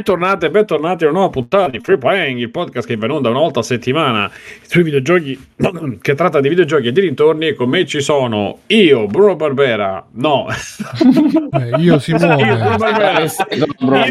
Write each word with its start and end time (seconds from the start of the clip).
Bentornati 0.00 0.44
e 0.44 0.50
bentornati 0.50 1.04
a 1.04 1.08
una 1.08 1.16
nuova 1.20 1.32
puntata 1.32 1.70
di 1.70 1.80
Free 1.80 1.96
Playing, 1.96 2.38
il 2.38 2.50
podcast 2.50 2.86
che 2.86 2.96
va 2.98 3.06
in 3.06 3.12
onda 3.12 3.30
una 3.30 3.38
volta 3.38 3.60
a 3.60 3.62
settimana 3.62 4.30
sui 4.66 4.82
videogiochi, 4.82 5.52
che 6.02 6.14
tratta 6.14 6.38
di 6.40 6.50
videogiochi 6.50 6.88
e 6.88 6.92
di 6.92 7.00
dintorni. 7.00 7.46
E 7.46 7.54
con 7.54 7.70
me 7.70 7.86
ci 7.86 8.02
sono 8.02 8.58
io, 8.66 9.06
Bruno 9.06 9.36
Barbera, 9.36 10.04
no, 10.16 10.48
Eh, 11.50 11.80
io 11.80 11.98
Simone. 11.98 12.42
io, 12.44 12.56
Bruno 12.58 12.76
Barbera, 12.76 13.20
io 13.20 13.28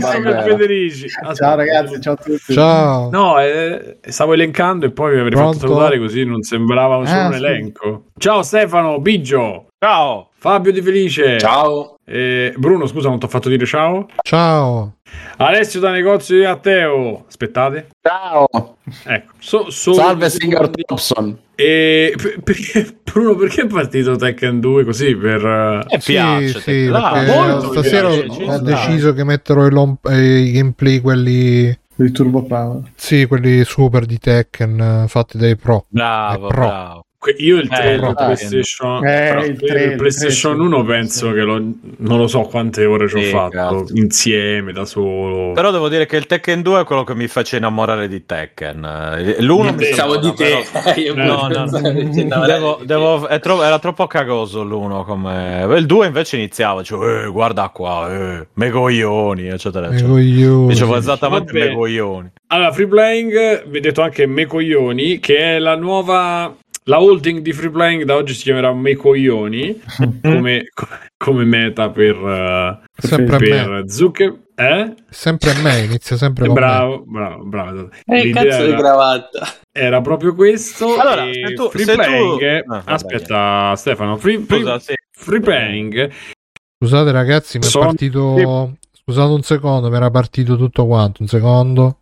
sono 0.02 0.42
Federici. 0.42 1.06
Ciao 1.36 1.56
ragazzi, 1.56 2.02
ciao 2.02 2.14
a 2.14 2.18
tutti. 2.18 2.54
Ciao. 2.54 3.10
No, 3.12 3.40
eh, 3.40 3.98
stavo 4.02 4.34
elencando 4.34 4.88
e 4.88 4.92
poi 4.92 5.14
vi 5.14 5.20
avrei 5.20 5.34
Pronto? 5.34 5.54
fatto 5.60 5.68
salutare 5.68 6.00
così 6.00 6.26
non 6.26 6.42
sembrava 6.42 7.06
solo 7.06 7.20
Ah, 7.20 7.26
un 7.28 7.32
sì. 7.34 7.38
elenco. 7.38 8.04
Ciao 8.18 8.42
Stefano, 8.42 9.00
Biggio, 9.00 9.68
Ciao. 9.78 10.30
Fabio 10.34 10.72
Di 10.72 10.82
Felice. 10.82 11.38
Ciao. 11.38 11.98
Eh, 12.04 12.56
Bruno, 12.58 12.88
scusa, 12.88 13.08
non 13.10 13.20
ti 13.20 13.26
ho 13.26 13.30
fatto 13.30 13.50
dire 13.50 13.68
ciao. 13.68 14.08
Ciao. 14.24 14.95
Alessio 15.38 15.80
da 15.80 15.92
negozio 15.92 16.38
di 16.38 16.44
Matteo. 16.44 17.26
Aspettate. 17.28 17.88
Ciao. 18.02 18.48
Ecco, 19.04 19.32
so- 19.40 19.70
solo 19.70 19.96
Salve 19.98 20.30
signor. 20.30 20.70
Thompson. 20.70 21.38
E 21.56 22.14
per- 22.22 22.40
perché, 22.44 22.98
Bruno, 23.04 23.36
perché 23.36 23.62
è 23.62 23.68
partito 23.68 24.16
Tekken 24.16 24.60
2 24.60 24.84
così 24.84 25.16
per... 25.16 25.46
eh, 25.90 26.00
Sì, 26.00 26.12
piace. 26.14 26.60
sì, 26.60 26.72
mi 26.90 27.62
stasera 27.72 28.10
piace, 28.10 28.44
ho, 28.44 28.52
ho 28.54 28.60
deciso 28.60 29.14
che 29.14 29.24
metterò 29.24 29.66
i, 29.66 29.72
lom- 29.72 29.98
eh, 30.04 30.40
i 30.40 30.52
gameplay 30.52 31.00
quelli 31.00 31.78
Il 31.96 32.12
Turbo 32.12 32.44
Power. 32.44 32.82
sì, 32.96 33.26
quelli 33.26 33.64
super 33.64 34.06
di 34.06 34.18
Tekken 34.18 35.04
eh, 35.06 35.08
fatti 35.08 35.38
dai 35.38 35.56
pro. 35.56 35.86
Bravo, 35.88 36.48
pro. 36.48 36.66
bravo. 36.66 37.05
Que- 37.26 37.36
io 37.40 37.58
il 37.58 37.64
Eh, 37.72 37.76
3 37.76 37.90
del 37.90 38.00
dai, 38.02 38.14
PlayStation, 38.14 38.98
Eh, 38.98 39.02
però 39.30 39.44
il 39.44 39.50
il 39.52 39.58
tre, 39.60 39.84
il 39.86 39.96
PlayStation 39.96 40.54
tre, 40.58 40.62
sì. 40.62 40.68
1 40.74 40.84
penso 40.86 41.32
che 41.32 41.42
lo, 41.42 41.54
non 41.98 42.18
lo 42.20 42.28
so 42.28 42.42
quante 42.42 42.86
ore 42.86 43.08
ci 43.08 43.16
ho 43.16 43.22
Sì, 43.22 43.30
fatto 43.32 43.50
cazzo. 43.50 43.86
insieme 43.94 44.72
da 44.74 44.86
solo. 44.86 45.52
Però 45.54 45.72
devo 45.72 45.90
dire 45.90 46.06
che 46.06 46.18
il 46.18 46.28
Tekken 46.28 46.62
2 46.62 46.82
è 46.82 46.84
quello 46.84 47.04
che 47.04 47.16
mi 47.16 47.28
fece 47.28 47.58
innamorare 47.58 48.08
di 48.08 48.26
Tekken. 48.26 48.84
Eh, 49.18 49.42
L'uno 49.42 49.72
mi 49.72 49.78
Pensavo 49.78 50.18
di 50.18 50.34
te. 50.34 50.64
davvero- 50.72 51.00
Io 51.02 51.14
No, 51.16 51.48
no, 51.48 51.66
no. 51.66 52.46
Devo- 52.46 52.80
devo- 52.84 53.28
è 53.28 53.40
tro- 53.40 53.64
era 53.64 53.80
troppo 53.80 54.06
cagoso 54.08 54.64
l'uno 54.64 55.04
come... 55.04 55.66
Il 55.78 55.86
2 55.88 56.06
invece 56.08 56.36
iniziava, 56.38 56.84
cioè, 56.84 57.24
eh, 57.24 57.28
guarda 57.28 57.70
qua, 57.70 58.12
eh, 58.14 58.48
megoglioni, 58.54 59.48
eccetera, 59.48 59.88
Mi 59.90 59.96
eccetera. 59.96 60.66
Dicevo 60.68 60.96
esattamente 60.98 61.54
megoglioni. 61.54 62.32
Allora, 62.48 62.72
Free 62.72 62.88
Playing, 62.88 63.68
vi 63.68 63.78
ho 63.78 63.82
detto 63.82 64.02
anche 64.02 64.26
Me 64.28 64.46
Coglioni, 64.46 65.20
che 65.20 65.56
è 65.56 65.60
la 65.60 65.76
nuova... 65.76 66.54
La 66.88 67.02
holding 67.02 67.40
di 67.42 67.52
Free 67.52 67.72
Playing 67.72 68.04
da 68.04 68.16
oggi 68.16 68.36
si 68.36 68.44
chiamerà 68.44 68.72
Me 68.74 68.96
Coglioni, 68.96 69.82
come, 70.22 70.70
come 71.18 71.44
meta 71.44 71.90
per, 71.90 72.16
eh, 72.16 72.80
Sempre 72.96 73.36
a 73.36 73.40
me. 73.40 73.48
per 73.48 73.84
Zucker. 73.88 74.44
Eh? 74.54 74.94
Sempre 75.10 75.50
a 75.50 75.62
me, 75.62 75.80
inizia 75.80 76.16
sempre 76.16 76.46
con 76.46 76.54
Bravo, 76.54 77.04
bravo, 77.08 77.44
bravo. 77.44 77.90
Eh, 78.06 78.24
L'idea 78.26 78.44
cazzo 78.44 78.64
di 78.64 78.70
era- 78.70 78.78
cravatta. 78.78 79.48
era 79.72 80.02
proprio 80.02 80.36
questo. 80.36 80.96
Allora, 81.00 81.26
e 81.28 81.34
se 81.48 81.54
tu- 81.56 81.70
free 81.70 81.84
se 81.86 81.92
tu- 81.96 81.98
playing. 81.98 82.42
Ah, 82.44 82.64
vabbè. 82.68 82.92
aspetta, 82.92 83.76
Stefano. 83.76 84.18
Free, 84.18 84.40
free- 84.40 84.60
Scusa, 84.60 84.80
sì. 84.80 84.94
free 85.12 85.40
playing. 85.40 85.94
me. 86.08 86.12
Scusate 86.78 87.12
ragazzi, 87.12 87.58
mi 87.58 87.66
è 87.66 87.68
Sono- 87.68 87.86
partito 87.86 88.78
Scusate 88.94 89.32
un 89.34 89.42
secondo, 89.42 89.90
mi 89.90 89.96
era 89.96 90.10
partito 90.12 90.56
tutto 90.56 90.86
quanto, 90.86 91.22
un 91.24 91.28
secondo. 91.28 92.00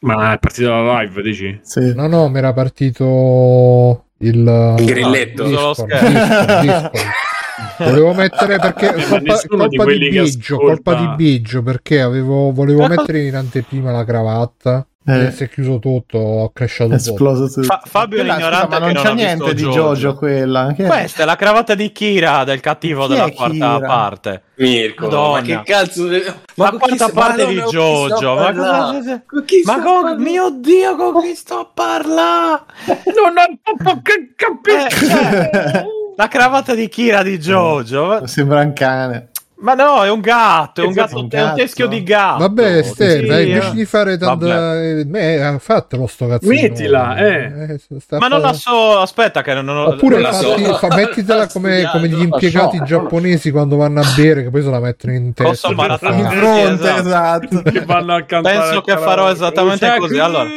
Ma 0.00 0.32
è 0.34 0.38
partita 0.38 0.80
la 0.80 1.00
live, 1.02 1.20
dici? 1.22 1.58
Sì. 1.62 1.92
No, 1.94 2.06
no, 2.06 2.28
mi 2.28 2.38
era 2.38 2.52
partito 2.52 4.06
il 4.20 4.76
Il 4.78 4.84
grilletto. 4.84 5.44
Discord, 5.44 5.74
Solo 5.74 5.74
scherzo. 5.74 6.08
Discord, 6.08 6.60
Discord. 6.60 6.90
Volevo 7.78 8.14
mettere 8.14 8.58
perché 8.58 8.94
Eh, 8.94 9.06
colpa, 9.06 9.40
di 9.42 9.48
colpa 9.48 9.84
di, 9.84 9.98
che 9.98 10.08
Biggio, 10.08 10.56
colpa 10.58 10.94
di 10.94 11.08
Biggio 11.16 11.62
perché 11.62 12.00
avevo, 12.00 12.52
volevo 12.52 12.86
mettere 12.88 13.22
in 13.26 13.34
anteprima 13.34 13.90
la 13.90 14.04
cravatta 14.04 14.86
Eh. 15.12 15.30
si 15.32 15.44
è 15.44 15.48
chiuso 15.48 15.78
tutto, 15.78 16.18
ho 16.18 16.50
crashato 16.52 16.94
esploso 16.94 17.46
tutto. 17.48 17.62
Fa- 17.62 17.82
Fabio 17.84 18.18
è 18.18 18.20
Quella, 18.20 18.34
l'ignorante 18.36 18.66
scusa, 18.66 18.78
ma 18.80 18.86
che 18.86 18.92
non 18.92 19.02
non 19.02 19.12
c'è 19.16 19.22
niente 19.22 19.54
di 19.54 19.62
Jojo. 19.62 19.72
Jojo 19.94 20.14
quella. 20.14 20.72
Che? 20.76 20.84
Questa 20.84 21.22
è 21.22 21.24
la 21.26 21.36
cravatta 21.36 21.74
di 21.74 21.92
Kira 21.92 22.44
del 22.44 22.60
cattivo 22.60 23.06
Chi 23.06 23.12
della 23.14 23.30
quarta 23.30 23.52
Kira? 23.54 23.80
parte. 23.80 24.42
Mirko, 24.56 25.04
Madonna. 25.06 25.30
ma 25.30 25.40
che 25.42 25.60
cazzo 25.64 26.06
Ma 26.56 26.70
quanta 26.72 27.06
chi- 27.06 27.12
parte 27.12 27.42
ma 27.44 27.48
di 27.50 27.60
Jojo? 27.62 28.34
Ma 28.34 28.52
cosa- 28.52 29.22
Con 29.26 29.44
chi 29.46 29.62
Ma 29.64 29.72
sto 29.72 29.82
con 29.82 30.22
mio 30.22 30.50
Dio, 30.50 30.96
con 30.96 31.22
chi 31.22 31.34
sto 31.34 31.54
a 31.60 31.70
parlare? 31.72 32.62
Non 32.86 33.34
ho 33.38 33.74
proprio 33.76 34.00
che 34.02 34.32
capito. 34.36 34.76
Eh, 34.76 34.90
cioè, 34.90 35.84
la 36.16 36.28
cravatta 36.28 36.74
di 36.74 36.88
Kira 36.90 37.22
di 37.22 37.38
Jojo. 37.38 38.26
Sembra 38.26 38.60
un 38.60 38.72
cane. 38.74 39.29
Ma 39.62 39.74
no, 39.74 40.02
è 40.04 40.10
un 40.10 40.20
gatto, 40.20 40.80
è 40.80 40.84
un, 40.84 40.90
Esatto, 40.90 41.06
gatto, 41.06 41.18
un 41.18 41.28
è 41.30 41.36
un 41.40 41.44
gatto. 41.46 41.56
teschio 41.56 41.86
di 41.86 42.02
gatto. 42.02 42.38
Vabbè, 42.38 42.82
Ste, 42.82 43.18
Sì, 43.20 43.26
dai, 43.26 43.42
eh. 43.44 43.48
invece 43.54 43.72
di 43.74 43.84
fare 43.84 44.16
tanto 44.16 44.46
Vabbè. 44.46 45.04
eh, 45.12 45.56
fatelo 45.58 46.06
sto 46.06 46.26
cazzino. 46.26 46.52
Mettila, 46.52 47.16
eh. 47.16 47.78
sta 47.98 48.18
Ma 48.18 48.28
non 48.28 48.40
la 48.40 48.52
so, 48.54 48.98
aspetta 48.98 49.42
che 49.42 49.54
non 49.54 49.68
ho... 49.76 49.88
Oppure 49.88 50.14
non 50.16 50.22
la 50.24 50.32
so. 50.32 50.50
fatti- 50.56 50.86
fa- 50.88 50.96
mettitela 50.96 51.46
come, 51.48 51.88
come 51.92 52.08
gli 52.08 52.20
impiegati 52.22 52.80
giapponesi 52.84 53.50
quando 53.50 53.76
vanno 53.76 54.00
a 54.00 54.12
bere, 54.16 54.44
che 54.44 54.50
poi 54.50 54.62
se 54.62 54.70
la 54.70 54.80
mettono 54.80 55.12
in 55.12 55.34
testa. 55.34 55.68
Posso 55.68 55.74
maratona- 55.74 56.14
In 56.16 56.24
fare- 56.24 56.36
fronte, 56.38 56.94
esatto. 56.94 57.44
esatto. 57.48 57.62
che 57.70 57.84
vanno 57.84 58.14
a 58.14 58.22
cantare 58.22 58.58
Penso 58.58 58.80
che 58.80 58.96
farò 58.96 59.30
esattamente 59.30 59.94
così, 59.98 60.18
allora. 60.18 60.48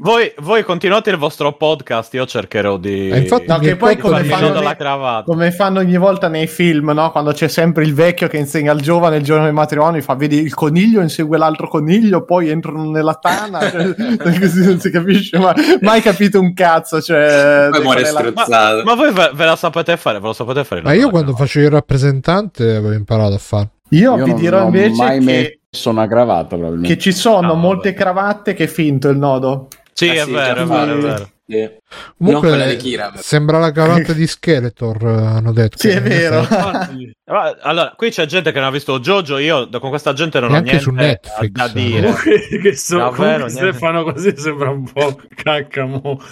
Voi... 0.00 0.32
Voi, 0.38 0.62
continuate 0.64 1.10
il 1.10 1.16
vostro 1.16 1.52
podcast, 1.52 2.12
io 2.14 2.26
cercherò 2.26 2.76
di... 2.78 3.10
Eh, 3.10 3.18
infatti, 3.18 3.46
No, 3.46 3.58
che 3.58 3.76
poi 3.76 3.96
come 3.96 4.24
fanno. 4.24 5.22
Come 5.24 5.50
fanno 5.52 5.78
ogni 5.80 5.96
volta 5.96 6.28
nei 6.28 6.46
film, 6.46 6.90
no? 6.90 7.10
Quando 7.10 7.32
c'è 7.32 7.48
sempre 7.48 7.84
il 7.84 7.94
vecchio 7.94 8.23
che 8.28 8.36
insegna 8.36 8.72
al 8.72 8.80
giovane 8.80 9.16
il 9.16 9.22
giorno 9.22 9.44
del 9.44 9.52
matrimonio, 9.52 10.00
fa 10.02 10.14
vedi 10.14 10.38
il 10.40 10.54
coniglio 10.54 11.00
insegue 11.00 11.38
l'altro 11.38 11.68
coniglio, 11.68 12.24
poi 12.24 12.48
entrano 12.50 12.90
nella 12.90 13.14
tana, 13.14 13.60
cioè, 13.70 13.94
così 14.38 14.64
non 14.64 14.78
si 14.80 14.90
capisce, 14.90 15.38
ma 15.38 15.54
mai 15.80 16.00
capito 16.00 16.40
un 16.40 16.52
cazzo. 16.54 17.00
Cioè, 17.00 17.68
Poi 17.70 17.82
muore 17.82 18.00
è 18.02 18.10
la- 18.10 18.18
strozzato. 18.20 18.82
Ma 18.84 18.94
voi 18.94 19.12
ve, 19.12 19.30
ve 19.34 19.44
la 19.44 19.56
sapete 19.56 19.96
fare? 19.96 20.18
Ve 20.20 20.26
lo 20.26 20.32
sapete 20.32 20.64
fare? 20.64 20.82
Ma 20.82 20.92
io 20.92 21.10
quando 21.10 21.32
della 21.32 21.38
facevo 21.44 21.66
il 21.66 21.72
rappresentante 21.72 22.62
avevo 22.76 22.92
imparato 22.92 23.34
a 23.34 23.38
fare. 23.38 23.68
Io, 23.90 24.16
Io 24.16 24.24
vi 24.24 24.30
non- 24.30 24.40
dirò 24.40 24.58
non 24.58 24.66
invece 24.74 24.96
mai 25.02 25.18
che, 25.24 25.58
messo 25.70 25.90
una 25.90 26.06
cravatta 26.06 26.56
probabilmente. 26.56 26.88
che 26.94 26.98
ci 27.00 27.12
sono 27.12 27.48
No, 27.48 27.54
molte 27.54 27.90
vabbè. 27.92 28.02
cravatte 28.02 28.54
che 28.54 28.64
è 28.64 28.66
finto 28.66 29.08
il 29.08 29.18
nodo. 29.18 29.68
Sì, 29.92 30.06
Eh 30.08 30.14
è 30.14 30.24
sì, 30.24 30.32
vero, 30.32 30.62
è 30.62 30.64
vero, 30.66 30.94
è 30.94 30.98
vero. 30.98 31.28
Sì. 31.46 31.70
Comunque, 32.16 32.18
Non 32.18 32.40
quella 32.40 32.66
di 32.66 32.76
Kira, 32.76 33.12
sembra 33.16 33.58
la 33.58 33.70
cravatta 33.70 34.14
di 34.14 34.26
Skeletor, 34.26 35.06
eh, 35.06 35.26
hanno 35.26 35.52
detto. 35.52 35.76
Sì, 35.78 35.88
è 35.88 36.00
vero. 36.00 36.46
Allora, 37.26 37.94
qui 37.96 38.10
c'è 38.10 38.26
gente 38.26 38.52
che 38.52 38.58
non 38.58 38.68
ha 38.68 38.70
visto 38.70 39.00
Jojo, 39.00 39.38
io 39.38 39.66
con 39.78 39.88
questa 39.88 40.12
gente 40.12 40.40
non 40.40 40.50
ho 40.50 40.52
Neanche 40.52 40.72
niente 40.72 40.84
su 40.84 40.90
Netflix. 40.90 41.50
da 41.52 41.68
dire. 41.68 42.00
Comunque, 42.00 42.58
che 42.60 42.76
so, 42.76 42.98
Davvero. 42.98 43.48
Stefano 43.48 44.04
così 44.04 44.34
sembra 44.36 44.68
un 44.70 44.90
po' 44.90 45.18
caccamo. 45.34 46.20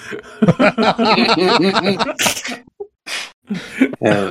Eh, 3.99 4.27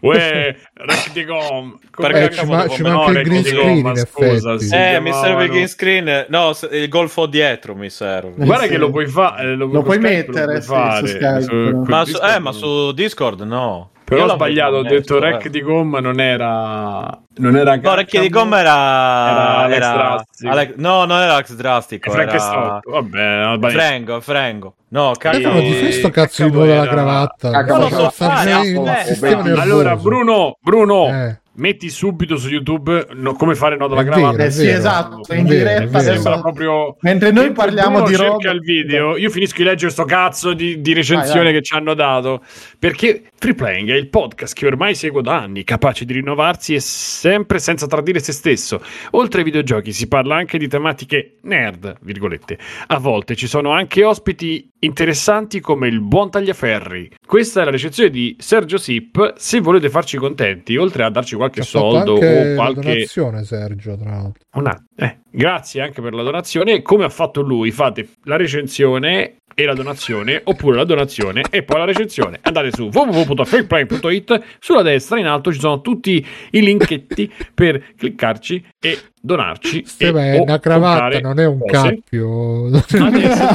Uè, 0.00 0.56
Recticom. 0.74 1.78
Perché 1.96 2.24
Eh, 2.24 2.30
ci, 2.32 2.46
ma- 2.46 2.68
ci 2.68 2.82
manca 2.82 3.18
il 3.18 3.24
green 3.26 3.44
screen, 3.44 3.76
in 3.78 3.86
effetti. 3.96 4.64
si 4.64 4.74
Eh, 4.74 5.00
mi 5.00 5.12
serve 5.12 5.44
il 5.44 5.50
green 5.50 5.68
screen. 5.68 6.26
No, 6.28 6.52
il 6.70 6.88
golfo 6.88 7.26
dietro 7.26 7.74
mi 7.74 7.90
serve. 7.90 8.32
Guarda 8.36 8.64
Sì. 8.64 8.70
che 8.70 8.78
lo 8.78 8.90
puoi 8.90 9.06
fare, 9.06 9.54
lo, 9.56 9.66
Lo 9.66 9.82
puoi 9.82 9.98
mettere, 9.98 10.54
lo 10.54 10.60
sì, 10.60 10.66
puoi 10.66 10.78
fare. 10.78 11.06
su 11.06 11.14
Skype. 11.14 11.72
Ma, 11.86 12.04
su, 12.04 12.16
eh, 12.22 12.38
ma 12.38 12.52
su 12.52 12.92
Discord 12.92 13.40
no. 13.40 13.90
Però 14.06 14.24
ho 14.24 14.28
sbagliato, 14.28 14.76
ho 14.76 14.82
detto 14.82 15.16
eh. 15.16 15.20
rec 15.20 15.48
di 15.48 15.60
gomma 15.60 15.98
non 15.98 16.20
era 16.20 17.18
non 17.38 17.56
era 17.56 17.74
No, 17.76 17.90
Orecchie 17.90 18.20
di 18.20 18.28
gomma 18.28 18.60
era, 18.60 18.70
Era 18.70 19.58
Alex 19.58 19.76
era-. 19.76 20.24
Alex- 20.52 20.74
no, 20.76 21.04
non 21.04 21.20
era 21.20 21.34
Alex 21.34 21.52
Drastico. 21.54 22.08
e 22.08 22.12
Frank 22.12 22.28
era 22.28 22.38
Stocco. 22.38 22.90
Vabbè. 22.92 23.70
Frengo, 23.70 24.20
Frengo. 24.20 24.74
No, 24.88 25.12
Stefano, 25.14 25.58
ti 25.60 25.72
fai 25.72 25.92
sto 25.92 26.10
cazzo 26.10 26.44
di 26.44 26.50
nuovo 26.50 26.66
della 26.66 26.86
cravatta? 26.86 27.50
Cacca, 27.50 27.72
Non 27.72 27.80
lo 27.80 27.88
so 27.88 28.10
fare, 28.10 28.50
nervoso. 28.62 29.60
Allora, 29.60 29.96
Bruno, 29.96 30.56
Bruno, 30.60 31.08
Eh. 31.08 31.40
Metti 31.56 31.88
subito 31.90 32.36
su 32.36 32.48
YouTube 32.48 33.08
no, 33.14 33.34
come 33.34 33.54
fare 33.54 33.76
nodo 33.76 33.94
alla 33.94 34.02
È 34.02 34.06
cravatta. 34.06 34.44
Eh 34.44 34.50
sì, 34.50 34.68
esatto, 34.68 35.22
È 35.26 35.36
in 35.36 35.46
diretta 35.46 36.00
Sembra 36.00 36.40
proprio 36.40 36.96
Mentre 37.00 37.30
noi 37.30 37.44
Mentre 37.46 37.64
parliamo 37.64 38.02
di 38.02 38.14
cerca 38.14 38.26
roba 38.26 38.50
il 38.50 38.60
video, 38.60 39.16
io 39.16 39.30
finisco 39.30 39.56
di 39.58 39.64
leggere 39.64 39.90
sto 39.90 40.04
cazzo 40.04 40.52
di, 40.52 40.80
di 40.80 40.92
recensione 40.92 41.44
Vai, 41.44 41.52
vai. 41.52 41.54
che 41.54 41.62
ci 41.62 41.74
hanno 41.74 41.94
dato. 41.94 42.42
Perché 42.78 43.30
Free 43.38 43.54
Playing 43.54 43.90
è 43.90 43.94
il 43.94 44.08
podcast 44.08 44.54
che 44.54 44.66
ormai 44.66 44.94
seguo 44.94 45.20
da 45.20 45.38
anni, 45.38 45.64
capace 45.64 46.04
di 46.04 46.12
rinnovarsi 46.14 46.74
e 46.74 46.80
sempre 46.80 47.58
senza 47.58 47.86
tradire 47.86 48.20
se 48.20 48.32
stesso. 48.32 48.82
Oltre 49.12 49.40
ai 49.40 49.44
videogiochi 49.44 49.92
si 49.92 50.08
parla 50.08 50.36
anche 50.36 50.58
di 50.58 50.68
tematiche 50.68 51.36
nerd, 51.42 51.96
virgolette. 52.00 52.58
A 52.88 52.98
volte 52.98 53.36
ci 53.36 53.46
sono 53.46 53.70
anche 53.70 54.04
ospiti 54.04 54.70
interessanti 54.86 55.60
come 55.60 55.88
il 55.88 56.00
buon 56.00 56.30
tagliaferri. 56.30 57.12
Questa 57.26 57.60
è 57.60 57.64
la 57.64 57.70
recensione 57.70 58.08
di 58.08 58.36
Sergio 58.38 58.78
Sip. 58.78 59.34
Se 59.36 59.60
volete 59.60 59.90
farci 59.90 60.16
contenti, 60.16 60.76
oltre 60.76 61.04
a 61.04 61.10
darci 61.10 61.36
qualche 61.36 61.62
fatto 61.62 61.78
soldo 61.78 62.14
o 62.14 62.54
qualche 62.54 62.80
donazione, 62.80 63.44
Sergio, 63.44 63.96
tra 63.96 64.10
l'altro. 64.10 64.44
un 64.54 64.66
attimo. 64.66 64.86
Eh, 64.96 65.18
grazie 65.30 65.82
anche 65.82 66.00
per 66.00 66.14
la 66.14 66.22
donazione. 66.22 66.80
Come 66.82 67.04
ha 67.04 67.10
fatto 67.10 67.42
lui, 67.42 67.70
fate 67.70 68.08
la 68.24 68.36
recensione 68.36 69.36
e 69.54 69.64
la 69.64 69.74
donazione, 69.74 70.40
oppure 70.44 70.76
la 70.76 70.84
donazione 70.84 71.42
e 71.50 71.62
poi 71.62 71.78
la 71.78 71.86
recensione. 71.86 72.38
Andate 72.42 72.70
su 72.72 72.90
www.freakplay.it, 72.92 74.42
sulla 74.58 74.82
destra 74.82 75.18
in 75.18 75.26
alto 75.26 75.52
ci 75.52 75.58
sono 75.58 75.80
tutti 75.80 76.24
i 76.50 76.60
linketti 76.60 77.32
per 77.54 77.94
cliccarci 77.96 78.64
e 78.78 78.98
donarci. 79.20 79.84
Steva, 79.86 80.24
e, 80.24 80.38
o 80.38 80.42
una 80.42 80.58
cravatta, 80.58 81.20
non 81.20 81.40
è 81.40 81.46
un 81.46 81.58
cose. 81.58 81.72
cappio. 81.72 82.66
Adesso, 82.66 83.46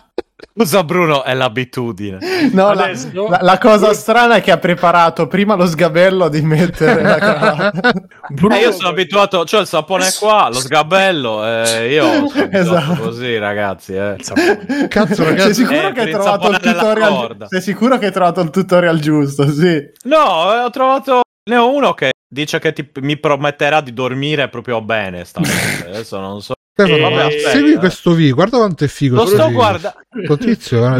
Scusa 0.58 0.82
Bruno, 0.82 1.22
è 1.22 1.34
l'abitudine. 1.34 2.18
No, 2.52 2.72
la, 2.72 2.84
Adesso- 2.84 3.28
la- 3.28 3.38
la 3.42 3.58
cosa 3.58 3.92
strana 3.94 4.36
è 4.36 4.40
che 4.42 4.50
ha 4.50 4.58
preparato 4.58 5.26
prima 5.28 5.54
lo 5.54 5.66
sgabello 5.66 6.28
di 6.28 6.40
mettere 6.42 7.00
la 7.02 7.14
cravatta. 7.18 7.92
Bruno- 8.30 8.54
Eh, 8.56 8.60
io 8.60 8.72
sono 8.72 8.88
abituato, 8.88 9.44
cioè 9.44 9.60
il 9.60 9.66
sapone 9.68 10.08
è 10.08 10.12
qua, 10.18 10.48
lo 10.48 10.58
sgabello, 10.58 11.46
eh, 11.46 11.92
io 11.92 12.02
sono 12.28 12.42
abituato 12.44 12.56
Esatto. 12.58 13.02
così 13.02 13.38
ragazzi. 13.38 13.94
Eh. 13.94 14.16
Cazzo, 14.88 15.14
Sei 15.14 15.24
ragazzi, 15.24 15.54
sicuro 15.54 15.88
Eh, 15.88 15.92
che 15.92 16.00
hai 16.00 16.10
trovato 16.10 16.50
il 16.50 16.58
tutorial? 16.58 17.46
Sei 17.48 17.60
sicuro 17.60 17.98
che 17.98 18.06
hai 18.06 18.12
trovato 18.12 18.40
il 18.40 18.50
tutorial 18.50 18.98
giusto? 18.98 19.48
Sì. 19.50 19.80
No, 20.04 20.54
eh, 20.54 20.62
ho 20.64 20.70
trovato, 20.70 21.20
ne 21.48 21.56
ho 21.56 21.72
uno 21.72 21.94
che 21.94 22.10
dice 22.28 22.58
che 22.58 22.72
ti- 22.72 22.90
mi 23.00 23.16
prometterà 23.16 23.80
di 23.80 23.92
dormire 23.92 24.48
proprio 24.48 24.80
bene 24.82 25.24
stanotte, 25.24 25.86
adesso 25.88 26.18
non 26.18 26.42
so. 26.42 26.54
Stefano, 26.80 26.96
Eh, 26.96 27.00
ma 27.00 27.08
vabbè, 27.22 27.30
segui 27.32 27.48
aspetta. 27.48 27.78
questo 27.80 28.12
video, 28.12 28.34
guarda 28.36 28.56
quanto 28.58 28.84
è 28.84 28.86
figo. 28.86 29.16
Lo 29.16 29.26
sto 29.26 29.50
guardando. 29.50 30.36
Tizio, 30.38 30.84
ha 30.86 30.94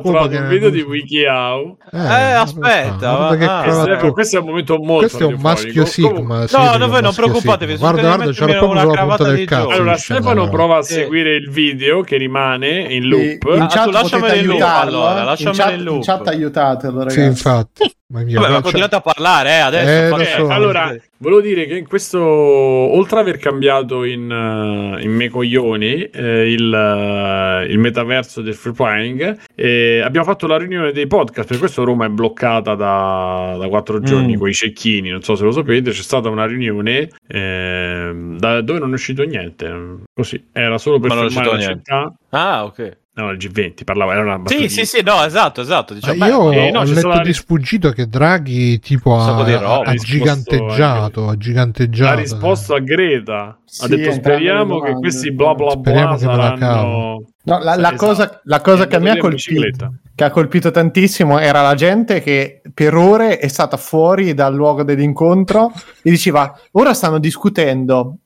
trovato 0.00 0.36
un 0.36 0.48
video 0.48 0.68
di 0.68 0.82
WikiHow. 0.82 1.78
Eh, 1.92 1.98
aspetta, 1.98 3.16
guarda 3.16 3.36
che 3.38 3.44
ah, 3.46 3.72
Stefano, 3.72 4.12
questo 4.12 4.36
è 4.36 4.40
un 4.40 4.46
momento 4.46 4.76
molto 4.76 4.98
Questo 4.98 5.22
è 5.22 5.32
un 5.32 5.40
maschio 5.40 5.84
Sigma. 5.86 6.08
Comunque- 6.10 6.48
sì, 6.48 6.56
No, 6.56 6.76
no, 6.76 6.88
voi 6.88 7.00
non 7.00 7.14
preoccupatevi. 7.14 7.76
Guarda, 7.78 8.00
guarda, 8.02 8.30
c'è 8.32 8.44
proprio 8.44 8.68
una 8.68 8.80
sulla 8.80 8.82
punta 8.82 8.96
cravatta 8.98 9.24
del 9.24 9.46
cazzo. 9.46 9.68
Allora, 9.70 9.96
Stefano 9.96 10.48
prova 10.50 10.76
a 10.76 10.82
seguire 10.82 11.36
il 11.36 11.50
video 11.50 12.02
che 12.02 12.16
rimane 12.18 12.80
in 12.92 13.08
loop. 13.08 13.44
in 13.54 13.62
Ah, 13.62 13.66
chat 13.66 13.86
lasciamelo 13.90 14.34
in 14.34 14.46
loop, 14.46 14.60
allora, 14.62 15.22
eh. 15.22 15.24
lasciamelo 15.24 15.70
in, 15.72 15.82
loop. 15.84 15.96
in 15.96 16.02
chat 16.02 16.26
aiutatelo, 16.28 16.98
ragazzi. 16.98 17.18
Sì, 17.20 17.24
infatti. 17.26 17.92
Ma 18.10 18.22
mia, 18.22 18.40
Vabbè, 18.40 18.52
ma 18.52 18.60
continuate 18.62 18.94
a 18.94 19.00
parlare, 19.02 19.50
eh, 19.50 19.58
adesso. 19.58 20.16
Eh, 20.16 20.24
so. 20.38 20.46
allora, 20.48 20.96
volevo 21.18 21.42
dire 21.42 21.66
che 21.66 21.76
in 21.76 21.86
questo, 21.86 22.18
oltre 22.22 23.20
ad 23.20 23.26
aver 23.26 23.36
cambiato 23.38 24.02
in, 24.04 24.30
eh, 24.30 25.02
in 25.02 25.10
me 25.12 25.28
coglioni 25.28 26.04
eh, 26.04 26.50
il, 26.50 26.72
eh, 26.72 27.66
il 27.70 27.78
metaverso 27.78 28.40
del 28.40 28.54
free 28.54 28.72
playing, 28.72 29.38
eh, 29.54 30.00
abbiamo 30.02 30.24
fatto 30.24 30.46
la 30.46 30.56
riunione 30.56 30.92
dei 30.92 31.06
podcast. 31.06 31.48
Per 31.48 31.58
questo 31.58 31.84
Roma 31.84 32.06
è 32.06 32.08
bloccata 32.08 32.74
da, 32.74 33.56
da 33.60 33.68
quattro 33.68 34.00
giorni 34.00 34.36
Mm. 34.36 34.38
con 34.38 34.48
i 34.48 34.54
cecchini. 34.54 35.10
Non 35.10 35.20
so 35.22 35.34
se 35.34 35.44
lo 35.44 35.50
sapete. 35.50 35.90
C'è 35.90 36.02
stata 36.02 36.30
una 36.30 36.46
riunione 36.46 37.10
ehm, 37.26 38.38
da 38.38 38.62
dove 38.62 38.78
non 38.78 38.90
è 38.90 38.94
uscito 38.94 39.22
niente. 39.24 39.70
Così 40.14 40.48
era 40.52 40.78
solo 40.78 40.98
per 40.98 41.10
Ma 41.10 41.14
la 41.16 41.26
niente. 41.28 41.60
città. 41.60 42.14
Ah, 42.30 42.64
ok. 42.64 42.96
No, 43.18 43.30
il 43.32 43.36
G20 43.36 43.82
parlava, 43.82 44.12
era 44.12 44.22
una 44.22 44.34
Sì, 44.36 44.40
battutina. 44.42 44.68
sì, 44.68 44.84
sì, 44.84 45.02
no, 45.02 45.24
esatto, 45.24 45.60
esatto. 45.60 45.92
Ma 45.92 45.98
Diciamo, 45.98 46.52
io 46.52 46.52
eh, 46.52 46.70
no, 46.70 46.78
ho 46.78 46.84
letto 46.84 46.98
stata- 47.00 47.20
di 47.22 47.32
sfuggito 47.32 47.90
che 47.90 48.06
Draghi 48.06 48.78
tipo 48.78 49.16
ha, 49.18 49.26
roba, 49.58 49.74
ha 49.88 49.90
ha 49.90 49.94
giganteggiato, 49.94 51.26
ha 51.26 51.32
Ha 51.32 51.36
giganteggiato. 51.36 52.16
risposto 52.20 52.74
a 52.74 52.78
Greta. 52.78 53.42
Ha 53.42 53.56
Sì, 53.64 53.88
detto 53.88 54.10
entrambe 54.10 54.10
le 54.10 54.12
speriamo 54.22 54.80
che 54.80 54.92
questi 54.92 55.32
bla 55.32 55.54
bla 55.54 55.70
Speriamo 55.70 56.16
bla 56.16 56.36
la 56.36 56.56
saranno... 56.56 57.22
No, 57.48 57.58
la, 57.58 57.76
la 57.76 57.88
Esatto. 57.92 57.96
cosa, 58.06 58.40
la 58.44 58.60
cosa 58.60 58.86
che 58.86 58.96
a 58.96 58.98
me 58.98 59.10
ha 59.10 59.16
colpito, 59.16 59.94
che 60.14 60.24
ha 60.24 60.30
colpito 60.30 60.70
tantissimo 60.70 61.38
era 61.38 61.62
la 61.62 61.74
gente 61.74 62.20
che 62.20 62.60
per 62.74 62.94
ore 62.94 63.38
è 63.38 63.48
stata 63.48 63.76
fuori 63.76 64.34
dal 64.34 64.54
luogo 64.54 64.82
dell'incontro 64.82 65.72
e 66.02 66.10
diceva 66.10 66.54
ora 66.72 66.92
stanno 66.92 67.18
discutendo 67.18 68.16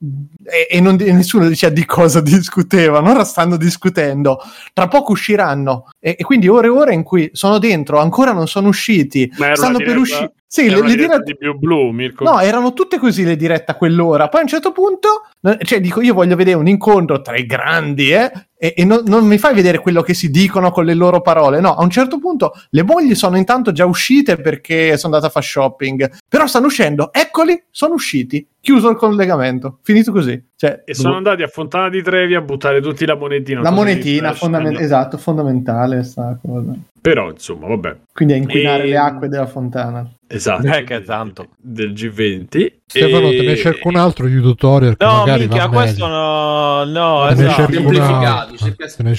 e, 0.43 0.67
e 0.69 0.81
non- 0.81 0.97
e 0.99 1.11
nessuno 1.13 1.47
diceva 1.47 1.73
di 1.73 1.85
cosa 1.85 2.19
discutevano, 2.21 3.11
ora 3.11 3.23
stanno 3.23 3.55
discutendo, 3.55 4.39
tra 4.73 4.87
poco 4.87 5.13
usciranno 5.13 5.89
e, 5.99 6.15
e 6.19 6.23
quindi 6.23 6.47
ore 6.49 6.67
e 6.67 6.71
ore 6.71 6.93
in 6.93 7.03
cui 7.03 7.29
sono 7.33 7.59
dentro, 7.59 7.99
ancora 7.99 8.33
non 8.33 8.47
sono 8.47 8.67
usciti, 8.67 9.31
stanno 9.53 9.77
per 9.77 9.97
uscire. 9.97 10.33
Sì, 10.53 10.69
le, 10.69 10.81
le 10.83 10.95
dirette- 10.95 11.23
di 11.23 11.35
Blue 11.35 11.55
Blue, 11.55 11.91
Mirko. 11.91 12.25
No, 12.25 12.39
erano 12.39 12.73
tutte 12.73 12.99
così 12.99 13.23
le 13.23 13.35
dirette 13.35 13.71
a 13.71 13.75
quell'ora. 13.75 14.27
Poi 14.29 14.41
a 14.41 14.43
un 14.43 14.49
certo 14.49 14.71
punto, 14.71 15.23
cioè, 15.63 15.81
dico, 15.81 15.99
io 15.99 16.13
voglio 16.13 16.35
vedere 16.35 16.55
un 16.57 16.67
incontro 16.67 17.23
tra 17.23 17.35
i 17.35 17.47
grandi, 17.47 18.11
eh, 18.11 18.31
e, 18.55 18.75
e 18.77 18.85
non, 18.85 19.01
non 19.07 19.25
mi 19.25 19.39
fai 19.39 19.55
vedere 19.55 19.79
quello 19.79 20.03
che 20.03 20.13
si 20.13 20.29
dicono 20.29 20.69
con 20.69 20.85
le 20.85 20.93
loro 20.93 21.21
parole. 21.21 21.59
No, 21.59 21.73
a 21.73 21.81
un 21.81 21.89
certo 21.89 22.19
punto 22.19 22.51
le 22.69 22.83
mogli 22.83 23.15
sono 23.15 23.35
intanto 23.35 23.71
già 23.71 23.87
uscite 23.87 24.35
perché 24.37 24.95
sono 24.95 25.15
andate 25.15 25.25
a 25.25 25.33
fare 25.33 25.43
shopping. 25.47 26.17
Però 26.29 26.45
stanno 26.45 26.67
uscendo, 26.67 27.11
eccoli, 27.11 27.59
sono 27.71 27.95
usciti. 27.95 28.47
Chiuso 28.61 28.91
il 28.91 28.95
collegamento, 28.95 29.79
finito 29.81 30.11
così. 30.11 30.39
Cioè, 30.55 30.83
E 30.85 30.93
sono 30.93 31.15
andati 31.15 31.41
a 31.41 31.47
Fontana 31.47 31.89
di 31.89 32.03
Trevi 32.03 32.35
a 32.35 32.41
buttare 32.41 32.79
tutti 32.79 33.07
la 33.07 33.15
monetina. 33.15 33.59
la 33.59 33.71
monetina, 33.71 34.29
vi 34.29 34.35
sta 34.35 34.45
fondamen- 34.45 34.67
scendendo. 34.73 34.95
esatto, 34.95 35.17
fondamentale 35.17 36.03
sta 36.03 36.37
cosa. 36.39 36.73
Però, 37.03 37.29
insomma, 37.29 37.67
vabbè. 37.67 37.97
Quindi 38.13 38.33
a 38.33 38.37
inquinare 38.37 38.83
E- 38.83 38.87
le 38.87 38.97
acque 38.97 39.27
della 39.27 39.45
fontana. 39.45 40.09
Esatto. 40.25 40.65
Eh, 40.65 40.83
che 40.85 41.03
tanto. 41.03 41.49
Del 41.57 41.91
G20. 41.91 42.81
Stefano, 42.85 43.27
E- 43.29 43.35
te 43.37 43.41
ne 43.43 43.55
cerco 43.55 43.87
un 43.89 43.95
altro 43.95 44.27
di 44.27 44.39
tutorial 44.39 44.95
No, 44.99 45.13
magari 45.17 45.41
minchia, 45.47 45.67
questo 45.67 46.05
no, 46.07 46.83
no, 46.85 47.25
Te 47.27 47.33
esatto. 47.33 47.71
cerca- 47.71 48.85
Te 48.85 49.03
ne 49.03 49.15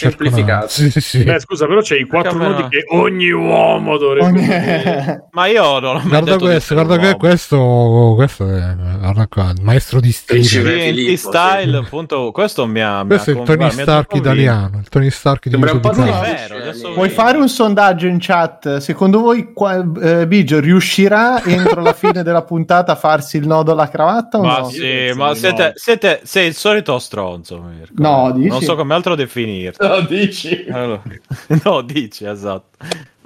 altro. 0.53 0.69
Sì, 0.69 0.91
sì, 0.91 1.01
sì. 1.01 1.25
Beh, 1.25 1.41
scusa, 1.41 1.67
però 1.67 1.81
c'è 1.81 1.99
i 1.99 2.05
quattro 2.05 2.39
nodi 2.39 2.63
no? 2.63 2.69
che 2.69 2.85
ogni 2.91 3.31
uomo 3.31 3.97
dovrebbe 3.99 4.27
Ogni-. 4.27 5.23
Ma 5.33 5.47
io 5.47 5.81
non 5.81 5.97
ho 5.97 5.99
mai 5.99 6.09
Guarda 6.09 6.37
questo, 6.39 6.75
guarda 6.75 6.99
che 6.99 7.17
questo, 7.17 8.13
questo 8.15 8.49
è 8.49 8.75
guarda 9.01 9.27
qua, 9.27 9.51
il 9.57 9.63
maestro 9.63 9.99
di 10.01 10.13
stile. 10.13 10.43
Filippo, 10.43 11.01
TNT 11.03 11.09
sì. 11.09 11.17
style, 11.17 11.77
appunto, 11.77 12.31
questo 12.33 12.67
mi 12.67 12.81
ha 12.81 13.03
mi 13.03 13.09
Questo 13.09 13.31
è 13.31 13.35
ha 13.35 13.37
il 13.41 13.45
con- 13.45 13.57
Tony 13.57 13.65
mi 13.75 13.83
Stark 13.83 14.15
italiano, 14.15 14.79
il 14.79 14.89
Tony 14.89 15.11
Stark 15.11 15.45
di 15.45 15.51
Sembra 15.51 15.73
un 15.73 15.81
po' 15.81 15.91
vero, 15.91 16.93
Vuoi 16.95 17.09
fare 17.09 17.39
un 17.39 17.49
sondaggio 17.49 17.74
in 18.09 18.19
chat? 18.21 18.79
Secondo 18.79 19.21
voi 19.21 19.53
qua, 19.53 19.85
eh, 20.03 20.27
Biggio 20.27 20.61
riuscirà 20.61 21.43
entro 21.45 21.81
la 21.83 21.93
fine 21.93 22.23
della 22.23 22.43
puntata 22.45 22.93
a 22.93 22.97
farsi 22.97 23.37
il 23.37 23.47
nodo 23.47 23.73
alla 23.73 23.89
cravatta 23.89 24.39
o 24.39 24.43
Ma 24.43 24.59
no? 24.59 24.69
sì, 24.69 25.13
ma 25.15 25.33
di 25.33 25.39
siete, 25.39 25.65
no. 25.65 25.73
siete- 25.75 26.21
sei 26.25 26.49
il 26.49 26.55
solito 26.55 26.99
stronzo, 26.99 27.61
Mirko. 27.61 27.95
No, 27.97 28.33
dici? 28.33 28.49
Non 28.49 28.61
so 28.63 28.77
come 28.77 28.95
altro 28.95 29.15
definirti. 29.15 29.87
No, 29.87 30.01
dici? 30.01 30.67
Allora, 30.71 31.03
no, 31.65 31.83
dici, 31.83 32.25
esatto. 32.25 32.77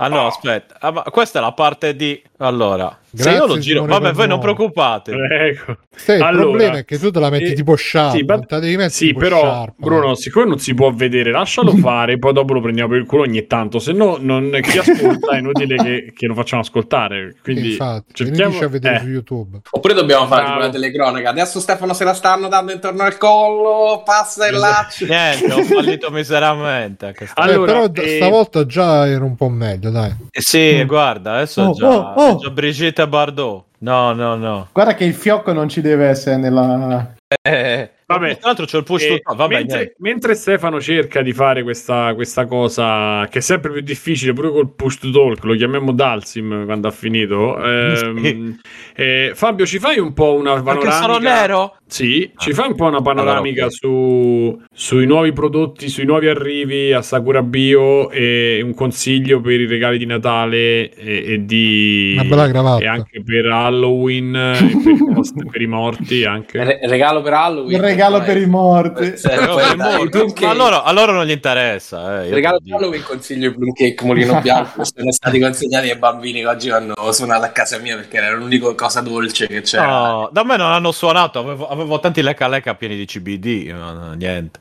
Ah 0.01 0.09
no, 0.09 0.27
aspetta, 0.27 0.77
ah, 0.79 0.93
ma 0.93 1.03
questa 1.03 1.41
è 1.41 1.43
la 1.43 1.53
parte 1.53 1.97
di... 1.97 2.23
Allora, 2.39 2.97
se 3.03 3.23
Grazie, 3.23 3.33
io 3.33 3.47
lo 3.47 3.59
giro... 3.59 3.85
Vabbè, 3.85 4.13
voi 4.13 4.29
non 4.29 4.39
preoccupate. 4.39 5.13
Ecco. 5.13 5.77
Sì, 5.97 6.13
il 6.13 6.23
Allora, 6.23 6.43
problema 6.45 6.79
è 6.79 6.85
che 6.85 6.99
tu 6.99 7.11
te 7.11 7.19
la 7.19 7.31
metti 7.31 7.51
eh, 7.51 7.55
tipo 7.55 7.75
sharp, 7.75 8.17
sì, 8.17 8.23
ma- 8.23 8.37
devi 8.37 8.77
mettere 8.77 8.91
sì, 8.91 9.07
tipo 9.07 9.19
però 9.19 9.41
sharp, 9.41 9.75
Bruno, 9.77 10.15
siccome 10.15 10.47
non 10.47 10.59
si 10.59 10.75
può 10.75 10.93
vedere, 10.93 11.33
lascialo 11.33 11.73
fare, 11.79 12.19
poi 12.19 12.33
dopo 12.33 12.53
lo 12.53 12.61
prendiamo 12.61 12.91
per 12.91 12.99
il 13.01 13.07
culo 13.07 13.23
ogni 13.23 13.47
tanto, 13.47 13.81
se 13.81 13.93
no 13.93 14.19
non, 14.21 14.57
chi 14.63 14.79
ascolta 14.79 15.33
è 15.33 15.39
inutile 15.39 15.77
che, 15.77 16.13
che 16.15 16.27
lo 16.27 16.35
facciamo 16.35 16.63
ascoltare. 16.63 17.35
Quindi 17.43 17.71
infatti, 17.71 18.15
cerchiamo 18.15 18.59
a 18.59 18.69
vedere 18.69 18.97
eh, 18.97 19.01
su 19.01 19.09
YouTube. 19.09 19.61
Oppure 19.71 19.95
dobbiamo 19.95 20.27
fare 20.27 20.45
tipo 20.45 20.57
una 20.59 20.69
telecronaca. 20.69 21.31
Adesso 21.31 21.59
Stefano 21.59 21.95
se 21.95 22.05
la 22.05 22.15
stanno 22.15 22.47
dando 22.49 22.71
intorno 22.73 23.03
al 23.03 23.17
collo, 23.17 24.03
passa 24.05 24.47
il 24.47 24.57
laccio. 24.57 25.07
Niente, 25.07 25.53
ho 25.53 25.65
fallito 25.65 26.11
miseramente. 26.11 27.15
Allora, 27.35 27.83
Eh, 27.85 27.91
però 27.91 28.05
eh, 28.07 28.17
stavolta 28.17 28.67
già 28.67 29.09
era 29.09 29.25
un 29.25 29.35
po' 29.35 29.49
meglio, 29.49 29.88
dai. 29.91 30.15
Eh 30.31 30.41
sì, 30.41 30.85
guarda, 30.85 31.35
adesso 31.35 31.63
Oh, 31.63 31.73
già, 31.73 31.89
oh, 31.89 32.15
oh. 32.15 32.37
già 32.39 32.51
Brigitte 32.51 33.07
Bardot. 33.09 33.65
No, 33.81 34.13
no, 34.13 34.35
no. 34.37 34.69
Guarda 34.73 34.95
che 34.95 35.05
il 35.05 35.15
fiocco 35.15 35.53
non 35.53 35.69
ci 35.69 35.81
deve 35.81 36.07
essere 36.07 36.37
nella... 36.37 37.15
Eh, 37.43 37.91
Vabbè. 38.09 38.39
Tra 38.39 38.47
l'altro 38.47 38.65
c'ho 38.65 38.79
il 38.79 38.85
push 38.85 39.03
eh, 39.05 39.21
to 39.23 39.35
Vabbè, 39.35 39.55
mentre, 39.57 39.95
mentre 39.99 40.35
Stefano 40.35 40.81
cerca 40.81 41.21
di 41.21 41.35
fare 41.35 41.63
questa, 41.63 42.15
questa 42.15 42.47
cosa 42.47 43.27
che 43.31 43.39
è 43.39 43.43
sempre 43.43 43.71
più 43.71 43.83
difficile, 43.83 44.33
pure 44.33 44.51
col 44.51 44.73
push 44.75 44.99
to 44.99 45.11
talk, 45.11 45.45
lo 45.45 45.55
chiamiamo 45.55 45.93
Dalsim 45.93 46.65
quando 46.65 46.89
ha 46.89 46.91
finito. 46.91 47.63
ehm, 47.63 48.59
eh, 48.97 49.33
Fabio, 49.35 49.67
ci 49.67 49.79
fai 49.79 49.99
un 49.99 50.15
po' 50.15 50.35
una 50.35 50.55
Perché 50.63 50.87
panoramica? 50.89 50.93
sono 51.03 51.19
nero? 51.19 51.77
Sì, 51.87 52.31
ci 52.37 52.53
fai 52.55 52.69
un 52.69 52.77
po' 52.77 52.87
una 52.87 53.03
panoramica 53.03 53.63
Allora, 53.67 53.71
su, 53.75 54.63
sui 54.73 55.07
nuovi 55.07 55.33
prodotti, 55.33 55.89
sui 55.89 56.05
nuovi 56.07 56.29
arrivi 56.29 56.93
a 56.95 57.03
Sakura 57.03 57.43
Bio 57.43 58.11
e 58.11 58.61
un 58.63 58.75
consiglio 58.75 59.41
per 59.41 59.61
i 59.61 59.67
regali 59.67 59.99
di 59.99 60.07
Natale 60.07 60.95
e, 60.95 61.33
e 61.35 61.45
di 61.45 62.15
Una 62.19 62.25
bella 62.29 62.49
cravatta. 62.49 62.83
e 62.85 62.87
anche 62.87 63.23
per 63.23 63.47
Halloween 63.47 64.35
e 64.35 64.81
per, 64.83 64.93
i 64.93 65.13
post- 65.15 65.45
per 65.51 65.61
i 65.61 65.67
morti 65.67 66.25
anche. 66.25 66.63
Re- 66.65 66.81
regalo 66.85 67.21
per 67.23 67.33
Halloween. 67.35 67.75
Il 67.77 67.81
regalo 67.99 68.23
per 68.25 68.37
i 68.37 68.47
morti. 68.47 69.15
Dai, 69.21 69.77
Ma 69.77 70.09
cake. 70.09 70.47
allora, 70.47 70.83
allora 70.85 71.13
non 71.13 71.25
gli 71.27 71.31
interessa. 71.33 72.23
Eh, 72.23 72.31
regalo 72.31 72.61
per. 72.61 72.75
Halloween 72.75 73.03
consiglio 73.03 73.49
i 73.49 73.55
plum 73.55 73.73
cake 73.73 74.05
Molino 74.05 74.39
Bianco. 74.43 74.85
sono 74.85 75.11
stati 75.13 75.41
consigliati 75.41 75.91
ai 75.91 75.97
bambini 75.97 76.41
che 76.41 76.47
oggi 76.47 76.71
hanno 76.71 76.95
suonato 77.13 77.45
a 77.45 77.49
casa 77.49 77.79
mia 77.79 77.97
perché 77.97 78.17
era 78.19 78.35
l'unica 78.35 78.75
cosa 78.75 79.01
dolce 79.01 79.47
che 79.47 79.63
c'era. 79.63 79.87
No, 79.87 80.29
da 80.33 80.45
me 80.45 80.57
non 80.57 80.71
hanno 80.71 80.93
suonato, 80.93 81.39
avevo, 81.41 81.69
avevo 81.69 81.99
tanti 82.01 82.23
lecca 82.23 82.47
lecca 82.49 82.75
pieni 82.75 82.97
di 82.97 83.05
CBD, 83.05 83.69
no, 83.71 83.93
no, 83.93 84.13
niente. 84.15 84.61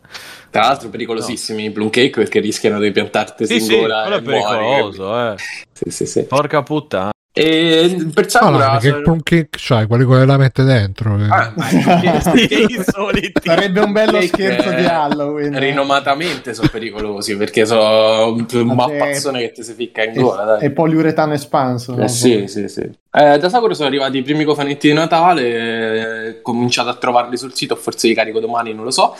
Tra 0.50 0.62
l'altro 0.68 0.90
pericolosissimi 0.90 1.66
i 1.66 1.72
plum 1.72 1.90
cake 1.90 2.10
perché 2.12 2.40
rischiano 2.40 2.80
di 2.80 2.92
piantarti 2.92 3.46
Sì, 3.46 3.56
in 3.56 3.62
sì, 3.62 3.80
gola 3.80 4.02
quello 4.04 4.16
è 4.16 4.20
e 4.20 4.22
muori. 4.22 4.58
pericoloso, 4.58 5.32
eh. 5.32 5.36
Sì, 5.74 5.90
sì, 5.92 6.06
sì. 6.06 6.24
Porca 6.26 6.64
puttana. 6.64 7.12
E 7.38 8.08
per 8.14 8.30
Sakura 8.30 8.72
Ah, 8.72 8.78
che, 8.80 8.90
sono- 9.04 9.18
che 9.24 9.48
c'hai? 9.52 9.86
Quelli 9.88 10.04
con 10.04 10.18
le 10.18 10.26
lamette 10.26 10.64
dentro? 10.64 11.16
che- 11.18 11.28
Ah, 11.30 11.54
soliti. 12.88 13.42
Sarebbe 13.44 13.80
un 13.82 13.92
bello 13.92 14.20
scherzo 14.22 14.70
eh, 14.72 14.76
di 14.76 14.86
Halloween. 14.86 15.58
rinomatamente 15.60 16.54
sono 16.54 16.68
pericolosi 16.72 17.36
perché 17.38 17.66
sono 17.66 18.34
un, 18.34 18.46
un 18.52 18.66
Ma 18.68 18.74
mappazzone 18.74 19.40
che 19.42 19.52
ti 19.52 19.64
si 19.64 19.74
ficca 19.74 20.04
in 20.04 20.14
gola. 20.14 20.44
Dai. 20.44 20.64
E 20.66 20.72
poliuretano 20.72 21.34
espanso. 21.34 21.96
no? 21.96 22.04
Eh, 22.04 22.08
sì, 22.08 22.48
sì, 22.48 22.68
sì. 22.68 22.82
Eh, 23.12 23.38
da 23.40 23.50
Sakura 23.50 23.74
sono 23.74 23.88
arrivati 23.88 24.18
i 24.18 24.22
primi 24.24 24.44
cofanetti 24.44 24.88
di 24.88 24.94
Natale, 24.94 26.28
eh, 26.28 26.42
cominciate 26.42 26.90
a 26.90 26.94
trovarli 26.96 27.38
sul 27.38 27.54
sito, 27.54 27.76
forse 27.76 28.08
li 28.08 28.14
carico 28.14 28.40
domani, 28.40 28.74
non 28.74 28.84
lo 28.84 28.92
so. 28.92 29.16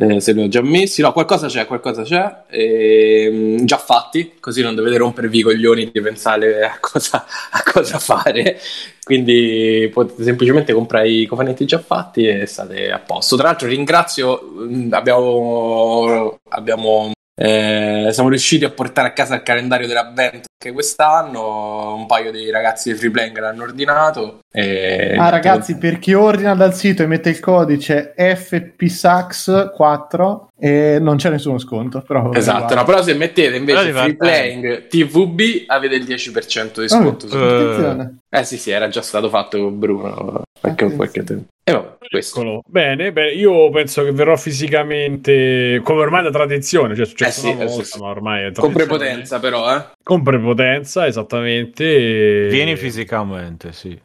Eh, 0.00 0.20
se 0.20 0.32
li 0.32 0.42
ho 0.42 0.48
già 0.48 0.62
messi, 0.62 1.02
no, 1.02 1.12
qualcosa 1.12 1.48
c'è, 1.48 1.66
qualcosa 1.66 2.02
c'è, 2.02 2.42
ehm, 2.50 3.64
già 3.64 3.78
fatti, 3.78 4.34
così 4.38 4.62
non 4.62 4.76
dovete 4.76 4.96
rompervi 4.96 5.38
i 5.38 5.42
coglioni 5.42 5.90
di 5.90 6.00
pensare 6.00 6.64
a 6.64 6.78
cosa, 6.80 7.26
a 7.50 7.62
cosa 7.64 7.98
fare. 7.98 8.60
Quindi 9.02 9.90
potete 9.92 10.22
semplicemente 10.22 10.72
comprare 10.72 11.08
i 11.08 11.26
cofanetti 11.26 11.64
già 11.64 11.78
fatti 11.80 12.26
e 12.26 12.46
state 12.46 12.92
a 12.92 12.98
posto. 12.98 13.36
Tra 13.36 13.48
l'altro, 13.48 13.66
ringrazio, 13.66 14.40
mh, 14.40 14.88
abbiamo, 14.92 16.38
abbiamo 16.50 17.10
eh, 17.40 18.08
siamo 18.10 18.28
riusciti 18.28 18.64
a 18.64 18.70
portare 18.70 19.08
a 19.08 19.12
casa 19.12 19.36
il 19.36 19.42
calendario 19.42 19.86
dell'avvento 19.86 20.48
anche 20.60 20.72
quest'anno. 20.72 21.94
Un 21.94 22.06
paio 22.06 22.32
di 22.32 22.50
ragazzi 22.50 22.90
di 22.90 22.98
Freeplaying 22.98 23.38
l'hanno 23.38 23.62
ordinato. 23.62 24.40
E... 24.50 25.14
Ah, 25.18 25.28
ragazzi, 25.28 25.76
per 25.76 25.98
chi 25.98 26.14
ordina 26.14 26.54
dal 26.54 26.74
sito 26.74 27.02
e 27.02 27.06
mette 27.06 27.28
il 27.28 27.38
codice 27.38 28.14
FPSAX4 28.16 30.46
e 30.58 30.98
non 31.00 31.16
c'è 31.16 31.28
nessuno 31.30 31.58
sconto. 31.58 32.00
Però 32.00 32.32
Esatto, 32.32 32.74
no, 32.74 32.84
però 32.84 33.02
se 33.02 33.12
mettete 33.14 33.56
invece 33.56 33.84
divertente. 33.86 34.16
Freeplaying 34.26 34.86
TVB 34.88 35.40
avete 35.66 35.94
il 35.96 36.04
10% 36.04 36.80
di 36.80 36.88
sconto. 36.88 37.26
Ah, 37.26 37.28
su- 37.28 37.36
attenzione. 37.36 38.18
Eh 38.30 38.44
sì, 38.44 38.56
sì, 38.58 38.70
era 38.70 38.88
già 38.88 39.02
stato 39.02 39.28
fatto 39.28 39.58
con 39.62 39.78
Bruno 39.78 40.42
qualche, 40.60 40.90
qualche 40.94 41.24
tempo. 41.24 41.44
E 41.62 41.72
vabbè, 41.72 41.96
questo. 42.08 42.62
Bene, 42.66 43.12
bene, 43.12 43.32
io 43.32 43.68
penso 43.70 44.02
che 44.02 44.12
verrò 44.12 44.34
fisicamente 44.36 45.80
come 45.84 46.00
ormai 46.00 46.22
da 46.22 46.30
tradizione, 46.30 46.94
cioè 46.94 47.04
è 47.04 47.08
successo 47.08 47.40
Eh 47.40 47.42
sì, 47.50 47.54
una 47.54 47.64
eh 47.64 47.66
volta, 47.66 47.84
sì, 47.84 47.90
sì. 47.90 48.00
ma 48.00 48.08
ormai 48.08 48.40
è 48.40 48.44
Con 48.52 48.72
tradizione. 48.72 48.86
prepotenza 48.86 49.38
però, 49.38 49.76
eh. 49.76 49.84
Con 50.08 50.22
prepotenza, 50.22 51.06
esattamente. 51.06 52.46
e- 52.46 52.48
Vieni 52.48 52.76
fisicamente, 52.76 53.74
sì. 53.74 54.00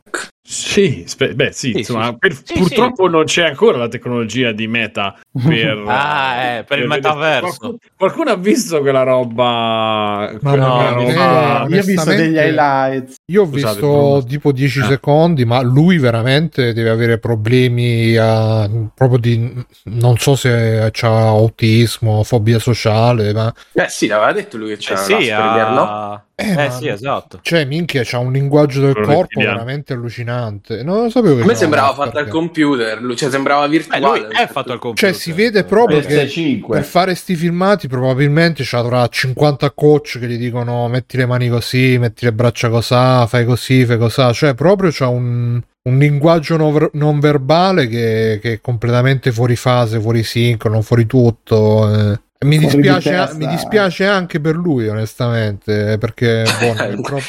Sì, 0.45 1.05
spe- 1.07 1.35
beh 1.35 1.53
sì, 1.53 1.71
Sì, 1.71 1.77
insomma, 1.79 2.07
sì, 2.07 2.17
per- 2.17 2.41
sì, 2.43 2.53
purtroppo 2.55 3.07
non 3.07 3.23
c'è 3.23 3.45
ancora 3.45 3.77
la 3.77 3.87
tecnologia 3.87 4.51
di 4.51 4.67
meta 4.67 5.17
per... 5.31 5.83
Ah, 5.87 6.35
eh, 6.57 6.63
per 6.65 6.79
il 6.79 6.87
metaverso. 6.87 7.45
Qualcuno, 7.57 7.77
qualcuno 7.97 8.29
ha 8.31 8.35
visto 8.35 8.81
quella 8.81 9.03
roba... 9.03 10.29
Ma 10.41 10.49
quella 10.49 10.67
no, 10.67 10.93
roba- 10.95 11.65
eh, 11.65 11.69
Io 11.69 11.79
ho 11.79 11.83
visto 11.85 12.09
degli 12.13 12.35
highlights. 12.35 13.15
Io 13.31 13.41
ho 13.43 13.45
Scusate, 13.45 13.73
visto 13.73 13.87
Bruno. 13.87 14.23
tipo 14.25 14.51
10 14.51 14.79
Ah. 14.81 14.85
secondi, 14.87 15.45
ma 15.45 15.61
lui 15.61 15.97
veramente 15.97 16.73
deve 16.73 16.89
avere 16.89 17.19
problemi 17.19 18.17
a- 18.17 18.69
proprio 18.93 19.19
di 19.19 19.65
non 19.85 20.17
so 20.17 20.35
se 20.35 20.91
ha 20.91 21.27
autismo, 21.29 22.21
fobia 22.23 22.59
sociale, 22.59 23.31
ma 23.33 23.51
Eh 23.71 23.87
sì, 23.87 24.07
l'aveva 24.07 24.33
detto 24.33 24.57
lui 24.57 24.69
che 24.69 24.79
Cioè, 24.79 24.97
c'era 24.97 25.05
sì, 25.05 25.13
l'Asperger, 25.29 25.69
no? 25.71 26.23
Eh, 26.35 26.49
eh, 26.49 26.55
ma- 26.55 26.69
sì, 26.71 26.87
esatto. 26.87 27.39
cioè 27.43 27.63
minchia, 27.65 28.01
c'ha 28.03 28.17
un 28.17 28.31
linguaggio 28.31 28.81
del 28.81 28.93
Quello 28.93 29.05
corpo 29.07 29.21
rettiliano. 29.21 29.51
veramente 29.53 29.93
allucinante. 29.93 30.81
Non 30.83 31.03
lo 31.03 31.09
sapevo 31.11 31.35
che 31.35 31.41
A 31.43 31.45
me 31.45 31.53
sembrava 31.55 31.93
fatto 31.93 32.17
al 32.17 32.27
computer, 32.27 33.13
cioè 33.15 33.29
sembrava 33.29 33.65
Eh, 33.65 33.69
virtuale. 33.69 34.19
lui 34.19 34.27
è 34.35 34.47
fatto 34.47 34.71
al 34.71 34.79
computer. 34.79 35.11
Cioè, 35.11 35.19
si 35.19 35.31
vede 35.31 35.63
proprio 35.63 35.99
che 35.99 36.25
PS5. 36.25 36.67
per 36.71 36.83
fare 36.83 37.13
sti 37.13 37.35
filmati 37.35 37.87
probabilmente 37.87 38.63
ci 38.63 38.75
avrà 38.75 39.07
50 39.07 39.71
coach 39.71 40.17
che 40.19 40.27
gli 40.27 40.37
dicono 40.37 40.87
metti 40.87 41.17
le 41.17 41.27
mani 41.27 41.49
così, 41.49 41.97
metti 41.99 42.25
le 42.25 42.33
braccia 42.33 42.69
così, 42.69 43.27
fai 43.27 43.45
così, 43.45 43.85
fai 43.85 43.97
così. 43.99 44.33
Cioè, 44.33 44.55
proprio 44.55 44.89
c'ha 44.91 45.07
un, 45.09 45.61
un 45.83 45.97
linguaggio 45.99 46.57
non, 46.57 46.73
ver- 46.73 46.89
non 46.93 47.19
verbale 47.19 47.87
che, 47.87 48.39
che 48.41 48.53
è 48.53 48.59
completamente 48.59 49.31
fuori 49.31 49.55
fase, 49.55 49.99
fuori 49.99 50.23
sincrono, 50.23 50.81
fuori 50.81 51.05
tutto. 51.05 51.93
eh. 51.93 52.19
Mi 52.43 52.57
di 52.57 52.65
dispiace, 52.67 53.29
mi 53.35 53.47
dispiace 53.47 54.05
anche 54.05 54.39
per 54.39 54.55
lui, 54.55 54.87
onestamente, 54.87 55.97
perché 55.97 56.43
boh, 56.59 56.83
Eh, 56.83 56.95
purtroppo- 56.95 57.23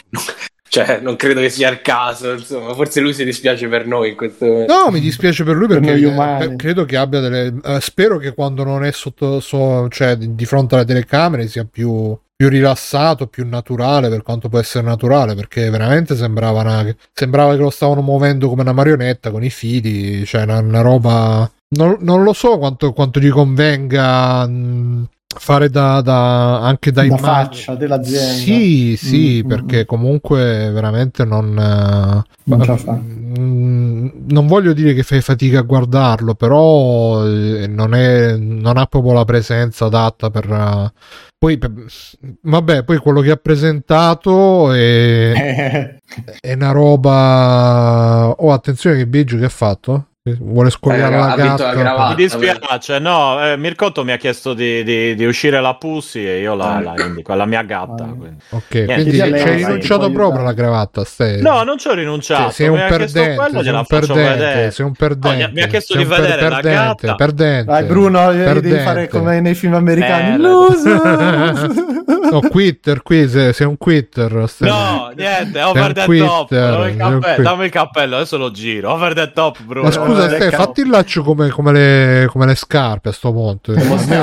Cioè, 0.68 0.98
non 1.00 1.14
credo 1.14 1.40
che 1.40 1.50
sia 1.50 1.70
il 1.70 1.80
caso, 1.82 2.32
insomma, 2.32 2.74
forse 2.74 3.00
lui 3.00 3.14
si 3.14 3.24
dispiace 3.24 3.68
per 3.68 3.86
noi 3.86 4.10
in 4.10 4.16
questo 4.16 4.44
momento. 4.44 4.74
No, 4.74 4.90
mi 4.90 4.98
dispiace 4.98 5.44
per 5.44 5.54
lui 5.54 5.68
Per 5.68 5.78
perché 5.78 5.92
noi 5.92 6.02
eh, 6.02 6.06
umani. 6.12 6.48
pe- 6.48 6.56
credo 6.56 6.84
che 6.84 6.96
abbia 6.96 7.20
delle. 7.20 7.54
eh, 7.62 7.80
spero 7.80 8.16
che 8.18 8.34
quando 8.34 8.64
non 8.64 8.82
è 8.84 8.90
sotto, 8.90 9.38
so- 9.38 9.86
cioè 9.88 10.16
di 10.16 10.34
di 10.34 10.44
fronte 10.46 10.74
alle 10.74 10.84
telecamere 10.84 11.46
sia 11.46 11.64
più, 11.64 12.18
più 12.34 12.48
rilassato, 12.48 13.28
più 13.28 13.46
naturale 13.48 14.08
per 14.08 14.22
quanto 14.22 14.48
può 14.48 14.58
essere 14.58 14.84
naturale. 14.84 15.36
Perché 15.36 15.70
veramente 15.70 16.16
sembrava, 16.16 16.62
una- 16.62 16.92
sembrava 17.12 17.52
che 17.54 17.60
lo 17.62 17.70
stavano 17.70 18.00
muovendo 18.02 18.48
come 18.48 18.62
una 18.62 18.72
marionetta 18.72 19.30
con 19.30 19.44
i 19.44 19.50
fili, 19.50 20.24
cioè 20.24 20.42
una, 20.42 20.58
una 20.58 20.80
roba. 20.80 21.48
Non, 21.76 21.96
non 22.00 22.22
lo 22.22 22.32
so 22.32 22.58
quanto, 22.58 22.92
quanto 22.92 23.18
gli 23.20 23.30
convenga. 23.30 24.46
mh, 24.46 25.08
Fare 25.36 25.68
da, 25.68 26.00
da- 26.00 26.60
anche 26.60 26.92
da, 26.92 27.00
Da 27.00 27.06
immagini. 27.08 27.26
faccia 27.26 27.74
dell'azienda. 27.74 28.22
Sì, 28.22 28.96
sì, 28.96 29.42
Mm, 29.44 29.48
perché 29.48 29.80
mm. 29.80 29.86
comunque 29.86 30.70
veramente 30.70 31.24
non, 31.24 31.58
eh, 31.58 32.22
Non 32.44 32.58
la 32.64 32.76
fa. 32.76 32.92
Mm, 32.94 34.08
non 34.28 34.46
voglio 34.46 34.72
dire 34.72 34.94
che 34.94 35.02
fai 35.02 35.20
fatica 35.20 35.58
a 35.58 35.62
guardarlo, 35.62 36.34
però 36.36 37.26
eh, 37.26 37.66
non, 37.66 37.94
è, 37.94 38.36
non 38.36 38.76
ha 38.76 38.86
proprio 38.86 39.12
la 39.12 39.24
presenza 39.24 39.86
adatta 39.86 40.30
per. 40.30 40.48
eh, 40.48 40.92
poi, 41.36 41.58
per- 41.58 41.72
vabbè, 42.42 42.84
poi 42.84 42.98
quello 42.98 43.20
che 43.20 43.32
ha 43.32 43.36
presentato 43.36 44.72
è, 44.72 45.32
è 46.40 46.52
una 46.52 46.70
roba. 46.70 48.30
Oh, 48.38 48.52
attenzione, 48.52 48.98
che 48.98 49.06
Biggio 49.08 49.36
che 49.36 49.46
ha 49.46 49.48
fatto? 49.48 50.06
Vuole 50.26 50.70
scogliare 50.70 51.16
Eh, 51.16 51.18
la 51.18 51.34
vinto 51.36 51.62
la 51.64 51.74
gatta. 51.74 52.08
Mi 52.08 52.14
dispiace, 52.14 52.98
no, 52.98 53.44
eh, 53.46 53.58
Mircotto 53.58 54.04
mi 54.04 54.12
ha 54.12 54.16
chiesto 54.16 54.54
di, 54.54 54.82
di- 54.82 55.14
di 55.14 55.26
uscire 55.26 55.60
la 55.60 55.74
Pussy 55.74 56.24
e 56.26 56.40
io 56.40 56.54
la, 56.54 56.80
la 56.80 56.94
indico, 56.96 57.34
è 57.34 57.36
la 57.36 57.44
mia 57.44 57.60
gatta. 57.62 58.04
Ah. 58.04 58.06
quindi. 58.06 58.36
Ok, 58.48 58.72
Niente, 58.72 58.94
quindi 58.94 59.12
ci 59.12 59.20
hai 59.20 59.56
rinunciato 59.56 60.10
proprio 60.10 60.40
alla 60.40 60.54
cravatta. 60.54 61.04
Stai... 61.04 61.42
No, 61.42 61.62
non 61.62 61.76
ci 61.76 61.88
ho 61.88 61.92
rinunciato. 61.92 62.44
Cioè, 62.44 62.52
sei 62.52 62.68
un 62.68 62.76
perdente, 62.88 63.34
quello, 63.34 63.52
sei 63.52 63.62
gliela 63.64 63.78
un 63.80 63.84
perdente, 63.86 64.22
vedere. 64.22 64.70
sei 64.70 64.84
un 64.86 64.90
No, 64.92 64.96
perdente. 65.06 65.36
mi 65.36 65.42
ha- 65.42 65.50
mi 65.52 65.60
ha 65.62 65.66
chiesto 65.66 65.92
sei 65.92 66.02
di 66.04 66.08
un 66.10 66.16
per- 66.16 66.24
vedere 66.26 66.48
la 66.48 66.54
perdente, 66.60 67.06
gatta. 67.06 67.14
perdente. 67.16 67.64
Dai, 67.70 67.84
Bruno, 67.84 68.30
devi 68.32 68.44
Perdente. 68.44 68.78
fare 68.80 69.08
come 69.08 69.40
nei 69.40 69.54
film 69.54 69.74
americani. 69.74 70.38
Loser! 70.38 71.72
No, 72.24 72.40
quitter 72.40 73.02
qui, 73.02 73.28
sei, 73.28 73.52
sei 73.52 73.66
un 73.66 73.76
quitter. 73.76 74.44
stai- 74.48 74.68
No, 74.68 75.12
niente, 75.14 75.52
Sei 75.52 75.62
over 75.62 75.92
the 75.92 76.04
quitter, 76.04 76.26
top. 76.26 76.48
Dammi 76.50 76.86
il, 76.88 76.88
sei 76.88 76.96
cappello, 76.96 77.42
dammi 77.42 77.64
il 77.66 77.70
cappello, 77.70 78.16
adesso 78.16 78.36
lo 78.38 78.50
giro. 78.50 78.90
Over 78.92 79.14
the 79.14 79.32
top, 79.32 79.62
bro. 79.62 79.82
Scusa, 80.22 80.36
Eh, 80.36 80.50
cavolo. 80.50 80.62
fatti 80.68 80.80
il 80.80 80.88
laccio 80.88 81.22
come, 81.22 81.48
come 81.50 81.72
le, 81.72 82.26
come 82.30 82.46
le 82.46 82.54
scarpe 82.54 83.08
a 83.08 83.12
sto 83.12 83.32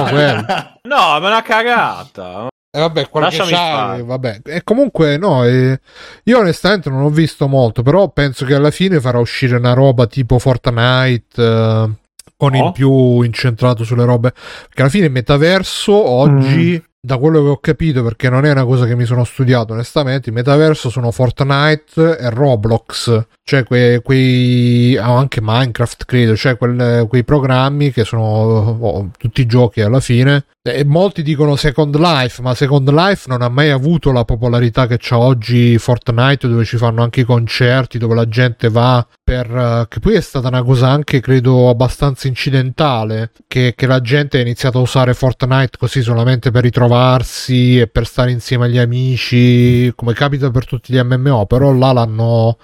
quello. 0.09 0.45
No, 0.83 0.97
ma 0.97 1.17
una 1.17 1.41
cagata. 1.41 2.47
E 2.73 2.79
vabbè, 2.79 3.09
quello 3.09 3.25
Lasciami 3.25 3.49
che 3.49 3.55
c'hai, 3.55 3.71
stare. 3.73 4.03
vabbè. 4.03 4.41
E 4.45 4.63
comunque, 4.63 5.17
no, 5.17 5.43
eh, 5.43 5.79
io 6.23 6.39
onestamente 6.39 6.89
non 6.89 7.01
ho 7.01 7.09
visto 7.09 7.47
molto, 7.49 7.81
però 7.81 8.07
penso 8.09 8.45
che 8.45 8.53
alla 8.55 8.71
fine 8.71 9.01
farà 9.01 9.19
uscire 9.19 9.57
una 9.57 9.73
roba 9.73 10.05
tipo 10.07 10.39
Fortnite. 10.39 11.41
eh, 11.41 11.89
con 12.37 12.55
Oh. 12.55 12.65
il 12.67 12.71
più 12.71 13.21
incentrato 13.21 13.83
sulle 13.83 14.03
robe. 14.05 14.31
Perché 14.31 14.81
alla 14.81 14.89
fine 14.89 15.05
il 15.07 15.11
metaverso 15.11 15.93
oggi, 15.93 16.81
da 17.03 17.17
quello 17.17 17.41
che 17.41 17.49
ho 17.49 17.57
capito, 17.57 18.03
perché 18.03 18.29
non 18.29 18.45
è 18.45 18.51
una 18.51 18.63
cosa 18.63 18.85
che 18.85 18.95
mi 18.95 19.05
sono 19.05 19.23
studiato 19.23 19.73
onestamente, 19.73 20.29
il 20.29 20.35
metaverso 20.35 20.91
sono 20.91 21.09
Fortnite 21.09 22.17
e 22.17 22.29
Roblox. 22.29 23.25
Cioè 23.43 23.63
que- 23.63 24.01
quei 24.03 24.95
ah, 24.97 25.17
anche 25.17 25.39
Minecraft 25.41 26.05
credo, 26.05 26.35
cioè 26.35 26.57
quel- 26.57 27.07
quei 27.09 27.23
programmi 27.23 27.91
che 27.91 28.05
sono 28.05 28.77
oh, 28.79 29.09
tutti 29.17 29.45
giochi 29.47 29.81
alla 29.81 29.99
fine. 29.99 30.45
E 30.63 30.85
molti 30.85 31.23
dicono 31.23 31.55
Second 31.55 31.95
Life, 31.97 32.39
ma 32.43 32.53
Second 32.53 32.87
Life 32.91 33.27
non 33.27 33.41
ha 33.41 33.49
mai 33.49 33.71
avuto 33.71 34.11
la 34.11 34.23
popolarità 34.23 34.85
che 34.85 34.97
c'ha 34.99 35.17
oggi 35.17 35.75
Fortnite, 35.79 36.47
dove 36.47 36.65
ci 36.65 36.77
fanno 36.77 37.01
anche 37.01 37.21
i 37.21 37.23
concerti, 37.23 37.97
dove 37.97 38.13
la 38.13 38.27
gente 38.27 38.69
va 38.69 39.05
per. 39.23 39.49
eh, 39.49 39.85
che 39.89 39.99
poi 39.99 40.13
è 40.13 40.21
stata 40.21 40.49
una 40.49 40.61
cosa 40.61 40.87
anche, 40.89 41.19
credo, 41.19 41.67
abbastanza 41.67 42.27
incidentale. 42.27 43.31
Che, 43.47 43.73
che 43.75 43.87
la 43.87 44.01
gente 44.01 44.37
ha 44.37 44.41
iniziato 44.41 44.77
a 44.77 44.81
usare 44.81 45.15
Fortnite 45.15 45.77
così 45.79 46.03
solamente 46.03 46.51
per 46.51 46.63
ritrovarsi 46.91 47.79
e 47.79 47.87
per 47.87 48.05
stare 48.05 48.31
insieme 48.31 48.65
agli 48.65 48.77
amici, 48.77 49.91
come 49.95 50.13
capita 50.13 50.51
per 50.51 50.65
tutti 50.65 50.93
gli 50.93 50.99
MMO, 50.99 51.45
però 51.45 51.71
là 51.71 51.93
l'hanno 51.93 52.57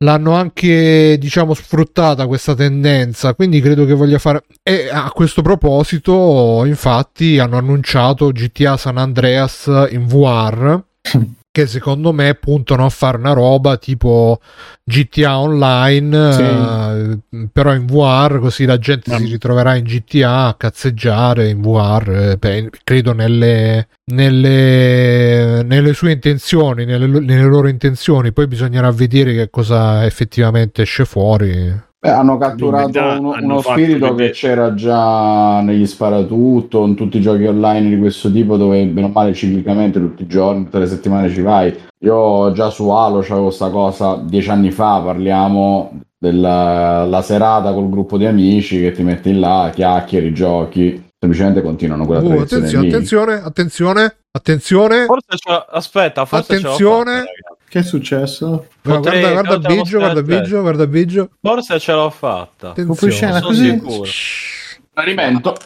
l'hanno 0.00 0.34
anche 0.34 1.16
diciamo 1.18 1.54
sfruttata 1.54 2.26
questa 2.26 2.54
tendenza. 2.54 3.34
Quindi 3.34 3.60
credo 3.60 3.84
che 3.84 3.94
voglia 3.94 4.18
fare 4.18 4.42
e 4.62 4.88
a 4.90 5.10
questo 5.12 5.42
proposito 5.42 6.64
infatti 6.64 7.38
hanno 7.38 7.56
annunciato 7.56 8.30
GTA 8.30 8.76
San 8.76 8.96
Andreas 8.96 9.66
in 9.90 10.06
VR 10.06 10.82
che 11.50 11.66
secondo 11.66 12.12
me 12.12 12.34
puntano 12.34 12.84
a 12.84 12.88
fare 12.88 13.16
una 13.16 13.32
roba 13.32 13.76
tipo 13.78 14.38
GTA 14.84 15.38
Online, 15.40 16.32
Sì. 16.32 16.42
eh, 16.42 17.48
però 17.52 17.74
in 17.74 17.86
VR, 17.86 18.38
così 18.38 18.64
la 18.64 18.78
gente 18.78 19.10
Ma- 19.10 19.18
si 19.18 19.24
ritroverà 19.26 19.74
in 19.74 19.84
GTA 19.84 20.46
a 20.46 20.54
cazzeggiare 20.54 21.48
in 21.48 21.60
VR, 21.60 22.10
eh, 22.10 22.36
beh, 22.36 22.70
credo 22.84 23.12
nelle, 23.12 23.88
nelle, 24.12 25.62
nelle 25.64 25.92
sue 25.94 26.12
intenzioni, 26.12 26.84
nelle, 26.84 27.06
nelle 27.06 27.42
loro 27.42 27.68
intenzioni, 27.68 28.32
poi 28.32 28.46
bisognerà 28.46 28.90
vedere 28.90 29.34
che 29.34 29.50
cosa 29.50 30.04
effettivamente 30.06 30.82
esce 30.82 31.04
fuori. 31.04 31.86
Beh, 32.00 32.10
hanno 32.10 32.38
catturato 32.38 32.96
uno, 33.00 33.32
hanno 33.32 33.44
uno 33.44 33.60
spirito 33.60 34.14
che 34.14 34.30
c'era 34.30 34.72
già 34.74 35.60
negli 35.62 35.84
sparatutto, 35.84 36.84
in 36.86 36.94
tutti 36.94 37.16
i 37.16 37.20
giochi 37.20 37.44
online 37.44 37.88
di 37.88 37.98
questo 37.98 38.30
tipo 38.30 38.56
dove 38.56 38.84
bene 38.86 39.08
o 39.08 39.10
male 39.10 39.34
ciclicamente 39.34 39.98
tutti 39.98 40.22
i 40.22 40.26
giorni, 40.28 40.62
tutte 40.64 40.78
le 40.78 40.86
settimane 40.86 41.28
ci 41.28 41.40
vai. 41.40 41.76
Io 42.02 42.52
già 42.52 42.70
su 42.70 42.88
Halo 42.88 43.18
c'avevo 43.20 43.50
sta 43.50 43.70
cosa 43.70 44.14
dieci 44.22 44.48
anni 44.48 44.70
fa, 44.70 45.00
parliamo 45.04 45.98
della 46.16 47.04
la 47.04 47.20
serata 47.22 47.72
col 47.72 47.90
gruppo 47.90 48.16
di 48.16 48.26
amici 48.26 48.78
che 48.80 48.92
ti 48.92 49.02
metti 49.02 49.36
là, 49.36 49.72
chiacchieri, 49.74 50.32
giochi, 50.32 51.04
semplicemente 51.18 51.62
continuano 51.62 52.06
quella 52.06 52.20
Uh, 52.22 52.28
tradizione 52.28 52.62
attenzione, 52.66 52.86
lì. 52.86 52.92
attenzione, 52.92 53.42
attenzione, 53.42 54.16
attenzione. 54.30 55.04
Forse 55.06 55.36
aspetta, 55.72 56.24
forse 56.24 56.54
Attenzione. 56.54 57.12
fatta. 57.16 57.56
Che 57.68 57.78
è 57.80 57.82
successo? 57.82 58.66
Guarda, 58.82 59.00
Potrei- 59.10 59.20
guarda, 59.20 59.42
guarda 59.42 59.68
però 59.68 59.82
Biggio, 59.82 59.98
guarda 59.98 60.22
Biggio, 60.22 60.60
guarda 60.62 60.86
Biggio. 60.86 61.30
Forse 61.40 61.78
ce 61.78 61.92
l'ho 61.92 62.10
fatta. 62.10 62.70
Attenzione. 62.70 63.12
scena 63.12 63.32
Sono 63.34 63.46
così? 63.46 63.70
sicuro. 63.70 64.04
Esperimento. 64.04 65.56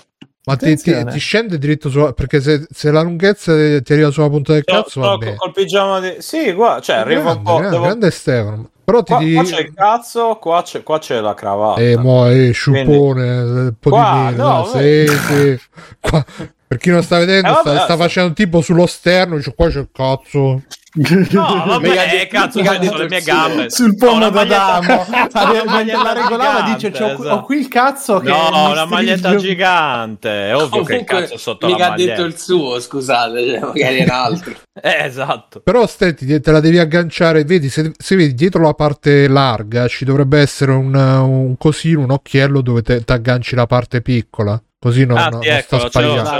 Ma 0.44 0.56
ti, 0.56 0.74
ti- 0.76 1.04
ti 1.04 1.18
scende 1.20 1.56
dritto 1.56 1.88
su 1.88 2.12
perché 2.14 2.40
se, 2.40 2.66
se 2.68 2.90
la 2.90 3.02
lunghezza 3.02 3.54
ti 3.80 3.92
arriva 3.92 4.10
sulla 4.10 4.28
punta 4.28 4.52
del 4.54 4.64
cazzo 4.64 4.88
sono 4.88 5.06
vabbè. 5.06 5.36
col 5.36 5.52
pigiama 5.52 6.00
di... 6.00 6.16
Sì, 6.18 6.50
guarda, 6.52 6.80
cioè 6.80 6.96
arriva 6.96 7.30
un 7.30 7.42
po'... 7.42 7.52
grande, 7.58 7.70
devo- 7.70 7.82
grande 7.84 8.10
Stefano 8.10 8.70
però 8.84 9.04
ti 9.04 9.12
Qua, 9.12 9.22
di... 9.22 9.34
qua 9.34 9.42
c'è 9.44 9.60
il 9.60 9.72
cazzo, 9.72 10.38
qua 10.40 10.62
c'è, 10.62 10.82
qua 10.82 10.98
c'è 10.98 11.20
la 11.20 11.34
cravatta. 11.34 11.80
eh, 11.80 11.96
mo, 11.96 12.28
eh, 12.28 12.50
sciupone 12.50 13.40
un 13.40 13.74
po' 13.78 13.90
Qua, 13.90 14.26
di 14.30 14.34
meno 14.36 14.48
no, 14.48 14.70
dai, 14.72 15.06
sì, 15.06 15.16
sì. 15.16 15.60
Qua- 16.00 16.26
per 16.72 16.80
chi 16.80 16.88
non 16.90 17.02
sta 17.02 17.18
vedendo 17.18 17.48
Eh, 17.48 17.52
sta, 17.60 17.62
vabbè, 17.72 17.80
sta 17.84 17.92
sì. 17.94 17.98
facendo 18.00 18.32
tipo 18.32 18.60
sullo 18.62 18.86
sterno 18.86 19.36
dice 19.36 19.52
qua 19.54 19.68
c'è 19.68 19.80
il 19.80 19.88
cazzo 19.92 20.62
No, 20.94 21.64
vabbè, 21.68 22.20
eh, 22.20 22.26
cazzo, 22.26 22.60
detto 22.60 22.98
le 22.98 23.08
mie 23.08 23.22
gambe. 23.22 23.70
Sul 23.70 23.92
Ho 23.92 23.94
pomo 23.96 24.30
maglietta- 24.30 24.78
d'Adamo 24.80 25.06
maglietta 25.64 26.02
la 26.02 26.12
regolava 26.12 26.60
dice 26.74 26.90
gigante, 26.90 26.98
"C'ho 26.98 27.14
qui- 27.16 27.24
esatto. 27.24 27.34
ho 27.40 27.42
qui 27.44 27.56
il 27.60 27.68
cazzo 27.68 28.18
che 28.20 28.28
No, 28.28 28.70
una 28.70 28.84
maglietta 28.84 29.28
stringe". 29.28 29.46
gigante. 29.48 30.48
È 30.48 30.54
ovvio 30.54 30.82
che 30.82 30.96
il 30.96 31.04
cazzo 31.04 31.32
è 31.34 31.38
sotto 31.38 31.66
la 31.66 31.72
mica 31.72 31.86
ha 31.86 31.88
maglietta. 31.88 32.10
detto 32.14 32.24
il 32.26 32.36
suo, 32.38 32.78
scusate, 32.78 33.46
cioè, 33.48 33.60
magari 33.60 33.96
è 33.96 34.02
un 34.02 34.10
altro. 34.10 34.52
Eh, 34.84 35.04
esatto. 35.04 35.60
però 35.60 35.86
stetti 35.86 36.40
te 36.40 36.50
la 36.50 36.60
devi 36.60 36.78
agganciare 36.78 37.44
vedi 37.44 37.68
se, 37.70 37.92
se 37.96 38.16
vedi 38.16 38.32
dietro 38.34 38.62
la 38.62 38.72
parte 38.74 39.28
larga 39.28 39.86
ci 39.86 40.04
dovrebbe 40.06 40.40
essere 40.40 40.72
un, 40.72 40.94
un 40.94 41.56
cosino 41.58 42.00
un 42.00 42.10
occhiello 42.10 42.62
dove 42.62 42.80
ti 42.82 43.02
agganci 43.06 43.54
la 43.54 43.66
parte 43.66 44.00
piccola 44.00 44.58
così 44.82 45.06
non, 45.06 45.16
ah, 45.16 45.28
non 45.28 45.42
sì, 45.42 45.48
sta 45.48 45.58
ecco, 45.58 45.76
l'ho, 45.76 45.88
sbagliando 45.88 46.30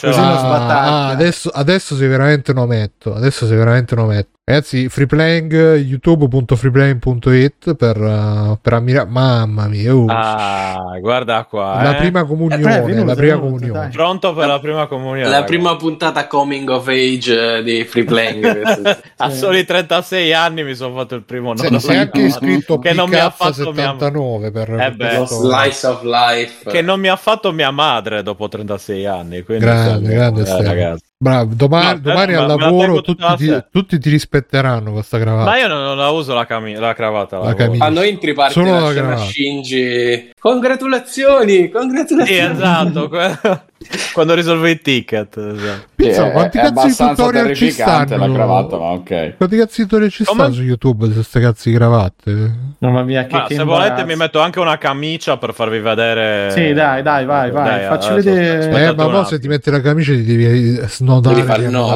Così 0.00 0.18
non 0.18 0.36
Ah, 0.78 1.08
adesso, 1.08 1.50
adesso 1.50 1.94
sei 1.94 2.08
veramente 2.08 2.52
un 2.52 2.58
ometto. 2.58 3.14
Adesso 3.14 3.46
sei 3.46 3.58
veramente 3.58 3.92
un 3.92 4.00
ometto. 4.00 4.35
Ragazzi, 4.48 4.88
freeplaying 4.88 5.52
youtube.freeplaying.it 5.78 7.74
per, 7.74 7.96
uh, 8.00 8.56
per 8.62 8.74
ammirare. 8.74 9.08
Mamma 9.08 9.66
mia, 9.66 9.92
uh, 9.92 10.06
Ah, 10.08 10.96
guarda 11.00 11.44
qua. 11.50 11.82
la 11.82 11.94
eh. 11.96 11.98
prima 11.98 12.20
Eh, 12.20 12.26
comunione. 12.26 12.76
è 12.76 12.82
venuto, 12.84 13.06
la 13.06 13.14
prima 13.16 13.34
venuto, 13.34 13.40
comunione. 13.56 13.80
dai. 13.80 13.90
Pronto 13.90 14.34
per 14.34 14.46
la 14.46 14.60
prima 14.60 14.86
comunione. 14.86 15.22
La 15.24 15.30
ragazzi. 15.40 15.52
prima 15.52 15.74
puntata 15.74 16.28
coming 16.28 16.68
of 16.68 16.86
age 16.86 17.56
eh, 17.56 17.62
di 17.64 17.82
Free 17.86 18.04
Playing. 18.04 18.98
A 19.18 19.30
soli 19.30 19.64
36 19.64 20.32
anni 20.32 20.62
mi 20.62 20.76
sono 20.76 20.94
fatto 20.94 21.16
il 21.16 21.24
primo 21.24 21.52
nodo. 21.52 21.80
sei 21.80 21.96
anche 21.96 22.20
iscritto 22.20 22.78
che 22.78 22.92
non 22.92 23.08
mi 23.08 23.16
ha 23.16 23.30
fatto 23.30 23.72
mia 23.72 23.96
79 23.98 24.52
per, 24.52 24.70
Eh 24.80 24.92
beh, 24.92 25.26
slice 25.26 25.86
of 25.88 26.02
life. 26.04 26.70
che 26.70 26.82
non 26.82 27.00
mi 27.00 27.08
ha 27.08 27.16
fatto 27.16 27.50
mia 27.50 27.72
madre 27.72 28.22
dopo 28.22 28.46
36 28.46 29.06
anni. 29.06 29.42
Quindi, 29.42 29.64
Grande, 29.64 30.08
grande 30.12 30.42
eh, 30.42 30.62
ragazzi. 30.62 31.02
Bravo, 31.18 31.54
domani, 31.54 31.86
No, 31.94 31.98
domani 32.00 32.34
al 32.34 32.46
ma- 32.46 32.56
lavoro 32.56 33.00
tutti 33.00 33.24
ti, 33.38 33.64
tutti 33.70 33.98
ti 33.98 34.10
rispetteranno 34.10 34.92
questa 34.92 35.18
cravatta. 35.18 35.48
Ma 35.50 35.58
io 35.58 35.66
non, 35.66 35.82
non 35.82 35.96
la 35.96 36.10
uso 36.10 36.34
la, 36.34 36.44
cami- 36.44 36.74
la 36.74 36.92
cravatta. 36.92 37.38
La 37.38 37.54
camicia. 37.54 37.84
A 37.86 37.88
noi 37.88 38.08
entri 38.10 38.34
parte 38.34 38.52
Solo 38.52 38.90
la 38.92 38.92
la. 38.92 39.16
Shinji. 39.16 40.32
Congratulazioni, 40.38 41.52
Sì, 41.62 41.68
congratulazioni. 41.70 42.52
esatto. 42.52 43.08
Quando 44.12 44.34
risolvo 44.34 44.66
i 44.66 44.80
ticket. 44.80 45.36
Esatto. 45.36 45.94
È, 45.96 46.32
quanti 46.32 46.58
è 46.58 46.60
cazzo 46.60 46.72
di 46.72 46.78
abbastanza 46.78 47.08
tutorial 47.08 47.46
ci 47.54 47.60
terrificante 47.60 48.14
stanno? 48.14 48.26
la 48.26 48.34
cravatta, 48.34 48.78
ma 48.78 48.84
ok. 48.86 49.36
Quanti 49.36 49.56
cazzo 49.56 49.74
di 49.76 49.82
tutorial 49.82 50.10
ci 50.10 50.24
stanno 50.24 50.52
su 50.52 50.62
YouTube 50.62 51.06
di 51.08 51.14
queste 51.14 51.40
cazzo 51.40 51.68
di 51.68 51.74
cravatte? 51.74 52.54
Mamma 52.78 53.02
mia, 53.02 53.26
che, 53.26 53.34
Ma 53.34 53.44
che 53.44 53.54
se 53.54 53.62
volete 53.64 54.04
mi 54.04 54.16
metto 54.16 54.40
anche 54.40 54.60
una 54.60 54.78
camicia 54.78 55.36
per 55.36 55.54
farvi 55.54 55.80
vedere. 55.80 56.50
Sì, 56.50 56.72
dai, 56.72 57.02
dai, 57.02 57.24
vai, 57.24 57.50
vai, 57.50 57.86
facci 57.86 58.10
adesso 58.10 58.30
vedere. 58.30 58.66
Eh, 58.66 58.94
ma 58.94 59.02
attimo. 59.04 59.24
se 59.24 59.38
ti 59.38 59.48
metti 59.48 59.70
la 59.70 59.80
camicia 59.80 60.12
ti 60.12 60.24
devi 60.24 60.80
snodare. 60.86 61.34
Devi 61.34 61.46
fare 61.46 61.66
di 61.66 61.72
no, 61.72 61.86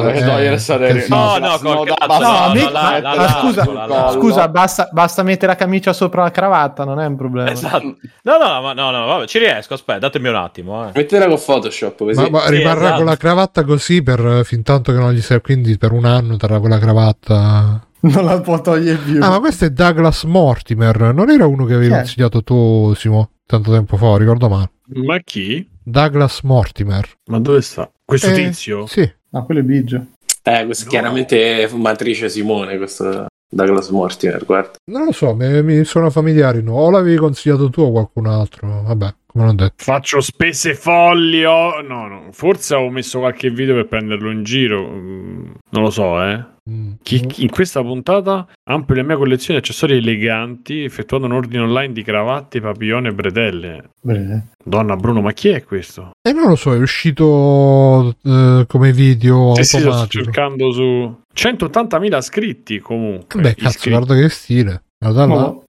sì. 0.57 1.09
No, 1.09 1.37
no, 1.37 1.59
col 1.59 1.87
cazzo, 1.87 2.19
No, 2.21 2.53
no, 2.53 2.69
la- 2.71 2.99
la- 3.01 3.13
la- 3.15 3.27
scusa, 3.27 4.11
scusa 4.11 4.47
basta, 4.47 4.89
basta 4.91 5.23
mettere 5.23 5.47
la 5.47 5.55
camicia 5.55 5.93
sopra 5.93 6.23
la 6.23 6.31
cravatta, 6.31 6.83
non 6.83 6.99
è 6.99 7.05
un 7.05 7.15
problema. 7.15 7.51
Esatto. 7.51 7.97
No, 8.23 8.37
no, 8.37 8.61
ma 8.61 8.73
no, 8.73 8.91
no, 8.91 9.05
vabbè, 9.05 9.27
ci 9.27 9.39
riesco. 9.39 9.73
Aspetta, 9.73 9.99
datemi 9.99 10.29
un 10.29 10.35
attimo. 10.35 10.87
Eh. 10.87 10.91
Mettila 10.93 11.27
con 11.27 11.39
Photoshop 11.43 11.80
così. 11.89 12.19
Ma, 12.19 12.29
ma 12.29 12.41
Sì, 12.45 12.51
rimarrà 12.57 12.81
esatto. 12.81 12.95
con 12.97 13.05
la 13.05 13.17
cravatta 13.17 13.63
così 13.63 14.01
per 14.03 14.41
fin 14.43 14.63
tanto 14.63 14.91
che 14.91 14.97
non 14.99 15.11
gli 15.13 15.21
serve, 15.21 15.43
quindi 15.43 15.77
per 15.77 15.91
un 15.91 16.05
anno 16.05 16.37
terrà 16.37 16.59
quella 16.59 16.77
cravatta. 16.79 17.85
Non 18.03 18.25
la 18.25 18.41
può 18.41 18.59
togliere 18.61 18.97
più. 18.97 19.21
Ah, 19.23 19.29
ma 19.29 19.39
questo 19.39 19.65
è 19.65 19.69
Douglas 19.69 20.23
Mortimer, 20.23 21.13
non 21.13 21.29
era 21.29 21.45
uno 21.45 21.65
che 21.65 21.75
avevi 21.75 21.91
consigliato 21.93 22.41
tu, 22.43 22.93
Simo, 22.95 23.31
tanto 23.45 23.71
tempo 23.71 23.95
fa, 23.97 24.17
ricordo 24.17 24.49
male. 24.49 24.71
Ma 25.05 25.19
chi? 25.19 25.67
Douglas 25.83 26.41
Mortimer. 26.41 27.07
Ma 27.25 27.39
dove 27.39 27.61
sta? 27.61 27.89
Questo 28.03 28.29
Eh, 28.29 28.33
tizio? 28.33 28.87
Sì. 28.87 29.07
Ah, 29.31 29.43
quello 29.43 29.59
è 29.59 29.63
Biggio. 29.63 30.05
Eh, 30.43 30.65
questo 30.65 30.89
chiaramente 30.89 31.61
è 31.63 31.67
fumatrice 31.67 32.27
Simone, 32.27 32.77
questo 32.77 33.27
Douglas 33.47 33.89
Mortimer, 33.89 34.45
guarda. 34.45 34.71
Non 34.91 35.05
lo 35.05 35.11
so, 35.11 35.35
mi, 35.35 35.61
mi 35.61 35.83
sono 35.85 36.09
familiari. 36.09 36.63
No? 36.63 36.73
O 36.73 36.89
l'avevi 36.89 37.17
consigliato 37.17 37.69
tu 37.69 37.81
o 37.81 37.91
qualcun 37.91 38.25
altro? 38.25 38.81
Vabbè, 38.83 39.13
come 39.31 39.45
non 39.45 39.55
detto. 39.55 39.75
Faccio 39.83 40.19
spese 40.21 40.75
folli. 40.75 41.43
oh, 41.45 41.81
No, 41.81 42.07
no, 42.07 42.27
forse 42.31 42.75
ho 42.75 42.89
messo 42.89 43.19
qualche 43.19 43.49
video 43.49 43.75
per 43.75 43.87
prenderlo 43.87 44.29
in 44.31 44.43
giro. 44.43 44.87
mm, 44.87 45.45
Non 45.69 45.83
lo 45.83 45.89
so, 45.89 46.21
eh. 46.23 46.49
Mm. 46.69 46.91
Chi- 47.01 47.25
chi- 47.25 47.41
in 47.43 47.49
questa 47.49 47.81
puntata 47.81 48.47
ampio 48.69 48.93
la 48.93 49.01
mia 49.03 49.17
collezione 49.17 49.59
di 49.59 49.65
accessori 49.65 49.97
eleganti, 49.97 50.83
effettuando 50.83 51.25
un 51.25 51.33
ordine 51.33 51.63
online 51.63 51.91
di 51.91 52.03
cravatte, 52.03 52.61
papillone 52.61 53.09
e 53.09 53.13
bretelle. 53.13 53.89
Bene. 53.99 54.49
Donna 54.63 54.95
Bruno, 54.95 55.21
ma 55.21 55.31
chi 55.33 55.49
è 55.49 55.63
questo? 55.63 56.11
E 56.21 56.31
non 56.33 56.49
lo 56.49 56.55
so, 56.55 56.73
è 56.75 56.77
uscito 56.77 58.15
eh, 58.23 58.65
come 58.67 58.91
video 58.93 59.55
Sì, 59.55 59.63
sì, 59.63 59.79
sto 59.79 60.05
cercando 60.07 60.71
su 60.71 61.15
180.000 61.35 62.17
iscritti 62.17 62.79
comunque. 62.79 63.41
Beh, 63.41 63.55
cazzo, 63.55 63.67
Iscritti. 63.69 63.89
guarda 63.89 64.15
che 64.15 64.29
stile. 64.29 64.83
Guarda. 64.99 65.23
Oh. 65.33 65.63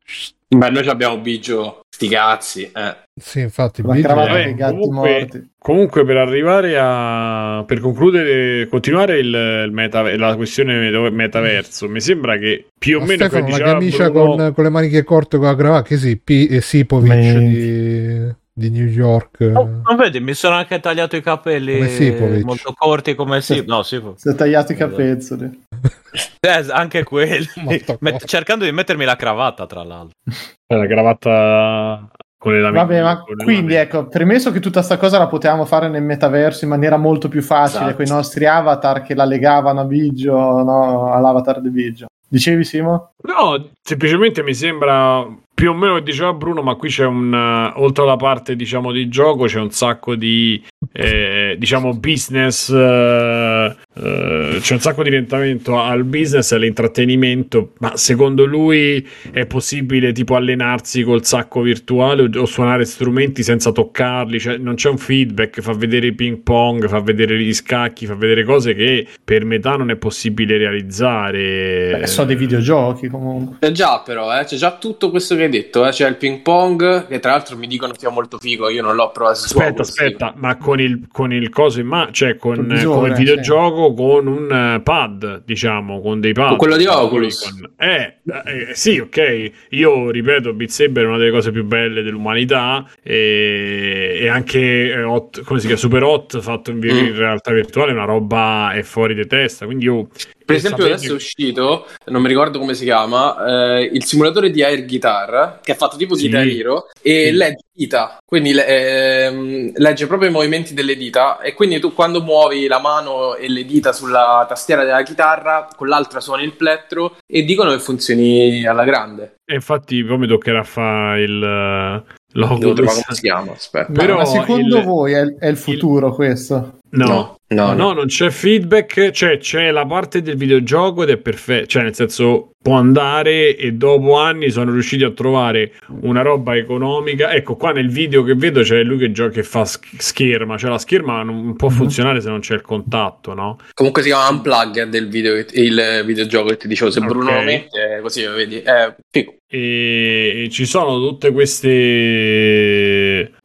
Beh, 0.48 0.70
noi 0.70 0.86
abbiamo 0.88 1.18
Biggio, 1.18 1.80
sti 2.02 2.08
cazzi. 2.08 2.62
Eh. 2.74 2.96
Sì, 3.20 3.40
infatti, 3.40 3.82
La 3.82 3.94
cravatta 4.00 4.32
dei 4.34 4.54
gatti 4.54 4.72
comunque- 4.74 5.10
morti. 5.20 5.50
Comunque, 5.62 6.04
per 6.04 6.16
arrivare 6.16 6.76
a. 6.76 7.62
per 7.64 7.78
concludere, 7.78 8.66
continuare 8.66 9.18
il, 9.18 9.26
il 9.66 9.70
meta- 9.72 10.16
la 10.16 10.34
questione 10.34 10.90
metaverso, 11.10 11.88
mi 11.88 12.00
sembra 12.00 12.36
che 12.36 12.66
più 12.76 12.96
o 12.96 13.00
Ma 13.00 13.06
meno. 13.06 13.26
Stefano, 13.26 13.44
che 13.44 13.50
la 13.50 13.56
diceva 13.56 13.72
camicia 13.72 14.10
Bruno- 14.10 14.36
con, 14.36 14.52
con 14.54 14.64
le 14.64 14.70
maniche 14.70 15.04
corte 15.04 15.36
con 15.36 15.46
la 15.46 15.54
cravatta, 15.54 15.82
che 15.86 15.96
sì, 15.98 16.16
P- 16.16 16.48
eh, 16.50 16.60
Sipovic 16.60 17.08
Ma- 17.08 17.38
di, 17.38 18.34
di 18.54 18.70
New 18.70 18.86
York. 18.86 19.50
Oh, 19.54 19.80
non 19.82 19.96
vedi, 19.96 20.20
mi 20.20 20.34
sono 20.34 20.56
anche 20.56 20.78
tagliato 20.78 21.16
i 21.16 21.22
capelli 21.22 22.42
molto 22.42 22.74
corti 22.76 23.14
come 23.14 23.40
si. 23.40 23.64
No, 23.66 23.82
sì. 23.82 24.02
Si 24.16 24.28
è 24.28 24.34
tagliato 24.34 24.72
i 24.72 24.76
capezzoli. 24.76 25.64
Eh, 26.44 26.66
anche 26.70 27.04
quelli. 27.04 27.46
Met- 28.00 28.24
cercando 28.26 28.64
di 28.64 28.72
mettermi 28.72 29.04
la 29.04 29.16
cravatta, 29.16 29.66
tra 29.66 29.82
l'altro. 29.82 30.16
Eh, 30.72 30.76
la 30.76 30.86
cravatta 30.86 32.08
con 32.38 32.52
le 32.52 32.60
lame. 32.60 32.78
Vabbè, 32.78 33.02
ma 33.02 33.22
quindi 33.44 33.74
ecco, 33.74 34.06
premesso 34.06 34.50
che 34.50 34.58
tutta 34.58 34.80
sta 34.80 34.96
cosa 34.96 35.18
la 35.18 35.26
potevamo 35.26 35.66
fare 35.66 35.88
nel 35.88 36.02
metaverso 36.02 36.64
in 36.64 36.70
maniera 36.70 36.96
molto 36.96 37.28
più 37.28 37.42
facile 37.42 37.82
Esatto. 37.84 37.96
con 37.96 38.04
i 38.06 38.08
nostri 38.08 38.46
avatar 38.46 39.02
che 39.02 39.14
la 39.14 39.24
legavano 39.24 39.80
a 39.80 39.84
Biggio, 39.84 40.32
no, 40.34 41.12
all'avatar 41.12 41.60
di 41.60 41.70
Biggio. 41.70 42.06
Dicevi 42.26 42.64
Simo? 42.64 43.12
No, 43.24 43.68
semplicemente 43.82 44.42
mi 44.42 44.54
sembra 44.54 45.24
più 45.62 45.70
o 45.70 45.74
meno 45.74 45.94
che 45.94 46.02
diceva 46.02 46.32
Bruno, 46.32 46.60
ma 46.60 46.74
qui 46.74 46.88
c'è 46.88 47.06
un 47.06 47.32
eh, 47.32 47.80
oltre 47.80 48.02
alla 48.02 48.16
parte 48.16 48.56
diciamo 48.56 48.90
di 48.90 49.06
gioco 49.08 49.44
c'è 49.44 49.60
un 49.60 49.70
sacco 49.70 50.16
di 50.16 50.60
eh, 50.90 51.54
diciamo 51.56 51.94
business 51.94 52.68
eh, 52.68 53.76
Uh, 53.94 54.58
c'è 54.58 54.72
un 54.72 54.80
sacco 54.80 55.02
di 55.02 55.10
orientamento 55.10 55.78
al 55.78 56.04
business 56.04 56.52
e 56.52 56.56
all'intrattenimento, 56.56 57.72
ma 57.80 57.94
secondo 57.96 58.46
lui 58.46 59.06
è 59.30 59.44
possibile 59.44 60.12
tipo 60.12 60.34
allenarsi 60.34 61.02
col 61.02 61.26
sacco 61.26 61.60
virtuale 61.60 62.22
o, 62.22 62.40
o 62.40 62.46
suonare 62.46 62.86
strumenti 62.86 63.42
senza 63.42 63.70
toccarli, 63.70 64.40
cioè 64.40 64.56
non 64.56 64.76
c'è 64.76 64.88
un 64.88 64.96
feedback, 64.96 65.60
fa 65.60 65.74
vedere 65.74 66.06
i 66.06 66.14
ping 66.14 66.38
pong, 66.38 66.88
fa 66.88 67.00
vedere 67.00 67.38
gli 67.38 67.52
scacchi, 67.52 68.06
fa 68.06 68.14
vedere 68.14 68.44
cose 68.44 68.74
che 68.74 69.06
per 69.22 69.44
metà 69.44 69.76
non 69.76 69.90
è 69.90 69.96
possibile 69.96 70.56
realizzare. 70.56 71.98
Beh, 71.98 72.06
so 72.06 72.24
dei 72.24 72.36
videogiochi 72.36 73.08
comunque. 73.08 73.56
C'è 73.60 73.72
già 73.72 74.00
però, 74.00 74.38
eh, 74.38 74.44
c'è 74.44 74.56
già 74.56 74.76
tutto 74.78 75.10
questo 75.10 75.36
che 75.36 75.42
hai 75.42 75.50
detto, 75.50 75.86
eh. 75.86 75.90
c'è 75.90 76.08
il 76.08 76.16
ping 76.16 76.40
pong 76.40 77.08
che 77.08 77.18
tra 77.18 77.32
l'altro 77.32 77.58
mi 77.58 77.66
dicono 77.66 77.92
sia 77.94 78.08
molto 78.08 78.38
figo, 78.38 78.70
io 78.70 78.82
non 78.82 78.94
l'ho 78.94 79.10
provato. 79.10 79.40
Aspetta, 79.44 79.82
aspetta, 79.82 80.32
ma 80.36 80.56
con 80.56 80.80
il, 80.80 81.08
con 81.12 81.30
il 81.30 81.50
coso 81.50 81.80
in 81.80 81.88
mano, 81.88 82.10
cioè 82.10 82.36
con, 82.36 82.66
visore, 82.66 82.84
come 82.84 83.14
videogioco 83.14 83.80
sì. 83.81 83.81
Con 83.94 84.26
un 84.26 84.80
pad, 84.82 85.42
diciamo, 85.44 86.00
con 86.00 86.20
dei 86.20 86.32
pad. 86.32 86.48
Con 86.48 86.58
quello 86.58 86.76
di 86.76 86.86
Oculus. 86.86 87.50
Con... 87.50 87.72
Eh, 87.76 88.18
eh, 88.24 88.74
sì, 88.74 88.98
ok. 88.98 89.50
Io 89.70 90.10
ripeto, 90.10 90.52
Beat 90.52 90.70
Saber 90.70 91.04
è 91.04 91.06
una 91.06 91.18
delle 91.18 91.30
cose 91.30 91.50
più 91.50 91.64
belle 91.64 92.02
dell'umanità 92.02 92.88
e, 93.02 94.18
e 94.20 94.28
anche 94.28 95.02
hot, 95.02 95.42
come 95.42 95.58
si 95.58 95.66
chiama, 95.66 95.80
Super 95.80 96.02
Hot 96.04 96.40
fatto 96.40 96.70
in, 96.70 96.78
mm. 96.78 96.88
in 96.88 97.16
realtà 97.16 97.52
virtuale 97.52 97.90
è 97.90 97.94
una 97.94 98.04
roba 98.04 98.72
è 98.72 98.82
fuori 98.82 99.14
di 99.14 99.26
testa. 99.26 99.64
Quindi 99.66 99.84
io 99.84 100.08
per 100.52 100.64
esempio, 100.64 100.84
adesso 100.84 101.12
è 101.12 101.14
uscito, 101.14 101.86
non 102.06 102.22
mi 102.22 102.28
ricordo 102.28 102.58
come 102.58 102.74
si 102.74 102.84
chiama, 102.84 103.76
eh, 103.78 103.90
il 103.92 104.04
simulatore 104.04 104.50
di 104.50 104.62
Air 104.62 104.84
Guitar, 104.84 105.60
che 105.62 105.72
è 105.72 105.76
fatto 105.76 105.96
tipo 105.96 106.14
sì. 106.14 106.28
Guitar 106.28 106.46
Hero, 106.46 106.88
e 107.00 107.26
sì. 107.26 107.32
legge 107.32 107.64
dita, 107.74 108.18
quindi 108.24 108.50
eh, 108.50 109.72
legge 109.74 110.06
proprio 110.06 110.28
i 110.28 110.32
movimenti 110.32 110.74
delle 110.74 110.96
dita, 110.96 111.40
e 111.40 111.54
quindi 111.54 111.80
tu 111.80 111.92
quando 111.92 112.22
muovi 112.22 112.66
la 112.66 112.78
mano 112.78 113.34
e 113.34 113.48
le 113.48 113.64
dita 113.64 113.92
sulla 113.92 114.44
tastiera 114.48 114.84
della 114.84 115.02
chitarra, 115.02 115.68
con 115.74 115.88
l'altra 115.88 116.20
suoni 116.20 116.44
il 116.44 116.54
plettro, 116.54 117.16
e 117.26 117.42
dicono 117.44 117.70
che 117.70 117.78
funzioni 117.78 118.66
alla 118.66 118.84
grande. 118.84 119.36
E 119.44 119.54
infatti 119.54 120.02
poi 120.04 120.18
mi 120.18 120.26
toccherà 120.26 120.62
fare 120.62 121.22
il... 121.22 122.04
Logo 122.34 122.72
come 122.72 122.88
si 122.88 123.20
chiama? 123.20 123.52
Aspetta. 123.52 123.92
Però 123.92 124.16
ma 124.16 124.24
secondo 124.24 124.78
il, 124.78 124.84
voi 124.84 125.12
è, 125.12 125.22
è 125.38 125.48
il 125.48 125.58
futuro 125.58 126.08
il... 126.08 126.14
questo? 126.14 126.78
No. 126.92 127.06
no. 127.06 127.36
No, 127.52 127.74
no, 127.74 127.92
non 127.92 128.06
c'è 128.06 128.30
feedback, 128.30 129.10
cioè 129.10 129.36
c'è 129.36 129.70
la 129.70 129.84
parte 129.84 130.22
del 130.22 130.36
videogioco 130.36 131.02
ed 131.02 131.10
è 131.10 131.18
perfetto, 131.18 131.66
cioè 131.66 131.82
nel 131.82 131.94
senso 131.94 132.52
può 132.62 132.76
andare 132.76 133.56
e 133.56 133.72
dopo 133.72 134.16
anni 134.16 134.48
sono 134.48 134.70
riusciti 134.72 135.04
a 135.04 135.10
trovare 135.10 135.72
una 136.00 136.22
roba 136.22 136.56
economica. 136.56 137.30
Ecco, 137.32 137.56
qua 137.56 137.72
nel 137.72 137.90
video 137.90 138.22
che 138.22 138.34
vedo 138.36 138.62
c'è 138.62 138.82
lui 138.82 138.96
che 138.96 139.12
gioca 139.12 139.32
che 139.32 139.42
fa 139.42 139.64
scherma, 139.66 140.56
cioè 140.56 140.70
la 140.70 140.78
scherma 140.78 141.22
non 141.22 141.54
può 141.54 141.68
mm-hmm. 141.68 141.76
funzionare 141.76 142.22
se 142.22 142.30
non 142.30 142.40
c'è 142.40 142.54
il 142.54 142.62
contatto, 142.62 143.34
no? 143.34 143.58
Comunque 143.74 144.00
si 144.02 144.08
chiama 144.08 144.28
Unplug 144.30 144.84
del 144.84 145.08
video, 145.08 145.34
il 145.36 146.02
videogioco 146.06 146.48
che 146.48 146.56
ti 146.56 146.68
dicevo, 146.68 146.90
se 146.90 147.00
okay. 147.00 147.10
Bruno 147.10 147.32
lo 147.32 147.42
mette, 147.42 147.98
così 148.00 148.24
vedi, 148.24 148.60
è 148.60 148.94
figo. 149.10 149.34
E, 149.46 150.44
e 150.44 150.48
ci 150.48 150.64
sono 150.64 150.98
tutte 151.06 151.30
queste 151.30 151.70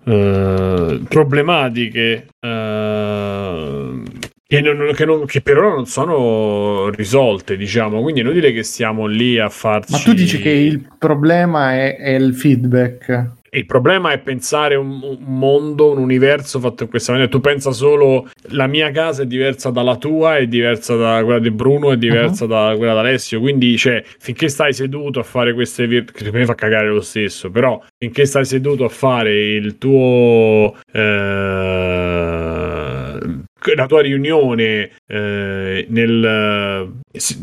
uh, 0.05 1.03
problematiche 1.09 2.27
uh, 2.39 3.26
che, 4.47 4.61
non, 4.61 4.93
che, 4.93 5.05
non, 5.05 5.25
che, 5.25 5.41
per 5.41 5.57
ora 5.57 5.75
non 5.75 5.85
sono 5.85 6.89
risolte, 6.89 7.57
diciamo, 7.57 8.01
quindi 8.01 8.21
è 8.21 8.23
inutile 8.23 8.53
che 8.53 8.63
stiamo 8.63 9.05
lì 9.05 9.37
a 9.37 9.49
farci. 9.49 9.91
Ma 9.91 9.99
tu 9.99 10.13
dici 10.13 10.39
che 10.39 10.49
il 10.49 10.87
problema 10.97 11.73
è, 11.73 11.97
è 11.97 12.11
il 12.11 12.33
feedback. 12.33 13.35
Il 13.49 13.65
problema 13.65 14.11
è 14.11 14.19
pensare 14.19 14.75
un, 14.75 14.99
un, 15.01 15.17
mondo, 15.19 15.89
un 15.91 15.97
universo 15.97 16.59
fatto 16.59 16.83
in 16.83 16.89
questa 16.89 17.11
maniera. 17.13 17.31
Tu 17.31 17.39
pensa 17.39 17.71
solo 17.71 18.29
la 18.49 18.67
mia 18.67 18.91
casa 18.91 19.23
è 19.23 19.25
diversa 19.25 19.69
dalla 19.69 19.95
tua, 19.95 20.37
è 20.37 20.47
diversa 20.47 20.95
da 20.95 21.23
quella 21.23 21.39
di 21.39 21.49
Bruno, 21.49 21.91
è 21.91 21.97
diversa 21.97 22.43
uh-huh. 22.43 22.49
da 22.49 22.73
quella 22.77 22.93
di 22.93 22.99
Alessio. 22.99 23.39
Quindi, 23.39 23.77
cioè, 23.77 24.03
finché 24.19 24.49
stai 24.49 24.73
seduto 24.73 25.19
a 25.19 25.23
fare 25.23 25.53
queste 25.53 25.87
vir- 25.87 26.11
che 26.11 26.29
me 26.31 26.45
fa 26.45 26.55
cagare 26.55 26.89
lo 26.89 27.01
stesso, 27.01 27.49
però 27.49 27.81
finché 27.97 28.25
stai 28.25 28.45
seduto 28.45 28.83
a 28.83 28.89
fare 28.89 29.33
il 29.33 29.77
tuo 29.77 30.75
eh, 30.91 32.56
la 33.75 33.85
tua 33.85 34.01
riunione 34.01 34.89
eh, 35.07 35.85
nel, 35.89 36.91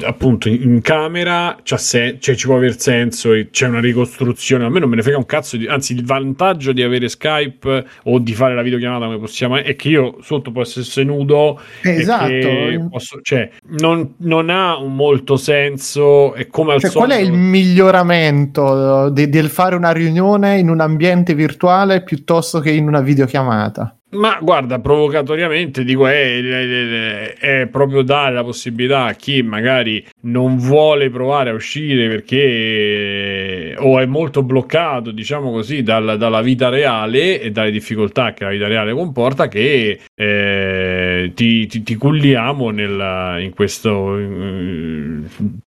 appunto 0.04 0.48
in 0.48 0.80
camera 0.82 1.58
se- 1.62 2.18
cioè, 2.20 2.34
ci 2.34 2.46
può 2.46 2.56
aver 2.56 2.78
senso 2.78 3.30
c'è 3.50 3.66
una 3.66 3.80
ricostruzione 3.80 4.64
a 4.64 4.68
me 4.68 4.78
non 4.78 4.88
me 4.88 4.96
ne 4.96 5.02
frega 5.02 5.16
un 5.16 5.26
cazzo 5.26 5.56
di- 5.56 5.66
anzi 5.66 5.94
il 5.94 6.04
vantaggio 6.04 6.72
di 6.72 6.82
avere 6.82 7.08
Skype 7.08 7.84
o 8.04 8.18
di 8.18 8.34
fare 8.34 8.54
la 8.54 8.62
videochiamata 8.62 9.06
come 9.06 9.18
possiamo 9.18 9.56
è 9.56 9.74
che 9.76 9.88
io 9.88 10.16
sotto 10.20 10.52
posso 10.52 10.80
essere 10.80 11.06
nudo 11.06 11.60
esatto. 11.82 12.88
posso, 12.90 13.20
cioè, 13.22 13.50
non, 13.78 14.14
non, 14.18 14.50
ha 14.50 14.78
molto 14.80 15.36
senso 15.36 16.34
è 16.34 16.46
come 16.46 16.74
al 16.74 16.80
cioè, 16.80 16.90
solito 16.90 17.14
qual 17.14 17.24
è 17.24 17.24
il 17.24 17.32
miglioramento 17.32 19.08
di, 19.10 19.28
del 19.28 19.48
fare 19.48 19.74
una 19.74 19.92
riunione 19.92 20.58
in 20.58 20.68
un 20.68 20.80
ambiente 20.80 21.34
virtuale 21.34 22.02
piuttosto 22.02 22.60
che 22.60 22.70
in 22.70 22.86
una 22.86 23.00
videochiamata 23.00 23.98
ma 24.14 24.38
guarda, 24.40 24.78
provocatoriamente 24.80 25.84
dico, 25.84 26.06
è, 26.06 26.40
è, 26.40 27.34
è, 27.34 27.66
proprio 27.66 28.02
dare 28.02 28.34
la 28.34 28.44
possibilità 28.44 29.04
a 29.04 29.12
chi 29.12 29.42
magari 29.42 30.04
non 30.22 30.56
vuole 30.56 31.10
provare 31.10 31.50
a 31.50 31.54
uscire 31.54 32.08
perché 32.08 33.74
o 33.78 34.00
è 34.00 34.06
molto 34.06 34.42
bloccato, 34.42 35.10
diciamo 35.10 35.50
così, 35.50 35.82
dal, 35.82 36.16
dalla 36.18 36.40
vita 36.42 36.68
reale 36.68 37.40
e 37.40 37.50
dalle 37.50 37.70
difficoltà 37.70 38.32
che 38.32 38.44
la 38.44 38.50
vita 38.50 38.66
reale 38.66 38.92
comporta, 38.92 39.48
che 39.48 40.00
eh, 40.14 41.32
ti, 41.34 41.66
ti, 41.66 41.82
ti, 41.82 41.94
culliamo 41.96 42.70
nel, 42.70 43.42
in 43.42 43.52
questo 43.52 44.18
in, 44.18 45.26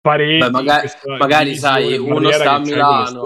pareti. 0.06 0.38
Beh, 0.38 0.52
magari, 0.52 0.88
magari 1.18 1.56
sai, 1.56 1.98
uno 1.98 2.30
sta 2.30 2.52
a 2.52 2.60
Milano, 2.60 3.24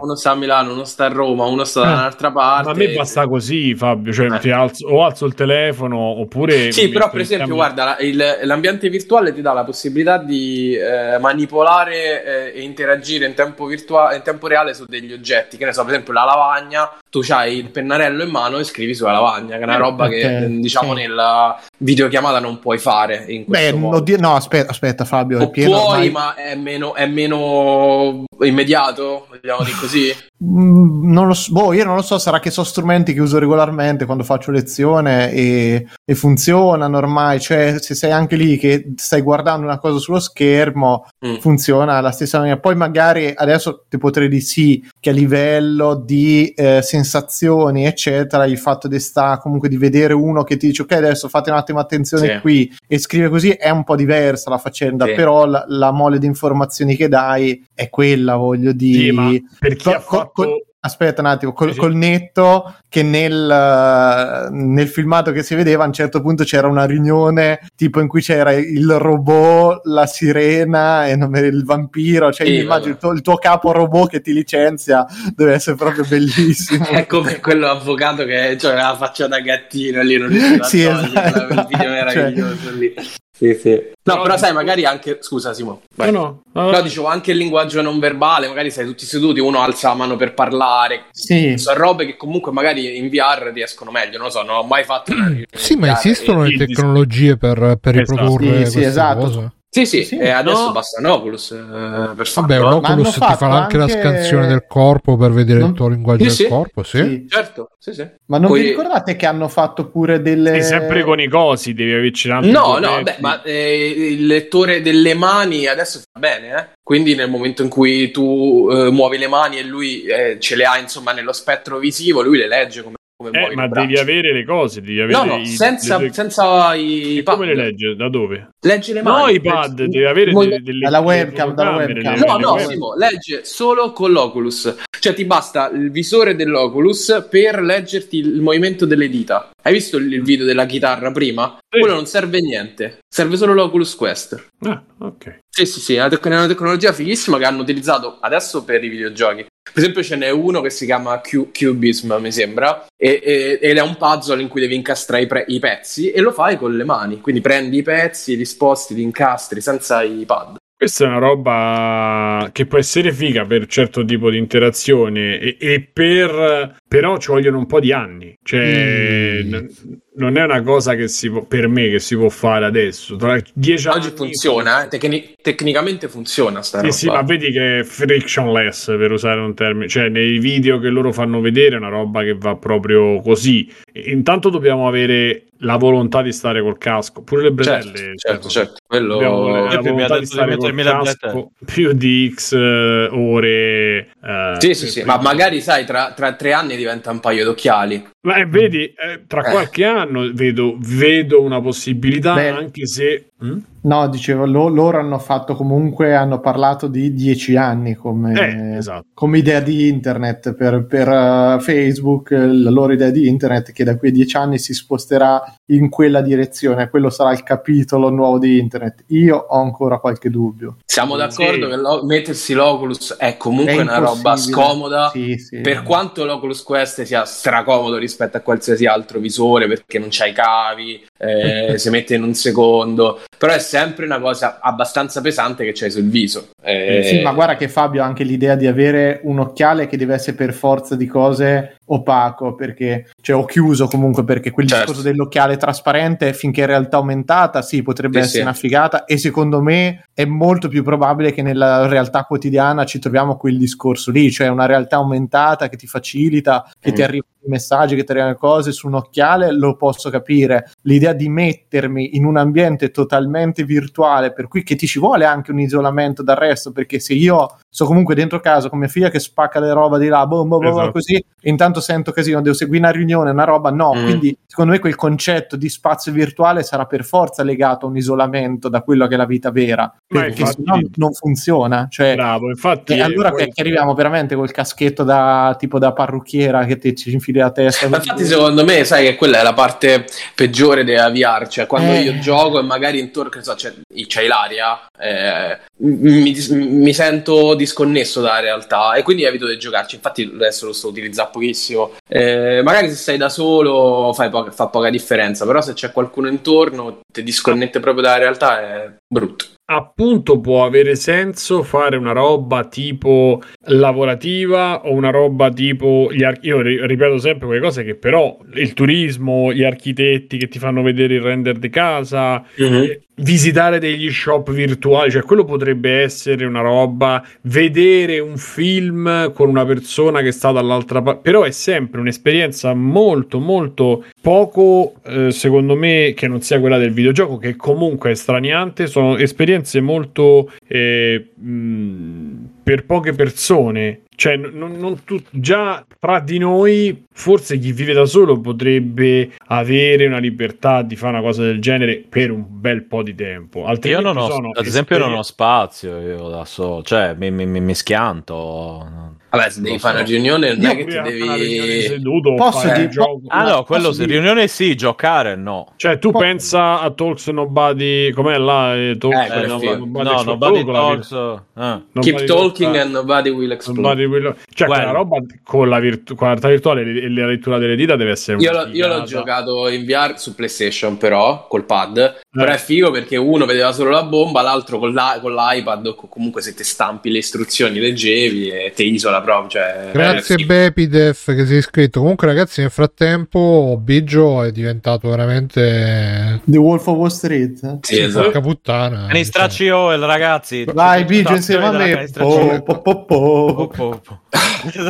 uno 0.00 0.16
sta 0.16 0.30
a 0.30 0.34
Milano, 0.34 0.72
uno 0.72 0.84
sta 0.84 1.04
a 1.04 1.08
Roma, 1.08 1.44
uno 1.44 1.64
sta 1.64 1.82
eh, 1.82 1.84
da 1.84 1.92
un'altra 1.92 2.32
parte. 2.32 2.64
Ma 2.64 2.70
a 2.70 2.74
me 2.74 2.88
basta 2.94 3.26
così, 3.28 3.74
Fabio. 3.74 4.12
Cioè, 4.14 4.40
eh. 4.42 4.50
alzo, 4.50 4.88
o 4.88 5.04
alzo 5.04 5.26
il 5.26 5.34
telefono 5.34 5.98
oppure. 5.98 6.72
Sì, 6.72 6.88
però, 6.88 7.10
per 7.10 7.20
esempio, 7.20 7.54
guarda, 7.54 7.98
il, 8.00 8.38
l'ambiente 8.44 8.88
virtuale 8.88 9.34
ti 9.34 9.42
dà 9.42 9.52
la 9.52 9.64
possibilità 9.64 10.16
di 10.16 10.74
eh, 10.74 11.18
manipolare 11.18 12.52
eh, 12.54 12.58
e 12.58 12.62
interagire 12.62 13.26
in 13.26 13.34
tempo, 13.34 13.66
virtuale, 13.66 14.16
in 14.16 14.22
tempo 14.22 14.46
reale 14.46 14.72
su 14.72 14.86
degli 14.86 15.12
oggetti. 15.12 15.58
Che 15.58 15.66
ne 15.66 15.74
so, 15.74 15.82
per 15.82 15.92
esempio, 15.92 16.14
la 16.14 16.24
lavagna, 16.24 16.90
tu 17.10 17.20
hai 17.28 17.58
il 17.58 17.70
pennarello 17.70 18.22
in 18.22 18.30
mano 18.30 18.56
e 18.56 18.64
scrivi 18.64 18.94
sulla 18.94 19.12
lavagna, 19.12 19.56
che 19.56 19.60
è 19.60 19.64
una 19.64 19.76
roba 19.76 20.06
okay. 20.06 20.20
che 20.20 20.46
diciamo 20.48 20.94
sì. 20.94 21.02
nella 21.02 21.60
videochiamata 21.76 22.38
non 22.38 22.58
puoi 22.58 22.78
fare. 22.78 23.24
In 23.28 23.44
Beh, 23.46 23.72
oddio, 23.72 24.16
no, 24.18 24.34
aspetta, 24.34 24.70
aspetta, 24.70 25.04
Fabio. 25.04 25.42
O 25.42 25.50
puoi, 25.50 25.66
ormai... 25.66 26.21
ma 26.22 26.34
è 26.34 26.54
meno, 26.54 26.94
è 26.94 27.06
meno 27.06 28.24
immediato, 28.40 29.26
vogliamo 29.28 29.64
dire 29.64 29.76
così? 29.78 30.14
Mm, 30.44 31.12
non 31.12 31.26
lo 31.26 31.34
so, 31.34 31.52
boh, 31.52 31.72
io 31.72 31.84
non 31.84 31.96
lo 31.96 32.02
so, 32.02 32.18
sarà 32.18 32.40
che 32.40 32.50
sono 32.50 32.66
strumenti 32.66 33.12
che 33.12 33.20
uso 33.20 33.38
regolarmente 33.38 34.04
quando 34.04 34.24
faccio 34.24 34.50
lezione 34.50 35.32
e, 35.32 35.86
e, 36.04 36.14
funzionano 36.14 36.96
ormai, 36.96 37.40
cioè 37.40 37.76
se 37.80 37.94
sei 37.94 38.10
anche 38.10 38.36
lì 38.36 38.56
che 38.56 38.92
stai 38.96 39.20
guardando 39.20 39.66
una 39.66 39.78
cosa 39.78 39.98
sullo 39.98 40.20
schermo, 40.20 41.06
mm. 41.24 41.36
funziona 41.36 41.94
alla 41.94 42.10
stessa 42.10 42.38
maniera. 42.38 42.58
Poi 42.58 42.74
magari 42.74 43.32
adesso 43.34 43.84
ti 43.88 43.98
potrei 43.98 44.28
dire 44.28 44.40
sì, 44.40 44.84
che 44.98 45.10
a 45.10 45.12
livello 45.12 45.94
di 45.94 46.48
eh, 46.48 46.82
sensazioni, 46.82 47.86
eccetera, 47.86 48.44
il 48.46 48.58
fatto 48.58 48.88
di 48.88 48.98
sta 48.98 49.38
comunque 49.38 49.68
di 49.68 49.76
vedere 49.76 50.12
uno 50.14 50.42
che 50.42 50.56
ti 50.56 50.66
dice 50.66 50.82
ok 50.82 50.92
adesso 50.92 51.28
fate 51.28 51.50
un 51.50 51.56
attimo 51.56 51.78
attenzione 51.78 52.34
sì. 52.34 52.40
qui 52.40 52.76
e 52.86 52.98
scrive 52.98 53.28
così 53.28 53.50
è 53.50 53.70
un 53.70 53.84
po' 53.84 53.96
diversa 53.96 54.50
la 54.50 54.58
faccenda, 54.58 55.06
sì. 55.06 55.12
però 55.14 55.46
la, 55.46 55.64
la 55.68 55.92
mole 55.92 56.11
di 56.18 56.26
informazioni 56.26 56.96
che 56.96 57.08
dai 57.08 57.64
è 57.74 57.88
quella, 57.88 58.36
voglio 58.36 58.72
dire. 58.72 59.30
Sì, 59.30 59.44
per 59.58 59.76
chi 59.76 59.90
ha 59.90 60.00
fatto... 60.00 60.30
Con, 60.32 60.48
Aspetta 60.84 61.20
un 61.20 61.28
attimo, 61.28 61.52
col, 61.52 61.76
col 61.76 61.94
netto 61.94 62.74
che 62.88 63.04
nel, 63.04 64.48
nel, 64.50 64.88
filmato 64.88 65.30
che 65.30 65.44
si 65.44 65.54
vedeva 65.54 65.84
a 65.84 65.86
un 65.86 65.92
certo 65.92 66.20
punto 66.20 66.42
c'era 66.42 66.66
una 66.66 66.86
riunione 66.86 67.60
tipo 67.76 68.00
in 68.00 68.08
cui 68.08 68.20
c'era 68.20 68.50
il 68.50 68.90
robot, 68.90 69.82
la 69.84 70.06
sirena 70.06 71.06
e 71.06 71.12
il 71.12 71.62
vampiro, 71.64 72.32
cioè 72.32 72.48
sì, 72.48 72.58
immagino 72.58 72.94
il 72.94 72.98
tuo, 72.98 73.12
il 73.12 73.20
tuo, 73.20 73.36
capo 73.36 73.70
robot 73.70 74.10
che 74.10 74.20
ti 74.22 74.32
licenzia 74.32 75.06
deve 75.36 75.52
essere 75.52 75.76
proprio 75.76 76.04
bellissimo. 76.04 76.84
È 76.90 77.06
come 77.06 77.38
quello 77.38 77.68
avvocato 77.68 78.24
che 78.24 78.56
cioè, 78.58 78.74
la 78.74 78.96
faccia 78.98 79.28
da 79.28 79.38
gattino 79.38 80.02
lì, 80.02 80.18
non 80.18 80.30
riesco 80.30 80.62
a 80.62 80.66
sì, 80.66 80.82
esatto. 80.82 81.54
il 81.54 81.66
video 81.68 81.90
meraviglioso 81.94 82.56
cioè... 82.60 82.72
lì. 82.72 82.94
Sì, 83.42 83.58
sì. 83.60 83.70
No, 83.70 84.14
però, 84.14 84.22
però 84.22 84.36
sai, 84.36 84.52
magari 84.52 84.84
anche. 84.84 85.18
Scusa, 85.20 85.52
Simo. 85.52 85.82
No, 85.96 86.10
no. 86.10 86.42
no. 86.52 86.66
Però 86.66 86.80
dicevo 86.80 87.08
anche 87.08 87.32
il 87.32 87.38
linguaggio 87.38 87.82
non 87.82 87.98
verbale. 87.98 88.46
Magari 88.46 88.70
sei 88.70 88.86
tutti 88.86 89.04
seduti, 89.04 89.40
uno 89.40 89.60
alza 89.60 89.88
la 89.88 89.94
mano 89.94 90.14
per 90.14 90.32
parlare. 90.32 91.06
Sì. 91.10 91.58
Sono 91.58 91.76
robe 91.76 92.06
che 92.06 92.16
comunque 92.16 92.52
magari 92.52 92.96
in 92.96 93.08
VR 93.08 93.50
riescono 93.52 93.90
meglio. 93.90 94.18
Non 94.18 94.26
lo 94.26 94.32
so, 94.32 94.42
non 94.44 94.56
ho 94.58 94.62
mai 94.62 94.84
fatto. 94.84 95.12
Sì, 95.50 95.74
ma 95.74 95.92
esistono 95.92 96.44
le 96.44 96.56
tecnologie 96.56 97.36
per, 97.36 97.78
per 97.80 98.00
esatto. 98.00 98.20
riprodurre 98.20 98.64
sì, 98.66 98.78
sì, 98.78 98.82
esatto. 98.84 99.20
Cose. 99.20 99.52
Sì, 99.74 99.86
sì, 99.86 100.04
Sì, 100.04 100.18
e 100.18 100.28
adesso 100.28 100.66
no. 100.66 100.72
basta 100.72 101.00
un 101.00 101.06
Oculus 101.06 101.50
eh, 101.52 102.14
per. 102.14 102.30
Vabbè, 102.34 102.58
un 102.58 102.72
eh. 102.72 102.74
Oculus 102.74 103.12
ti 103.12 103.18
fatto 103.18 103.36
fa 103.38 103.62
anche 103.62 103.78
la 103.78 103.88
scansione 103.88 104.46
del 104.46 104.66
corpo 104.68 105.16
per 105.16 105.30
vedere 105.32 105.60
Non- 105.60 105.70
il 105.70 105.74
tuo 105.74 105.88
linguaggio 105.88 106.24
Sì, 106.24 106.26
del 106.28 106.36
sì. 106.36 106.46
corpo, 106.46 106.82
sì. 106.82 106.98
Sì. 106.98 107.26
Certo, 107.26 107.70
sì, 107.78 107.94
sì. 107.94 108.06
Ma 108.26 108.36
non 108.36 108.48
Poi- 108.48 108.60
vi 108.60 108.68
ricordate 108.68 109.16
che 109.16 109.24
hanno 109.24 109.48
fatto 109.48 109.88
pure 109.88 110.20
delle... 110.20 110.60
Sì, 110.60 110.68
sempre 110.68 111.02
con 111.04 111.20
i 111.20 111.26
cosi, 111.26 111.72
devi 111.72 112.12
altro 112.30 112.50
No, 112.50 112.76
no, 112.76 113.02
beh, 113.02 113.16
ma 113.20 113.42
eh, 113.44 114.10
il 114.10 114.26
lettore 114.26 114.82
delle 114.82 115.14
mani 115.14 115.66
adesso 115.66 116.00
fa 116.00 116.20
bene, 116.20 116.48
eh? 116.54 116.66
Quindi 116.82 117.14
nel 117.14 117.30
momento 117.30 117.62
in 117.62 117.70
cui 117.70 118.10
tu 118.10 118.68
eh, 118.70 118.90
muovi 118.90 119.16
le 119.16 119.28
mani 119.28 119.56
e 119.58 119.62
lui 119.62 120.02
eh, 120.02 120.36
ce 120.38 120.54
le 120.54 120.64
ha 120.66 120.76
insomma 120.76 121.12
nello 121.12 121.32
spettro 121.32 121.78
visivo, 121.78 122.20
lui 122.20 122.36
le 122.36 122.46
legge 122.46 122.82
come, 122.82 122.96
come 123.22 123.36
Eh, 123.36 123.40
muovi 123.40 123.54
ma 123.54 123.68
devi 123.68 123.96
avere 123.96 124.32
le 124.32 124.44
cose, 124.44 124.80
devi 124.80 125.00
avere 125.00 125.18
No, 125.18 125.24
no, 125.24 125.40
i- 125.40 125.46
senza, 125.46 125.98
le 125.98 126.12
senza 126.12 126.74
i 126.74 127.18
E 127.18 127.22
come 127.22 127.46
pad. 127.46 127.54
le 127.56 127.62
legge? 127.62 127.94
Da 127.96 128.08
dove? 128.08 128.48
Legge 128.60 128.92
le 128.92 129.02
mani. 129.02 129.16
No, 129.22 129.28
i 129.28 129.32
legge- 129.34 129.48
pad, 129.50 129.72
devi 129.84 130.04
avere 130.04 130.32
Mo- 130.32 130.40
delle, 130.44 130.60
delle 130.62 130.80
Dalla 130.80 131.00
webcam, 131.00 131.54
dalla 131.54 131.76
webcam. 131.76 132.14
le- 132.18 132.26
No, 132.26 132.36
le 132.36 132.42
no, 132.42 132.52
web- 132.52 132.68
Simo, 132.68 132.94
legge 132.96 133.44
solo 133.44 133.92
con 133.92 134.12
l'Oculus. 134.12 134.74
Cioè 135.02 135.14
ti 135.14 135.24
basta 135.24 135.68
il 135.74 135.90
visore 135.90 136.36
dell'Oculus 136.36 137.26
per 137.28 137.60
leggerti 137.60 138.18
il 138.18 138.40
movimento 138.40 138.86
delle 138.86 139.08
dita. 139.08 139.50
Hai 139.62 139.72
visto 139.72 139.96
il 139.96 140.12
il 140.12 140.22
video 140.22 140.44
della 140.44 140.66
chitarra 140.66 141.10
prima? 141.10 141.58
Sì. 141.68 141.80
Quello 141.80 141.94
non 141.94 142.06
serve 142.06 142.38
a 142.38 142.40
niente. 142.40 142.98
Serve 143.08 143.36
solo 143.36 143.52
l'Oculus 143.54 143.96
Quest. 143.96 144.48
Ah, 144.60 144.82
ok. 144.98 145.38
Sì, 145.54 145.66
sì, 145.66 145.80
sì, 145.80 145.94
è 145.96 146.00
una, 146.00 146.46
tecnologia 146.46 146.94
fighissima 146.94 147.36
che 147.36 147.44
hanno 147.44 147.60
utilizzato 147.60 148.16
adesso 148.20 148.64
per 148.64 148.82
i 148.82 148.88
videogiochi. 148.88 149.44
Per 149.44 149.82
esempio 149.82 150.02
ce 150.02 150.16
n'è 150.16 150.30
uno 150.30 150.62
che 150.62 150.70
si 150.70 150.86
chiama 150.86 151.20
Q- 151.20 151.50
Cubism, 151.52 152.14
mi 152.20 152.32
sembra, 152.32 152.86
e- 152.96 153.20
e- 153.22 153.58
ed 153.60 153.76
è 153.76 153.82
un 153.82 153.96
puzzle 153.98 154.40
in 154.40 154.48
cui 154.48 154.62
devi 154.62 154.74
incastrare 154.74 155.24
i, 155.24 155.26
pre- 155.26 155.44
i 155.48 155.58
pezzi 155.58 156.10
e 156.10 156.22
lo 156.22 156.32
fai 156.32 156.56
con 156.56 156.74
le 156.74 156.84
mani. 156.84 157.20
Quindi 157.20 157.42
prendi 157.42 157.76
i 157.76 157.82
pezzi, 157.82 158.34
li 158.34 158.46
sposti, 158.46 158.94
li 158.94 159.02
incastri 159.02 159.60
senza 159.60 160.02
i 160.02 160.24
pad. 160.24 160.56
Questa 160.74 161.04
è 161.04 161.08
una 161.08 161.18
roba 161.18 162.48
che 162.50 162.64
può 162.64 162.78
essere 162.78 163.12
figa 163.12 163.44
per 163.44 163.66
certo 163.66 164.06
tipo 164.06 164.30
di 164.30 164.38
interazione 164.38 165.38
e, 165.38 165.56
e 165.60 165.80
per 165.92 166.76
però 166.88 167.18
ci 167.18 167.30
vogliono 167.30 167.58
un 167.58 167.66
po' 167.66 167.78
di 167.78 167.92
anni. 167.92 168.34
Cioè, 168.42 169.42
Mm. 169.44 169.66
Non 170.14 170.36
è 170.36 170.42
una 170.42 170.60
cosa 170.62 170.94
che 170.94 171.08
si 171.08 171.30
può, 171.30 171.42
per 171.42 171.68
me 171.68 171.88
che 171.88 171.98
si 171.98 172.16
può 172.16 172.28
fare 172.28 172.64
adesso. 172.64 173.16
Tra 173.16 173.40
dieci 173.54 173.88
Oggi 173.88 174.06
anni 174.08 174.16
funziona, 174.16 174.84
eh, 174.84 174.88
tecni- 174.88 175.34
tecnicamente 175.40 176.08
funziona 176.08 176.62
sta 176.62 176.78
Sì, 176.78 176.84
roba. 176.84 176.96
sì, 176.96 177.06
ma 177.06 177.22
vedi 177.22 177.50
che 177.50 177.80
è 177.80 177.82
frictionless 177.82 178.86
per 178.96 179.10
usare 179.10 179.40
un 179.40 179.54
termine, 179.54 179.88
cioè 179.88 180.08
nei 180.08 180.38
video 180.38 180.78
che 180.78 180.88
loro 180.88 181.12
fanno 181.12 181.40
vedere 181.40 181.76
è 181.76 181.78
una 181.78 181.88
roba 181.88 182.22
che 182.22 182.34
va 182.34 182.56
proprio 182.56 183.20
così. 183.20 183.70
E 183.92 184.10
intanto 184.10 184.50
dobbiamo 184.50 184.86
avere 184.86 185.44
la 185.64 185.76
volontà 185.76 186.22
di 186.22 186.32
stare 186.32 186.60
col 186.60 186.76
casco, 186.76 187.22
pure 187.22 187.42
le 187.42 187.54
certo, 187.62 187.90
bretelle. 187.90 188.16
certo, 188.16 188.48
certo. 188.48 188.74
Quello... 188.84 189.14
Abbiamo 189.14 189.64
la 189.66 189.80
volontà 189.80 190.18
di 190.18 190.26
stare 190.26 190.56
col 190.56 190.74
casco 190.74 191.52
più 191.64 191.92
di 191.92 192.32
X 192.34 192.52
eh, 192.54 193.08
ore. 193.12 194.08
eh, 194.22 194.54
Sì, 194.58 194.74
sì, 194.74 194.88
sì, 194.88 195.04
ma 195.04 195.20
magari 195.20 195.60
sai, 195.60 195.84
tra, 195.86 196.12
tra 196.14 196.34
tre 196.34 196.52
anni 196.52 196.76
diventa 196.76 197.10
un 197.12 197.20
paio 197.20 197.44
d'occhiali. 197.44 198.08
Ma 198.26 198.36
eh, 198.36 198.46
vedi, 198.46 198.84
eh, 198.86 199.22
tra 199.26 199.42
Eh. 199.46 199.50
qualche 199.50 199.84
anno 199.84 200.01
vedo, 200.32 200.76
vedo 200.78 201.42
una 201.42 201.60
possibilità, 201.60 202.34
Beh. 202.34 202.48
anche 202.48 202.86
se... 202.86 203.32
Mm? 203.44 203.58
No, 203.84 204.08
dicevo, 204.08 204.46
lo- 204.46 204.68
loro 204.68 204.98
hanno 205.00 205.18
fatto 205.18 205.56
comunque, 205.56 206.14
hanno 206.14 206.38
parlato 206.38 206.86
di 206.86 207.12
dieci 207.14 207.56
anni 207.56 207.94
come, 207.94 208.32
Eh, 208.32 208.76
esatto. 208.76 209.06
come 209.12 209.38
idea 209.38 209.58
di 209.60 209.88
internet 209.88 210.54
per, 210.54 210.84
per, 210.86 211.08
uh, 211.08 211.60
Facebook, 211.60 212.30
la 212.30 212.70
loro 212.70 212.92
idea 212.92 213.10
di 213.10 213.26
internet 213.26 213.70
è 213.70 213.72
che 213.72 213.82
da 213.82 213.96
qui 213.96 214.08
a 214.08 214.12
dieci 214.12 214.36
anni 214.36 214.58
si 214.58 214.72
sposterà 214.72 215.42
in 215.72 215.88
quella 215.88 216.20
direzione, 216.20 216.88
quello 216.90 217.10
sarà 217.10 217.32
il 217.32 217.42
capitolo 217.42 218.08
nuovo 218.08 218.38
di 218.38 218.58
internet. 218.58 219.04
Io 219.08 219.36
ho 219.36 219.60
ancora 219.60 219.98
qualche 219.98 220.30
dubbio. 220.30 220.76
Siamo 220.84 221.16
d'accordo 221.16 221.64
Sì. 221.64 221.70
che 221.70 221.76
lo- 221.76 222.04
mettersi 222.04 222.52
l'Oculus 222.54 223.16
è 223.16 223.36
comunque 223.36 223.72
È 223.74 223.80
una 223.80 223.98
roba 223.98 224.36
scomoda. 224.36 225.08
Sì, 225.12 225.36
sì. 225.38 225.60
Per 225.60 225.82
quanto 225.82 226.24
l'Oculus 226.24 226.62
Quest 226.62 227.02
sia 227.02 227.24
stracomodo 227.24 227.96
rispetto 227.96 228.36
a 228.36 228.40
qualsiasi 228.40 228.86
altro 228.86 229.18
visore 229.18 229.66
perché 229.66 229.98
non 229.98 230.08
c'hai 230.10 230.30
i 230.30 230.34
cavi, 230.34 231.04
eh, 231.22 231.78
si 231.78 231.88
mette 231.88 232.16
in 232.16 232.24
un 232.24 232.34
secondo, 232.34 233.20
però 233.38 233.52
è 233.52 233.60
sempre 233.60 234.04
una 234.04 234.18
cosa 234.18 234.58
abbastanza 234.60 235.20
pesante 235.20 235.64
che 235.64 235.72
c'hai 235.72 235.90
sul 235.90 236.08
viso. 236.08 236.48
Eh, 236.60 237.02
Sì, 237.04 237.22
ma 237.22 237.32
guarda 237.32 237.56
che 237.56 237.68
Fabio 237.68 238.02
ha 238.02 238.06
anche 238.06 238.24
l'idea 238.24 238.56
di 238.56 238.66
avere 238.66 239.20
un 239.22 239.38
occhiale 239.38 239.86
che 239.86 239.96
deve 239.96 240.14
essere 240.14 240.36
per 240.36 240.52
forza 240.52 240.96
di 240.96 241.06
cose 241.06 241.76
opaco, 241.94 242.54
perché, 242.54 243.10
cioè, 243.20 243.36
o 243.36 243.44
chiuso 243.44 243.86
comunque, 243.86 244.24
perché 244.24 244.50
quel 244.50 244.66
Certo. 244.66 244.84
discorso 244.84 245.08
dell'occhiale 245.08 245.56
trasparente 245.56 246.32
finché 246.32 246.62
è 246.62 246.66
realtà 246.66 246.96
aumentata, 246.96 247.60
sì, 247.62 247.82
potrebbe 247.82 248.18
Sì, 248.18 248.24
essere 248.24 248.36
sì. 248.38 248.42
una 248.44 248.52
figata, 248.54 249.04
e 249.04 249.18
secondo 249.18 249.60
me 249.60 250.04
è 250.14 250.24
molto 250.24 250.68
più 250.68 250.82
probabile 250.82 251.32
che 251.32 251.42
nella 251.42 251.86
realtà 251.86 252.24
quotidiana 252.24 252.84
ci 252.84 252.98
troviamo 252.98 253.36
quel 253.36 253.58
discorso 253.58 254.10
lì, 254.10 254.30
cioè 254.30 254.48
una 254.48 254.66
realtà 254.66 254.96
aumentata 254.96 255.68
che 255.68 255.76
ti 255.76 255.86
facilita, 255.86 256.70
che 256.80 256.92
ti 256.92 257.00
Mm. 257.00 257.04
arrivano 257.04 257.30
i 257.44 257.48
messaggi, 257.48 257.96
che 257.96 258.04
ti 258.04 258.10
arrivano 258.12 258.32
le 258.32 258.38
cose 258.38 258.70
su 258.72 258.86
un 258.86 258.94
occhiale, 258.94 259.52
lo 259.52 259.76
posso 259.76 260.10
capire. 260.10 260.70
L'idea 260.82 261.12
di 261.12 261.28
mettermi 261.28 262.16
in 262.16 262.24
un 262.24 262.36
ambiente 262.36 262.90
totalmente 262.90 263.64
virtuale, 263.64 264.32
per 264.32 264.46
cui 264.48 264.62
che 264.62 264.76
ti 264.76 264.86
ci 264.86 264.98
vuole 265.00 265.24
anche 265.24 265.50
un 265.50 265.58
isolamento 265.58 266.22
dal 266.22 266.36
resto, 266.36 266.70
perché 266.72 267.00
se 267.00 267.14
io 267.14 267.56
sto 267.68 267.84
comunque 267.84 268.14
dentro 268.14 268.38
casa 268.40 268.68
con 268.68 268.78
mia 268.78 268.86
figlia 268.88 269.08
che 269.10 269.18
spacca 269.18 269.58
le 269.60 269.72
roba 269.72 269.98
di 269.98 270.06
là, 270.08 270.24
boom, 270.26 270.48
boom, 270.48 270.60
boom, 270.62 270.72
Esatto. 270.74 270.92
così, 270.92 271.24
intanto 271.42 271.80
sento 271.82 272.10
casino, 272.12 272.40
devo 272.40 272.54
seguire 272.54 272.78
una 272.78 272.90
riunione, 272.90 273.30
una 273.30 273.44
roba, 273.44 273.70
no. 273.70 273.92
Mm. 273.94 274.04
Quindi 274.04 274.38
secondo 274.46 274.72
me 274.72 274.78
quel 274.78 274.94
concetto 274.94 275.56
di 275.56 275.68
spazio 275.68 276.12
virtuale 276.12 276.62
sarà 276.62 276.86
per 276.86 277.04
forza 277.04 277.42
legato 277.42 277.84
a 277.84 277.88
un 277.90 277.96
isolamento 277.98 278.70
da 278.70 278.80
quello 278.80 279.06
che 279.06 279.14
è 279.14 279.16
la 279.18 279.26
vita 279.26 279.50
vera, 279.50 279.82
Ma 279.82 280.20
perché 280.20 280.40
infatti- 280.40 280.62
sennò 280.64 280.80
non 280.94 281.12
funziona. 281.12 281.88
Cioè, 281.90 282.14
Bravo, 282.14 282.48
infatti... 282.48 282.94
e 282.94 282.96
eh, 282.96 283.02
allora 283.02 283.30
poi- 283.30 283.50
che, 283.50 283.60
arriviamo 283.60 283.92
veramente 283.94 284.34
col 284.34 284.50
caschetto 284.50 285.02
da 285.04 285.54
tipo 285.58 285.78
da 285.78 285.92
parrucchiera 285.92 286.64
che 286.64 286.78
ti 286.78 286.94
ci 286.94 287.12
infili 287.12 287.38
la 287.38 287.50
testa. 287.50 287.88
Ma 287.88 287.96
infatti, 287.96 288.24
secondo 288.24 288.64
me, 288.64 288.84
sai 288.84 289.04
che 289.06 289.16
quella 289.16 289.40
è 289.40 289.42
la 289.42 289.52
parte 289.52 290.06
peggiore 290.34 290.84
della 290.84 291.10
VR. 291.10 291.48
Cioè, 291.48 291.66
quando 291.66 291.92
Eh. 291.92 292.00
io 292.00 292.18
gioco 292.18 292.58
e 292.58 292.62
magari 292.62 293.00
intorno, 293.00 293.30
so, 293.42 293.54
c'è, 293.54 293.72
c'è 294.06 294.26
l'aria, 294.26 294.86
eh, 294.98 295.58
mi, 295.78 296.34
mi 296.48 296.92
sento 296.92 297.54
disconnesso 297.54 298.20
dalla 298.20 298.40
realtà 298.40 298.94
e 298.94 299.02
quindi 299.02 299.24
evito 299.24 299.46
di 299.48 299.58
giocarci. 299.58 299.96
Infatti, 299.96 300.30
adesso 300.32 300.66
lo 300.66 300.72
sto 300.72 300.88
utilizzando 300.88 301.30
pochissimo. 301.32 301.61
Eh, 302.08 302.60
magari 302.64 302.88
se 302.88 302.96
sei 302.96 303.16
da 303.16 303.28
solo 303.28 304.12
poca- 304.30 304.50
fa 304.50 304.68
poca 304.68 304.90
differenza, 304.90 305.46
però 305.46 305.60
se 305.60 305.72
c'è 305.74 305.92
qualcuno 305.92 306.28
intorno, 306.28 307.00
ti 307.12 307.22
disconnette 307.22 307.80
proprio 307.80 308.02
dalla 308.02 308.18
realtà, 308.18 308.60
è 308.60 308.92
brutto. 309.06 309.46
Appunto 309.74 310.40
può 310.40 310.64
avere 310.64 310.94
senso 310.94 311.62
fare 311.62 311.96
una 311.96 312.12
roba 312.12 312.64
tipo 312.64 313.40
lavorativa 313.66 314.86
o 314.86 314.92
una 314.92 315.10
roba 315.10 315.50
tipo 315.50 316.08
gli 316.12 316.22
ar- 316.22 316.38
io 316.42 316.60
ri- 316.60 316.84
ripeto 316.86 317.18
sempre 317.18 317.46
quelle 317.46 317.62
cose 317.62 317.84
che 317.84 317.94
però 317.94 318.36
il 318.54 318.72
turismo, 318.74 319.52
gli 319.52 319.64
architetti 319.64 320.36
che 320.36 320.48
ti 320.48 320.58
fanno 320.58 320.82
vedere 320.82 321.14
il 321.14 321.20
render 321.22 321.58
di 321.58 321.68
casa, 321.68 322.44
eh, 322.56 323.02
visitare 323.16 323.78
degli 323.78 324.10
shop 324.10 324.50
virtuali, 324.52 325.10
cioè 325.10 325.22
quello 325.22 325.44
potrebbe 325.44 326.00
essere 326.00 326.44
una 326.44 326.60
roba, 326.60 327.22
vedere 327.42 328.18
un 328.18 328.36
film 328.36 329.32
con 329.32 329.48
una 329.48 329.64
persona 329.64 330.22
che 330.22 330.32
sta 330.32 330.50
dall'altra 330.50 331.02
parte, 331.02 331.20
però 331.22 331.42
è 331.42 331.50
sempre 331.50 332.00
un'esperienza 332.00 332.74
molto 332.74 333.38
molto 333.38 334.04
poco 334.22 334.94
eh, 335.04 335.32
secondo 335.32 335.74
me 335.74 336.14
che 336.16 336.28
non 336.28 336.40
sia 336.40 336.60
quella 336.60 336.78
del 336.78 336.92
videogioco 336.92 337.36
che 337.38 337.56
comunque 337.56 338.12
è 338.12 338.14
straniante, 338.14 338.86
sono 338.86 339.16
esperienze 339.18 339.80
molto 339.80 340.50
eh, 340.66 341.30
mh, 341.34 342.30
per 342.62 342.86
poche 342.86 343.12
persone. 343.12 344.02
Cioè, 344.14 344.36
non, 344.36 344.76
non 344.78 345.02
tu- 345.04 345.20
già 345.30 345.84
tra 345.98 346.20
di 346.20 346.38
noi, 346.38 347.04
forse 347.12 347.58
chi 347.58 347.72
vive 347.72 347.92
da 347.92 348.04
solo 348.04 348.40
potrebbe 348.40 349.30
avere 349.46 350.06
una 350.06 350.18
libertà 350.18 350.82
di 350.82 350.94
fare 350.94 351.14
una 351.16 351.22
cosa 351.22 351.42
del 351.42 351.60
genere 351.60 352.04
per 352.08 352.30
un 352.30 352.44
bel 352.48 352.84
po' 352.84 353.02
di 353.02 353.16
tempo. 353.16 353.60
Io 353.60 353.66
Altrimenti 353.66 354.04
non 354.04 354.16
ho, 354.18 354.50
ad 354.54 354.64
esempio, 354.64 354.98
non 354.98 355.14
ho 355.14 355.22
spazio 355.22 355.98
io 355.98 356.28
da 356.28 356.44
solo, 356.44 356.82
cioè 356.84 357.14
mi- 357.18 357.30
mi- 357.32 357.46
mi 357.60 357.74
schianto. 357.74 359.11
Vabbè, 359.32 359.48
se 359.48 359.60
devi 359.62 359.72
Lo 359.72 359.78
fare 359.80 359.96
una 360.00 360.04
riunione, 360.06 360.48
non 360.54 360.60
Io 360.60 360.68
è 360.70 360.76
che 360.76 360.84
ti 360.84 360.92
devi. 360.94 361.80
seduto, 361.82 362.34
Posso 362.34 362.58
fare 362.58 362.72
dire- 362.72 362.84
un 362.84 362.90
gioco. 362.90 363.20
Ah 363.28 363.48
no, 363.48 363.64
quello 363.64 363.84
posso 363.88 364.00
sì, 364.00 364.06
dire- 364.06 364.18
riunione 364.18 364.46
sì, 364.46 364.74
giocare 364.74 365.36
no. 365.36 365.72
Cioè, 365.76 365.98
tu 365.98 366.10
Po- 366.10 366.18
pensa 366.18 366.80
a 366.80 366.90
Talks 366.90 367.28
Nobody, 367.28 368.10
com'è 368.12 368.36
là? 368.36 368.76
Eh, 368.76 368.96
Talks, 368.98 369.30
Eh, 369.30 369.42
Eh, 369.42 369.46
no, 369.46 369.58
sì. 369.58 369.66
Nobody 369.68 370.04
no, 370.04 370.10
Talks, 370.10 370.24
nobody 370.26 370.64
talks. 370.66 371.12
eh. 371.12 371.16
vir- 371.16 372.02
Keep 372.02 372.12
Nobody 372.12 372.26
talking 372.26 372.66
Talks, 372.72 372.82
and 372.84 372.90
nobody 372.92 373.30
will 373.30 373.50
explode. 373.52 373.80
Nobody 373.80 374.04
will- 374.04 374.36
Cioè, 374.54 374.66
Quello. 374.68 374.82
quella 374.82 374.90
roba 374.98 375.16
con 375.42 375.68
la, 375.70 375.78
virtu- 375.80 376.14
con 376.14 376.26
la 376.26 376.32
realtà 376.34 376.48
virtuale 376.48 376.82
e 376.82 377.08
la 377.10 377.26
lettura 377.26 377.56
delle 377.56 377.74
dita 377.76 377.96
deve 377.96 378.10
essere 378.10 378.36
Io, 378.38 378.52
l'ho- 378.52 378.68
io 378.70 378.86
l'ho 378.86 379.02
giocato 379.04 379.68
in 379.68 379.86
VR 379.86 380.18
su 380.18 380.34
PlayStation, 380.34 380.98
però 380.98 381.46
col 381.48 381.64
pad. 381.64 382.20
Però 382.30 382.50
Eh. 382.50 382.54
è 382.54 382.58
figo 382.58 382.90
perché 382.90 383.16
uno 383.16 383.46
vedeva 383.46 383.72
solo 383.72 383.88
la 383.90 384.02
bomba, 384.02 384.42
l'altro 384.42 384.78
con, 384.78 384.92
la- 384.92 385.18
con 385.22 385.32
l'iPad. 385.34 385.86
O 385.86 385.94
co- 385.94 386.08
comunque, 386.08 386.42
se 386.42 386.52
ti 386.54 386.64
stampi 386.64 387.10
le 387.10 387.18
istruzioni, 387.18 387.78
leggevi 387.78 388.48
e 388.50 388.72
ti 388.74 388.92
isola 388.92 389.20
proprio. 389.22 389.48
Cioè, 389.48 389.90
Grazie 389.92 390.36
eh, 390.36 390.44
Bepidef 390.44 391.34
che 391.34 391.46
sei 391.46 391.58
iscritto. 391.58 392.00
Comunque, 392.00 392.26
ragazzi, 392.26 392.60
nel 392.60 392.70
frattempo 392.70 393.78
Biggio 393.82 394.42
è 394.42 394.52
diventato 394.52 395.08
veramente 395.08 396.40
The 396.44 396.58
Wolf 396.58 396.86
of 396.86 396.96
Wall 396.96 397.08
Street. 397.08 397.78
Sì, 397.80 398.00
esatto. 398.00 398.24
porca 398.24 398.40
puttana. 398.40 399.06
Canistracci 399.06 399.68
Oil, 399.70 400.00
ragazzi. 400.00 400.64
Vai, 400.72 401.04
Biggio, 401.04 401.34
insieme 401.34 401.66
a 401.66 401.70
me. 401.72 402.08
Po, 402.12 402.62
po, 402.62 403.04
po, 403.04 403.70
po. 403.74 404.00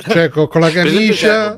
Cioè, 0.09 0.29
co- 0.29 0.49
con 0.49 0.61
la 0.61 0.71
camicia. 0.71 1.57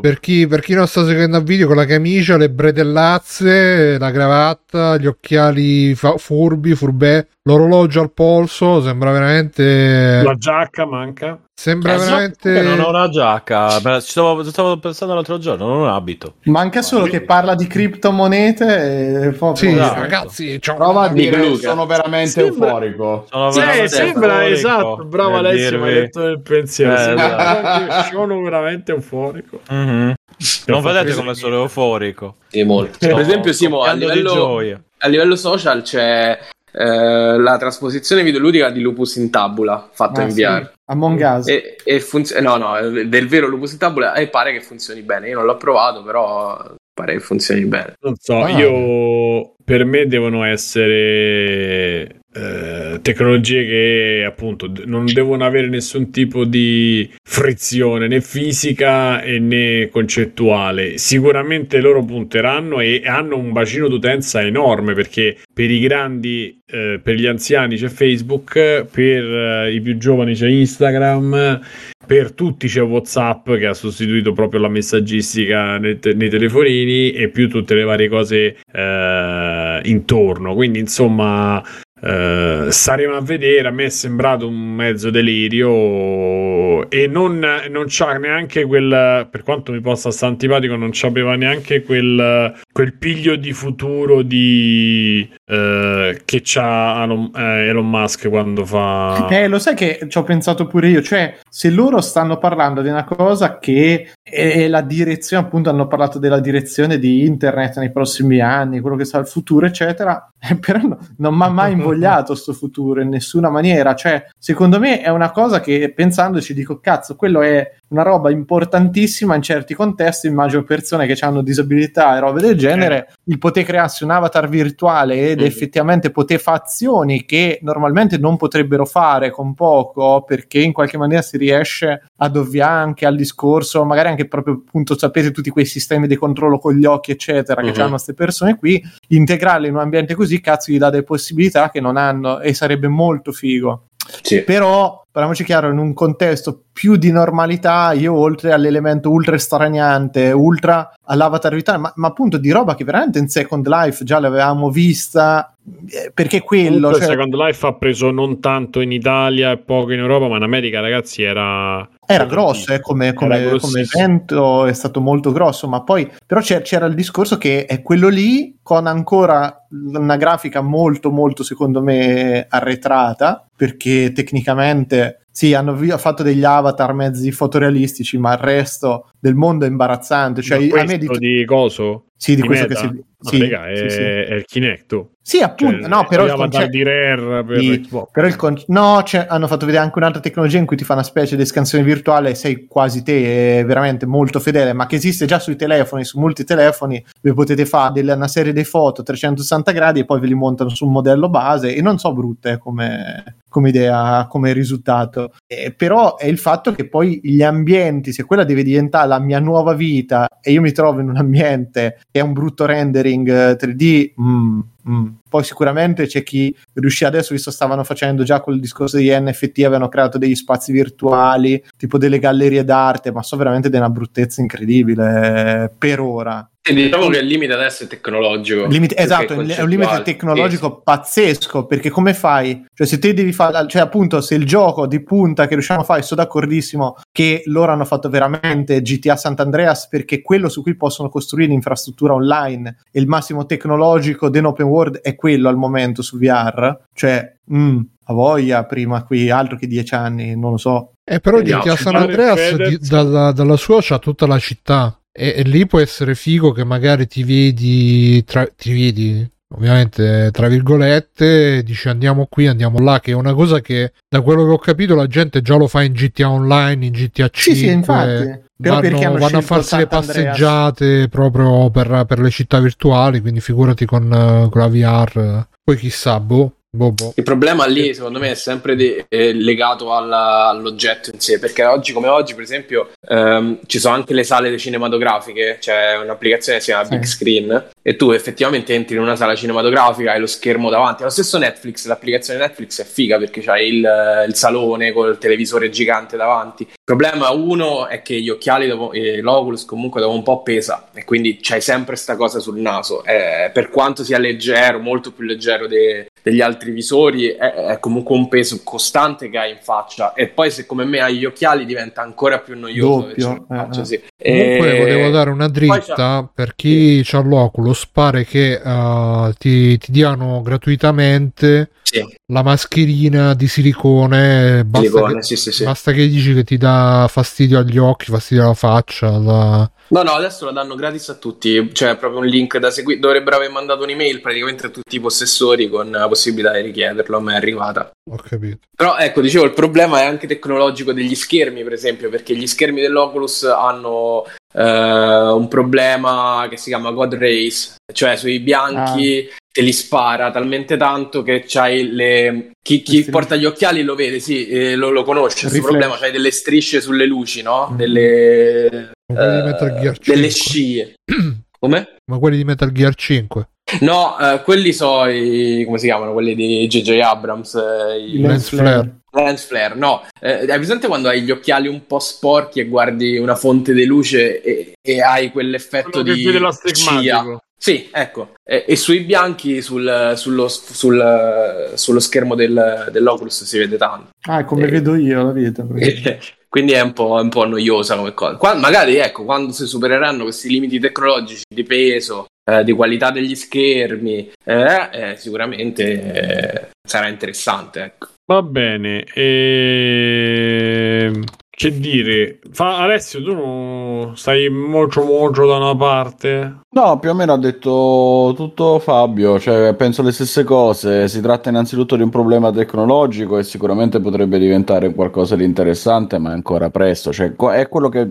Per 0.00 0.20
chi, 0.20 0.46
per 0.46 0.60
chi 0.60 0.74
non 0.74 0.86
sta 0.86 1.04
seguendo 1.04 1.38
il 1.38 1.44
video, 1.44 1.66
con 1.66 1.76
la 1.76 1.84
camicia, 1.84 2.36
le 2.36 2.50
bretellazze, 2.50 3.98
la 3.98 4.10
cravatta, 4.10 4.96
gli 4.96 5.06
occhiali 5.06 5.94
fa- 5.94 6.16
furbi, 6.16 6.74
furbè, 6.74 7.26
l'orologio 7.44 8.00
al 8.00 8.12
polso, 8.12 8.80
sembra 8.82 9.10
veramente... 9.10 10.22
La 10.22 10.34
giacca 10.36 10.86
manca. 10.86 11.38
Sembra 11.54 11.94
Eh, 11.94 11.98
veramente... 11.98 12.62
non 12.62 12.80
ho 12.80 12.88
una 12.88 13.08
giacca. 13.08 13.68
Ci 14.00 14.10
stavo, 14.10 14.42
stavo 14.44 14.78
pensando 14.78 15.14
l'altro 15.14 15.38
giorno, 15.38 15.66
non 15.66 15.78
ho 15.78 15.82
un 15.82 15.88
abito. 15.88 16.34
Manca 16.44 16.82
solo 16.82 17.06
che 17.06 17.20
parla 17.22 17.54
di 17.54 17.66
criptomonete 17.66 19.24
e 19.26 19.30
poi- 19.32 19.56
Sì, 19.56 19.68
Esatto. 19.68 20.00
ragazzi, 20.00 20.58
c'ho- 20.60 20.74
Prova 20.74 21.02
a 21.02 21.08
Di 21.08 21.20
dire 21.22 21.36
Luca. 21.48 21.68
sono 21.68 21.86
veramente 21.86 22.30
Sembra- 22.30 22.68
euforico. 22.68 23.26
Sono 23.30 23.50
Sì, 23.50 23.58
veramente 23.60 23.88
sembra 23.88 24.32
euforico 24.44 24.54
esatto. 24.56 25.04
Bravo 25.04 25.30
nel 25.36 25.44
Alessio, 25.46 25.78
mi 25.78 25.84
hai 25.86 25.92
dirvi- 25.92 26.00
detto 26.00 26.26
il 26.26 26.40
pensiero. 26.40 26.92
Eh, 26.92 27.12
esatto. 27.12 28.02
sono 28.14 28.40
veramente 28.40 28.92
euforico. 28.92 29.60
Mhm. 29.68 30.14
Ho 30.38 30.72
Non 30.72 30.82
vedete 30.82 31.14
come 31.14 31.34
sono 31.34 31.60
euforico. 31.62 32.36
Sì, 32.48 32.62
molto. 32.64 32.98
Per 32.98 33.18
esempio, 33.20 33.52
Simo, 33.52 33.82
a 33.82 33.92
livello, 33.92 34.58
a 34.98 35.08
livello 35.08 35.36
social 35.36 35.82
c'è 35.82 36.36
eh, 36.72 37.38
la 37.38 37.56
trasposizione 37.58 38.22
videoludica 38.22 38.70
di 38.70 38.80
Lupus 38.80 39.16
in 39.16 39.30
Tabula 39.30 39.88
fatta 39.92 40.22
Ah, 40.22 40.24
in 40.24 40.30
sì, 40.32 40.42
VR. 40.42 40.72
Among 40.86 41.20
Us. 41.20 41.48
E, 41.48 41.76
e 41.84 42.00
funziona, 42.00 42.56
no, 42.56 42.78
no, 42.80 42.88
del 42.90 43.28
vero 43.28 43.46
Lupus 43.46 43.72
in 43.72 43.78
Tabula 43.78 44.14
e 44.14 44.28
pare 44.28 44.52
che 44.52 44.60
funzioni 44.60 45.02
bene. 45.02 45.28
Io 45.28 45.36
non 45.36 45.44
l'ho 45.46 45.56
provato, 45.56 46.02
però 46.02 46.74
pare 46.94 47.12
che 47.14 47.20
funzioni 47.20 47.64
bene. 47.64 47.94
Non 48.00 48.14
so, 48.18 48.42
Ah. 48.42 48.50
io 48.50 49.54
per 49.64 49.84
me 49.84 50.06
devono 50.06 50.44
essere 50.44 52.20
eh, 52.34 52.98
tecnologie 53.02 53.64
che 53.66 54.24
appunto 54.26 54.72
non 54.86 55.04
devono 55.04 55.44
avere 55.44 55.68
nessun 55.68 56.10
tipo 56.10 56.44
di 56.44 57.10
frizione 57.22 58.08
né 58.08 58.20
fisica 58.20 59.20
né 59.20 59.88
concettuale. 59.90 60.98
Sicuramente 60.98 61.80
loro 61.80 62.04
punteranno 62.04 62.80
e 62.80 63.02
hanno 63.04 63.36
un 63.36 63.52
bacino 63.52 63.88
d'utenza 63.88 64.42
enorme 64.42 64.94
perché 64.94 65.36
per 65.52 65.70
i 65.70 65.80
grandi, 65.80 66.60
eh, 66.66 67.00
per 67.02 67.16
gli 67.16 67.26
anziani 67.26 67.76
c'è 67.76 67.88
Facebook, 67.88 68.86
per 68.90 69.24
eh, 69.24 69.72
i 69.72 69.80
più 69.80 69.98
giovani 69.98 70.34
c'è 70.34 70.48
Instagram. 70.48 71.60
Per 72.04 72.32
tutti 72.32 72.66
c'è 72.66 72.82
WhatsApp 72.82 73.52
che 73.52 73.66
ha 73.66 73.74
sostituito 73.74 74.32
proprio 74.32 74.60
la 74.60 74.68
messaggistica 74.68 75.78
nei, 75.78 76.00
te- 76.00 76.14
nei 76.14 76.28
telefonini 76.28 77.12
e 77.12 77.28
più 77.28 77.48
tutte 77.48 77.74
le 77.74 77.84
varie 77.84 78.08
cose 78.08 78.56
eh, 78.72 79.80
intorno. 79.84 80.54
Quindi, 80.54 80.80
insomma, 80.80 81.62
eh, 82.04 82.66
staremo 82.68 83.14
a 83.14 83.20
vedere. 83.20 83.68
A 83.68 83.70
me 83.70 83.84
è 83.84 83.88
sembrato 83.88 84.48
un 84.48 84.74
mezzo 84.74 85.10
delirio 85.10 86.90
e 86.90 87.06
non, 87.06 87.38
non 87.70 87.84
c'ha 87.86 88.14
neanche 88.18 88.64
quel, 88.64 89.28
per 89.30 89.42
quanto 89.44 89.72
mi 89.72 89.80
possa 89.80 90.10
stare 90.10 90.32
antipatico, 90.32 90.74
non 90.74 90.90
c'aveva 90.92 91.36
neanche 91.36 91.82
quel, 91.82 92.54
quel 92.72 92.94
piglio 92.94 93.36
di 93.36 93.52
futuro 93.52 94.22
di, 94.22 95.28
eh, 95.52 96.22
che 96.24 96.40
c'ha 96.42 97.02
Elon, 97.02 97.30
eh, 97.36 97.68
Elon 97.68 97.86
Musk 97.86 98.26
quando 98.30 98.64
fa. 98.64 99.26
Eh, 99.28 99.48
lo 99.48 99.58
sai 99.58 99.74
che 99.74 100.06
ci 100.08 100.16
ho 100.16 100.22
pensato 100.22 100.66
pure 100.66 100.88
io, 100.88 101.02
cioè 101.02 101.36
se 101.46 101.68
loro 101.68 102.00
stanno 102.00 102.38
parlando 102.38 102.80
di 102.80 102.88
una 102.88 103.04
cosa 103.04 103.58
che 103.58 104.12
è 104.22 104.66
la 104.68 104.80
direzione, 104.80 105.44
appunto 105.44 105.68
hanno 105.68 105.86
parlato 105.86 106.18
della 106.18 106.40
direzione 106.40 106.98
di 106.98 107.26
internet 107.26 107.76
nei 107.76 107.92
prossimi 107.92 108.40
anni, 108.40 108.80
quello 108.80 108.96
che 108.96 109.04
sarà 109.04 109.24
il 109.24 109.28
futuro, 109.28 109.66
eccetera, 109.66 110.32
eh, 110.40 110.56
però 110.56 110.78
no- 110.80 110.98
non 111.18 111.34
mi 111.34 111.42
ha 111.42 111.48
mai 111.50 111.72
invogliato 111.72 112.34
sto 112.34 112.54
futuro 112.54 113.02
in 113.02 113.10
nessuna 113.10 113.50
maniera, 113.50 113.94
cioè 113.94 114.24
secondo 114.38 114.78
me 114.78 115.02
è 115.02 115.10
una 115.10 115.32
cosa 115.32 115.60
che 115.60 115.92
pensandoci 115.94 116.54
dico 116.54 116.80
cazzo, 116.80 117.14
quello 117.14 117.42
è 117.42 117.70
una 117.88 118.02
roba 118.02 118.30
importantissima 118.30 119.34
in 119.34 119.42
certi 119.42 119.74
contesti, 119.74 120.28
immagino 120.28 120.62
persone 120.62 121.06
che 121.06 121.16
hanno 121.22 121.42
disabilità 121.42 122.16
e 122.16 122.20
robe 122.20 122.40
del 122.40 122.56
genere, 122.56 123.12
il 123.24 123.36
poter 123.36 123.64
crearsi 123.64 124.02
un 124.04 124.10
avatar 124.12 124.48
virtuale 124.48 125.40
Mhm. 125.41 125.41
Effettivamente 125.46 126.10
poter 126.10 126.40
fare 126.40 126.58
azioni 126.64 127.24
che 127.24 127.58
normalmente 127.62 128.18
non 128.18 128.36
potrebbero 128.36 128.84
fare 128.84 129.30
con 129.30 129.54
poco 129.54 130.22
perché 130.26 130.60
in 130.60 130.72
qualche 130.72 130.96
maniera 130.98 131.22
si 131.22 131.36
riesce 131.36 132.02
ad 132.16 132.36
ovviare 132.36 132.70
anche 132.82 133.06
al 133.06 133.16
discorso, 133.16 133.84
magari 133.84 134.08
anche 134.08 134.26
proprio 134.28 134.62
appunto 134.66 134.96
sapete 134.98 135.30
tutti 135.30 135.50
quei 135.50 135.64
sistemi 135.66 136.06
di 136.06 136.16
controllo 136.16 136.58
con 136.58 136.74
gli 136.74 136.84
occhi 136.84 137.10
eccetera 137.12 137.62
che 137.62 137.70
Mhm. 137.70 137.80
hanno 137.80 137.88
queste 137.90 138.14
persone 138.14 138.56
qui, 138.56 138.82
integrarle 139.08 139.68
in 139.68 139.74
un 139.74 139.80
ambiente 139.80 140.14
così 140.14 140.40
cazzo 140.40 140.72
gli 140.72 140.78
dà 140.78 140.90
delle 140.90 141.02
possibilità 141.02 141.70
che 141.70 141.80
non 141.80 141.96
hanno 141.96 142.40
e 142.40 142.54
sarebbe 142.54 142.88
molto 142.88 143.32
figo. 143.32 143.86
Sì. 144.22 144.42
Però, 144.42 145.00
parliamoci 145.10 145.44
chiaro, 145.44 145.70
in 145.70 145.78
un 145.78 145.92
contesto 145.94 146.64
più 146.72 146.96
di 146.96 147.10
normalità, 147.10 147.92
io 147.92 148.14
oltre 148.14 148.52
all'elemento 148.52 149.10
ultra 149.10 149.34
estraniante, 149.34 150.32
ultra 150.32 150.92
all'avatar 151.04 151.54
vitale, 151.54 151.78
ma, 151.78 151.92
ma 151.96 152.08
appunto 152.08 152.38
di 152.38 152.50
roba 152.50 152.74
che 152.74 152.84
veramente 152.84 153.18
in 153.18 153.28
Second 153.28 153.66
Life 153.66 154.04
già 154.04 154.18
l'avevamo 154.18 154.70
vista, 154.70 155.54
eh, 155.88 156.10
perché 156.12 156.40
quello... 156.40 156.88
Comunque, 156.88 157.00
Cioè, 157.00 157.08
Second 157.08 157.34
Life 157.34 157.66
ha 157.66 157.74
preso 157.74 158.10
non 158.10 158.40
tanto 158.40 158.80
in 158.80 158.90
Italia 158.90 159.50
e 159.50 159.58
poco 159.58 159.92
in 159.92 159.98
Europa, 159.98 160.28
ma 160.28 160.36
in 160.36 160.42
America, 160.42 160.80
ragazzi, 160.80 161.22
era. 161.22 161.86
era 162.06 162.24
grosso 162.24 162.72
eh, 162.72 162.80
come, 162.80 163.12
come- 163.12 163.36
Era 163.36 163.58
come 163.58 163.82
evento, 163.82 164.64
è 164.64 164.72
stato 164.72 165.00
molto 165.00 165.30
grosso, 165.30 165.68
ma 165.68 165.82
poi 165.82 166.10
però 166.26 166.40
c'era 166.40 166.86
il 166.86 166.94
discorso 166.94 167.36
che 167.36 167.66
è 167.66 167.82
quello 167.82 168.08
lì 168.08 168.58
con 168.62 168.86
ancora 168.86 169.66
una 169.70 170.16
grafica 170.16 170.60
molto 170.62 171.10
molto 171.10 171.42
secondo 171.42 171.82
me 171.82 172.46
arretrata, 172.48 173.46
perché 173.54 174.12
tecnicamente 174.12 175.21
sì, 175.32 175.54
hanno 175.54 175.74
fatto 175.96 176.22
degli 176.22 176.44
avatar 176.44 176.92
mezzi 176.92 177.32
fotorealistici, 177.32 178.18
ma 178.18 178.32
il 178.32 178.38
resto 178.38 179.10
del 179.18 179.34
mondo 179.34 179.64
è 179.64 179.68
imbarazzante. 179.68 180.42
Cioè, 180.42 180.68
a 180.78 180.84
me 180.84 180.98
di... 180.98 181.08
di 181.08 181.44
coso? 181.46 182.08
Sì, 182.16 182.34
di 182.34 182.42
di 182.42 182.46
questo 182.46 182.68
Meta? 182.68 182.80
che 182.82 182.88
si... 182.88 183.04
Sì, 183.22 183.38
raga, 183.40 183.68
è, 183.68 183.76
sì, 183.76 183.84
è 184.02 184.34
il 184.34 184.44
Kinect. 184.44 184.92
oh. 184.92 185.10
Sì, 185.24 185.38
appunto, 185.40 185.82
Cioè, 185.82 185.88
no, 185.88 186.04
però 186.08 186.24
il 186.24 186.32
concetto... 186.32 186.66
di 186.66 186.82
Rare 186.82 187.44
per 187.44 187.58
Sì, 187.60 187.88
però 188.10 188.26
il 188.26 188.34
con- 188.34 188.60
no, 188.66 189.02
c'è- 189.04 189.26
hanno 189.28 189.46
fatto 189.46 189.66
vedere 189.66 189.84
anche 189.84 189.96
un'altra 189.98 190.20
tecnologia 190.20 190.58
in 190.58 190.66
cui 190.66 190.76
ti 190.76 190.82
fa 190.82 190.94
una 190.94 191.04
specie 191.04 191.36
di 191.36 191.46
scansione 191.46 191.84
virtuale 191.84 192.34
sei 192.34 192.66
quasi 192.66 193.04
te, 193.04 193.60
è 193.60 193.64
veramente 193.64 194.04
molto 194.04 194.40
fedele, 194.40 194.72
ma 194.72 194.86
che 194.86 194.96
esiste 194.96 195.24
già 195.26 195.38
sui 195.38 195.54
telefoni, 195.54 196.04
su 196.04 196.18
molti 196.18 196.42
telefoni, 196.44 197.02
dove 197.20 197.36
potete 197.36 197.64
fare 197.66 197.92
delle- 197.92 198.14
una 198.14 198.26
serie 198.26 198.52
di 198.52 198.64
foto 198.64 199.02
a 199.02 199.04
360 199.04 199.70
gradi 199.70 200.00
e 200.00 200.04
poi 200.04 200.18
ve 200.18 200.26
li 200.26 200.34
montano 200.34 200.70
su 200.70 200.86
un 200.86 200.92
modello 200.92 201.28
base 201.30 201.72
e 201.72 201.80
non 201.82 201.98
so 201.98 202.12
brutte 202.12 202.58
come, 202.58 203.36
come 203.48 203.68
idea, 203.68 204.26
come 204.28 204.52
risultato. 204.52 205.34
Eh, 205.46 205.72
però 205.72 206.16
è 206.16 206.26
il 206.26 206.38
fatto 206.38 206.72
che 206.72 206.88
poi 206.88 207.20
gli 207.22 207.42
ambienti, 207.42 208.12
se 208.12 208.24
quella 208.24 208.42
deve 208.42 208.64
diventare 208.64 209.06
la 209.06 209.20
mia 209.20 209.38
nuova 209.38 209.72
vita 209.74 210.26
e 210.42 210.50
io 210.50 210.60
mi 210.60 210.72
trovo 210.72 210.98
in 211.00 211.10
un 211.10 211.16
ambiente 211.16 212.00
che 212.10 212.18
è 212.18 212.22
un 212.24 212.32
brutto 212.32 212.66
rendering 212.66 213.11
eh, 213.12 213.56
3D, 213.56 214.12
mm, 214.20 214.60
mm. 214.88 215.06
poi 215.28 215.44
sicuramente 215.44 216.06
c'è 216.06 216.22
chi 216.22 216.54
riuscì 216.74 217.04
adesso, 217.04 217.34
visto 217.34 217.50
stavano 217.50 217.84
facendo 217.84 218.22
già 218.22 218.40
quel 218.40 218.60
discorso 218.60 218.96
di 218.96 219.08
NFT, 219.10 219.58
avevano 219.58 219.88
creato 219.88 220.18
degli 220.18 220.34
spazi 220.34 220.72
virtuali, 220.72 221.62
tipo 221.76 221.98
delle 221.98 222.18
gallerie 222.18 222.64
d'arte, 222.64 223.12
ma 223.12 223.22
so 223.22 223.36
veramente 223.36 223.70
di 223.70 223.76
una 223.76 223.90
bruttezza 223.90 224.40
incredibile 224.40 225.64
eh, 225.64 225.70
per 225.76 226.00
ora. 226.00 226.46
Sì, 226.64 226.74
diciamo 226.74 227.08
che 227.08 227.18
il 227.18 227.26
limite 227.26 227.52
adesso 227.54 227.82
è 227.82 227.86
tecnologico. 227.88 228.66
Limite- 228.66 228.96
esatto, 228.96 229.32
è 229.32 229.62
un 229.62 229.68
limite 229.68 230.02
tecnologico 230.02 230.80
pazzesco 230.80 231.66
perché 231.66 231.90
come 231.90 232.14
fai? 232.14 232.64
Cioè, 232.72 232.86
se 232.86 233.00
te 233.00 233.12
devi 233.12 233.32
fare, 233.32 233.66
cioè, 233.66 233.82
appunto, 233.82 234.20
se 234.20 234.36
il 234.36 234.46
gioco 234.46 234.86
di 234.86 235.02
punta 235.02 235.48
che 235.48 235.54
riusciamo 235.54 235.80
a 235.80 235.84
fare, 235.84 236.02
sono 236.02 236.22
d'accordissimo 236.22 236.98
che 237.10 237.42
loro 237.46 237.72
hanno 237.72 237.84
fatto 237.84 238.08
veramente 238.08 238.80
GTA 238.80 239.16
Sant'Andreas 239.16 239.88
perché 239.88 240.22
quello 240.22 240.48
su 240.48 240.62
cui 240.62 240.76
possono 240.76 241.08
costruire 241.08 241.50
l'infrastruttura 241.50 242.14
online 242.14 242.76
e 242.92 243.00
il 243.00 243.08
massimo 243.08 243.44
tecnologico 243.44 244.28
dell'open 244.28 244.66
world 244.66 245.00
è 245.00 245.16
quello 245.16 245.48
al 245.48 245.56
momento 245.56 246.00
su 246.00 246.16
VR. 246.16 246.78
Cioè, 246.94 247.38
mm, 247.52 247.80
a 248.04 248.12
voglia 248.12 248.64
prima 248.66 249.02
qui, 249.02 249.30
altro 249.30 249.56
che 249.56 249.66
dieci 249.66 249.94
anni, 249.94 250.38
non 250.38 250.52
lo 250.52 250.58
so. 250.58 250.92
Eh, 251.02 251.18
però 251.18 251.38
Vediamo, 251.38 251.62
GTA 251.64 251.74
ci 251.74 251.82
San 251.82 251.96
Andreas 251.96 252.54
di- 252.54 252.78
dalla, 252.78 253.32
dalla 253.32 253.56
sua 253.56 253.78
c'ha 253.80 253.98
tutta 253.98 254.28
la 254.28 254.38
città 254.38 254.96
e, 255.12 255.34
e 255.36 255.42
lì 255.42 255.66
può 255.66 255.78
essere 255.78 256.14
figo 256.14 256.52
che 256.52 256.64
magari 256.64 257.06
ti 257.06 257.22
vedi, 257.22 258.24
tra, 258.24 258.46
ti 258.46 258.72
vedi 258.72 259.30
ovviamente 259.54 260.30
tra 260.32 260.48
virgolette, 260.48 261.62
dici 261.62 261.88
andiamo 261.88 262.26
qui, 262.26 262.46
andiamo 262.46 262.78
là, 262.78 263.00
che 263.00 263.12
è 263.12 263.14
una 263.14 263.34
cosa 263.34 263.60
che 263.60 263.92
da 264.08 264.22
quello 264.22 264.44
che 264.44 264.50
ho 264.50 264.58
capito 264.58 264.94
la 264.94 265.06
gente 265.06 265.42
già 265.42 265.56
lo 265.56 265.68
fa 265.68 265.82
in 265.82 265.92
GTA 265.92 266.30
Online, 266.30 266.86
in 266.86 266.92
GTA 266.92 267.28
5. 267.28 267.30
Sì, 267.30 267.54
sì, 267.54 267.66
infatti. 267.66 268.40
Però 268.62 268.80
Vanno, 268.80 269.18
vanno 269.18 269.38
a 269.38 269.42
farsi 269.42 269.76
le 269.76 269.88
passeggiate 269.88 271.08
proprio 271.08 271.68
per, 271.70 272.04
per 272.06 272.20
le 272.20 272.30
città 272.30 272.60
virtuali, 272.60 273.20
quindi 273.20 273.40
figurati 273.40 273.84
con, 273.84 274.04
eh, 274.04 274.48
con 274.48 274.60
la 274.60 274.68
VR. 274.68 275.46
Poi 275.64 275.76
chissà, 275.76 276.20
boh. 276.20 276.58
Boh. 276.74 277.12
Il 277.16 277.22
problema 277.22 277.66
lì, 277.66 277.92
secondo 277.92 278.18
me, 278.18 278.30
è 278.30 278.34
sempre 278.34 278.74
de- 278.74 279.04
eh, 279.10 279.34
legato 279.34 279.94
alla- 279.94 280.48
all'oggetto 280.48 281.10
in 281.12 281.20
sé, 281.20 281.38
perché 281.38 281.64
oggi 281.66 281.92
come 281.92 282.08
oggi, 282.08 282.32
per 282.32 282.44
esempio, 282.44 282.88
ehm, 283.06 283.60
ci 283.66 283.78
sono 283.78 283.94
anche 283.94 284.14
le 284.14 284.24
sale 284.24 284.56
cinematografiche, 284.56 285.58
c'è 285.60 285.98
un'applicazione 285.98 286.56
che 286.58 286.64
si 286.64 286.70
chiama 286.70 286.86
Sì. 286.86 286.90
Big 286.94 287.04
Screen, 287.04 287.68
e 287.82 287.96
tu 287.96 288.10
effettivamente 288.12 288.72
entri 288.72 288.96
in 288.96 289.02
una 289.02 289.16
sala 289.16 289.34
cinematografica, 289.34 290.12
hai 290.12 290.20
lo 290.20 290.26
schermo 290.26 290.70
davanti. 290.70 291.02
Lo 291.02 291.10
stesso 291.10 291.36
Netflix, 291.36 291.84
l'applicazione 291.84 292.38
Netflix 292.38 292.80
è 292.80 292.84
figa 292.86 293.18
perché 293.18 293.42
c'hai 293.42 293.68
il, 293.68 294.24
il 294.28 294.34
salone 294.34 294.92
col 294.92 295.18
televisore 295.18 295.68
gigante 295.68 296.16
davanti. 296.16 296.62
Il 296.62 296.68
problema 296.84 297.30
uno 297.32 297.86
è 297.86 298.00
che 298.00 298.18
gli 298.18 298.30
occhiali, 298.30 298.66
dopo, 298.66 298.92
l'Oculus 298.94 299.66
comunque 299.66 300.00
dopo 300.00 300.14
un 300.14 300.22
po' 300.22 300.42
pesa, 300.42 300.88
e 300.94 301.04
quindi 301.04 301.38
c'hai 301.42 301.60
sempre 301.60 301.96
sta 301.96 302.16
cosa 302.16 302.38
sul 302.38 302.58
naso. 302.60 303.04
Eh, 303.04 303.50
per 303.52 303.68
quanto 303.68 304.02
sia 304.04 304.16
leggero, 304.16 304.78
molto 304.78 305.12
più 305.12 305.26
leggero 305.26 305.66
de- 305.66 306.06
degli 306.22 306.40
altri 306.40 306.70
visori, 306.70 307.26
è, 307.28 307.52
è 307.52 307.78
comunque 307.80 308.14
un 308.14 308.28
peso 308.28 308.60
costante 308.62 309.28
che 309.28 309.38
hai 309.38 309.50
in 309.50 309.58
faccia. 309.60 310.14
E 310.14 310.28
poi 310.28 310.50
se 310.50 310.66
come 310.66 310.84
me 310.84 311.00
hai 311.00 311.16
gli 311.18 311.24
occhiali 311.24 311.64
diventa 311.64 312.00
ancora 312.02 312.38
più 312.38 312.58
noioso. 312.58 313.06
Doppio, 313.06 313.34
eh, 313.34 313.44
faccia, 313.48 313.80
eh. 313.80 313.84
sì. 313.84 314.00
Comunque 314.22 314.74
E- 314.74 314.78
volevo 314.78 315.10
dare 315.10 315.30
una 315.30 315.48
dritta 315.48 316.30
per 316.32 316.54
chi 316.54 317.02
c'ha 317.04 317.20
l'Oculus, 317.20 317.86
pare 317.86 318.24
che 318.24 318.60
eh, 318.64 319.34
ti, 319.38 319.76
ti 319.78 319.90
diano 319.90 320.40
gratuitamente 320.42 321.70
Sì, 321.82 322.04
la 322.32 322.42
mascherina 322.42 323.34
di 323.34 323.48
silicone, 323.48 324.64
basta, 324.64 324.88
silicone, 324.88 325.14
che, 325.16 325.22
sì, 325.22 325.36
sì, 325.36 325.52
sì. 325.52 325.64
basta 325.64 325.92
che 325.92 326.08
dici 326.08 326.34
che 326.34 326.44
ti 326.44 326.56
dà 326.56 327.06
fastidio 327.10 327.58
agli 327.58 327.78
occhi, 327.78 328.10
fastidio 328.10 328.44
alla 328.44 328.54
faccia, 328.54 329.10
la- 329.18 329.70
No, 329.92 330.02
no, 330.02 330.12
adesso 330.12 330.46
la 330.46 330.52
danno 330.52 330.74
gratis 330.74 331.10
a 331.10 331.16
tutti, 331.16 331.68
cioè 331.74 331.96
proprio 331.96 332.20
un 332.20 332.26
link 332.26 332.56
da 332.56 332.70
seguire. 332.70 332.98
Dovrebbero 332.98 333.36
aver 333.36 333.50
mandato 333.50 333.82
un'email 333.82 334.22
praticamente 334.22 334.64
a 334.64 334.70
tutti 334.70 334.96
i 334.96 335.00
possessori 335.00 335.68
con 335.68 335.90
la 335.90 336.08
possibilità 336.08 336.52
di 336.52 336.62
richiederlo, 336.62 337.18
a 337.18 337.20
me 337.20 337.34
è 337.34 337.36
arrivata. 337.36 337.90
ho 338.10 338.16
capito. 338.16 338.60
Però 338.74 338.96
ecco, 338.96 339.20
dicevo, 339.20 339.44
il 339.44 339.52
problema 339.52 340.00
è 340.00 340.06
anche 340.06 340.26
tecnologico 340.26 340.94
degli 340.94 341.14
schermi, 341.14 341.62
per 341.62 341.74
esempio, 341.74 342.08
perché 342.08 342.34
gli 342.34 342.46
schermi 342.46 342.80
dell'Oculus 342.80 343.42
hanno 343.42 344.24
eh, 344.54 344.62
un 344.62 345.46
problema 345.48 346.46
che 346.48 346.56
si 346.56 346.70
chiama 346.70 346.90
God 346.90 347.14
Rays, 347.16 347.74
cioè 347.92 348.16
sui 348.16 348.40
bianchi 348.40 349.28
te 349.52 349.60
li 349.60 349.72
spara 349.72 350.30
talmente 350.30 350.76
tanto 350.76 351.22
che 351.22 351.44
c'hai 351.46 351.90
le... 351.92 352.52
Chi, 352.62 352.82
chi 352.82 353.04
porta 353.04 353.36
gli 353.36 353.44
occhiali 353.44 353.82
lo 353.82 353.94
vede, 353.94 354.18
sì, 354.18 354.48
eh, 354.48 354.74
lo, 354.76 354.90
lo 354.90 355.04
conosce, 355.04 355.40
questo 355.40 355.48
Riflex. 355.58 355.68
problema, 355.70 355.96
c'hai 355.98 356.10
delle 356.10 356.30
strisce 356.30 356.80
sulle 356.80 357.06
luci, 357.06 357.42
no? 357.42 357.68
Mm. 357.72 357.76
Delle... 357.76 358.90
Ma 359.12 359.14
quelli 359.18 359.36
di 359.36 359.42
Metal 359.44 359.80
Gear 359.80 359.98
5. 359.98 360.14
delle 360.14 360.30
scie. 360.30 360.94
Come? 361.58 361.96
Ma 362.10 362.18
quelli 362.18 362.36
di 362.38 362.44
Metal 362.44 362.72
Gear 362.72 362.94
5. 362.94 363.48
No, 363.80 364.18
eh, 364.18 364.42
quelli 364.42 364.72
sono 364.72 365.08
i... 365.08 365.62
come 365.64 365.78
si 365.78 365.86
chiamano? 365.86 366.12
Quelli 366.12 366.34
di 366.34 366.66
J.J. 366.66 367.00
Abrams, 367.00 367.54
eh, 367.54 367.98
i- 368.00 368.14
Il 368.16 368.20
Lens 368.22 368.48
flare. 368.48 369.00
Lens 369.12 369.44
flare, 369.44 369.74
no. 369.76 370.02
Eh, 370.20 370.32
hai 370.32 370.46
presente 370.46 370.88
quando 370.88 371.08
hai 371.08 371.22
gli 371.22 371.30
occhiali 371.30 371.68
un 371.68 371.86
po' 371.86 371.98
sporchi 371.98 372.60
e 372.60 372.64
guardi 372.64 373.16
una 373.18 373.36
fonte 373.36 373.72
di 373.72 373.84
luce 373.84 374.42
e, 374.42 374.72
e 374.80 375.00
hai 375.02 375.30
quell'effetto 375.30 376.02
Quello 376.02 376.14
che 376.14 376.14
di 376.14 376.74
scia? 376.74 377.40
Sì, 377.62 377.88
ecco. 377.92 378.32
E, 378.44 378.64
e 378.66 378.74
sui 378.74 379.02
bianchi 379.02 379.62
sul- 379.62 380.14
sullo, 380.16 380.48
sul- 380.48 381.70
sullo 381.74 382.00
schermo 382.00 382.34
del- 382.34 382.88
dell'Oculus 382.90 383.44
si 383.44 383.56
vede 383.56 383.76
tanto. 383.76 384.08
Ah, 384.22 384.44
come 384.44 384.64
Eh. 384.64 384.68
vedo 384.70 384.96
io 384.96 385.22
la 385.26 385.30
vita. 385.30 385.64
Quindi 386.48 386.72
è 386.72 386.80
un, 386.80 386.92
po', 386.92 387.18
è 387.18 387.22
un 387.22 387.28
po' 387.28 387.46
noiosa 387.46 387.94
come 387.96 388.14
cosa. 388.14 388.34
Qua- 388.36 388.54
magari, 388.56 388.96
ecco, 388.96 389.22
quando 389.24 389.52
si 389.52 389.64
supereranno 389.66 390.24
questi 390.24 390.48
limiti 390.48 390.80
tecnologici 390.80 391.44
di 391.48 391.62
peso, 391.62 392.26
eh, 392.50 392.64
di 392.64 392.72
qualità 392.72 393.12
degli 393.12 393.36
schermi, 393.36 394.32
eh, 394.44 394.88
eh, 394.92 395.14
sicuramente 395.16 396.02
eh, 396.12 396.68
sarà 396.86 397.06
interessante, 397.06 397.80
ecco. 397.84 398.08
Va 398.26 398.42
bene. 398.42 399.04
ehm, 399.14 401.22
Che 401.54 401.78
dire? 401.78 402.38
Fa... 402.50 402.78
Alessio, 402.78 403.22
tu 403.22 403.34
non 403.34 404.16
stai 404.16 404.48
molto 404.48 405.04
molto 405.04 405.46
da 405.46 405.56
una 405.56 405.76
parte? 405.76 406.60
No, 406.70 406.98
più 406.98 407.10
o 407.10 407.14
meno 407.14 407.34
ha 407.34 407.38
detto 407.38 408.32
tutto 408.34 408.78
Fabio, 408.78 409.38
cioè 409.38 409.74
penso 409.74 410.02
le 410.02 410.10
stesse 410.12 410.44
cose. 410.44 411.06
Si 411.06 411.20
tratta 411.20 411.50
innanzitutto 411.50 411.96
di 411.96 412.02
un 412.02 412.08
problema 412.08 412.50
tecnologico 412.50 413.36
e 413.36 413.42
sicuramente 413.42 414.00
potrebbe 414.00 414.38
diventare 414.38 414.94
qualcosa 414.94 415.36
di 415.36 415.44
interessante, 415.44 416.16
ma 416.16 416.30
è 416.30 416.32
ancora 416.32 416.70
presto. 416.70 417.12
Cioè, 417.12 417.34
è 417.34 417.68
quello 417.68 417.90
che 417.90 418.10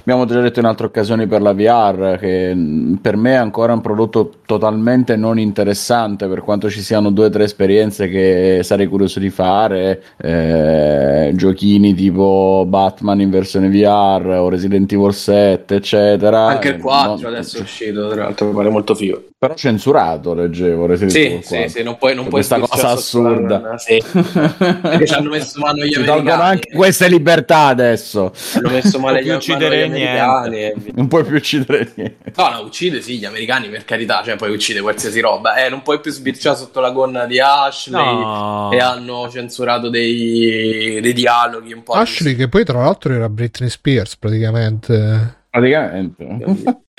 abbiamo 0.00 0.24
già 0.24 0.40
detto 0.40 0.60
in 0.60 0.64
altre 0.64 0.86
occasioni 0.86 1.26
per 1.26 1.42
la 1.42 1.52
VR, 1.52 2.16
che 2.18 2.54
mh, 2.54 3.00
per 3.02 3.16
me 3.18 3.32
è 3.32 3.36
ancora 3.36 3.74
un 3.74 3.82
prodotto 3.82 4.32
totalmente 4.46 5.16
non 5.16 5.38
interessante, 5.38 6.26
per 6.26 6.40
quanto 6.40 6.70
ci 6.70 6.80
siano 6.80 7.10
due 7.10 7.26
o 7.26 7.30
tre 7.30 7.44
esperienze 7.44 8.08
che 8.08 8.60
sarei 8.62 8.86
curioso 8.86 9.20
di 9.20 9.28
fare, 9.28 10.02
eh, 10.16 11.32
giochini 11.34 11.92
tipo 11.92 12.64
Batman 12.70 13.20
in 13.20 13.28
versione 13.28 13.68
VR 13.68 14.24
o 14.40 14.48
Resident 14.48 14.90
Evil 14.90 15.12
7, 15.12 15.74
eccetera. 15.74 16.46
Anche 16.46 16.68
il 16.68 16.74
Eh, 16.76 16.78
4 16.78 17.16
non- 17.24 17.34
adesso 17.34 17.58
è 17.58 17.60
uscito, 17.60 18.08
tra 18.08 18.22
l'altro, 18.22 18.46
mi 18.46 18.54
pare 18.54 18.70
molto 18.70 18.94
figo. 18.94 19.24
Però 19.40 19.54
censurato, 19.54 20.34
leggevo. 20.34 20.84
Resident 20.84 21.10
Sì, 21.12 21.40
sì, 21.42 21.54
4. 21.54 21.68
sì, 21.70 21.82
non 21.82 21.96
puoi, 21.96 22.14
non 22.14 22.24
Per 22.28 22.32
puoi 22.32 22.44
questa 22.46 22.58
cosa 22.58 22.88
assurda. 22.90 23.78
Sì, 23.78 23.98
perché 24.12 25.06
ci 25.06 25.14
hanno 25.14 25.30
messo 25.30 25.58
mano 25.60 25.82
gli 25.82 25.88
Ci 25.92 25.94
tolgono 26.04 26.18
americani. 26.34 26.42
anche 26.42 26.70
queste 26.74 27.08
libertà 27.08 27.60
adesso. 27.68 28.34
Hanno 28.56 28.68
messo 28.68 28.98
male 28.98 29.14
Non 29.14 29.22
gli, 29.22 29.24
puoi 29.28 29.36
uccidere 29.38 29.78
gli 29.78 29.90
americani. 29.90 30.72
Non 30.92 31.08
puoi 31.08 31.24
più 31.24 31.36
uccidere 31.36 31.90
niente. 31.94 32.32
No, 32.36 32.50
no, 32.50 32.60
uccide 32.60 33.00
sì 33.00 33.16
gli 33.16 33.24
americani 33.24 33.70
per 33.70 33.86
carità, 33.86 34.22
cioè 34.22 34.36
poi 34.36 34.52
uccide 34.52 34.82
qualsiasi 34.82 35.20
roba. 35.20 35.54
Eh, 35.54 35.70
non 35.70 35.80
puoi 35.80 36.00
più 36.00 36.10
sbirciare 36.12 36.56
sotto 36.58 36.80
la 36.80 36.90
gonna 36.90 37.24
di 37.24 37.40
Ashley. 37.40 37.98
No. 37.98 38.70
E 38.72 38.78
hanno 38.78 39.26
censurato 39.30 39.88
dei, 39.88 41.00
dei 41.00 41.14
dialoghi 41.14 41.72
un 41.72 41.82
po'. 41.82 41.92
Ashley, 41.94 42.36
che 42.36 42.48
poi 42.50 42.62
tra 42.66 42.80
l'altro 42.82 43.14
era 43.14 43.30
Britney 43.30 43.70
Spears 43.70 44.18
praticamente. 44.18 45.38
Praticamente. 45.48 46.26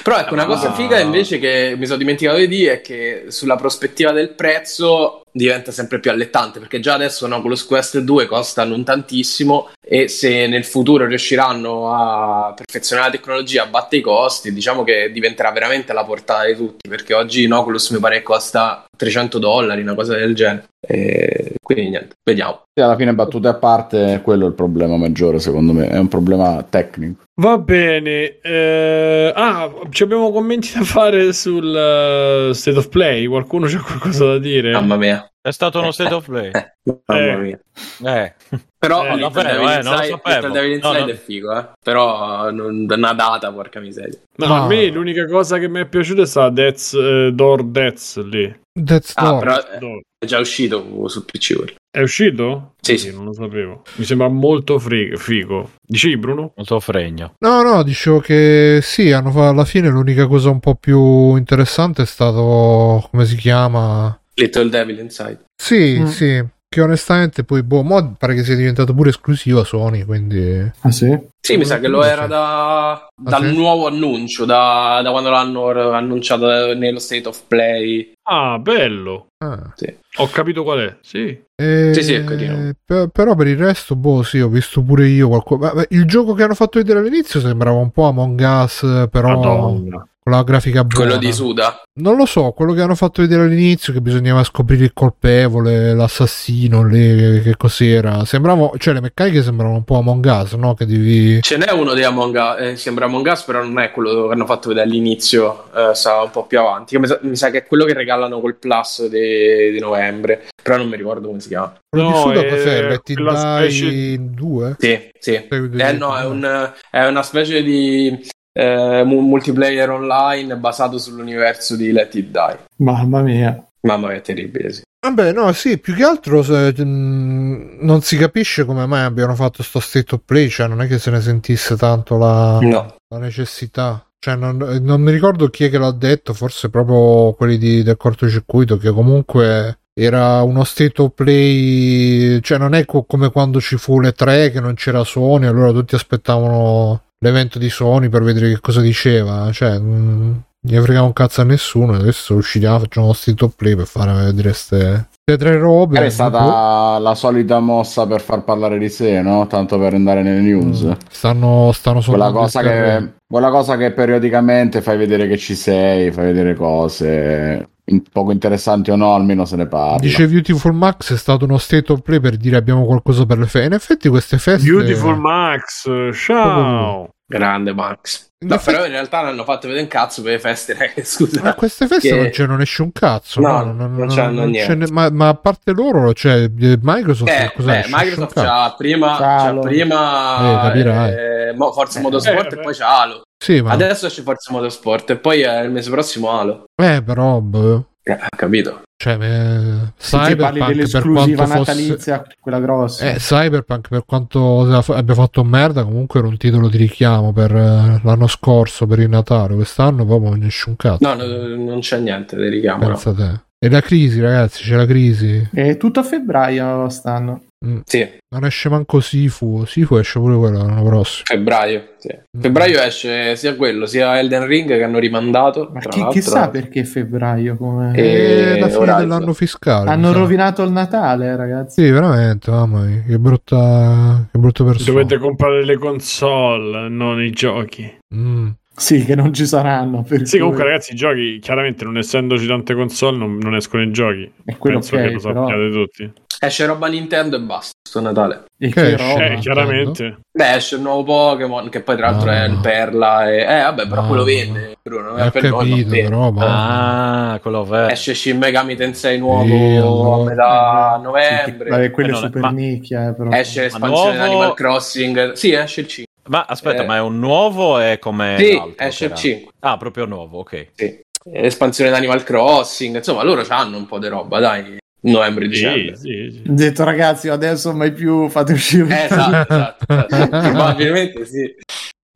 Però 0.04 0.18
ecco, 0.18 0.34
una 0.34 0.46
cosa 0.46 0.70
Ah. 0.70 0.74
figa 0.74 1.00
invece 1.00 1.38
che 1.40 1.76
mi 1.78 1.86
sono 1.86 1.98
dimenticato 1.98 2.38
di 2.38 2.48
dire 2.48 2.74
è 2.74 2.82
che 2.82 3.26
sulla 3.28 3.56
prospettiva 3.56 4.12
del 4.12 4.30
prezzo 4.30 5.22
diventa 5.34 5.72
sempre 5.72 6.00
più 6.00 6.12
allettante 6.12 6.60
perché 6.60 6.80
già 6.82 6.94
adesso 6.96 7.26
un 7.26 7.32
Oculus 7.32 7.66
Quest 7.66 8.00
2 8.00 8.26
costa 8.26 8.66
non 8.66 8.84
tantissimo 8.84 9.70
e 9.86 10.08
se 10.10 10.46
nel 10.48 10.66
futuro 10.66 11.06
riusciranno 11.06 11.94
a 11.94 12.54
perfezionare 12.54 13.10
la 13.12 13.16
tecnologia, 13.16 13.64
abbatte 13.64 13.96
i 13.98 14.02
costi, 14.02 14.52
diciamo 14.54 14.84
che 14.84 15.10
diventerà 15.12 15.52
veramente 15.52 15.92
alla 15.92 16.04
portata 16.04 16.46
di 16.46 16.56
tutti 16.56 16.90
perché 16.90 17.14
oggi 17.14 17.46
un 17.46 17.54
Oculus 17.54 17.90
mi 17.92 18.00
pare 18.00 18.18
che 18.18 18.24
costa 18.24 18.84
300 18.98 19.40
dollari, 19.40 19.82
una 19.82 19.96
cosa 19.96 20.16
del 20.16 20.36
genere. 20.36 20.66
E 20.86 21.54
quindi 21.64 21.90
niente, 21.90 22.16
vediamo. 22.28 22.62
Sì, 22.74 22.84
alla 22.84 22.96
fine, 22.96 23.14
battute 23.14 23.48
a 23.48 23.54
parte, 23.54 24.20
quello 24.24 24.46
è 24.46 24.48
il 24.50 24.56
problema 24.56 24.98
maggiore, 24.98 25.40
secondo 25.40 25.74
me. 25.74 25.88
È 25.88 25.98
un 25.98 26.08
problema 26.08 26.66
tecnico. 26.68 27.22
Va 27.40 27.58
bene. 27.60 28.40
eh, 28.42 29.32
Ah, 29.36 29.72
ci 29.92 30.04
abbiamo 30.04 30.32
commenti 30.32 30.72
da 30.74 30.84
fare 30.84 31.32
sul 31.34 31.76
eh, 31.76 32.54
State 32.54 32.78
of 32.78 32.90
Play. 32.90 33.26
Qualcuno 33.28 33.68
c'ha 33.68 33.80
qualcosa 33.82 34.26
da 34.26 34.38
dire? 34.40 34.72
Mamma 34.72 34.98
mia. 34.98 35.26
È 35.44 35.52
stato 35.52 35.80
uno 35.80 35.92
state 35.92 36.14
of 36.14 36.26
play. 36.26 36.52
Eh, 36.52 36.72
mamma 37.08 37.22
Eh. 37.32 37.38
mia. 37.38 37.60
Eh. 38.06 38.34
Però 38.78 39.04
Eh, 39.06 39.18
Devil 39.18 39.38
eh, 39.38 39.54
non 39.54 39.64
lo 39.64 40.02
Inside- 40.02 40.08
sapevo. 40.24 40.54
Devil 40.54 40.80
No, 40.82 40.88
Inside 40.90 41.00
no. 41.06 41.12
è 41.12 41.16
figo, 41.16 41.58
eh. 41.60 41.70
Però 41.84 42.52
non, 42.52 42.86
una 42.90 43.14
data, 43.14 43.52
porca 43.52 43.80
miseria. 43.80 44.20
No, 44.38 44.48
Ma- 44.48 44.64
a 44.64 44.68
me 44.68 44.88
l'unica 44.88 45.26
cosa 45.26 45.58
che 45.58 45.68
mi 45.68 45.80
è 45.82 45.88
piaciuta 45.88 46.22
è 46.22 46.26
stata 46.28 46.50
Death's, 46.50 46.94
eh, 46.94 47.32
Door 47.34 47.64
Deaths 47.66 48.24
lì. 48.24 48.60
Death's 48.72 49.14
Ah, 49.16 49.30
Door. 49.30 49.40
però 49.40 49.58
Door. 49.80 50.02
è 50.20 50.26
già 50.26 50.40
uscito 50.40 51.08
su 51.08 51.26
PC. 51.26 51.74
È 51.92 52.00
uscito? 52.02 52.76
Sì, 52.80 52.98
sì. 52.98 53.12
Non 53.14 53.26
lo 53.26 53.34
sapevo. 53.34 53.84
Mi 53.98 54.06
sembra 54.06 54.30
molto 54.30 54.80
fri- 54.80 55.16
figo. 55.18 55.72
Dicevi, 55.86 56.16
Bruno? 56.18 56.54
Molto 56.56 56.80
fregno. 56.80 57.34
No, 57.40 57.62
no, 57.62 57.84
dicevo 57.84 58.20
che 58.20 58.80
sì, 58.82 59.12
hanno 59.12 59.30
fa- 59.32 59.50
alla 59.50 59.66
fine 59.66 59.90
l'unica 59.90 60.26
cosa 60.26 60.50
un 60.50 60.62
po' 60.62 60.76
più 60.76 61.36
interessante 61.36 62.04
è 62.04 62.06
stato, 62.06 63.06
come 63.12 63.26
si 63.26 63.36
chiama? 63.36 64.18
Little 64.36 64.70
Devil 64.70 65.00
Inside. 65.00 65.44
Sì, 65.62 65.98
Mm. 66.00 66.06
sì, 66.06 66.44
che 66.74 66.80
onestamente 66.80 67.44
poi, 67.44 67.64
boh, 67.64 67.84
mo 67.84 68.16
pare 68.18 68.34
che 68.34 68.46
sia 68.46 68.56
diventato 68.56 68.94
pure 68.94 69.10
esclusivo 69.10 69.66
Sony, 69.66 70.06
quindi... 70.06 70.72
Ah 70.80 70.92
sì? 70.92 71.20
Sì, 71.42 71.58
mi 71.58 71.66
sa 71.66 71.80
che 71.80 71.90
lo 71.90 72.02
era 72.02 72.28
da, 72.28 73.08
dal 73.22 73.44
sì? 73.46 73.54
nuovo 73.54 73.88
annuncio, 73.88 74.46
da, 74.46 75.02
da 75.04 75.12
quando 75.12 75.30
l'hanno 75.32 75.68
annunciato 75.92 76.74
nello 76.74 77.00
State 77.00 77.28
of 77.28 77.44
Play. 77.46 78.14
Ah, 78.24 78.58
bello. 78.60 79.28
Ah. 79.44 79.74
Sì. 79.76 79.94
Ho 80.18 80.28
capito 80.30 80.64
qual 80.64 80.80
è. 80.80 80.98
Sì. 81.02 81.44
Eh, 81.62 81.92
Sì, 81.94 82.04
sì, 82.04 82.14
è 82.14 82.24
carino. 82.24 82.72
per- 82.86 83.10
però 83.10 83.36
per 83.36 83.48
il 83.48 83.58
resto, 83.58 83.98
boh, 83.98 84.24
sì, 84.24 84.40
ho 84.40 84.48
visto 84.48 84.82
pure 84.82 85.08
io 85.08 85.28
qualcosa. 85.28 85.86
Il 85.90 86.06
gioco 86.06 86.34
che 86.34 86.44
hanno 86.44 86.56
fatto 86.56 86.80
vedere 86.80 87.00
all'inizio 87.00 87.42
sembrava 87.42 87.80
un 87.80 87.92
po' 87.92 88.06
Among 88.08 88.40
Us, 88.40 89.08
però... 89.12 89.28
Madonna. 89.36 90.06
Con 90.24 90.34
la 90.34 90.44
grafica 90.44 90.84
buona. 90.84 91.06
Quello 91.06 91.20
di 91.20 91.32
Suda. 91.34 91.82
Non 92.00 92.16
lo 92.16 92.26
so, 92.28 92.52
quello 92.52 92.74
che 92.74 92.82
hanno 92.82 92.94
fatto 92.96 93.22
vedere 93.24 93.44
all'inizio 93.44 93.92
che 93.92 94.02
bisognava 94.02 94.44
scoprire 94.44 94.84
il 94.84 94.94
colpevole, 94.94 95.94
l'assassino, 95.96 96.86
lì, 96.86 97.42
che 97.42 97.56
cos'era. 97.58 98.24
Sembrava, 98.26 98.70
cioè 98.78 98.94
le 98.94 99.02
meccaniche 99.02 99.42
sembravano 99.42 99.78
un 99.78 99.84
po' 99.84 99.98
Among 99.98 100.24
Us, 100.26 100.54
no? 100.54 100.76
Che 100.76 100.86
devi... 100.86 101.42
Ce 101.42 101.58
n'è 101.58 101.72
uno 101.72 101.94
di 101.96 102.04
Among 102.04 102.36
Us, 102.36 102.60
eh, 102.60 102.76
sembra 102.76 103.06
Among 103.06 103.26
Us, 103.26 103.42
però 103.44 103.64
non 103.64 103.80
è 103.80 103.92
quello 103.92 104.28
che 104.28 104.34
hanno 104.34 104.46
fatto 104.46 104.68
vedere 104.70 104.86
all'inizio, 104.88 105.66
eh, 105.76 105.96
sta 105.96 106.22
un 106.22 106.30
po' 106.32 106.46
più 106.46 106.60
avanti. 106.60 106.98
Mi 107.00 107.08
sa, 107.08 107.18
mi 107.24 107.36
sa 107.36 107.50
che 107.50 107.60
è 107.60 107.66
quello 107.66 107.86
che 107.86 107.94
regalano 107.94 108.40
col 108.40 108.56
Plus 108.58 109.08
di, 109.08 109.72
di 109.72 109.80
novembre, 109.80 110.48
però 110.62 110.78
non 110.78 110.88
mi 110.88 110.98
ricordo 110.98 111.28
come 111.30 111.40
si 111.40 111.48
chiama. 111.48 111.74
Quello 111.90 112.08
di 112.08 112.14
No, 112.14 112.20
Suda 112.22 112.42
è 112.42 112.48
cos'è? 112.50 112.82
Let 112.88 113.10
It 113.10 113.18
Die 113.20 113.38
specie- 113.38 114.18
2? 114.20 114.76
Sì, 114.78 115.10
sì. 115.20 115.48
Di 115.50 115.80
Eh, 115.82 115.92
no, 115.94 116.16
è, 116.16 116.26
un- 116.26 116.72
è 116.92 117.06
una 117.06 117.24
specie 117.24 117.64
di 117.64 118.30
eh, 118.54 119.04
mu- 119.06 119.22
multiplayer 119.22 119.90
online 119.90 120.56
basato 120.58 120.98
sull'universo 120.98 121.76
di 121.76 121.92
Let 121.92 122.16
It 122.16 122.28
Die. 122.32 122.60
Mamma 122.78 123.22
mia. 123.22 123.66
Mamma 123.82 124.08
mia, 124.08 124.18
è 124.18 124.22
terribile, 124.22 124.72
sì. 124.72 124.82
Vabbè, 125.04 125.32
no, 125.34 125.52
sì, 125.54 125.80
più 125.80 125.96
che 125.96 126.04
altro 126.04 126.44
se- 126.44 126.74
mh, 126.86 127.78
non 127.82 128.02
si 128.02 128.18
capisce 128.18 128.66
come 128.66 128.86
mai 128.86 129.04
abbiano 129.04 129.34
fatto 129.34 129.64
sto 129.64 129.80
state 129.80 130.14
of 130.16 130.22
play, 130.26 130.48
cioè 130.50 130.68
non 130.68 130.82
è 130.82 130.88
che 130.88 131.00
se 131.00 131.10
ne 131.10 131.20
sentisse 131.22 131.76
tanto 131.76 132.18
la, 132.18 132.60
No. 132.62 132.96
la 133.08 133.18
necessità. 133.18 134.06
Cioè, 134.20 134.36
non, 134.36 134.58
non 134.84 135.02
mi 135.02 135.12
ricordo 135.12 135.50
chi 135.50 135.64
è 135.64 135.70
che 135.72 135.80
l'ha 135.80 135.90
detto, 135.92 136.34
forse 136.36 136.70
proprio 136.70 137.34
quelli 137.34 137.58
di- 137.58 137.82
del 137.82 137.98
cortocircuito, 137.98 138.78
che 138.78 138.92
comunque 138.92 139.80
era 140.00 140.44
uno 140.44 140.64
state 140.64 141.02
of 141.02 141.14
play, 141.16 142.40
cioè 142.42 142.60
non 142.60 142.76
è 142.76 142.86
co- 142.86 143.04
come 143.04 143.32
quando 143.32 143.60
ci 143.60 143.78
fu 143.78 144.00
le 144.00 144.12
3 144.12 144.52
che 144.52 144.60
non 144.60 144.76
c'era 144.76 145.04
Sony, 145.04 145.48
allora 145.48 145.72
tutti 145.72 145.96
aspettavano 145.96 147.06
l'evento 147.24 147.60
di 147.60 147.70
Sony 147.70 148.10
per 148.10 148.24
vedere 148.24 148.50
che 148.50 148.60
cosa 148.60 148.82
diceva, 148.82 149.52
cioè 149.52 149.78
non 149.78 150.44
gli 150.64 150.78
fregava 150.78 151.08
un 151.08 151.14
cazzo 151.14 151.42
a 151.42 151.44
nessuno, 151.44 151.94
adesso 151.94 152.36
uscirà, 152.36 152.78
facciamo 152.78 153.08
uno 153.08 153.16
of 153.40 153.56
play 153.56 153.76
per 153.76 153.88
fare 153.88 154.14
vedere 154.14 154.54
ste, 154.54 155.08
ste 155.10 155.38
tre 155.38 155.58
robe. 155.58 156.06
È 156.06 156.10
stata 156.10 157.00
la 157.00 157.16
solita 157.16 157.60
mossa 157.60 158.06
per 158.06 158.22
far 158.22 158.44
parlare 158.44 158.78
di 158.78 158.90
sé, 158.90 159.22
no? 159.22 159.48
Tanto 159.48 159.80
per 159.80 159.96
andare 159.96 160.22
nelle 160.22 160.42
news. 160.42 160.84
Mm, 160.84 160.92
Stanno, 161.10 161.72
stanno 161.72 162.02
Quella 162.02 162.30
suonando 162.30 162.40
cosa, 162.40 162.62
che, 162.62 163.14
quella 163.28 163.50
cosa 163.50 163.78
che 163.78 163.92
periodicamente 163.92 164.82
fai 164.82 164.98
vedere 164.98 165.28
che 165.28 165.38
ci 165.38 165.56
sei, 165.56 166.12
fai 166.12 166.26
vedere 166.26 166.56
cose 166.56 167.71
poco 168.12 168.32
interessanti 168.32 168.92
o 168.92 168.96
no, 168.96 169.14
almeno 169.14 169.46
se 169.46 169.56
ne 169.56 169.68
parla. 169.68 169.98
Dice 169.98 170.28
Beautiful 170.28 170.74
Max 170.74 171.14
è 171.14 171.18
stato 171.18 171.46
uno 171.46 171.58
state 171.58 171.92
of 171.92 172.02
play 172.02 172.20
per 172.20 172.38
dire 172.38 172.58
abbiamo 172.58 172.86
qualcosa 172.86 173.26
per 173.26 173.38
le 173.38 173.46
feste. 173.46 173.68
In 173.68 173.74
effetti 173.74 174.10
queste 174.10 174.38
feste... 174.38 174.70
Beautiful 174.70 175.18
Max, 175.18 175.90
ciao. 176.14 177.10
Grande 177.26 177.74
Max. 177.74 178.31
No, 178.44 178.56
effetti- 178.56 178.72
però 178.72 178.86
in 178.88 178.92
realtà 178.94 179.20
non 179.22 179.30
hanno 179.30 179.44
fatto 179.44 179.68
vedere 179.68 179.84
un 179.84 179.90
cazzo 179.90 180.24
per 180.24 180.32
le 180.32 180.40
feste, 180.40 180.76
eh, 180.96 181.04
scusa. 181.04 181.44
A 181.44 181.54
queste 181.54 181.86
feste 181.86 182.10
Che- 182.10 182.16
non, 182.16 182.30
c'è, 182.30 182.46
non 182.48 182.62
esce 182.62 182.82
un 182.82 182.92
cazzo, 182.92 183.40
No, 183.40 183.64
non 183.64 184.08
c'hanno 184.10 184.42
c'è 184.42 184.48
niente. 184.48 184.76
ne- 184.76 184.88
ma, 184.92 185.10
ma 185.12 185.28
a 185.28 185.36
parte 185.36 185.72
loro, 185.74 186.12
cioè 186.14 186.44
eh, 186.60 186.80
Microsoft, 186.82 187.30
Eh, 187.32 187.54
beh? 187.56 187.86
Microsoft 187.88 188.34
c'ha 188.34 188.74
prima, 188.76 189.16
C'ha 189.18 189.54
prima 189.60 190.38
Eh, 190.40 190.68
capirai. 190.68 191.12
eh, 191.14 191.56
Forza 191.72 192.00
Motorsport 192.00 192.46
eh, 192.52 192.54
e 192.54 192.56
beh. 192.58 192.62
poi 192.64 192.74
c'ha 192.76 193.00
Halo. 193.02 193.22
Sì, 193.44 193.62
ma 193.62 193.72
Adesso 193.72 194.08
esce 194.08 194.22
Forza 194.24 194.52
Motorsport 194.52 195.10
e 195.12 195.18
poi 195.18 195.42
è 195.42 195.60
il 195.62 195.70
mese 195.72 195.90
prossimo 195.92 196.32
Halo. 196.32 196.64
eh, 196.82 197.02
però, 197.04 197.40
boh, 197.40 197.86
Eh, 198.04 198.18
capito? 198.36 198.82
Cioè, 199.02 199.14
eh, 199.14 199.18
parli 199.18 199.94
Cyberpunk 199.98 200.58
per 200.58 200.68
dell'esclusiva 200.68 201.46
fosse 201.48 201.58
natalizia, 201.58 202.24
quella 202.40 202.60
grossa. 202.60 203.10
eh, 203.10 203.16
Cyberpunk 203.16 203.88
per 203.88 204.04
quanto 204.06 204.62
abbia 204.94 205.16
fatto 205.16 205.44
merda, 205.44 205.84
comunque 205.84 206.20
era 206.20 206.28
un 206.28 206.38
titolo 206.38 206.68
di 206.68 206.78
richiamo 206.78 207.34
per 207.34 207.50
eh, 207.56 208.00
l'anno 208.04 208.28
scorso 208.28 208.86
per 208.86 209.00
il 209.00 209.10
Natale. 209.10 209.56
Quest'anno 209.56 210.06
proprio 210.06 210.30
non 210.30 210.44
esce 210.44 210.70
un 210.70 210.76
cazzo. 210.76 211.00
No, 211.02 211.16
no, 211.16 211.26
non 211.56 211.80
c'è 211.80 211.98
niente 211.98 212.36
di 212.36 212.48
richiamo. 212.48 212.84
no. 212.84 212.90
Pensa 212.90 213.12
te. 213.12 213.40
E 213.58 213.70
la 213.72 213.82
crisi, 213.82 214.22
ragazzi, 214.22 214.64
c'è 214.64 214.76
la 214.76 214.86
crisi. 214.86 215.50
È 215.52 215.78
tutto 215.78 216.00
a 216.00 216.04
febbraio 216.04 216.88
stanno. 216.90 217.42
Sì, 217.86 218.08
Non 218.34 218.44
esce 218.46 218.70
manco 218.70 219.00
Sifu. 219.00 219.66
Sifu 219.66 219.96
esce 219.98 220.18
pure 220.20 220.36
quello 220.36 220.58
l'anno 220.58 220.84
prossimo. 220.84 221.24
febbraio. 221.26 221.90
sì. 221.98 222.10
Mm. 222.38 222.42
Febbraio 222.42 222.80
esce 222.82 223.36
sia 223.36 223.56
quello, 223.56 223.86
sia 223.86 224.18
Elden 224.18 224.48
Ring 224.48 224.68
che 224.68 224.82
hanno 224.84 224.98
rimandato. 224.98 225.70
Ma 225.72 225.80
tra 225.80 225.90
chi, 225.92 226.08
chissà 226.10 226.50
perché 226.50 226.84
febbraio? 226.86 227.56
Come... 227.58 227.96
Eh, 227.96 228.56
È 228.56 228.60
la 228.60 228.70
fine 228.70 228.96
dell'anno 228.96 229.34
fiscale. 229.34 229.90
Hanno 229.92 230.12
sa. 230.12 230.18
rovinato 230.18 230.64
il 230.64 230.72
Natale, 230.72 231.36
ragazzi. 231.36 231.84
Sì, 231.84 231.90
veramente, 231.92 232.50
mamma 232.50 232.82
mia, 232.82 233.04
che 233.06 233.20
brutta, 233.20 234.28
che 234.32 234.40
brutta 234.40 234.64
persona. 234.64 234.92
Dovete 234.92 235.18
comprare 235.20 235.64
le 235.64 235.78
console, 235.78 236.90
non 236.90 237.22
i 237.22 237.30
giochi. 237.30 237.98
Mm. 238.16 238.50
Sì, 238.76 239.06
che 239.06 239.14
non 239.14 239.34
ci 239.34 239.46
saranno. 239.46 240.02
per 240.02 240.26
Sì, 240.26 240.32
cui- 240.32 240.40
comunque, 240.40 240.64
ragazzi, 240.64 240.94
i 240.94 240.96
giochi, 240.96 241.38
chiaramente, 241.40 241.84
non 241.84 241.98
essendoci 241.98 242.48
tante 242.48 242.74
console, 242.74 243.18
non, 243.18 243.38
non 243.38 243.54
escono 243.56 243.84
i 243.84 243.92
giochi. 243.92 244.32
È 244.44 244.58
quello 244.58 244.80
Penso 244.80 244.96
ok, 244.96 245.02
che 245.02 245.12
lo 245.12 245.20
però- 245.20 245.34
sappiate 245.48 245.70
tutti. 245.70 246.14
Esce 246.44 246.66
roba 246.66 246.88
Nintendo 246.88 247.36
e 247.36 247.40
basta. 247.40 247.74
Sto 247.88 248.00
Natale. 248.02 248.46
E 248.58 248.70
Che 248.70 248.74
che 248.74 248.94
esce? 248.96 249.26
Eh, 249.26 249.36
chiaramente. 249.40 250.18
Beh, 250.32 250.56
esce 250.56 250.76
il 250.76 250.82
nuovo 250.82 251.04
Pokémon, 251.04 251.70
che 251.70 251.82
poi 251.82 251.96
tra 251.98 252.10
l'altro 252.10 252.32
è 252.32 252.48
No. 252.48 252.54
il 252.56 252.60
Perla. 252.62 253.30
E... 253.32 253.38
Eh, 253.42 253.62
vabbè, 253.62 253.88
però 253.88 254.02
No. 254.02 254.08
quello 254.08 254.24
vende. 254.24 254.76
Bruno, 254.82 255.12
Ho 255.12 255.30
per 255.30 255.44
noi 255.44 255.52
non 255.52 255.60
capito, 255.60 255.90
vende. 255.90 256.02
però, 256.10 256.32
ma... 256.32 257.34
Ah, 257.34 257.40
quello 257.40 257.64
vero. 257.64 257.90
Esce 257.90 258.16
Shin 258.16 258.40
Megami 258.40 258.76
Tensei 258.76 259.20
nuovo 259.20 259.46
Sì, 259.46 259.52
allora. 259.76 260.16
a 260.16 260.26
metà 260.26 260.94
Sì, 260.98 261.02
novembre. 261.04 261.64
che- 261.66 261.70
Vabbè, 261.70 261.92
quello 261.92 262.08
Eh, 262.10 262.12
è 262.12 262.14
non 262.16 262.22
è- 262.24 262.26
super 262.26 262.42
ma- 262.42 262.50
nicchia, 262.50 263.08
eh, 263.10 263.14
però. 263.14 263.30
Esce 263.32 263.62
l'espansione 263.62 264.04
nuovo- 264.16 264.24
di 264.24 264.30
Animal 264.32 264.54
Crossing. 264.56 265.32
Sì, 265.34 265.52
esce 265.54 265.82
il 265.82 265.88
5. 265.88 266.12
Ma 266.30 266.46
aspetta, 266.48 266.82
Eh. 266.82 266.86
ma 266.88 266.96
è 266.96 267.02
un 267.02 267.20
nuovo 267.20 267.80
e 267.80 268.00
come 268.00 268.36
Sì, 268.40 268.56
l'altro 268.56 268.84
esce 268.86 269.06
il 269.06 269.12
era? 269.12 269.20
5. 269.20 269.52
Ah, 269.60 269.78
proprio 269.78 270.06
nuovo, 270.06 270.40
ok. 270.40 270.68
Sì. 270.76 271.00
L'espansione 271.34 271.92
di 271.92 271.96
Animal 271.98 272.24
Crossing. 272.24 272.96
Insomma, 272.96 273.22
loro 273.22 273.44
hanno 273.50 273.78
un 273.78 273.86
po' 273.86 274.00
di 274.00 274.08
roba, 274.08 274.40
dai. 274.40 274.80
Novembre, 275.04 275.46
Sì, 275.46 275.50
dicembre. 275.50 275.96
sì, 275.96 276.30
sì. 276.32 276.50
Ho 276.50 276.54
detto, 276.54 276.84
ragazzi, 276.84 277.28
adesso 277.30 277.74
mai 277.74 277.92
più 277.92 278.28
fate 278.30 278.54
uscire. 278.54 279.02
Eh, 279.02 279.06
esatto, 279.06 279.54
esatto, 279.54 279.86
esatto. 280.16 280.40
Probabilmente 280.50 281.26
sì. 281.26 281.56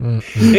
Mm. 0.04 0.18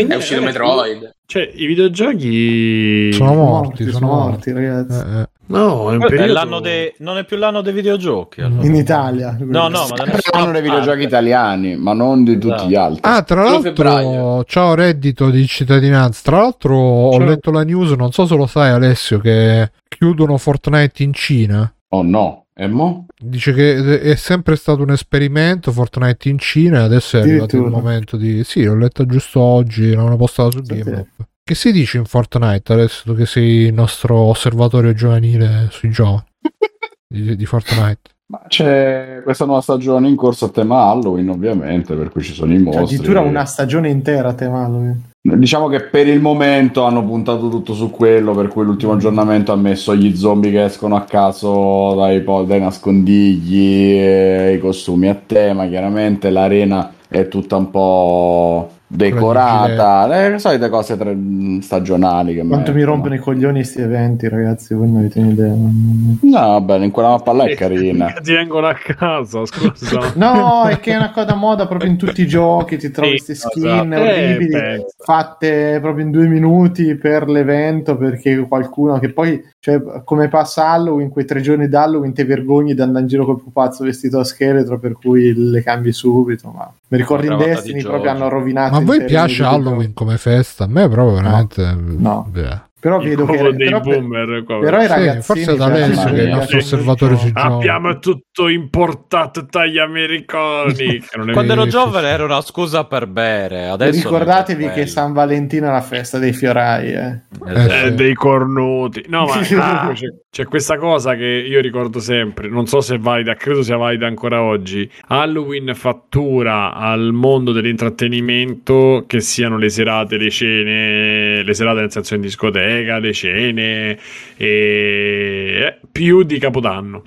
È 0.10 0.16
uscito 0.16 0.42
Metroid. 0.42 1.12
Cioè, 1.28 1.48
i 1.54 1.66
videogiochi... 1.68 3.12
Sono 3.14 3.30
Sono 3.30 3.44
morti, 3.44 3.92
sono 3.92 4.06
morti. 4.08 4.52
ragazzi. 4.52 4.98
Eh, 4.98 5.20
eh. 5.22 5.30
No, 5.48 5.92
è 5.92 5.96
un 5.96 6.04
È 6.04 6.08
periodo... 6.08 6.34
l'anno 6.34 6.60
dei- 6.60 6.92
non 7.00 7.18
è 7.18 7.24
più 7.26 7.38
l'anno 7.38 7.62
dei 7.62 7.72
videogiochi. 7.74 8.42
allora. 8.42 8.66
In 8.66 8.76
Italia. 8.76 9.38
No, 9.40 9.68
no, 9.68 9.86
ma 9.90 10.06
Saranno 10.20 10.52
dei 10.52 10.62
videogiochi 10.62 10.88
parte. 10.88 11.04
italiani, 11.04 11.76
ma 11.76 11.94
non 11.94 12.24
di 12.24 12.34
tutti 12.40 12.48
Esatto. 12.56 12.68
gli 12.70 12.76
altri. 12.76 13.02
Ah, 13.04 13.22
tra 13.22 13.44
l'altro, 13.44 13.62
febbraio. 13.62 14.44
ciao 14.46 14.74
reddito 14.74 15.30
di 15.30 15.46
cittadinanza. 15.48 16.22
Tra 16.24 16.38
l'altro, 16.38 16.76
ho 16.76 17.12
Ciao. 17.18 17.24
letto 17.26 17.52
la 17.52 17.64
news, 17.64 17.92
non 17.92 18.12
so 18.12 18.26
se 18.26 18.36
lo 18.36 18.48
sai, 18.48 18.72
Alessio, 18.72 19.20
che 19.20 19.70
chiudono 19.88 20.38
Fortnite 20.38 21.04
in 21.04 21.14
Cina. 21.14 21.72
Oh 21.90 22.04
no, 22.04 22.48
e 22.54 22.68
mo? 22.68 23.06
Dice 23.18 23.54
che 23.54 24.00
è 24.02 24.16
sempre 24.16 24.56
stato 24.56 24.82
un 24.82 24.92
esperimento 24.92 25.72
Fortnite 25.72 26.28
in 26.30 26.38
Cina 26.38 26.80
e 26.80 26.84
adesso 26.84 27.18
è 27.18 27.22
arrivato 27.22 27.56
il 27.56 27.64
momento 27.70 28.18
di... 28.18 28.44
Sì, 28.44 28.64
l'ho 28.64 28.76
letto 28.76 29.06
giusto 29.06 29.40
oggi, 29.40 29.94
l'hanno 29.94 30.18
postato 30.18 30.52
su 30.52 30.64
Sì, 30.64 30.76
sì. 30.76 30.82
GameUp. 30.84 31.08
Che 31.44 31.56
si 31.56 31.72
dice 31.72 31.98
in 31.98 32.04
Fortnite 32.06 32.74
adesso 32.74 33.14
che 33.14 33.26
sei 33.26 33.68
il 33.68 33.74
nostro 33.74 34.18
osservatorio 34.18 34.94
giovanile 34.94 35.68
sui 35.72 35.90
giovani 35.92 36.26
di, 37.08 37.36
di 37.38 37.46
Fortnite? 37.46 38.02
Ma 38.30 38.42
c'è 38.50 39.22
questa 39.24 39.46
nuova 39.46 39.62
stagione 39.62 40.10
in 40.10 40.18
corso 40.18 40.46
a 40.46 40.50
tema 40.50 40.90
Halloween, 40.90 41.30
ovviamente, 41.30 41.96
per 41.96 42.10
cui 42.10 42.22
ci 42.22 42.34
sono 42.34 42.52
i 42.52 42.56
Cioè, 42.58 42.64
mostri. 42.66 42.84
addirittura 42.84 43.22
una 43.22 43.46
stagione 43.46 43.88
intera 43.90 44.30
a 44.30 44.34
tema 44.34 44.66
Halloween. 44.66 45.02
Diciamo 45.36 45.68
che 45.68 45.82
per 45.82 46.08
il 46.08 46.22
momento 46.22 46.84
hanno 46.84 47.04
puntato 47.04 47.50
tutto 47.50 47.74
su 47.74 47.92
quello, 47.92 48.34
per 48.34 48.48
cui 48.48 48.64
l'ultimo 48.64 48.94
aggiornamento 48.94 49.52
ha 49.52 49.58
messo 49.58 49.94
gli 49.94 50.16
zombie 50.16 50.52
che 50.52 50.64
escono 50.64 50.96
a 50.96 51.02
caso 51.02 51.94
dai, 51.96 52.24
dai 52.24 52.62
nascondigli, 52.62 54.00
e 54.00 54.54
i 54.56 54.60
costumi 54.60 55.10
a 55.10 55.16
tema, 55.16 55.68
chiaramente. 55.68 56.30
L'arena 56.30 56.94
è 57.10 57.28
tutta 57.28 57.58
un 57.58 57.70
po' 57.70 58.70
decorata, 58.88 60.08
le 60.08 60.40
solite 60.40 60.70
cose 60.70 60.98
tra- 60.98 61.14
stagionali. 61.62 62.34
Che 62.36 62.46
Quanto 62.48 62.74
mi 62.74 62.84
rompono 62.84 63.16
i 63.16 63.20
coglioni 63.20 63.64
sti 63.64 63.82
eventi, 63.82 64.28
ragazzi. 64.30 64.74
Voi 64.74 64.88
non 64.88 64.98
avete 64.98 65.20
un'idea. 65.20 65.54
No, 65.54 66.40
vabbè, 66.60 66.78
in 66.80 66.92
quella 66.92 67.10
mappa 67.10 67.34
là 67.34 67.46
è 67.46 67.56
carina. 67.56 68.14
Ti 68.22 68.34
vengono 68.34 68.68
a 68.68 68.74
casa, 68.74 69.46
scusa. 69.46 70.14
No, 70.16 70.64
è 70.68 70.80
che 70.80 70.94
è 70.94 70.96
una 70.96 71.12
cosa 71.12 71.36
moda 71.36 71.68
proprio 71.68 71.90
in 71.90 71.98
tutti 71.98 72.22
i 72.22 72.28
giochi. 72.28 72.78
Ti 72.78 72.90
trovi 72.92 73.18
Sì, 73.18 73.26
queste 73.26 73.36
skin 73.36 73.94
esatto. 73.94 73.94
Eh, 73.94 74.24
orribili 74.24 74.52
penso. 74.52 74.86
fatte 74.98 75.80
proprio 75.82 76.06
in 76.06 76.12
due 76.12 76.28
minuti 76.28 76.96
per 76.96 77.28
l'evento. 77.30 77.98
Perché 77.98 78.38
qualcuno 78.48 79.00
che 79.00 79.12
poi, 79.12 79.42
cioè, 79.68 79.82
come 80.06 80.30
passa 80.30 80.70
Halloween, 80.70 81.10
quei 81.10 81.26
tre 81.26 81.42
giorni 81.42 81.68
d'Halloween, 81.68 82.14
ti 82.14 82.24
vergogni 82.24 82.74
di 82.74 82.80
andare 82.80 83.02
in 83.02 83.10
giro 83.10 83.26
col 83.26 83.42
pupazzo 83.42 83.84
vestito 83.84 84.18
a 84.18 84.24
scheletro, 84.24 84.80
per 84.80 84.94
cui 84.94 85.34
le 85.36 85.62
cambi 85.62 85.92
subito. 85.92 86.54
Ma 86.56 86.72
mi 86.88 86.98
ricordo 86.98 87.30
in 87.30 87.38
Destiny 87.38 87.80
di 87.80 87.84
proprio 87.84 88.12
hanno 88.12 88.30
rovinato. 88.30 88.72
Ma 88.72 88.78
a 88.78 88.82
voi 88.82 89.04
piace. 89.04 89.44
Halloween 89.44 89.94
come 89.94 90.18
festa? 90.18 90.64
A 90.64 90.68
me 90.68 90.88
proprio 90.88 91.16
veramente... 91.16 91.76
No. 91.76 92.26
beh. 92.32 92.62
Però 92.80 93.02
Il 93.02 93.10
vedo 93.10 93.26
che 93.26 93.38
dei 93.56 93.66
però, 93.70 93.80
per- 93.82 94.00
boomer 94.00 94.44
qua. 94.44 94.60
però 94.60 94.78
i 94.78 94.84
Sì, 94.84 94.88
ragazzini 94.88 95.22
forse 95.24 95.56
da 95.58 95.66
piacciono 95.70 95.84
Alessio 95.84 96.14
che 96.14 96.22
il 96.22 96.30
nostro 96.30 96.58
osservatore 96.60 97.18
sui 97.18 97.32
giochi. 97.32 97.48
Abbiamo 97.54 98.00
tutto 98.00 98.48
importato 98.48 99.46
dagli 99.50 99.80
americani. 99.80 101.02
Quando 101.34 101.54
ero 101.54 101.64
sì, 101.64 101.70
giovane 101.70 102.08
sì. 102.08 102.14
era 102.14 102.24
una 102.26 102.42
scusa 102.42 102.84
per 102.86 103.08
bere. 103.08 103.68
Adesso 103.68 104.04
Ricordatevi 104.04 104.70
che. 104.70 104.86
San 104.86 105.12
Valentino 105.14 105.68
è 105.68 105.72
la 105.72 105.82
festa 105.82 106.20
dei 106.20 106.34
fiorai. 106.34 106.92
Eh. 106.94 107.20
Esatto. 107.48 107.74
Eh, 107.74 107.88
sì. 107.90 107.94
dei 107.96 108.14
cornuti. 108.14 109.04
No, 109.08 109.26
ma 109.26 109.34
comunque 109.42 109.94
c'è, 109.96 110.08
c'è 110.30 110.46
questa 110.46 110.78
cosa 110.78 111.16
che 111.16 111.26
io 111.26 111.60
ricordo 111.62 112.00
sempre. 112.00 112.48
Non 112.48 112.68
so 112.68 112.80
se 112.82 112.96
è 112.96 113.00
valida, 113.00 113.34
credo 113.34 113.64
sia 113.64 113.78
valida 113.78 114.06
ancora 114.06 114.44
oggi. 114.44 114.88
Halloween 115.08 115.72
fattura 115.74 116.74
al 116.74 117.12
mondo 117.12 117.52
dell'intrattenimento 117.52 119.04
che 119.08 119.20
siano 119.20 119.58
le 119.58 119.70
serate, 119.70 120.18
le 120.18 120.30
cene, 120.30 121.42
le 121.44 121.54
serate 121.56 121.80
nel 121.82 121.92
senso 121.92 122.14
in 122.16 122.22
discoteca, 122.22 122.66
le 122.84 123.14
cene, 123.14 123.98
e 124.38 125.58
eh, 125.58 125.80
più 125.92 126.24
di 126.24 126.40
Capodanno. 126.40 127.04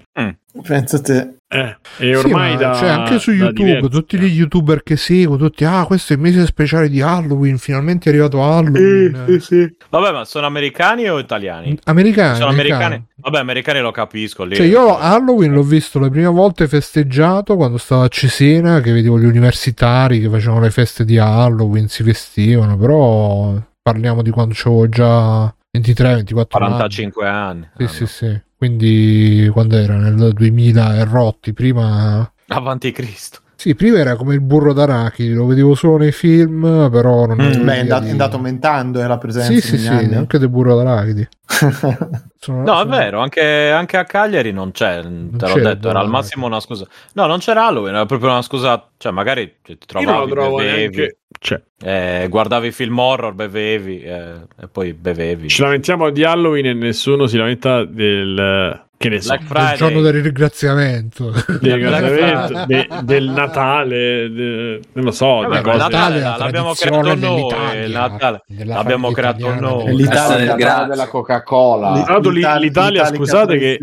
Penso 0.67 0.97
a 0.97 1.01
te. 1.01 1.35
Eh, 1.53 1.77
e 1.99 2.15
Sì, 2.15 2.25
ormai 2.25 2.55
ma, 2.55 2.59
da, 2.61 2.75
cioè, 2.75 2.89
anche 2.89 3.19
su 3.19 3.33
YouTube, 3.33 3.89
tutti 3.89 4.19
gli 4.19 4.27
youtuber 4.27 4.83
che 4.83 4.97
seguo, 4.97 5.37
tutti, 5.37 5.65
ah, 5.65 5.85
questo 5.85 6.13
è 6.13 6.17
il 6.17 6.23
mese 6.23 6.45
speciale 6.47 6.89
di 6.89 7.01
Halloween, 7.01 7.59
finalmente 7.59 8.09
è 8.09 8.13
arrivato 8.13 8.43
Halloween. 8.43 9.27
Eh, 9.29 9.75
Vabbè, 9.89 10.13
ma 10.13 10.25
sono 10.25 10.47
americani 10.47 11.09
o 11.09 11.19
italiani? 11.19 11.79
Americani, 11.85 12.37
Sono 12.37 12.51
americani. 12.51 12.85
americani. 12.85 13.09
Vabbè, 13.17 13.39
americani 13.39 13.81
lo 13.81 13.91
capisco. 13.91 14.45
Lì. 14.45 14.57
Cioè, 14.57 14.67
io 14.67 14.97
Halloween 14.97 15.53
l'ho 15.53 15.63
visto 15.63 15.99
le 15.99 16.11
prime 16.11 16.29
volte 16.29 16.67
festeggiato 16.69 17.57
quando 17.57 17.79
stavo 17.79 18.03
a 18.03 18.09
Cesena, 18.09 18.81
che 18.81 18.93
vedevo 18.93 19.19
gli 19.19 19.25
universitari 19.25 20.21
che 20.21 20.29
facevano 20.29 20.61
le 20.61 20.71
feste 20.71 21.05
di 21.05 21.19
Halloween, 21.19 21.89
si 21.89 22.03
vestivano, 22.03 22.77
però 22.77 23.55
parliamo 23.83 24.23
di 24.23 24.31
quando 24.31 24.55
avevo 24.65 24.89
già 24.89 25.53
23-24 25.71 26.65
anni. 26.65 26.75
45 26.75 27.29
anni. 27.29 27.69
Sì, 27.77 27.83
Ah, 27.85 27.89
sì, 27.89 28.07
sì. 28.07 28.41
Quindi 28.57 29.49
quando 29.53 29.77
era 29.77 29.97
nel 29.97 30.33
2000 30.35 30.97
e 30.97 31.05
rotti, 31.05 31.53
prima 31.53 32.15
no. 32.17 32.33
Avanti 32.49 32.91
Cristo. 32.93 33.39
Sì, 33.55 33.75
prima 33.75 33.99
era 33.99 34.17
come 34.17 34.35
il 34.35 34.41
burro 34.41 34.73
d'arachidi, 34.73 35.33
lo 35.35 35.45
vedevo 35.47 35.75
solo 35.75 35.99
nei 35.99 36.13
film, 36.13 36.89
però 36.91 37.27
non 37.27 37.37
Mm. 37.39 37.65
Beh, 37.65 37.75
è, 37.75 37.79
andato, 37.81 38.03
di- 38.03 38.09
è 38.09 38.11
andato 38.13 38.37
aumentando 38.37 39.03
eh, 39.03 39.07
la 39.07 39.19
presenza 39.19 39.53
Sì, 39.53 39.61
sì, 39.61 39.79
sì, 39.79 39.87
anni. 39.87 40.15
anche 40.15 40.39
del 40.39 40.49
burro 40.49 40.77
d'arachidi. 40.77 41.29
Sono- 42.41 42.63
No, 42.63 42.73
è 42.75 42.79
sono- 42.79 42.97
vero, 42.97 43.21
anche, 43.21 43.71
anche 43.71 43.99
a 43.99 44.05
Cagliari 44.05 44.51
non 44.51 44.71
c'è, 44.73 45.03
te 45.03 45.47
l'ho 45.47 45.61
detto, 45.61 45.91
era 45.91 46.01
al 46.01 46.09
massimo 46.09 46.47
una 46.47 46.59
scusa. 46.61 46.87
No, 47.13 47.27
non 47.27 47.39
c'era 47.39 47.67
Halloween, 47.67 47.95
era 47.95 48.07
proprio 48.07 48.31
una 48.31 48.41
scusa, 48.43 48.89
cioè 48.97 49.13
magari 49.13 49.57
ti 49.63 49.73
Io 49.73 49.77
non 49.77 50.21
lo 50.21 50.27
trovavi, 50.27 50.31
trovo 50.31 50.57
bevevi, 50.57 50.97
neanche. 50.97 51.19
Cioè, 51.43 51.59
eh, 51.83 52.27
guardavi 52.29 52.71
film 52.71 52.99
horror, 52.99 53.33
bevevi 53.33 54.03
eh, 54.03 54.47
e 54.61 54.69
poi 54.71 54.93
bevevi. 54.93 55.49
ci 55.49 55.63
lamentiamo 55.63 56.11
di 56.11 56.23
Halloween 56.23 56.67
e 56.67 56.75
nessuno 56.75 57.27
si 57.27 57.39
lamenta 57.39 57.85
del. 57.87 58.89
Che 59.03 59.09
ne 59.09 59.23
so. 59.23 59.33
Il 59.33 59.47
giorno 59.79 60.03
del 60.03 60.21
ringraziamento. 60.23 61.31
del, 61.59 61.73
ringraziamento, 61.73 62.65
de- 62.67 62.87
del 63.05 63.31
Natale, 63.31 64.31
de- 64.31 64.81
non 64.93 65.05
lo 65.07 65.11
so, 65.11 65.43
Eh, 65.43 65.47
cose- 65.63 65.63
ma 65.63 65.77
Natale 65.77 66.21
la 66.21 66.37
l'abbiamo 66.37 66.73
creato 66.75 67.15
noi, 67.15 67.91
Natale 67.91 68.43
della 68.47 68.75
l'abbiamo 68.75 69.11
creato 69.13 69.55
noi. 69.59 69.97
L'Italia 69.97 70.21
Festa 70.21 70.37
del 70.37 70.41
L'Italia 70.49 70.55
grazie. 70.67 70.87
della 70.89 71.09
Coca-Cola. 71.09 71.93
L'Italia- 71.95 72.19
l'Italia, 72.35 72.59
l'Italica 72.59 73.05
scusate 73.07 73.57
che 73.57 73.79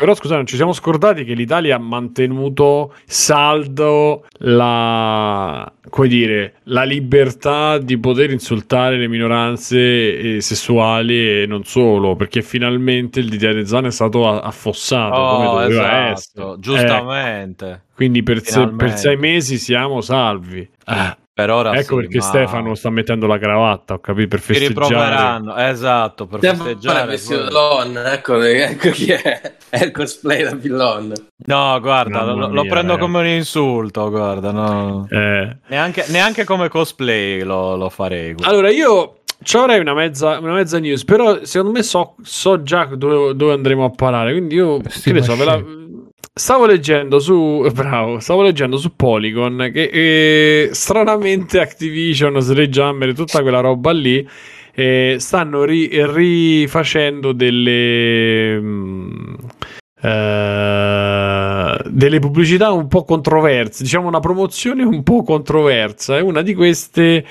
però 0.00 0.14
scusate, 0.16 0.34
non 0.34 0.46
ci 0.46 0.56
siamo 0.56 0.72
scordati 0.72 1.22
che 1.24 1.34
l'Italia 1.34 1.76
ha 1.76 1.78
mantenuto 1.78 2.92
saldo 3.04 4.24
la 4.38 5.70
come 5.88 6.08
dire, 6.08 6.54
la 6.64 6.82
libertà 6.82 7.78
di 7.78 7.96
poter 7.96 8.32
insultare 8.32 8.98
le 8.98 9.06
minoranze 9.06 9.78
eh, 10.36 10.40
sessuali 10.40 11.42
e 11.42 11.46
non 11.46 11.62
solo, 11.62 12.16
perché 12.16 12.42
finalmente 12.42 13.20
il 13.20 13.28
DDR 13.28 13.64
Zan 13.64 13.86
è 13.86 13.92
stato 13.92 14.28
a- 14.28 14.40
affossato 14.56 15.14
come 15.14 15.46
Oh, 15.46 15.60
doveva 15.60 15.66
esatto, 15.66 16.12
essere. 16.12 16.46
Eh, 16.52 16.54
giustamente. 16.58 17.82
quindi 17.94 18.22
per, 18.22 18.42
se- 18.44 18.68
per 18.76 18.96
sei 18.96 19.16
mesi 19.16 19.58
siamo 19.58 20.00
salvi. 20.00 20.68
Ah, 20.84 21.16
Per 21.36 21.50
ora 21.50 21.74
ecco 21.74 21.96
sì, 21.96 22.00
perché 22.02 22.16
ma 22.18 22.22
Stefano 22.24 22.74
sta 22.74 22.88
mettendo 22.88 23.26
la 23.26 23.38
cravatta, 23.38 23.94
ho 23.94 23.98
capito, 24.00 24.28
per 24.28 24.40
Ti 24.40 24.54
festeggiare. 24.54 24.86
riproveranno, 24.88 25.56
esatto, 25.56 26.26
per 26.26 26.38
Stefano 26.38 26.62
è 26.62 26.72
festeggiare. 26.72 27.06
vestito 27.06 27.42
da 27.42 27.48
poi- 27.50 27.52
Lon, 27.92 28.06
ecco, 28.06 28.40
ecco 28.42 28.90
chi 28.90 29.12
è. 29.12 29.54
È 29.68 29.84
il 29.84 29.90
cosplay 29.90 30.42
da 30.44 30.56
Pillon. 30.56 31.12
No, 31.44 31.80
guarda, 31.80 32.22
lo, 32.22 32.34
lo 32.48 32.62
mia, 32.62 32.70
prendo 32.70 32.92
ragazzi. 32.94 32.98
come 33.00 33.18
un 33.18 33.26
insulto, 33.26 34.08
guarda, 34.10 34.50
no. 34.52 35.06
Eh, 35.10 35.56
Neanche, 35.66 36.04
neanche 36.08 36.44
come 36.44 36.68
cosplay 36.68 37.42
lo, 37.42 37.76
lo 37.76 37.90
farei. 37.90 38.32
guarda. 38.32 38.50
Allora, 38.50 38.70
io 38.70 39.18
ci 39.42 39.56
avrei 39.56 39.80
una 39.80 39.94
mezza, 39.94 40.38
una 40.38 40.54
mezza 40.54 40.78
news, 40.78 41.04
però 41.04 41.44
secondo 41.44 41.72
me 41.76 41.82
so, 41.82 42.14
so 42.22 42.62
già 42.62 42.84
dove, 42.86 43.34
dove 43.36 43.52
andremo 43.52 43.84
a 43.84 43.90
parare. 43.90 44.32
Quindi 44.32 44.54
io 44.56 44.78
che 44.80 45.12
ne 45.12 45.22
so, 45.22 45.36
la- 45.44 45.62
stavo 46.32 46.66
leggendo 46.66 47.18
su. 47.18 47.66
Bravo, 47.72 48.18
stavo 48.20 48.42
leggendo 48.42 48.76
su 48.76 48.94
Polygon 48.96 49.70
che 49.72 49.90
eh, 49.92 50.68
stranamente 50.72 51.60
Activision, 51.60 52.40
Sledgehammer 52.40 53.08
e 53.10 53.14
tutta 53.14 53.40
quella 53.42 53.60
roba 53.60 53.92
lì. 53.92 54.26
eh, 54.74 55.16
stanno 55.18 55.64
ri- 55.64 55.88
rifacendo 56.12 57.32
delle. 57.32 58.58
mm, 58.60 59.34
eh, 60.02 61.78
delle 61.86 62.18
pubblicità 62.18 62.70
un 62.72 62.86
po' 62.88 63.04
controverse, 63.04 63.82
diciamo 63.82 64.06
una 64.08 64.20
promozione 64.20 64.82
un 64.84 65.02
po' 65.02 65.22
controversa. 65.22 66.16
E 66.18 66.20
una 66.20 66.42
di 66.42 66.54
queste 66.54 67.24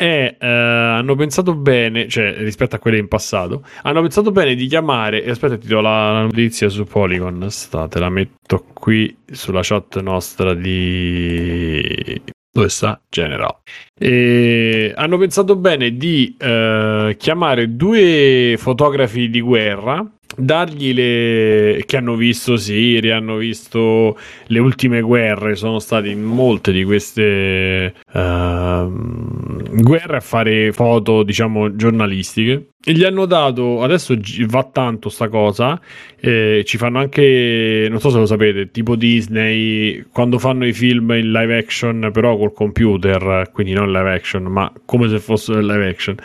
è, 0.00 0.36
eh, 0.40 0.46
hanno 0.46 1.14
pensato 1.14 1.54
bene, 1.54 2.08
cioè 2.08 2.34
rispetto 2.38 2.74
a 2.74 2.78
quelle 2.78 2.96
in 2.96 3.06
passato, 3.06 3.62
hanno 3.82 4.00
pensato 4.00 4.30
bene 4.30 4.54
di 4.54 4.66
chiamare, 4.66 5.28
aspetta 5.28 5.58
ti 5.58 5.66
do 5.66 5.82
la, 5.82 6.10
la 6.12 6.22
notizia 6.22 6.70
su 6.70 6.84
Polygon, 6.84 7.50
state, 7.50 7.98
la 7.98 8.08
metto 8.08 8.64
qui 8.72 9.14
sulla 9.30 9.60
chat 9.62 10.00
nostra 10.00 10.54
di... 10.54 12.22
Dove 12.52 12.68
sta? 12.68 13.00
General. 13.08 13.54
E 13.96 14.92
hanno 14.96 15.18
pensato 15.18 15.54
bene 15.54 15.94
di 15.96 16.34
eh, 16.36 17.14
chiamare 17.18 17.76
due 17.76 18.56
fotografi 18.58 19.28
di 19.28 19.40
guerra, 19.40 20.04
dargli 20.36 20.92
le... 20.92 21.82
che 21.86 21.96
hanno 21.96 22.14
visto 22.14 22.56
Siria, 22.56 23.16
hanno 23.16 23.36
visto 23.36 24.18
le 24.46 24.58
ultime 24.58 25.00
guerre, 25.00 25.56
sono 25.56 25.78
stati 25.78 26.10
in 26.10 26.22
molte 26.22 26.72
di 26.72 26.84
queste 26.84 27.94
ehm, 28.12 29.82
guerre 29.82 30.16
a 30.16 30.20
fare 30.20 30.72
foto, 30.72 31.22
diciamo, 31.22 31.74
giornalistiche. 31.74 32.66
E 32.82 32.92
gli 32.92 33.04
hanno 33.04 33.26
dato, 33.26 33.82
adesso 33.82 34.16
va 34.46 34.64
tanto 34.72 35.10
sta 35.10 35.28
cosa, 35.28 35.78
eh, 36.18 36.62
ci 36.64 36.78
fanno 36.78 36.98
anche, 36.98 37.86
non 37.90 38.00
so 38.00 38.08
se 38.08 38.16
lo 38.16 38.24
sapete, 38.24 38.70
tipo 38.70 38.96
Disney, 38.96 40.06
quando 40.10 40.38
fanno 40.38 40.66
i 40.66 40.72
film 40.72 41.10
in 41.10 41.30
live 41.30 41.58
action, 41.58 42.08
però 42.10 42.38
col 42.38 42.54
computer, 42.54 43.50
quindi 43.52 43.74
non 43.74 43.92
live 43.92 44.14
action, 44.14 44.44
ma 44.44 44.72
come 44.86 45.10
se 45.10 45.18
fosse 45.18 45.60
live 45.60 45.88
action. 45.88 46.16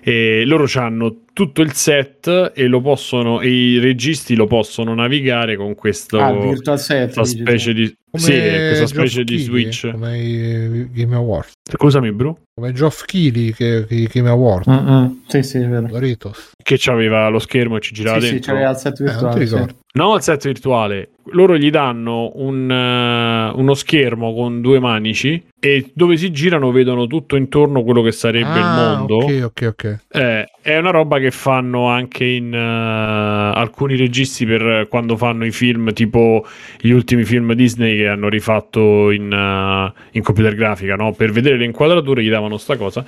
E 0.00 0.44
loro 0.46 0.66
hanno 0.74 1.22
tutto 1.38 1.62
il 1.62 1.72
set 1.72 2.50
e 2.52 2.66
lo 2.66 2.80
possono, 2.80 3.40
e 3.40 3.48
i 3.48 3.78
registi 3.78 4.34
lo 4.34 4.48
possono 4.48 4.92
navigare 4.92 5.54
con 5.54 5.76
questo, 5.76 6.18
Ah, 6.18 6.30
il 6.30 6.40
Virtual 6.48 6.80
Set. 6.80 7.14
questa 7.14 7.24
specie 7.24 7.72
di, 7.72 7.96
Come 8.10 8.22
sì, 8.24 8.32
questa 8.32 8.74
Geoff 8.74 8.88
specie 8.90 9.22
di 9.22 9.36
Keighley, 9.36 9.70
switch. 9.72 9.90
come 9.92 10.18
i 10.18 10.88
Game 10.92 11.14
Awards. 11.14 11.52
Scusami, 11.70 12.10
Bru, 12.10 12.36
Come 12.54 12.72
Geoff 12.72 13.04
Keighley 13.04 13.52
che, 13.52 13.84
che 13.86 13.94
i 13.94 14.08
Game 14.12 14.28
Awards. 14.30 14.66
Mm-mm. 14.68 15.20
Sì, 15.28 15.42
sì, 15.44 15.58
è 15.58 15.68
vero. 15.68 15.86
Doritos. 15.86 16.50
che 16.60 16.74
c'aveva 16.78 17.28
lo 17.28 17.38
schermo 17.38 17.76
e 17.76 17.80
ci 17.80 17.92
girava 17.94 18.18
Sì, 18.18 18.26
sì, 18.26 18.32
dentro. 18.32 18.54
c'era 18.54 18.70
il 18.70 18.76
set 18.76 19.00
Eh, 19.00 19.04
virtuale. 19.04 19.32
sì. 19.46 19.52
ricordo. 19.54 19.74
No, 19.94 20.14
il 20.16 20.22
set 20.22 20.44
virtuale. 20.46 21.10
Loro 21.32 21.56
gli 21.58 21.70
danno 21.70 22.30
un, 22.36 22.70
eh, 22.70 23.52
uno 23.58 23.74
schermo 23.74 24.32
con 24.34 24.60
due 24.60 24.78
manici 24.80 25.42
e 25.60 25.90
dove 25.94 26.16
si 26.16 26.30
girano 26.30 26.70
vedono 26.70 27.06
tutto 27.06 27.36
intorno 27.36 27.82
quello 27.82 28.02
che 28.02 28.12
sarebbe 28.12 28.58
il 28.58 28.64
Ah, 28.64 28.96
mondo. 28.96 29.16
Ok, 29.16 29.40
ok, 29.44 29.66
ok. 29.68 29.98
Eh, 30.10 30.46
è 30.62 30.76
una 30.78 30.90
roba 30.90 31.18
che 31.18 31.27
fanno 31.30 31.88
anche 31.88 32.24
in 32.24 32.52
eh, 32.52 32.58
alcuni 32.58 33.96
registi 33.96 34.46
per 34.46 34.86
quando 34.88 35.16
fanno 35.16 35.44
i 35.44 35.50
film, 35.50 35.92
tipo 35.92 36.46
gli 36.80 36.90
ultimi 36.90 37.24
film 37.24 37.52
Disney 37.54 37.96
che 37.96 38.08
hanno 38.08 38.28
rifatto 38.28 39.10
in, 39.10 39.32
eh, 39.32 40.00
in 40.12 40.22
computer 40.22 40.54
grafica, 40.54 40.96
no? 40.96 41.12
per 41.12 41.30
vedere 41.32 41.56
le 41.56 41.64
inquadrature 41.64 42.22
gli 42.22 42.30
davano 42.30 42.56
sta 42.56 42.76
cosa. 42.76 43.04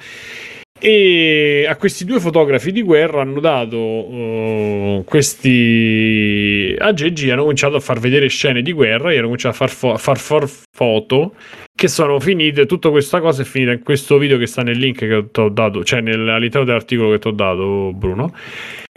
E 0.82 1.66
a 1.68 1.76
questi 1.76 2.06
due 2.06 2.20
fotografi 2.20 2.72
di 2.72 2.80
guerra 2.80 3.20
hanno 3.20 3.38
dato 3.38 3.76
eh, 3.76 5.02
questi 5.04 6.74
a 6.78 6.90
GG 6.90 7.28
hanno 7.28 7.42
cominciato 7.42 7.76
a 7.76 7.80
far 7.80 7.98
vedere 7.98 8.28
scene 8.28 8.62
di 8.62 8.72
guerra 8.72 9.12
e 9.12 9.16
hanno 9.16 9.24
cominciato 9.24 9.54
a 9.56 9.58
far, 9.58 9.68
fo- 9.68 9.96
far 9.98 10.18
for- 10.18 10.50
foto 10.74 11.34
che 11.74 11.86
sono 11.86 12.18
finite. 12.18 12.64
Tutta 12.64 12.88
questa 12.88 13.20
cosa 13.20 13.42
è 13.42 13.44
finita 13.44 13.72
in 13.72 13.82
questo 13.82 14.16
video 14.16 14.38
che 14.38 14.46
sta 14.46 14.62
nel 14.62 14.78
link 14.78 14.98
che 15.00 15.26
ti 15.30 15.40
ho 15.40 15.50
dato, 15.50 15.84
cioè 15.84 15.98
all'interno 15.98 16.64
dell'articolo 16.64 17.10
che 17.10 17.18
ti 17.18 17.28
ho 17.28 17.32
dato, 17.32 17.92
Bruno. 17.92 18.34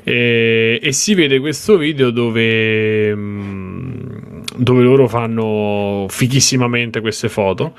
E, 0.02 0.80
e 0.82 0.92
si 0.94 1.14
vede 1.16 1.40
questo 1.40 1.76
video 1.78 2.12
dove, 2.12 3.14
mm, 3.14 4.42
dove 4.56 4.84
loro 4.84 5.10
fannofichissimamente 5.10 7.02
queste 7.02 7.28
foto. 7.28 7.76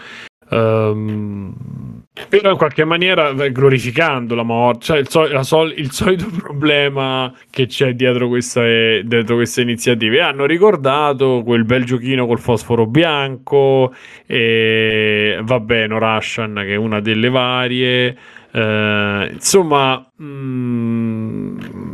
Ehm, 0.51 1.94
però 2.29 2.53
in 2.53 2.57
qualche 2.57 2.85
maniera 2.85 3.31
eh, 3.31 3.51
glorificando 3.51 4.37
la 4.37 4.45
morte, 4.45 4.85
cioè 4.85 4.99
il, 4.99 5.09
so- 5.09 5.43
sol- 5.43 5.75
il 5.77 5.91
solito 5.91 6.29
problema 6.41 7.33
che 7.51 7.67
c'è 7.67 7.95
dietro, 7.95 8.29
questa, 8.29 8.63
dietro 8.63 9.35
queste 9.35 9.63
iniziative. 9.63 10.21
Hanno 10.21 10.47
ricordato 10.47 11.43
quel 11.45 11.65
bel 11.65 11.85
giochino 11.85 12.27
col 12.27 12.39
fosforo 12.39 12.87
bianco, 12.87 13.93
e 14.27 15.41
vabbè, 15.43 15.89
No 15.89 15.99
Russian 15.99 16.55
che 16.55 16.75
è 16.75 16.77
una 16.77 17.01
delle 17.01 17.31
varie. 17.31 18.17
Uh, 18.53 19.33
insomma, 19.33 20.09
mm, 20.23 21.94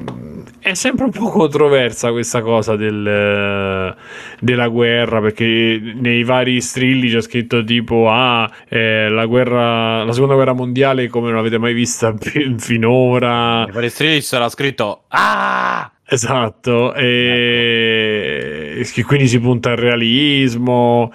è 0.60 0.74
sempre 0.74 1.06
un 1.06 1.10
po' 1.10 1.30
controversa 1.30 2.10
questa 2.10 2.42
cosa 2.42 2.76
del, 2.76 3.96
della 4.38 4.68
guerra 4.68 5.20
perché 5.20 5.80
nei 5.96 6.22
vari 6.22 6.60
strilli 6.60 7.10
c'è 7.10 7.22
scritto 7.22 7.64
tipo 7.64 8.10
ah 8.10 8.50
eh, 8.68 9.08
la 9.08 9.24
guerra 9.24 10.04
la 10.04 10.12
seconda 10.12 10.34
guerra 10.34 10.52
mondiale 10.52 11.08
come 11.08 11.28
non 11.28 11.36
l'avete 11.36 11.58
mai 11.58 11.72
vista 11.72 12.14
finora 12.58 13.64
nei 13.64 13.72
vari 13.72 13.88
strilli 13.88 14.20
sarà 14.20 14.50
scritto 14.50 15.04
ah 15.08 15.90
esatto 16.04 16.92
e 16.94 18.84
ecco. 18.84 19.06
quindi 19.06 19.28
si 19.28 19.40
punta 19.40 19.70
al 19.70 19.76
realismo 19.76 21.10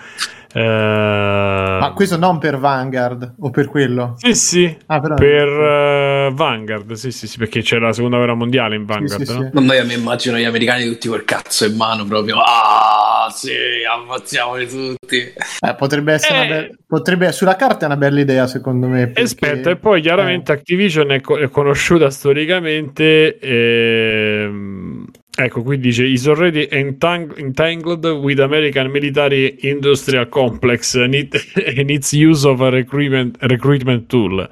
Uh, 0.55 1.79
Ma 1.79 1.91
questo 1.93 2.15
non 2.15 2.37
per 2.37 2.57
Vanguard 2.57 3.35
o 3.39 3.49
per 3.49 3.67
quello? 3.67 4.13
Sì, 4.15 4.33
sì, 4.33 4.77
ah, 4.85 5.01
per 5.01 5.49
uh, 5.49 6.33
Vanguard, 6.33 6.93
sì, 6.93 7.11
sì, 7.11 7.27
sì, 7.27 7.37
perché 7.37 7.61
c'è 7.61 7.77
la 7.77 7.91
seconda 7.91 8.15
guerra 8.15 8.35
mondiale 8.35 8.75
in 8.75 8.85
Vanguard. 8.85 9.21
Sì, 9.21 9.25
sì, 9.25 9.37
no? 9.37 9.49
sì. 9.53 9.65
Ma 9.65 9.75
io 9.75 9.85
mi 9.85 9.95
immagino 9.95 10.37
gli 10.37 10.45
americani 10.45 10.85
tutti 10.85 11.09
col 11.09 11.25
cazzo 11.25 11.65
in 11.65 11.75
mano 11.75 12.05
proprio. 12.05 12.37
Ah, 12.39 13.29
sì, 13.33 13.51
ammazziamoli 13.85 14.65
tutti. 14.65 15.17
Eh, 15.17 15.75
potrebbe 15.77 16.13
essere 16.13 16.45
eh. 16.45 16.47
be- 16.47 16.77
potrebbe, 16.87 17.33
sulla 17.33 17.57
carta 17.57 17.83
è 17.83 17.87
una 17.87 17.97
bella 17.97 18.21
idea, 18.21 18.47
secondo 18.47 18.87
me. 18.87 19.07
Perché... 19.07 19.23
Aspetta, 19.23 19.71
e 19.71 19.75
poi 19.75 19.99
chiaramente 19.99 20.53
eh. 20.53 20.55
Activision 20.55 21.11
è, 21.11 21.19
co- 21.19 21.37
è 21.37 21.49
conosciuta 21.49 22.09
storicamente. 22.09 23.39
Ehm 23.39 25.04
Ecco, 25.37 25.63
qui 25.63 25.77
dice 25.77 26.05
is 26.05 26.27
already 26.27 26.65
entang- 26.71 27.37
entangled 27.37 28.05
with 28.05 28.39
American 28.39 28.89
military 28.89 29.57
industrial 29.63 30.29
complex 30.29 30.95
and, 30.95 31.13
it, 31.13 31.35
and 31.77 31.89
its 31.89 32.13
use 32.13 32.47
of 32.47 32.61
a 32.61 32.69
recruitment, 32.69 33.37
recruitment 33.41 34.07
tool. 34.07 34.49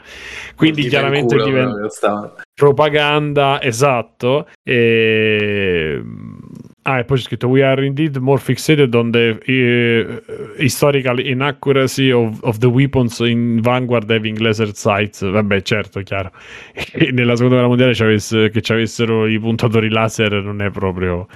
Quindi 0.55 0.89
chiaramente 0.89 1.37
diventa 1.37 2.35
propaganda, 2.53 3.61
esatto. 3.61 4.47
E 4.61 6.01
Ah, 6.85 6.99
e 6.99 7.05
poi 7.05 7.17
c'è 7.17 7.23
scritto: 7.23 7.47
We 7.47 7.63
are 7.63 7.85
indeed 7.85 8.17
more 8.17 8.39
fixated 8.39 8.93
on 8.93 9.11
the 9.11 9.39
uh, 9.39 10.61
historical 10.61 11.19
inaccuracy 11.19 12.11
of, 12.11 12.39
of, 12.43 12.57
the 12.57 12.67
weapons 12.67 13.19
in 13.19 13.61
Vanguard 13.61 14.09
having 14.09 14.37
laser 14.39 14.75
sights. 14.75 15.23
Vabbè, 15.23 15.61
certo, 15.61 16.01
chiaro. 16.01 16.31
E 16.91 17.11
nella 17.11 17.35
seconda 17.35 17.55
guerra 17.55 17.67
mondiale 17.67 17.93
che 18.49 18.61
ci 18.61 18.71
avessero 18.73 19.27
i 19.27 19.39
puntatori 19.39 19.89
laser 19.89 20.43
non 20.43 20.61
è 20.61 20.69
proprio. 20.71 21.27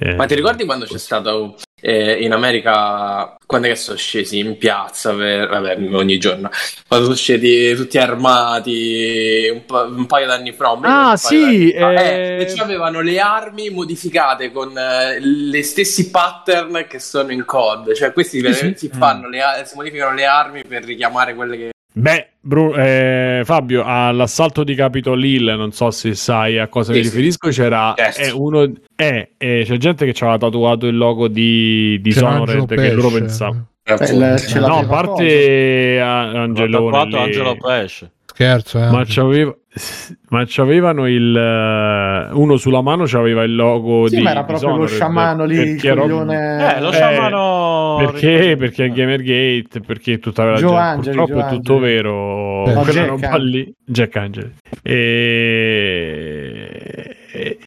Eh, 0.00 0.14
Ma 0.14 0.26
ti 0.26 0.36
ricordi 0.36 0.64
quando 0.64 0.84
c'è 0.84 0.96
stato 0.96 1.56
eh, 1.80 2.22
in 2.22 2.32
America 2.32 3.36
quando 3.44 3.66
è 3.66 3.70
che 3.70 3.76
sono 3.76 3.96
scesi 3.96 4.38
in 4.38 4.56
piazza 4.56 5.12
per, 5.12 5.48
vabbè, 5.48 5.76
ogni 5.92 6.18
giorno 6.18 6.50
quando 6.86 7.06
sono 7.06 7.16
scesi 7.16 7.74
tutti 7.74 7.98
armati 7.98 9.48
un, 9.52 9.64
pa- 9.64 9.82
un 9.82 10.06
paio 10.06 10.26
d'anni 10.26 10.52
fa 10.52 10.78
ah 10.82 11.16
sì 11.16 11.72
fa, 11.72 11.94
eh... 11.94 12.46
e 12.48 12.54
avevano 12.60 13.00
le 13.00 13.18
armi 13.18 13.70
modificate 13.70 14.52
con 14.52 14.76
eh, 14.76 15.18
le 15.20 15.62
stessi 15.62 16.10
pattern 16.10 16.86
che 16.88 17.00
sono 17.00 17.32
in 17.32 17.44
COD 17.44 17.92
cioè 17.94 18.12
questi 18.12 18.40
veramente 18.40 18.78
si 18.78 18.90
fanno 18.92 19.28
le, 19.28 19.40
si 19.64 19.74
modificano 19.74 20.14
le 20.14 20.24
armi 20.26 20.64
per 20.64 20.84
richiamare 20.84 21.34
quelle 21.34 21.56
che 21.56 21.70
Beh, 21.92 22.28
Bru- 22.40 22.74
eh, 22.76 23.42
Fabio, 23.44 23.82
all'assalto 23.84 24.64
di 24.64 24.74
Capitol 24.74 25.22
Hill, 25.22 25.54
non 25.56 25.72
so 25.72 25.90
se 25.90 26.14
sai 26.14 26.58
a 26.58 26.68
cosa 26.68 26.92
sì, 26.92 26.98
mi 26.98 27.04
riferisco, 27.04 27.48
c'era 27.50 27.94
yes. 27.96 28.16
è 28.18 28.30
uno, 28.30 28.70
è, 28.94 29.30
è, 29.36 29.62
c'è 29.64 29.76
gente 29.76 30.06
che 30.06 30.14
ci 30.14 30.22
aveva 30.22 30.38
tatuato 30.38 30.86
il 30.86 30.96
logo 30.96 31.28
di 31.28 31.98
Dishonored 32.00 32.66
che 32.74 32.92
loro 32.92 33.10
pensavano. 33.10 33.68
Eh, 33.82 34.58
no, 34.60 34.78
a 34.78 34.86
parte 34.86 35.98
Angelone. 36.00 37.16
Angelo 37.16 37.56
Pesce. 37.56 38.12
Scherzo, 38.38 38.78
eh. 38.78 38.88
Ma 38.88 39.02
c'aveva, 39.04 39.52
ma 40.28 40.44
c'avevano 40.46 41.08
il 41.08 41.34
uh, 41.34 42.40
uno 42.40 42.56
sulla 42.56 42.82
mano 42.82 43.02
c'aveva 43.04 43.42
il 43.42 43.56
logo 43.56 44.06
sì, 44.06 44.14
di 44.14 44.22
ma 44.22 44.30
era 44.30 44.44
proprio 44.44 44.68
Dishonored, 44.68 44.90
lo 44.90 44.94
sciamano 44.94 45.44
lì 45.44 45.56
il 45.56 45.80
coglione... 45.80 46.76
eh, 46.76 46.80
lo 46.80 46.92
sciamano 46.92 47.98
eh, 48.00 48.04
perché 48.04 48.56
perché 48.56 48.84
è 48.84 48.90
Gamergate 48.90 49.80
perché 49.84 50.20
tutta 50.20 50.44
la 50.44 50.54
gente 50.54 50.72
Angeli, 50.72 51.16
purtroppo 51.16 51.40
Joe 51.40 51.48
è 51.48 51.50
tutto 51.56 51.74
Angeli. 51.74 51.92
vero. 51.92 52.72
No, 52.72 52.80
quella 52.82 53.06
roba 53.06 53.36
lì 53.38 53.74
Jack 53.84 54.16
Angeli. 54.16 54.54
E... 54.82 55.96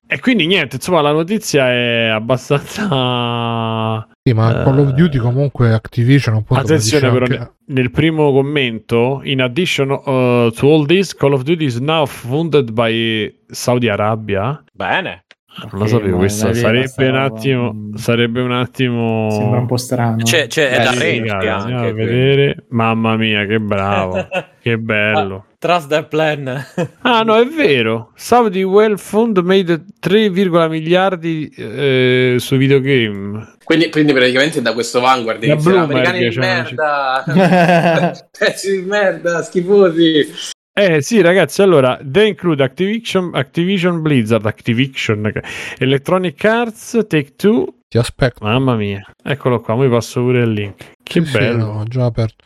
e 0.07 0.19
quindi 0.21 0.47
niente 0.47 0.77
insomma 0.77 1.01
la 1.01 1.11
notizia 1.11 1.69
è 1.69 2.07
abbastanza 2.07 4.07
sì, 4.23 4.33
ma 4.33 4.63
Call 4.63 4.79
of 4.79 4.91
Duty 4.91 5.17
comunque 5.17 5.73
Activision 5.73 6.35
un 6.35 6.43
po' 6.43 6.55
Attenzione 6.55 7.09
però 7.09 7.25
anche... 7.25 7.53
nel 7.67 7.89
primo 7.89 8.31
commento 8.31 9.21
in 9.23 9.41
addition 9.41 9.89
uh, 9.89 10.51
to 10.51 10.67
all 10.67 10.85
this 10.85 11.15
Call 11.15 11.33
of 11.33 11.41
Duty 11.41 11.65
is 11.65 11.77
now 11.77 12.05
funded 12.05 12.71
by 12.71 13.33
Saudi 13.47 13.89
Arabia. 13.89 14.63
Bene. 14.73 15.23
Non 15.53 15.81
lo 15.81 15.85
sapevo, 15.85 16.17
questo 16.17 16.53
sarebbe 16.53 17.07
un 17.07 17.15
attimo. 17.15 17.89
Sarebbe 17.95 18.41
un 18.41 18.53
attimo. 18.53 19.29
Sembra 19.31 19.59
un 19.59 19.65
po' 19.65 19.77
strano. 19.77 20.23
C'è, 20.23 20.47
c'è 20.47 20.69
è 20.69 20.83
da 20.83 20.91
sì, 20.93 21.17
andiamo 21.27 21.79
a 21.79 21.91
vedere. 21.91 22.65
Mamma 22.69 23.17
mia, 23.17 23.45
che 23.45 23.59
bravo! 23.59 24.27
che 24.61 24.77
bello. 24.77 25.35
Ah, 25.35 25.55
trust 25.59 25.89
the 25.89 26.05
plan. 26.05 26.47
ah, 27.01 27.23
no, 27.23 27.35
è 27.35 27.45
vero. 27.45 28.11
Saudi 28.15 28.63
Well 28.63 28.95
Fund 28.95 29.37
made 29.39 29.83
3, 29.99 30.29
miliardi 30.29 31.53
eh, 31.55 32.35
su 32.39 32.55
videogame. 32.55 33.55
Quindi, 33.63 33.89
quindi, 33.89 34.13
praticamente 34.13 34.61
da 34.61 34.73
questo 34.73 35.01
Vanguard 35.01 35.43
iniziano 35.43 35.83
americani 35.83 36.29
di 36.29 36.37
merda, 36.37 37.23
pezzi 38.37 38.79
di 38.79 38.85
merda, 38.87 39.43
schifosi. 39.43 40.51
Eh 40.83 41.01
sì, 41.03 41.21
ragazzi, 41.21 41.61
allora, 41.61 41.99
they 42.03 42.29
include 42.29 42.63
Activision, 42.63 43.31
Activision 43.35 44.01
Blizzard, 44.01 44.45
Activision, 44.47 45.31
Electronic 45.77 46.43
Arts, 46.43 47.05
Take 47.07 47.35
Two. 47.35 47.75
Ti 47.87 47.99
aspetto. 47.99 48.43
Mamma 48.43 48.75
mia, 48.75 49.05
eccolo 49.23 49.59
qua, 49.59 49.75
mi 49.75 49.87
passo 49.87 50.21
pure 50.21 50.41
il 50.41 50.51
link. 50.51 50.93
Che 51.03 51.23
sì, 51.23 51.31
bello. 51.37 51.59
Sì, 51.59 51.77
no, 51.77 51.83
già 51.83 52.05
aperto. 52.05 52.43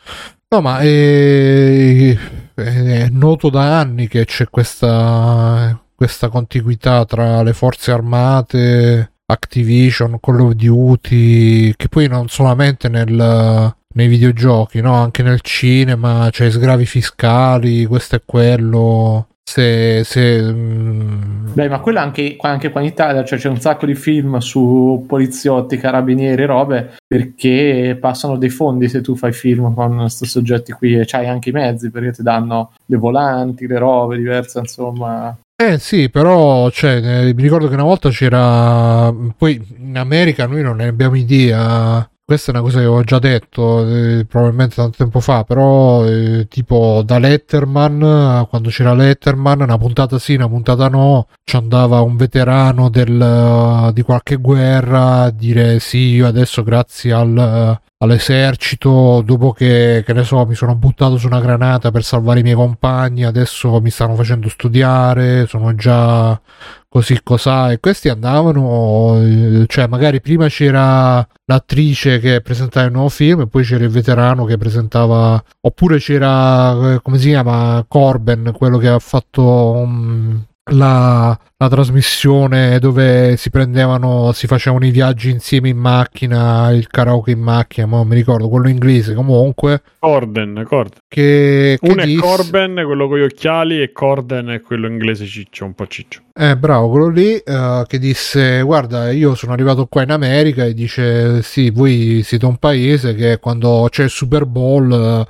No, 0.48 0.60
ma 0.60 0.80
è, 0.80 2.16
è, 2.54 3.08
noto 3.10 3.48
da 3.48 3.78
anni 3.78 4.06
che 4.06 4.26
c'è 4.26 4.50
questa, 4.50 5.80
questa 5.94 6.28
contiguità 6.28 7.04
tra 7.06 7.42
le 7.42 7.54
forze 7.54 7.90
armate, 7.90 9.12
Activision, 9.24 10.20
Call 10.20 10.40
of 10.40 10.52
Duty, 10.52 11.72
che 11.74 11.88
poi 11.88 12.06
non 12.06 12.28
solamente 12.28 12.88
nel, 12.88 13.74
nei 13.96 14.08
videogiochi, 14.08 14.80
no? 14.80 14.94
Anche 14.94 15.22
nel 15.22 15.40
cinema 15.40 16.28
c'è 16.30 16.50
sgravi 16.50 16.86
fiscali, 16.86 17.84
questo 17.86 18.16
e 18.16 18.22
quello. 18.24 19.26
Se, 19.48 20.02
se 20.04 20.42
mm... 20.42 21.52
Beh, 21.52 21.68
ma 21.68 21.78
quello 21.78 22.00
anche, 22.00 22.36
anche 22.40 22.70
qua 22.70 22.80
in 22.80 22.88
Italia 22.88 23.24
cioè 23.24 23.38
c'è 23.38 23.48
un 23.48 23.60
sacco 23.60 23.86
di 23.86 23.94
film 23.94 24.38
su 24.38 25.04
poliziotti, 25.06 25.76
carabinieri, 25.76 26.44
robe 26.44 26.96
perché 27.06 27.96
passano 27.98 28.36
dei 28.38 28.48
fondi 28.48 28.88
se 28.88 29.02
tu 29.02 29.14
fai 29.14 29.32
film 29.32 29.72
con 29.72 29.98
questi 29.98 30.26
soggetti 30.26 30.72
qui 30.72 30.98
e 30.98 31.04
c'hai 31.06 31.28
anche 31.28 31.50
i 31.50 31.52
mezzi 31.52 31.90
perché 31.90 32.10
ti 32.12 32.22
danno 32.24 32.72
le 32.86 32.96
volanti, 32.96 33.68
le 33.68 33.78
robe 33.78 34.16
diverse, 34.16 34.58
insomma. 34.58 35.34
Eh 35.58 35.78
sì, 35.78 36.10
però 36.10 36.68
cioè, 36.70 36.96
eh, 36.96 37.32
mi 37.32 37.42
ricordo 37.42 37.68
che 37.68 37.74
una 37.74 37.84
volta 37.84 38.10
c'era. 38.10 39.14
Poi 39.34 39.64
in 39.78 39.96
America 39.96 40.46
noi 40.46 40.62
non 40.62 40.76
ne 40.76 40.88
abbiamo 40.88 41.14
idea 41.14 42.06
questa 42.26 42.50
è 42.50 42.54
una 42.54 42.64
cosa 42.64 42.78
che 42.78 42.84
avevo 42.86 43.04
già 43.04 43.20
detto 43.20 43.86
eh, 43.86 44.24
probabilmente 44.26 44.74
tanto 44.74 44.96
tempo 44.96 45.20
fa, 45.20 45.44
però 45.44 46.04
eh, 46.04 46.48
tipo 46.48 47.02
da 47.04 47.20
Letterman, 47.20 48.46
quando 48.48 48.68
c'era 48.68 48.94
Letterman, 48.94 49.60
una 49.60 49.78
puntata 49.78 50.18
sì, 50.18 50.34
una 50.34 50.48
puntata 50.48 50.88
no, 50.88 51.28
ci 51.44 51.54
andava 51.54 52.00
un 52.00 52.16
veterano 52.16 52.90
del, 52.90 53.92
di 53.94 54.02
qualche 54.02 54.36
guerra 54.36 55.22
a 55.22 55.30
dire 55.30 55.78
sì, 55.78 56.14
io 56.14 56.26
adesso 56.26 56.64
grazie 56.64 57.12
al, 57.12 57.80
all'esercito, 58.06 59.22
dopo 59.24 59.52
che, 59.52 60.02
che 60.04 60.12
ne 60.12 60.24
so, 60.24 60.44
mi 60.46 60.54
sono 60.54 60.74
buttato 60.74 61.18
su 61.18 61.26
una 61.26 61.40
granata 61.40 61.90
per 61.90 62.02
salvare 62.02 62.40
i 62.40 62.42
miei 62.42 62.54
compagni, 62.54 63.24
adesso 63.24 63.80
mi 63.80 63.90
stanno 63.90 64.14
facendo 64.14 64.48
studiare, 64.48 65.46
sono 65.46 65.74
già 65.74 66.40
così 66.88 67.20
cos'ha 67.22 67.72
e 67.72 67.78
questi 67.78 68.08
andavano 68.08 69.66
cioè 69.66 69.86
magari 69.86 70.22
prima 70.22 70.48
c'era 70.48 71.26
l'attrice 71.44 72.18
che 72.20 72.40
presentava 72.40 72.86
il 72.86 72.92
nuovo 72.92 73.10
film 73.10 73.42
e 73.42 73.46
poi 73.48 73.64
c'era 73.64 73.84
il 73.84 73.90
veterano 73.90 74.44
che 74.46 74.56
presentava 74.56 75.42
oppure 75.60 75.98
c'era 75.98 76.94
eh, 76.94 77.02
come 77.02 77.18
si 77.18 77.28
chiama 77.28 77.84
Corben 77.86 78.54
quello 78.56 78.78
che 78.78 78.88
ha 78.88 78.98
fatto 78.98 79.42
um, 79.42 80.42
la, 80.72 81.38
la 81.58 81.68
trasmissione 81.68 82.78
dove 82.78 83.36
si 83.38 83.48
prendevano, 83.48 84.32
si 84.32 84.46
facevano 84.46 84.84
i 84.84 84.90
viaggi 84.90 85.30
insieme 85.30 85.70
in 85.70 85.78
macchina, 85.78 86.70
il 86.70 86.86
karaoke 86.88 87.30
in 87.30 87.40
macchina, 87.40 87.86
ma 87.86 87.96
non 87.96 88.08
mi 88.08 88.14
ricordo, 88.14 88.48
quello 88.50 88.68
inglese 88.68 89.14
comunque. 89.14 89.80
Corden, 89.98 90.64
Corden. 90.68 90.98
Che, 91.08 91.78
che 91.80 91.90
Uno 91.90 92.02
è 92.02 92.04
disse- 92.04 92.20
Corben, 92.20 92.74
quello 92.84 93.08
con 93.08 93.18
gli 93.18 93.22
occhiali, 93.22 93.80
e 93.80 93.90
Corden 93.92 94.48
è 94.48 94.60
quello 94.60 94.86
inglese 94.86 95.24
ciccio, 95.24 95.64
un 95.64 95.72
po' 95.74 95.86
ciccio. 95.86 96.20
Eh, 96.38 96.54
bravo, 96.58 96.90
quello 96.90 97.08
lì 97.08 97.34
eh, 97.36 97.84
che 97.86 97.98
disse: 97.98 98.60
Guarda, 98.60 99.10
io 99.10 99.34
sono 99.34 99.52
arrivato 99.54 99.86
qua 99.86 100.02
in 100.02 100.10
America 100.10 100.64
e 100.66 100.74
dice: 100.74 101.40
Sì, 101.42 101.70
voi 101.70 102.20
siete 102.22 102.44
un 102.44 102.58
paese 102.58 103.14
che 103.14 103.38
quando 103.38 103.88
c'è 103.90 104.04
il 104.04 104.10
Super 104.10 104.44
Bowl 104.44 105.26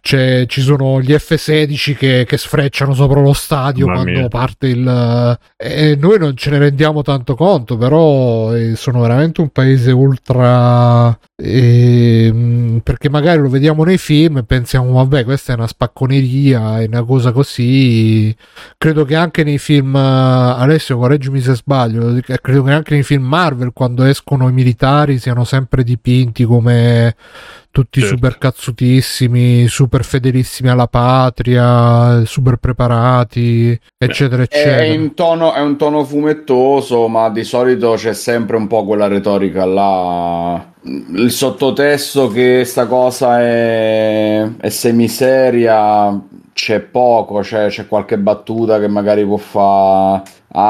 c'è- 0.00 0.46
ci 0.46 0.60
sono 0.60 1.00
gli 1.00 1.12
F-16 1.12 1.96
che, 1.96 2.24
che 2.28 2.36
sfrecciano 2.38 2.94
sopra 2.94 3.20
lo 3.20 3.32
stadio 3.32 3.86
Mamma 3.86 4.02
quando 4.02 4.20
mia. 4.20 4.28
parte 4.28 4.68
il. 4.68 5.38
E 5.58 5.96
noi 5.96 6.18
non 6.18 6.36
ce 6.36 6.50
ne 6.50 6.58
rendiamo 6.58 7.00
tanto 7.00 7.34
conto, 7.34 7.78
però 7.78 8.54
eh, 8.54 8.76
sono 8.76 9.00
veramente 9.00 9.40
un 9.40 9.48
paese 9.48 9.90
ultra. 9.90 11.18
Eh, 11.38 12.32
mh, 12.32 12.78
perché 12.82 13.10
magari 13.10 13.40
lo 13.40 13.48
vediamo 13.48 13.84
nei 13.84 13.98
film 13.98 14.38
e 14.38 14.44
pensiamo, 14.44 14.92
vabbè, 14.92 15.24
questa 15.24 15.52
è 15.52 15.56
una 15.56 15.66
spacconeria, 15.66 16.80
è 16.80 16.86
una 16.86 17.04
cosa 17.04 17.32
così 17.32 18.34
credo 18.78 19.04
che 19.04 19.14
anche 19.16 19.44
nei 19.44 19.58
film 19.58 19.94
eh, 19.96 19.98
Alessio 20.00 20.96
correggimi 20.98 21.40
se 21.40 21.54
sbaglio 21.54 22.18
credo 22.40 22.62
che 22.62 22.72
anche 22.72 22.94
nei 22.94 23.02
film 23.02 23.24
Marvel 23.24 23.72
quando 23.72 24.04
escono 24.04 24.48
i 24.48 24.52
militari 24.52 25.18
siano 25.18 25.44
sempre 25.44 25.82
dipinti 25.84 26.44
come 26.44 27.14
tutti 27.70 28.00
Certo. 28.00 28.14
super 28.14 28.38
cazzutissimi 28.38 29.66
super 29.68 30.04
fedelissimi 30.04 30.70
alla 30.70 30.86
patria 30.86 32.24
super 32.24 32.56
preparati 32.56 33.78
eccetera 33.98 34.42
eccetera 34.42 34.78
è 34.78 34.84
in 34.84 35.14
tono, 35.14 35.52
è 35.52 35.60
un 35.60 35.76
tono 35.76 36.04
fumettoso, 36.04 37.08
ma 37.08 37.28
di 37.30 37.44
solito 37.44 37.94
c'è 37.94 38.14
sempre 38.14 38.56
un 38.56 38.66
po' 38.66 38.84
quella 38.84 39.06
retorica 39.08 39.64
là. 39.64 40.74
Il 40.86 41.32
sottotesto 41.32 42.28
che 42.28 42.64
sta 42.64 42.86
cosa 42.86 43.40
è, 43.40 44.48
è 44.56 44.68
semiseria, 44.68 46.20
c'è 46.56 46.80
poco, 46.80 47.40
c'è, 47.40 47.68
c'è 47.68 47.86
qualche 47.86 48.16
battuta 48.16 48.80
che 48.80 48.88
magari 48.88 49.26
può 49.26 49.36
fare 49.36 50.22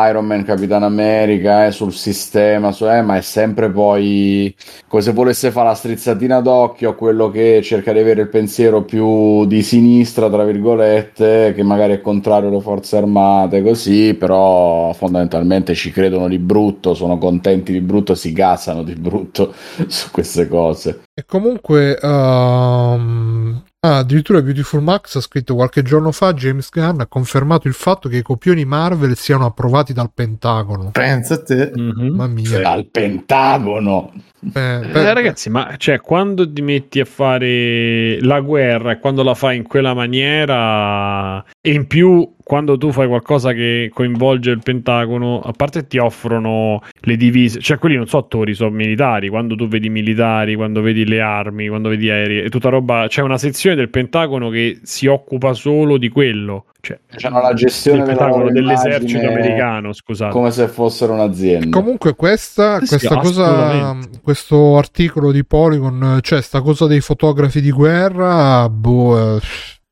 Iron 0.09 0.27
Man, 0.27 0.43
Capitan 0.43 0.83
America 0.83 1.67
eh, 1.67 1.71
sul 1.71 1.93
sistema, 1.93 2.73
su- 2.73 2.87
eh, 2.87 3.03
ma 3.03 3.17
è 3.17 3.21
sempre 3.21 3.71
poi 3.71 4.53
come 4.89 5.01
se 5.01 5.13
volesse 5.13 5.53
fare 5.53 5.69
la 5.69 5.75
strizzatina 5.77 6.41
d'occhio 6.41 6.91
a 6.91 6.95
quello 6.95 7.31
che 7.31 7.61
cerca 7.63 7.93
di 7.93 8.01
avere 8.01 8.23
il 8.23 8.29
pensiero 8.29 8.83
più 8.83 9.47
di 9.47 9.63
sinistra, 9.63 10.29
tra 10.29 10.43
virgolette, 10.45 11.53
che 11.55 11.63
magari 11.63 11.93
è 11.93 12.01
contrario 12.01 12.49
alle 12.49 12.61
forze 12.61 12.97
armate, 12.97 13.63
così, 13.63 14.15
però 14.15 14.93
fondamentalmente 14.93 15.73
ci 15.77 15.93
credono 15.93 16.27
di 16.27 16.41
brutto, 16.41 16.95
sono 16.95 17.17
contenti 17.17 17.71
di 17.71 17.81
brutto, 17.81 18.17
si 18.17 18.33
gasano 18.33 18.83
di 18.83 18.95
brutto 18.95 19.55
su 19.87 20.11
queste 20.11 20.49
cose. 20.49 21.03
e 21.15 21.25
comunque 21.25 21.97
ehm, 21.97 23.63
ah, 23.87 23.99
addirittura 23.99 24.43
Beautiful 24.43 24.83
Max 24.83 25.17
ha 25.17 25.21
scritto 25.21 25.55
qualche 25.55 25.83
giorno 25.83 26.13
fa 26.13 26.33
James 26.33 26.69
Gunn 26.71 27.01
ha 27.01 27.07
confermato 27.07 27.69
il 27.69 27.75
fatto 27.75 28.09
che 28.09 28.19
i 28.19 28.23
copioni 28.23 28.65
Marvel 28.65 29.17
siano 29.17 29.47
approvati 29.47 29.93
dal 29.93 30.11
Pentagono 30.13 30.91
Pensa 30.93 31.35
a 31.35 31.43
te. 31.43 31.71
mamma 31.75 32.27
mia 32.27 32.61
Dal 32.61 32.87
Pentagono! 32.87 34.13
Eh, 34.55 34.75
Eh, 34.77 34.87
beh, 34.87 35.13
ragazzi, 35.15 35.51
ma 35.51 35.75
cioè, 35.77 36.01
quando 36.01 36.51
ti 36.51 36.63
metti 36.63 37.01
a 37.01 37.05
fare 37.05 38.21
la 38.21 38.41
guerra 38.41 38.93
e 38.93 38.99
quando 39.01 39.23
la 39.25 39.35
fai 39.35 39.57
in 39.57 39.65
quella 39.67 39.93
maniera, 39.95 41.45
e 41.67 41.73
in 41.73 41.89
più 41.89 42.35
quando 42.45 42.79
tu 42.79 42.93
fai 42.93 43.09
qualcosa 43.09 43.53
che 43.53 43.91
coinvolge 43.93 44.53
il 44.53 44.61
Pentagono, 44.63 45.41
a 45.41 45.51
parte 45.51 45.89
ti 45.89 45.99
offrono 45.99 46.81
le 47.01 47.17
divise, 47.17 47.59
cioè 47.59 47.77
quelli 47.77 47.97
non 47.97 48.07
so 48.07 48.19
attori, 48.19 48.55
sono 48.55 48.71
militari. 48.71 49.29
Quando 49.29 49.57
tu 49.57 49.67
vedi 49.67 49.89
i 49.89 49.91
militari, 49.91 50.55
quando 50.55 50.81
vedi 50.81 51.05
le 51.05 51.21
armi, 51.21 51.67
quando 51.67 51.89
vedi 51.89 52.09
aerei, 52.09 52.45
e 52.45 52.51
tutta 52.51 52.69
roba, 52.69 53.07
c'è 53.09 53.21
una 53.21 53.37
sezione 53.37 53.75
del 53.75 53.89
Pentagono 53.89 54.49
che 54.49 54.79
si 54.85 55.09
occupa 55.09 55.55
solo 55.55 55.99
di 55.99 56.09
quello. 56.09 56.67
Cioè, 56.81 57.01
C'hanno 57.17 57.41
la 57.41 57.53
gestione 57.53 58.05
del 58.05 58.15
Pentagono 58.15 58.53
dell'esercito 58.53 59.27
americano, 59.27 59.93
scusate. 59.93 60.31
come 60.31 60.53
se 60.53 60.69
fossero 60.69 61.15
un'azienda. 61.15 61.77
Comunque 61.77 62.15
questa, 62.15 62.79
Sì, 62.79 62.87
sì, 62.87 63.09
questa 63.09 63.17
cosa, 63.17 63.99
questo 64.23 64.79
articolo 64.79 65.33
di 65.33 65.45
Polygon, 65.45 66.21
cioè 66.23 66.41
sta 66.43 66.61
cosa 66.61 66.87
dei 66.87 67.01
fotografi 67.01 67.61
di 67.61 67.73
guerra, 67.73 68.69
boh, 68.69 69.39
eh, 69.39 69.41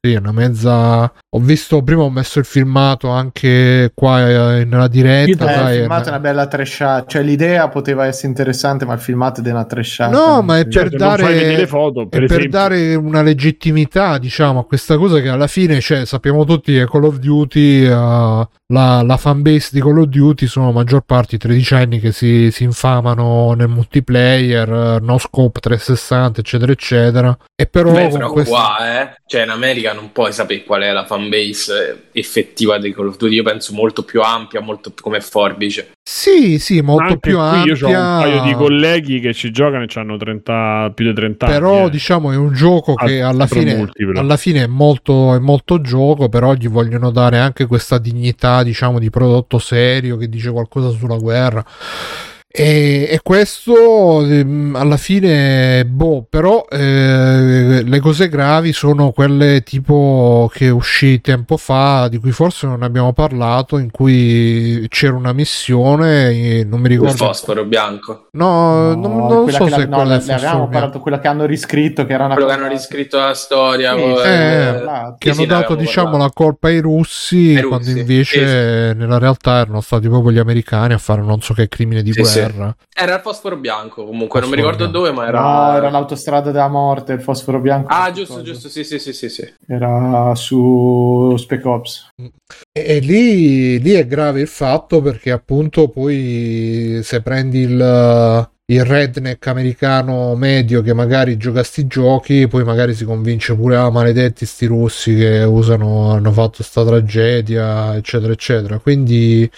sì, 0.04 0.12
è 0.12 0.18
una 0.18 0.32
mezza... 0.32 1.10
Ho 1.36 1.40
visto, 1.40 1.82
prima 1.82 2.02
ho 2.02 2.10
messo 2.10 2.38
il 2.38 2.44
filmato 2.44 3.08
anche 3.08 3.90
qua 3.92 4.58
eh, 4.58 4.64
nella 4.64 4.86
diretta. 4.86 5.50
Eh, 5.50 5.54
dai, 5.56 5.74
il 5.74 5.80
filmato 5.80 6.04
è 6.04 6.08
una 6.10 6.20
bella 6.20 6.46
trashata. 6.46 7.06
Cioè, 7.08 7.22
l'idea 7.22 7.68
poteva 7.68 8.06
essere 8.06 8.28
interessante, 8.28 8.84
ma 8.84 8.94
il 8.94 9.00
filmato 9.00 9.42
è 9.42 9.50
una 9.50 9.64
trashata. 9.64 10.16
No, 10.16 10.42
ma 10.42 10.58
è 10.58 10.68
per 10.68 10.92
le 10.92 10.96
dare, 10.96 11.66
foto, 11.66 12.02
è 12.02 12.06
per 12.06 12.26
per 12.26 12.36
esempio. 12.38 12.50
dare 12.50 12.94
una 12.94 13.22
legittimità, 13.22 14.18
diciamo, 14.18 14.60
a 14.60 14.64
questa 14.64 14.96
cosa 14.96 15.20
che 15.20 15.28
alla 15.28 15.48
fine, 15.48 15.80
cioè, 15.80 16.06
sappiamo 16.06 16.44
tutti 16.44 16.72
che 16.72 16.86
Call 16.86 17.02
of 17.02 17.16
Duty, 17.16 17.84
eh, 17.84 17.88
la, 17.88 19.02
la 19.02 19.16
fanbase 19.16 19.70
di 19.72 19.80
Call 19.80 19.98
of 19.98 20.06
Duty 20.06 20.46
sono 20.46 20.66
la 20.66 20.72
maggior 20.72 21.02
parte 21.04 21.34
i 21.34 21.38
tredicenni 21.38 21.98
che 21.98 22.12
si, 22.12 22.52
si 22.52 22.62
infamano 22.62 23.54
nel 23.54 23.66
multiplayer, 23.68 25.00
no 25.02 25.18
scope 25.18 25.58
360, 25.58 26.38
eccetera, 26.40 26.70
eccetera. 26.70 27.36
E 27.60 27.66
però, 27.66 27.90
Beh, 27.90 28.06
però 28.08 28.30
questa- 28.30 28.54
qua, 28.54 29.00
eh, 29.00 29.16
cioè 29.26 29.42
in 29.42 29.50
America 29.50 29.92
non 29.92 30.12
puoi 30.12 30.32
sapere 30.32 30.62
qual 30.62 30.82
è 30.82 30.92
la 30.92 31.04
fanbase 31.04 31.22
eh, 31.32 31.96
effettiva 32.12 32.78
di 32.78 32.92
Call 32.92 33.08
of 33.08 33.16
Duty. 33.16 33.34
Io 33.34 33.42
penso 33.42 33.72
molto 33.74 34.02
più 34.02 34.20
ampia, 34.22 34.60
molto 34.60 34.90
più 34.90 35.02
come 35.02 35.20
forbice. 35.20 35.90
Sì, 36.02 36.58
sì, 36.58 36.80
molto 36.82 37.02
Anche 37.04 37.18
più 37.18 37.38
ampia. 37.38 37.74
io 37.74 37.86
ho 37.86 37.88
un 37.88 37.94
paio 38.20 38.42
di 38.42 38.52
colleghi 38.54 39.20
che 39.20 39.32
ci 39.32 39.50
giocano 39.50 39.84
e 39.84 39.88
hanno 39.94 40.16
30, 40.18 40.92
più 40.94 41.06
di 41.06 41.14
30 41.14 41.46
però 41.46 41.76
anni. 41.78 41.86
eh. 41.86 41.90
diciamo 41.90 42.30
è 42.32 42.36
un 42.36 42.52
gioco 42.52 42.94
che 42.94 43.22
Ah, 43.22 43.28
alla 43.28 43.46
sempre 43.46 43.72
fine, 43.74 43.90
però. 44.12 44.20
alla 44.20 44.36
fine 44.36 44.62
è, 44.64 44.66
molto, 44.66 45.34
è 45.34 45.38
molto 45.38 45.80
gioco 45.80 46.28
però 46.28 46.52
gli 46.54 46.68
vogliono 46.68 47.10
dare 47.10 47.38
anche 47.38 47.64
questa 47.66 47.96
dignità 47.98 48.62
diciamo 48.62 48.98
di 48.98 49.08
prodotto 49.08 49.58
serio 49.58 50.16
che 50.18 50.28
dice 50.28 50.50
qualcosa 50.50 50.90
sulla 50.90 51.16
guerra 51.16 51.64
e, 52.56 53.08
e 53.10 53.18
questo 53.20 54.24
ehm, 54.24 54.76
alla 54.76 54.96
fine 54.96 55.84
boh 55.84 56.24
però 56.30 56.64
eh, 56.70 57.82
le 57.82 57.98
cose 57.98 58.28
gravi 58.28 58.72
sono 58.72 59.10
quelle 59.10 59.64
tipo 59.64 60.48
che 60.54 60.70
uscì 60.70 61.20
tempo 61.20 61.56
fa 61.56 62.06
di 62.06 62.18
cui 62.18 62.30
forse 62.30 62.68
non 62.68 62.84
abbiamo 62.84 63.12
parlato 63.12 63.76
in 63.76 63.90
cui 63.90 64.86
c'era 64.88 65.16
una 65.16 65.32
missione 65.32 66.28
e 66.30 66.64
non 66.64 66.78
mi 66.78 66.86
Il 66.86 66.92
ricordo 66.92 67.16
fosforo 67.16 67.64
bianco. 67.64 68.28
no, 68.34 68.94
non, 68.94 69.26
non 69.26 69.42
quella 69.42 69.58
so 69.58 69.64
che 69.64 69.70
se 69.70 69.76
la- 69.78 69.86
no, 69.86 69.96
quella 69.96 70.16
ne 70.18 70.24
è 70.24 70.32
avevamo 70.34 70.68
parlato, 70.68 71.00
quella 71.00 71.18
che 71.18 71.26
hanno 71.26 71.46
riscritto, 71.46 72.06
che 72.06 72.12
era 72.12 72.24
una 72.26 72.34
Quello 72.34 72.48
che 72.48 72.54
cosa- 72.54 72.64
hanno 72.66 72.74
riscritto 72.76 73.18
la 73.18 73.34
storia. 73.34 73.94
Sì, 73.94 74.00
poi, 74.00 74.16
sì, 74.22 74.28
eh, 74.28 74.70
parlato. 74.74 75.16
che 75.18 75.24
Sì, 75.24 75.28
hanno 75.30 75.40
sì, 75.40 75.46
dato 75.46 75.74
diciamo 75.74 76.10
parlato. 76.10 76.24
la 76.28 76.30
colpa 76.32 76.68
ai 76.68 76.78
russi, 76.78 77.54
Ai 77.56 77.62
quando 77.64 77.86
russi, 77.86 77.98
invece 77.98 78.92
nella 78.96 79.18
realtà 79.18 79.58
erano 79.58 79.80
stati 79.80 80.08
proprio 80.08 80.30
gli 80.30 80.38
americani 80.38 80.92
a 80.92 80.98
fare 80.98 81.20
non 81.22 81.40
so 81.40 81.52
che 81.52 81.66
crimine 81.68 82.02
di 82.02 82.12
Sì, 82.12 82.20
sì. 82.46 82.52
guerra 82.52 82.76
Era 82.94 83.14
il 83.14 83.20
fosforo 83.20 83.56
bianco 83.56 84.04
comunque, 84.04 84.40
non 84.40 84.48
mi 84.48 84.56
Fosforo 84.56 84.72
ricordo 84.72 84.90
bianco. 84.90 84.98
dove, 84.98 85.12
ma 85.12 85.26
era... 85.28 85.40
No, 85.40 85.76
era 85.76 85.90
l'autostrada 85.90 86.50
della 86.50 86.68
morte, 86.68 87.12
il 87.12 87.20
fosforo 87.20 87.60
bianco. 87.60 87.88
Ah, 87.90 88.08
Cosa? 88.08 88.12
giusto, 88.12 88.42
giusto, 88.42 88.68
sì, 88.68 88.84
sì, 88.84 88.98
sì, 88.98 89.12
sì, 89.12 89.28
sì. 89.28 89.54
Era 89.66 90.34
su 90.34 91.34
Spec 91.36 91.64
Ops. 91.64 92.08
e, 92.16 92.30
e 92.72 92.98
lì, 93.00 93.80
lì 93.80 93.92
è 93.92 94.06
grave 94.06 94.40
il 94.40 94.48
fatto 94.48 95.00
perché 95.00 95.30
appunto 95.30 95.88
poi 95.88 97.00
se 97.02 97.20
prendi 97.22 97.60
il 97.60 98.48
il 98.66 98.82
redneck 98.82 99.46
americano 99.48 100.34
medio 100.36 100.80
che 100.80 100.94
magari 100.94 101.36
gioca 101.36 101.60
a 101.60 101.62
sti 101.62 101.86
giochi, 101.86 102.48
poi 102.48 102.64
magari 102.64 102.94
si 102.94 103.04
convince 103.04 103.54
pure, 103.54 103.76
ah, 103.76 103.90
maledetti 103.90 104.46
sti 104.46 104.64
russi 104.66 105.14
che 105.14 105.42
usano, 105.42 106.12
hanno 106.12 106.32
fatto 106.32 106.62
sta 106.62 106.82
tragedia, 106.82 107.94
eccetera, 107.94 108.32
eccetera. 108.32 108.78
Quindi 108.78 109.50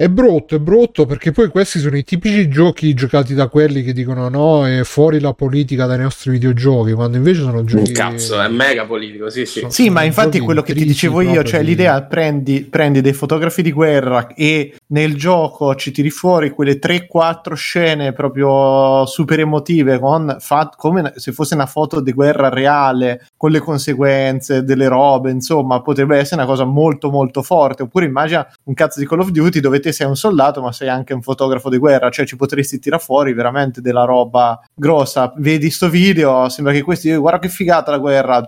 è 0.00 0.08
brutto, 0.08 0.54
è 0.54 0.58
brutto 0.60 1.06
perché 1.06 1.32
poi 1.32 1.48
questi 1.48 1.80
sono 1.80 1.96
i 1.96 2.04
tipici 2.04 2.46
giochi 2.48 2.94
giocati 2.94 3.34
da 3.34 3.48
quelli 3.48 3.82
che 3.82 3.92
dicono 3.92 4.28
no, 4.28 4.64
è 4.64 4.84
fuori 4.84 5.18
la 5.18 5.32
politica 5.34 5.86
dai 5.86 5.98
nostri 5.98 6.30
videogiochi, 6.30 6.92
quando 6.92 7.16
invece 7.16 7.40
sono 7.40 7.64
giochi... 7.64 7.88
Un 7.88 7.94
cazzo, 7.96 8.40
è 8.40 8.46
mega 8.46 8.86
politico, 8.86 9.28
sì, 9.28 9.44
sì. 9.44 9.58
Sono- 9.58 9.72
Sì, 9.72 9.90
ma 9.90 10.04
infatti 10.04 10.38
quello 10.38 10.62
che 10.62 10.72
ti 10.72 10.84
dicevo 10.84 11.20
io, 11.20 11.42
cioè 11.42 11.60
di- 11.62 11.66
l'idea 11.66 12.00
prendi, 12.04 12.60
prendi 12.62 13.00
dei 13.00 13.12
fotografi 13.12 13.60
di 13.60 13.72
guerra 13.72 14.28
e 14.36 14.74
nel 14.90 15.16
gioco 15.16 15.74
ci 15.74 15.90
tiri 15.90 16.10
fuori 16.10 16.50
quelle 16.50 16.78
3-4 16.78 17.52
scene 17.54 18.12
proprio 18.12 19.04
super 19.06 19.40
emotive 19.40 19.98
con 19.98 20.36
fat- 20.38 20.76
come 20.76 21.12
se 21.16 21.32
fosse 21.32 21.54
una 21.54 21.66
foto 21.66 22.00
di 22.00 22.12
guerra 22.12 22.48
reale 22.48 23.26
con 23.36 23.50
le 23.50 23.58
conseguenze 23.60 24.64
delle 24.64 24.88
robe, 24.88 25.30
insomma, 25.30 25.82
potrebbe 25.82 26.16
essere 26.16 26.40
una 26.40 26.50
cosa 26.50 26.64
molto 26.64 27.10
molto 27.10 27.42
forte. 27.42 27.82
Oppure 27.82 28.06
immagina 28.06 28.46
un 28.64 28.74
cazzo 28.74 29.00
di 29.00 29.06
Call 29.06 29.20
of 29.20 29.30
Duty 29.30 29.60
dove 29.60 29.80
te 29.80 29.92
sei 29.92 30.06
un 30.06 30.16
soldato 30.16 30.62
ma 30.62 30.72
sei 30.72 30.88
anche 30.88 31.12
un 31.14 31.22
fotografo 31.22 31.68
di 31.68 31.78
guerra, 31.78 32.10
cioè 32.10 32.26
ci 32.26 32.36
potresti 32.36 32.78
tirare 32.78 33.02
fuori 33.02 33.32
veramente 33.32 33.80
della 33.80 34.04
roba 34.04 34.60
grossa. 34.74 35.32
Vedi 35.36 35.70
sto 35.70 35.88
video, 35.88 36.48
sembra 36.48 36.72
che 36.72 36.82
questi 36.82 37.14
guarda 37.14 37.40
che 37.40 37.48
figata 37.48 37.90
la 37.90 37.98
guerra. 37.98 38.46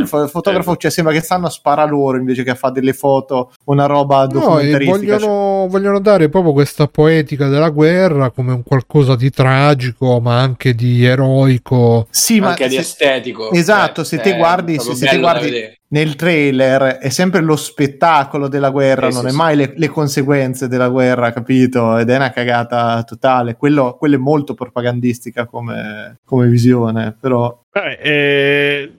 Il 0.00 0.08
fotografo, 0.08 0.76
cioè 0.76 0.90
sembra 0.90 1.12
che 1.12 1.20
stanno 1.20 1.46
a 1.46 1.50
spara 1.50 1.84
loro 1.84 2.18
invece 2.18 2.42
che 2.42 2.50
a 2.50 2.54
fare 2.54 2.74
delle 2.74 2.92
foto, 2.92 3.52
una 3.64 3.86
roba 3.86 4.26
documentaristica. 4.26 5.18
No, 5.18 5.66
vogliono, 5.66 5.66
vogliono 5.76 6.00
dare 6.00 6.28
proprio 6.30 6.52
questa 6.52 6.88
poetica 6.88 7.48
della 7.48 7.68
guerra 7.68 8.30
come 8.30 8.52
un 8.52 8.62
qualcosa 8.62 9.14
di 9.14 9.30
tragico, 9.30 10.20
ma 10.20 10.40
anche 10.40 10.74
di 10.74 11.04
eroico. 11.04 12.06
Sì, 12.10 12.40
ma 12.40 12.48
anche 12.48 12.68
di 12.68 12.76
estetico. 12.76 13.50
Esatto, 13.52 14.02
cioè, 14.02 14.04
se 14.04 14.20
te 14.20 14.36
guardi, 14.36 14.78
se, 14.78 14.94
se 14.94 15.06
te 15.06 15.18
guardi 15.18 15.78
nel 15.88 16.16
trailer 16.16 16.96
è 16.96 17.10
sempre 17.10 17.42
lo 17.42 17.56
spettacolo 17.56 18.48
della 18.48 18.70
guerra, 18.70 19.08
eh, 19.08 19.12
non 19.12 19.22
sì, 19.24 19.28
è 19.28 19.32
mai 19.32 19.54
le, 19.54 19.72
le, 19.76 19.88
conseguenze 19.88 20.66
della 20.66 20.88
guerra, 20.88 21.32
capito? 21.32 21.98
Ed 21.98 22.08
è 22.08 22.16
una 22.16 22.30
cagata 22.30 23.02
totale. 23.04 23.56
Quello, 23.56 23.96
quello 23.98 24.16
è 24.16 24.18
molto 24.18 24.54
propagandistica 24.54 25.46
come, 25.46 26.20
come 26.24 26.48
visione, 26.48 27.14
però. 27.18 27.64
Beh, 27.70 27.98
eh... 28.02 28.92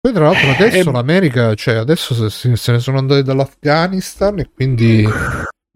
Poi 0.00 0.12
tra 0.12 0.24
l'altro 0.24 0.50
adesso 0.50 0.90
eh... 0.90 0.92
l'America, 0.92 1.54
cioè 1.54 1.76
adesso 1.76 2.28
se, 2.28 2.56
se 2.56 2.72
ne 2.72 2.78
sono 2.78 2.98
andati 2.98 3.22
dall'Afghanistan 3.22 4.40
e 4.40 4.50
quindi 4.54 5.06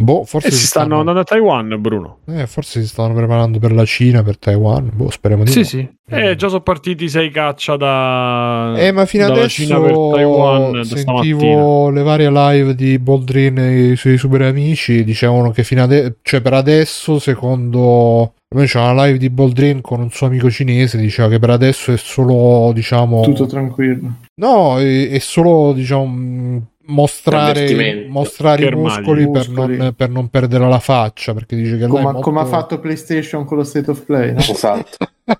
Boh, 0.01 0.23
forse 0.25 0.47
eh, 0.47 0.51
si, 0.53 0.65
stanno, 0.65 0.85
stanno 0.85 1.01
andando 1.01 1.21
a 1.21 1.25
Taiwan, 1.25 1.77
Bruno. 1.81 2.19
Eh, 2.29 2.47
forse 2.47 2.81
si 2.81 2.87
stanno 2.87 3.15
preparando 3.15 3.59
per 3.59 3.73
la 3.73 3.85
Cina, 3.85 4.23
per 4.23 4.39
Taiwan. 4.39 4.93
Boh, 4.95 5.11
speriamo 5.11 5.43
di 5.43 5.51
sì, 5.51 5.59
no. 5.59 5.65
Sì, 5.65 5.89
eh, 6.11 6.37
già 6.37 6.47
sono 6.47 6.61
partiti 6.61 7.09
sei 7.09 7.31
caccia 7.33 7.77
da. 7.77 8.75
Eh, 8.77 8.93
ma 8.93 9.07
fino 9.07 9.27
adesso 9.27 9.49
Cina 9.49 9.81
per 9.81 9.91
Taiwan. 9.91 10.85
Sentivo 10.85 11.91
le 11.91 12.03
varie 12.03 12.31
live 12.31 12.77
di 12.77 12.97
Boldrin 13.01 13.95
sui 13.97 14.17
super 14.19 14.43
amici. 14.43 15.03
Dicevano 15.03 15.51
che 15.51 15.65
fino 15.65 15.83
adesso, 15.83 16.15
cioè 16.23 16.41
per 16.43 16.53
adesso, 16.53 17.19
secondo. 17.19 18.35
C'è 18.55 18.79
una 18.79 19.05
live 19.05 19.19
di 19.19 19.31
Boldrin 19.31 19.81
con 19.81 20.01
un 20.01 20.11
suo 20.11 20.29
amico 20.29 20.49
cinese. 20.49 20.97
Diceva 20.97 21.29
che 21.29 21.41
per 21.41 21.51
adesso 21.51 21.93
è 21.93 21.97
solo, 21.97 22.71
diciamo. 22.73 23.23
Tutto 23.23 23.47
tranquillo. 23.47 24.13
No, 24.37 24.79
è, 24.79 25.09
è 25.11 25.19
solo, 25.19 25.73
diciamo 25.73 26.63
mostrare, 26.89 28.07
mostrare 28.09 28.67
i 28.67 28.75
muscoli, 28.75 29.27
muscoli. 29.27 29.31
Per, 29.31 29.49
non, 29.49 29.95
per, 29.95 30.09
non, 30.11 30.29
perdere 30.29 30.69
la 30.69 30.79
faccia 30.79 31.35
perché 31.35 31.57
dice 31.57 31.77
che 31.77 31.87
come, 31.87 32.03
molto... 32.03 32.21
come 32.21 32.41
ha 32.41 32.45
fatto 32.45 32.79
PlayStation 32.79 33.45
con 33.45 33.59
lo 33.59 33.65
State 33.65 33.91
of 33.91 34.05
Play 34.05 34.33
no? 34.33 34.39
esatto 34.39 34.97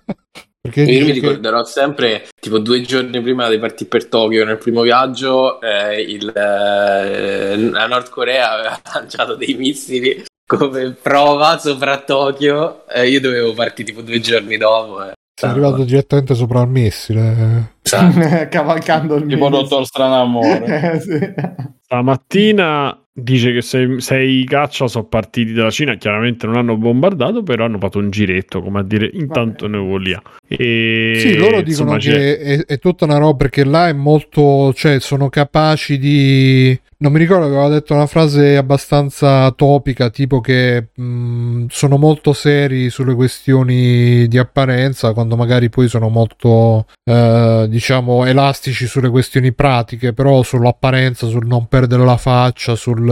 perché 0.61 0.81
io 0.83 1.05
mi 1.05 1.11
ricorderò 1.11 1.61
che... 1.63 1.69
sempre 1.69 2.27
tipo 2.39 2.59
due 2.59 2.81
giorni 2.81 3.21
prima 3.21 3.49
di 3.49 3.57
partire 3.57 3.89
per 3.89 4.05
Tokyo 4.05 4.45
nel 4.45 4.57
primo 4.57 4.81
viaggio 4.81 5.59
eh, 5.61 6.01
il, 6.01 6.27
eh, 6.27 7.57
la 7.57 7.87
Nord 7.87 8.09
Corea 8.09 8.51
aveva 8.51 8.81
lanciato 8.93 9.35
dei 9.35 9.55
missili 9.55 10.23
come 10.45 10.95
prova 11.01 11.57
sopra 11.57 11.99
Tokyo 11.99 12.87
eh, 12.87 13.07
io 13.09 13.19
dovevo 13.19 13.53
partire 13.53 13.89
tipo 13.89 14.01
due 14.01 14.19
giorni 14.19 14.57
dopo 14.57 15.03
eh. 15.03 15.13
Sei 15.39 15.49
arrivato 15.51 15.85
direttamente 15.85 16.35
sopra 16.35 16.63
il 16.63 16.67
missile. 16.67 17.75
Cavalcando 18.49 19.15
il 19.15 19.25
tipo 19.25 19.47
Dottor 19.47 19.85
Stranamore. 19.85 20.65
eh, 20.95 20.99
sì. 20.99 21.33
Stamattina 21.81 23.05
dice 23.21 23.53
che 23.53 23.61
sei, 23.61 23.99
sei 24.01 24.43
caccia 24.45 24.87
sono 24.87 25.05
partiti 25.05 25.53
dalla 25.53 25.69
Cina, 25.69 25.95
chiaramente 25.95 26.45
non 26.45 26.57
hanno 26.57 26.77
bombardato, 26.77 27.43
però 27.43 27.65
hanno 27.65 27.77
fatto 27.77 27.99
un 27.99 28.09
giretto, 28.09 28.61
come 28.61 28.79
a 28.79 28.83
dire, 28.83 29.09
intanto 29.13 29.67
Vabbè. 29.67 29.77
ne 29.77 29.87
volia. 29.87 30.21
E, 30.47 31.15
sì, 31.19 31.37
loro 31.37 31.61
dicono 31.61 31.97
che 31.97 32.39
è, 32.39 32.65
è, 32.65 32.79
tutta 32.79 33.05
una 33.05 33.17
roba 33.17 33.37
perché 33.37 33.63
là 33.63 33.87
è 33.87 33.93
molto, 33.93 34.73
cioè 34.73 34.99
sono 34.99 35.29
capaci 35.29 35.97
di 35.97 36.79
non 37.01 37.13
mi 37.13 37.19
ricordo, 37.19 37.45
aveva 37.45 37.69
detto 37.69 37.93
una 37.93 38.07
frase 38.07 38.57
abbastanza 38.57 39.49
topica, 39.51 40.09
tipo 40.09 40.41
che 40.41 40.89
mh, 40.93 41.67
sono 41.69 41.97
molto 41.97 42.33
seri 42.33 42.89
sulle 42.89 43.15
questioni 43.15 44.27
di 44.27 44.37
apparenza, 44.37 45.13
quando 45.13 45.37
magari 45.37 45.69
poi 45.69 45.87
sono 45.87 46.09
molto, 46.09 46.87
eh, 47.05 47.67
diciamo, 47.69 48.25
elastici 48.25 48.85
sulle 48.85 49.09
questioni 49.09 49.53
pratiche, 49.53 50.11
però 50.11 50.43
sull'apparenza, 50.43 51.27
sul 51.27 51.47
non 51.47 51.67
perdere 51.67 52.03
la 52.03 52.17
faccia, 52.17 52.75
sul 52.75 53.08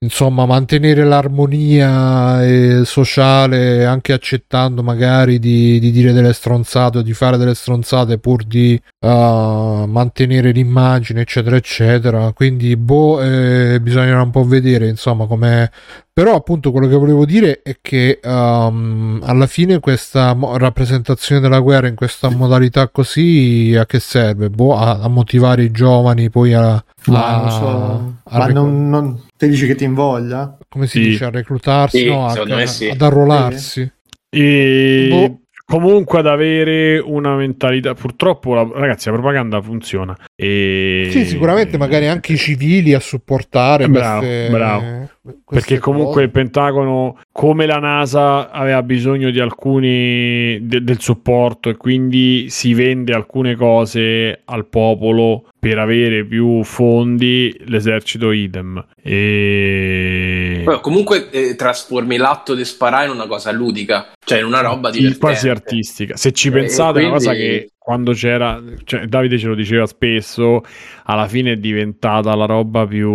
insomma 0.00 0.46
mantenere 0.46 1.04
l'armonia 1.04 2.44
eh, 2.44 2.84
sociale 2.84 3.84
anche 3.84 4.12
accettando 4.12 4.82
magari 4.82 5.40
di, 5.40 5.80
di, 5.80 5.90
dire 5.90 6.12
delle 6.12 6.32
stronzate 6.32 6.98
o 6.98 7.02
di 7.02 7.12
fare 7.12 7.36
delle 7.36 7.54
stronzate 7.54 8.18
pur 8.18 8.44
di 8.44 8.80
uh, 9.00 9.08
mantenere 9.08 10.52
l'immagine 10.52 11.22
eccetera 11.22 11.56
eccetera 11.56 12.32
quindi 12.32 12.76
boh 12.76 13.20
eh, 13.20 13.80
bisognerà 13.80 14.22
un 14.22 14.30
po' 14.30 14.44
vedere 14.44 14.88
insomma 14.88 15.26
come 15.26 15.70
però 16.18 16.34
appunto 16.34 16.72
quello 16.72 16.88
che 16.88 16.96
volevo 16.96 17.24
dire 17.24 17.62
è 17.62 17.78
che 17.80 18.18
um, 18.24 19.20
alla 19.22 19.46
fine 19.46 19.78
questa 19.78 20.34
mo- 20.34 20.56
rappresentazione 20.56 21.40
della 21.40 21.60
guerra 21.60 21.86
in 21.86 21.94
questa 21.94 22.28
modalità 22.28 22.88
così 22.88 23.76
a 23.78 23.86
che 23.86 24.00
serve? 24.00 24.50
Boh, 24.50 24.76
a, 24.76 24.98
a 24.98 25.06
motivare 25.06 25.62
i 25.62 25.70
giovani 25.70 26.28
poi 26.28 26.54
a... 26.54 26.72
A, 26.72 27.50
so, 27.50 28.14
a 28.24 28.38
rec- 28.46 28.52
non, 28.52 28.88
non, 28.88 29.22
te 29.38 29.48
dici 29.48 29.66
che 29.66 29.76
ti 29.76 29.84
invoglia? 29.84 30.58
Come 30.68 30.86
si 30.86 31.00
sì. 31.00 31.08
dice? 31.10 31.24
A 31.24 31.30
reclutarsi? 31.30 31.98
Sì, 31.98 32.08
no, 32.08 32.26
a, 32.26 32.66
sì. 32.66 32.88
ad 32.88 33.00
arruolarsi? 33.00 33.90
E... 34.28 35.06
Boh 35.08 35.40
comunque 35.68 36.20
ad 36.20 36.26
avere 36.26 36.98
una 36.98 37.36
mentalità. 37.36 37.92
Purtroppo, 37.92 38.54
la, 38.54 38.66
ragazzi, 38.72 39.08
la 39.08 39.14
propaganda 39.16 39.60
funziona. 39.60 40.16
E... 40.34 41.08
Sì, 41.10 41.26
sicuramente 41.26 41.76
magari 41.76 42.06
anche 42.06 42.32
i 42.32 42.36
civili 42.38 42.94
a 42.94 43.00
supportare. 43.00 43.86
Bravo, 43.86 44.20
queste, 44.20 44.50
bravo. 44.50 45.10
Perché 45.46 45.78
comunque 45.78 46.12
cose. 46.12 46.24
il 46.24 46.30
Pentagono, 46.30 47.18
come 47.32 47.66
la 47.66 47.78
NASA, 47.78 48.50
aveva 48.50 48.82
bisogno 48.82 49.30
di 49.30 49.40
alcuni 49.40 50.58
de, 50.62 50.82
del 50.82 51.00
supporto 51.00 51.68
e 51.68 51.76
quindi 51.76 52.46
si 52.50 52.74
vende 52.74 53.12
alcune 53.12 53.56
cose 53.56 54.42
al 54.44 54.66
popolo 54.66 55.44
per 55.58 55.78
avere 55.78 56.24
più 56.24 56.62
fondi 56.62 57.54
l'esercito 57.66 58.30
idem. 58.30 58.84
E 59.02 60.62
Beh, 60.64 60.80
comunque 60.80 61.30
eh, 61.30 61.54
trasformi 61.56 62.16
l'atto 62.16 62.54
di 62.54 62.64
sparare 62.64 63.06
in 63.06 63.12
una 63.12 63.26
cosa 63.26 63.50
ludica 63.50 64.12
cioè 64.28 64.40
in 64.40 64.44
una 64.44 64.60
roba 64.60 64.90
di 64.90 65.16
quasi 65.16 65.48
artistica. 65.48 66.16
Se 66.16 66.32
ci 66.32 66.50
pensate 66.50 67.00
è 67.00 67.04
una 67.04 67.14
cosa 67.14 67.32
che 67.32 67.70
quando 67.78 68.12
c'era, 68.12 68.62
cioè, 68.84 69.06
Davide 69.06 69.38
ce 69.38 69.46
lo 69.46 69.54
diceva 69.54 69.86
spesso, 69.86 70.60
alla 71.04 71.26
fine 71.26 71.52
è 71.52 71.56
diventata 71.56 72.34
la 72.34 72.44
roba 72.44 72.86
più, 72.86 73.10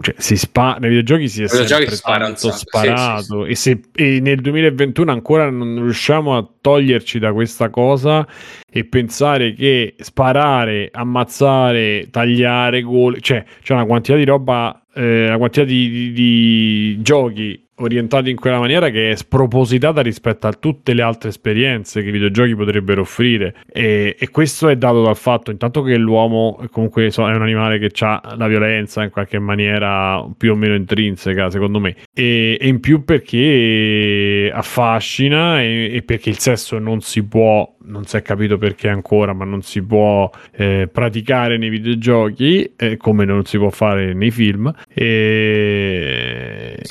cioè, 0.00 0.14
si 0.18 0.36
spara, 0.36 0.78
nei 0.78 0.90
videogiochi 0.90 1.28
si 1.28 1.42
è 1.42 1.48
sempre 1.48 1.96
tanto 1.98 2.50
sparato 2.50 3.46
sì, 3.46 3.54
sì, 3.54 3.62
sì. 3.62 3.72
E, 3.72 3.80
se, 3.80 3.80
e 3.94 4.20
nel 4.20 4.40
2021 4.40 5.10
ancora 5.10 5.50
non 5.50 5.76
riusciamo 5.82 6.36
a 6.36 6.46
toglierci 6.60 7.18
da 7.18 7.32
questa 7.32 7.70
cosa 7.70 8.26
e 8.70 8.84
pensare 8.84 9.54
che 9.54 9.94
sparare, 9.98 10.88
ammazzare, 10.92 12.08
tagliare 12.10 12.82
gol, 12.82 13.20
cioè 13.20 13.44
c'è 13.62 13.72
una 13.72 13.86
quantità 13.86 14.16
di 14.16 14.24
roba, 14.24 14.84
eh, 14.94 15.26
una 15.26 15.38
quantità 15.38 15.64
di, 15.64 15.88
di, 15.88 16.12
di 16.12 17.02
giochi 17.02 17.63
orientati 17.76 18.30
in 18.30 18.36
quella 18.36 18.58
maniera 18.58 18.90
che 18.90 19.10
è 19.10 19.14
spropositata 19.16 20.00
rispetto 20.00 20.46
a 20.46 20.52
tutte 20.52 20.94
le 20.94 21.02
altre 21.02 21.30
esperienze 21.30 22.02
che 22.02 22.08
i 22.08 22.12
videogiochi 22.12 22.54
potrebbero 22.54 23.00
offrire 23.00 23.54
e, 23.66 24.16
e 24.18 24.30
questo 24.30 24.68
è 24.68 24.76
dato 24.76 25.02
dal 25.02 25.16
fatto 25.16 25.50
intanto 25.50 25.82
che 25.82 25.96
l'uomo 25.96 26.60
comunque 26.70 27.08
è 27.08 27.20
un 27.20 27.42
animale 27.42 27.78
che 27.78 27.90
ha 28.04 28.34
la 28.36 28.46
violenza 28.46 29.02
in 29.02 29.10
qualche 29.10 29.38
maniera 29.38 30.24
più 30.36 30.52
o 30.52 30.54
meno 30.54 30.74
intrinseca 30.74 31.50
secondo 31.50 31.80
me 31.80 31.96
e, 32.14 32.56
e 32.60 32.68
in 32.68 32.78
più 32.80 33.04
perché 33.04 34.50
affascina 34.54 35.60
e, 35.60 35.90
e 35.94 36.02
perché 36.02 36.30
il 36.30 36.38
sesso 36.38 36.78
non 36.78 37.00
si 37.00 37.24
può 37.24 37.74
non 37.86 38.04
si 38.04 38.16
è 38.16 38.22
capito 38.22 38.58
perché 38.58 38.88
ancora, 38.88 39.32
ma 39.32 39.44
non 39.44 39.62
si 39.62 39.82
può 39.82 40.30
eh, 40.52 40.88
praticare 40.90 41.58
nei 41.58 41.68
videogiochi 41.68 42.72
eh, 42.76 42.96
come 42.96 43.24
non 43.24 43.44
si 43.44 43.58
può 43.58 43.70
fare 43.70 44.14
nei 44.14 44.30
film. 44.30 44.72
E... 44.88 46.23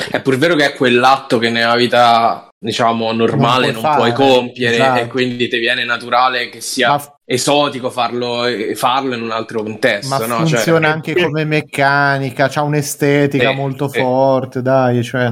È 0.09 0.21
pur 0.21 0.37
vero 0.37 0.55
che 0.55 0.65
è 0.65 0.73
quell'atto 0.73 1.37
che 1.37 1.49
nella 1.49 1.75
vita 1.75 2.47
diciamo 2.63 3.11
normale 3.11 3.71
non 3.71 3.81
puoi, 3.81 3.93
non 3.93 4.13
puoi 4.13 4.13
compiere 4.13 4.75
esatto. 4.75 4.99
e 5.01 5.07
quindi 5.07 5.49
ti 5.49 5.57
viene 5.57 5.83
naturale 5.83 6.47
che 6.47 6.61
sia 6.61 6.91
ma... 6.91 7.17
esotico 7.25 7.89
farlo, 7.89 8.45
farlo, 8.75 9.15
in 9.15 9.21
un 9.21 9.31
altro 9.31 9.63
contesto. 9.63 10.17
Ma 10.17 10.25
no? 10.25 10.37
funziona 10.45 10.87
cioè... 10.87 10.93
anche 10.93 11.15
come 11.15 11.43
meccanica, 11.43 12.47
c'ha 12.47 12.61
un'estetica 12.61 13.49
eh, 13.49 13.55
molto 13.55 13.91
eh. 13.91 13.99
forte, 13.99 14.61
dai, 14.61 15.03
cioè 15.03 15.29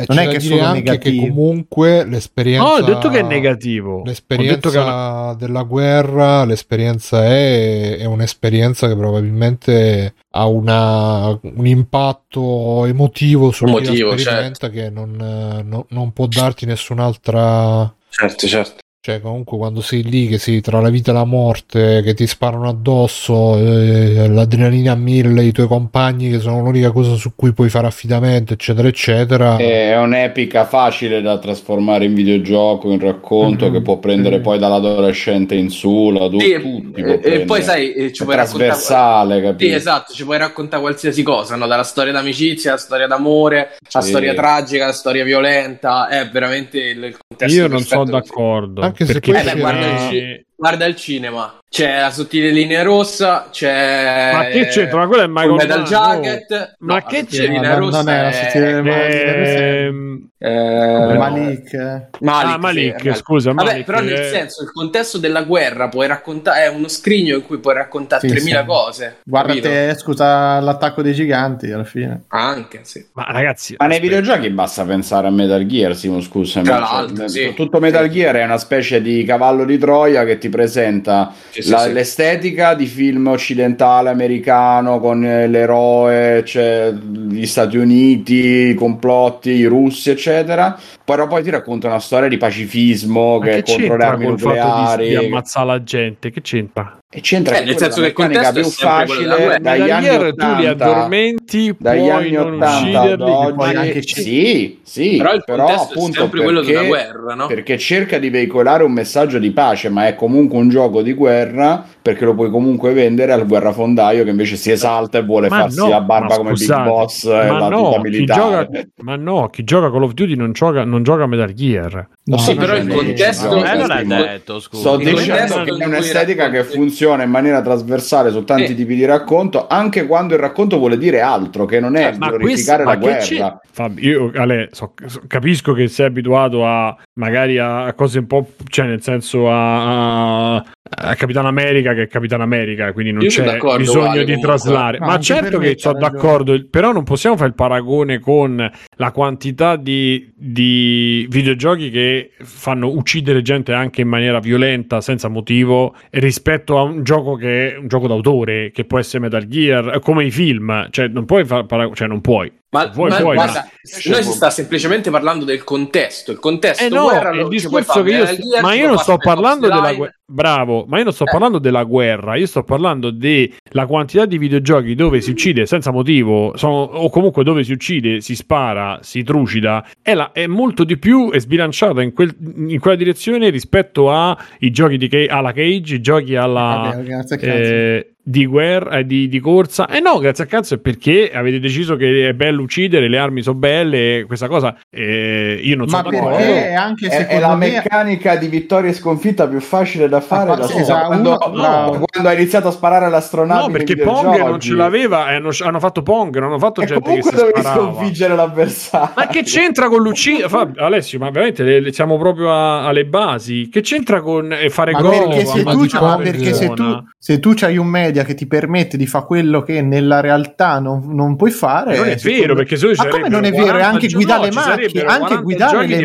Eh, 0.00 0.04
Non 0.08 0.18
è 0.18 0.28
che 0.28 0.40
sono 0.40 0.62
anche 0.64 0.78
negativi. 0.80 1.18
che 1.20 1.28
comunque 1.28 2.04
l'esperienza 2.04 2.64
No, 2.66 2.70
ho 2.74 2.82
detto 2.82 3.08
che 3.08 3.18
è 3.20 3.22
negativo. 3.22 4.02
L'esperienza 4.04 4.52
Ho 4.52 4.54
detto 4.56 4.70
che 4.70 4.78
è 4.78 4.82
una- 4.82 5.34
della 5.38 5.62
guerra, 5.62 6.44
l'esperienza 6.44 7.24
è, 7.24 7.96
è 7.98 8.04
un'esperienza 8.04 8.88
che 8.88 8.96
probabilmente 8.96 10.14
ha 10.30 10.46
una- 10.46 11.38
un 11.42 11.66
impatto 11.66 12.84
emotivo 12.86 13.50
su 13.50 13.64
chi 13.66 13.96
sperimenta 14.18 14.70
che 14.70 14.90
non, 14.90 15.20
eh, 15.20 15.62
no- 15.62 15.86
non 15.90 16.12
può 16.12 16.26
darti 16.26 16.66
nessun'altra. 16.66 17.92
Certo, 18.08 18.46
certo. 18.46 18.78
Cioè, 19.02 19.18
comunque, 19.22 19.56
quando 19.56 19.80
sei 19.80 20.02
lì, 20.02 20.26
che 20.26 20.36
sei 20.36 20.60
tra 20.60 20.78
la 20.78 20.90
vita 20.90 21.10
e 21.10 21.14
la 21.14 21.24
morte, 21.24 22.02
che 22.02 22.12
ti 22.12 22.26
sparano 22.26 22.68
addosso, 22.68 23.56
eh, 23.56 24.28
l'adrenalina 24.28 24.92
a 24.92 24.94
mille, 24.94 25.42
i 25.42 25.52
tuoi 25.52 25.68
compagni 25.68 26.28
che 26.28 26.38
sono 26.38 26.60
l'unica 26.60 26.90
cosa 26.90 27.14
su 27.14 27.32
cui 27.34 27.54
puoi 27.54 27.70
fare 27.70 27.86
affidamento, 27.86 28.52
eccetera, 28.52 28.86
eccetera. 28.88 29.56
È 29.56 29.96
un'epica 29.96 30.66
facile 30.66 31.22
da 31.22 31.38
trasformare 31.38 32.04
in 32.04 32.12
videogioco, 32.12 32.90
in 32.90 33.00
racconto, 33.00 33.68
Mhm. 33.68 33.72
che 33.72 33.80
può 33.80 33.96
prendere 33.96 34.36
Sì. 34.36 34.42
poi 34.42 34.58
dall'adolescente 34.58 35.54
in 35.54 35.70
su, 35.70 36.10
la 36.10 36.28
tu- 36.28 36.38
Sì, 36.38 36.60
tutti 36.60 37.00
e- 37.00 37.20
e, 37.22 37.40
poi 37.46 37.62
sai, 37.62 37.94
eh, 37.94 38.12
ci 38.12 38.22
puoi 38.24 38.36
raccontare 38.36 38.66
trasversale, 38.68 39.40
capito? 39.40 39.64
Sì, 39.70 39.74
esatto, 39.76 40.12
ci 40.12 40.24
puoi 40.26 40.36
raccontare 40.36 40.82
qualsiasi 40.82 41.22
cosa, 41.22 41.56
no? 41.56 41.66
Dalla 41.66 41.84
storia 41.84 42.12
d'amicizia, 42.12 42.72
la 42.72 42.76
storia 42.76 43.06
d'amore, 43.06 43.76
la 43.94 44.00
Sì. 44.02 44.08
storia 44.10 44.34
tragica, 44.34 44.84
la 44.84 44.92
storia 44.92 45.24
violenta, 45.24 46.06
è 46.08 46.28
veramente 46.28 46.78
il, 46.78 47.16
contesto 47.26 47.56
Io 47.58 47.66
non 47.66 47.80
sono 47.80 48.04
d'accordo. 48.04 48.88
Anche 48.90 49.06
se 49.06 49.20
poi 49.20 49.34
Eh, 49.36 49.42
beh, 49.44 49.60
guarda 49.60 50.08
ci- 50.10 50.46
guarda 50.60 50.84
il 50.84 50.94
cinema, 50.94 51.58
c'è 51.70 52.00
la 52.00 52.10
sottile 52.10 52.50
linea 52.50 52.82
rossa, 52.82 53.48
c'è 53.50 54.30
Ma 54.34 54.44
che 54.44 54.66
c'entra? 54.66 54.98
Ma 54.98 55.06
quello 55.06 55.22
è 55.22 55.26
Michael 55.26 55.52
Metal 55.54 55.82
Jacket, 55.84 56.76
Ma 56.80 56.94
no, 56.98 57.00
che 57.06 57.16
la 57.16 57.22
sottile 57.22 57.46
c'è? 57.46 57.50
linea 57.50 57.74
rossa 57.76 57.96
non 58.02 58.08
è 58.12 58.22
la 58.22 58.28
è- 58.28 58.32
sottile 58.32 58.76
linea 58.82 58.96
rossa. 59.06 59.58
Ehm, 59.58 60.28
eh, 60.42 61.16
Malik. 61.16 61.74
Malik, 62.20 62.54
ah, 62.54 62.58
Malik, 62.58 63.00
sì, 63.00 63.08
è 63.08 63.14
scusa, 63.14 63.52
Vabbè, 63.52 63.68
Malik, 63.70 63.84
però 63.84 64.00
nel 64.00 64.20
eh, 64.20 64.28
senso, 64.28 64.62
il 64.62 64.72
contesto 64.72 65.18
della 65.18 65.42
guerra 65.44 65.88
puoi 65.88 66.06
raccontare, 66.06 66.64
è 66.64 66.68
uno 66.68 66.88
scrigno 66.88 67.36
in 67.36 67.42
cui 67.42 67.58
puoi 67.58 67.74
raccontare 67.74 68.22
Sì, 68.26 68.28
3000 68.34 68.60
sì. 68.60 68.66
cose. 68.66 69.16
Guarda 69.24 69.48
capito? 69.48 69.68
te, 69.68 69.94
scusa 69.96 70.60
l'attacco 70.60 71.00
dei 71.02 71.14
giganti 71.14 71.70
alla 71.70 71.84
fine. 71.84 72.24
Anche, 72.28 72.80
sì. 72.82 73.06
Ma 73.12 73.26
ragazzi, 73.28 73.76
Ma 73.78 73.86
nei 73.86 74.00
videogiochi 74.00 74.50
basta 74.50 74.84
pensare 74.84 75.26
a 75.26 75.30
Metal 75.30 75.64
Gear, 75.66 75.94
Simo, 75.96 76.20
scusami. 76.20 76.64
Tra 76.66 76.74
Cioè, 76.76 76.90
l'altro, 76.90 77.28
sì. 77.28 77.54
Tutto 77.54 77.78
Metal 77.80 78.08
Gear 78.08 78.36
è 78.36 78.44
una 78.44 78.58
specie 78.58 79.00
di 79.00 79.24
cavallo 79.24 79.64
di 79.64 79.78
Troia 79.78 80.24
che 80.24 80.36
ti 80.38 80.48
presenta 80.50 81.32
Sì, 81.48 81.62
sì, 81.62 81.70
la- 81.70 81.78
sì. 81.84 81.92
l'estetica 81.94 82.74
di 82.74 82.84
film 82.86 83.28
occidentale 83.28 84.10
americano 84.10 85.00
con 85.00 85.24
eh, 85.24 85.46
l'eroe, 85.48 86.42
cioè, 86.44 86.92
gli 86.92 87.46
Stati 87.46 87.78
Uniti, 87.78 88.68
i 88.70 88.74
complotti, 88.74 89.50
i 89.50 89.64
russi, 89.64 90.10
eccetera. 90.10 90.78
Però 91.02 91.26
poi 91.26 91.42
ti 91.42 91.50
racconta 91.50 91.86
una 91.86 91.98
storia 92.00 92.28
di 92.28 92.36
pacifismo 92.36 93.38
Ma 93.38 93.44
che 93.46 93.50
che 93.50 93.58
è 93.58 93.62
contro 93.62 93.96
le 93.96 94.04
armi 94.04 94.24
fatto 94.26 94.34
di, 94.36 94.42
nucleari. 94.44 95.08
di 95.08 95.14
ammazzare 95.16 95.66
la 95.66 95.82
gente? 95.82 96.30
Che 96.30 96.40
c'entra? 96.42 96.99
E 97.12 97.20
c'entra 97.22 97.56
Eh, 97.56 97.58
che 97.58 97.64
nel 97.64 97.76
senso 97.76 98.02
che 98.02 98.06
il 98.06 98.12
contesto 98.12 98.60
è 98.60 98.62
facile 98.62 99.58
dagli 99.60 99.80
Metal 99.80 99.90
anni 99.90 100.04
Gear 100.04 100.20
tu 100.32 100.46
li 100.46 100.66
80 100.68 100.70
addormenti, 100.70 101.74
dagli 101.76 101.98
puoi 101.98 102.10
anni 102.10 102.30
non 102.30 102.52
80 102.52 103.00
ad 103.00 103.20
ucciderli, 103.20 103.32
oggi 103.32 103.74
anche 103.74 104.02
ci- 104.04 104.14
sì, 104.22 104.80
sì, 104.84 105.16
Però 105.16 105.32
il 105.34 105.42
contesto 105.44 105.72
è 105.72 105.96
appunto 105.96 106.20
sempre 106.20 106.42
quello 106.42 106.60
perché, 106.60 106.72
della 106.72 106.86
guerra, 106.86 107.34
no? 107.34 107.46
perché 107.48 107.78
cerca 107.78 108.18
di 108.18 108.30
veicolare 108.30 108.84
un 108.84 108.92
messaggio 108.92 109.40
di 109.40 109.50
pace 109.50 109.88
ma 109.88 110.06
è 110.06 110.14
comunque 110.14 110.56
un 110.58 110.68
gioco 110.68 111.02
di 111.02 111.12
guerra 111.14 111.84
perché 112.00 112.24
lo 112.24 112.34
puoi 112.36 112.48
comunque 112.48 112.92
vendere 112.92 113.32
al 113.32 113.44
guerrafondaio 113.44 114.22
che 114.22 114.30
invece 114.30 114.54
si 114.54 114.70
esalta 114.70 115.18
e 115.18 115.22
vuole 115.24 115.48
Ma 115.48 115.58
farsi 115.58 115.78
no, 115.80 115.88
la 115.88 116.00
barba 116.02 116.36
come 116.36 116.52
Big 116.52 116.82
Boss 116.84 117.24
e 117.24 117.28
ma 117.28 117.58
la 117.58 117.68
no, 117.70 117.76
tuta 117.76 117.96
chi 117.96 118.08
militare 118.08 118.68
gioca, 118.70 118.88
ma 119.02 119.16
no, 119.16 119.48
chi 119.48 119.64
gioca 119.64 119.90
Call 119.90 120.04
of 120.04 120.12
Duty 120.12 120.36
non 120.36 120.52
gioca, 120.52 120.84
non 120.84 121.02
gioca 121.02 121.24
a 121.24 121.26
Metal 121.26 121.52
Gear. 121.52 122.08
No, 122.30 122.38
Sì, 122.38 122.54
però 122.54 122.76
il 122.76 122.86
contesto- 122.86 123.48
no, 123.56 123.64
Eh, 123.64 123.76
non 123.76 123.90
è 123.90 124.04
detto, 124.04 124.60
scusa. 124.60 124.80
Sto 124.80 124.96
dicendo 124.98 125.62
che 125.64 125.70
è 125.82 125.84
un'estetica 125.86 126.48
che 126.48 126.62
funziona 126.62 127.24
in 127.24 127.30
maniera 127.30 127.60
trasversale 127.60 128.30
su 128.30 128.44
tanti 128.44 128.68
Sì. 128.68 128.74
tipi 128.76 128.94
di 128.94 129.04
racconto, 129.04 129.66
anche 129.66 130.06
quando 130.06 130.34
il 130.34 130.40
racconto 130.40 130.78
vuole 130.78 130.96
dire 130.96 131.20
altro, 131.22 131.64
che 131.64 131.80
non 131.80 131.96
è 131.96 132.14
Ma 132.16 132.28
glorificare 132.28 132.84
questo- 132.84 133.34
la 133.34 133.46
guerra. 133.48 133.60
Fabio, 133.72 134.08
io 134.30 134.32
Ale, 134.40 134.68
so- 134.70 134.94
so- 135.06 135.22
capisco 135.26 135.72
che 135.72 135.88
sei 135.88 136.06
abituato 136.06 136.64
a 136.64 136.96
magari 137.14 137.58
a, 137.58 137.86
a 137.86 137.92
cose 137.94 138.20
un 138.20 138.26
po', 138.26 138.46
cioè 138.68 138.86
nel 138.86 139.02
senso 139.02 139.50
a, 139.50 140.54
a, 140.56 140.64
a 140.92 141.14
Capitan 141.14 141.46
America 141.46 141.94
che 141.94 142.02
è 142.02 142.06
Capitan 142.08 142.40
America, 142.40 142.92
quindi 142.92 143.12
non 143.12 143.22
Io 143.22 143.28
c'è 143.28 143.58
bisogno 143.76 144.08
Ale, 144.10 144.24
di 144.24 144.32
comunque. 144.32 144.48
traslare. 144.48 144.98
No, 144.98 145.06
Ma 145.06 145.18
certo 145.20 145.58
che 145.58 145.74
sono 145.78 145.98
ragione. 145.98 146.12
d'accordo, 146.12 146.66
però 146.68 146.92
non 146.92 147.04
possiamo 147.04 147.36
fare 147.36 147.48
il 147.48 147.54
paragone 147.54 148.18
con 148.18 148.70
la 148.96 149.10
quantità 149.12 149.76
di, 149.76 150.30
di 150.34 151.26
videogiochi 151.30 151.90
che 151.90 152.30
fanno 152.40 152.88
uccidere 152.88 153.42
gente 153.42 153.72
anche 153.72 154.00
in 154.00 154.08
maniera 154.08 154.40
violenta, 154.40 155.00
senza 155.00 155.28
motivo, 155.28 155.94
rispetto 156.10 156.78
a 156.78 156.82
un 156.82 157.02
gioco 157.04 157.36
che 157.36 157.74
è 157.74 157.76
un 157.78 157.88
gioco 157.88 158.06
d'autore, 158.08 158.70
che 158.72 158.84
può 158.84 158.98
essere 158.98 159.20
Metal 159.22 159.46
Gear, 159.46 160.00
come 160.00 160.24
i 160.24 160.30
film, 160.30 160.88
cioè 160.90 161.08
non 161.08 161.24
puoi 161.24 161.44
fare 161.44 161.64
paragone, 161.66 161.94
cioè 161.96 162.08
non 162.08 162.20
puoi. 162.20 162.52
Ma, 162.72 162.86
Vuoi, 162.86 163.10
ma 163.10 163.16
puoi, 163.16 163.34
guarda, 163.34 163.64
ma- 163.64 164.12
noi 164.12 164.22
si 164.22 164.30
sta 164.30 164.48
semplicemente 164.48 165.10
parlando 165.10 165.44
del 165.44 165.64
contesto. 165.64 166.30
Il 166.30 166.38
contesto 166.38 166.84
Eh 166.84 166.88
no, 166.88 167.02
guerra 167.04 167.30
il 167.32 167.48
discorso 167.48 168.02
che 168.04 168.10
io 168.10 168.26
sto- 168.26 168.36
Gear, 168.48 168.62
ma 168.62 168.74
io 168.74 168.86
non 168.86 168.98
sto 168.98 169.16
parlando 169.16 169.66
della 169.66 169.92
guerra 169.92 170.14
bravo 170.32 170.84
ma 170.86 170.98
io 170.98 171.02
non 171.02 171.12
sto 171.12 171.24
Eh. 171.24 171.30
parlando 171.32 171.58
della 171.58 171.82
guerra 171.82 172.36
io 172.36 172.46
sto 172.46 172.62
parlando 172.62 173.10
della 173.10 173.86
quantità 173.88 174.26
di 174.26 174.38
videogiochi 174.38 174.94
dove 174.94 175.20
si 175.20 175.30
uccide 175.32 175.66
senza 175.66 175.90
motivo 175.90 176.52
sono- 176.56 176.82
o 176.82 177.10
comunque 177.10 177.42
dove 177.42 177.64
si 177.64 177.72
uccide 177.72 178.20
si 178.20 178.36
spara 178.36 179.00
si 179.02 179.24
trucida 179.24 179.84
è, 180.00 180.14
la- 180.14 180.30
è 180.30 180.46
molto 180.46 180.84
di 180.84 180.96
più 180.98 181.32
è 181.32 181.40
sbilanciata 181.40 182.00
in, 182.02 182.12
quel- 182.12 182.36
in 182.68 182.78
quella 182.78 182.96
direzione 182.96 183.50
rispetto 183.50 184.12
ai 184.12 184.70
giochi 184.70 184.96
di 184.98 185.26
alla 185.28 185.50
Cage 185.52 185.96
i 185.96 186.00
giochi 186.00 186.36
alla 186.36 186.92
Vabbè, 186.94 187.08
cazzo. 187.08 187.34
eh, 187.40 188.12
di 188.22 188.44
guerra 188.46 188.98
eh, 188.98 189.06
di, 189.06 189.28
di 189.28 189.40
corsa 189.40 189.88
eh 189.88 190.00
no 190.00 190.18
grazie 190.18 190.44
a 190.44 190.46
cazzo 190.46 190.74
è 190.74 190.78
perché 190.78 191.30
avete 191.32 191.58
deciso 191.58 191.96
che 191.96 192.28
è 192.28 192.32
bello 192.34 192.62
uccidere 192.62 193.08
le 193.08 193.18
armi 193.18 193.42
sono 193.42 193.58
belle 193.58 194.24
questa 194.26 194.46
cosa 194.46 194.76
eh, 194.90 195.58
io 195.62 195.76
non 195.76 195.86
Ma 195.88 195.98
sono 196.04 196.10
perché 196.10 196.68
è 196.68 196.74
anche 196.74 197.08
È, 197.08 197.26
è 197.26 197.38
la 197.40 197.56
me 197.56 197.70
meccanica 197.70 198.36
di 198.36 198.48
vittoria 198.48 198.90
e 198.90 198.92
sconfitta 198.92 199.48
più 199.48 199.60
facile 199.60 200.08
da 200.08 200.20
fare 200.20 200.50
Ma 200.50 200.56
da 200.56 200.68
esatto, 200.70 201.06
quando, 201.06 201.36
uno- 201.40 201.50
bravo. 201.60 202.04
quando 202.10 202.28
ha 202.28 202.32
iniziato 202.34 202.68
a 202.68 202.72
sparare 202.72 203.06
all'astronave 203.06 203.62
No, 203.62 203.72
perché 203.72 203.96
Pong 203.96 204.36
non 204.38 204.60
ce 204.60 204.74
l'aveva 204.74 205.30
e 205.30 205.34
hanno, 205.36 205.50
hanno 205.64 205.80
fatto 205.80 206.02
Pong, 206.02 206.34
non 206.34 206.44
hanno 206.50 206.58
fatto 206.58 206.82
e 206.82 206.86
gente 206.86 207.00
che 207.02 207.06
comunque 207.08 207.30
si 207.30 207.36
dovevi 207.36 207.60
sparava. 207.60 207.82
sconfiggere 207.92 208.34
l'avversario 208.36 209.12
Ma 209.16 209.26
che 209.26 209.42
c'entra 209.42 209.88
con 209.88 210.02
l'uccidere? 210.02 210.70
Alessio, 210.76 211.18
ma 211.18 211.30
veramente 211.30 211.62
le- 211.62 211.80
le- 211.80 211.92
siamo 211.92 212.18
proprio 212.18 212.52
a- 212.52 212.86
alle 212.86 213.06
basi. 213.06 213.68
Che 213.70 213.80
c'entra 213.80 214.20
con 214.20 214.52
eh, 214.52 214.68
fare 214.70 214.92
Ma 214.92 215.00
gol? 215.00 215.28
perché, 215.28 215.44
se 215.46 215.62
ma 215.62 215.72
tu, 215.72 215.86
perché 216.22 216.52
se 216.54 216.68
tu, 216.70 217.02
se 217.18 217.40
tu 217.40 217.52
c'hai 217.54 217.76
un 217.76 217.86
media 218.10 218.24
che 218.24 218.34
ti 218.34 218.46
permette 218.46 218.96
di 218.96 219.06
fare 219.06 219.24
quello 219.24 219.62
che 219.62 219.80
nella 219.82 220.20
realtà 220.20 220.78
non, 220.80 221.04
non 221.14 221.36
puoi 221.36 221.50
fare, 221.50 221.96
non 221.96 222.08
è 222.08 222.16
secondo- 222.18 222.40
vero, 222.42 222.54
perché 222.56 222.76
se 222.76 222.86
no 222.86 222.92
Ma 222.96 223.08
come 223.08 223.28
non 223.28 223.44
è 223.44 223.50
vero? 223.50 223.62
È 223.64 223.68
40 223.68 223.86
anche 223.88 224.08
guidare 224.08 224.38
no, 224.40 224.44
le 224.46 224.52
macchine, 224.52 224.72
anche 224.82 225.02
40 225.02 225.36
guidare 225.42 225.76
le 225.78 225.86
di 225.86 226.04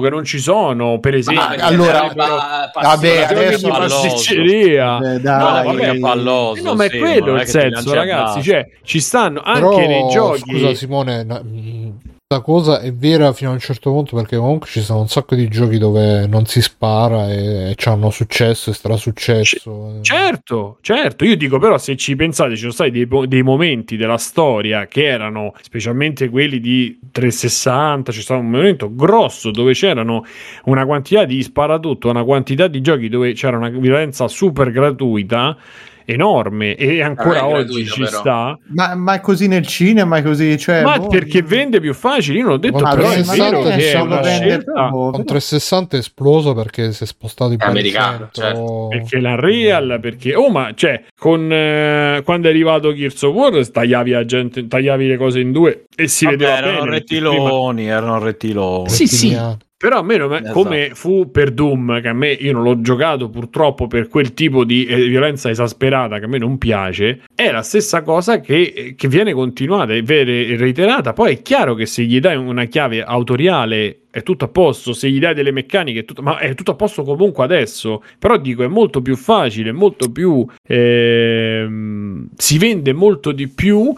che 0.00 0.08
non 0.10 0.24
ci 0.24 0.38
sono, 0.38 0.98
per 1.00 1.14
esempio. 1.14 1.44
Ma 1.44 1.54
allora- 1.64 1.92
sarebbero 1.98 2.36
vabbè, 2.80 3.26
adesso- 3.28 3.68
pasticceria. 3.68 4.98
Beh, 4.98 5.12
No, 5.12 5.18
dai. 5.18 5.64
vabbè, 5.66 5.92
Mica 5.92 5.94
palloso, 6.08 6.60
Eh 6.60 6.62
no, 6.62 6.74
ma 6.74 6.84
è 6.84 6.88
sì, 6.90 6.98
quello 6.98 7.34
il 7.34 7.46
senso, 7.46 7.94
ragazzi. 7.94 8.42
Cioè, 8.42 8.68
ci 8.84 9.00
stanno 9.00 9.40
anche 9.44 9.60
Però, 9.60 9.76
nei 9.86 10.08
giochi. 10.10 10.40
scusa 10.40 10.74
Simone, 10.74 11.24
mh, 11.24 11.92
questa 12.32 12.40
cosa 12.40 12.80
è 12.80 12.92
vera 12.94 13.32
fino 13.32 13.50
a 13.50 13.52
un 13.52 13.58
certo 13.58 13.90
punto 13.90 14.16
perché 14.16 14.36
comunque 14.36 14.68
ci 14.68 14.80
sono 14.80 15.00
un 15.00 15.08
sacco 15.08 15.34
di 15.34 15.48
giochi 15.48 15.76
dove 15.76 16.26
non 16.26 16.46
si 16.46 16.62
spara 16.62 17.28
e, 17.30 17.70
e 17.70 17.76
hanno 17.84 18.10
successo 18.10 18.70
e 18.70 18.72
strasuccesso. 18.72 19.98
Certo, 20.00 20.78
certo, 20.80 21.24
io 21.24 21.36
dico 21.36 21.58
però 21.58 21.76
se 21.76 21.96
ci 21.96 22.16
pensate 22.16 22.54
ci 22.54 22.60
sono 22.60 22.72
stati 22.72 22.90
dei, 22.90 23.08
dei 23.26 23.42
momenti 23.42 23.96
della 23.96 24.16
storia 24.16 24.86
che 24.86 25.04
erano 25.04 25.52
specialmente 25.60 26.30
quelli 26.30 26.60
di 26.60 26.98
360, 27.10 28.12
c'è 28.12 28.20
stato 28.20 28.40
un 28.40 28.50
momento 28.50 28.94
grosso 28.94 29.50
dove 29.50 29.74
c'erano 29.74 30.24
una 30.64 30.86
quantità 30.86 31.24
di 31.24 31.42
sparatutto, 31.42 32.08
una 32.08 32.24
quantità 32.24 32.66
di 32.66 32.80
giochi 32.80 33.08
dove 33.08 33.34
c'era 33.34 33.58
una 33.58 33.68
violenza 33.68 34.26
super 34.28 34.70
gratuita 34.70 35.56
enorme 36.04 36.74
e 36.74 37.02
ancora 37.02 37.40
è 37.40 37.42
oggi 37.42 37.82
gratuito, 37.82 37.92
ci 37.92 38.02
però. 38.02 38.18
sta. 38.18 38.58
Ma, 38.74 38.94
ma 38.94 39.14
è 39.14 39.20
così 39.20 39.46
nel 39.46 39.66
cinema, 39.66 40.18
è 40.18 40.22
così, 40.22 40.58
cioè, 40.58 40.82
Ma 40.82 40.98
boh, 40.98 41.08
perché 41.08 41.42
vende 41.42 41.80
più 41.80 41.94
facile, 41.94 42.38
io 42.38 42.44
non 42.44 42.52
ho 42.52 42.56
detto 42.58 42.78
Ma 42.78 42.94
però 42.94 43.10
è 43.10 43.22
perché 43.22 43.36
vero 43.36 43.62
che 43.62 43.92
è 43.92 44.00
una 44.00 44.22
scelta 44.22 44.88
Con 44.90 45.24
360 45.24 45.96
è 45.96 45.98
esploso 46.00 46.54
perché 46.54 46.92
si 46.92 47.02
è 47.04 47.06
spostato 47.06 47.52
in 47.52 47.60
È 47.60 47.64
americano, 47.64 48.30
baricentro. 48.32 48.88
Perché 48.88 49.20
la 49.20 49.34
Real, 49.36 49.98
perché 50.00 50.34
oh, 50.34 50.50
ma 50.50 50.72
cioè, 50.74 51.04
con 51.18 51.52
eh, 51.52 52.22
quando 52.24 52.48
è 52.48 52.50
arrivato 52.50 52.92
Gears 52.94 53.22
of 53.22 53.34
War, 53.34 53.68
tagliavi 53.68 54.10
la 54.10 54.24
gente, 54.24 54.66
tagliavi 54.66 55.06
le 55.06 55.16
cose 55.16 55.40
in 55.40 55.52
due 55.52 55.84
e 55.94 56.08
si 56.08 56.24
Vabbè, 56.24 56.36
vedeva 56.36 56.56
erano 56.58 56.78
bene. 56.80 56.90
rettiloni, 56.90 57.86
erano 57.86 58.18
rettiloni. 58.18 58.88
Sì, 58.88 59.06
sì. 59.06 59.36
Però 59.82 59.98
a 59.98 60.02
me, 60.02 60.16
non- 60.16 60.32
Esatto. 60.32 60.52
come 60.52 60.90
fu 60.94 61.28
per 61.32 61.50
Doom, 61.50 62.00
che 62.00 62.06
a 62.08 62.12
me 62.12 62.30
io 62.30 62.52
non 62.52 62.62
l'ho 62.62 62.80
giocato 62.80 63.28
purtroppo 63.28 63.88
per 63.88 64.06
quel 64.06 64.32
tipo 64.32 64.64
di 64.64 64.84
eh, 64.84 65.08
violenza 65.08 65.50
esasperata 65.50 66.20
che 66.20 66.26
a 66.26 66.28
me 66.28 66.38
non 66.38 66.56
piace, 66.56 67.22
è 67.34 67.50
la 67.50 67.62
stessa 67.62 68.02
cosa 68.02 68.38
che, 68.40 68.94
che 68.96 69.08
viene 69.08 69.32
continuata 69.32 69.92
e 69.92 70.02
viene 70.02 70.56
reiterata. 70.56 71.12
Poi 71.12 71.32
è 71.34 71.42
chiaro 71.42 71.74
che 71.74 71.86
se 71.86 72.04
gli 72.04 72.20
dai 72.20 72.36
una 72.36 72.66
chiave 72.66 73.02
autoriale 73.02 73.96
è 74.12 74.22
tutto 74.22 74.44
a 74.44 74.48
posto, 74.48 74.92
se 74.92 75.08
gli 75.10 75.18
dai 75.18 75.32
delle 75.34 75.52
meccaniche 75.52 76.00
è 76.00 76.04
tutto, 76.04 76.22
ma 76.22 76.38
è 76.38 76.54
tutto 76.54 76.72
a 76.72 76.74
posto 76.74 77.02
comunque 77.02 77.42
adesso. 77.42 78.04
Però 78.18 78.36
dico, 78.36 78.62
è 78.62 78.68
molto 78.68 79.02
più 79.02 79.16
facile, 79.16 79.72
molto 79.72 80.12
più... 80.12 80.46
ehm, 80.64 82.28
si 82.36 82.58
vende 82.58 82.92
molto 82.92 83.32
di 83.32 83.48
più 83.48 83.92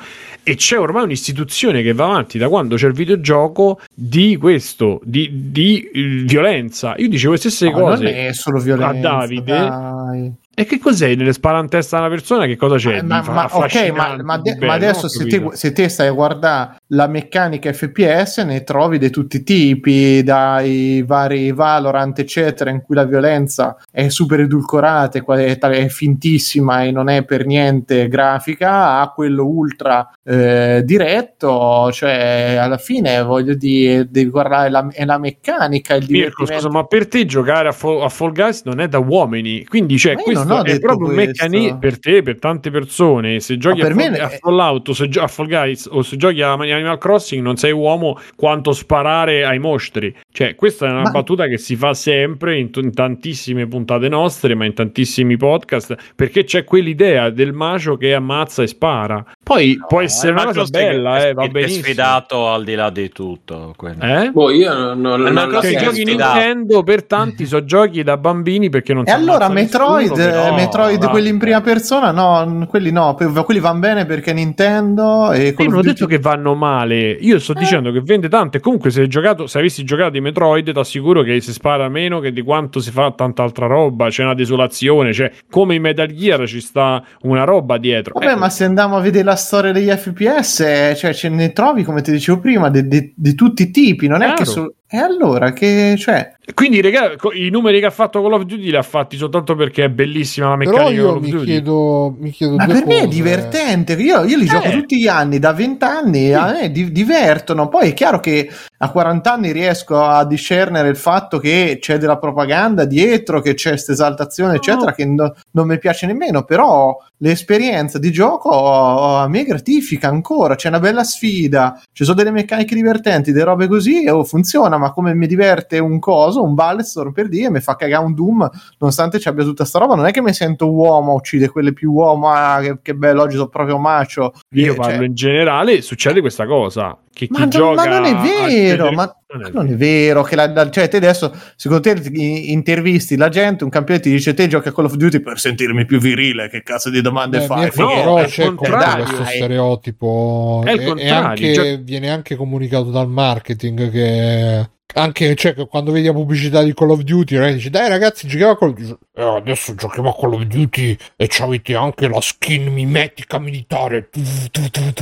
e 0.45 0.55
c'è 0.57 0.79
ormai 0.79 1.05
un'istituzione 1.05 1.83
che 1.83 1.93
va 1.93 2.05
avanti 2.05 2.39
da 2.39 2.49
quando 2.49 2.77
c'è 2.77 2.87
il 2.87 2.93
videogioco 2.93 3.81
di 3.93 4.37
questo, 4.37 5.01
di, 5.03 5.51
di, 5.51 5.81
eh, 5.93 6.23
violenza. 6.25 6.95
Io 6.99 7.09
dicevo 7.09 7.33
le 7.33 7.39
stesse 7.39 7.71
No, 7.71 7.79
cose 7.81 8.29
a 8.29 8.93
Davide. 8.93 9.43
dai. 9.59 10.33
E 10.57 10.67
che 10.67 10.79
cos'è? 10.79 11.17
Nelle 11.17 11.33
spara 11.33 11.59
in 11.59 11.69
testa 11.69 11.99
una 11.99 12.09
persona? 12.09 12.47
Che 12.47 12.57
cosa 12.57 12.77
c'è? 12.77 12.99
Eh, 12.99 13.03
ma, 13.03 13.23
ma- 13.23 13.49
ok, 13.51 13.91
ma, 13.91 14.17
ma 14.23 14.39
de- 14.39 14.57
ma 14.61 14.75
adesso 14.75 15.09
se 15.09 15.27
te, 15.27 15.43
se 15.55 15.73
te 15.73 15.89
stai 15.89 16.07
a 16.07 16.13
guardare 16.13 16.77
la 16.95 17.07
meccanica 17.07 17.73
FPS 17.73 18.39
ne 18.39 18.65
trovi 18.65 18.99
di 18.99 19.11
tutti 19.11 19.37
i 19.37 19.43
tipi, 19.43 20.23
dai 20.23 21.03
vari 21.07 21.53
Valorant 21.53 22.19
eccetera, 22.19 22.71
in 22.71 22.83
cui 22.83 22.95
la 22.95 23.05
violenza 23.05 23.77
è 23.91 24.09
super 24.09 24.41
edulcorata, 24.41 25.19
è, 25.19 25.59
è 25.59 25.89
fintissima 25.89 26.85
e 26.85 26.91
non 26.91 27.09
è 27.09 27.25
per 27.25 27.47
niente 27.47 28.09
grafica, 28.09 29.01
a 29.01 29.11
quello 29.11 29.45
ultra 29.45 30.11
eh, 30.23 30.83
diretto, 30.85 31.91
cioè 31.93 32.57
alla 32.59 32.79
fine 32.79 33.23
voglio 33.23 33.55
dire, 33.55 34.09
devi 34.11 34.31
guardare 34.31 34.71
la, 34.71 34.89
è 34.91 35.05
la 35.05 35.19
meccanica, 35.19 35.95
il 35.95 36.07
Mirko, 36.09 36.47
scusa, 36.47 36.71
ma 36.71 36.85
per 36.85 37.09
te 37.09 37.27
giocare 37.27 37.69
a, 37.69 37.73
Fall- 37.73 38.03
a 38.03 38.09
Fall 38.09 38.33
Guys 38.33 38.63
non 38.65 38.81
è 38.81 38.89
da 38.89 38.99
uomini, 38.99 39.65
quindi 39.65 39.99
cioè, 39.99 40.15
questo 40.15 40.65
è 40.65 40.79
proprio 40.79 41.09
un 41.09 41.15
meccanismo 41.15 41.79
per 41.79 41.99
te, 41.99 42.23
per 42.23 42.39
tante 42.39 42.71
persone. 42.71 43.41
Se 43.41 43.59
giochi 43.59 43.81
a, 43.81 43.87
Fall, 43.87 43.95
me 43.95 44.19
a 44.19 44.29
Fallout 44.29 44.93
se 44.93 45.09
gio- 45.09 45.23
a 45.23 45.27
Fall 45.27 45.49
Guys 45.49 45.89
o 45.91 46.03
se 46.03 46.17
giochi 46.17 46.41
a 46.41 46.57
Animal 46.85 46.99
Crossing, 46.99 47.43
non 47.43 47.57
sei 47.57 47.73
uomo 47.73 48.19
quanto 48.37 48.73
sparare 48.73 49.45
ai 49.45 49.59
mostri. 49.59 50.15
Cioè, 50.37 50.57
questa 50.57 50.89
è 50.89 50.91
una 50.91 51.03
Ma- 51.03 51.11
battuta 51.13 51.47
che 51.47 51.59
si 51.59 51.77
fa 51.77 51.95
sempre 51.95 52.59
in, 52.59 52.73
t- 52.73 52.81
in 52.83 52.93
tantissime 52.93 53.69
puntate 53.69 54.09
nostre, 54.09 54.57
ma 54.57 54.65
in 54.65 54.75
tantissimi 54.75 55.37
podcast, 55.37 55.95
perché 56.17 56.43
c'è 56.43 56.65
quell'idea 56.65 57.31
del 57.31 57.53
macio 57.53 57.97
che 57.97 58.13
ammazza 58.15 58.65
e 58.65 58.67
spara. 58.67 59.25
Poi 59.45 59.79
può 59.87 60.01
essere 60.01 60.33
una 60.33 60.47
cosa 60.47 60.65
bella, 60.65 61.25
eh, 61.29 61.35
va 61.35 61.45
È 61.45 61.49
benissimo. 61.51 61.85
sfidato 61.85 62.49
al 62.49 62.65
di 62.65 62.75
là 62.75 62.91
di 62.91 63.11
tutto. 63.11 63.77
Eh? 64.01 64.31
Boh, 64.33 64.51
io 64.51 64.75
non, 64.75 65.01
non, 65.01 65.25
Eh, 65.25 65.31
non 65.31 65.51
la 65.53 65.61
giochi. 65.61 66.03
Nintendo 66.03 66.83
per 66.83 67.05
tanti 67.05 67.47
sono 67.47 67.65
giochi 67.65 68.03
da 68.03 68.17
bambini 68.17 68.71
perché 68.71 68.93
non 68.93 69.05
E 69.07 69.13
allora 69.13 69.49
Metroid, 69.49 70.09
nessuno, 70.11 70.31
però- 70.31 70.47
eh, 70.49 70.51
Metroid 70.57 71.01
no, 71.05 71.11
quelli 71.11 71.29
in 71.29 71.39
prima 71.39 71.61
persona, 71.61 72.11
no, 72.11 72.67
quelli 72.69 72.91
no, 72.91 73.15
quelli 73.15 73.61
vanno 73.61 73.79
bene 73.79 74.05
perché 74.05 74.33
Nintendo 74.33 75.31
e 75.31 75.55
Io 75.57 75.69
non 75.69 75.79
ho 75.79 75.83
detto 75.83 76.07
che 76.07 76.19
vanno 76.19 76.57
male, 76.57 77.11
io 77.13 77.39
sto 77.39 77.53
dicendo 77.53 77.93
che 77.93 78.01
vende 78.01 78.29
tanto 78.29 78.57
e 78.57 78.61
comunque 78.61 78.91
se 78.91 79.03
hai 79.03 79.07
giocato, 79.09 79.47
se 79.47 79.59
avessi 79.61 79.85
giocato 79.85 80.11
di 80.11 80.23
Metroid 80.25 80.73
ti 80.73 80.79
assicuro 80.79 81.23
che 81.23 81.41
si 81.41 81.53
spara 81.53 81.89
meno 81.89 82.21
che 82.21 82.33
di 82.33 82.43
quanto 82.43 82.81
si 82.81 82.91
fa 82.91 83.13
tanta 83.13 83.43
altra 83.43 83.67
roba, 83.67 84.09
c'è 84.09 84.23
una 84.25 84.35
desolazione, 84.35 85.13
cioè 85.13 85.31
come 85.51 85.75
in 85.75 85.83
Metal 85.83 86.07
Gear 86.09 86.47
ci 86.47 86.61
sta 86.61 87.03
una 87.23 87.45
roba 87.45 87.79
dietro. 87.79 88.15
Vabbè, 88.19 88.33
Eh, 88.33 88.37
ma 88.37 88.49
se 88.51 88.65
andiamo 88.65 88.97
a 88.97 89.01
vedere 89.01 89.25
la 89.25 89.37
storia 89.37 89.73
degli 89.73 89.89
FPS, 89.91 90.61
eh, 90.61 90.95
cioè 90.97 91.13
ce 91.15 91.29
ne 91.29 91.53
trovi, 91.53 91.83
come 91.85 92.03
ti 92.03 92.11
dicevo 92.11 92.41
prima, 92.41 92.69
di, 92.71 92.87
di- 92.89 93.13
di 93.17 93.35
tutti 93.35 93.63
i 93.65 93.71
tipi, 93.71 94.07
non 94.07 94.23
è 94.23 94.27
Chiaro. 94.27 94.39
che 94.39 94.45
solo... 94.45 94.75
E 94.87 94.99
allora, 94.99 95.53
che... 95.53 95.97
Cioè, 95.99 96.35
Quindi 96.53 96.81
co- 97.17 97.33
i 97.33 97.49
numeri 97.49 97.81
che 97.81 97.87
ha 97.87 97.91
fatto 97.91 98.21
Call 98.23 98.35
of 98.35 98.43
Duty 98.43 98.71
li 98.71 98.77
ha 98.77 98.83
fatti 98.83 99.17
soltanto 99.17 99.57
perché 99.57 99.85
è 99.85 99.89
bellissima 99.89 100.51
la 100.51 100.57
Però 100.59 100.71
meccanica 100.71 100.91
di 100.91 100.97
Call 100.97 101.05
io 101.07 101.17
of 101.17 101.23
mi 101.23 101.31
Duty. 101.31 101.45
chiedo, 101.47 102.17
mi 102.21 102.31
chiedo 102.31 102.57
ma 102.57 102.67
per 102.67 102.87
me 102.87 102.97
è 102.99 103.05
cose. 103.05 103.09
divertente, 103.09 103.93
io, 103.95 104.25
io 104.25 104.37
li 104.37 104.45
gioco 104.45 104.67
Eh. 104.67 104.73
tutti 104.73 104.99
gli 105.01 105.09
anni, 105.09 105.39
da 105.39 105.53
20 105.53 105.85
anni, 105.85 106.33
a 106.35 106.53
me 106.53 106.71
di- 106.71 106.93
divertono. 106.93 107.69
Poi 107.69 107.89
è 107.89 107.95
chiaro 107.95 108.21
che 108.21 108.49
a 108.79 108.91
40 108.91 109.33
anni 109.33 109.51
riesco 109.53 110.01
a 110.01 110.25
discernere 110.27 110.91
il 110.91 110.97
fatto 110.97 111.39
che 111.39 111.79
c'è 111.81 111.97
della 111.99 112.19
propaganda 112.19 112.85
dietro, 112.85 113.41
che 113.41 113.55
c'è 113.55 113.71
questa 113.71 113.93
esaltazione, 113.93 114.57
eccetera, 114.57 114.93
che 114.93 115.07
no- 115.07 115.35
non 115.53 115.67
mi 115.67 115.79
piace 115.79 116.07
nemmeno, 116.07 116.45
però 116.45 116.97
l'esperienza 117.19 117.99
di 117.99 118.13
gioco 118.13 118.51
oh, 118.51 119.17
a 119.17 119.27
me 119.29 119.45
gratifica 119.45 120.09
ancora, 120.09 120.55
c'è 120.57 120.69
una 120.69 120.79
bella 120.79 121.03
sfida, 121.05 121.81
ci 121.93 122.05
sono 122.05 122.17
delle 122.17 122.31
meccaniche 122.31 122.75
divertenti, 122.75 123.33
delle 123.33 123.45
robe 123.45 123.67
così, 123.67 124.05
e 124.05 124.11
oh, 124.11 124.25
funziona, 124.25 124.74
ma 124.79 124.91
come 124.93 125.15
mi 125.15 125.27
diverte 125.27 125.79
un 125.79 125.99
coso, 125.99 126.43
un 126.43 126.55
Ballestorm 126.55 127.13
per 127.13 127.29
dire, 127.29 127.51
mi 127.51 127.61
fa 127.61 127.77
cagare 127.77 128.05
un 128.05 128.15
Doom, 128.15 128.49
nonostante 128.79 129.19
ci 129.19 129.29
abbia 129.29 129.45
tutta 129.45 129.65
sta 129.65 129.79
roba, 129.79 129.95
non 129.95 130.07
è 130.07 130.11
che 130.11 130.23
mi 130.23 130.33
sento 130.33 130.71
uomo, 130.73 131.15
uccide 131.15 131.49
quelle 131.49 131.73
più 131.73 131.93
uomo, 131.93 132.31
ah, 132.31 132.61
che, 132.61 132.79
che 132.83 132.95
bello, 132.95 133.23
oggi 133.23 133.37
sono 133.37 133.49
proprio 133.49 133.79
macio. 133.79 134.33
Io 134.51 134.73
Eh, 134.73 134.77
parlo 134.77 134.97
cioè, 134.97 135.07
in 135.07 135.15
generale, 135.15 135.83
succede 135.83 136.21
questa 136.21 136.47
cosa. 136.47 136.97
Che 137.13 137.27
chi 137.27 137.33
ma, 137.33 137.39
non- 137.41 137.49
gioca 137.49 137.89
ma 137.89 137.99
non 137.99 138.05
è 138.07 138.15
vero, 138.17 138.91
ma 138.93 139.17
non 139.35 139.47
è 139.47 139.51
non 139.53 139.69
è 139.69 139.77
vero 139.77 140.23
che 140.23 140.37
la, 140.37 140.47
la- 140.53 140.71
cioè 140.71 140.89
te 140.89 140.97
adesso 140.99 141.35
secondo 141.57 141.83
te 141.83 142.01
intervisti 142.13 143.17
la 143.17 143.29
gente, 143.29 143.65
un 143.65 143.71
campione 143.71 144.01
ti 144.01 144.11
dice 144.11 144.35
te 144.35 144.47
giochi 144.47 144.69
a 144.69 144.73
Call 144.73 144.85
of 144.87 144.95
Duty 144.95 145.21
per 145.21 145.39
sentirmi 145.39 145.85
più 145.87 145.99
virile, 145.99 146.49
che 146.49 146.63
cazzo 146.63 146.91
di 146.91 147.01
domande 147.01 147.39
Beh, 147.39 147.47
fai? 147.47 147.71
No, 147.75 147.87
però 147.89 148.17
è 148.19 148.23
il 148.25 148.29
c'è 148.29 148.55
contrario. 148.55 149.05
questo 149.05 149.25
stereotipo 149.25 150.63
È 150.65 150.73
il 150.73 150.81
e- 150.81 151.03
e, 151.05 151.09
anche, 151.11 151.53
gio- 151.53 151.79
viene 151.83 152.11
anche 152.11 152.37
comunicato 152.37 152.91
dal 152.91 153.09
marketing 153.09 153.91
che 153.91 154.69
anche 154.97 155.35
cioè, 155.35 155.55
che 155.55 155.67
quando 155.67 155.91
vedi 155.91 156.07
la 156.07 156.13
pubblicità 156.13 156.63
di 156.63 156.73
Call 156.73 156.91
of 156.91 157.01
Duty 157.01 157.53
dici 157.55 157.69
dai 157.69 157.89
ragazzi 157.89 158.29
giochiamo 158.29 158.53
a 158.53 158.57
Call 158.57 158.69
of 158.69 158.75
Duty 158.77 158.95
"Eh, 159.17 159.23
adesso 159.23 159.75
giochiamo 159.77 160.11
a 160.11 160.15
Call 160.19 160.35
of 160.35 160.43
Duty 160.43 160.97
e 161.15 161.31
avete 161.41 161.77
anche 161.77 162.09
la 162.09 162.21
skin 162.21 162.73
mimetica 162.73 163.39
militare. 163.39 164.09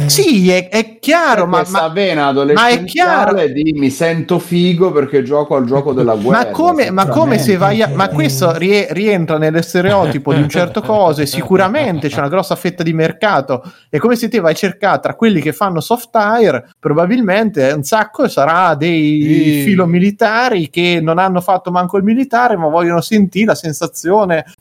Sì, 0.06 0.50
è, 0.50 0.68
è 0.68 0.98
chiaro, 0.98 1.46
ma, 1.46 1.64
ma, 1.68 1.88
vena 1.88 2.30
ma 2.30 2.68
è 2.68 2.84
chiaro. 2.84 3.30
adolescenziale 3.30 3.52
di 3.52 3.72
mi 3.72 3.88
sento 3.88 4.38
figo 4.38 4.92
perché 4.92 5.22
gioco 5.22 5.56
al 5.56 5.64
gioco 5.64 5.94
della 5.94 6.14
guerra. 6.14 6.44
Ma 6.44 6.50
come, 6.50 6.90
ma 6.90 7.06
come 7.08 7.38
se 7.38 7.56
vai 7.56 7.80
a, 7.80 7.88
ma 7.88 8.08
questo 8.10 8.54
rie- 8.58 8.88
rientra 8.90 9.38
nello 9.38 9.62
stereotipo 9.62 10.34
di 10.34 10.42
un 10.42 10.48
certo 10.50 10.82
cose 10.82 11.24
sicuramente 11.24 12.08
c'è 12.08 12.18
una 12.18 12.28
grossa 12.28 12.54
fetta 12.54 12.82
di 12.82 12.92
mercato 12.92 13.62
è 13.88 13.96
come 13.96 14.16
se 14.16 14.28
te 14.28 14.40
vai 14.40 14.52
a 14.52 14.54
cercare 14.54 15.00
tra 15.00 15.14
quelli 15.14 15.40
che 15.40 15.52
fanno 15.54 15.80
soft 15.80 16.10
tire 16.10 16.68
probabilmente 16.78 17.72
un 17.72 17.82
sacco 17.82 18.28
sarà 18.28 18.74
dei 18.74 19.20
Sì. 19.22 19.62
filomilitari 19.64 20.68
che 20.68 21.00
non 21.02 21.18
hanno 21.18 21.40
fatto 21.40 21.70
manco 21.70 21.96
il 21.96 22.04
militare 22.04 22.56
ma 22.56 22.68
vogliono 22.68 23.00
sentire 23.00 23.46
la 23.46 23.54
sensazione 23.54 24.00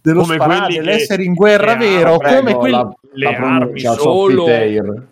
dello 0.01 0.22
Come 0.22 0.35
sparare 0.35 0.73
dell'essere 0.73 1.23
in 1.23 1.34
guerra 1.34 1.76
vero 1.76 2.18
hanno- 2.18 2.18
come 2.19 2.41
Prego, 2.43 2.59
quelli 2.59 2.76
la, 2.76 2.89
le 3.13 3.26
la 3.31 3.38
armi 3.38 3.80
solo- 3.80 4.45
Soffitair, 4.45 5.05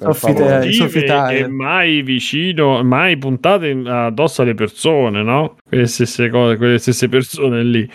e 1.43 1.47
mai 1.47 2.01
vicino, 2.01 2.83
mai 2.83 3.17
puntate 3.17 3.71
addosso 3.85 4.41
alle 4.41 4.53
persone, 4.55 5.23
no? 5.23 5.55
Quelle 5.67 5.87
stesse 5.87 6.29
cose, 6.29 6.57
quelle 6.57 6.77
stesse 6.77 7.09
persone 7.09 7.63
lì. 7.63 7.89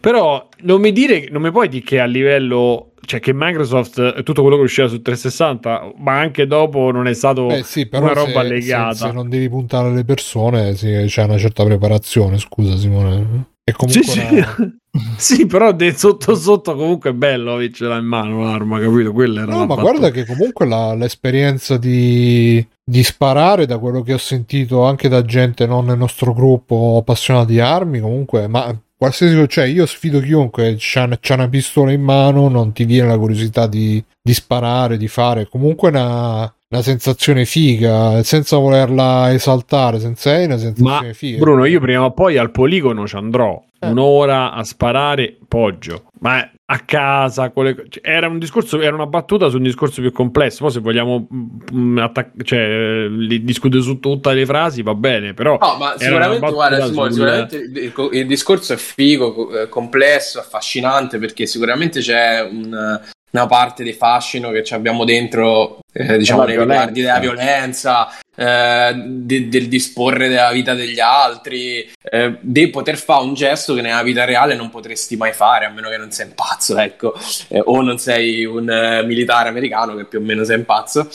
Però 0.00 0.48
non 0.62 0.80
mi 0.80 0.92
dire, 0.92 1.28
non 1.30 1.42
mi 1.42 1.50
puoi 1.50 1.68
dire 1.68 1.84
che 1.84 2.00
a 2.00 2.04
livello, 2.06 2.92
cioè 3.04 3.20
che 3.20 3.32
Microsoft, 3.34 4.22
tutto 4.22 4.42
quello 4.42 4.56
che 4.56 4.62
usciva 4.62 4.88
su 4.88 5.00
360, 5.02 5.92
ma 5.98 6.18
anche 6.18 6.46
dopo 6.46 6.90
non 6.90 7.06
è 7.06 7.12
stato 7.12 7.46
Beh, 7.46 7.62
sì, 7.62 7.86
però 7.86 8.04
una 8.04 8.14
roba 8.14 8.42
se, 8.42 8.48
legata. 8.48 8.94
se, 8.94 9.06
se 9.06 9.12
non 9.12 9.28
devi 9.28 9.48
puntare 9.48 9.88
alle 9.88 10.04
persone 10.04 10.74
sì, 10.74 11.04
c'è 11.06 11.24
una 11.24 11.38
certa 11.38 11.64
preparazione 11.64 12.38
scusa 12.38 12.76
Simone 12.76 13.44
è 13.70 13.72
comunque 13.72 14.02
Sì, 14.02 14.10
sì. 14.10 14.18
una- 14.20 14.56
Sì, 15.16 15.46
però 15.46 15.72
de- 15.72 15.92
sotto 15.96 16.34
sotto 16.34 16.74
comunque 16.74 17.10
è 17.10 17.12
bello 17.12 17.54
avercela 17.54 17.96
in 17.96 18.04
mano 18.06 18.42
l'arma, 18.42 18.80
capito? 18.80 19.12
Quella 19.12 19.42
era 19.42 19.52
No, 19.52 19.58
ma 19.60 19.66
battuta. 19.76 19.82
guarda 19.82 20.10
che 20.10 20.26
comunque 20.26 20.66
la- 20.66 20.94
l'esperienza 20.94 21.76
di, 21.76 22.66
di 22.84 23.02
sparare, 23.04 23.66
da 23.66 23.78
quello 23.78 24.02
che 24.02 24.14
ho 24.14 24.18
sentito 24.18 24.82
anche 24.84 25.08
da 25.08 25.22
gente 25.24 25.64
non 25.66 25.84
nel 25.86 25.96
nostro 25.96 26.32
gruppo 26.34 26.96
appassionata 27.00 27.46
di 27.46 27.60
armi, 27.60 28.00
comunque, 28.00 28.48
ma 28.48 28.76
qualsiasi, 28.96 29.46
cioè 29.48 29.64
io 29.66 29.86
sfido 29.86 30.18
chiunque 30.20 30.74
c'ha, 30.78 31.08
c'ha 31.20 31.34
una 31.34 31.48
pistola 31.48 31.92
in 31.92 32.02
mano, 32.02 32.48
non 32.48 32.72
ti 32.72 32.84
viene 32.84 33.08
la 33.08 33.16
curiosità 33.18 33.66
di, 33.68 34.02
di 34.20 34.34
sparare, 34.34 34.96
di 34.96 35.08
fare, 35.08 35.48
comunque 35.48 35.88
una, 35.90 36.52
una 36.72 36.82
sensazione 36.82 37.44
figa, 37.46 38.22
senza 38.22 38.56
volerla 38.56 39.32
esaltare, 39.32 39.98
senza 39.98 40.36
è 40.36 40.44
una 40.44 40.56
sensazione 40.56 41.08
Ma 41.08 41.12
figa. 41.12 41.38
Bruno, 41.38 41.64
io 41.64 41.80
prima 41.80 42.04
o 42.04 42.12
poi 42.12 42.36
al 42.36 42.52
poligono 42.52 43.08
ci 43.08 43.16
andrò 43.16 43.60
Eh. 43.80 43.88
un'ora 43.88 44.52
a 44.52 44.62
sparare 44.62 45.36
poggio, 45.48 46.04
ma 46.20 46.48
a 46.66 46.78
casa 46.84 47.50
con 47.50 47.64
le 47.64 47.74
co- 47.74 47.82
cioè, 47.88 48.08
era 48.08 48.28
un 48.28 48.38
discorso, 48.38 48.80
era 48.80 48.94
una 48.94 49.06
battuta 49.06 49.48
su 49.48 49.56
un 49.56 49.64
discorso 49.64 50.00
più 50.00 50.12
complesso. 50.12 50.62
Poi 50.62 50.70
se 50.70 50.78
vogliamo 50.78 51.26
mm, 51.74 51.98
attac- 51.98 52.40
cioè, 52.44 53.08
discutere 53.40 53.82
su 53.82 53.98
tutte 53.98 54.32
le 54.32 54.46
frasi 54.46 54.82
va 54.82 54.94
bene, 54.94 55.34
però 55.34 55.58
No, 55.60 55.76
ma 55.76 55.94
sicuramente, 55.98 56.52
guarda, 56.52 56.86
Simone, 56.86 57.10
sicuramente 57.12 57.56
il, 57.56 57.92
il 58.12 58.26
discorso 58.28 58.74
è 58.74 58.76
figo, 58.76 59.34
co- 59.34 59.68
complesso, 59.68 60.38
affascinante, 60.38 61.18
perché 61.18 61.46
sicuramente 61.46 61.98
c'è 61.98 62.48
un, 62.48 63.00
una 63.30 63.46
parte 63.46 63.82
di 63.82 63.92
fascino 63.92 64.50
che 64.50 64.64
abbiamo 64.74 65.04
dentro, 65.04 65.78
eh, 65.92 66.18
diciamo, 66.18 66.44
nei 66.44 66.58
riguardi 66.58 67.00
della 67.00 67.18
violenza, 67.18 68.08
eh, 68.34 68.94
de- 69.06 69.48
del 69.48 69.68
disporre 69.68 70.28
della 70.28 70.50
vita 70.50 70.74
degli 70.74 70.98
altri, 70.98 71.88
eh, 72.02 72.38
di 72.40 72.68
poter 72.68 72.96
fare 72.96 73.22
un 73.22 73.34
gesto 73.34 73.74
che 73.74 73.82
nella 73.82 74.02
vita 74.02 74.24
reale 74.24 74.54
non 74.54 74.70
potresti 74.70 75.16
mai 75.16 75.32
fare, 75.32 75.66
a 75.66 75.70
meno 75.70 75.88
che 75.88 75.96
non 75.96 76.10
sei 76.10 76.26
un 76.26 76.34
pazzo, 76.34 76.78
ecco, 76.78 77.14
eh, 77.48 77.60
o 77.64 77.80
non 77.82 77.98
sei 77.98 78.44
un 78.44 78.68
uh, 78.68 79.06
militare 79.06 79.48
americano 79.48 79.94
che 79.94 80.06
più 80.06 80.18
o 80.18 80.22
meno 80.22 80.44
sei 80.44 80.56
un 80.56 80.64
pazzo. 80.64 81.08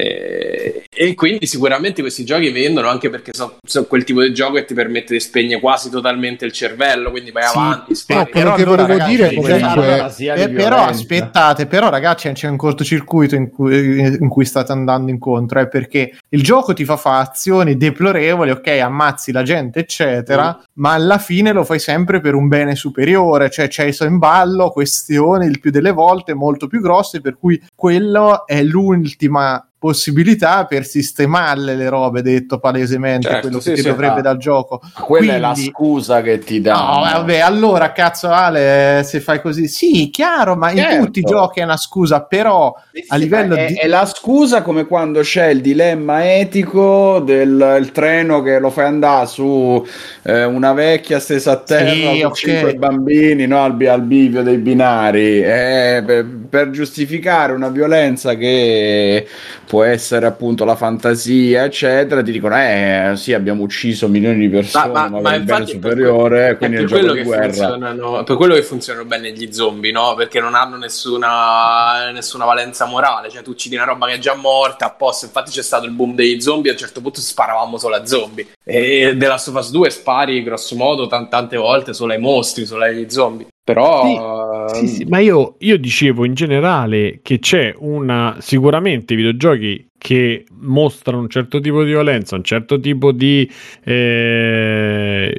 Eh, 0.00 0.84
e 0.94 1.14
quindi 1.16 1.44
sicuramente 1.46 2.02
questi 2.02 2.24
giochi 2.24 2.50
vendono 2.50 2.86
anche 2.86 3.10
perché 3.10 3.32
sono 3.34 3.54
so 3.64 3.86
quel 3.86 4.04
tipo 4.04 4.22
di 4.22 4.32
gioco 4.32 4.54
che 4.54 4.64
ti 4.64 4.72
permette 4.74 5.12
di 5.12 5.18
spegnere 5.18 5.60
quasi 5.60 5.90
totalmente 5.90 6.44
il 6.44 6.52
cervello, 6.52 7.10
quindi 7.10 7.32
vai 7.32 7.48
sì, 7.48 7.56
avanti. 7.56 7.94
Spari. 7.96 8.20
No, 8.20 8.26
quello 8.30 8.54
che 8.54 8.62
allora, 8.62 8.82
volevo 8.82 8.98
ragazzi, 8.98 9.16
dire 9.16 9.34
comunque... 9.34 10.34
Per, 10.34 10.52
però 10.52 10.84
aspettate, 10.84 11.66
però 11.66 11.88
ragazzi 11.88 12.30
c'è 12.30 12.46
un 12.46 12.56
cortocircuito 12.56 13.34
in 13.34 13.50
cui, 13.50 13.98
in 13.98 14.28
cui 14.28 14.44
state 14.44 14.70
andando 14.70 15.10
incontro, 15.10 15.58
eh, 15.58 15.68
perché 15.68 16.16
il 16.28 16.42
gioco 16.44 16.74
ti 16.74 16.84
fa 16.84 16.96
fare 16.96 17.28
azioni 17.28 17.76
deplorevoli, 17.76 18.50
ok, 18.52 18.68
ammazzi 18.68 19.32
la 19.32 19.42
gente, 19.42 19.80
eccetera, 19.80 20.56
mm. 20.56 20.64
ma 20.74 20.92
alla 20.92 21.18
fine 21.18 21.50
lo 21.50 21.64
fai 21.64 21.80
sempre 21.80 22.20
per 22.20 22.34
un 22.34 22.46
bene 22.46 22.76
superiore, 22.76 23.50
cioè 23.50 23.66
c'è 23.66 23.92
in 24.02 24.18
ballo 24.18 24.70
questioni 24.70 25.46
il 25.46 25.58
più 25.58 25.72
delle 25.72 25.90
volte 25.90 26.34
molto 26.34 26.68
più 26.68 26.80
grosse, 26.80 27.20
per 27.20 27.36
cui 27.36 27.60
quello 27.74 28.46
è 28.46 28.62
l'ultima 28.62 29.60
possibilità 29.78 30.66
per 30.66 30.84
sistemarle 30.84 31.76
le 31.76 31.88
robe, 31.88 32.20
detto 32.20 32.58
palesemente 32.58 33.28
certo, 33.28 33.46
quello 33.46 33.60
sì, 33.60 33.70
che 33.70 33.74
ti 33.76 33.82
sì, 33.82 33.88
dovrebbe 33.88 34.22
dal 34.22 34.36
gioco. 34.36 34.80
Quella 34.94 35.04
Quindi, 35.04 35.34
è 35.36 35.38
la 35.38 35.54
scusa 35.54 36.20
che 36.20 36.38
ti 36.40 36.60
dà. 36.60 36.74
No, 36.74 37.00
vabbè, 37.00 37.38
allora 37.38 37.92
cazzo 37.92 38.28
Ale, 38.28 39.02
se 39.04 39.20
fai 39.20 39.40
così, 39.40 39.68
sì, 39.68 40.10
chiaro, 40.10 40.56
ma 40.56 40.74
certo. 40.74 40.94
in 40.94 41.04
tutti 41.04 41.20
i 41.20 41.22
giochi 41.22 41.60
è 41.60 41.62
una 41.62 41.76
scusa, 41.76 42.22
però 42.22 42.74
sì, 42.92 43.04
a 43.06 43.16
livello 43.16 43.54
è, 43.54 43.66
di... 43.66 43.74
è 43.74 43.86
la 43.86 44.04
scusa 44.04 44.62
come 44.62 44.86
quando 44.86 45.20
c'è 45.20 45.46
il 45.46 45.60
dilemma 45.60 46.34
etico 46.34 47.20
del 47.20 47.90
treno 47.92 48.42
che 48.42 48.58
lo 48.58 48.70
fai 48.70 48.86
andare 48.86 49.26
su 49.26 49.86
eh, 50.22 50.44
una 50.44 50.72
vecchia 50.72 51.20
stesa 51.20 51.52
a 51.52 51.56
terra 51.56 51.90
sì, 51.90 52.02
con 52.02 52.14
okay. 52.16 52.32
cinque 52.32 52.74
bambini, 52.74 53.46
no, 53.46 53.62
al, 53.62 53.80
al 53.86 54.02
bivio 54.02 54.42
dei 54.42 54.58
binari, 54.58 55.40
eh, 55.40 56.02
per, 56.04 56.26
per 56.50 56.70
giustificare 56.70 57.52
una 57.52 57.68
violenza 57.68 58.34
che 58.34 59.26
può 59.68 59.84
essere 59.84 60.24
appunto 60.24 60.64
la 60.64 60.76
fantasia, 60.76 61.64
eccetera, 61.64 62.22
ti 62.22 62.32
dicono, 62.32 62.56
eh 62.56 63.12
sì, 63.16 63.34
abbiamo 63.34 63.64
ucciso 63.64 64.08
milioni 64.08 64.38
di 64.38 64.48
persone, 64.48 64.92
ma, 64.92 65.08
ma, 65.10 65.20
ma 65.20 65.34
il 65.34 65.42
bene 65.42 65.66
superiore, 65.66 66.56
quindi 66.56 66.76
è, 66.76 66.80
il 66.80 66.86
gioco 66.86 67.12
di 67.12 67.22
guerra. 67.22 68.24
Per 68.24 68.36
quello 68.36 68.54
che 68.54 68.62
funzionano 68.62 69.04
bene 69.04 69.30
gli 69.32 69.52
zombie, 69.52 69.92
no? 69.92 70.14
Perché 70.14 70.40
non 70.40 70.54
hanno 70.54 70.78
nessuna, 70.78 72.10
nessuna 72.12 72.46
valenza 72.46 72.86
morale, 72.86 73.28
cioè 73.28 73.42
tu 73.42 73.50
uccidi 73.50 73.74
una 73.76 73.84
roba 73.84 74.06
che 74.06 74.14
è 74.14 74.18
già 74.18 74.34
morta, 74.34 74.86
apposta, 74.86 75.26
infatti 75.26 75.50
c'è 75.50 75.62
stato 75.62 75.84
il 75.84 75.92
boom 75.92 76.14
dei 76.14 76.40
zombie, 76.40 76.70
a 76.70 76.72
un 76.72 76.80
certo 76.80 77.02
punto 77.02 77.20
sparavamo 77.20 77.76
solo 77.76 77.96
a 77.96 78.06
zombie. 78.06 78.48
E 78.64 79.16
della 79.16 79.36
Sofas 79.36 79.70
2 79.70 79.90
spari 79.90 80.42
grosso 80.42 80.76
modo 80.76 81.06
t- 81.06 81.28
tante 81.28 81.58
volte 81.58 81.92
solo 81.92 82.14
ai 82.14 82.18
mostri, 82.18 82.64
solo 82.64 82.84
ai 82.84 83.10
zombie. 83.10 83.46
Però 83.68 84.66
sì, 84.68 84.86
sì, 84.86 84.94
sì, 84.94 85.04
ma 85.04 85.18
io, 85.18 85.56
io, 85.58 85.76
dicevo 85.76 86.24
in 86.24 86.32
generale 86.32 87.20
che 87.22 87.38
c'è 87.38 87.74
una 87.76 88.38
sicuramente 88.40 89.14
videogiochi 89.14 89.90
che 89.98 90.46
mostrano 90.60 91.20
un 91.20 91.28
certo 91.28 91.60
tipo 91.60 91.82
di 91.82 91.90
violenza, 91.90 92.34
un 92.34 92.44
certo 92.44 92.80
tipo 92.80 93.12
di 93.12 93.46
eh, 93.84 95.38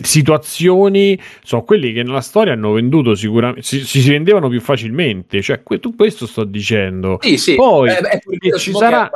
situazioni, 0.00 1.18
sono 1.42 1.64
quelli 1.64 1.92
che 1.92 2.04
nella 2.04 2.20
storia 2.20 2.52
hanno 2.52 2.70
venduto 2.70 3.16
sicuramente, 3.16 3.62
si, 3.62 3.84
si 3.84 4.08
vendevano 4.08 4.48
più 4.48 4.60
facilmente, 4.60 5.42
cioè 5.42 5.64
que- 5.64 5.80
tu 5.80 5.96
questo 5.96 6.26
sto 6.28 6.44
dicendo. 6.44 7.18
Sì, 7.20 7.38
sì. 7.38 7.56
Poi 7.56 7.88
eh, 7.88 8.56
ci 8.56 8.72
sarà... 8.72 9.10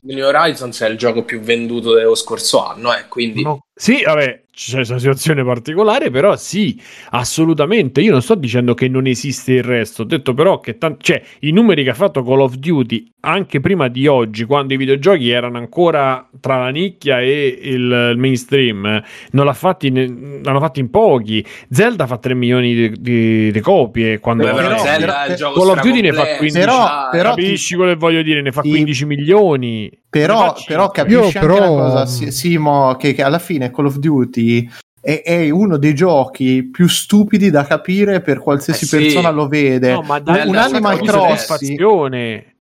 New 0.00 0.24
Horizons 0.24 0.80
è 0.82 0.88
il 0.88 0.98
gioco 0.98 1.24
più 1.24 1.40
venduto 1.40 1.94
dello 1.94 2.14
scorso 2.14 2.62
anno, 2.64 2.94
eh, 2.94 3.06
quindi... 3.08 3.42
No. 3.42 3.64
Sì, 3.74 4.02
vabbè, 4.04 4.42
c'è 4.56 4.76
una 4.76 4.98
situazione 4.98 5.44
particolare, 5.44 6.10
però 6.10 6.34
sì, 6.34 6.80
assolutamente. 7.10 8.00
Io 8.00 8.10
non 8.10 8.22
sto 8.22 8.34
dicendo 8.34 8.72
che 8.72 8.88
non 8.88 9.06
esiste 9.06 9.52
il 9.52 9.62
resto, 9.62 10.02
ho 10.02 10.04
detto 10.06 10.32
però 10.32 10.60
che 10.60 10.78
t- 10.78 10.96
cioè, 10.98 11.22
i 11.40 11.50
numeri 11.50 11.84
che 11.84 11.90
ha 11.90 11.94
fatto 11.94 12.24
Call 12.24 12.40
of 12.40 12.54
Duty 12.54 13.12
anche 13.20 13.60
prima 13.60 13.88
di 13.88 14.06
oggi, 14.06 14.44
quando 14.44 14.72
i 14.72 14.78
videogiochi 14.78 15.28
erano 15.28 15.58
ancora 15.58 16.26
tra 16.40 16.56
la 16.58 16.70
nicchia 16.70 17.20
e 17.20 17.58
il, 17.64 17.80
il 18.12 18.14
mainstream, 18.16 19.02
non 19.32 19.44
l'ha 19.44 19.52
fatti, 19.52 19.90
ne, 19.90 20.40
l'hanno 20.42 20.60
fatti 20.60 20.80
in 20.80 20.88
pochi. 20.88 21.44
Zelda 21.68 22.06
fa 22.06 22.16
3 22.16 22.34
milioni 22.34 22.72
di, 22.74 22.92
di, 22.98 23.52
di 23.52 23.60
copie. 23.60 24.20
Quando 24.20 24.44
Beh, 24.44 24.52
però, 24.52 24.78
Zelda 24.78 25.24
però, 25.26 25.52
Call 25.52 25.68
of 25.68 25.80
Duty 25.82 26.00
ne 26.00 26.12
fa 26.12 26.36
15 26.36 26.58
però, 26.58 27.08
però 27.10 27.30
capisci 27.30 27.68
ti... 27.68 27.74
quello 27.74 27.92
che 27.92 27.98
voglio 27.98 28.22
dire, 28.22 28.40
ne 28.40 28.52
fa 28.52 28.62
15 28.62 29.04
milioni. 29.04 29.90
Però, 30.08 30.54
però 30.64 30.90
capisci 30.90 31.38
però... 31.38 31.56
anche 31.56 31.68
una 31.68 31.90
cosa, 31.90 32.06
Simo, 32.06 32.96
che, 32.96 33.12
che 33.12 33.22
alla 33.22 33.38
fine 33.38 33.70
Call 33.70 33.86
of 33.86 33.96
Duty 33.98 34.45
è, 35.00 35.22
è, 35.22 35.50
uno 35.50 35.76
dei 35.76 35.94
giochi 35.94 36.64
più 36.64 36.88
stupidi 36.88 37.50
da 37.50 37.64
capire 37.64 38.20
per 38.20 38.40
qualsiasi 38.40 38.84
eh 38.84 38.88
sì. 38.88 38.96
persona 38.96 39.30
lo 39.30 39.46
vede. 39.46 39.92
No, 39.92 40.02
ma 40.02 40.20
un 40.24 40.56
Animal 40.56 41.00
Crossing 41.00 41.76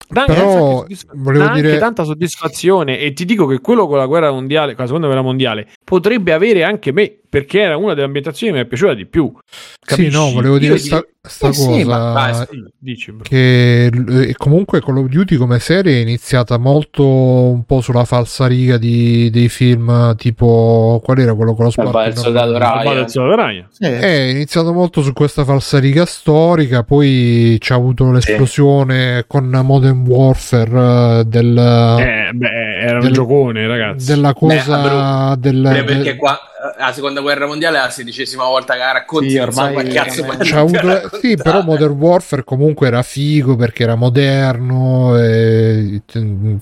dà 0.08 0.26
però 0.26 0.86
volevo 1.14 1.54
dire 1.54 1.68
anche 1.68 1.78
tanta 1.80 2.04
soddisfazione 2.04 3.00
e 3.00 3.14
ti 3.14 3.26
dico 3.26 3.48
che 3.48 3.60
quello 3.60 3.88
con 3.88 3.98
la 3.98 4.06
guerra 4.06 4.32
mondiale, 4.32 4.74
con 4.74 4.82
la 4.82 4.86
seconda 4.86 5.08
guerra 5.08 5.24
mondiale, 5.24 5.68
potrebbe 5.84 6.34
avere 6.34 6.64
anche 6.64 6.92
me 6.92 7.22
perché 7.28 7.62
era 7.62 7.78
una 7.78 7.94
delle 7.94 8.06
ambientazioni 8.06 8.54
che 8.54 8.60
mi 8.60 8.66
è 8.66 8.68
piaciuta 8.68 8.94
di 8.94 9.06
più. 9.06 9.34
Capisci? 9.80 10.12
Sì, 10.12 10.18
no, 10.18 10.32
volevo 10.32 10.58
dire 10.58 10.78
sta, 10.78 11.06
sta 11.22 11.48
eh 11.48 11.50
cosa 11.52 11.74
sì, 11.74 11.84
ma, 11.84 12.14
dai, 12.14 12.64
dici, 12.78 13.16
che 13.22 13.86
eh, 13.86 14.34
comunque 14.36 14.82
Call 14.82 14.98
of 14.98 15.08
Duty 15.08 15.36
come 15.36 15.60
serie 15.60 15.98
è 15.98 16.02
iniziata 16.02 16.58
molto 16.58 17.06
un 17.06 17.64
po' 17.66 17.82
sulla 17.82 18.06
falsa 18.06 18.48
riga 18.48 18.78
di, 18.78 19.30
dei 19.30 19.50
film 19.50 20.16
tipo 20.16 21.02
qual 21.04 21.20
era 21.20 21.34
quello 21.34 21.54
con 21.54 21.66
lo 21.66 21.72
spazio? 21.72 22.10
Il 22.10 22.18
soldato 22.18 22.58
Ryan. 22.58 23.68
Sì. 23.70 23.84
È 23.84 24.28
iniziato 24.30 24.74
molto 24.74 25.02
su 25.02 25.14
questa 25.14 25.44
falsa 25.44 25.80
riga 25.80 26.06
storica, 26.06 26.84
poi 26.84 27.58
c'è 27.60 27.74
avuto 27.74 28.12
l'esplosione 28.12 29.18
sì. 29.18 29.24
con 29.28 29.50
Modern 29.50 30.06
Warfare 30.06 31.20
eh, 31.20 31.24
del 31.26 31.58
eh, 31.58 32.32
beh, 32.34 32.75
era 32.86 33.00
del, 33.00 33.08
un 33.08 33.14
giocone, 33.14 33.68
ragazzi. 33.68 34.06
Della 34.06 34.34
cosa 34.34 35.34
beh, 35.36 35.40
del, 35.40 35.84
perché 35.86 36.04
del... 36.04 36.16
qua 36.16 36.40
la 36.78 36.92
seconda 36.92 37.22
guerra 37.22 37.46
mondiale 37.46 37.78
è 37.78 37.82
la 37.82 37.90
sedicesima 37.90 38.46
volta 38.46 38.74
che 38.74 38.80
la 38.80 38.92
racconti 38.94 39.30
sì, 39.30 39.38
ormai 39.38 39.88
cazzo 39.90 40.26
avuto... 40.54 41.18
sì 41.20 41.36
però 41.36 41.62
Modern 41.62 41.94
Warfare 41.94 42.44
comunque 42.44 42.88
era 42.88 43.04
figo 43.04 43.56
perché 43.56 43.84
era 43.84 43.96
moderno 43.96 45.18
e... 45.18 46.02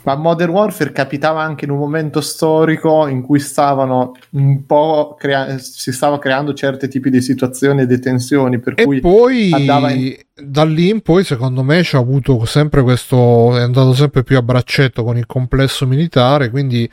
ma 0.04 0.16
Modern 0.16 0.52
Warfare 0.52 0.92
capitava 0.92 1.42
anche 1.42 1.66
in 1.66 1.72
un 1.72 1.78
momento 1.78 2.22
storico 2.22 3.08
in 3.08 3.22
cui 3.22 3.40
stavano 3.40 4.14
un 4.32 4.66
po' 4.66 5.16
crea... 5.18 5.58
si 5.58 5.92
stava 5.92 6.20
creando 6.20 6.54
certi 6.54 6.88
tipi 6.88 7.10
di 7.10 7.22
situazioni 7.22 7.82
e 7.82 7.86
di 7.86 8.00
tensioni 8.00 8.60
per 8.60 8.74
e 8.78 8.84
cui 8.84 9.00
poi 9.00 9.52
andava 9.52 9.92
in 9.92 10.16
da 10.36 10.66
lì 10.66 10.90
in 10.90 11.02
poi 11.02 11.24
secondo 11.24 11.62
me 11.62 11.84
ci 11.84 11.96
ha 11.96 12.00
avuto 12.00 12.44
sempre 12.46 12.82
questo 12.82 13.56
è 13.56 13.62
andato 13.62 13.94
sempre 13.94 14.24
più 14.24 14.36
a 14.36 14.42
braccetto 14.42 15.04
con 15.04 15.16
il 15.16 15.28
complesso 15.28 15.86
militare 15.86 16.50
quindi 16.50 16.90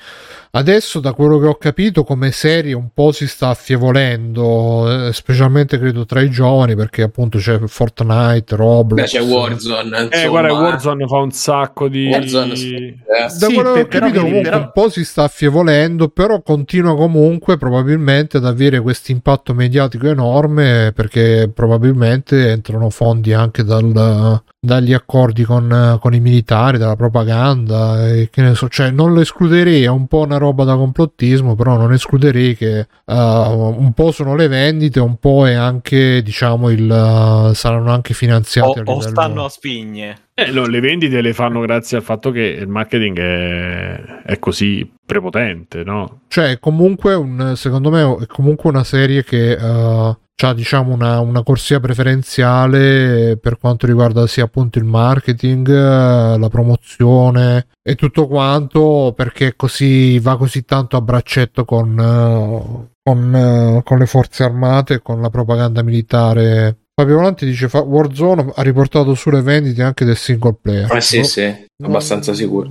adesso 0.51 1.01
da 1.01 1.15
quello 1.15 1.39
che 1.39 1.47
ho 1.47 1.55
capito 1.55 2.05
come 2.05 2.33
serie 2.33 2.75
un 2.75 2.91
po' 2.93 3.13
si 3.13 3.27
sta 3.27 3.49
affievolendo 3.49 5.07
eh, 5.07 5.13
specialmente 5.15 5.79
credo 5.79 6.05
tra 6.05 6.21
i 6.21 6.29
giovani 6.29 6.75
perché 6.75 7.01
appunto 7.01 7.39
c'è 7.39 7.59
Fortnite 7.61 8.57
Roblox 8.57 9.01
Beh, 9.01 9.19
c'è 9.19 9.23
Warzone 9.23 10.09
eh 10.11 10.29
guarda 10.29 10.53
Warzone 10.53 11.07
fa 11.07 11.17
un 11.17 11.31
sacco 11.31 11.89
di 11.89 12.11
Warzone, 12.11 12.57
sì. 12.57 12.75
Eh. 12.75 12.99
da 13.07 13.29
sì, 13.31 13.55
quello 13.55 13.73
che 13.73 13.81
ho 13.81 13.87
capito 13.87 14.21
comunque 14.21 14.51
però... 14.51 14.59
un 14.59 14.71
po' 14.75 14.91
si 14.91 15.03
sta 15.03 15.23
affievolendo 15.23 16.09
però 16.09 16.43
continua 16.43 16.95
comunque 16.95 17.57
probabilmente 17.57 18.37
ad 18.37 18.45
avere 18.45 18.81
questo 18.81 19.13
impatto 19.13 19.55
mediatico 19.55 20.09
enorme 20.09 20.93
perché 20.95 21.51
probabilmente 21.55 22.51
entrano 22.51 22.91
fondi 22.91 23.29
anche 23.33 23.65
dal, 23.65 24.43
dagli 24.59 24.93
accordi 24.93 25.45
con, 25.45 25.99
con, 26.01 26.15
i 26.15 26.21
militari, 26.21 26.79
dalla 26.79 26.97
propaganda, 26.97 28.09
e 28.09 28.29
che 28.31 28.43
ne 28.43 28.55
so, 28.55 28.69
cioè 28.69 28.91
non 28.91 29.13
lo 29.13 29.21
escluderei, 29.21 29.83
è 29.83 29.89
un 29.89 30.07
po' 30.07 30.21
una 30.21 30.37
roba 30.37 30.65
da 30.65 30.77
complottismo, 30.77 31.55
però 31.55 31.77
non 31.77 31.93
escluderei 31.93 32.57
che 32.57 32.87
uh, 33.05 33.15
un 33.15 33.93
po' 33.95 34.13
sono 34.13 34.35
le 34.35 34.49
vendite, 34.49 35.01
un 35.01 35.17
po' 35.17 35.47
è 35.47 35.55
anche, 35.55 36.23
diciamo, 36.23 36.71
il, 36.71 36.83
uh, 36.83 37.53
saranno 37.55 37.91
anche 37.93 38.15
finanziati. 38.15 38.81
O, 38.81 38.93
o 38.93 39.01
stanno 39.01 39.45
a 39.45 39.49
spigne. 39.49 40.29
Eh, 40.35 40.51
no, 40.51 40.67
le 40.67 40.81
vendite 40.81 41.21
le 41.21 41.35
fanno 41.35 41.61
grazie 41.61 41.99
al 41.99 42.03
fatto 42.03 42.31
che 42.31 42.41
il 42.41 42.69
marketing 42.69 43.19
è, 43.19 44.23
è 44.25 44.39
così 44.39 44.91
prepotente, 45.05 45.85
no? 45.85 46.23
Cioè, 46.29 46.59
comunque, 46.59 47.15
un, 47.15 47.55
secondo 47.57 47.91
me, 47.91 48.23
è 48.23 48.27
comunque 48.27 48.71
una 48.71 48.85
serie 48.85 49.23
che 49.23 49.53
uh, 49.53 50.17
ha 50.43 50.55
diciamo 50.55 50.93
una, 50.93 51.21
una, 51.21 51.43
corsia 51.43 51.81
preferenziale 51.81 53.37
per 53.37 53.59
quanto 53.59 53.87
riguarda 53.87 54.27
sia 54.27 54.45
appunto 54.45 54.79
il 54.79 54.85
marketing, 54.85 55.69
la 55.69 56.49
promozione 56.51 57.67
e 57.83 57.95
tutto 57.95 58.27
quanto 58.27 59.13
perché 59.17 59.55
così 59.57 60.19
va 60.19 60.37
così 60.37 60.65
tanto 60.65 60.97
a 60.97 61.01
braccetto 61.01 61.65
con, 61.65 62.89
con, 63.03 63.81
con 63.85 63.99
le 63.99 64.07
forze 64.07 64.45
armate 64.45 64.95
e 64.95 65.03
con 65.03 65.21
la 65.21 65.31
propaganda 65.31 65.83
militare 65.83 66.81
Fabio 67.01 67.17
Volanti 67.17 67.47
dice 67.47 67.67
Warzone 67.73 68.53
ha 68.55 68.63
riportato 68.63 69.15
sulle 69.15 69.41
vendite 69.41 69.83
anche 69.83 70.05
del 70.05 70.19
single 70.19 70.59
player. 70.61 70.95
Eh 70.95 71.01
sì, 71.01 71.19
No? 71.19 71.25
sì, 71.25 71.67
abbastanza 71.83 72.35
sicuro. 72.35 72.69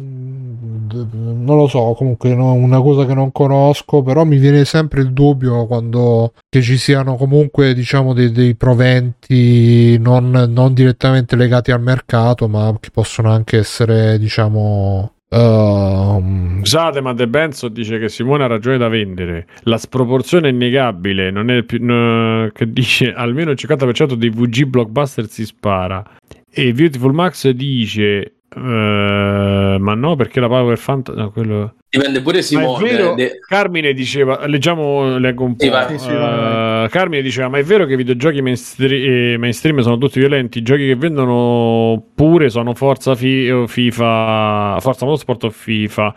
Non 0.92 1.58
lo 1.58 1.68
so, 1.68 1.94
comunque 1.98 2.34
no, 2.36 2.54
una 2.54 2.82
cosa 2.82 3.06
che 3.06 3.14
non 3.14 3.32
conosco, 3.32 4.02
però 4.02 4.24
mi 4.24 4.38
viene 4.38 4.66
sempre 4.66 5.02
il 5.02 5.12
dubbio 5.14 5.66
quando 5.68 6.34
che 6.50 6.62
ci 6.62 6.78
siano 6.78 7.16
comunque 7.16 7.74
diciamo 7.74 8.14
dei, 8.14 8.32
dei 8.32 8.56
proventi 8.56 9.98
non, 10.00 10.30
non 10.50 10.74
direttamente 10.74 11.36
legati 11.36 11.72
al 11.72 11.82
mercato, 11.82 12.48
ma 12.48 12.76
che 12.80 12.90
possono 12.92 13.32
anche 13.32 13.58
essere 13.58 14.18
diciamo 14.18 15.14
ehm, 15.30 16.60
Scusate, 16.60 17.02
ma 17.02 17.14
De 17.14 17.28
Benzo 17.28 17.68
dice 17.70 18.00
che 18.00 18.10
Simone 18.10 18.44
ha 18.44 18.48
ragione 18.48 18.78
da 18.78 18.88
vendere. 18.88 19.48
La 19.64 19.78
sproporzione 19.78 20.50
è 20.50 20.52
innegabile. 20.52 21.32
Non 21.32 21.50
è 21.50 21.64
più. 21.64 21.84
no, 21.84 22.50
che 22.54 22.72
dice 22.72 23.14
almeno 23.14 23.52
il 23.52 23.58
50% 23.60 24.14
dei 24.14 24.30
VG 24.30 24.66
blockbuster 24.66 25.28
si 25.28 25.46
spara. 25.46 26.04
E 26.50 26.74
Beautiful 26.74 27.14
Max 27.14 27.50
dice. 27.50 28.34
Eh, 28.56 29.78
ma 29.80 29.94
no, 29.96 30.16
perché 30.16 30.40
la 30.40 30.48
Power 30.48 30.78
Fantasy. 30.78 31.18
No, 31.18 31.32
quello. 31.32 31.76
Dipende 31.90 32.22
pure 32.22 32.42
Simone. 32.42 32.88
vero, 32.88 33.14
de- 33.16 33.40
Carmine 33.48 33.94
diceva, 33.94 34.46
leggiamo, 34.46 35.18
leggo 35.18 35.44
un 35.44 35.56
po'. 35.56 35.64
Sì, 35.64 35.70
vai. 35.70 35.88
Sì, 35.90 35.98
sì, 35.98 36.14
vai, 36.14 36.20
Eh, 36.84 36.90
Carmine 36.90 37.22
diceva: 37.22 37.48
Ma 37.50 37.58
è 37.58 37.64
vero 37.64 37.86
che 37.86 37.94
i 37.94 37.96
videogiochi 37.96 38.42
mainstream, 38.42 39.34
eh, 39.34 39.38
mainstream 39.38 39.80
sono 39.80 39.98
tutti 39.98 40.20
violenti? 40.20 40.60
I 40.60 40.62
giochi 40.62 40.86
che 40.86 40.96
vendono 40.96 42.04
pure 42.16 42.50
sono 42.50 42.74
Forza 42.74 43.16
Fi- 43.16 43.64
FIFA, 43.68 44.78
Forza 44.80 45.06
Motorsport 45.06 45.44
o 45.46 45.50
FIFA. 45.50 46.16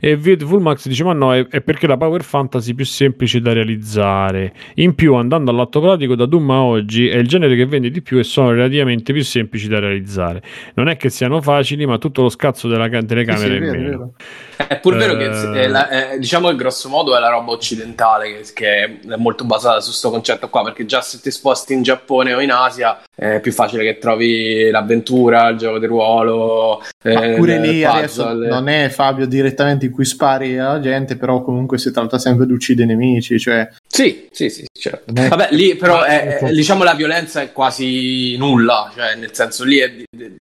E 0.00 0.16
Beautiful 0.16 0.60
Max 0.60 0.86
dice: 0.88 1.04
Ma 1.04 1.12
no, 1.12 1.34
è, 1.34 1.46
è 1.48 1.60
perché 1.60 1.86
la 1.86 1.96
Power 1.96 2.22
Fantasy 2.22 2.72
è 2.72 2.74
più 2.74 2.84
semplice 2.84 3.40
da 3.40 3.52
realizzare. 3.52 4.52
In 4.74 4.94
più, 4.94 5.14
andando 5.14 5.50
all'atto 5.50 5.80
pratico, 5.80 6.14
da 6.14 6.26
Doom 6.26 6.50
a 6.50 6.62
oggi 6.62 7.08
è 7.08 7.16
il 7.16 7.26
genere 7.26 7.56
che 7.56 7.66
vende 7.66 7.90
di 7.90 8.02
più 8.02 8.18
e 8.18 8.24
sono 8.24 8.50
relativamente 8.50 9.12
più 9.12 9.22
semplici 9.22 9.68
da 9.68 9.78
realizzare. 9.78 10.42
Non 10.74 10.88
è 10.88 10.96
che 10.96 11.08
siano 11.10 11.40
facili, 11.40 11.86
ma 11.86 11.98
tutto 11.98 12.22
lo 12.22 12.28
scazzo 12.28 12.68
della 12.68 12.88
ca- 12.88 12.94
Sì, 12.96 13.02
sì, 13.02 13.06
telecamera 13.06 13.54
è 13.54 13.56
è 13.56 13.60
vero, 13.60 14.12
è 14.56 14.66
vero. 14.68 14.80
Pur 14.80 14.96
vero 14.96 15.16
che 15.16 15.24
Eh. 15.24 15.62
eh, 15.64 15.68
la- 15.68 15.88
eh, 16.12 16.18
diciamo 16.18 16.48
che 16.48 16.56
grosso 16.56 16.88
modo 16.88 17.16
è 17.16 17.20
la 17.20 17.28
roba 17.30 17.52
occidentale 17.52 18.40
che, 18.42 18.52
che 18.54 18.84
è 19.08 19.16
molto 19.16 19.44
basata 19.44 19.80
su 19.80 19.88
questo 19.88 20.10
concetto 20.10 20.48
qua, 20.48 20.62
perché 20.62 20.86
già 20.86 21.00
se 21.00 21.20
ti 21.20 21.30
sposti 21.30 21.72
in 21.72 21.82
Giappone 21.82 22.34
o 22.34 22.40
in 22.40 22.50
Asia 22.50 23.00
è 23.14 23.40
più 23.40 23.52
facile 23.52 23.82
che 23.84 23.98
trovi 23.98 24.70
l'avventura, 24.70 25.48
il 25.48 25.56
gioco 25.58 25.78
di 25.78 25.86
ruolo. 25.86 26.82
Ma 27.04 27.22
eh, 27.22 27.34
pure 27.36 27.58
lì 27.60 27.84
adesso 27.84 28.32
non 28.32 28.68
è 28.68 28.88
Fabio 28.88 29.26
direttamente 29.26 29.86
in 29.86 29.92
cui 29.92 30.04
spari 30.04 30.58
alla 30.58 30.80
gente, 30.80 31.16
però 31.16 31.42
comunque 31.42 31.78
si 31.78 31.90
tratta 31.92 32.18
sempre 32.18 32.46
di 32.46 32.52
uccidere 32.52 32.92
i 32.92 32.96
nemici, 32.96 33.38
cioè 33.38 33.68
Sì, 33.86 34.28
sì, 34.30 34.50
sì, 34.50 34.66
certo. 34.72 35.12
È- 35.14 35.28
Vabbè, 35.28 35.48
lì 35.50 35.74
però 35.76 36.02
è- 36.02 36.38
diciamo 36.52 36.82
la 36.84 36.94
violenza 36.94 37.40
è 37.40 37.52
quasi 37.52 38.36
nulla, 38.36 38.90
cioè 38.94 39.14
nel 39.16 39.30
senso 39.34 39.64
lì 39.64 39.78
è, 39.78 39.92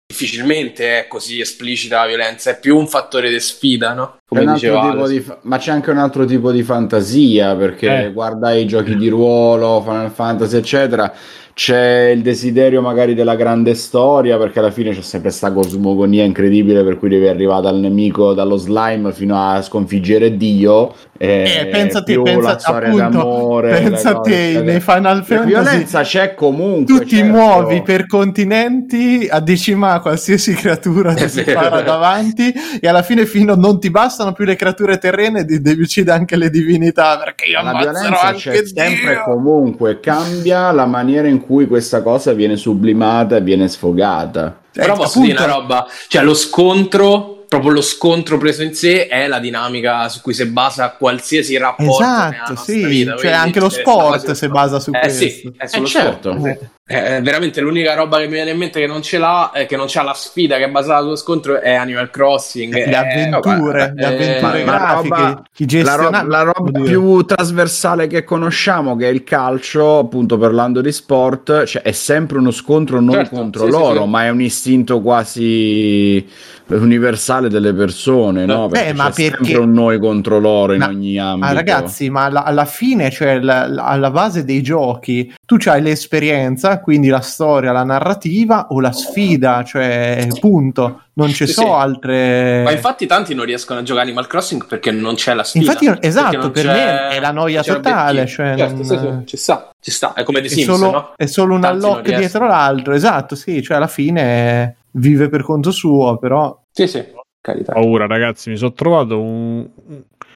difficilmente 0.07 0.99
è 0.99 1.07
così 1.07 1.39
esplicita 1.39 2.01
la 2.01 2.07
violenza, 2.07 2.51
è 2.51 2.59
più 2.59 2.77
un 2.77 2.87
fattore 2.87 3.29
di 3.29 3.39
sfida, 3.39 3.93
no? 3.93 4.04
Altro 4.27 4.53
diceva 4.53 5.07
di 5.07 5.19
fa- 5.19 5.37
ma 5.43 5.57
c'è 5.57 5.71
anche 5.71 5.91
un 5.91 5.97
altro 5.97 6.25
tipo 6.25 6.51
di 6.51 6.63
fantasia 6.63 7.55
perché 7.55 8.05
Eh. 8.05 8.11
guarda 8.13 8.51
i 8.53 8.65
giochi 8.65 8.95
di 8.95 9.07
ruolo, 9.09 9.81
Final 9.81 10.11
Fantasy, 10.11 10.57
eccetera. 10.57 11.11
C'è 11.53 12.09
il 12.13 12.21
desiderio 12.21 12.81
magari 12.81 13.13
della 13.13 13.35
grande 13.35 13.75
storia 13.75 14.37
perché 14.37 14.59
alla 14.59 14.71
fine 14.71 14.89
c'è 14.91 14.99
sempre 15.01 15.29
questa 15.29 15.53
cosmogonia 15.53 16.25
incredibile 16.25 16.83
per 16.83 16.99
cui 16.99 17.07
devi 17.07 17.27
arrivare 17.29 17.61
dal 17.61 17.77
nemico, 17.77 18.33
dallo 18.33 18.57
slime 18.57 19.13
fino 19.13 19.37
a 19.41 19.61
sconfiggere 19.61 20.35
Dio. 20.35 20.93
E 21.17 21.43
Eh, 21.61 21.65
pensa 21.67 21.99
a 21.99 22.03
te, 22.03 22.11
più 22.13 22.23
pensa- 22.23 22.41
la 22.41 22.57
appunto, 22.89 23.09
d'amore. 23.09 23.69
pensa 23.79 24.09
le 24.09 24.15
a 24.15 24.19
cose, 24.19 24.29
te, 24.31 24.61
nei 24.63 24.79
Final 24.81 25.17
La 25.17 25.23
Fantasy 25.23 25.45
violenza 25.47 26.01
c'è 26.01 26.33
comunque. 26.35 26.93
tu 26.97 27.03
ti 27.05 27.15
certo. 27.15 27.31
muovi 27.31 27.81
per 27.83 28.05
continenti 28.05 29.25
a 29.29 29.39
decimare 29.39 30.01
qualsiasi 30.01 30.53
creatura 30.53 31.13
ti 31.15 31.29
si 31.29 31.43
para 31.43 31.79
davanti 31.81 32.53
e 32.81 32.85
alla 32.87 33.01
fine 33.01 33.25
fino 33.25 33.55
non 33.55 33.79
ti 33.79 33.89
bastano 33.89 34.33
più 34.33 34.43
le 34.43 34.57
creature 34.57 34.97
terrene 34.97 35.45
devi 35.45 35.81
uccidere 35.81 36.17
anche 36.17 36.35
le 36.35 36.49
divinità 36.49 37.17
perché 37.17 37.45
io 37.45 37.61
La 37.61 37.69
ammazzerò 37.69 37.91
violenza 37.93 38.33
c'è 38.33 38.49
anche 38.49 38.65
sempre 38.65 39.11
e 39.11 39.13
Dio 39.13 39.23
comunque, 39.23 39.99
cambia 40.01 40.71
la 40.71 40.85
maniera 40.85 41.29
in 41.29 41.39
cui 41.39 41.65
questa 41.65 42.01
cosa 42.01 42.33
viene 42.33 42.57
sublimata 42.57 43.37
e 43.37 43.41
viene 43.41 43.69
sfogata. 43.69 44.59
Eh, 44.75 44.81
Però 44.81 44.95
posso 44.95 45.19
appunto, 45.19 45.27
dire 45.37 45.43
una 45.45 45.53
roba, 45.53 45.87
cioè 46.09 46.21
lo 46.23 46.33
scontro, 46.33 47.34
proprio 47.55 47.71
lo 47.73 47.81
scontro 47.81 48.37
preso 48.37 48.63
in 48.63 48.73
sé 48.73 49.07
è 49.07 49.27
la 49.27 49.39
dinamica 49.39 50.07
su 50.09 50.21
cui 50.21 50.33
si 50.33 50.45
basa 50.45 50.91
qualsiasi 50.97 51.57
rapporto 51.57 52.03
esatto 52.03 52.55
sì 52.55 52.85
vita, 52.85 53.11
cioè 53.11 53.19
quindi 53.19 53.37
anche 53.37 53.59
lo 53.59 53.69
sport 53.69 54.31
si 54.31 54.47
basa 54.49 54.79
su 54.79 54.91
Eh 54.93 54.99
questo 54.99 55.23
sì, 55.27 55.53
è 55.57 55.65
sullo 55.67 55.85
Eh, 55.85 55.89
certo. 55.89 56.31
sport. 56.37 56.69
Eh, 56.87 57.19
veramente 57.23 57.61
l'unica 57.61 57.95
roba 57.95 58.19
che 58.19 58.27
mi 58.27 58.33
viene 58.33 58.51
in 58.51 58.57
mente 58.57 58.79
che 58.79 58.85
non 58.85 59.01
ce 59.01 59.17
l'ha, 59.17 59.51
eh, 59.53 59.65
che 59.65 59.75
non 59.75 59.87
c'ha 59.89 60.03
la 60.03 60.13
sfida 60.13 60.57
che 60.57 60.65
è 60.65 60.69
basata 60.69 61.01
sullo 61.01 61.15
scontro 61.15 61.59
è 61.59 61.73
Animal 61.73 62.11
Crossing. 62.11 62.71
le 62.73 62.83
Eh, 62.83 62.93
avventure, 62.93 63.91
le 63.95 64.05
avventure 64.05 64.61
eh, 64.61 64.65
ma- 64.65 64.71
ma 64.71 64.77
grafiche, 64.77 65.15
roba- 65.15 65.25
La, 65.27 65.65
gestionali. 65.65 66.17
ro- 66.25 66.27
la 66.27 66.41
roba 66.43 66.81
più 66.81 67.23
trasversale 67.25 68.05
che 68.05 68.23
conosciamo, 68.23 68.95
che 68.95 69.07
è 69.09 69.11
il 69.11 69.23
calcio, 69.23 69.97
appunto 69.97 70.37
parlando 70.37 70.81
di 70.81 70.91
sport, 70.91 71.63
cioè 71.63 71.81
è 71.81 71.91
sempre 71.91 72.37
uno 72.37 72.51
scontro 72.51 72.99
non 72.99 73.15
Certo, 73.15 73.35
contro 73.35 73.65
sì, 73.65 73.71
sì, 73.71 73.77
loro, 73.79 74.03
sì. 74.03 74.09
ma 74.09 74.25
è 74.25 74.29
un 74.29 74.41
istinto 74.41 75.01
quasi 75.01 76.23
universale 76.67 77.44
delle 77.49 77.73
persone, 77.73 78.45
no? 78.45 78.67
Perché 78.67 78.93
ma 78.93 79.09
c'è 79.09 79.29
perché- 79.29 79.43
sempre 79.45 79.63
un 79.63 79.71
noi 79.71 79.99
contro 79.99 80.39
loro 80.39 80.73
in 80.73 80.79
Ma- 80.79 80.87
ogni 80.87 81.17
ambito. 81.17 81.45
Ma 81.47 81.53
ragazzi, 81.53 82.09
ma 82.09 82.25
alla, 82.25 82.43
alla 82.43 82.65
fine, 82.65 83.09
cioè 83.11 83.39
la- 83.39 83.67
la- 83.67 83.85
alla 83.85 84.11
base 84.11 84.43
dei 84.43 84.61
giochi, 84.61 85.33
tu 85.45 85.55
c'hai 85.57 85.81
l'esperienza, 85.81 86.79
quindi 86.79 87.07
la 87.09 87.21
storia, 87.21 87.71
la 87.71 87.83
narrativa 87.83 88.67
o 88.69 88.79
la 88.79 88.91
sfida, 88.91 89.63
cioè 89.63 90.27
punto. 90.39 90.99
Non 91.17 91.29
ci 91.29 91.47
Sì, 91.47 91.53
sono 91.53 91.67
sì. 91.67 91.73
altre. 91.73 92.61
Ma 92.63 92.71
infatti 92.71 93.05
tanti 93.05 93.33
non 93.33 93.45
riescono 93.45 93.79
a 93.79 93.83
giocare 93.83 94.05
Animal 94.05 94.27
Crossing 94.27 94.65
perché 94.65 94.91
non 94.91 95.15
c'è 95.15 95.33
la 95.33 95.45
sfida. 95.45 95.63
Infatti, 95.65 95.85
Perché 95.85 96.07
esatto, 96.07 96.51
per 96.51 96.65
me 96.65 97.07
è 97.07 97.19
la 97.21 97.31
noia 97.31 97.63
totale, 97.63 98.25
cioè 98.25 98.53
Certo, 98.57 98.73
non- 98.75 98.83
sì, 98.83 98.97
sì, 98.97 99.09
ci 99.25 99.37
sta, 99.37 99.69
ci 99.79 99.91
sta. 99.91 100.11
È 100.13 100.23
come 100.23 100.41
The 100.41 100.47
è 100.47 100.49
Sims, 100.49 100.65
solo, 100.65 100.91
no? 100.91 101.11
è 101.15 101.25
solo 101.25 101.55
un 101.55 101.61
Tanti 101.61 101.85
unlock 101.85 102.13
dietro 102.13 102.47
l'altro, 102.47 102.93
esatto, 102.93 103.35
sì, 103.35 103.63
cioè 103.63 103.77
alla 103.77 103.87
fine 103.87 104.75
vive 104.91 105.29
per 105.29 105.43
conto 105.43 105.71
suo, 105.71 106.17
però 106.17 106.53
Sì, 106.69 106.85
sì, 106.85 107.01
carità. 107.45 107.73
paura, 107.73 108.07
ragazzi. 108.07 108.49
Mi 108.49 108.57
sono 108.57 108.73
trovato 108.73 109.21
un. 109.21 109.67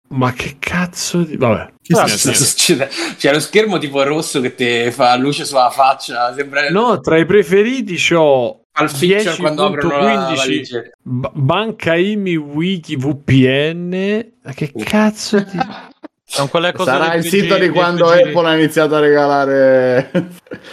Ma 0.09 0.31
che 0.33 0.55
cazzo 0.59 1.23
di. 1.23 1.35
Vabbè. 1.37 1.71
Però 1.87 2.07
si- 2.07 2.27
Niente, 2.27 2.87
c'è, 2.87 3.15
c'è 3.17 3.33
lo 3.33 3.39
schermo 3.39 3.77
tipo 3.77 4.01
rosso 4.03 4.41
che 4.41 4.53
ti 4.55 4.89
fa 4.91 5.15
luce 5.17 5.45
sulla 5.45 5.69
faccia. 5.69 6.33
Sembra 6.35 6.69
No, 6.69 6.99
tra 6.99 7.17
i 7.17 7.25
preferiti 7.25 7.95
c'ho 7.95 8.61
al 8.73 8.89
feature 8.89 9.35
quando 9.37 9.65
aprono 9.65 9.97
la 9.99 10.29
10.15 10.31 10.35
valigia. 10.35 10.81
Ba- 11.01 11.31
Banca 11.33 11.95
IMI 11.95 12.35
Wiki 12.37 12.95
VPN. 12.95 14.31
Ma 14.43 14.53
che 14.53 14.71
cazzo 14.73 15.39
di. 15.39 15.57
Sono 16.31 16.47
quelle 16.47 16.71
cose 16.73 16.91
Sarà 16.91 17.15
il 17.15 17.23
sito 17.23 17.57
di 17.57 17.69
quando 17.69 18.07
RPG 18.11 18.27
Apple 18.27 18.47
ha 18.47 18.55
iniziato 18.55 18.95
a 18.95 18.99
regalare 18.99 20.11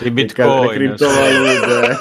di 0.01 0.11
Bitcoin. 0.13 0.67
le 0.67 0.75
criptovalute. 0.75 1.99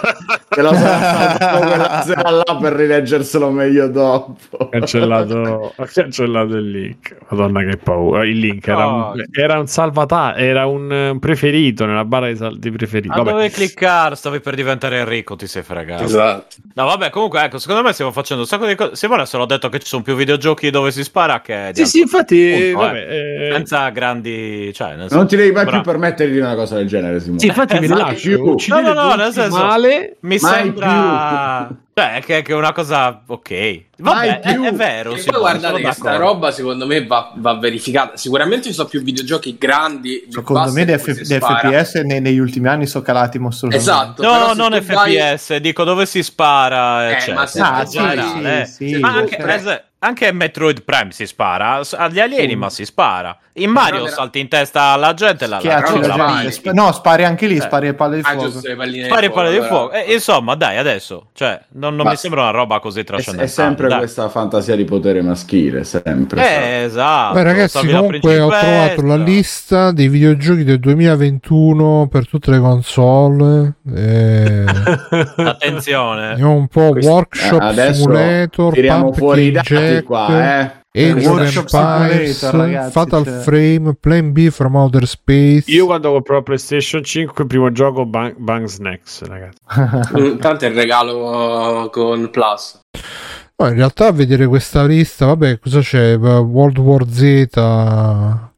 Te 0.50 0.62
lo 0.62 0.74
sarà 0.74 2.02
sera 2.02 2.30
là 2.32 2.58
per 2.60 2.74
rileggerselo 2.74 3.50
meglio 3.52 3.88
dopo. 3.88 4.36
Ho 4.50 4.68
cancellato, 4.70 5.74
ho 5.74 5.88
cancellato 5.92 6.56
il 6.56 6.70
link. 6.70 7.16
Madonna, 7.30 7.64
che 7.64 7.78
paura. 7.78 8.26
Il 8.26 8.40
link 8.40 8.68
era, 8.68 8.84
No. 8.84 9.12
un, 9.16 9.24
era 9.32 9.58
un 9.58 9.68
salvataggio, 9.68 10.38
era 10.38 10.66
un 10.66 10.92
eh, 10.92 11.18
preferito 11.20 11.86
nella 11.86 12.04
barra 12.04 12.28
di, 12.28 12.36
sal- 12.36 12.60
di 12.60 12.72
preferiti. 12.72 13.08
Ma 13.08 13.16
Vabbè. 13.16 13.32
dovevi 13.32 13.54
cliccare, 13.54 14.16
stavi 14.16 14.42
per 14.42 14.56
diventare 14.56 15.00
Enrico, 15.00 15.38
ti 15.38 15.48
sei 15.48 15.64
fregato. 15.64 16.04
Esatto. 16.04 16.56
No, 16.74 16.86
vabbè, 16.88 17.10
comunque, 17.10 17.42
ecco, 17.42 17.58
secondo 17.58 17.84
me 17.84 17.94
stiamo 17.94 18.12
facendo 18.12 18.44
un 18.44 18.50
sacco 18.50 18.66
di 18.68 18.76
cose. 18.76 18.96
Simone 18.98 19.26
se 19.26 19.38
l'ho 19.38 19.46
detto 19.46 19.70
che 19.70 19.80
ci 19.80 19.88
sono 19.88 20.02
più 20.04 20.14
videogiochi 20.16 20.70
dove 20.70 20.92
si 20.92 21.04
spara 21.04 21.40
che 21.40 21.70
Sì, 21.74 21.86
sì, 21.86 22.00
infatti, 22.02 22.70
Punto, 22.74 22.86
vabbè, 22.86 22.98
eh. 23.10 23.45
eh, 23.45 23.45
senza 23.54 23.90
grandi. 23.90 24.72
Cioè, 24.74 24.90
nel 24.92 25.00
senso- 25.02 25.16
Non 25.16 25.28
ti 25.28 25.36
devi 25.36 25.52
mai 25.52 25.64
Bravo. 25.66 25.82
più 25.82 25.92
permettere 25.92 26.32
di 26.32 26.40
una 26.40 26.56
cosa 26.56 26.76
del 26.76 26.88
genere, 26.88 27.20
Simone. 27.20 27.40
sì, 27.40 27.48
infatti 27.48 27.78
mi 27.80 27.86
Esatto. 27.86 28.04
rilascio. 28.04 28.30
Più. 28.30 28.44
Uccidete 28.52 28.82
No, 28.82 28.94
no, 28.94 29.08
no, 29.10 29.16
nel 29.16 29.32
senso- 29.34 29.58
male. 29.58 30.18
Mi 30.22 30.38
Mai 30.42 30.54
sembra. 30.54 31.70
Cioè, 31.98 32.22
che, 32.26 32.42
che 32.42 32.52
è 32.52 32.56
una 32.56 32.74
cosa 32.74 33.22
ok. 33.26 33.50
Mai 33.52 33.82
Vabbè, 34.28 34.40
è, 34.42 34.52
più. 34.54 34.64
è 34.66 34.74
vero. 34.74 35.14
E 35.16 35.24
poi 35.24 35.40
guardate 35.40 35.82
che 35.82 35.92
sta 35.94 36.18
roba 36.18 36.52
secondo 36.52 36.86
me 36.86 37.06
va, 37.08 37.32
va 37.36 37.54
verificata. 37.54 38.18
Sicuramente 38.18 38.66
ci 38.68 38.74
sono 38.74 38.90
più 38.90 39.02
videogiochi 39.02 39.56
grandi. 39.58 40.26
secondo 40.30 40.74
me 40.74 40.84
gli. 40.84 40.92
FPS 40.92 41.94
ne- 42.04 42.20
negli 42.20 42.38
ultimi 42.40 42.68
anni 42.68 42.86
sono 42.86 43.02
calati 43.02 43.40
mostruosamente. 43.40 43.90
Esatto. 43.90 44.22
No, 44.24 44.52
non 44.54 44.78
tu 44.78 44.86
vai- 44.94 45.16
FPS, 45.16 45.56
dico 45.56 45.86
dove 45.86 46.06
si 46.06 46.22
spara, 46.22 47.08
Eh, 47.08 47.12
eccetera. 47.14 47.36
ma 47.38 47.46
se- 47.48 47.62
Ah, 47.62 47.86
sì, 47.86 47.98
generale, 47.98 48.62
eh. 48.62 48.66
sì, 48.66 48.88
sì, 48.90 48.98
ma 49.00 49.12
sì, 49.14 49.18
anche, 49.20 49.38
sì. 49.42 49.50
esempio, 49.50 49.84
anche 50.00 50.32
Metroid 50.34 50.84
Prime 50.84 51.12
si 51.12 51.26
spara, 51.26 51.80
agli 51.94 52.20
alieni 52.20 52.56
Mm. 52.56 52.60
ma 52.60 52.70
si 52.70 52.84
spara. 52.86 53.36
In 53.54 53.72
Mario 53.72 54.04
però- 54.04 54.14
salti 54.16 54.40
in 54.40 54.50
testa 54.50 54.82
alla 54.92 55.14
gente 55.14 55.46
e 55.46 55.48
la 55.48 55.60
la 55.64 56.26
gente. 56.36 56.52
Sp- 56.52 56.72
no, 56.74 56.92
spari 56.92 57.24
anche 57.24 57.48
lì, 57.48 57.56
Eh. 57.56 57.62
spari 57.62 57.88
le 57.88 57.94
palle 57.94 58.18
di 58.18 58.22
Ah, 58.26 58.32
fuoco. 58.34 58.50
giusto, 58.52 58.68
le 58.68 58.76
palline 58.76 59.06
Spari 59.06 59.28
di 59.28 59.34
palle 59.34 59.52
di 59.60 59.66
fuoco. 59.66 59.92
Eh, 59.94 60.14
insomma, 60.14 60.56
dai, 60.56 60.78
adesso, 60.78 61.30
cioè, 61.34 61.60
non, 61.86 61.96
non 61.96 62.08
mi 62.08 62.16
sembra 62.16 62.42
una 62.42 62.52
roba 62.52 62.80
così 62.80 63.02
È, 63.02 63.04
trascendentale. 63.04 63.48
è 63.50 63.52
sempre 63.52 63.88
dai. 63.88 63.98
questa 64.00 64.30
fantasia 64.30 64.76
di 64.76 64.84
potere 64.84 65.22
maschile, 65.22 65.84
sempre. 65.84 66.42
Eh, 66.42 66.84
esatto. 66.84 67.34
Beh, 67.34 67.44
ragazzi, 67.44 67.88
comunque 67.88 68.40
ho 68.40 68.50
trovato 68.50 69.02
la 69.04 69.16
lista 69.18 69.92
dei 69.92 70.08
videogiochi 70.08 70.64
del 70.64 70.80
2021 70.80 72.08
per 72.10 72.28
tutte 72.28 72.52
le 72.52 72.60
console. 72.60 73.74
E... 73.96 74.64
Attenzione. 75.38 76.30
Vediamo 76.30 76.56
un 76.56 76.68
po' 76.68 76.90
Questo- 76.92 77.12
Workshop 77.12 77.62
eh, 77.78 77.94
Simulator, 77.94 78.74
Tiriamo 78.74 79.02
Pumpkin 79.04 79.20
fuori 79.24 79.44
i 79.44 79.52
dati 79.52 79.74
Jack, 79.74 80.04
qua, 80.04 80.62
eh. 80.62 80.72
Empires, 80.98 81.24
Simulator, 81.24 82.60
ragazzi, 82.60 82.92
Fatal 82.92 83.24
cioè. 83.26 83.40
Frame, 83.42 83.94
Plan 84.00 84.32
B 84.32 84.50
from 84.50 84.76
Outer 84.76 85.06
Space. 85.08 85.64
Io 85.68 85.86
quando 85.86 86.12
comprò 86.12 86.36
la 86.36 86.42
PlayStation 86.42 87.04
5, 87.04 87.44
il 87.44 87.48
primo 87.50 87.72
gioco 87.72 88.06
Bang, 88.06 88.36
Bang 88.38 88.66
Snacks, 88.66 89.24
ragazzi. 89.24 89.58
Mm, 90.18 90.38
Tanto 90.38 90.66
è 90.66 90.70
il 90.70 90.76
regalo 90.76 91.90
con 91.92 92.30
Plus. 92.32 92.80
No, 93.58 93.68
in 93.68 93.76
realtà 93.76 94.08
a 94.08 94.12
vedere 94.12 94.48
questa 94.48 94.86
lista, 94.86 95.26
vabbè, 95.28 95.60
cosa 95.60 95.80
c'è? 95.80 96.18
World 96.18 96.78
War 96.78 97.06
Z, 97.10 97.48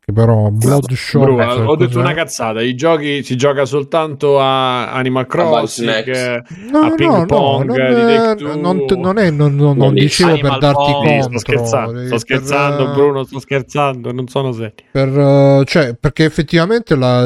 che 0.08 0.14
però 0.14 0.50
Bloodshot. 0.52 1.22
Ho 1.68 1.76
detto 1.76 1.90
cos'è? 1.92 2.00
una 2.00 2.14
cazzata. 2.14 2.62
I 2.62 2.76
giochi 2.76 3.24
si 3.24 3.36
gioca 3.36 3.66
soltanto 3.66 4.40
a 4.40 4.94
Animal 4.94 5.28
Crossing, 5.28 6.08
eh, 6.08 6.44
No, 6.72 6.80
a 6.80 6.88
no, 6.88 6.96
ping 6.96 7.12
no, 7.14 7.26
pong 7.26 7.66
non, 7.66 7.76
di 7.76 7.82
è- 7.82 8.16
Take-Two. 8.16 8.56
non, 8.58 8.86
non 8.88 9.18
è, 9.18 9.30
non, 9.30 9.56
non- 9.56 9.76
non 9.76 9.88
Non 9.88 9.94
dicevo 9.94 10.30
per 10.32 10.40
Animal 10.40 10.60
darti 10.60 10.92
Pong, 10.92 11.08
contro. 11.20 11.28
sto 11.30 11.40
scherzando, 11.40 11.92
eh, 12.00 12.06
sto 12.06 12.10
per, 12.10 12.20
scherzando, 12.20 12.84
eh, 12.90 12.94
Bruno, 12.94 13.24
sto 13.26 13.40
scherzando, 13.40 14.12
non 14.14 14.28
sono 14.30 14.52
serio. 14.54 14.74
per, 14.92 15.10
eh, 15.10 15.64
cioè, 15.66 15.94
perché 16.00 16.24
effettivamente 16.24 16.96
la- 16.96 17.26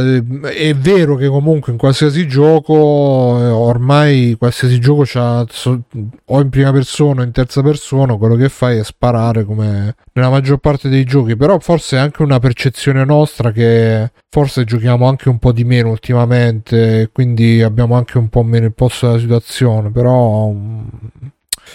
è 0.50 0.74
vero 0.74 1.16
che 1.18 1.28
comunque 1.28 1.72
in 1.74 1.78
qualsiasi 1.78 2.28
gioco, 2.28 3.38
eh, 3.40 3.46
ormai 3.48 4.36
qualsiasi 4.40 4.80
gioco 4.80 5.04
c'ha, 5.06 5.46
o 6.26 6.42
in 6.42 6.50
prima 6.50 6.72
persona 6.72 7.22
o 7.22 7.24
in 7.26 7.32
terza 7.32 7.62
persona, 7.62 8.16
quello 8.16 8.36
che 8.36 8.50
fai 8.50 8.80
è 8.80 8.84
sparare 8.84 9.46
come 9.46 9.96
nella 10.14 10.30
maggior 10.32 10.58
parte 10.58 10.90
dei 10.90 11.04
giochi, 11.04 11.36
però 11.38 11.60
forse 11.60 11.98
è 11.98 12.00
anche 12.00 12.24
una 12.24 12.40
percezione 12.40 12.70
nostra 13.06 13.52
che 13.52 14.12
forse 14.30 14.64
giochiamo 14.64 15.08
anche 15.08 15.30
un 15.30 15.40
po' 15.40 15.52
di 15.52 15.64
meno 15.64 15.90
ultimamente, 15.90 17.10
quindi 17.12 17.62
abbiamo 17.62 17.96
anche 17.96 18.18
un 18.18 18.30
po' 18.30 18.44
meno 18.44 18.66
il 18.66 18.74
posto 18.74 19.08
della 19.08 19.20
situazione, 19.20 19.92
però... 19.92 20.50
mm, 20.50 20.88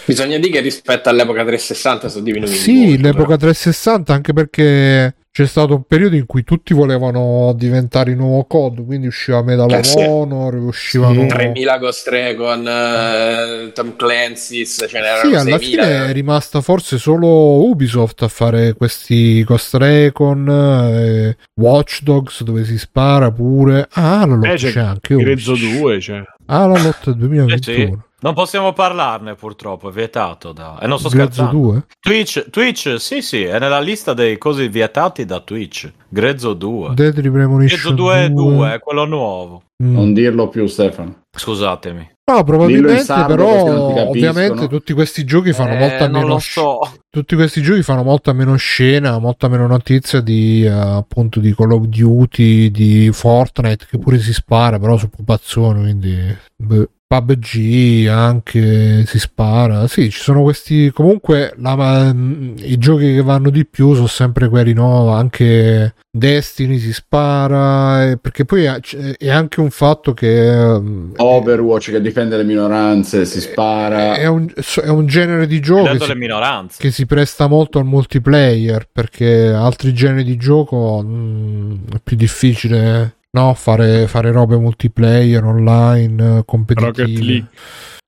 Bisogna 0.04 0.38
dire 0.38 0.50
che 0.50 0.60
rispetto 0.60 1.08
all'epoca 1.08 1.42
360 1.42 2.08
sono 2.08 2.24
diminuiti. 2.24 2.54
Sì, 2.54 2.86
molto, 2.88 3.02
l'epoca 3.02 3.36
360 3.36 4.12
anche 4.12 4.32
perché 4.32 5.14
c'è 5.36 5.44
stato 5.44 5.74
un 5.74 5.82
periodo 5.82 6.16
in 6.16 6.24
cui 6.24 6.44
tutti 6.44 6.72
volevano 6.72 7.52
diventare 7.54 8.12
il 8.12 8.16
nuovo 8.16 8.44
COD, 8.44 8.86
quindi 8.86 9.06
usciva 9.06 9.42
Medal 9.42 9.70
Eh, 9.70 9.76
of 9.80 9.84
sì. 9.84 9.98
Honor, 9.98 10.54
uscivano... 10.54 11.12
Sì. 11.20 11.26
però. 11.26 11.38
3000 11.40 11.76
Ghost 11.78 12.08
Recon, 12.08 12.66
eh, 12.66 13.72
Tom 13.74 13.96
Clancy's, 13.96 14.86
ce 14.88 14.98
n'erano 14.98 15.28
Sì, 15.28 15.34
alla 15.34 15.58
6000. 15.58 15.58
fine 15.84 16.06
è 16.08 16.12
rimasta 16.14 16.62
forse 16.62 16.96
solo 16.96 17.68
Ubisoft 17.68 18.22
a 18.22 18.28
fare 18.28 18.72
questi 18.72 19.44
Ghost 19.44 19.74
Recon, 19.74 20.48
eh, 20.48 21.36
Watch 21.60 22.00
Dogs 22.00 22.42
dove 22.42 22.64
si 22.64 22.78
spara 22.78 23.30
pure. 23.30 23.88
Ah, 23.90 24.24
la 24.24 24.52
Eh, 24.52 24.56
c'è, 24.56 24.70
c'è 24.70 24.80
anche 24.80 25.12
Ubisoft. 25.12 25.60
2, 25.78 26.00
cioè. 26.00 26.22
Ah, 26.46 26.66
la 26.66 26.80
lotta 26.80 27.10
Eh 27.10 27.14
2021. 27.14 27.60
sì. 27.60 27.98
Non 28.26 28.34
possiamo 28.34 28.72
parlarne 28.72 29.36
purtroppo, 29.36 29.88
è 29.88 29.92
vietato 29.92 30.50
da... 30.50 30.80
E 30.80 30.88
non 30.88 30.98
sto 30.98 31.10
Grezzo 31.10 31.44
scherzando. 31.44 31.70
2? 31.70 31.86
Twitch, 32.00 32.50
Twitch, 32.50 32.96
sì 32.98 33.22
sì, 33.22 33.44
è 33.44 33.60
nella 33.60 33.78
lista 33.78 34.14
dei 34.14 34.36
cosi 34.36 34.66
vietati 34.66 35.24
da 35.24 35.38
Twitch. 35.38 35.88
Grezzo 36.08 36.52
2. 36.52 36.94
Deadly 36.94 37.20
Grezzo 37.20 37.30
Premonition 37.30 37.94
2 37.94 38.24
è 38.24 38.28
2. 38.28 38.54
2, 38.54 38.74
è 38.74 38.78
quello 38.80 39.04
nuovo. 39.04 39.62
Mm. 39.80 39.94
Non 39.94 40.12
dirlo 40.12 40.48
più, 40.48 40.66
Stefano. 40.66 41.20
Scusatemi. 41.36 42.14
No, 42.28 42.42
probabilmente 42.42 43.04
sardo 43.04 43.36
però 43.36 44.08
ovviamente 44.08 44.66
tutti 44.66 44.92
questi 44.92 45.22
giochi 45.22 45.52
fanno 45.52 45.74
Eh, 45.74 45.78
molta 45.78 46.08
non 46.08 46.22
meno 46.22 46.38
so. 46.40 46.80
tutti 47.08 47.36
questi 47.36 47.62
giochi 47.62 47.84
fanno 47.84 48.02
molta 48.02 48.32
meno 48.32 48.56
scena, 48.56 49.20
molta 49.20 49.46
meno 49.46 49.68
notizia 49.68 50.20
di 50.20 50.64
eh, 50.64 50.68
appunto 50.70 51.38
di 51.38 51.54
Call 51.54 51.70
of 51.70 51.84
Duty, 51.84 52.72
di 52.72 53.10
Fortnite 53.12 53.86
che 53.88 53.98
pure 53.98 54.18
si 54.18 54.32
spara, 54.32 54.80
però 54.80 54.96
su 54.96 55.08
pupazzoni, 55.08 55.82
quindi 55.82 56.36
beh, 56.56 56.88
PUBG 57.06 58.08
anche 58.08 59.04
si 59.06 59.18
spara. 59.18 59.86
Sì, 59.86 60.10
ci 60.10 60.20
sono 60.20 60.42
questi 60.42 60.90
comunque 60.92 61.54
la- 61.58 62.12
i 62.58 62.78
giochi 62.78 63.14
che 63.14 63.22
vanno 63.22 63.50
di 63.50 63.64
più 63.64 63.94
sono 63.94 64.08
sempre 64.08 64.48
quelli 64.48 64.72
no, 64.72 65.12
anche 65.12 65.94
Destiny 66.10 66.78
si 66.78 66.92
spara 66.92 68.16
perché 68.16 68.44
poi 68.44 68.64
è, 68.64 68.80
è 69.18 69.30
anche 69.30 69.60
un 69.60 69.70
fatto 69.70 70.14
che 70.14 70.48
ehm, 70.48 71.12
Overwatch 71.16 71.90
che 71.90 72.00
difende 72.00 72.36
le 72.36 72.44
minoranze, 72.44 73.24
si 73.24 73.40
spara. 73.40 74.14
è 74.14 74.26
un, 74.26 74.50
è 74.82 74.88
un 74.88 75.06
genere 75.06 75.46
di 75.46 75.60
gioco 75.60 75.92
che 75.92 75.98
si, 76.04 76.78
che 76.78 76.90
si 76.90 77.06
presta 77.06 77.46
molto 77.46 77.78
al 77.78 77.84
multiplayer 77.84 78.88
perché 78.90 79.48
altri 79.48 79.92
generi 79.92 80.24
di 80.24 80.36
gioco 80.36 81.02
mm, 81.04 81.74
è 81.94 82.00
più 82.02 82.16
difficile 82.16 83.15
no, 83.36 83.54
fare, 83.54 84.06
fare 84.06 84.32
robe 84.32 84.56
multiplayer 84.56 85.44
online 85.44 86.38
eh, 86.38 86.42
competitive. 86.44 87.02
Rocket 87.02 87.18
League. 87.18 87.48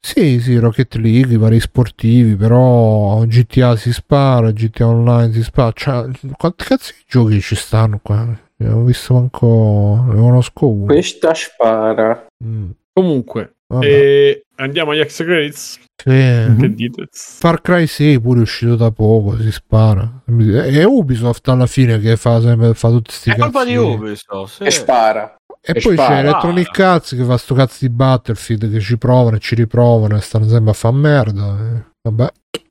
sì 0.00 0.40
sì 0.40 0.56
Rocket 0.58 0.94
League 0.94 1.34
i 1.34 1.36
vari 1.36 1.60
sportivi 1.60 2.34
però 2.36 3.22
GTA 3.24 3.76
si 3.76 3.92
spara 3.92 4.50
GTA 4.52 4.86
Online 4.86 5.32
si 5.32 5.42
spara. 5.42 5.72
Cioè, 5.72 6.08
quanti 6.36 6.64
cazzo 6.64 6.92
di 6.96 7.04
giochi 7.06 7.40
ci 7.40 7.54
stanno 7.54 8.00
qua? 8.02 8.24
Ne 8.60 8.68
ho 8.68 8.82
visto 8.82 9.14
manco 9.14 10.04
ne 10.08 10.14
conosco 10.16 10.68
uno. 10.68 10.84
Questa 10.86 11.32
spara. 11.34 12.26
Mm, 12.44 12.70
Comunque, 12.92 13.57
vabbè. 13.68 13.86
eh, 13.86 14.44
andiamo 14.56 14.90
agli 14.92 15.00
ex 15.00 15.22
credits. 15.22 15.78
Sì. 16.00 16.10
Che 16.60 16.74
dite? 16.74 17.08
Far 17.10 17.60
Cry 17.60 17.86
6 17.86 18.20
pure 18.20 18.38
è 18.38 18.42
uscito 18.42 18.76
da 18.76 18.90
poco, 18.92 19.36
si 19.40 19.50
spara. 19.50 20.22
È 20.26 20.84
Ubisoft 20.84 21.48
alla 21.48 21.66
fine 21.66 21.98
che 21.98 22.16
fa, 22.16 22.40
sempre, 22.40 22.74
fa 22.74 22.88
tutti 22.90 23.10
sti 23.12 23.30
È 23.30 23.36
colpa 23.36 23.64
di 23.64 23.74
Ubisoft, 23.76 24.56
sì. 24.58 24.62
E 24.62 24.70
spara. 24.70 25.34
E 25.60 25.72
E 25.76 25.80
poi 25.80 25.96
c'è 25.96 26.02
spara. 26.04 26.18
Electronic 26.20 26.78
Arts 26.78 27.14
che 27.16 27.24
fa 27.24 27.36
sto 27.36 27.54
cazzo 27.54 27.78
di 27.80 27.88
Battlefield 27.90 28.70
che 28.70 28.78
ci 28.80 28.96
provano 28.96 29.36
e 29.36 29.40
ci 29.40 29.56
riprovano 29.56 30.16
e 30.16 30.20
stanno 30.20 30.46
sempre 30.46 30.70
a 30.70 30.74
fare 30.74 30.94
merda. 30.94 31.58
eh. 31.58 31.84
Vabbè. 32.08 32.28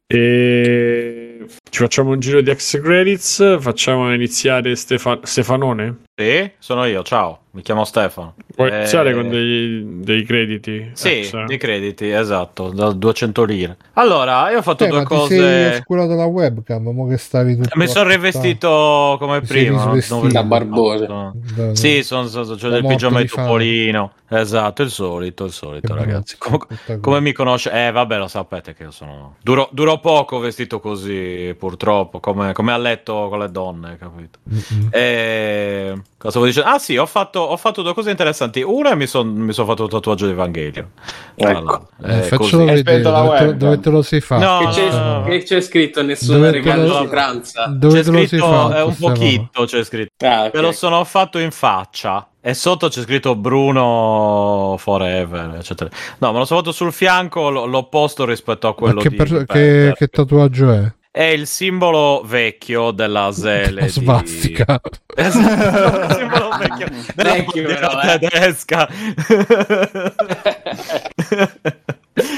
E 0.07 1.45
ci 1.69 1.79
facciamo 1.79 2.11
un 2.11 2.19
giro 2.19 2.39
di 2.41 2.49
ex 2.49 2.79
credits. 2.81 3.59
Facciamo 3.59 4.13
iniziare 4.13 4.73
Stefa- 4.75 5.19
Stefanone. 5.23 5.97
Sì, 6.19 6.49
sono 6.57 6.85
io, 6.85 7.03
ciao, 7.03 7.41
mi 7.51 7.61
chiamo 7.61 7.85
Stefano. 7.85 8.33
Vuoi 8.55 8.71
Eh, 8.71 8.75
iniziare 8.77 9.13
con 9.13 9.29
dei, 9.29 9.85
dei 10.03 10.23
crediti? 10.25 10.89
Sì, 10.93 11.09
Ex? 11.19 11.45
dei 11.45 11.57
crediti, 11.59 12.09
esatto, 12.09 12.69
da 12.69 12.91
200 12.91 13.43
lire. 13.43 13.77
Allora, 13.93 14.49
io 14.49 14.57
ho 14.57 14.61
fatto 14.63 14.83
Eh, 14.85 14.87
due 14.87 14.97
ma 14.97 15.03
ti 15.05 15.13
sei 15.15 15.19
cose... 15.19 15.67
oscurato 15.77 16.15
la 16.15 16.25
webcam, 16.25 16.87
mo 16.89 17.05
che 17.05 17.17
stavi 17.17 17.55
tutto 17.55 17.77
Mi 17.77 17.85
sono 17.87 18.09
rivestito 18.09 19.17
come 19.19 19.41
prima. 19.41 19.93
Non- 20.09 20.31
Da 20.31 20.41
barbone. 20.41 21.05
no. 21.07 21.35
Sì, 21.73 22.01
sono, 22.01 22.25
sono, 22.25 22.45
c'ho 22.55 22.67
Da 22.67 22.69
del 22.69 22.87
pigiama 22.87 23.21
di. 23.21 23.27
Topolino. 23.27 24.13
Esatto, 24.29 24.81
il 24.81 24.89
solito, 24.89 25.43
il 25.45 25.51
Che 25.51 25.55
solito, 25.55 25.93
brutto, 25.93 26.03
ragazzi. 26.03 26.35
Com- 26.39 26.65
come 26.99 27.21
mi 27.21 27.31
conosce? 27.31 27.69
Eh, 27.71 27.91
vabbè, 27.91 28.17
lo 28.17 28.27
sapete 28.27 28.73
che 28.73 28.83
io 28.83 28.91
sono. 28.91 29.35
Duro, 29.43 29.69
duro 29.71 29.99
poco 29.99 30.39
vestito 30.39 30.79
così, 30.79 31.55
purtroppo. 31.55 32.19
Come, 32.19 32.53
come 32.53 32.71
a 32.73 32.77
letto 32.77 33.27
con 33.29 33.37
le 33.37 33.51
donne, 33.51 33.97
capito? 33.97 34.39
Mm-mm. 34.49 34.87
E... 34.89 36.01
Cosa 36.17 36.29
stavo 36.31 36.45
dicendo? 36.45 36.69
Ah, 36.69 36.79
sì, 36.79 36.97
ho 36.97 37.05
fatto, 37.05 37.39
ho 37.41 37.57
fatto 37.57 37.83
due 37.83 37.93
cose 37.93 38.09
interessanti. 38.09 38.63
Una, 38.63 38.95
mi 38.95 39.05
sono 39.05 39.31
mi 39.31 39.53
son 39.53 39.67
fatto 39.67 39.83
il 39.83 39.89
tatuaggio 39.91 40.25
di 40.25 40.31
Evangelion. 40.31 40.87
Ecco. 41.35 41.87
Eh, 42.03 42.27
Eh. 42.27 42.29
Hai 42.31 42.81
vedere 42.83 43.01
dove 43.01 43.37
te, 43.37 43.55
dove 43.57 43.79
te 43.79 43.89
lo 43.91 44.01
sei 44.01 44.19
fatto. 44.21 44.43
No, 44.43 44.59
Che 44.59 44.67
c'è, 44.73 44.89
no. 44.89 45.23
che 45.27 45.43
c'è 45.43 45.61
scritto 45.61 46.01
nessuna 46.01 46.37
Dove 46.49 46.61
te 46.61 46.73
lo- 46.75 46.83
rimostranza. 46.97 47.65
Dove 47.67 47.93
C'è 47.99 48.03
te 48.03 48.09
lo 48.11 48.17
sei 48.17 48.27
scritto 48.27 48.45
fatto? 48.47 48.75
eh, 48.75 48.81
un 48.81 48.95
pochino, 48.97 49.49
c'è 49.65 49.83
scritto. 49.83 50.25
Ah, 50.25 50.45
ok. 50.45 50.53
Me 50.55 50.61
lo 50.61 50.71
sono 50.71 51.03
fatto 51.03 51.37
in 51.37 51.51
faccia 51.51 52.27
e 52.41 52.53
sotto 52.55 52.87
c'è 52.87 53.01
scritto 53.01 53.35
Bruno 53.35 54.75
Forever, 54.79 55.55
eccetera. 55.59 55.89
No, 56.17 56.31
me 56.31 56.39
lo 56.39 56.45
sono 56.45 56.59
fatto 56.61 56.71
sul 56.71 56.91
fianco, 56.93 57.49
l- 57.49 57.69
l'opposto 57.69 58.25
rispetto 58.25 58.65
a 58.67 58.69
Ma 58.71 58.75
quello 58.75 59.01
che, 59.01 59.09
di 59.09 59.15
per- 59.15 59.45
che, 59.45 59.93
che 59.95 60.07
tatuaggio 60.07 60.71
è? 60.71 60.91
È 61.17 61.23
il 61.23 61.47
simbolo 61.47 62.21
vecchio 62.23 62.91
della 62.91 63.29
di- 63.33 63.89
svastica. 63.89 64.79
Esatto, 65.19 66.05
il 66.05 66.15
simbolo 66.15 66.49
vecchio 66.59 66.87
della 67.15 67.33
Vecchio, 67.33 67.63
però, 67.63 68.01
eh. 68.01 68.19
tedesca. 68.19 68.87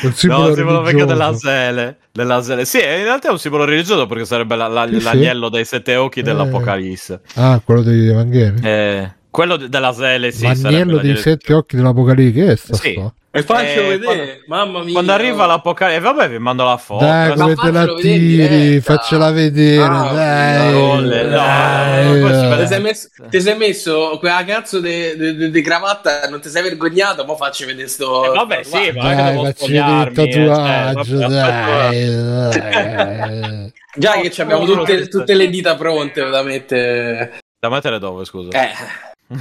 Il 0.01 0.13
simbolo 0.13 0.41
no, 0.43 0.47
il 0.49 0.55
simbolo 0.55 0.81
vecchio 0.81 1.05
della 1.05 1.33
Sele. 1.33 1.97
Della 2.11 2.41
Sele. 2.41 2.63
Sì, 2.63 2.77
in 2.77 3.03
realtà 3.03 3.27
è 3.27 3.31
un 3.31 3.39
simbolo 3.39 3.65
religioso 3.65 4.05
perché 4.05 4.23
sarebbe 4.23 4.55
la- 4.55 4.67
la- 4.67 4.87
Sì, 4.87 4.95
sì. 4.97 5.03
l'agnello 5.03 5.49
dei 5.49 5.65
sette 5.65 5.95
occhi 5.97 6.19
Eh. 6.19 6.23
dell'Apocalisse. 6.23 7.19
Ah, 7.35 7.61
quello 7.63 7.81
degli 7.81 8.07
Evangeli. 8.07 8.61
Eh, 8.65 9.11
Quello 9.31 9.57
de- 9.57 9.69
della 9.69 9.93
Sele, 9.93 10.31
sì. 10.31 10.43
L'agnello 10.43 10.95
la 10.95 11.01
dei 11.01 11.11
direzione. 11.11 11.37
sette 11.37 11.53
occhi 11.53 11.75
dell'Apocalisse, 11.75 12.31
che 12.33 12.51
è 12.51 12.55
sta 12.55 12.73
Sì. 12.75 12.91
sto? 12.91 13.13
E 13.31 13.43
faccelo 13.43 13.91
Eh, 13.91 13.97
vedere, 13.99 14.41
quando- 14.43 14.71
mamma 14.71 14.83
mia. 14.83 14.91
Quando 14.93 15.11
arriva 15.11 15.45
l'apocalisse, 15.45 15.99
vabbè, 15.99 16.29
vi 16.29 16.39
mando 16.39 16.63
la 16.63 16.77
foto. 16.77 17.05
Dai, 17.05 17.27
ma 17.35 17.43
come 17.43 17.55
te 17.55 17.71
la 17.71 17.93
tiri, 17.93 18.81
faccela 18.81 19.29
vedere, 19.31 19.83
Ah, 19.83 20.11
dai. 20.11 20.71
no, 20.73 20.99
le- 20.99 21.23
no, 21.25 21.29
dai. 21.29 22.05
no, 22.19 22.27
questo 22.27 22.57
Ti 22.59 22.67
sei, 22.67 22.81
messo, 22.81 23.07
ti 23.29 23.39
sei 23.41 23.55
messo 23.55 24.17
quella 24.17 24.43
cazzo 24.45 24.79
di 24.79 25.61
cravatta, 25.63 26.27
non 26.27 26.41
ti 26.41 26.49
sei 26.49 26.63
vergognato? 26.63 27.23
Ma 27.23 27.35
facci 27.35 27.65
vedere 27.65 27.87
sto. 27.87 28.25
Eh, 28.33 28.35
vabbè, 28.35 28.63
sì, 28.63 28.91
ma- 28.95 29.13
Dai, 29.13 29.31
devo 29.31 29.43
facci 29.43 29.71
vedere 29.73 29.91
il 29.91 30.07
eh, 30.07 30.11
tatuaggio, 30.11 31.19
cioè, 31.19 31.27
vabbè, 31.29 32.05
dai, 32.49 32.49
dai. 33.45 33.73
Già 33.95 34.13
che 34.21 34.41
abbiamo 34.41 34.65
tutte, 34.65 34.95
che- 35.01 35.07
tutte 35.07 35.35
le 35.35 35.49
dita 35.49 35.75
pronte 35.75 36.27
da 36.27 36.41
mettere. 36.41 37.37
Da 37.59 37.69
mettere 37.69 37.99
dove, 37.99 38.25
scusa? 38.25 38.49
Eh, 38.59 38.71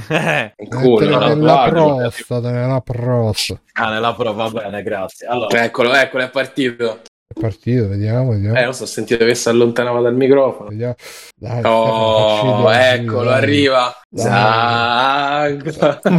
Eh. 0.09 0.53
in 0.57 0.69
culo. 0.69 1.09
No, 1.09 1.33
nella 1.33 1.67
prostata, 1.69 2.51
nella 2.51 2.81
prostata. 2.81 3.59
ah, 3.73 3.89
nella 3.89 4.13
prova, 4.13 4.47
va 4.47 4.61
bene, 4.61 4.83
grazie. 4.83 5.25
Allora, 5.27 5.63
Eccolo, 5.63 5.93
eccolo, 5.93 6.23
è 6.23 6.29
partito. 6.29 6.99
È 7.31 7.39
partito, 7.39 7.87
vediamo, 7.87 8.31
vediamo. 8.31 8.57
Eh, 8.57 8.63
non 8.63 8.73
so, 8.73 8.83
ho 8.83 8.87
sentito 8.87 9.23
che 9.23 9.35
si 9.35 9.49
allontanava 9.49 10.01
dal 10.01 10.15
microfono. 10.15 10.69
vediamo. 10.69 10.95
Dai, 11.35 11.61
Oh, 11.63 12.63
facci 12.63 13.01
eccolo, 13.01 13.23
dai. 13.25 13.33
arriva. 13.33 13.93
Dai. 14.09 15.71
Zac. 15.71 16.09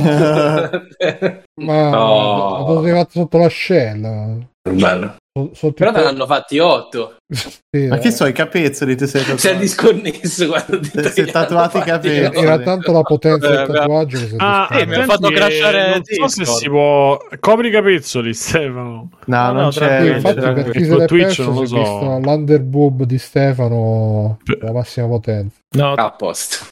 Ma 1.60 2.64
sei 2.82 2.92
fatto 2.92 3.10
sotto 3.10 3.38
l'ascella? 3.38 4.36
Bello. 4.68 5.16
So- 5.32 5.50
Sotto 5.54 5.74
Però 5.74 5.92
po- 5.92 6.00
l'hanno 6.00 6.26
fatti 6.26 6.58
otto. 6.58 7.14
sì, 7.30 7.86
Ma 7.86 7.96
eh. 7.96 7.98
che 8.00 8.10
so, 8.10 8.26
i 8.26 8.32
capezzoli 8.32 8.96
ti 8.96 9.06
sei 9.06 9.22
Si 9.22 9.30
è 9.30 9.34
tatuati? 9.36 9.58
disconnesso 9.58 10.48
quando 10.48 10.80
ti 10.80 10.90
è 10.98 11.24
tatuati 11.26 11.78
i 11.78 11.82
capelli. 11.82 12.36
Era 12.36 12.58
tanto 12.58 12.90
la 12.90 13.02
potenza 13.02 13.48
del 13.48 13.60
Eh, 13.60 13.66
tatuaggio 13.72 14.18
che 14.18 14.26
si 14.26 14.32
è 14.34 14.36
Ah, 14.40 14.68
eh, 14.72 14.86
mi 14.86 14.94
ha 14.96 15.04
fatto 15.04 15.28
crashare 15.30 15.90
Non 15.90 16.02
so 16.04 16.26
se 16.28 16.44
si 16.44 16.68
può. 16.68 17.16
Copri 17.38 17.68
i 17.68 17.70
capezzoli, 17.70 18.34
Stefano. 18.34 19.10
No, 19.26 19.36
No, 19.46 19.52
non 19.52 19.62
no, 19.62 19.68
c'è. 19.70 20.14
Infatti, 20.16 20.40
per 20.40 20.70
chi 20.70 20.80
se 20.80 20.90
Su 20.90 20.96
l'è 20.96 21.06
Twitch 21.06 21.24
perso, 21.26 21.44
non 21.44 21.54
lo 21.54 21.66
so. 21.66 21.76
visto 21.78 22.18
l'underboob 22.24 23.04
di 23.04 23.18
Stefano 23.18 24.38
la 24.60 24.72
massima 24.72 25.06
potenza. 25.06 25.58
No, 25.76 25.92
A 25.92 26.10
posto. 26.12 26.66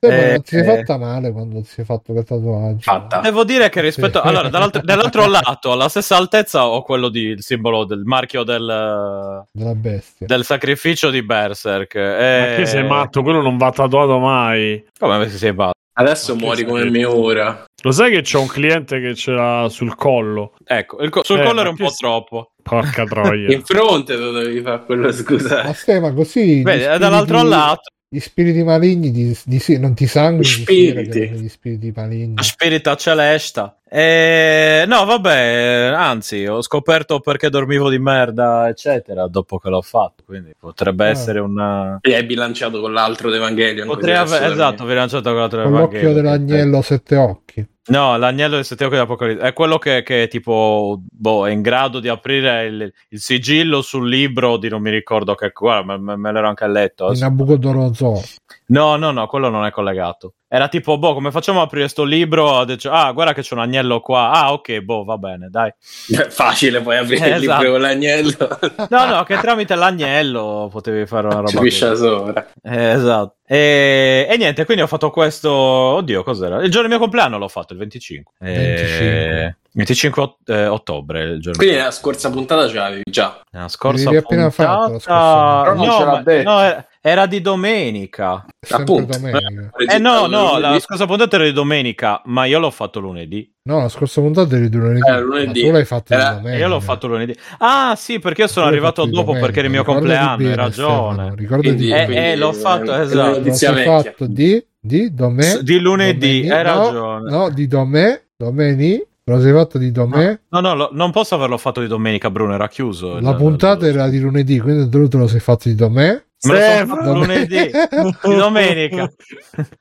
Eh, 0.00 0.30
non 0.30 0.42
ti 0.42 0.56
sei 0.56 0.60
eh. 0.60 0.76
fatta 0.76 0.96
male 0.96 1.32
quando 1.32 1.60
ti 1.60 1.68
sei 1.68 1.84
fatto 1.84 2.12
quel 2.12 2.24
tatuaggio. 2.24 2.80
Fatta. 2.80 3.20
Devo 3.20 3.44
dire 3.44 3.68
che 3.68 3.80
rispetto 3.80 4.20
Sì. 4.22 4.26
allora, 4.26 4.48
dall'altro, 4.48 4.80
dall'altro 4.82 5.26
lato, 5.28 5.72
alla 5.72 5.88
stessa 5.88 6.16
altezza 6.16 6.66
ho 6.66 6.82
quello 6.82 7.08
di 7.08 7.20
il 7.24 7.42
simbolo 7.42 7.84
del 7.84 8.02
marchio 8.04 8.44
del, 8.44 9.44
Della 9.52 9.74
bestia. 9.74 10.26
del 10.26 10.44
sacrificio 10.44 11.10
di 11.10 11.22
Berserk. 11.22 11.94
Ma 11.96 12.18
Eh, 12.52 12.54
che 12.56 12.66
sei 12.66 12.84
matto? 12.86 13.22
Quello 13.22 13.42
non 13.42 13.56
va 13.58 13.70
tatuato 13.70 14.18
mai. 14.18 14.84
Come 14.98 15.28
se 15.28 15.36
sei 15.36 15.52
matto? 15.52 15.72
Adesso 15.98 16.34
Ma 16.36 16.40
muori 16.42 16.64
come 16.64 16.88
me 16.88 17.04
ora. 17.04 17.64
Lo 17.82 17.90
sai 17.90 18.12
che 18.12 18.22
c'ho 18.22 18.40
un 18.40 18.46
cliente 18.46 19.00
che 19.00 19.16
ce 19.16 19.32
l'ha 19.32 19.66
sul 19.68 19.96
collo? 19.96 20.54
Ecco, 20.64 21.00
il 21.02 21.10
co- 21.10 21.24
sul 21.24 21.40
Eh, 21.40 21.42
collo 21.42 21.54
ma 21.56 21.60
era 21.62 21.70
un 21.70 21.76
po' 21.76 21.88
s- 21.88 21.96
troppo. 21.96 22.52
Porca 22.62 23.04
troia. 23.04 23.50
In 23.52 23.64
fronte 23.64 24.16
dovevi 24.16 24.60
fare 24.60 24.84
quello, 24.84 25.10
scusa. 25.10 25.64
Ma 25.64 25.72
Stefano, 25.72 26.14
così. 26.14 26.58
gli 26.58 26.62
Vedi, 26.62 26.84
dall'altro 26.98 27.42
lato, 27.42 27.90
Gli 28.10 28.20
spiriti 28.20 28.62
maligni 28.62 29.10
di, 29.10 29.36
di- 29.44 29.58
sì, 29.58 29.78
non 29.78 29.92
ti 29.94 30.06
sanguino. 30.06 30.40
Gli 30.48 30.62
spiriti. 30.62 31.28
Gli 31.28 31.48
spiriti 31.48 31.92
maligni. 31.94 32.36
la 32.36 32.42
spirita 32.42 32.96
celesta. 32.96 33.78
Eh, 33.90 34.84
no, 34.86 35.04
vabbè, 35.06 35.92
anzi, 35.96 36.46
ho 36.46 36.60
scoperto 36.60 37.20
perché 37.20 37.48
dormivo 37.48 37.88
di 37.88 37.98
merda, 37.98 38.68
eccetera, 38.68 39.26
dopo 39.28 39.58
che 39.58 39.70
l'ho 39.70 39.80
fatto. 39.80 40.24
Quindi 40.26 40.52
potrebbe 40.58 41.06
Ah. 41.06 41.08
essere 41.08 41.40
una. 41.40 41.98
E 42.02 42.14
hai 42.14 42.24
bilanciato 42.24 42.80
con 42.80 42.92
l'altro 42.92 43.32
Evangelion. 43.32 43.86
Potrei 43.86 44.14
aver, 44.16 44.50
esatto, 44.52 44.84
vi 44.84 44.94
lanciato 44.94 45.30
con 45.30 45.38
l'altro 45.38 45.62
Con 45.62 45.72
l'occhio 45.72 45.98
Evangelion. 45.98 46.14
dell'agnello 46.22 46.78
a 46.78 46.82
sette 46.82 47.16
occhi. 47.16 47.66
No, 47.88 48.18
l'agnello 48.18 48.56
del 48.56 48.66
sette 48.66 48.84
occhi 48.84 48.96
dell'Apocalisse 48.96 49.40
è 49.40 49.52
quello 49.54 49.78
che, 49.78 50.02
che 50.02 50.28
tipo 50.28 51.00
boh, 51.10 51.46
è 51.48 51.50
in 51.52 51.62
grado 51.62 52.00
di 52.00 52.08
aprire 52.08 52.66
il, 52.66 52.92
il 53.08 53.18
sigillo 53.18 53.80
sul 53.80 54.06
libro 54.06 54.58
di 54.58 54.68
non 54.68 54.82
mi 54.82 54.90
ricordo 54.90 55.34
che 55.34 55.50
guarda, 55.54 55.96
me, 55.96 55.98
me- 55.98 56.16
me 56.16 56.32
l'ero 56.32 56.48
anche 56.48 56.66
letto. 56.68 57.04
In 57.04 57.10
adesso. 57.12 57.24
Nabucodonosor. 57.24 58.20
No, 58.66 58.96
no, 58.96 59.10
no, 59.12 59.26
quello 59.26 59.48
non 59.48 59.64
è 59.64 59.70
collegato. 59.70 60.34
Era 60.50 60.68
tipo, 60.68 60.96
boh, 60.96 61.12
come 61.12 61.30
facciamo 61.30 61.60
a 61.60 61.64
aprire 61.64 61.88
sto 61.88 62.04
libro? 62.04 62.64
Dice, 62.64 62.88
ah, 62.88 63.12
guarda 63.12 63.34
che 63.34 63.42
c'è 63.42 63.52
un 63.54 63.60
agnello 63.60 64.00
qua. 64.00 64.30
Ah, 64.30 64.52
ok, 64.52 64.78
boh, 64.80 65.04
va 65.04 65.18
bene, 65.18 65.48
dai. 65.50 65.68
È 65.68 66.22
facile 66.30 66.80
poi 66.80 66.96
aprire 66.96 67.26
Eh, 67.26 67.34
il 67.34 67.40
libro 67.40 67.54
esatto. 67.56 67.70
con 67.70 67.80
l'agnello. 67.82 68.58
No, 68.88 69.04
no, 69.06 69.22
che 69.24 69.36
tramite 69.38 69.74
l'agnello 69.74 70.68
potevi 70.72 71.04
fare 71.06 71.26
una 71.26 71.40
roba 71.44 71.48
Ci 71.50 71.70
sopra. 71.70 72.46
Eh, 72.62 72.90
esatto. 72.92 73.36
E, 73.50 74.26
e 74.28 74.36
niente, 74.36 74.66
quindi 74.66 74.82
ho 74.82 74.86
fatto 74.86 75.08
questo. 75.10 75.50
Oddio, 75.50 76.22
cos'era? 76.22 76.56
Il 76.62 76.70
giorno 76.70 76.82
del 76.82 76.90
mio 76.90 76.98
compleanno 76.98 77.38
l'ho 77.38 77.48
fatto, 77.48 77.72
il 77.72 77.78
25. 77.78 78.32
Eh, 78.40 79.56
25 79.72 80.22
ot- 80.22 80.48
eh, 80.50 80.66
ottobre. 80.66 81.22
Il 81.22 81.40
giorno 81.40 81.58
Quindi 81.58 81.76
la 81.76 81.90
scorsa 81.90 82.30
puntata 82.30 82.68
ce 82.68 82.74
l'avevi 82.74 83.02
già. 83.10 83.40
La 83.52 83.68
scorsa 83.68 84.04
L'avevi 84.04 84.22
appena 84.24 84.48
puntata... 84.50 84.78
fatto 84.78 84.92
la 84.92 84.98
scorsa 84.98 85.62
Però 85.62 85.74
non 85.74 85.86
no, 85.86 85.92
ce 85.92 86.04
l'ha 86.04 86.10
ma- 86.12 86.22
detto. 86.22 86.50
no, 86.50 86.60
era, 86.60 86.86
era 87.00 87.26
di 87.26 87.40
domenica. 87.40 88.44
Appunto. 88.70 89.16
domenica. 89.16 89.70
Eh 89.94 89.98
no, 89.98 90.26
no, 90.26 90.58
la 90.58 90.78
scorsa 90.78 91.06
puntata 91.06 91.36
era 91.36 91.44
di 91.46 91.52
domenica, 91.52 92.20
ma 92.26 92.44
io 92.44 92.58
l'ho 92.58 92.70
fatto 92.70 93.00
lunedì. 93.00 93.50
No, 93.68 93.80
la 93.80 93.88
scorsa 93.90 94.22
puntata 94.22 94.56
eri 94.56 94.70
di 94.70 94.76
lunedì. 94.78 95.00
Eh, 95.06 95.20
lunedì. 95.20 95.60
Tu 95.60 95.70
l'hai 95.70 95.84
fatto 95.84 96.14
Era- 96.14 96.30
di 96.30 96.36
domenica. 96.36 96.62
Io 96.64 96.68
l'ho 96.68 96.80
fatto 96.80 97.06
lunedì. 97.06 97.36
Ah, 97.58 97.94
sì, 97.96 98.18
perché 98.18 98.40
io 98.42 98.46
sono 98.48 98.64
Tu 98.66 98.72
arrivato 98.72 99.04
di 99.04 99.10
dopo 99.10 99.32
domenica. 99.32 99.44
perché 99.44 99.58
era 99.58 99.66
il 99.68 99.72
mio 99.74 99.82
Ricordati 99.82 100.06
compleanno, 100.06 100.30
hai 100.30 100.36
bene, 100.42 100.54
ragione. 100.56 101.12
Stefano, 101.12 101.34
Ricordati 101.34 101.68
Quindi- 101.68 101.88
bene. 101.90 102.14
Eh, 102.16 102.30
eh, 102.30 102.36
l'ho 102.36 102.52
fatto, 102.54 102.94
esatto. 102.94 103.40
Vecchia. 103.42 103.82
fatto 103.84 104.26
di, 104.26 104.64
di 104.80 105.14
domè, 105.14 105.42
S- 105.42 105.60
di 105.60 105.78
lunedì, 105.80 106.40
domeni- 106.46 106.50
hai 106.50 106.64
no, 106.64 106.84
ragione. 106.84 107.30
No, 107.30 107.50
di 107.50 107.66
domè, 107.66 108.22
domeni, 108.38 109.02
lo 109.24 109.40
sei 109.40 109.52
fatto 109.52 109.76
di 109.76 109.90
domè. 109.92 110.38
No, 110.48 110.60
no, 110.60 110.74
lo- 110.74 110.88
non 110.92 111.10
posso 111.10 111.34
averlo 111.34 111.58
fatto 111.58 111.82
di 111.82 111.86
domenica, 111.88 112.30
Bruno, 112.30 112.54
era 112.54 112.68
chiuso. 112.68 113.20
La 113.20 113.34
puntata 113.34 113.86
era 113.86 114.08
di 114.08 114.18
lunedì, 114.18 114.58
quindi 114.60 114.88
tu 114.88 115.06
te 115.08 115.18
lo 115.18 115.26
sei 115.26 115.40
fatto 115.40 115.68
di 115.68 115.74
domè. 115.74 116.22
Me 116.44 116.84
lo 116.84 116.94
sono 116.94 117.14
lunedì, 117.14 117.56
di 117.56 118.34
domenica. 118.36 119.10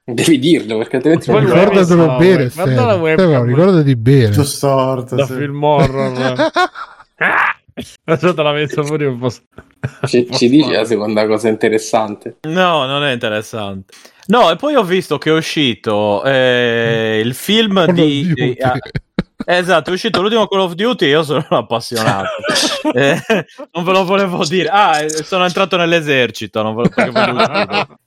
Devi 0.04 0.40
dirlo 0.40 0.80
perché 0.80 0.96
altrimenti 0.96 1.30
non 1.30 1.42
Ricordatelo 1.42 2.06
la 2.06 2.16
bene, 2.18 2.50
Stefano. 2.50 3.44
ricordati 3.44 3.96
bene. 3.96 4.30
Tutto 4.30 4.44
storto. 4.44 5.16
Da 5.16 5.26
sì. 5.28 5.34
film 5.34 5.64
horror. 5.64 6.52
Adesso 8.06 8.34
te 8.34 8.42
la 8.42 8.52
metto 8.54 8.82
pure 8.82 9.06
un 9.06 9.20
po'. 9.20 9.30
ci, 10.08 10.28
ci 10.32 10.50
dici 10.50 10.72
la 10.72 10.84
seconda 10.84 11.28
cosa 11.28 11.48
interessante. 11.48 12.38
No, 12.48 12.88
non 12.88 13.04
è 13.04 13.12
interessante. 13.12 13.94
No, 14.28 14.50
e 14.50 14.56
poi 14.56 14.74
ho 14.74 14.84
visto 14.84 15.20
che 15.20 15.30
è 15.30 15.34
uscito 15.34 16.24
eh, 16.24 17.22
il 17.24 17.36
film 17.36 17.78
of 17.78 17.92
di... 17.92 18.28
Duty. 18.28 18.54
di- 18.54 18.58
ah, 18.62 18.78
esatto, 19.56 19.90
è 19.90 19.94
uscito 19.94 20.22
l'ultimo 20.22 20.48
Call 20.48 20.60
of 20.60 20.74
Duty 20.74 21.06
io 21.06 21.24
sono 21.24 21.46
un 21.50 21.58
appassionato. 21.58 22.28
Eh, 22.94 23.22
non 23.74 23.84
ve 23.84 23.92
lo 23.92 24.06
volevo 24.06 24.46
dire. 24.46 24.70
Ah, 24.70 25.02
eh, 25.02 25.10
sono 25.10 25.44
entrato 25.46 25.76
nell'esercito, 25.76 26.62
non 26.64 26.76
ve 26.76 26.84
lo 26.84 27.12
volevo 27.12 27.46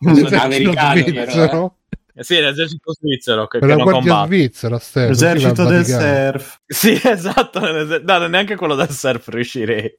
dire. 0.00 0.36
Americano, 0.40 1.00
svizzero. 1.02 1.74
Eh 1.76 1.80
Sì, 2.18 2.40
l'esercito 2.40 2.92
svizzero 2.92 3.46
che, 3.46 3.58
Per 3.58 3.68
che 3.68 3.74
la 3.74 3.82
non 3.82 3.90
guardia 3.90 4.12
combatte. 4.12 4.34
svizzera, 4.36 4.78
Stefano. 4.78 5.08
L'esercito 5.08 5.64
del 5.64 5.84
surf. 5.86 6.60
Sì, 6.66 7.00
esatto. 7.04 7.60
No, 8.04 8.26
neanche 8.26 8.56
quello 8.56 8.74
del 8.74 8.90
surf 8.90 9.28
riuscirei. 9.28 9.96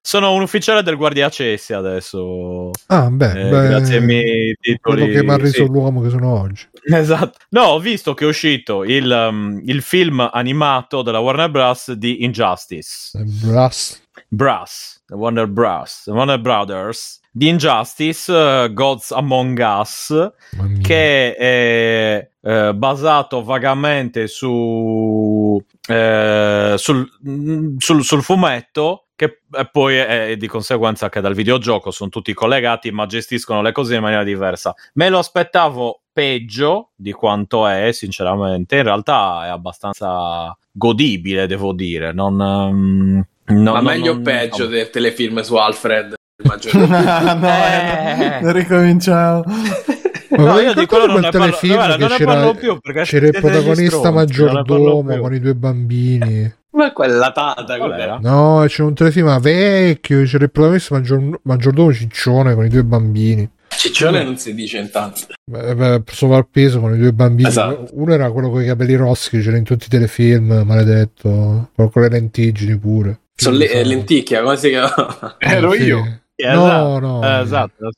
Sono 0.00 0.32
un 0.32 0.42
ufficiale 0.42 0.82
del 0.82 0.96
Guardia 0.96 1.28
Cessi 1.28 1.72
adesso. 1.72 2.70
Ah, 2.86 3.08
beh, 3.10 3.30
Eh, 3.46 3.50
beh, 3.50 3.68
grazie 3.68 3.96
ai 3.96 4.04
miei 4.04 4.56
titoli. 4.60 5.00
quello 5.00 5.12
che 5.12 5.22
mi 5.24 5.30
ha 5.30 5.36
reso 5.36 5.64
sì. 5.64 5.66
l'uomo 5.66 6.00
che 6.02 6.10
sono 6.10 6.40
oggi. 6.40 6.68
Esatto. 6.84 7.38
No, 7.50 7.62
ho 7.62 7.78
visto 7.78 8.12
che 8.14 8.24
è 8.24 8.28
uscito 8.28 8.84
il, 8.84 9.10
um, 9.10 9.60
il 9.64 9.80
film 9.82 10.28
animato 10.32 11.02
della 11.02 11.18
Warner 11.20 11.50
Bros. 11.50 11.92
di 11.92 12.24
Injustice. 12.24 13.18
Eh, 13.18 13.22
Brass. 13.24 14.02
Brass, 14.28 15.02
Warner 15.08 15.46
Bros. 15.46 16.04
Warner 16.06 16.40
Brothers 16.40 17.20
di 17.36 17.48
Injustice, 17.48 18.32
eh, 18.32 18.72
Gods 18.72 19.10
Among 19.10 19.58
Us, 19.58 20.32
che 20.80 21.34
è 21.34 22.30
eh, 22.40 22.74
basato 22.74 23.42
vagamente 23.42 24.28
su, 24.28 25.60
eh, 25.88 26.74
sul, 26.76 27.10
mm, 27.28 27.76
sul- 27.78 28.04
sul 28.04 28.22
fumetto 28.22 29.06
che 29.16 29.40
poi 29.70 29.96
è, 29.96 30.36
di 30.36 30.46
conseguenza 30.46 31.08
che 31.08 31.20
dal 31.20 31.34
videogioco 31.34 31.90
sono 31.90 32.10
tutti 32.10 32.32
collegati 32.34 32.90
ma 32.90 33.06
gestiscono 33.06 33.62
le 33.62 33.72
cose 33.72 33.94
in 33.94 34.02
maniera 34.02 34.24
diversa. 34.24 34.74
Me 34.94 35.08
lo 35.08 35.18
aspettavo 35.18 36.02
peggio 36.12 36.90
di 36.94 37.12
quanto 37.12 37.66
è 37.66 37.92
sinceramente. 37.92 38.76
In 38.76 38.82
realtà 38.82 39.46
è 39.46 39.48
abbastanza 39.48 40.56
godibile 40.70 41.46
devo 41.46 41.72
dire. 41.72 42.12
Non, 42.12 42.40
ehm, 42.40 43.26
no- 43.46 43.72
Ma 43.72 43.80
no- 43.80 43.88
meglio 43.88 44.10
o 44.12 44.14
non- 44.14 44.22
peggio 44.22 44.64
no. 44.64 44.70
del 44.70 44.90
telefilm 44.90 45.40
su 45.40 45.54
Alfred? 45.56 46.14
Immagino. 46.42 46.86
no, 46.86 47.46
Eh. 47.46 48.20
eh, 48.38 48.40
no, 48.42 48.52
ricominciamo. 48.52 49.44
No, 50.36 50.46
Ma 50.46 50.60
io 50.60 50.72
vi 50.74 50.80
di 50.80 50.86
quello 50.86 51.06
non 51.06 51.20
ne 51.20 51.30
parlo, 51.30 51.38
telefilm 51.38 51.74
guarda, 51.74 51.96
non 51.96 52.08
ne 52.18 52.24
parlo 52.24 52.46
c'era, 52.50 52.58
più 52.58 52.78
perché 52.80 53.02
c'era 53.02 53.26
il 53.28 53.32
protagonista 53.40 54.10
maggiordomo 54.10 55.16
con 55.18 55.32
i 55.32 55.38
due 55.38 55.54
bambini. 55.54 56.52
Ma 56.72 56.92
quella 56.92 57.30
tata, 57.30 57.76
era? 57.96 58.18
No, 58.20 58.64
c'era 58.66 58.88
un 58.88 58.94
telefilm 58.94 59.38
vecchio, 59.38 60.24
c'era 60.24 60.42
il 60.42 60.50
protagonista 60.50 60.94
maggior- 60.96 61.38
maggiordomo 61.42 61.92
ciccione 61.92 62.54
con 62.54 62.64
i 62.64 62.68
due 62.68 62.82
bambini. 62.82 63.48
Ciccione 63.68 64.24
non 64.24 64.36
si 64.36 64.54
dice 64.54 64.78
intanto. 64.78 65.20
Beh, 65.48 65.74
beh, 65.76 66.02
sovrappeso 66.10 66.80
con 66.80 66.94
i 66.94 66.98
due 66.98 67.12
bambini. 67.12 67.48
Esatto. 67.48 67.90
Uno 67.92 68.12
era 68.12 68.28
quello 68.32 68.50
con 68.50 68.60
i 68.60 68.66
capelli 68.66 68.96
rossi 68.96 69.30
che 69.30 69.40
c'era 69.40 69.56
in 69.56 69.62
tutti 69.64 69.84
i 69.86 69.88
telefilm, 69.88 70.62
maledetto. 70.64 71.68
Quello 71.72 71.90
con 71.90 72.02
le 72.02 72.08
lentiggini 72.08 72.76
pure. 72.76 73.20
Sono 73.34 73.56
le, 73.56 73.68
eh, 73.70 73.84
lenticchia, 73.84 74.42
come 74.42 74.56
si 74.56 74.68
chiama? 74.70 75.36
Ero 75.38 75.72
sì. 75.72 75.82
io. 75.82 75.98
No, 75.98 76.20
Esatto, 76.36 76.98
no. 76.98 77.22
eh, 77.22 77.40
esatto. 77.40 77.90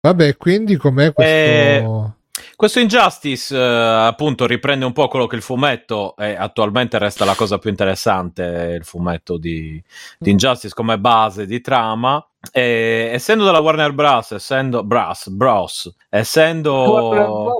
Vabbè, 0.00 0.36
quindi 0.36 0.76
com'è 0.76 1.12
questo? 1.12 1.32
Eh, 1.32 2.12
Questo 2.54 2.80
Injustice, 2.80 3.56
eh, 3.56 3.60
appunto, 3.60 4.46
riprende 4.46 4.84
un 4.84 4.92
po' 4.92 5.08
quello 5.08 5.26
che 5.26 5.36
il 5.36 5.42
fumetto 5.42 6.14
e 6.16 6.34
attualmente 6.34 6.98
resta 6.98 7.24
la 7.24 7.34
cosa 7.34 7.58
più 7.58 7.70
interessante, 7.70 8.74
il 8.78 8.84
fumetto 8.84 9.38
di, 9.38 9.82
di 10.18 10.30
Injustice 10.30 10.74
come 10.74 10.98
base 10.98 11.46
di 11.46 11.60
trama. 11.60 12.24
E, 12.52 13.10
essendo 13.12 13.44
della 13.44 13.60
Warner 13.60 13.92
Bros., 13.92 14.32
essendo 14.32 14.84
Bros, 14.84 15.28
Bros, 15.28 15.92
essendo 16.08 17.52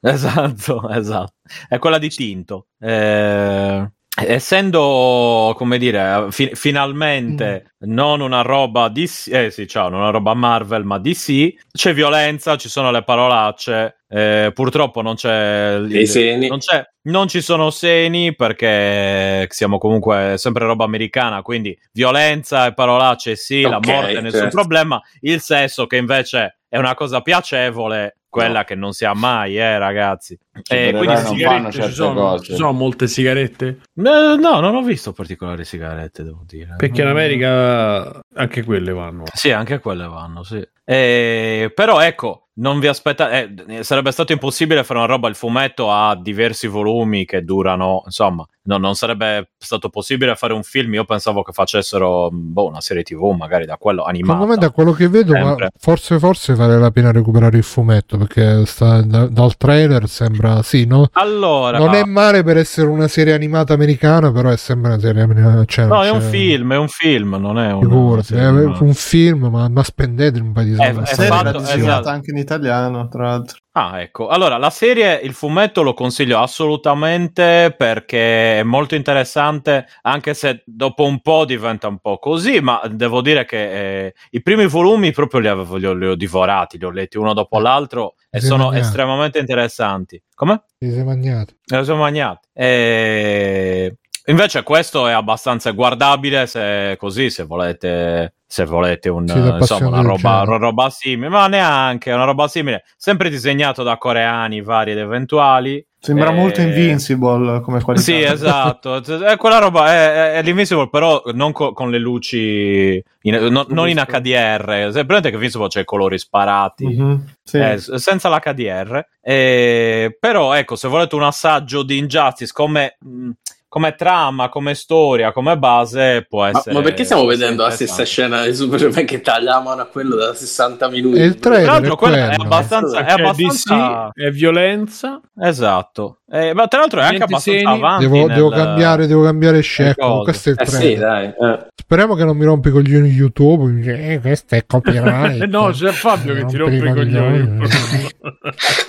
esatto, 0.00 0.88
esatto, 0.90 1.32
è 1.68 1.78
quella 1.78 1.98
di 1.98 2.08
Tinto. 2.08 2.66
Eh, 2.78 3.90
essendo, 4.26 5.52
come 5.56 5.78
dire, 5.78 6.26
fi- 6.30 6.50
finalmente 6.54 7.74
non 7.80 8.20
una 8.20 8.42
roba 8.42 8.88
DC, 8.88 9.28
eh 9.32 9.50
sì, 9.50 9.66
ciao, 9.66 9.88
non 9.88 10.00
una 10.00 10.10
roba 10.10 10.34
Marvel, 10.34 10.84
ma 10.84 10.98
DC, 10.98 11.54
c'è 11.72 11.94
violenza, 11.94 12.56
ci 12.56 12.68
sono 12.68 12.90
le 12.90 13.02
parolacce. 13.02 13.96
eh, 14.12 14.50
purtroppo 14.52 15.02
non 15.02 15.14
c'è 15.14 15.80
seni. 16.04 16.48
non, 16.48 16.58
c'è, 16.58 16.84
non 17.02 17.28
ci 17.28 17.40
sono 17.40 17.70
seni 17.70 18.34
perché 18.34 19.46
siamo 19.50 19.78
comunque 19.78 20.34
sempre 20.36 20.64
roba 20.64 20.84
americana, 20.84 21.42
quindi 21.42 21.78
violenza 21.92 22.66
e 22.66 22.74
parolacce 22.74 23.36
sì, 23.36 23.62
la 23.62 23.76
Ok, 23.76 23.86
morte 23.86 24.20
nessun 24.20 24.40
certo. 24.40 24.56
problema, 24.56 25.00
il 25.20 25.40
sesso 25.40 25.86
che 25.86 25.96
invece 25.96 26.58
è 26.68 26.76
una 26.76 26.94
cosa 26.94 27.20
piacevole, 27.20 28.18
quella 28.30 28.64
che 28.64 28.74
non 28.74 28.92
si 28.92 29.04
ha 29.04 29.12
mai, 29.12 29.58
eh 29.58 29.76
ragazzi. 29.78 30.38
Cioè, 30.62 30.86
E 30.86 30.90
per 30.92 31.04
quindi 31.04 31.16
Sigarette, 31.18 31.72
certe 31.72 31.88
ci 31.88 31.94
sono, 31.94 32.20
cose. 32.20 32.44
ci 32.44 32.54
sono 32.54 32.72
molte 32.72 33.06
sigarette? 33.08 33.66
eh, 33.66 33.76
no, 33.94 34.60
non 34.60 34.74
ho 34.74 34.82
visto 34.82 35.12
particolari 35.12 35.64
sigarette, 35.64 36.22
devo 36.22 36.42
dire. 36.46 36.74
Perché 36.78 37.02
in 37.02 37.08
America 37.08 38.20
anche 38.34 38.62
quelle 38.64 38.92
vanno. 38.92 39.24
Sì, 39.34 39.50
anche 39.50 39.80
quelle 39.80 40.06
vanno, 40.06 40.42
sì. 40.44 40.66
Eh, 40.84 41.70
però 41.74 42.00
ecco, 42.00 42.48
non 42.60 42.78
vi 42.78 42.86
aspettate. 42.86 43.54
eh, 43.68 43.82
sarebbe 43.82 44.10
stato 44.12 44.32
impossibile 44.32 44.84
fare 44.84 44.98
una 44.98 45.08
roba. 45.08 45.28
Il 45.28 45.34
fumetto 45.34 45.90
ha 45.90 46.14
diversi 46.16 46.66
volumi 46.66 47.24
che 47.24 47.42
durano. 47.42 48.02
Insomma, 48.04 48.44
no, 48.64 48.76
non 48.76 48.94
sarebbe 48.94 49.50
stato 49.58 49.88
possibile 49.88 50.34
fare 50.34 50.52
un 50.52 50.62
film. 50.62 50.94
Io 50.94 51.04
pensavo 51.04 51.42
che 51.42 51.52
facessero 51.52 52.28
boh, 52.30 52.66
una 52.68 52.80
serie 52.80 53.02
TV, 53.02 53.34
magari 53.36 53.64
da 53.64 53.76
quello 53.76 54.02
animata. 54.02 54.32
Secondo 54.40 54.52
me, 54.54 54.58
da 54.58 54.70
quello 54.70 54.92
che 54.92 55.08
vedo, 55.08 55.34
forse, 55.78 56.18
forse 56.18 56.54
vale 56.54 56.78
la 56.78 56.90
pena 56.90 57.10
recuperare 57.10 57.56
il 57.56 57.62
fumetto 57.64 58.18
perché 58.18 58.64
sta- 58.66 59.02
da- 59.02 59.26
dal 59.26 59.56
trailer 59.56 60.06
sembra 60.08 60.62
sì, 60.62 60.84
no? 60.84 61.08
Allora, 61.12 61.78
Non 61.78 61.94
è 61.94 62.04
male 62.04 62.42
per 62.42 62.58
essere 62.58 62.88
una 62.88 63.08
serie 63.08 63.32
animata 63.32 63.72
americana, 63.72 64.30
però 64.30 64.50
è 64.50 64.56
sempre 64.56 64.90
una 64.90 65.00
serie 65.00 65.22
americana. 65.22 65.64
Cioè, 65.64 65.86
no, 65.86 66.02
è 66.02 66.10
un 66.10 66.20
cioè, 66.20 66.28
film, 66.30 66.72
è 66.74 66.76
un 66.76 66.88
film, 66.88 67.36
non 67.40 67.58
è 67.58 67.72
un. 67.72 67.80
Figurati, 67.80 68.34
è 68.34 68.48
un 68.48 68.92
film, 68.94 69.46
ma, 69.46 69.68
ma 69.68 69.82
spendete 69.82 70.40
un 70.40 70.52
paio 70.52 70.66
di 70.66 70.72
È- 70.82 70.92
soldi. 70.92 71.10
è 71.10 71.14
serie 71.14 71.30
fatto- 71.30 71.58
esatto. 71.62 72.08
anche 72.08 72.30
in 72.30 72.36
italiano, 72.54 73.08
tra 73.08 73.24
l'altro. 73.24 73.58
Ah, 73.72 74.00
ecco. 74.00 74.26
Allora, 74.28 74.56
la 74.56 74.70
serie, 74.70 75.20
il 75.22 75.32
fumetto 75.32 75.82
lo 75.82 75.94
consiglio 75.94 76.40
assolutamente 76.40 77.72
perché 77.76 78.58
è 78.58 78.62
molto 78.64 78.96
interessante, 78.96 79.86
anche 80.02 80.34
se 80.34 80.62
dopo 80.66 81.04
un 81.04 81.20
po' 81.20 81.44
diventa 81.44 81.86
un 81.86 81.98
po' 81.98 82.18
così, 82.18 82.60
ma 82.60 82.80
devo 82.90 83.20
dire 83.20 83.44
che 83.44 84.06
eh, 84.06 84.14
i 84.30 84.42
primi 84.42 84.66
volumi 84.66 85.12
proprio 85.12 85.40
li 85.40 85.48
avevo 85.48 85.76
li 85.76 85.86
ho, 85.86 85.92
li 85.92 86.06
ho 86.06 86.16
divorati, 86.16 86.78
li 86.78 86.84
ho 86.84 86.90
letti 86.90 87.16
uno 87.16 87.32
dopo 87.32 87.60
l'altro 87.60 88.14
e 88.28 88.40
sono 88.40 88.72
estremamente 88.72 89.38
interessanti. 89.38 90.20
Come? 90.34 90.64
Ti 90.78 90.90
sei 90.90 91.04
mangiato. 91.04 91.54
Me 91.70 91.76
lo 91.76 91.84
sono 91.84 92.00
mangiati. 92.00 92.48
E... 92.52 93.98
Invece 94.26 94.62
questo 94.62 95.06
è 95.06 95.12
abbastanza 95.12 95.70
guardabile 95.70 96.46
se 96.46 96.96
così, 96.98 97.30
se 97.30 97.44
volete, 97.44 98.34
se 98.46 98.64
volete 98.64 99.08
un, 99.08 99.26
Siete 99.26 99.48
insomma, 99.58 99.88
una 99.88 100.02
roba, 100.02 100.42
una 100.42 100.56
roba 100.56 100.90
simile, 100.90 101.28
ma 101.28 101.46
neanche 101.48 102.12
una 102.12 102.24
roba 102.24 102.46
simile, 102.46 102.84
sempre 102.96 103.30
disegnato 103.30 103.82
da 103.82 103.96
coreani 103.96 104.60
vari 104.62 104.92
ed 104.92 104.98
eventuali. 104.98 105.84
Sembra 106.02 106.30
Eh, 106.30 106.34
molto 106.34 106.62
Invincible 106.62 107.60
come 107.60 107.82
qualità. 107.82 108.04
Sì, 108.04 108.22
esatto. 108.22 109.02
È 109.04 109.36
quella 109.36 109.58
roba 109.58 109.88
è, 109.92 110.12
è, 110.12 110.32
è 110.38 110.42
l'Invincible, 110.42 110.88
però 110.88 111.22
non 111.34 111.52
co- 111.52 111.72
con 111.74 111.90
le 111.90 111.98
luci, 111.98 113.02
in- 113.22 113.46
no- 113.50 113.66
non 113.68 113.86
in 113.88 114.02
HDR. 114.06 114.88
Se 114.92 115.04
prendete 115.04 115.28
che 115.28 115.34
Invincible 115.34 115.68
c'è 115.68 115.80
i 115.80 115.84
colori 115.84 116.18
sparati. 116.18 116.86
Mhm, 116.86 117.24
sì. 117.42 117.58
Eh, 117.58 117.78
senza 117.78 118.30
l'HDR. 118.30 119.06
Eh, 119.20 120.16
però, 120.18 120.54
ecco, 120.54 120.74
se 120.74 120.88
volete 120.88 121.16
un 121.16 121.24
assaggio 121.24 121.82
di 121.82 121.98
Injustice 121.98 122.52
come, 122.54 122.96
mh, 122.98 123.30
come 123.70 123.94
trama, 123.94 124.48
come 124.48 124.74
storia, 124.74 125.30
come 125.30 125.56
base, 125.56 126.26
può 126.28 126.40
Ma, 126.42 126.48
essere. 126.48 126.74
ma 126.74 126.80
perché 126.80 127.04
stiamo 127.04 127.24
vedendo 127.24 127.62
la 127.62 127.70
stessa 127.70 128.04
scena 128.04 128.44
di 128.44 128.52
Superman 128.52 129.04
che 129.06 129.20
taglia 129.20 129.52
la 129.52 129.60
mano 129.60 129.82
a 129.82 129.86
quello 129.86 130.16
da 130.16 130.34
60 130.34 130.88
minuti? 130.88 131.20
Il 131.20 131.36
trailer 131.38 131.62
Tra 131.62 131.72
l'altro, 131.74 131.92
è 131.92 131.96
quella 131.96 132.16
è 132.16 132.34
quello. 132.34 132.42
abbastanza. 132.42 133.04
È 133.04 133.12
abbastanza... 133.12 134.10
DC, 134.12 134.24
è 134.26 134.30
violenza. 134.32 135.20
Esatto. 135.40 136.19
Eh, 136.32 136.54
ma 136.54 136.68
tra 136.68 136.80
l'altro 136.80 137.00
è 137.00 137.04
anche 137.04 137.22
abbastanza 137.24 137.70
avanti. 137.70 138.04
Devo, 138.08 138.26
nel- 138.26 138.34
devo 138.36 138.48
cambiare, 138.50 139.06
devo 139.08 139.22
cambiare 139.24 139.60
cose. 139.62 140.22
Questo 140.22 140.48
è 140.50 140.52
il 140.52 140.58
Eh 140.60 140.66
sì, 140.66 140.76
trailer. 140.76 140.98
dai. 141.00 141.26
eh. 141.52 141.66
Speriamo 141.74 142.14
che 142.14 142.24
non 142.24 142.36
mi 142.36 142.44
rompi 142.44 142.68
i 142.68 142.70
coglioni 142.70 143.08
YouTube. 143.08 143.82
Eh, 144.12 144.20
questo 144.20 144.54
è 144.54 144.64
copyright. 144.64 145.42
Eh 145.42 145.46
no, 145.50 145.70
c'è 145.72 145.90
Fabio 145.90 146.34
che 146.34 146.44
ti 146.44 146.56
rompe 146.56 146.76
i 146.76 146.92
coglioni. 146.92 147.58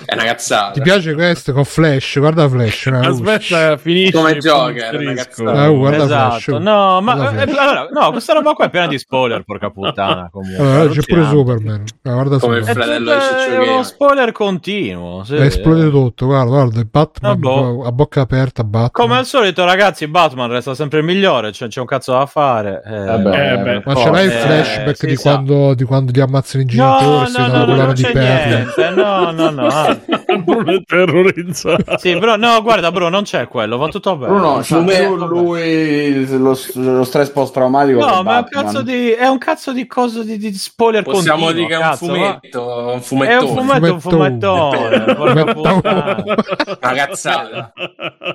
È 0.04 0.14
una 0.14 0.24
cazzata. 0.24 0.72
Ti 0.72 0.80
piace 0.82 1.14
questo 1.14 1.52
con 1.52 1.64
Flash? 1.64 2.18
Guarda 2.18 2.48
Flash. 2.48 2.84
una 2.86 3.08
luce. 3.08 3.30
Aspetta, 3.32 3.76
finisci. 3.76 4.12
Come 4.12 4.30
poi 4.32 4.40
Joker, 4.40 4.74
inserisco. 5.00 5.04
ragazzi. 5.08 5.42
Ah, 5.44 5.68
guarda 5.68 6.06
Flash. 6.06 6.36
Esatto, 6.48 6.58
no, 6.58 7.00
ma 7.00 7.14
Guarda 7.14 7.42
eh, 7.42 7.46
Flash. 7.46 7.58
allora, 7.58 7.88
no, 7.92 8.10
questa 8.10 8.32
roba 8.34 8.52
qua 8.52 8.64
è 8.66 8.70
piena 8.70 8.86
di 8.86 8.98
spoiler, 8.98 9.42
porca 9.44 9.70
puttana. 9.70 10.28
Comunque, 10.30 10.64
Allora, 10.64 10.88
c'è 10.90 11.00
pure. 11.02 11.24
Superman. 11.24 11.84
Ah, 12.02 12.12
guarda 12.12 12.38
Come 12.38 12.62
Superman. 12.62 13.08
È, 13.08 13.50
è 13.50 13.68
uno 13.68 13.82
spoiler 13.82 14.32
continuo. 14.32 15.24
sì. 15.24 15.34
È 15.36 15.40
esploso 15.42 15.90
tutto. 15.90 16.26
Guarda, 16.26 16.50
guarda. 16.50 16.78
il 16.80 16.88
Batman 16.90 17.31
Boh. 17.36 17.84
a 17.84 17.92
bocca 17.92 18.20
aperta. 18.20 18.64
Batman. 18.64 18.90
Come 18.92 19.16
al 19.18 19.26
solito, 19.26 19.64
ragazzi, 19.64 20.06
Batman 20.06 20.50
resta 20.50 20.74
sempre 20.74 20.98
il 21.00 21.04
migliore. 21.04 21.52
Cioè, 21.52 21.68
c'è 21.68 21.80
un 21.80 21.86
cazzo 21.86 22.12
da 22.12 22.26
fare. 22.26 22.82
Eh, 22.84 23.04
Vabbè, 23.04 23.52
Eh, 23.52 23.58
beh. 23.58 23.82
Ma 23.84 23.94
ce 23.94 24.10
l'hai 24.10 24.24
il 24.26 24.30
Eh, 24.32 24.34
flashback 24.34 24.96
si 24.96 25.06
di, 25.06 25.16
quando, 25.16 25.74
di 25.74 25.84
quando 25.84 26.12
gli 26.12 26.20
ammazzano 26.20 26.62
i 26.62 26.66
No, 26.74 26.98
genitori? 26.98 27.32
no, 27.32 27.46
no, 27.58 27.64
quella 27.64 27.80
no, 27.80 27.84
non 27.86 27.94
di 27.94 28.02
c'è 28.02 28.12
perle. 28.12 28.54
niente. 28.56 28.90
No, 28.90 29.30
no, 29.30 29.50
no. 29.50 29.66
ah. 29.70 29.98
Bruno 30.38 30.72
è 30.72 30.82
terrorizzato. 30.84 31.96
Sì, 31.98 32.16
però, 32.18 32.36
no, 32.36 32.60
guarda, 32.62 32.90
bro, 32.92 33.08
non 33.08 33.22
c'è 33.22 33.48
quello. 33.48 33.76
Va 33.76 33.88
tutto 33.88 34.16
bene. 34.16 34.32
Bruno, 34.32 34.62
Fumetto. 34.62 35.14
più 35.16 35.26
lui 35.26 36.26
lo, 36.38 36.58
lo 36.74 37.04
stress 37.04 37.30
post-traumatico 37.30 37.98
No, 38.00 38.22
ma 38.22 38.38
è 38.48 38.58
un 38.58 38.82
di, 38.84 39.10
è 39.10 39.26
un 39.26 39.38
cazzo 39.38 39.72
di 39.72 39.86
cosa 39.86 40.22
di, 40.22 40.38
di 40.38 40.52
spoiler 40.52 41.02
Possiamo 41.02 41.46
continuo, 41.46 41.52
dire 41.52 41.66
che 41.66 41.74
è 41.74 41.76
un 41.76 41.82
cazzo, 41.82 42.06
va. 42.06 42.12
fumetto, 42.12 42.62
un 42.62 42.88
È 42.88 42.92
un 42.94 43.00
fumettone. 43.02 43.46
fumetto, 43.48 43.92
un 43.94 44.00
fumettone. 44.00 45.14
porca 45.14 45.44
puttana. 45.52 46.22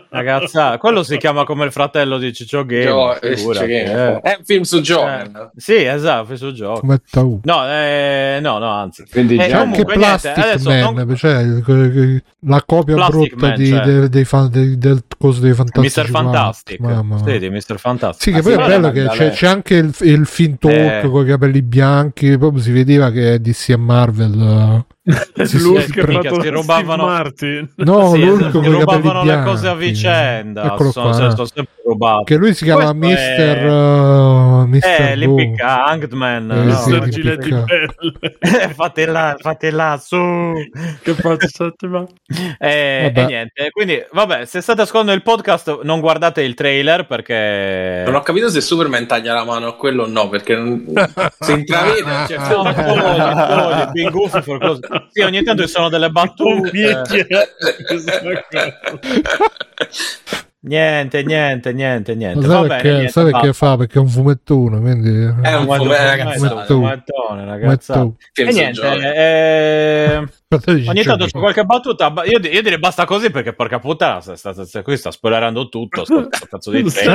Una 0.09 0.23
cazzata. 0.23 0.77
Quello 0.77 1.03
si 1.03 1.17
chiama 1.17 1.43
come 1.45 1.65
il 1.65 1.71
fratello 1.71 2.17
di 2.17 2.33
Ciccio 2.33 2.65
Game. 2.65 2.83
Gio- 2.85 3.21
eh, 3.21 3.37
Ciccio 3.37 3.65
Gamer. 3.65 4.19
È 4.21 4.35
un 4.39 4.43
film 4.45 4.61
su 4.63 4.81
Joker. 4.81 5.51
sì, 5.55 5.75
esatto, 5.83 6.51
gioco. 6.53 6.79
Come 6.81 7.01
tau. 7.09 7.39
No, 7.43 7.65
eh, 7.67 8.39
no, 8.41 8.57
no, 8.57 8.69
anzi. 8.69 9.05
Quindi 9.09 9.35
Eh, 9.35 9.47
C'è 9.47 9.57
comunque, 9.57 9.95
niente, 9.95 9.99
Plastic 9.99 10.37
adesso 10.37 10.69
Man, 10.69 10.93
non- 10.95 11.15
cioè 11.15 11.61
la 12.41 12.63
copia 12.65 12.95
Plastic 12.95 13.29
brutta 13.35 13.47
Man, 13.47 13.55
di- 13.57 13.67
cioè. 13.67 13.81
dei, 13.85 14.09
dei 14.09 14.25
fan- 14.25 14.49
dei- 14.49 14.77
del 14.77 15.03
coso 15.17 15.39
dei 15.41 15.53
fantastici. 15.53 15.99
Mr. 15.99 16.07
Fantastic. 16.09 16.79
Mamma 16.79 17.21
di 17.21 17.49
Mr. 17.49 17.77
Fantastic. 17.77 18.21
Sì, 18.23 18.31
che 18.31 18.37
Ah, 18.37 18.41
poi 18.41 18.53
sì, 18.53 18.59
è 18.59 18.65
bello 18.67 18.91
che 18.91 19.05
c'è, 19.07 19.29
c'è 19.31 19.47
anche 19.47 19.75
il, 19.75 19.93
il 20.01 20.25
film 20.25 20.57
talk 20.57 21.03
Eh. 21.03 21.09
con 21.09 21.23
i 21.25 21.27
capelli 21.29 21.61
bianchi, 21.61 22.37
proprio 22.37 22.61
si 22.61 22.71
vedeva 22.71 23.11
che 23.11 23.33
è 23.33 23.39
DC 23.39 23.69
e 23.69 23.77
Marvel. 23.77 24.85
L'Hulk 25.07 25.83
sì, 25.83 25.91
che 25.93 26.41
si 26.41 26.49
rubavano- 26.49 27.05
Martin. 27.05 27.69
No, 27.75 28.11
Sì, 28.13 28.21
esatto, 28.23 28.61
si 28.61 28.69
rubavano 28.69 29.21
bianchi. 29.23 29.27
le 29.29 29.43
cose 29.43 29.67
a 29.69 29.73
vicenda. 29.75 30.63
Eccolo 30.73 30.91
sono, 30.91 31.09
qua. 31.11 31.29
sono 31.29 31.45
sempre 31.45 31.73
rubati. 31.85 32.23
Che 32.25 32.35
lui 32.35 32.53
si 32.53 32.65
chiama 32.65 32.93
Questo 32.93 33.05
Mister 33.07 33.57
è- 33.57 33.69
uh, 33.69 34.65
Mister 34.67 35.01
Eh, 35.11 35.15
Boom. 35.25 35.37
l'Impicca, 35.37 35.85
Hangman. 35.85 36.51
Eh, 36.51 36.55
no? 36.55 36.73
sì, 36.75 36.89
Mister 36.89 37.03
di 37.03 37.09
Giletti 37.11 37.43
picca. 37.49 37.63
Belle. 37.63 38.73
fate 38.75 39.05
là, 39.05 39.35
fate 39.39 39.71
là, 39.71 39.97
su. 40.03 40.17
Che 41.01 41.13
faccio 41.13 41.71
ma- 41.87 42.05
E, 42.59 43.11
e 43.15 43.25
niente, 43.25 43.69
quindi 43.71 44.03
vabbè, 44.11 44.43
se 44.45 44.59
state 44.59 44.81
ascoltando 44.81 45.13
il 45.13 45.23
podcast 45.23 45.81
non 45.83 46.01
guardate 46.01 46.41
il 46.41 46.53
trailer 46.53 47.05
perché... 47.07 48.03
Non 48.05 48.15
ho 48.15 48.21
capito 48.21 48.49
se 48.49 48.59
Superman 48.59 49.07
taglia 49.07 49.33
la 49.33 49.45
mano 49.45 49.67
a 49.67 49.75
quello 49.75 50.03
o 50.03 50.07
no, 50.07 50.27
perché 50.27 50.55
non... 50.55 50.83
si 51.39 51.51
intravede. 51.53 52.25
Cioè, 52.27 52.37
No, 52.37 52.63
spoiler, 52.71 53.89
Big 53.91 54.09
Goofy 54.09 54.41
for 54.41 54.57
close. 54.59 54.79
Sì, 55.11 55.21
ogni 55.21 55.43
tanto 55.43 55.63
ci 55.63 55.69
sono 55.69 55.89
delle 55.89 56.09
battute. 56.09 56.71
Niente, 60.59 61.23
niente, 61.23 61.71
niente, 61.71 62.15
niente. 62.15 62.41
Sai 62.45 62.49
bene, 62.61 62.67
perché, 62.67 62.89
niente, 62.91 63.11
sai 63.11 63.23
basta. 63.31 63.53
fa? 63.53 63.77
Perché 63.77 63.99
è 63.99 64.01
un 64.01 64.07
fumettone, 64.09 64.79
quindi... 64.81 65.09
È 65.09 65.55
un 65.55 65.65
fumettone. 65.77 66.25
Fumetto- 66.65 68.17
E 68.33 68.43
niente, 68.51 68.81
eh, 69.15 70.27
ogni 70.89 71.03
tanto 71.03 71.25
c'è 71.25 71.39
qualche 71.39 71.63
battuta. 71.63 72.09
ba- 72.11 72.25
Io, 72.25 72.39
io 72.39 72.61
direi 72.61 72.79
basta 72.79 73.05
così 73.05 73.29
perché 73.29 73.53
porca 73.53 73.79
puttana, 73.79 74.19
sta, 74.19 74.35
sta, 74.35 74.65
sta, 74.65 74.81
qui 74.81 74.97
sta 74.97 75.11
spoilerando 75.11 75.69
tutto. 75.69 76.03
Sto, 76.03 76.27
sto 76.31 76.45
cazzo 76.49 76.71
di 76.71 76.81
Quinn. 76.81 77.05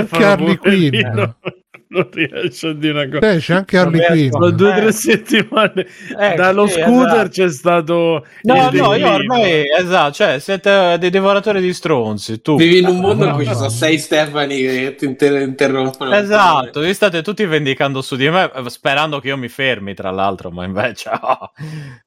Non 1.95 2.09
riesce 2.11 2.69
a 2.69 2.73
dire 2.73 3.05
una 3.05 3.09
cosa. 3.21 3.33
Eh, 3.33 3.39
c'è 3.39 3.55
anche 3.55 3.77
Harley 3.77 4.07
Quinn. 4.07 4.31
Sono 4.31 4.51
due 4.51 4.69
o 4.71 4.73
Eh. 4.73 4.81
tre 4.81 4.93
settimane. 4.93 5.87
Eh, 6.19 6.35
Dallo 6.37 6.67
sì, 6.67 6.81
scooter 6.81 7.13
esatto. 7.13 7.29
c'è 7.29 7.49
stato. 7.51 8.27
No, 8.43 8.71
no, 8.73 8.95
io 8.95 9.11
ormai, 9.13 9.65
esatto, 9.79 10.13
cioè, 10.15 10.39
siete 10.39 10.97
dei 10.99 11.11
divoratori 11.11 11.61
di 11.61 11.73
stronzi, 11.75 12.41
tu. 12.41 12.57
Vivi 12.57 12.79
in 12.79 12.87
un 12.87 12.99
mondo 13.01 13.27
in 13.27 13.33
cui 13.33 13.45
no, 13.45 13.51
ci 13.51 13.55
sono 13.57 13.67
no. 13.67 13.73
sei 13.73 13.99
Stefani 13.99 14.57
che 14.61 14.95
ti 14.97 15.05
inter- 15.05 15.43
interrompono. 15.43 16.15
Esatto, 16.15 16.81
vi 16.81 16.95
state 16.95 17.23
tutti 17.23 17.45
vendicando 17.45 18.01
su 18.01 18.17
di 18.17 18.29
me, 18.31 18.51
eh, 18.55 18.71
sperando 18.71 19.21
che 19.21 19.29
io 19.29 19.37
mi 19.37 19.49
fermi, 19.49 19.93
tra 19.95 20.11
l'altro, 20.11 20.51
ma 20.51 20.65
invece 20.65 21.11
oh, 21.21 21.51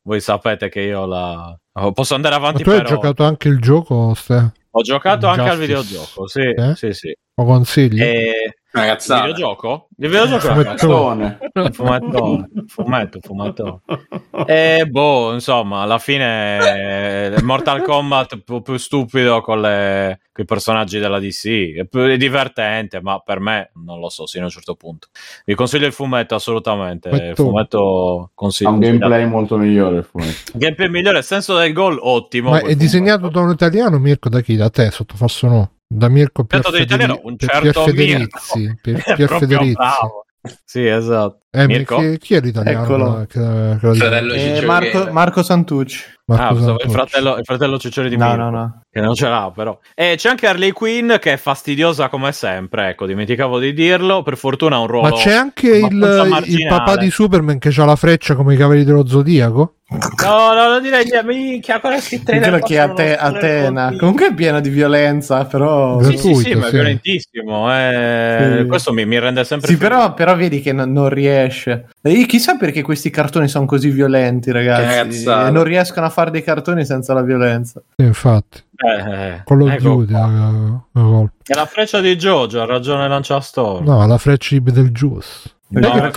voi 0.02 0.20
sapete 0.20 0.70
che 0.70 0.82
io 0.82 1.06
la... 1.06 1.56
oh, 1.74 1.92
posso 1.92 2.16
andare 2.16 2.36
Ma 2.36 2.42
avanti 2.42 2.64
tu 2.64 2.70
hai 2.72 2.78
per 2.78 2.88
giocato 2.88 3.24
anche 3.24 3.48
il 3.50 3.60
gioco, 3.60 4.14
Ste? 4.16 4.52
Ho 4.72 4.82
giocato 4.82 5.28
anche 5.28 5.42
al 5.42 5.58
Justice. 5.58 5.66
videogioco, 5.68 6.28
sì, 6.28 6.42
Eh? 6.42 6.76
sì, 6.76 6.92
sì. 6.92 7.16
Lo 7.36 7.46
consigli? 7.46 8.02
E... 8.02 8.58
Il 8.76 8.82
Ragazzata. 8.82 9.22
videogioco? 9.26 9.88
Il 9.98 10.10
videogioco 10.10 10.48
è 10.48 10.52
Fumettone. 10.52 11.38
Cazzone. 11.40 11.72
fumettone, 11.72 12.50
fumetto, 12.68 13.20
fumettone. 13.22 13.80
E 14.46 14.86
boh, 14.90 15.32
insomma, 15.34 15.82
alla 15.82 15.98
fine 15.98 17.36
eh, 17.36 17.42
Mortal 17.42 17.82
Kombat 17.82 18.42
po' 18.44 18.62
più 18.62 18.76
stupido 18.76 19.40
con, 19.40 19.62
le, 19.62 20.20
con 20.34 20.44
i 20.44 20.48
personaggi 20.48 21.00
della 21.00 21.20
DC. 21.20 21.76
È, 21.78 21.86
più- 21.86 22.02
è 22.02 22.18
divertente, 22.18 23.00
ma 23.02 23.20
per 23.20 23.40
me 23.40 23.72
non 23.86 24.00
lo 24.02 24.10
so, 24.10 24.26
sino 24.26 24.44
a 24.44 24.48
un 24.48 24.52
certo 24.52 24.76
punto. 24.76 25.08
Vi 25.46 25.56
consiglio 25.56 25.86
il 25.88 25.94
fumetto 25.94 26.36
assolutamente. 26.36 27.08
Il 27.10 27.32
fumetto 27.36 28.24
Ha 28.26 28.30
consiglio. 28.34 28.72
un 28.72 28.80
gameplay 28.80 29.26
molto 29.26 29.56
migliore 29.56 29.98
il 30.00 30.04
fumetto. 30.04 30.52
Gameplay 30.54 30.90
migliore, 30.90 31.22
senso 31.22 31.58
del 31.58 31.72
gol 31.72 31.98
ottimo. 32.02 32.50
Ma 32.50 32.60
è 32.60 32.76
disegnato 32.76 33.20
fumetto. 33.20 33.40
da 33.40 33.46
un 33.46 33.52
italiano, 33.54 33.98
Mirko? 34.00 34.28
Da 34.28 34.42
chi? 34.42 34.58
Da 34.58 34.70
te, 34.70 34.92
sotto 34.92 35.16
falso 35.16 35.48
no? 35.48 35.70
Da 35.88 36.10
Mirko 36.10 36.46
Pier, 36.46 36.62
Certo, 36.64 36.78
italiano, 36.82 37.20
un 37.24 37.36
Pier- 37.36 37.52
certo 37.52 37.84
Pier 37.84 37.96
Federizzi. 37.96 38.78
Pier, 38.82 39.30
Federizzi. 39.30 39.76
Sì, 40.64 40.86
esatto. 40.86 41.40
Eh, 41.50 41.66
Mirko? 41.66 41.98
chi, 41.98 42.18
chi 42.20 42.34
è 42.36 42.40
l'italiano? 42.42 43.26
Che- 43.26 43.28
che- 43.28 43.78
che? 43.80 43.94
Fratello 43.96 44.34
Eh, 44.34 44.40
Ciccio 44.40 44.66
Marco. 44.68 45.12
Marco 45.12 45.44
Santucci. 45.44 46.04
Marco 46.26 46.44
Ah, 46.44 46.48
pensavo 46.50 46.72
il 46.74 46.80
Santucci. 46.82 46.94
fratello, 46.94 47.38
il 47.38 47.44
fratello 47.46 47.80
ciccione 47.80 48.10
di 48.10 48.18
No, 48.18 48.26
Mirko. 48.28 48.42
no, 48.44 48.50
no. 48.52 48.82
Che 48.92 49.02
non 49.02 49.16
ce 49.16 49.28
l'ha, 49.28 49.52
però. 49.56 49.80
E 49.96 50.14
c'è 50.18 50.30
anche 50.30 50.48
Harley 50.48 50.72
Quinn 50.72 51.14
che 51.20 51.34
è 51.34 51.38
fastidiosa 51.38 52.10
come 52.10 52.32
sempre. 52.32 52.90
Ecco, 52.90 53.06
dimenticavo 53.08 53.58
di 53.58 53.74
dirlo. 53.74 54.22
Per 54.22 54.38
fortuna 54.38 54.76
ha 54.76 54.80
un 54.80 54.88
ruolo. 54.88 55.10
Ma 55.10 55.16
c'è 55.16 55.34
anche 55.34 55.78
il, 55.78 56.44
il 56.46 56.68
papà 56.68 56.98
di 56.98 57.10
Superman 57.10 57.58
che 57.58 57.70
ha 57.76 57.86
la 57.86 57.96
freccia 57.96 58.36
come 58.36 58.54
i 58.54 58.58
cavalieri 58.58 58.86
dello 58.86 59.08
zodiaco? 59.08 59.75
No, 59.88 60.54
no, 60.56 60.68
non 60.68 60.82
direi 60.82 61.06
niente. 61.06 61.24
Minchia, 61.24 61.80
quella 61.80 62.00
Quello 62.00 62.58
che 62.58 62.80
a 62.80 62.92
te, 62.92 63.16
Atena. 63.16 63.96
Comunque 63.96 64.30
è 64.30 64.34
piena 64.34 64.60
di 64.60 64.70
violenza, 64.70 65.46
però. 65.46 66.02
Sì, 66.02 66.18
sì, 66.18 66.34
sì, 66.34 66.56
ma 66.56 66.66
è 66.66 66.70
sì. 66.70 66.74
violentissimo. 66.76 67.72
eh. 67.72 68.58
Sì. 68.62 68.66
Questo 68.68 68.94
mi, 68.94 69.06
mi 69.06 69.20
rende 69.20 69.44
sempre 69.44 69.68
Sì, 69.68 69.78
più- 69.78 69.88
però, 69.88 70.16
però 70.16 70.36
vedi 70.36 70.60
che 70.62 70.74
non- 70.74 70.92
non 70.92 71.10
riesce. 71.10 71.90
E 72.02 72.26
chissà 72.26 72.56
perché 72.56 72.82
questi 72.82 73.12
cartoni 73.12 73.48
sono 73.48 73.66
così 73.66 73.90
violenti, 73.92 74.52
ragazzi. 74.52 75.24
E 75.30 75.52
non 75.52 75.64
riescono 75.64 76.08
a 76.08 76.10
fare 76.10 76.32
dei 76.32 76.42
cartoni 76.44 76.84
senza 76.84 77.14
la 77.14 77.22
violenza. 77.22 77.80
Sì, 77.96 78.04
infatti. 78.06 78.64
Eh, 78.78 79.14
eh, 79.14 79.42
Con 79.46 79.58
lo 79.60 79.70
ecco 79.70 80.02
eh. 80.04 81.30
È 81.44 81.54
la 81.54 81.66
freccia 81.66 82.02
di 82.02 82.16
Jojo, 82.16 82.62
ha 82.62 82.66
ragione 82.66 83.08
Lanciastorm. 83.08 83.86
No, 83.86 84.06
la 84.08 84.18
freccia 84.18 84.56
di 84.56 84.62
Betelgeuse. 84.62 85.54
No, 85.68 86.12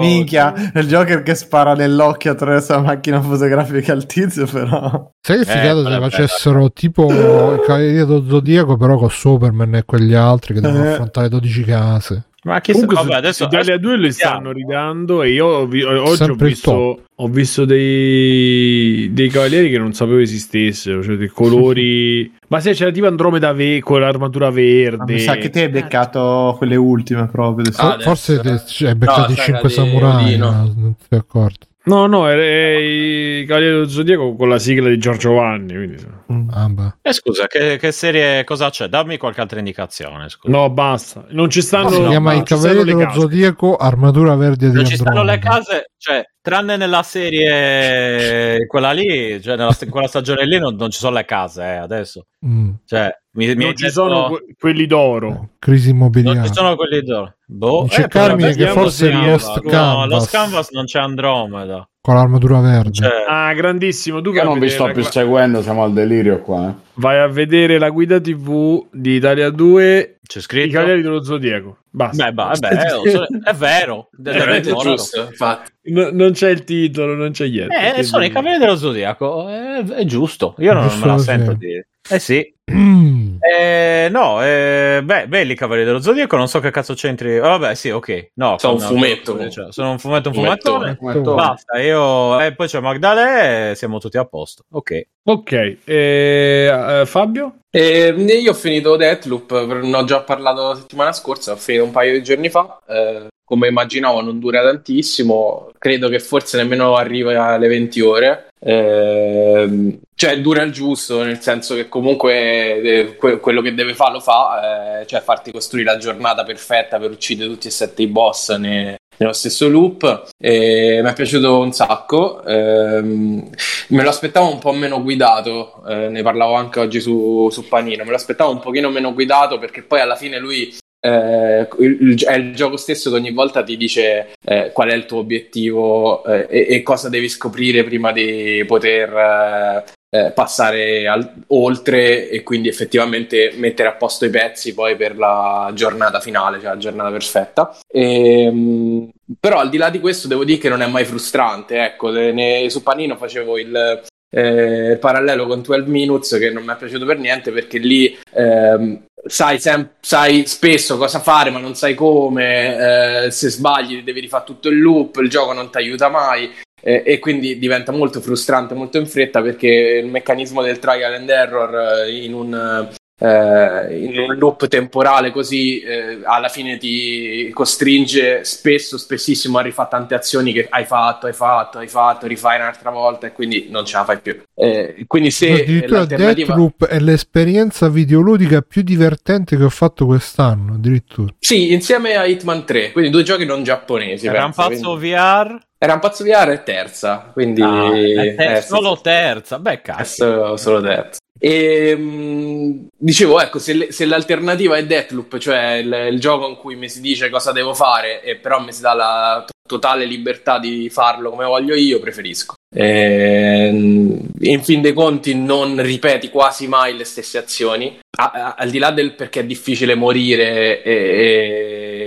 minchia, 0.00 0.52
il 0.74 0.86
Joker 0.88 1.22
che 1.22 1.34
spara 1.36 1.74
nell'occhio 1.74 2.32
attraverso 2.32 2.72
la 2.72 2.80
macchina 2.80 3.20
fotografica 3.22 3.92
al 3.92 4.04
tizio, 4.04 4.46
però. 4.46 5.10
Sai 5.20 5.44
che 5.44 5.50
Eh, 5.50 5.56
figato 5.58 5.82
quella 5.82 5.96
se 6.02 6.10
facessero 6.10 6.72
tipo 6.72 7.06
i 7.10 7.60
Cavalieri 7.64 7.94
dello 7.98 8.24
Zodiaco, 8.28 8.76
però 8.76 8.96
con 8.98 9.08
Superman 9.10 9.76
e 9.76 9.84
quegli 9.84 10.14
altri 10.14 10.54
che 10.54 10.60
devono 10.60 10.84
Eh. 10.84 10.92
affrontare 10.92 11.28
12 11.28 11.62
case. 11.64 12.24
Ma 12.42 12.58
chi 12.60 12.72
Comunque, 12.72 12.96
vabbè, 12.96 13.14
adesso 13.16 13.44
Italia 13.44 13.76
2 13.76 13.96
li 13.96 14.02
vediamo. 14.08 14.34
stanno 14.34 14.52
ridando 14.52 15.22
e 15.22 15.32
io 15.32 15.66
vi- 15.66 15.82
oggi 15.82 16.22
ho 16.22 16.34
visto, 16.34 17.02
ho 17.14 17.28
visto 17.28 17.64
dei, 17.66 19.10
dei 19.12 19.28
cavalieri 19.28 19.68
che 19.70 19.76
non 19.78 19.92
sapevo 19.92 20.18
esistessero, 20.18 21.02
cioè 21.02 21.16
dei 21.16 21.28
colori... 21.28 22.32
Ma 22.48 22.58
se 22.60 22.72
c'era 22.72 22.90
tipo 22.90 23.06
Andromeda 23.06 23.52
ve- 23.52 23.80
con 23.82 24.00
l'armatura 24.00 24.50
verde. 24.50 24.96
Ma 24.96 25.04
Mi 25.04 25.18
sa 25.20 25.36
che 25.36 25.50
te 25.50 25.62
hai 25.64 25.68
beccato 25.68 26.54
quelle 26.56 26.76
ultime 26.76 27.26
proprio. 27.26 27.70
Ah, 27.76 27.92
For- 27.92 28.02
Forse 28.02 28.40
te- 28.40 28.86
hai 28.86 28.94
beccato 28.94 29.20
No, 29.20 29.32
i 29.32 29.36
saga 29.36 29.42
5 29.60 29.68
di 29.68 29.74
samurai, 29.74 30.36
no, 30.36 30.50
non 30.76 30.94
ti 30.96 31.04
sei 31.08 31.18
accorto. 31.18 31.66
No, 31.82 32.06
no, 32.06 32.28
è, 32.28 32.34
è 32.34 32.76
i 32.76 33.44
Cavalieri 33.46 33.74
dello 33.74 33.88
Zodiaco 33.88 34.34
con 34.34 34.48
la 34.48 34.58
sigla 34.58 34.88
di 34.88 34.98
Giorgio 34.98 35.32
Vanni. 35.32 35.74
Quindi... 35.74 36.06
Mm. 36.30 36.48
Ah. 36.50 36.96
Eh, 37.00 37.12
scusa, 37.12 37.46
che, 37.46 37.78
che 37.78 37.90
serie 37.90 38.44
cosa 38.44 38.68
c'è? 38.70 38.88
Dammi 38.88 39.16
qualche 39.16 39.40
altra 39.40 39.58
indicazione. 39.58 40.28
Scusa. 40.28 40.54
No, 40.54 40.68
basta. 40.70 41.24
Non 41.30 41.48
ci 41.48 41.62
stanno... 41.62 41.90
si 41.90 42.00
no, 42.00 42.08
chiama 42.08 42.32
non 42.32 42.40
I 42.42 42.44
Cavalieri 42.44 42.84
dello 42.84 42.98
case. 42.98 43.20
Zodiaco, 43.20 43.76
armatura 43.76 44.34
verde 44.36 44.68
di 44.68 44.74
Non 44.74 44.84
ci 44.84 44.96
stanno 44.96 45.22
le 45.22 45.38
case, 45.38 45.90
cioè, 45.96 46.22
tranne 46.42 46.76
nella 46.76 47.02
serie 47.02 48.66
quella 48.66 48.92
lì, 48.92 49.40
cioè 49.40 49.56
nella, 49.56 49.74
quella 49.88 50.06
stagione 50.06 50.44
lì 50.44 50.58
non, 50.58 50.74
non 50.74 50.90
ci 50.90 50.98
sono 50.98 51.16
le 51.16 51.24
case 51.24 51.62
eh, 51.62 51.76
adesso. 51.76 52.26
Mm, 52.44 52.72
Cioè, 52.84 53.10
mi, 53.32 53.46
Non 53.54 53.76
ci 53.76 53.84
detto- 53.84 53.88
sono 53.90 54.28
que- 54.28 54.44
quelli 54.58 54.86
d'oro. 54.86 55.50
crisi 55.58 55.90
immobiliare. 55.90 56.38
non 56.38 56.46
ci 56.46 56.52
sono 56.52 56.74
quelli 56.76 57.02
d'oro. 57.02 57.34
Boh, 57.46 57.82
Dice 57.84 58.04
eh, 58.04 58.08
Carmine 58.08 58.54
che 58.54 58.66
forse 58.68 59.10
è 59.10 59.12
Lost. 59.14 59.60
No, 59.62 59.70
Canvas. 59.70 60.08
Lost 60.08 60.30
Canvas 60.30 60.70
non 60.70 60.84
c'è 60.84 60.98
Andromeda. 61.00 61.84
Con 62.02 62.14
l'armatura 62.14 62.60
verde. 62.60 62.92
Cioè, 62.92 63.08
Ah, 63.28 63.52
grandissimo. 63.52 64.20
Tu 64.22 64.32
Io 64.32 64.42
non 64.42 64.58
vi 64.58 64.68
sto 64.70 64.86
la 64.86 64.92
più 64.92 65.02
seguendo, 65.04 65.60
siamo 65.62 65.82
al 65.82 65.92
delirio 65.92 66.40
qua. 66.40 66.68
eh. 66.70 66.74
Vai 66.94 67.18
a 67.18 67.26
vedere 67.28 67.78
la 67.78 67.90
guida 67.90 68.18
TV 68.20 68.86
di 68.90 69.16
Italia 69.16 69.50
2 69.50 70.18
c'è 70.26 70.38
I 70.38 70.42
scritto. 70.42 70.72
Cavalieri 70.72 71.02
dello 71.02 71.22
Zodiaco. 71.22 71.78
Basta. 71.90 72.24
Beh, 72.26 72.32
bah, 72.32 72.52
vabbè, 72.58 72.74
eh, 72.74 73.50
è 73.50 73.52
vero. 73.54 74.08
È 74.24 74.30
Ignoralo. 74.30 74.80
giusto, 74.96 75.20
infatti. 75.28 75.70
No- 75.92 76.10
non 76.12 76.32
c'è 76.32 76.48
il 76.50 76.64
titolo, 76.64 77.14
non 77.14 77.32
c'è 77.32 77.48
niente. 77.48 77.96
Eh, 77.96 78.02
sono 78.02 78.24
i 78.24 78.30
Cavalieri 78.30 78.58
dello 78.64 78.76
Zodiaco. 78.76 79.48
È, 79.48 79.84
è 79.84 80.04
giusto. 80.04 80.54
Io 80.58 80.72
non 80.72 80.88
Giusto 80.88 81.06
me 81.06 81.12
la 81.12 81.18
sento 81.18 81.52
dire. 81.54 81.88
Eh 82.08 82.18
sì. 82.18 82.54
Mm. 82.72 83.18
Eh, 83.42 84.08
no, 84.10 84.44
eh, 84.44 85.00
beh, 85.02 85.26
belli 85.26 85.54
Cavalieri 85.54 85.86
dello 85.88 86.00
Zodiaco, 86.02 86.36
non 86.36 86.46
so 86.46 86.60
che 86.60 86.70
cazzo 86.70 86.92
c'entri. 86.94 87.38
oh, 87.38 87.42
vabbè, 87.42 87.74
sì, 87.74 87.88
ok. 87.88 88.32
No, 88.34 88.58
Sono 88.58 88.74
un 88.74 88.80
no, 88.80 88.86
fumetto. 88.86 89.50
cioè, 89.50 89.72
sono 89.72 89.90
un 89.92 89.98
fumetto, 89.98 90.28
un. 90.28 90.34
Fumettone. 90.34 90.98
Basta, 91.20 91.80
io. 91.80 92.38
E 92.38 92.54
poi 92.54 92.66
c'è 92.68 92.80
Magdalè 92.80 93.70
e 93.70 93.74
siamo 93.74 93.98
tutti 93.98 94.18
a 94.18 94.24
posto. 94.26 94.64
Ok. 94.72 95.02
Ok, 95.24 95.52
eh, 95.52 95.78
eh, 95.86 97.06
Fabio? 97.06 97.56
E 97.70 98.08
io 98.16 98.50
ho 98.50 98.54
finito 98.54 98.96
Deathloop, 98.96 99.50
ne 99.82 99.96
ho 99.96 100.04
già 100.04 100.20
parlato 100.20 100.68
la 100.68 100.74
settimana 100.76 101.12
scorsa, 101.12 101.52
ho 101.52 101.56
finito 101.56 101.84
un 101.84 101.90
paio 101.92 102.12
di 102.12 102.22
giorni 102.22 102.50
fa. 102.50 102.78
eh, 102.86 103.26
come 103.42 103.66
immaginavo 103.68 104.20
non 104.20 104.38
dura 104.38 104.62
tantissimo, 104.62 105.70
credo 105.76 106.08
che 106.08 106.20
forse 106.20 106.56
nemmeno 106.58 106.94
arrivi 106.94 107.34
alle 107.34 107.66
20 107.68 108.00
ore. 108.00 108.46
Ehm, 108.62 110.00
cioè 110.14 110.40
dura 110.40 110.62
il 110.62 110.72
giusto, 110.72 111.22
nel 111.22 111.40
senso 111.40 111.74
che 111.74 111.88
comunque 111.88 112.80
eh, 112.82 113.16
que- 113.16 113.40
quello 113.40 113.62
che 113.62 113.74
deve 113.74 113.94
fare 113.94 114.12
lo 114.12 114.20
fa, 114.20 115.00
eh, 115.00 115.06
cioè 115.06 115.20
farti 115.22 115.50
costruire 115.50 115.92
la 115.92 115.98
giornata 115.98 116.44
perfetta 116.44 116.98
per 116.98 117.10
uccidere 117.10 117.48
tutti 117.48 117.68
e 117.68 117.70
sette 117.70 118.02
i 118.02 118.06
boss 118.06 118.54
ne- 118.56 118.96
nello 119.16 119.32
stesso 119.32 119.68
loop. 119.68 120.28
Mi 120.38 120.48
è 120.48 121.12
piaciuto 121.14 121.58
un 121.58 121.72
sacco. 121.72 122.42
Ehm, 122.44 123.50
me 123.88 124.02
lo 124.02 124.08
aspettavo 124.08 124.50
un 124.50 124.58
po' 124.58 124.72
meno 124.72 125.02
guidato, 125.02 125.82
eh, 125.86 126.08
ne 126.08 126.22
parlavo 126.22 126.54
anche 126.54 126.80
oggi 126.80 127.00
su, 127.00 127.48
su 127.50 127.68
Panino. 127.68 128.04
Me 128.04 128.10
lo 128.10 128.16
aspettavo 128.16 128.50
un 128.50 128.60
pochino 128.60 128.88
meno 128.90 129.12
guidato 129.12 129.58
perché 129.58 129.82
poi 129.82 130.00
alla 130.00 130.16
fine 130.16 130.38
lui 130.38 130.74
eh, 131.00 131.68
il- 131.78 132.22
è 132.24 132.34
il 132.34 132.54
gioco 132.54 132.76
stesso 132.76 133.10
che 133.10 133.16
ogni 133.16 133.32
volta 133.32 133.62
ti 133.62 133.76
dice 133.76 134.34
eh, 134.44 134.70
qual 134.72 134.90
è 134.90 134.94
il 134.94 135.06
tuo 135.06 135.18
obiettivo 135.18 136.24
eh, 136.24 136.46
e, 136.50 136.66
e 136.76 136.82
cosa 136.82 137.08
devi 137.08 137.28
scoprire 137.28 137.84
prima 137.84 138.12
di 138.12 138.62
poter 138.66 139.12
eh, 139.14 139.84
eh, 140.12 140.30
passare 140.32 141.06
al- 141.06 141.32
oltre 141.48 142.28
e 142.28 142.42
quindi 142.42 142.68
effettivamente 142.68 143.52
mettere 143.56 143.88
a 143.88 143.92
posto 143.94 144.24
i 144.24 144.30
pezzi 144.30 144.74
poi 144.74 144.96
per 144.96 145.16
la 145.16 145.70
giornata 145.74 146.20
finale, 146.20 146.58
cioè 146.58 146.70
la 146.70 146.76
giornata 146.78 147.10
perfetta. 147.10 147.78
Ehm, 147.92 149.08
però 149.38 149.58
al 149.60 149.68
di 149.70 149.76
là 149.76 149.88
di 149.90 150.00
questo 150.00 150.26
devo 150.28 150.44
dire 150.44 150.58
che 150.58 150.68
non 150.68 150.82
è 150.82 150.86
mai 150.88 151.04
frustrante. 151.04 151.80
Ecco, 151.84 152.10
ne- 152.10 152.68
su 152.70 152.82
Panino 152.82 153.16
facevo 153.16 153.56
il, 153.58 154.02
eh, 154.30 154.96
parallelo 155.00 155.46
con 155.46 155.62
12 155.62 155.90
Minutes 155.90 156.38
che 156.38 156.50
non 156.50 156.64
mi 156.64 156.72
è 156.72 156.76
piaciuto 156.76 157.04
per 157.04 157.18
niente 157.18 157.50
perché 157.50 157.78
lì 157.78 158.16
ehm, 158.32 159.04
sai, 159.26 159.58
sem- 159.58 159.90
sai 160.00 160.46
spesso 160.46 160.96
cosa 160.96 161.18
fare 161.18 161.50
ma 161.50 161.58
non 161.58 161.74
sai 161.74 161.94
come, 161.94 163.24
eh, 163.26 163.30
se 163.30 163.50
sbagli 163.50 164.02
devi 164.02 164.20
rifare 164.20 164.44
tutto 164.44 164.68
il 164.68 164.80
loop, 164.80 165.16
il 165.16 165.28
gioco 165.28 165.52
non 165.52 165.70
ti 165.70 165.78
aiuta 165.78 166.08
mai 166.08 166.50
eh, 166.80 167.02
e 167.04 167.18
quindi 167.18 167.58
diventa 167.58 167.92
molto 167.92 168.20
frustrante, 168.20 168.74
molto 168.74 168.98
in 168.98 169.06
fretta 169.06 169.42
perché 169.42 170.00
il 170.02 170.06
meccanismo 170.06 170.62
del 170.62 170.78
trial 170.78 171.14
and 171.14 171.28
error 171.28 172.04
eh, 172.06 172.24
in 172.24 172.34
un 172.34 172.88
eh, 173.22 173.98
in 173.98 174.18
un 174.18 174.34
loop 174.36 174.66
temporale 174.66 175.30
così 175.30 175.80
eh, 175.80 176.20
alla 176.24 176.48
fine 176.48 176.78
ti 176.78 177.50
costringe 177.52 178.44
spesso, 178.44 178.96
spessissimo 178.96 179.58
a 179.58 179.62
rifare 179.62 179.88
tante 179.90 180.14
azioni 180.14 180.52
che 180.52 180.66
hai 180.70 180.86
fatto, 180.86 181.26
hai 181.26 181.34
fatto, 181.34 181.78
hai 181.78 181.88
fatto, 181.88 182.26
rifai 182.26 182.58
un'altra 182.58 182.90
volta 182.90 183.26
e 183.26 183.32
quindi 183.32 183.68
non 183.70 183.84
ce 183.84 183.96
la 183.98 184.04
fai 184.04 184.20
più. 184.20 184.42
Eh, 184.54 185.04
quindi 185.06 185.30
se 185.30 185.52
addirittura 185.52 185.98
l'alternativa... 185.98 186.46
Deathloop 186.54 186.86
è 186.86 186.98
l'esperienza 186.98 187.88
videoludica 187.88 188.62
più 188.62 188.82
divertente 188.82 189.56
che 189.56 189.64
ho 189.64 189.70
fatto 189.70 190.06
quest'anno, 190.06 190.74
addirittura. 190.74 191.34
Sì, 191.38 191.72
insieme 191.72 192.16
a 192.16 192.24
Hitman 192.24 192.64
3, 192.64 192.92
quindi 192.92 193.10
due 193.10 193.22
giochi 193.22 193.44
non 193.44 193.62
giapponesi. 193.62 194.26
Era 194.26 194.46
un 194.46 194.52
pazzo 194.54 194.96
quindi- 194.96 195.10
VR? 195.10 195.58
Era 195.82 195.94
un 195.94 196.00
pazzo 196.00 196.24
VR 196.24 196.50
e 196.50 196.62
terza, 196.62 197.30
quindi... 197.32 197.62
Ah, 197.62 197.90
è 197.94 198.34
ter- 198.34 198.56
eh, 198.58 198.60
solo 198.60 198.96
sì. 198.96 199.02
terza. 199.02 199.58
Beh, 199.58 199.72
È 199.72 199.80
cazzo. 199.80 200.04
solo, 200.04 200.56
solo 200.58 200.82
terza. 200.82 201.19
E 201.38 201.94
mh, 201.96 202.88
dicevo, 202.96 203.40
ecco, 203.40 203.58
se, 203.58 203.72
le- 203.72 203.92
se 203.92 204.04
l'alternativa 204.04 204.76
è 204.76 204.84
Deathloop, 204.84 205.38
cioè 205.38 205.74
il, 205.74 206.08
il 206.12 206.20
gioco 206.20 206.48
in 206.48 206.56
cui 206.56 206.76
mi 206.76 206.88
si 206.88 207.00
dice 207.00 207.30
cosa 207.30 207.52
devo 207.52 207.74
fare, 207.74 208.22
e 208.22 208.36
però 208.36 208.60
mi 208.60 208.72
si 208.72 208.80
dà 208.82 208.92
la 208.94 209.44
to- 209.46 209.52
totale 209.66 210.04
libertà 210.04 210.58
di 210.58 210.90
farlo 210.90 211.30
come 211.30 211.44
voglio 211.46 211.74
io, 211.74 212.00
preferisco. 212.00 212.54
Ehm, 212.74 214.28
in 214.40 214.62
fin 214.62 214.80
dei 214.80 214.92
conti 214.92 215.34
non 215.34 215.80
ripeti 215.82 216.28
quasi 216.28 216.68
mai 216.68 216.96
le 216.96 217.04
stesse 217.04 217.38
azioni, 217.38 217.98
A- 218.18 218.30
a- 218.34 218.54
al 218.58 218.68
di 218.70 218.78
là 218.78 218.90
del 218.90 219.14
perché 219.14 219.40
è 219.40 219.44
difficile 219.44 219.94
morire 219.94 220.82
e, 220.82 220.92
e 220.92 221.99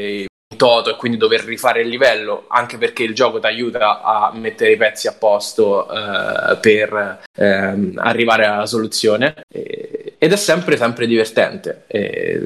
toto 0.63 0.91
e 0.91 0.95
quindi 0.95 1.17
dover 1.17 1.43
rifare 1.43 1.81
il 1.81 1.89
livello, 1.89 2.45
anche 2.47 2.77
perché 2.77 3.03
il 3.03 3.13
gioco 3.13 3.37
ti 3.37 3.47
aiuta 3.47 4.01
a 4.01 4.31
mettere 4.33 4.71
i 4.71 4.77
pezzi 4.77 5.09
a 5.09 5.13
posto 5.13 5.89
eh, 5.91 6.55
per 6.55 7.19
ehm, 7.35 7.95
arrivare 7.97 8.45
alla 8.45 8.65
soluzione. 8.65 9.43
E- 9.51 10.02
ed 10.23 10.31
è 10.31 10.37
sempre 10.37 10.77
sempre 10.77 11.05
divertente. 11.05 11.83
E, 11.87 12.39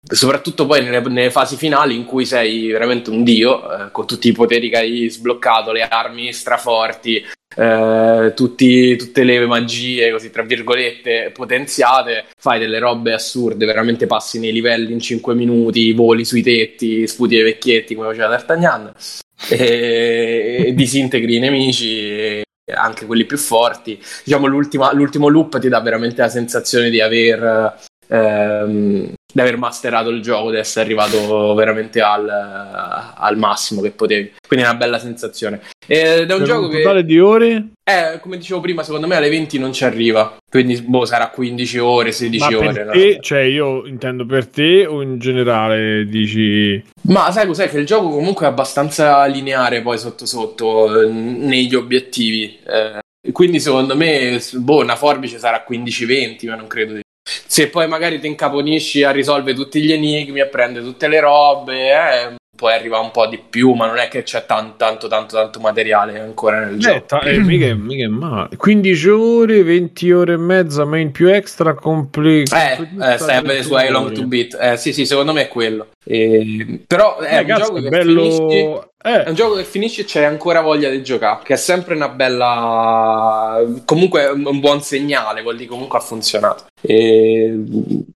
soprattutto 0.00 0.64
poi 0.64 0.84
nelle, 0.84 1.00
nelle 1.00 1.30
fasi 1.32 1.56
finali 1.56 1.96
in 1.96 2.04
cui 2.04 2.24
sei 2.24 2.68
veramente 2.68 3.10
un 3.10 3.24
dio 3.24 3.68
eh, 3.68 3.90
con 3.90 4.06
tutti 4.06 4.28
i 4.28 4.32
poteri 4.32 4.68
che 4.70 4.76
hai 4.76 5.10
sbloccato 5.10 5.72
le 5.72 5.82
armi 5.82 6.32
straforti 6.32 7.16
eh, 7.56 8.32
tutti- 8.36 8.94
tutte 8.94 9.24
le 9.24 9.44
magie 9.46 10.12
così 10.12 10.30
tra 10.30 10.44
virgolette 10.44 11.32
potenziate 11.34 12.26
fai 12.38 12.60
delle 12.60 12.78
robe 12.78 13.14
assurde 13.14 13.66
veramente 13.66 14.06
passi 14.06 14.38
nei 14.38 14.52
livelli 14.52 14.92
in 14.92 15.00
5 15.00 15.34
minuti 15.34 15.92
voli 15.92 16.24
sui 16.24 16.42
tetti 16.42 17.08
sputi 17.08 17.36
ai 17.36 17.42
vecchietti 17.42 17.96
come 17.96 18.08
faceva 18.08 18.28
D'Artagnan 18.28 18.92
e, 19.50 20.72
disintegri 20.76 21.34
i 21.34 21.40
nemici 21.40 21.98
e 21.98 22.45
anche 22.74 23.06
quelli 23.06 23.24
più 23.24 23.38
forti. 23.38 24.02
Diciamo 24.24 24.46
l'ultimo 24.46 25.28
loop 25.28 25.58
ti 25.58 25.68
dà 25.68 25.80
veramente 25.80 26.22
la 26.22 26.28
sensazione 26.28 26.90
di 26.90 27.00
aver 27.00 27.78
ehm, 28.08 29.12
di 29.32 29.40
aver 29.40 29.56
masterato 29.58 30.08
il 30.10 30.22
gioco 30.22 30.50
di 30.50 30.56
essere 30.56 30.84
arrivato 30.84 31.52
veramente 31.54 32.00
al, 32.00 32.28
al 32.28 33.36
massimo 33.36 33.82
che 33.82 33.90
potevi 33.90 34.32
quindi 34.46 34.64
è 34.64 34.68
una 34.68 34.78
bella 34.78 34.98
sensazione 34.98 35.60
ed 35.86 36.30
è 36.30 36.32
un 36.32 36.38
Per 36.38 36.46
gioco 36.46 36.64
un 36.66 36.70
che 36.70 36.82
totale 36.82 37.04
di 37.04 37.18
ore? 37.20 37.68
eh, 37.84 38.18
come 38.20 38.38
dicevo 38.38 38.58
prima, 38.60 38.82
secondo 38.82 39.06
me 39.06 39.14
alle 39.14 39.28
20 39.28 39.60
non 39.60 39.72
ci 39.72 39.84
arriva. 39.84 40.36
Quindi 40.50 40.80
boh, 40.82 41.04
sarà 41.04 41.28
15 41.28 41.78
ore, 41.78 42.10
16 42.10 42.50
Ma 42.50 42.58
ore. 42.58 42.72
per 42.72 42.86
no? 42.86 42.90
te, 42.92 43.18
cioè 43.20 43.40
io 43.42 43.86
intendo 43.86 44.26
per 44.26 44.48
te 44.48 44.84
o 44.86 45.00
in 45.02 45.18
generale 45.20 46.04
dici... 46.06 46.82
Ma 47.02 47.30
sai 47.30 47.46
cos'è? 47.46 47.68
Che 47.70 47.78
il 47.78 47.86
gioco 47.86 48.08
comunque 48.08 48.46
è 48.46 48.48
abbastanza 48.48 49.24
lineare 49.26 49.82
poi 49.82 49.96
sotto 49.98 50.26
sotto 50.26 51.02
eh, 51.02 51.08
negli 51.08 51.76
obiettivi. 51.76 52.58
Eh, 52.66 53.30
quindi 53.30 53.60
secondo 53.60 53.94
me, 53.96 54.40
boh, 54.54 54.82
una 54.82 54.96
forbice 54.96 55.38
sarà 55.38 55.64
15-20, 55.68 56.48
ma 56.48 56.56
non 56.56 56.66
credo 56.66 56.94
di... 56.94 57.00
Se 57.26 57.68
poi 57.68 57.88
magari 57.88 58.20
ti 58.20 58.28
incaponisci 58.28 59.02
a 59.02 59.10
risolvere 59.10 59.56
tutti 59.56 59.82
gli 59.82 59.92
enigmi, 59.92 60.40
a 60.40 60.46
prendere 60.46 60.84
tutte 60.84 61.08
le 61.08 61.18
robe, 61.20 61.90
eh, 61.90 62.34
poi 62.56 62.72
arriva 62.72 62.98
un 63.00 63.10
po' 63.10 63.26
di 63.26 63.38
più, 63.38 63.72
ma 63.72 63.86
non 63.86 63.98
è 63.98 64.06
che 64.08 64.22
c'è 64.22 64.46
tan- 64.46 64.76
tanto, 64.76 65.08
tanto, 65.08 65.34
tanto 65.36 65.58
materiale 65.60 66.20
ancora 66.20 66.60
nel 66.64 66.78
gioco. 66.78 66.96
Eh, 66.96 67.04
ta- 67.04 67.20
eh, 67.20 67.38
mica, 67.38 67.74
mica 67.74 68.08
male. 68.08 68.56
15 68.56 69.08
ore, 69.08 69.62
20 69.64 70.10
ore 70.12 70.32
e 70.34 70.36
mezza, 70.38 70.84
main 70.84 71.10
più 71.10 71.28
extra, 71.28 71.74
completo. 71.74 72.54
Eh, 72.54 72.78
eh, 73.12 73.18
stai 73.18 73.36
a 73.36 73.40
vedere 73.42 73.62
su 73.64 73.74
I 73.76 73.88
Long 73.90 74.12
to 74.12 74.24
Beat. 74.26 74.56
Eh, 74.60 74.76
sì, 74.76 74.92
sì, 74.92 75.04
secondo 75.04 75.32
me 75.32 75.42
è 75.42 75.48
quello. 75.48 75.88
E- 76.04 76.80
Però 76.86 77.18
è 77.18 77.34
Eh, 77.36 77.40
un 77.40 77.46
cazzo, 77.46 77.64
gioco 77.64 77.82
che 77.82 77.88
bello... 77.88 78.22
finisci. 78.22 78.78
Eh, 79.04 79.24
È 79.24 79.28
un 79.28 79.34
gioco 79.34 79.54
che 79.54 79.64
finisci 79.64 80.00
e 80.00 80.04
c'hai 80.06 80.24
ancora 80.24 80.60
voglia 80.62 80.88
di 80.90 81.02
giocare, 81.02 81.40
che 81.44 81.52
è 81.54 81.56
sempre 81.56 81.94
una 81.94 82.08
bella. 82.08 83.62
Comunque 83.84 84.22
è 84.22 84.30
un 84.30 84.58
buon 84.58 84.80
segnale, 84.82 85.42
vuol 85.42 85.56
dire 85.56 85.68
comunque 85.68 85.98
ha 85.98 86.00
funzionato. 86.00 86.64
E 86.80 87.54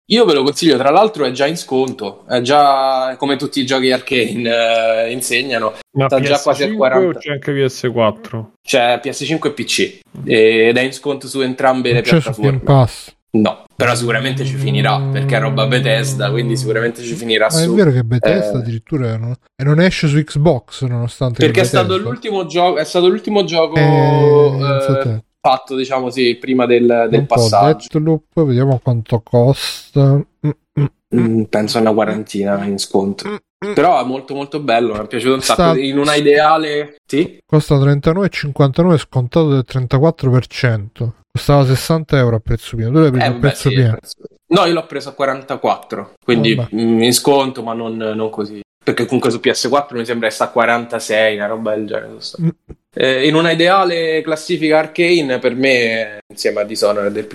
io 0.05 0.25
ve 0.25 0.33
lo 0.33 0.43
consiglio, 0.43 0.77
tra 0.77 0.91
l'altro 0.91 1.25
è 1.25 1.31
già 1.31 1.47
in 1.47 1.57
sconto, 1.57 2.25
è 2.29 2.41
già 2.41 3.15
come 3.19 3.37
tutti 3.37 3.61
i 3.61 3.67
giochi 3.67 3.93
arcane 3.93 5.05
eh, 5.07 5.13
insegnano, 5.13 5.75
ma 5.93 6.07
sta 6.07 6.21
già 6.21 6.41
quasi 6.41 6.65
a 6.65 6.67
PS5 6.67 6.73
o 6.73 6.77
40. 6.77 7.19
c'è 7.19 7.31
anche 7.33 7.53
PS4? 7.53 8.45
c'è 8.63 9.01
PS5 9.03 9.47
e 9.47 9.51
PC 9.53 9.99
ed 10.25 10.77
è 10.77 10.81
in 10.81 10.93
sconto 10.93 11.29
su 11.29 11.41
entrambe 11.41 11.89
le 11.93 11.95
Non 11.95 12.03
c'è 12.03 12.09
su 12.09 12.21
piattaforme. 12.21 12.51
Game 12.51 12.61
Pass. 12.63 13.15
No, 13.33 13.65
però 13.77 13.95
sicuramente 13.95 14.45
ci 14.45 14.57
finirà 14.57 15.01
perché 15.01 15.37
è 15.37 15.41
roba 15.41 15.67
Bethesda, 15.67 16.31
quindi 16.31 16.57
sicuramente 16.57 17.03
ci 17.03 17.15
finirà 17.15 17.47
Ma 17.51 17.61
è 17.61 17.65
su. 17.65 17.75
vero 17.75 17.93
che 17.93 18.03
Bethesda 18.03 18.59
eh, 18.59 18.61
addirittura 18.61 19.17
non... 19.17 19.35
e 19.55 19.63
non 19.65 19.81
esce 19.81 20.09
su 20.09 20.17
Xbox 20.23 20.85
nonostante 20.85 21.45
perché 21.45 21.61
è 21.61 21.65
stato 21.65 21.97
l'ultimo 21.97 22.47
gioco, 22.47 22.79
è 22.79 22.85
stato 22.85 23.09
l'ultimo 23.09 23.45
gioco 23.45 23.77
Eh, 23.77 24.59
eh, 25.05 25.25
fatto, 25.41 25.77
diciamo 25.77 26.11
sì, 26.11 26.37
prima 26.41 26.67
del, 26.67 27.07
del 27.09 27.27
passaggio. 27.27 27.87
Deathloop, 27.89 28.45
vediamo 28.45 28.81
quanto 28.83 29.21
costa. 29.23 30.15
Mm, 30.15 30.51
mm, 30.81 30.85
Mm, 31.13 31.43
penso 31.45 31.79
a 31.79 31.81
una 31.81 31.93
quarantina 31.93 32.65
in 32.65 32.79
sconto. 32.79 33.29
Mm. 33.67 33.73
Però 33.75 34.01
è 34.01 34.05
molto 34.05 34.35
molto 34.35 34.61
bello, 34.61 34.95
mi 34.95 35.01
è 35.05 35.07
piaciuto 35.07 35.35
un 35.35 35.43
sacco. 35.43 35.63
Sta- 35.73 35.79
In 35.79 35.99
una 35.99 36.15
ideale, 36.15 36.97
sì? 37.07 37.39
Costa 37.47 37.77
39,59 37.77 38.97
scontato 38.99 39.49
del 39.51 39.65
34%. 39.67 41.09
Costava 41.33 41.65
60 41.65 42.19
euro 42.19 42.37
a 42.37 42.41
prezzo 42.41 42.77
pieno. 42.77 42.93
Tu 42.93 42.99
l'hai 43.01 43.11
preso 43.11 43.25
Eh, 43.27 43.29
a 43.29 43.39
prezzo 43.39 43.69
sì, 43.69 43.75
pieno. 43.75 43.91
prezzo- 43.99 44.17
No, 44.49 44.65
io 44.65 44.73
l'ho 44.73 44.87
preso 44.87 45.11
a 45.11 45.13
44, 45.13 46.13
quindi 46.25 46.55
Vabbè. 46.57 46.75
mm, 46.75 47.03
in 47.03 47.13
sconto, 47.13 47.63
ma 47.63 47.73
non, 47.73 47.97
non 47.97 48.31
così. 48.31 48.61
Perché 48.83 49.05
comunque 49.05 49.31
su 49.31 49.39
PS4 49.39 49.97
mi 49.97 50.05
sembra 50.05 50.27
che 50.27 50.35
sta 50.35 50.45
a 50.45 50.51
46, 50.51 51.37
una 51.37 51.47
roba 51.47 51.75
del 51.77 51.87
genere. 51.87 52.17
Mm. 52.43 52.49
Eh, 52.93 53.29
in 53.29 53.35
una 53.37 53.53
ideale 53.53 54.21
classifica 54.23 54.79
arcane, 54.81 55.39
per 55.39 55.55
me, 55.55 56.19
insieme 56.29 56.63
a 56.63 56.65
Dishonored, 56.65 57.15
è 57.15 57.19
il 57.21 57.27
più 57.27 57.35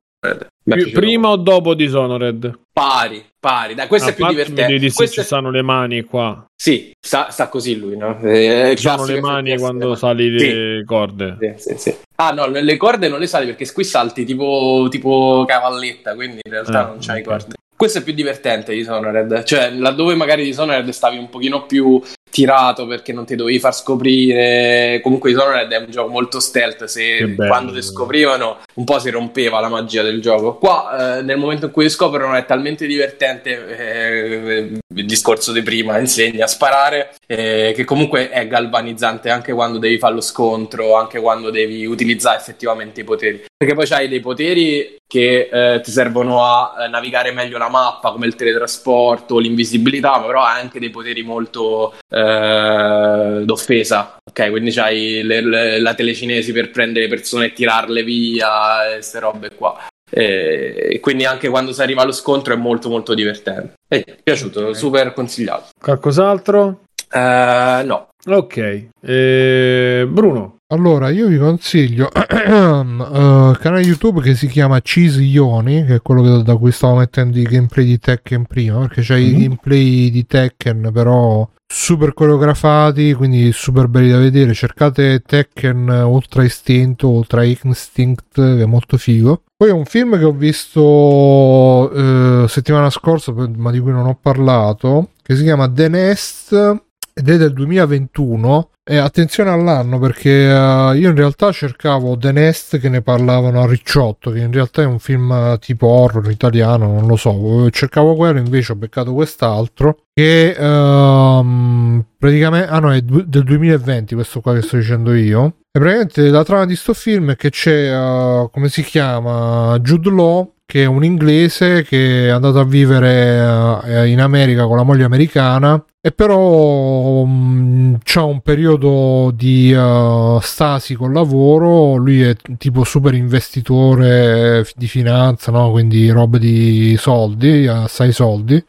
Piaciuto 0.64 1.00
prima 1.00 1.30
o 1.30 1.36
dopo 1.36 1.74
Dishonored? 1.76 2.60
Pari, 2.74 3.24
pari. 3.40 3.76
Dai, 3.76 3.88
questo 3.88 4.10
A 4.10 4.12
è 4.12 4.16
più 4.16 4.26
divertente. 4.28 4.66
dire 4.66 4.90
se 4.90 4.96
Questo 4.96 5.16
ci 5.16 5.20
è- 5.22 5.24
stanno 5.24 5.52
le 5.52 5.62
mani 5.62 6.02
qua. 6.04 6.44
Sì, 6.56 6.92
sta, 7.00 7.30
sta 7.30 7.48
così 7.50 7.78
lui, 7.78 7.96
no? 7.96 8.20
Eh, 8.22 8.74
Ci 8.76 8.88
sono 8.88 9.06
le 9.06 9.20
mani 9.22 9.58
quando 9.58 9.94
sali 9.96 10.30
le 10.32 10.80
Sì. 10.80 10.86
corde. 10.86 11.38
Sì, 11.40 11.54
sì, 11.74 11.78
sì. 11.78 11.96
Ah 12.16 12.32
no, 12.32 12.48
le 12.48 12.62
le 12.62 12.78
corde 12.78 13.08
non 13.10 13.20
le 13.20 13.28
sali 13.28 13.46
perché 13.46 13.72
qui 13.72 13.84
salti 13.84 14.26
tipo, 14.26 14.88
tipo 14.90 15.44
cavalletta, 15.48 16.16
quindi 16.16 16.40
in 16.44 16.52
realtà 16.52 16.86
Ah, 16.86 16.88
non 16.88 16.98
c'hai 17.00 17.20
ok. 17.22 17.28
corde. 17.28 17.54
Questo 17.76 18.00
è 18.00 18.04
più 18.04 18.14
divertente 18.14 18.72
di 18.72 18.78
Dishonored, 18.80 19.44
cioè 19.44 19.70
laddove 19.72 20.16
magari 20.16 20.44
di 20.44 20.48
Dishonored 20.50 20.88
stavi 20.90 21.18
un 21.18 21.30
pochino 21.30 21.66
più 21.66 22.02
tirato 22.30 22.86
perché 22.86 23.14
non 23.14 23.26
ti 23.26 23.36
dovevi 23.36 23.60
far 23.60 23.74
scoprire. 23.74 25.00
Comunque 25.02 25.32
Dishonored 25.32 25.72
è 25.72 25.78
un 25.78 25.90
gioco 25.90 26.10
molto 26.10 26.40
stealth, 26.40 26.84
se 26.86 27.26
bello. 27.28 27.50
quando 27.50 27.72
ti 27.72 27.82
scoprivano 27.82 28.58
un 28.76 28.84
po' 28.84 29.00
si 29.00 29.10
rompeva 29.10 29.60
la 29.60 29.70
magia 29.70 30.02
del 30.02 30.22
gioco. 30.22 30.56
Qua 30.56 31.18
eh, 31.18 31.22
nel 31.22 31.38
momento 31.38 31.68
in 31.68 31.72
cui 31.72 31.86
ti 31.86 31.90
scoprono 31.90 32.36
è 32.36 32.46
talmente 32.46 32.86
divertente 32.88 33.78
eh, 33.78 34.80
il 34.96 35.06
discorso 35.06 35.52
di 35.52 35.62
prima, 35.62 35.98
insegna 35.98 36.46
a 36.46 36.48
sparare, 36.48 37.16
eh, 37.26 37.74
che 37.76 37.84
comunque 37.86 38.30
è 38.30 38.48
galvanizzante 38.48 39.30
anche 39.30 39.54
quando 39.54 39.78
devi 39.78 39.98
fare 39.98 40.16
lo 40.16 40.22
scontro, 40.22 40.96
anche 40.96 41.20
quando 41.20 41.50
devi 41.50 41.86
utilizzare 41.86 42.38
effettivamente 42.38 43.02
i 43.02 43.04
poteri. 43.04 43.46
Perché 43.56 43.76
poi 43.76 43.88
c'hai 43.88 44.10
dei 44.10 44.20
poteri 44.20 44.98
che 45.08 45.50
eh, 45.52 45.82
ti 45.82 45.92
servono 45.92 46.44
a 46.44 46.74
eh, 46.80 46.88
navigare 46.88 47.32
meglio 47.32 47.58
la 47.58 47.70
mappa, 47.70 48.12
come 48.12 48.26
il 48.26 48.36
teletrasporto, 48.36 49.38
l'invisibilità, 49.38 50.18
ma 50.18 50.26
però 50.26 50.44
hai 50.44 50.62
anche 50.62 50.80
dei 50.80 50.90
poteri 50.90 51.22
molto 51.22 51.94
eh, 52.16 53.42
d'offesa. 53.44 54.18
Ok, 54.30 54.50
quindi 54.50 54.72
c'hai 54.72 55.22
le- 55.24 55.42
le- 55.42 55.80
la 55.80 55.94
telecinesi 55.94 56.52
per 56.52 56.72
prendere 56.72 57.08
persone 57.08 57.48
e 57.48 57.54
tirarle 57.54 58.04
via, 58.04 58.48
queste 58.94 59.20
robe 59.20 59.52
qua. 59.56 59.76
E 60.10 60.88
e 60.92 61.00
quindi 61.00 61.26
anche 61.26 61.50
quando 61.50 61.74
si 61.74 61.82
arriva 61.82 62.04
allo 62.04 62.12
scontro 62.12 62.54
è 62.54 62.58
molto 62.58 62.90
molto 62.90 63.14
divertente. 63.14 63.74
E 63.88 64.04
mi 64.08 64.14
è 64.14 64.18
piaciuto, 64.24 64.74
super 64.74 65.14
consigliato. 65.14 65.66
Qualcos'altro? 65.80 66.82
Eh, 67.12 67.82
no, 67.86 68.08
Ok. 68.28 68.88
Eh, 69.02 70.08
Bruno. 70.10 70.56
Allora, 70.74 71.10
io 71.10 71.28
vi 71.28 71.38
consiglio 71.38 72.10
uh, 72.12 72.20
il 73.52 73.58
canale 73.62 73.82
YouTube 73.84 74.22
che 74.22 74.34
si 74.34 74.48
chiama 74.48 74.82
Cheese 74.82 75.22
Ioni, 75.22 75.86
che 75.86 75.96
è 75.96 76.02
quello 76.02 76.24
che- 76.24 76.44
da 76.44 76.56
cui 76.56 76.72
stavo 76.72 76.96
mettendo 76.96 77.38
i 77.38 77.44
gameplay 77.44 77.86
di 77.86 78.00
Tekken 78.00 78.46
prima, 78.46 78.80
perché 78.80 79.02
c'è 79.02 79.16
i 79.18 79.32
gameplay 79.38 80.10
di 80.10 80.26
Tekken, 80.26 80.90
però 80.92 81.48
super 81.68 82.14
coreografati, 82.14 83.14
quindi 83.14 83.52
super 83.52 83.88
belli 83.88 84.10
da 84.10 84.18
vedere. 84.18 84.54
Cercate 84.54 85.22
Tekken 85.26 85.88
Ultra 85.88 86.44
Istinto, 86.44 87.10
Ultra 87.10 87.44
Instinct, 87.44 88.34
che 88.34 88.62
è 88.62 88.66
molto 88.66 88.98
figo. 88.98 89.44
Poi 89.58 89.70
è 89.70 89.74
un 89.74 89.86
film 89.86 90.18
che 90.18 90.26
ho 90.26 90.34
visto 90.34 91.92
eh, 91.92 92.46
settimana 92.48 92.90
scorsa, 92.90 93.34
ma 93.34 93.72
di 93.72 93.80
cui 93.80 93.92
non 93.92 94.06
ho 94.06 94.18
parlato, 94.22 95.12
che 95.22 95.36
si 95.36 95.44
chiama 95.44 95.70
The 95.72 95.88
Nest 95.88 96.84
ed 97.18 97.30
è 97.30 97.38
del 97.38 97.54
2021 97.54 98.72
e 98.84 98.98
attenzione 98.98 99.50
all'anno 99.50 100.00
perché 100.00 100.50
eh, 100.50 100.98
io 100.98 101.10
in 101.10 101.16
realtà 101.16 101.50
cercavo 101.54 102.18
The 102.18 102.34
Nest 102.34 102.78
che 102.78 102.90
ne 102.90 103.02
parlavano 103.02 103.62
a 103.62 103.66
Ricciotto 103.66 104.32
che 104.32 104.40
in 104.40 104.52
realtà 104.52 104.82
è 104.82 104.86
un 104.86 105.00
film 105.00 105.32
eh, 105.32 105.58
tipo 105.60 105.88
horror 105.88 106.30
italiano 106.30 106.88
non 106.88 107.08
lo 107.08 107.16
so. 107.16 107.70
Cercavo 107.72 108.16
quello 108.16 108.40
invece 108.40 108.74
ho 108.74 108.76
beccato 108.76 109.14
quest'altro 109.14 110.00
che 110.14 110.50
ehm, 110.52 112.06
praticamente 112.18 112.68
ah 112.68 112.80
no 112.80 112.92
è 112.92 113.02
del 113.02 113.44
2020 113.44 114.14
questo 114.14 114.42
qua 114.42 114.54
che 114.54 114.62
sto 114.62 114.76
dicendo 114.76 115.14
io 115.14 115.54
e 115.76 115.78
praticamente 115.78 116.30
la 116.30 116.46
trama 116.46 116.66
di 116.66 116.76
sto 116.78 116.94
film 116.94 117.32
è 117.32 117.36
che 117.36 117.50
c'è 117.50 117.92
eh, 117.92 118.48
come 118.50 118.70
si 118.70 118.82
chiama 118.82 119.78
Jude 119.80 120.10
Law 120.10 120.54
che 120.66 120.84
è 120.84 120.86
un 120.86 121.04
inglese 121.04 121.84
che 121.84 122.28
è 122.28 122.30
andato 122.30 122.60
a 122.60 122.64
vivere 122.64 123.82
eh, 123.84 124.08
in 124.08 124.22
America 124.22 124.68
con 124.68 124.78
la 124.78 124.84
moglie 124.84 125.04
americana 125.04 125.84
e 126.00 126.14
però 126.14 127.26
mh, 127.26 127.98
c'ha 128.06 128.24
un 128.24 128.40
periodo 128.40 129.34
di 129.36 129.74
eh, 129.74 130.38
stasi 130.42 130.96
col 130.96 131.12
lavoro, 131.12 131.96
lui 131.96 132.22
è 132.22 132.36
tipo 132.58 132.86
super 132.86 133.14
investitore 133.14 134.66
di 134.76 134.88
finanza, 134.88 135.52
no? 135.52 135.72
quindi 135.72 136.10
roba 136.10 136.38
di 136.38 136.96
soldi, 136.98 137.68
assai 137.68 138.14
soldi. 138.14 138.64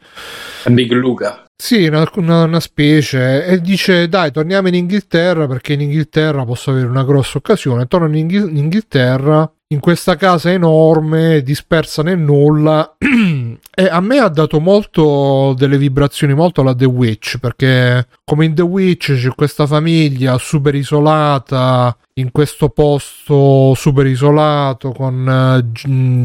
Big 0.65 0.91
Luca. 0.91 1.46
Sì, 1.59 1.87
una, 1.87 2.07
una- 2.15 2.43
una 2.43 2.59
specie. 2.59 3.45
E 3.45 3.59
dice: 3.61 4.07
Dai, 4.07 4.31
torniamo 4.31 4.67
in 4.67 4.75
Inghilterra 4.75 5.47
perché 5.47 5.73
in 5.73 5.81
Inghilterra 5.81 6.45
posso 6.45 6.69
avere 6.71 6.85
una 6.87 7.03
grossa 7.03 7.39
occasione. 7.39 7.87
Torno 7.87 8.07
in, 8.07 8.15
Inghil- 8.15 8.49
in 8.49 8.57
Inghilterra 8.57 9.51
in 9.69 9.79
questa 9.79 10.15
casa 10.15 10.51
enorme, 10.51 11.41
dispersa 11.41 12.03
nel 12.03 12.19
nulla. 12.19 12.95
e 12.99 13.85
a 13.87 13.99
me 13.99 14.19
ha 14.19 14.29
dato 14.29 14.59
molto 14.59 15.53
delle 15.57 15.77
vibrazioni, 15.79 16.33
molto 16.35 16.61
alla 16.61 16.75
The 16.75 16.85
Witch. 16.85 17.37
Perché, 17.39 18.07
come 18.29 18.43
in 18.43 18.53
The 18.55 18.61
Witch, 18.61 19.13
c'è 19.13 19.29
questa 19.33 19.65
famiglia 19.65 20.37
super 20.37 20.75
isolata 20.75 21.95
in 22.15 22.31
questo 22.33 22.67
posto 22.69 23.73
super 23.73 24.05
isolato 24.05 24.91
con 24.91 25.25
eh, 25.29 25.71
gi- 25.71 25.89
mh, 25.89 26.21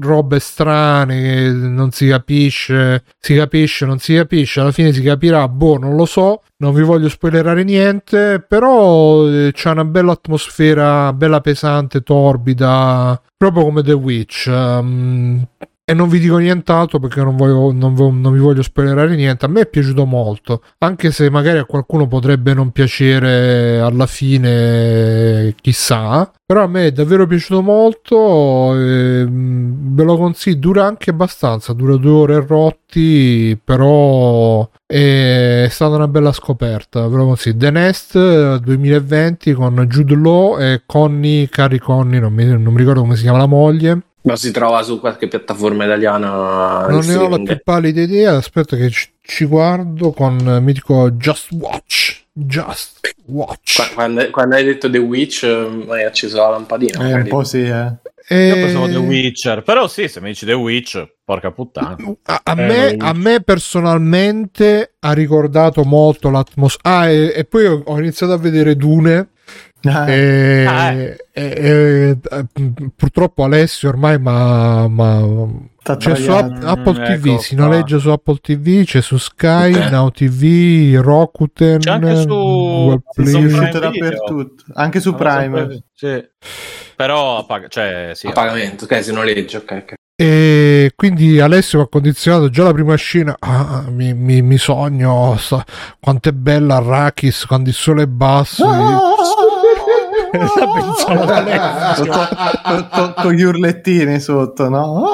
robe 0.00 0.38
strane 0.38 1.20
che 1.22 1.50
non 1.50 1.92
si 1.92 2.08
capisce, 2.08 3.04
si 3.18 3.34
capisce, 3.34 3.86
non 3.86 3.98
si 3.98 4.14
capisce, 4.14 4.60
alla 4.60 4.70
fine 4.72 4.92
si 4.92 5.00
capirà, 5.02 5.48
boh, 5.48 5.78
non 5.78 5.96
lo 5.96 6.04
so, 6.04 6.42
non 6.58 6.74
vi 6.74 6.82
voglio 6.82 7.08
spoilerare 7.08 7.64
niente, 7.64 8.44
però 8.46 9.26
eh, 9.26 9.50
c'è 9.54 9.70
una 9.70 9.84
bella 9.86 10.12
atmosfera, 10.12 11.10
bella 11.14 11.40
pesante, 11.40 12.02
torbida, 12.02 13.20
proprio 13.36 13.64
come 13.64 13.82
The 13.82 13.92
Witch. 13.92 14.46
ehm, 14.46 15.46
e 15.90 15.94
non 15.94 16.08
vi 16.08 16.20
dico 16.20 16.36
nient'altro 16.36 17.00
perché 17.00 17.20
non, 17.20 17.34
voglio, 17.34 17.72
non, 17.72 18.20
non 18.20 18.32
vi 18.32 18.38
voglio 18.38 18.62
spoilerare 18.62 19.16
niente. 19.16 19.44
A 19.44 19.48
me 19.48 19.62
è 19.62 19.66
piaciuto 19.66 20.04
molto, 20.06 20.62
anche 20.78 21.10
se 21.10 21.28
magari 21.30 21.58
a 21.58 21.64
qualcuno 21.64 22.06
potrebbe 22.06 22.54
non 22.54 22.70
piacere 22.70 23.80
alla 23.80 24.06
fine, 24.06 25.52
chissà. 25.60 26.30
Però 26.46 26.62
a 26.62 26.68
me 26.68 26.86
è 26.86 26.92
davvero 26.92 27.26
piaciuto 27.26 27.60
molto. 27.62 28.72
ehm, 28.76 29.94
ve 29.96 30.04
lo 30.04 30.16
consiglio, 30.16 30.58
dura 30.58 30.84
anche 30.86 31.10
abbastanza, 31.10 31.72
dura 31.72 31.96
due 31.96 32.10
ore 32.12 32.34
e 32.34 32.46
rotti, 32.46 33.60
però 33.62 34.68
è 34.86 35.66
stata 35.70 35.96
una 35.96 36.06
bella 36.06 36.30
scoperta. 36.30 37.08
Ve 37.08 37.16
lo 37.16 37.24
consiglio. 37.24 37.56
The 37.58 37.70
Nest 37.72 38.14
eh, 38.14 38.60
2020 38.62 39.52
con 39.54 39.74
Jude 39.88 40.14
Law 40.14 40.56
e 40.60 40.82
Connie, 40.86 41.48
Carrie 41.48 41.80
Connie, 41.80 42.20
non 42.20 42.32
mi, 42.32 42.44
non 42.44 42.72
mi 42.72 42.78
ricordo 42.78 43.00
come 43.00 43.16
si 43.16 43.22
chiama 43.22 43.38
la 43.38 43.46
moglie. 43.46 44.02
Ma 44.22 44.36
si 44.36 44.50
trova 44.50 44.82
su 44.82 45.00
qualche 45.00 45.28
piattaforma 45.28 45.84
italiana. 45.84 46.86
Non 46.88 47.04
ne 47.06 47.16
ho 47.16 47.28
la 47.28 47.38
più 47.38 47.58
pallida 47.64 48.02
idea. 48.02 48.36
Aspetta, 48.36 48.76
che 48.76 48.90
ci, 48.90 49.08
ci 49.22 49.46
guardo 49.46 50.12
con 50.12 50.38
eh, 50.46 50.60
mi 50.60 50.72
dico 50.74 51.10
Just 51.12 51.52
Watch. 51.52 52.18
Just 52.32 53.00
Watch. 53.26 53.76
Qua- 53.76 53.88
Quando, 53.94 54.30
quando 54.30 54.54
hai 54.56 54.64
detto 54.64 54.90
The 54.90 54.98
Witch, 54.98 55.42
eh, 55.44 55.84
hai 55.88 56.04
acceso 56.04 56.36
la 56.36 56.50
lampadina. 56.50 57.08
Eh, 57.08 57.14
un 57.14 57.28
po' 57.28 57.44
sì, 57.44 57.62
eh. 57.62 57.92
E- 58.28 58.46
Io 58.48 58.54
pensavo 58.54 58.86
The 58.88 58.96
Witcher, 58.96 59.62
però 59.62 59.88
sì, 59.88 60.06
se 60.06 60.20
mi 60.20 60.28
dici 60.28 60.44
The 60.46 60.52
Witch, 60.52 61.02
porca 61.24 61.50
puttana. 61.50 61.96
A, 62.24 62.40
a 62.44 62.52
Eh, 62.52 62.66
me, 62.66 62.94
a 62.98 63.12
me 63.14 63.40
personalmente 63.42 64.94
ha 65.00 65.12
ricordato 65.12 65.82
molto 65.84 66.30
l'atmosfera. 66.30 66.98
Ah, 66.98 67.08
e, 67.08 67.32
e 67.34 67.44
poi 67.44 67.66
ho, 67.66 67.82
ho 67.84 67.98
iniziato 67.98 68.32
a 68.32 68.38
vedere 68.38 68.76
Dune. 68.76 69.30
Eh, 69.82 70.62
E, 70.62 70.66
Ah, 70.66 70.92
e- 70.92 71.16
e- 71.32 72.18
e- 72.20 72.90
purtroppo 72.94 73.44
Alessio 73.44 73.88
ormai 73.88 74.18
ma, 74.18 74.86
ma 74.88 75.22
c'è 75.96 76.14
su. 76.16 76.30
App- 76.30 76.62
Apple 76.64 76.92
Mm, 77.00 77.04
TV 77.04 77.26
ecco 77.26 77.38
si 77.40 77.54
noleggia 77.54 77.98
su 77.98 78.10
Apple 78.10 78.38
TV 78.42 78.84
c'è 78.84 79.00
su 79.00 79.16
Sky 79.16 79.88
Now 79.90 80.10
TV 80.10 81.00
Rakuten 81.02 81.78
C'è 81.78 81.90
anche 81.90 82.16
su- 82.16 83.00
Play. 83.14 83.70
dappertutto, 83.72 84.64
anche 84.74 85.00
su 85.00 85.14
Prime. 85.14 85.82
Sì. 85.94 86.22
Però 86.96 87.38
a 87.38 87.44
pag- 87.44 87.68
cioè, 87.68 88.10
sì, 88.14 88.26
A 88.26 88.32
pagamento, 88.32 88.84
ok, 88.84 89.02
se 89.02 89.12
noleggio, 89.12 89.58
ok, 89.58 89.70
ok. 89.82 89.94
E 90.20 90.92
quindi 90.94 91.40
Alessio 91.40 91.78
mi 91.78 91.84
ha 91.84 91.88
condizionato 91.88 92.50
già 92.50 92.64
la 92.64 92.72
prima 92.74 92.94
scena. 92.96 93.34
Ah, 93.38 93.84
mi, 93.88 94.12
mi- 94.12 94.42
mi 94.42 94.58
sogno 94.58 95.34
sa- 95.38 95.64
quanto 95.98 96.28
è 96.28 96.32
bella 96.32 96.76
Arrakis 96.76 97.46
quando 97.46 97.70
il 97.70 97.74
sole 97.74 98.02
è 98.02 98.06
basso. 98.06 98.66
La 98.68 99.39
pensavo 100.30 101.24
con, 101.96 102.18
con- 102.62 102.88
con- 102.90 103.14
con 103.16 103.32
gli 103.32 103.42
urlettini 103.42 104.20
sotto, 104.20 104.68
no? 104.68 105.04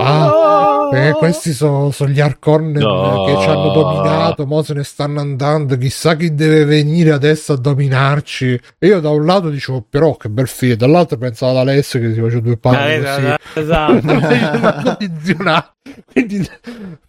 Ah, 0.00 0.90
eh, 0.92 1.12
questi 1.12 1.52
sono, 1.52 1.90
sono 1.90 2.10
gli 2.10 2.20
Harkonnen 2.20 2.80
No. 2.82 3.24
che 3.26 3.36
ci 3.40 3.48
hanno 3.48 3.70
dominato, 3.72 4.46
mo 4.46 4.62
se 4.62 4.74
ne 4.74 4.84
stanno 4.84 5.20
andando, 5.20 5.76
chissà 5.76 6.14
chi 6.14 6.34
deve 6.34 6.64
venire 6.64 7.10
adesso 7.10 7.54
a 7.54 7.56
dominarci. 7.56 8.60
E 8.78 8.86
io 8.86 9.00
da 9.00 9.10
un 9.10 9.24
lato 9.26 9.48
dicevo, 9.50 9.84
però 9.88 10.16
che 10.16 10.28
bel 10.28 10.46
film, 10.46 10.74
dall'altro 10.76 11.18
pensavo 11.18 11.52
ad 11.52 11.58
Alessio 11.68 11.98
che 12.00 12.12
si 12.14 12.20
faceva 12.20 12.40
due 12.40 12.56
palle 12.56 12.94
Eh, 12.94 13.02
così. 13.02 13.34
esatto. 13.60 13.92
Mi 14.06 14.62
ha 14.62 14.82
condizionato. 14.84 15.70
Quindi, 16.12 16.48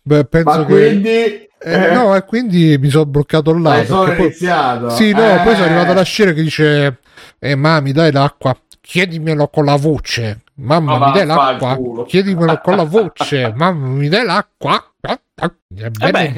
beh, 0.01 0.25
penso 0.25 0.49
Ma 0.49 0.65
che... 0.65 0.73
quindi 0.73 1.47
Eh, 1.61 1.91
no, 1.93 2.15
e 2.15 2.23
quindi 2.25 2.77
mi 2.79 2.89
sono 2.89 3.05
bloccato 3.05 3.55
là. 3.57 3.83
poi- 3.87 4.17
iniziato. 4.17 4.89
Sì, 4.91 5.11
no, 5.11 5.21
Eh. 5.21 5.41
poi 5.43 5.53
sono 5.53 5.65
arrivato 5.65 5.91
alla 5.91 6.03
scena 6.03 6.31
che 6.31 6.41
dice: 6.41 6.99
Eh, 7.39 7.55
mamma, 7.55 7.79
mi 7.79 7.91
dai 7.91 8.11
l'acqua? 8.11 8.55
Chiedimelo 8.81 9.47
con 9.47 9.65
la 9.65 9.75
voce. 9.75 10.41
Mamma, 10.55 10.97
Ma 10.97 11.05
mi 11.07 11.11
dai 11.13 11.25
l'acqua? 11.25 11.77
Chiedimelo 12.05 12.59
con 12.59 12.75
la 12.75 12.83
voce. 12.83 13.53
Mamma, 13.55 13.87
mi 13.87 14.07
dai 14.09 14.25
l'acqua? 14.25 14.83
Eh, 15.41 15.85
Eh 15.99 16.11
beh. 16.11 16.33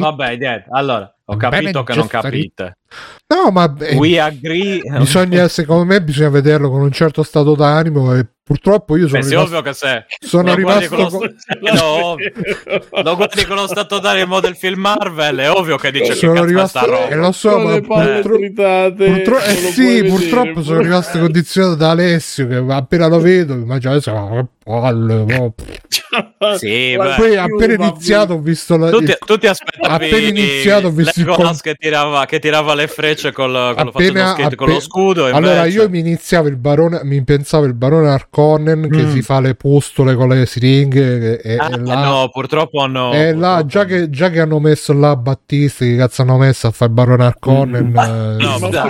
Vabbè, 0.00 0.36
niente. 0.36 0.66
Allora, 0.68 1.14
ho 1.24 1.36
capito 1.36 1.82
che 1.84 1.94
non 1.94 2.06
capite. 2.06 2.78
No, 3.26 3.50
ma 3.50 3.74
eh, 3.80 3.94
We 3.96 4.18
agree. 4.20 4.80
bisogna, 4.98 5.48
secondo 5.48 5.84
me, 5.84 6.02
bisogna 6.02 6.28
vederlo 6.28 6.70
con 6.70 6.82
un 6.82 6.92
certo 6.92 7.22
stato 7.22 7.54
d'animo. 7.54 8.14
E 8.14 8.26
purtroppo 8.44 8.96
io 8.96 9.06
sono 9.08 9.20
Beh, 9.20 9.24
sì, 9.24 9.30
rimasto. 9.30 9.56
ovvio 9.56 9.70
che 9.70 9.74
se 9.76 10.04
sono 10.20 10.54
lo 10.54 10.60
guardi 10.60 10.86
rimasto 10.88 10.96
con 10.96 11.04
lo 11.04 11.10
con- 11.18 11.36
no, 12.92 13.02
lo 13.02 13.16
guardi 13.16 13.44
con 13.46 13.56
lo 13.56 13.66
stato 13.66 13.98
d'animo 14.00 14.40
del 14.40 14.56
film 14.56 14.80
Marvel, 14.80 15.36
è 15.38 15.50
ovvio 15.50 15.76
che 15.78 15.90
dice 15.90 16.08
che 16.12 16.14
sono 16.14 16.32
cazzo 16.32 16.44
è 16.44 16.48
rimasto. 16.48 16.78
sta 16.78 16.86
roba. 16.90 17.08
E 17.08 17.14
lo 17.14 17.32
so, 17.32 17.50
Con 17.52 17.62
ma 17.62 17.80
purtro- 17.80 18.36
purtro- 18.94 19.38
eh 19.38 19.54
sì, 19.54 19.72
puoi 19.72 20.00
vedere, 20.02 20.08
purtroppo 20.08 20.62
sono 20.62 20.80
rimasto 20.80 21.18
condizionato 21.18 21.74
da 21.76 21.90
Alessio. 21.90 22.46
Che 22.46 22.64
appena 22.68 23.06
lo 23.06 23.18
vedo, 23.20 23.54
immagino 23.54 23.92
adesso. 23.92 24.10
"Ah, 24.14 24.28
che 24.30 24.46
palle, 24.64 25.24
mo". 25.24 25.54
Sì, 26.58 26.94
La 26.94 27.04
beh. 27.04 27.14
Poi 27.16 27.36
appena 27.36 27.74
iniziato 27.86 28.34
ho 28.34 28.38
visto 28.38 28.76
la, 28.76 28.90
Tu 28.90 29.02
ti, 29.02 29.14
tu 29.24 29.38
ti 29.38 29.46
aspettavi 29.46 30.04
Appena 30.04 30.28
iniziato 30.28 30.88
ho 30.88 30.90
visto 30.90 31.20
il 31.20 31.60
che, 31.62 31.74
tirava, 31.74 32.26
che 32.26 32.38
tirava 32.38 32.74
le 32.74 32.81
frecce 32.86 33.32
col, 33.32 33.52
con 33.74 33.84
lo 33.84 33.90
appena, 33.90 34.28
skate 34.32 34.56
con 34.56 34.66
appe- 34.68 34.74
lo 34.76 34.80
scudo. 34.80 35.24
allora 35.26 35.58
invece- 35.66 35.78
io 35.78 35.88
mi 35.88 35.98
iniziavo 36.00 36.48
il 36.48 36.56
barone 36.56 37.00
mi 37.04 37.22
pensavo 37.24 37.64
il 37.64 37.74
barone 37.74 38.08
Arconnen 38.08 38.88
che 38.90 39.02
Mm. 39.02 39.10
si 39.12 39.22
fa 39.22 39.40
le 39.40 39.54
pustole 39.54 40.14
con 40.14 40.28
le 40.28 40.46
siringhe 40.46 41.40
e, 41.40 41.56
Ah, 41.56 41.68
e 41.72 41.78
là, 41.80 42.04
no, 42.04 42.28
purtroppo 42.32 42.86
no. 42.86 43.12
e 43.12 43.32
là, 43.34 43.62
purtroppo 43.62 43.66
già, 43.66 43.84
che, 43.84 44.10
già 44.10 44.30
che 44.30 44.40
hanno 44.40 44.58
messo 44.60 44.92
là 44.92 45.16
Battisti 45.16 45.90
che 45.90 45.96
cazzo 45.96 46.22
hanno 46.22 46.36
messo 46.38 46.66
a 46.66 46.70
fare 46.70 46.90
il 46.90 46.96
barone 46.96 47.24
Arconnen 47.24 47.86
Mm. 47.86 47.96
eh, 47.98 48.36
No, 48.42 48.58
No, 48.58 48.68
no, 48.68 48.84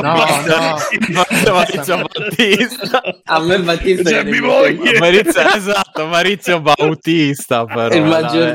no, 0.00 0.16
no. 0.46 1.52
Maurizio 1.52 1.96
Battista. 1.96 3.00
A 3.24 3.40
me 3.40 3.58
Battista 3.60 4.10
Cioè, 4.10 4.22
viene 4.24 4.30
mi 4.30 4.46
voglio- 4.46 4.98
Maurizio, 4.98 5.42
esatto, 5.54 6.06
Maurizio 6.06 6.60
Bautista 6.60 7.64
però. 7.64 7.94
il 7.94 8.02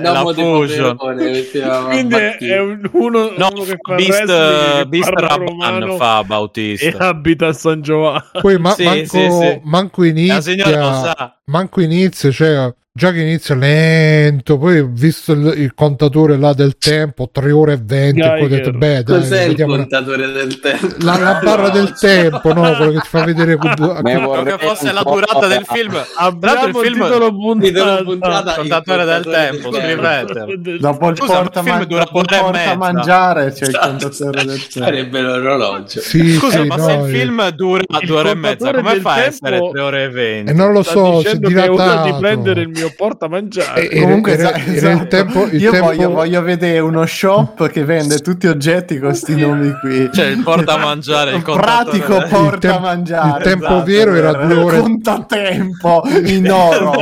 la 0.01 0.23
di 0.33 0.41
fusion. 0.41 0.97
Quindi 0.97 2.15
è, 2.15 2.37
è 2.37 2.59
uno, 2.59 3.31
No, 3.37 3.49
uno 3.53 3.63
che 3.63 3.75
fa 3.79 3.95
Beast, 3.95 4.25
wrestling 4.69 4.83
che 4.83 4.89
Bis 4.89 5.09
parla 5.09 5.27
Rabban 5.27 5.47
romano 5.47 5.95
fa 5.97 6.19
e 6.19 6.23
Bautista. 6.25 7.07
abita 7.07 7.47
a 7.47 7.53
San 7.53 7.81
Giovanni. 7.81 8.23
Poi 8.41 8.57
ma- 8.59 8.71
Sì, 8.71 8.83
manco, 8.83 9.05
sì, 9.05 9.29
sì. 9.31 9.59
manco 9.63 10.03
La 10.03 10.41
signora 10.41 10.69
lo 10.79 10.87
inizia, 10.87 11.15
sa. 11.17 11.39
manco 11.45 11.81
inizia, 11.81 12.31
cioè 12.31 12.73
già 12.99 13.11
che 13.13 13.21
inizia 13.21 13.55
lento, 13.55 14.57
poi 14.57 14.85
visto 14.91 15.31
il, 15.31 15.53
il 15.55 15.73
contatore 15.73 16.37
là 16.37 16.51
del 16.51 16.77
tempo, 16.77 17.29
3 17.31 17.51
ore 17.51 17.73
e 17.73 17.79
20, 17.81 18.19
poi 18.19 18.43
ho 18.43 18.47
detto, 18.49 18.71
beh, 18.71 19.03
dai, 19.03 19.19
Cos'è 19.19 19.43
il 19.43 19.63
contatore 19.63 20.31
del 20.31 20.59
tempo? 20.59 20.87
la, 20.99 21.17
la 21.17 21.39
barra 21.41 21.69
del 21.69 21.93
tempo, 21.97 22.53
no? 22.53 22.75
Quello 22.75 22.91
che 22.91 22.99
ti 22.99 23.07
fa 23.07 23.23
vedere 23.23 23.57
Me 23.57 24.01
Credo 24.01 24.19
vorrei 24.27 24.57
che 24.57 24.65
fosse 24.67 24.91
la 24.91 25.01
durata 25.03 25.47
del 25.47 25.63
la- 25.65 25.73
film. 25.73 26.03
Abbiamo 26.17 26.65
il 26.67 26.75
film- 26.75 27.03
titolo 27.03 27.33
puntata. 27.33 28.03
puntata, 28.03 28.49
il 28.49 28.55
Contatore 28.57 29.05
del 29.05 29.23
tempo, 29.23 29.71
scrivete. 29.73 30.77
Dopo 30.79 31.09
il 31.09 31.15
Scusa, 31.17 31.33
porta, 31.37 31.63
film 31.63 31.75
man- 31.77 31.87
dura 31.87 32.01
e 32.03 32.07
porta 32.11 32.51
mezza. 32.51 32.75
mangiare 32.75 33.51
c'è 33.53 33.63
il 33.63 33.69
Esatto. 33.69 33.87
contatore 33.87 34.43
del 34.45 34.67
tempo. 34.67 34.89
Sarebbe 34.89 35.21
l'orologio. 35.21 35.99
Sì, 36.01 36.33
Scusa, 36.33 36.61
sì, 36.61 36.67
ma 36.67 36.75
no, 36.75 36.83
se 36.85 36.91
il 36.91 37.15
film 37.15 37.49
dura 37.51 37.83
Il 37.87 38.07
due 38.07 38.17
ore 38.17 38.31
e 38.31 38.35
mezza, 38.35 38.71
contatore 38.71 38.77
come 38.81 38.91
del 38.93 39.01
fa 39.01 39.09
a 39.11 39.15
tempo- 39.15 39.29
essere 39.29 39.69
tre 39.71 39.79
ore 39.81 40.03
e 40.03 40.09
venti? 40.09 40.51
E 40.51 40.53
non 40.53 40.73
lo 40.73 40.83
so, 40.83 41.21
si 41.21 41.37
ora 41.69 42.01
di 42.03 42.13
prendere 42.19 42.61
il 42.61 42.67
mio 42.69 42.88
porta 42.95 43.27
mangiare. 43.27 43.89
Eh, 43.89 44.01
Comunque, 44.01 44.33
era- 44.37 44.55
esatto, 44.55 44.71
era 44.71 44.91
il 44.91 45.07
tempo- 45.07 45.45
il 45.51 45.61
io 45.61 45.71
tempo- 45.71 45.85
voglio, 45.87 46.09
voglio 46.11 46.41
vedere 46.41 46.79
uno 46.79 47.05
shop 47.05 47.69
che 47.69 47.83
vende 47.83 48.19
tutti 48.19 48.47
oggetti 48.47 48.97
con 48.99 49.09
questi 49.09 49.35
nomi 49.35 49.71
qui. 49.79 50.09
C'è 50.09 50.25
il 50.27 50.41
portamangiare, 50.43 51.35
il 51.35 51.41
contatore 51.41 51.83
pratico 51.89 52.13
del- 52.19 52.27
porta 52.29 52.53
Il 52.55 52.59
tempo- 52.59 52.79
mangiare. 52.79 53.37
il 53.37 53.43
tempo 53.43 53.65
esatto, 53.65 53.83
vero 53.83 54.13
era 54.15 54.31
due 54.33 54.55
ore- 54.57 54.79
Contatempo 54.79 56.01
in 56.25 56.49
oro. 56.51 56.93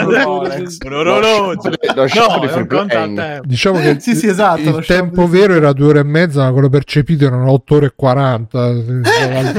Lo 1.96 2.08
shop 2.08 2.40
di 2.42 2.48
free 2.48 2.66
playing. 2.66 3.42
Diciamo 3.44 3.80
che 3.80 3.98
Sì, 4.00 4.16
sì, 4.16 4.28
esatto, 4.28 4.78
il 4.78 4.86
tempo 4.86 5.24
di- 5.26 5.32
vero 5.32 5.54
era 5.54 5.74
due 5.74 5.88
ore 5.88 6.00
e 6.00 6.04
mezza, 6.04 6.44
ma 6.44 6.52
quello 6.52 6.70
percepito 6.70 7.26
erano 7.26 7.52
8 7.52 7.76
ore 7.76 7.86
e 7.88 7.92
40. 7.96 8.66
Il 8.68 9.02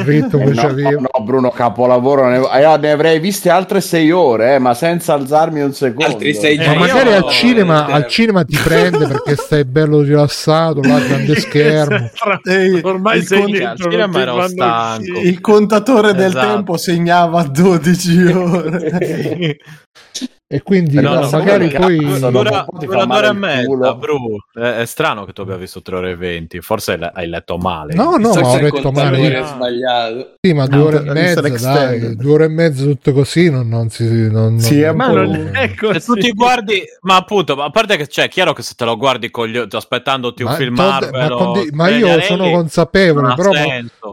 ritmo 0.05 0.39
che 0.45 0.51
no, 0.53 0.63
c'avevo. 0.63 1.01
no, 1.01 1.25
Bruno, 1.25 1.51
capolavoro. 1.51 2.29
Ne, 2.29 2.37
eh, 2.39 2.77
ne 2.79 2.91
avrei 2.91 3.19
viste 3.19 3.51
altre 3.51 3.81
sei 3.81 4.11
ore, 4.11 4.55
eh, 4.55 4.59
ma 4.59 4.75
senza 4.75 5.15
alzarmi 5.15 5.61
un 5.61 5.73
secondo. 5.73 6.08
Altri 6.09 6.35
sei 6.35 6.57
Eh, 6.57 6.67
Ma 6.67 6.75
magari 6.75 7.13
al 7.13 7.29
cinema, 7.29 7.87
al 7.87 8.07
cinema 8.07 8.45
ti 8.45 8.57
prende 8.63 9.07
perché 9.07 9.37
stai 9.37 9.65
bello 9.65 10.01
rilassato, 10.03 10.81
là, 10.83 10.99
grande 10.99 11.35
schermo. 11.41 12.11
Ehi, 12.45 12.81
Ormai 12.83 13.19
il 13.19 13.27
sei 13.27 13.41
con- 13.43 13.51
dentro, 13.51 13.71
al 13.87 13.91
cinema 13.93 14.21
ero 14.21 14.49
stanco. 14.49 15.19
Il 15.21 15.41
contatore 15.41 16.15
del 16.15 16.27
Esatto. 16.29 16.47
tempo 16.47 16.77
segnava 16.77 17.43
12 17.43 18.27
ore. 18.33 19.57
E 20.51 20.63
quindi 20.63 20.99
No, 20.99 21.13
no, 21.13 21.21
no, 21.21 21.31
magari 21.31 21.69
poi 21.69 21.99
dopo 21.99 22.31
Dura, 22.31 22.51
un 22.61 22.65
po' 22.71 22.79
ti 22.79 22.87
dura 22.87 22.99
fa 23.01 23.05
due 23.05 23.17
ore 23.19 23.27
e 23.27 23.33
mezza. 23.35 23.95
Bru. 23.95 24.37
È, 24.55 24.59
è 24.61 24.87
strano 24.87 25.27
che 25.27 25.35
tu 25.35 25.43
abbia 25.43 25.57
visto 25.57 25.83
tre 25.83 25.97
ore 25.97 26.11
e 26.13 26.17
venti. 26.17 26.59
Forse 26.63 26.93
hai, 26.95 27.11
hai 27.13 27.29
letto 27.29 27.59
male. 27.59 27.93
No, 27.93 28.17
no, 28.17 28.33
Forse 28.33 28.41
ma 28.41 28.49
ho 28.49 28.57
il 28.57 28.63
detto 28.73 28.91
male. 28.93 29.45
sbagliato. 29.45 30.33
Sì, 30.41 30.55
ma 30.55 30.67
due 30.67 30.79
No, 30.79 30.85
ore 30.85 30.97
e 31.05 31.13
mezza, 31.13 31.41
dai, 31.43 32.17
due 32.17 32.33
ore 32.33 32.45
e 32.47 32.49
mezza 32.49 32.83
tutto 32.85 33.13
così 33.13 33.51
non, 33.51 33.69
non 33.69 33.91
si... 33.91 34.31
Non, 34.31 34.59
Sì, 34.59 34.81
non- 34.81 34.97
Ma 34.97 35.09
non 35.13 35.51
è 35.53 35.69
Se 35.69 35.75
così. 35.75 36.05
tu 36.07 36.15
ti 36.15 36.31
guardi, 36.33 36.83
ma 37.03 37.17
appunto, 37.17 37.55
ma 37.55 37.65
a 37.67 37.71
parte 37.71 37.99
che 37.99 38.07
c'è, 38.07 38.25
è 38.25 38.29
chiaro 38.31 38.55
che 38.55 38.63
se 38.63 38.73
te 38.75 38.87
lo 38.87 38.97
guardi 38.97 39.31
con 39.31 39.49
gli 39.49 39.59
occhi, 39.59 39.77
aspettandoti 39.77 40.45
un 40.45 40.49
Ma 40.49 40.55
film 40.55 40.75
Marvel, 40.77 41.29
ma 41.29 41.35
o 41.35 41.37
con 41.53 41.53
di- 41.63 41.69
ma 41.73 41.89
io 41.89 42.07
anelli, 42.07 42.23
sono 42.23 42.51
consapevole, 42.51 43.35
però 43.35 43.53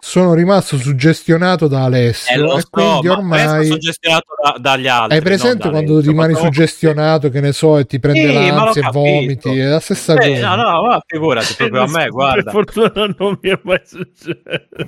sono 0.01 0.33
rimasto 0.33 0.77
suggestionato 0.77 1.69
da 1.69 1.79
Eh, 1.79 1.83
Alessio 1.85 2.41
lo 2.41 2.57
e 2.57 2.59
so, 2.59 2.67
quindi 2.69 3.07
ma 3.07 3.13
ormai 3.13 3.65
suggestionato 3.67 4.25
da- 4.43 4.57
dagli 4.59 4.87
altri. 4.87 5.15
hai 5.17 5.23
presente 5.23 5.69
quando 5.69 5.93
Alessio, 5.93 6.11
rimani 6.27 6.33
ma 6.33 6.39
tu- 6.39 6.45
suggestionato 6.45 7.29
che 7.29 7.39
ne 7.41 7.51
so 7.51 7.77
e 7.77 7.85
ti 7.85 7.99
prende 7.99 8.27
Sì, 8.27 8.33
l'ansia 8.49 8.87
e 8.87 8.91
vomiti 8.91 9.57
è 9.59 9.65
la 9.65 9.79
stessa 9.79 10.13
Eh, 10.15 10.29
cosa 10.33 10.55
no, 10.55 10.63
no, 10.71 10.81
ma 10.87 11.01
figurati 11.05 11.53
proprio 11.57 11.81
a 11.83 11.87
me, 11.87 11.93
Per 12.03 12.09
guarda. 12.09 12.51
fortuna 12.51 12.91
non 13.17 13.37
mi 13.41 13.49
è 13.49 13.59
mai 13.63 13.81
successo. 13.83 14.39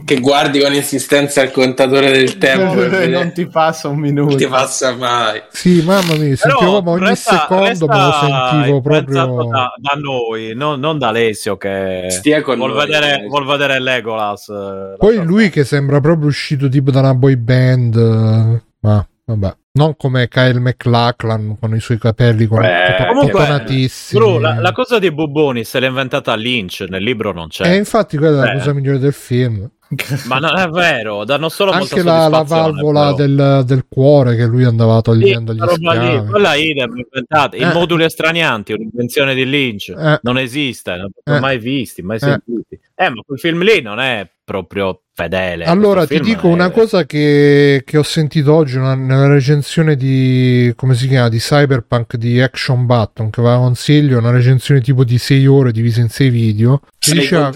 Che 0.05 0.19
guardi 0.19 0.59
con 0.59 0.73
insistenza 0.73 1.41
il 1.41 1.51
contatore 1.51 2.11
del 2.11 2.37
tempo 2.37 2.81
e 2.81 2.89
vedi- 2.89 3.11
non 3.13 3.31
ti 3.33 3.45
passa 3.47 3.87
un 3.87 3.97
minuto. 3.99 4.29
non 4.29 4.37
ti 4.37 4.47
passa 4.47 4.95
mai. 4.95 5.41
sì 5.49 5.81
mamma 5.83 6.15
mia 6.15 6.35
sentivamo 6.35 6.91
ogni 6.91 7.05
resta- 7.07 7.39
secondo 7.47 7.87
me 7.87 7.97
lo 7.97 8.05
resta 8.05 8.49
sentivo 8.49 8.81
proprio 8.81 9.47
da, 9.49 9.73
da 9.77 9.99
noi, 9.99 10.53
non, 10.55 10.79
non 10.79 10.97
da 10.97 11.07
Alessio 11.09 11.57
che 11.57 12.07
Stia 12.09 12.41
con 12.41 12.57
vuol, 12.57 12.73
noi, 12.73 12.85
vedere, 12.85 13.23
eh. 13.23 13.27
vuol 13.27 13.45
vedere 13.45 13.79
Legolas. 13.79 14.49
eh, 14.49 14.95
poi 14.97 15.23
lui 15.23 15.49
che 15.49 15.63
sembra 15.63 15.99
proprio 15.99 16.27
uscito 16.27 16.67
tipo 16.69 16.91
da 16.91 16.99
una 16.99 17.13
boy 17.13 17.35
band 17.35 17.95
eh, 17.95 18.61
ma 18.81 19.07
vabbè 19.25 19.55
non 19.77 19.95
come 19.95 20.27
Kyle 20.27 20.59
McLachlan 20.59 21.57
con 21.59 21.73
i 21.75 21.79
suoi 21.79 21.97
capelli 21.97 22.45
con 22.45 22.59
Beh, 22.61 23.05
comunque, 23.07 23.31
cotonatissimi. 23.31 24.19
Bru, 24.21 24.39
la, 24.39 24.59
la 24.59 24.71
cosa 24.71 24.99
di 24.99 25.11
Buboni 25.11 25.63
se 25.63 25.79
l'è 25.79 25.87
inventata 25.87 26.35
Lynch, 26.35 26.85
nel 26.89 27.03
libro 27.03 27.31
non 27.31 27.47
c'è. 27.47 27.71
e 27.71 27.75
infatti 27.75 28.17
quella 28.17 28.41
è 28.43 28.45
la 28.45 28.51
Beh. 28.53 28.57
cosa 28.57 28.73
migliore 28.73 28.99
del 28.99 29.13
film 29.13 29.69
Ma 30.25 30.37
non 30.39 30.57
è 30.57 30.67
vero, 30.67 31.23
danno 31.23 31.47
solo 31.47 31.71
anche 31.71 31.95
molta 32.03 32.11
la, 32.17 32.27
la 32.27 32.43
valvola 32.43 33.13
del, 33.13 33.63
del 33.65 33.85
cuore 33.87 34.35
che 34.35 34.45
lui 34.45 34.65
andava 34.65 34.97
Sì, 34.97 35.01
togliendo 35.03 35.53
roba 35.57 35.93
lì, 35.93 36.05
schiavi 36.07 36.29
quella 36.29 36.55
idem 36.55 36.97
inventata. 36.97 37.55
I 37.55 37.61
Eh. 37.61 37.73
moduli 37.73 38.03
estranianti, 38.03 38.73
un'invenzione 38.73 39.33
di 39.33 39.45
Lynch, 39.47 39.93
Eh. 39.97 40.19
non 40.23 40.37
esiste, 40.37 40.91
non 40.97 41.09
l'ho 41.23 41.35
Eh. 41.35 41.39
mai 41.39 41.57
visti, 41.57 42.01
mai 42.01 42.17
Eh. 42.17 42.19
sentiti. 42.19 42.79
Eh, 42.95 43.09
ma 43.09 43.21
quel 43.25 43.39
film 43.39 43.61
lì 43.63 43.79
non 43.81 43.99
è 43.99 44.29
proprio 44.47 45.01
fedele. 45.13 45.65
Allora 45.65 46.07
ti 46.07 46.21
dico 46.21 46.47
è- 46.47 46.51
una 46.51 46.69
cosa 46.69 47.05
che, 47.05 47.81
che 47.85 47.97
ho 47.97 48.03
sentito 48.03 48.53
oggi 48.53 48.77
una- 48.77 48.95
nella 48.95 49.27
recensione 49.27 49.97
di 49.97 50.71
come 50.77 50.95
si 50.95 51.09
chiama 51.09 51.27
di 51.27 51.37
Cyberpunk 51.39 52.15
di 52.15 52.39
Action 52.39 52.85
Button 52.85 53.29
che 53.29 53.41
va 53.41 53.57
consiglio 53.57 54.19
una 54.19 54.31
recensione 54.31 54.79
tipo 54.79 55.03
di 55.03 55.17
6 55.17 55.45
ore 55.47 55.73
divisa 55.73 55.99
in 55.99 56.07
6 56.07 56.29
video 56.29 56.79
che 56.97 57.09
Sei 57.09 57.19
diceva, 57.19 57.49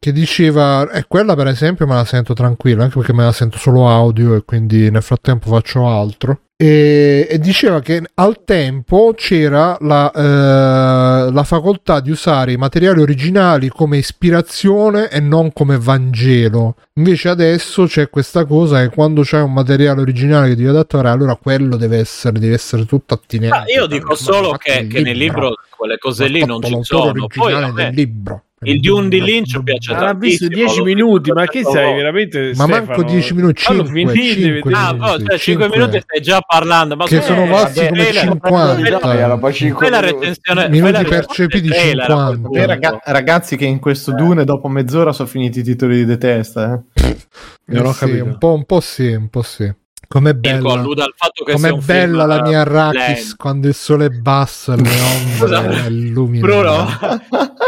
che 0.00 0.12
diceva 0.12 0.90
e 0.90 1.04
quella 1.06 1.36
per 1.36 1.46
esempio 1.46 1.86
me 1.86 1.94
la 1.94 2.04
sento 2.04 2.34
tranquilla 2.34 2.82
anche 2.82 2.96
perché 2.98 3.12
me 3.12 3.22
la 3.22 3.32
sento 3.32 3.58
solo 3.58 3.88
audio 3.88 4.34
e 4.34 4.42
quindi 4.44 4.90
nel 4.90 5.02
frattempo 5.02 5.48
faccio 5.48 5.86
altro 5.86 6.40
e, 6.62 7.26
e 7.26 7.38
diceva 7.38 7.80
che 7.80 8.02
al 8.16 8.44
tempo 8.44 9.14
c'era 9.16 9.78
la, 9.80 10.12
eh, 10.12 11.32
la 11.32 11.42
facoltà 11.42 12.00
di 12.00 12.10
usare 12.10 12.52
i 12.52 12.58
materiali 12.58 13.00
originali 13.00 13.70
come 13.70 13.96
ispirazione 13.96 15.08
e 15.08 15.20
non 15.20 15.54
come 15.54 15.78
Vangelo. 15.78 16.74
Invece 16.96 17.30
adesso 17.30 17.86
c'è 17.86 18.10
questa 18.10 18.44
cosa 18.44 18.82
che 18.82 18.94
quando 18.94 19.22
c'è 19.22 19.40
un 19.40 19.54
materiale 19.54 20.02
originale 20.02 20.48
che 20.48 20.56
devi 20.56 20.68
adattare 20.68 21.08
allora 21.08 21.34
quello 21.34 21.76
deve 21.76 21.96
essere, 21.96 22.38
deve 22.38 22.56
essere 22.56 22.84
tutto 22.84 23.14
attinente. 23.14 23.56
Ah, 23.56 23.64
io 23.66 23.86
dico 23.86 24.08
Ma 24.08 24.16
solo 24.16 24.52
che, 24.58 24.86
che 24.86 25.00
nel 25.00 25.16
libro 25.16 25.54
quelle 25.74 25.96
cose 25.96 26.28
lì 26.28 26.44
non 26.44 26.60
ci 26.62 26.76
sono. 26.82 27.26
Poi 27.26 27.54
me 27.54 27.72
del 27.72 27.94
libro 27.94 28.42
il 28.62 28.78
Dune 28.80 29.08
di 29.08 29.22
Lynch 29.22 29.62
piace 29.62 29.92
Ma 29.94 30.08
ha 30.08 30.14
visto 30.14 30.44
tantissimo, 30.46 30.54
10 30.66 30.78
l'ho 30.78 30.84
minuti, 30.84 31.32
ma 31.32 31.46
che 31.46 31.62
sei 31.64 31.94
veramente? 31.94 32.52
Ma 32.56 32.66
manco 32.66 32.84
Stefano? 32.92 33.10
10 33.10 33.34
minuti, 33.34 33.62
Fallo 33.62 33.84
5, 33.86 34.12
finire, 34.12 34.32
5 34.34 34.50
vedete. 34.50 34.74
Ah, 34.74 34.92
minuti, 34.92 35.02
oh, 35.02 35.08
cioè, 35.08 35.16
5 35.18 35.38
cinque. 35.38 35.68
minuti 35.78 36.00
stai 36.00 36.20
già 36.20 36.40
parlando. 36.42 36.96
Ma 36.96 37.04
Che 37.06 37.20
come- 37.20 37.26
sono 37.26 37.46
valsi 37.46 37.78
eh, 37.80 37.88
come 37.88 38.00
trailer- 38.02 38.22
50. 38.22 39.14
Era 39.14 39.38
poi 39.38 39.52
cinque 39.54 39.88
Fai 39.88 39.90
la 40.00 40.06
minuti. 40.06 40.26
recensione, 40.26 40.68
Minuti 40.68 41.04
percepiti 41.04 41.60
del 41.62 41.70
trailer 41.70 42.10
a 42.10 42.14
quel 42.14 42.16
50. 42.16 42.34
punto. 42.34 42.48
Beh, 42.50 42.66
raga- 42.66 43.00
ragazzi, 43.04 43.56
che 43.56 43.64
in 43.64 43.78
questo 43.78 44.12
Dune 44.12 44.44
dopo 44.44 44.68
mezz'ora 44.68 45.12
sono 45.12 45.28
finiti 45.28 45.60
i 45.60 45.62
titoli 45.62 46.04
di 46.04 46.18
Testa. 46.18 46.82
Eh. 46.94 47.16
Non 47.64 47.86
ho 47.86 47.90
Eh 47.90 47.92
sì, 47.94 47.98
capito. 48.00 48.24
un 48.24 48.36
po', 48.38 48.52
un 48.52 48.64
po' 48.66 48.80
sì, 48.80 49.06
un 49.12 49.28
po' 49.30 49.42
sì. 49.42 49.72
Com'è 50.12 50.34
bella, 50.34 50.72
alluda 50.72 51.04
al 51.04 51.12
fatto 51.14 51.44
che 51.44 51.52
com'è 51.52 51.72
bella 51.74 52.26
la 52.26 52.42
mia 52.42 52.50
eh, 52.58 52.60
Arrakis 52.62 53.36
quando 53.36 53.68
il 53.68 53.74
sole 53.74 54.06
è 54.06 54.08
basso 54.08 54.72
e 54.74 54.76
le 54.76 54.90
ombre 54.90 55.86
illuminano. 55.86 56.52
Bruno, 56.52 56.88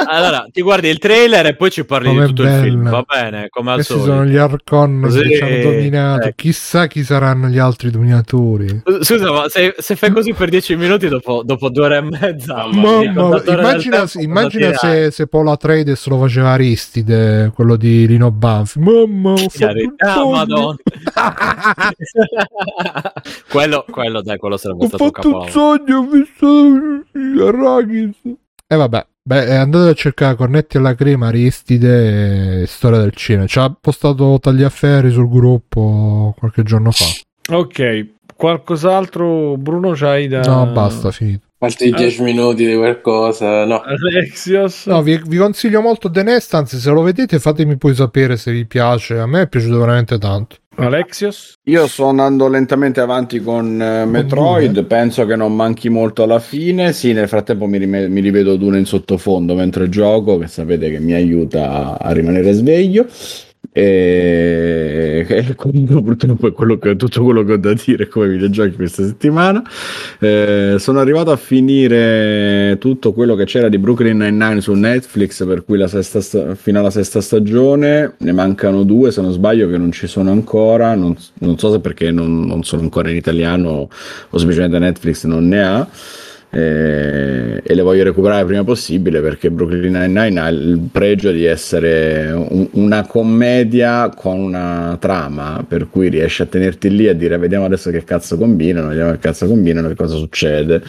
allora 0.09 0.47
ti 0.51 0.60
guardi 0.60 0.89
il 0.89 0.98
trailer 0.98 1.47
e 1.47 1.55
poi 1.55 1.70
ci 1.70 1.85
parli 1.85 2.09
Com'è 2.09 2.23
di 2.23 2.27
tutto 2.27 2.43
il 2.43 2.60
film, 2.60 2.82
bella. 2.82 2.90
va 2.90 3.05
bene? 3.06 3.48
Come 3.48 3.70
al 3.70 3.85
solito. 3.85 4.06
sono 4.06 4.24
gli 4.24 4.36
Arcon 4.36 5.09
che 5.09 5.36
ci 5.36 5.40
hanno 5.40 5.62
dominato. 5.62 6.23
ecco. 6.27 6.35
Chissà 6.35 6.89
chi 6.89 7.05
saranno 7.05 7.47
gli 7.47 7.59
altri 7.59 7.93
dominatori. 7.93 8.82
Scusa, 9.02 9.31
ma 9.31 9.48
se, 9.48 9.77
se 9.78 9.94
fai 9.94 10.10
così 10.10 10.32
per 10.32 10.48
10 10.48 10.74
minuti 10.74 11.06
dopo, 11.06 11.43
dopo 11.44 11.69
due 11.69 11.85
ore 11.85 11.97
e 11.98 12.01
mezza, 12.01 12.64
del 12.64 12.73
immagina, 12.74 14.05
tempo, 14.05 14.20
immagina 14.20 14.73
se, 14.74 15.12
se 15.12 15.28
Paul 15.28 15.47
Atreides 15.47 16.05
lo 16.09 16.19
faceva 16.19 16.51
Aristide, 16.51 17.52
quello 17.55 17.77
di 17.77 18.05
Lino 18.09 18.32
Banfi. 18.32 18.81
Mamma, 18.81 19.31
ho 19.31 19.36
fatto 19.48 19.94
Ah, 19.98 20.27
madonna. 20.27 20.77
quello, 23.50 23.84
quello, 23.90 24.22
dai, 24.22 24.38
quello 24.38 24.56
sarebbe 24.56 24.84
Ho 24.84 24.88
stato 24.88 25.04
un 25.04 25.10
fatto 25.10 25.38
un 25.38 25.48
sogno, 25.48 25.98
ho 25.98 26.06
visto 26.06 27.46
Arrakis. 27.46 28.16
E 28.66 28.76
vabbè, 28.76 29.06
beh, 29.22 29.46
eh, 29.46 29.54
andate 29.54 29.90
a 29.90 29.94
cercare 29.94 30.34
Cornetti 30.34 30.78
alla 30.78 30.94
crema, 30.94 31.28
Aristide 31.28 32.62
e 32.62 32.66
Storia 32.66 32.98
del 32.98 33.14
cinema. 33.14 33.46
Ci 33.46 33.59
ha 33.59 33.74
postato 33.78 34.38
tagliaferri 34.40 35.10
sul 35.10 35.28
gruppo 35.28 36.34
qualche 36.38 36.62
giorno 36.62 36.90
fa. 36.90 37.04
Ok, 37.54 38.06
qualcos'altro 38.34 39.56
Bruno 39.56 39.92
c'hai 39.92 40.28
da... 40.28 40.40
No, 40.40 40.66
basta, 40.72 41.10
finito. 41.10 41.46
Altri 41.59 41.92
10 41.92 42.22
minuti 42.22 42.66
di 42.66 42.74
qualcosa. 42.74 43.64
No. 43.64 43.82
Alexios? 43.82 44.86
No, 44.86 45.00
vi, 45.00 45.20
vi 45.24 45.36
consiglio 45.36 45.80
molto 45.80 46.10
The 46.10 46.24
Nest, 46.24 46.52
anzi 46.54 46.78
se 46.78 46.90
lo 46.90 47.02
vedete 47.02 47.38
fatemi 47.38 47.76
poi 47.76 47.94
sapere 47.94 48.36
se 48.36 48.50
vi 48.50 48.66
piace. 48.66 49.18
A 49.18 49.26
me 49.26 49.42
è 49.42 49.48
piaciuto 49.48 49.78
veramente 49.78 50.18
tanto. 50.18 50.56
Alexios? 50.77 51.59
Io 51.65 51.86
sto 51.86 52.07
andando 52.07 52.49
lentamente 52.49 53.01
avanti 53.01 53.40
con 53.40 53.81
eh, 53.81 54.07
Metroid, 54.07 54.85
penso 54.85 55.27
che 55.27 55.36
non 55.36 55.55
manchi 55.55 55.89
molto 55.89 56.23
alla 56.23 56.39
fine. 56.39 56.93
Sì, 56.93 57.12
nel 57.12 57.28
frattempo 57.28 57.66
mi, 57.66 57.78
rime- 57.78 58.09
mi 58.09 58.20
rivedo 58.20 58.57
Dune 58.57 58.78
in 58.78 58.86
sottofondo 58.86 59.55
mentre 59.55 59.89
gioco, 59.89 60.39
che 60.39 60.47
sapete 60.47 60.90
che 60.90 60.99
mi 60.99 61.12
aiuta 61.12 61.99
a 61.99 62.12
rimanere 62.12 62.53
sveglio. 62.53 63.07
E, 63.74 65.24
e 65.27 65.55
quello 65.55 66.03
purtroppo 66.03 66.47
è 66.47 66.53
quello 66.53 66.77
che, 66.77 66.94
tutto 66.97 67.24
quello 67.24 67.43
che 67.43 67.55
ho 67.55 67.57
da 67.57 67.73
dire 67.73 68.07
come 68.07 68.28
videogiochi 68.28 68.74
questa 68.74 69.03
settimana. 69.03 69.62
Eh, 70.19 70.77
sono 70.78 71.01
arrivato 71.01 71.31
a 71.31 71.36
finire 71.36 72.77
tutto 72.78 73.12
quello 73.15 73.35
che 73.35 73.44
c'era 73.44 73.70
di 73.70 73.78
Brooklyn 73.78 74.19
Nine-Nine 74.19 74.61
su 74.61 74.74
Netflix, 74.74 75.44
per 75.47 75.65
cui 75.65 75.82
sesta 75.89 76.20
sta- 76.20 76.55
fino 76.55 76.81
alla 76.81 76.90
sesta 76.90 77.23
stagione 77.23 78.15
ne 78.19 78.32
mancano 78.32 78.82
due, 78.82 79.11
se 79.11 79.23
non 79.23 79.32
sbaglio, 79.32 79.69
che 79.69 79.78
non 79.78 79.90
ci 79.90 80.07
sono 80.07 80.31
ancora. 80.31 80.94
Non, 80.94 81.16
non 81.39 81.59
so 81.59 81.73
se 81.73 81.81
perché 81.81 82.11
non, 82.11 82.44
non 82.44 82.62
sono 82.65 82.82
ancora 82.82 83.09
in 83.09 83.16
italiano 83.16 83.89
o 84.28 84.39
semplicemente 84.39 84.78
Netflix 84.78 85.24
non 85.24 85.49
ne 85.49 85.62
ha 85.62 85.89
eh, 86.54 87.62
e 87.64 87.74
le 87.74 87.82
voglio 87.82 88.04
recuperare 88.04 88.44
prima 88.44 88.62
possibile 88.62 89.22
perché 89.22 89.50
Brooklyn 89.50 89.92
Nine-Nine 89.92 90.40
ha 90.40 90.48
il 90.48 90.88
pregio 90.92 91.30
di 91.30 91.44
essere 91.46 92.30
un- 92.30 92.68
una 92.72 93.06
commedia 93.06 94.10
con 94.14 94.38
una 94.38 94.96
trama 95.00 95.64
per 95.66 95.88
cui 95.88 96.08
riesci 96.10 96.42
a 96.42 96.46
tenerti 96.46 96.94
lì 96.94 97.08
a 97.08 97.14
dire 97.14 97.38
vediamo 97.38 97.64
adesso 97.64 97.90
che 97.90 98.04
cazzo 98.04 98.36
combinano, 98.36 98.88
vediamo 98.88 99.12
che 99.12 99.18
cazzo 99.18 99.46
combinano, 99.46 99.88
che 99.88 99.94
cosa 99.94 100.16
succede. 100.16 100.82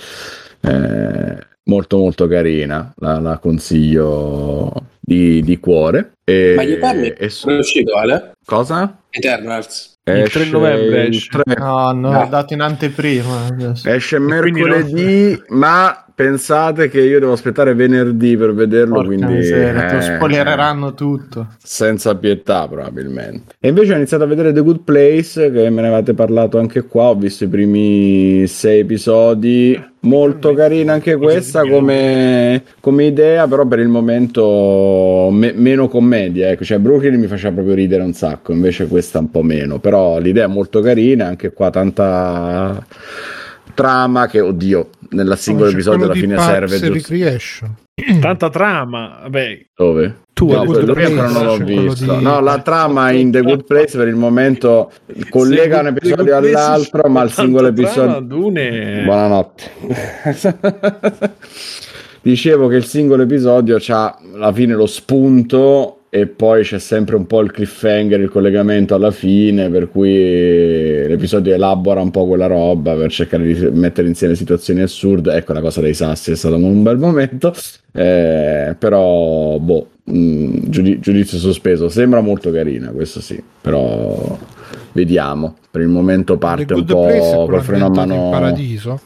Eh, 0.59 1.51
molto 1.65 1.97
molto 1.97 2.27
carina, 2.27 2.93
la, 2.97 3.19
la 3.19 3.37
consiglio 3.37 4.71
di, 4.99 5.41
di 5.43 5.59
cuore. 5.59 6.15
E, 6.25 6.53
Ma 6.55 6.63
gli 6.63 6.73
Eterni 6.73 7.07
e 7.07 7.15
è 7.15 7.57
uscito, 7.57 7.95
Ale? 7.95 8.33
cosa? 8.45 8.97
Eternals. 9.09 9.92
Il 10.05 10.29
3 10.29 10.45
novembre 10.49 11.03
il 11.05 11.13
esce. 11.15 11.29
3 11.29 11.55
No, 11.57 11.77
hanno 11.77 12.11
No. 12.11 12.27
dato 12.29 12.53
in 12.53 12.59
anteprima. 12.61 13.45
adesso. 13.49 13.87
Esce 13.89 14.19
mercoledì, 14.19 15.41
ma 15.49 16.05
pensate 16.13 16.89
che 16.89 16.99
io 17.01 17.19
devo 17.19 17.31
aspettare 17.31 17.73
venerdì 17.73 18.35
per 18.37 18.53
vederlo, 18.53 18.95
Porca 18.95 19.07
quindi 19.07 19.25
miseria, 19.33 19.89
eh, 19.97 20.01
spoilereranno 20.01 20.93
tutto. 20.93 21.47
senza 21.57 22.15
pietà 22.15 22.67
probabilmente. 22.67 23.55
E 23.59 23.69
invece 23.69 23.93
ho 23.93 23.95
iniziato 23.95 24.23
a 24.23 24.27
vedere 24.27 24.51
The 24.51 24.61
Good 24.61 24.83
Place, 24.83 25.49
che 25.51 25.69
me 25.69 25.81
ne 25.81 25.87
avete 25.87 26.13
parlato 26.13 26.59
anche 26.59 26.83
qua, 26.83 27.05
ho 27.05 27.15
visto 27.15 27.45
i 27.45 27.47
primi 27.47 28.45
sei 28.47 28.81
episodi, 28.81 29.81
molto 30.03 30.53
carina 30.53 30.93
anche 30.93 31.15
questa 31.17 31.61
come, 31.67 32.63
come 32.79 33.05
idea, 33.05 33.47
però 33.47 33.65
per 33.65 33.79
il 33.79 33.87
momento 33.87 35.29
me- 35.31 35.53
meno 35.53 35.87
commedia, 35.87 36.49
ecco, 36.49 36.63
cioè 36.63 36.79
Brooklyn 36.79 37.19
mi 37.19 37.27
faceva 37.27 37.53
proprio 37.53 37.75
ridere 37.75 38.03
un 38.03 38.13
sacco, 38.13 38.51
invece 38.51 38.87
questa 38.87 39.19
un 39.19 39.29
po' 39.29 39.43
meno, 39.43 39.79
però 39.79 40.19
l'idea 40.19 40.45
è 40.45 40.49
molto 40.49 40.81
carina, 40.81 41.27
anche 41.27 41.53
qua 41.53 41.69
tanta 41.69 42.85
trama 43.73 44.27
che 44.27 44.39
oddio 44.39 44.89
nella 45.13 45.35
singolo 45.35 45.67
C'è 45.67 45.73
episodio 45.73 46.05
alla 46.05 46.13
fine 46.13 46.35
Parks 46.35 46.51
serve 46.51 46.79
giusto 46.79 46.93
Recreation. 46.93 47.75
Tanta 48.19 48.49
trama. 48.49 49.19
Vabbè, 49.21 49.65
dove? 49.75 50.15
tu 50.33 50.47
No, 50.51 50.63
quello 50.65 50.93
Place, 50.93 51.13
non 51.13 51.45
l'ho 51.45 51.57
visto. 51.57 52.15
di- 52.17 52.23
No, 52.23 52.39
la 52.41 52.59
trama 52.61 53.11
in 53.11 53.31
The 53.31 53.41
Good 53.41 53.65
Place 53.65 53.97
per 53.97 54.07
il 54.07 54.15
momento 54.15 54.91
collega 55.29 55.79
un 55.81 55.87
episodio 55.87 56.35
all'altro, 56.35 57.07
ma 57.07 57.21
il 57.21 57.31
singolo 57.31 57.67
episodio. 57.67 58.19
Dune... 58.19 59.03
Buonanotte. 59.05 59.63
Dicevo 62.21 62.67
che 62.67 62.75
il 62.77 62.85
singolo 62.85 63.23
episodio 63.23 63.77
ha 63.87 64.17
alla 64.33 64.53
fine 64.53 64.73
lo 64.73 64.85
spunto 64.85 66.02
e 66.15 66.27
poi 66.27 66.61
c'è 66.61 66.77
sempre 66.77 67.15
un 67.15 67.25
po' 67.25 67.41
il 67.41 67.51
cliffhanger, 67.51 68.19
il 68.19 68.29
collegamento 68.29 68.93
alla 68.93 69.09
fine, 69.09 69.67
per 69.71 69.89
cui 69.89 70.11
l'episodio 70.11 71.55
elabora 71.55 72.01
un 72.01 72.11
po' 72.11 72.27
quella 72.27 72.45
roba 72.45 72.93
per 72.93 73.09
cercare 73.09 73.51
di 73.51 73.69
mettere 73.71 74.09
insieme 74.09 74.35
situazioni 74.35 74.81
assurde. 74.81 75.33
Ecco, 75.33 75.53
la 75.53 75.59
cosa 75.59 75.81
dei 75.81 75.95
sassi 75.95 76.29
è 76.29 76.35
stato 76.35 76.55
un 76.55 76.83
bel 76.83 76.99
momento, 76.99 77.51
eh, 77.93 78.75
però 78.77 79.57
boh, 79.57 79.87
mh, 80.03 80.69
giudi- 80.69 80.99
giudizio 80.99 81.39
sospeso. 81.39 81.89
Sembra 81.89 82.21
molto 82.21 82.51
carina, 82.51 82.89
questo 82.89 83.19
sì, 83.19 83.41
però 83.59 84.37
vediamo. 84.91 85.55
Per 85.71 85.81
il 85.81 85.87
momento 85.87 86.37
parte 86.37 86.75
un 86.75 86.85
po' 86.85 87.47
col 87.47 87.63
freno 87.63 87.85
a 87.85 87.87
ambientato 87.87 88.13
in 88.13 88.19
mano. 88.19 88.29
paradiso. 88.29 89.01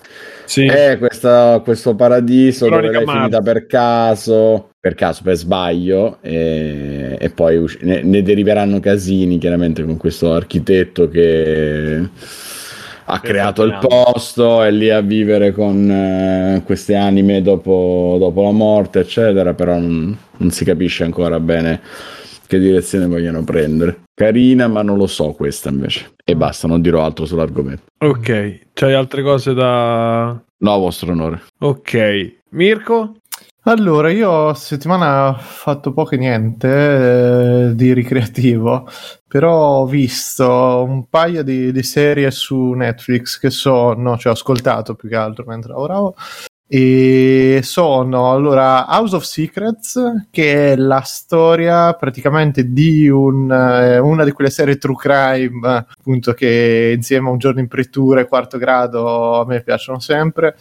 Sì. 0.47 0.65
Eh, 0.65 0.97
questa- 0.97 1.59
questo 1.61 1.93
paradiso 1.93 2.67
Cronica 2.67 2.87
dove 2.93 3.01
è 3.01 3.05
Mars. 3.05 3.17
finita 3.19 3.41
per 3.41 3.65
caso, 3.67 4.69
per 4.79 4.95
caso, 4.95 5.21
per 5.23 5.35
sbaglio, 5.35 6.19
e, 6.21 7.17
e 7.19 7.29
poi 7.29 7.57
usci- 7.57 7.79
ne, 7.81 8.01
ne 8.01 8.21
deriveranno 8.23 8.79
casini 8.79 9.37
chiaramente 9.39 9.83
con 9.83 9.97
questo 9.97 10.31
architetto 10.33 11.09
che 11.09 12.07
ha 13.09 13.19
creato 13.19 13.63
il 13.63 13.77
posto, 13.79 14.63
è 14.63 14.71
lì 14.71 14.89
a 14.89 15.01
vivere 15.01 15.51
con 15.51 15.89
eh, 15.89 16.61
queste 16.65 16.95
anime 16.95 17.41
dopo, 17.41 18.15
dopo 18.17 18.41
la 18.43 18.51
morte, 18.51 18.99
eccetera, 18.99 19.53
però 19.53 19.77
non, 19.77 20.17
non 20.37 20.49
si 20.49 20.63
capisce 20.63 21.03
ancora 21.03 21.39
bene 21.41 21.81
che 22.47 22.57
direzione 22.57 23.05
vogliono 23.07 23.43
prendere. 23.43 23.97
Carina, 24.17 24.67
ma 24.67 24.81
non 24.81 24.97
lo 24.97 25.05
so 25.05 25.33
questa 25.33 25.69
invece. 25.69 26.15
E 26.25 26.35
basta, 26.35 26.67
non 26.67 26.81
dirò 26.81 27.03
altro 27.03 27.27
sull'argomento. 27.27 27.83
Ok, 27.99 28.61
c'hai 28.73 28.95
altre 28.95 29.21
cose 29.21 29.53
da... 29.53 30.35
No, 30.57 30.79
vostro 30.79 31.11
onore. 31.11 31.43
Ok, 31.59 32.39
Mirko? 32.49 33.17
Allora, 33.65 34.09
io 34.09 34.55
settimana 34.55 35.29
ho 35.29 35.33
fatto 35.35 35.93
poco 35.93 36.15
e 36.15 36.17
niente 36.17 36.67
eh, 37.69 37.75
di 37.75 37.93
ricreativo, 37.93 38.89
però 39.27 39.81
ho 39.81 39.85
visto 39.85 40.83
un 40.83 41.07
paio 41.09 41.43
di, 41.43 41.71
di 41.71 41.83
serie 41.83 42.31
su 42.31 42.71
Netflix 42.71 43.37
che 43.37 43.51
sono, 43.51 44.17
cioè 44.17 44.31
ho 44.31 44.35
ascoltato 44.35 44.95
più 44.95 45.09
che 45.09 45.15
altro 45.15 45.43
mentre 45.45 45.73
lavoravo, 45.73 46.15
e 46.69 47.61
sono 47.63 48.29
allora 48.29 48.85
House 48.89 49.15
of 49.15 49.23
Secrets, 49.23 50.27
che 50.29 50.73
è 50.73 50.75
la 50.75 50.99
storia 50.99 51.93
praticamente 51.93 52.73
di 52.73 53.07
un, 53.07 53.49
eh, 53.49 53.97
una 53.99 54.25
di 54.25 54.31
quelle 54.31 54.49
serie 54.49 54.77
true 54.77 54.97
crime, 54.97 55.85
appunto, 55.97 56.33
che 56.33 56.93
insieme 56.93 57.29
a 57.29 57.31
Un 57.31 57.37
giorno 57.37 57.61
in 57.61 57.69
pretura 57.69 58.19
e 58.19 58.27
quarto 58.27 58.57
grado 58.57 59.39
a 59.39 59.45
me 59.45 59.61
piacciono 59.61 59.99
sempre. 59.99 60.55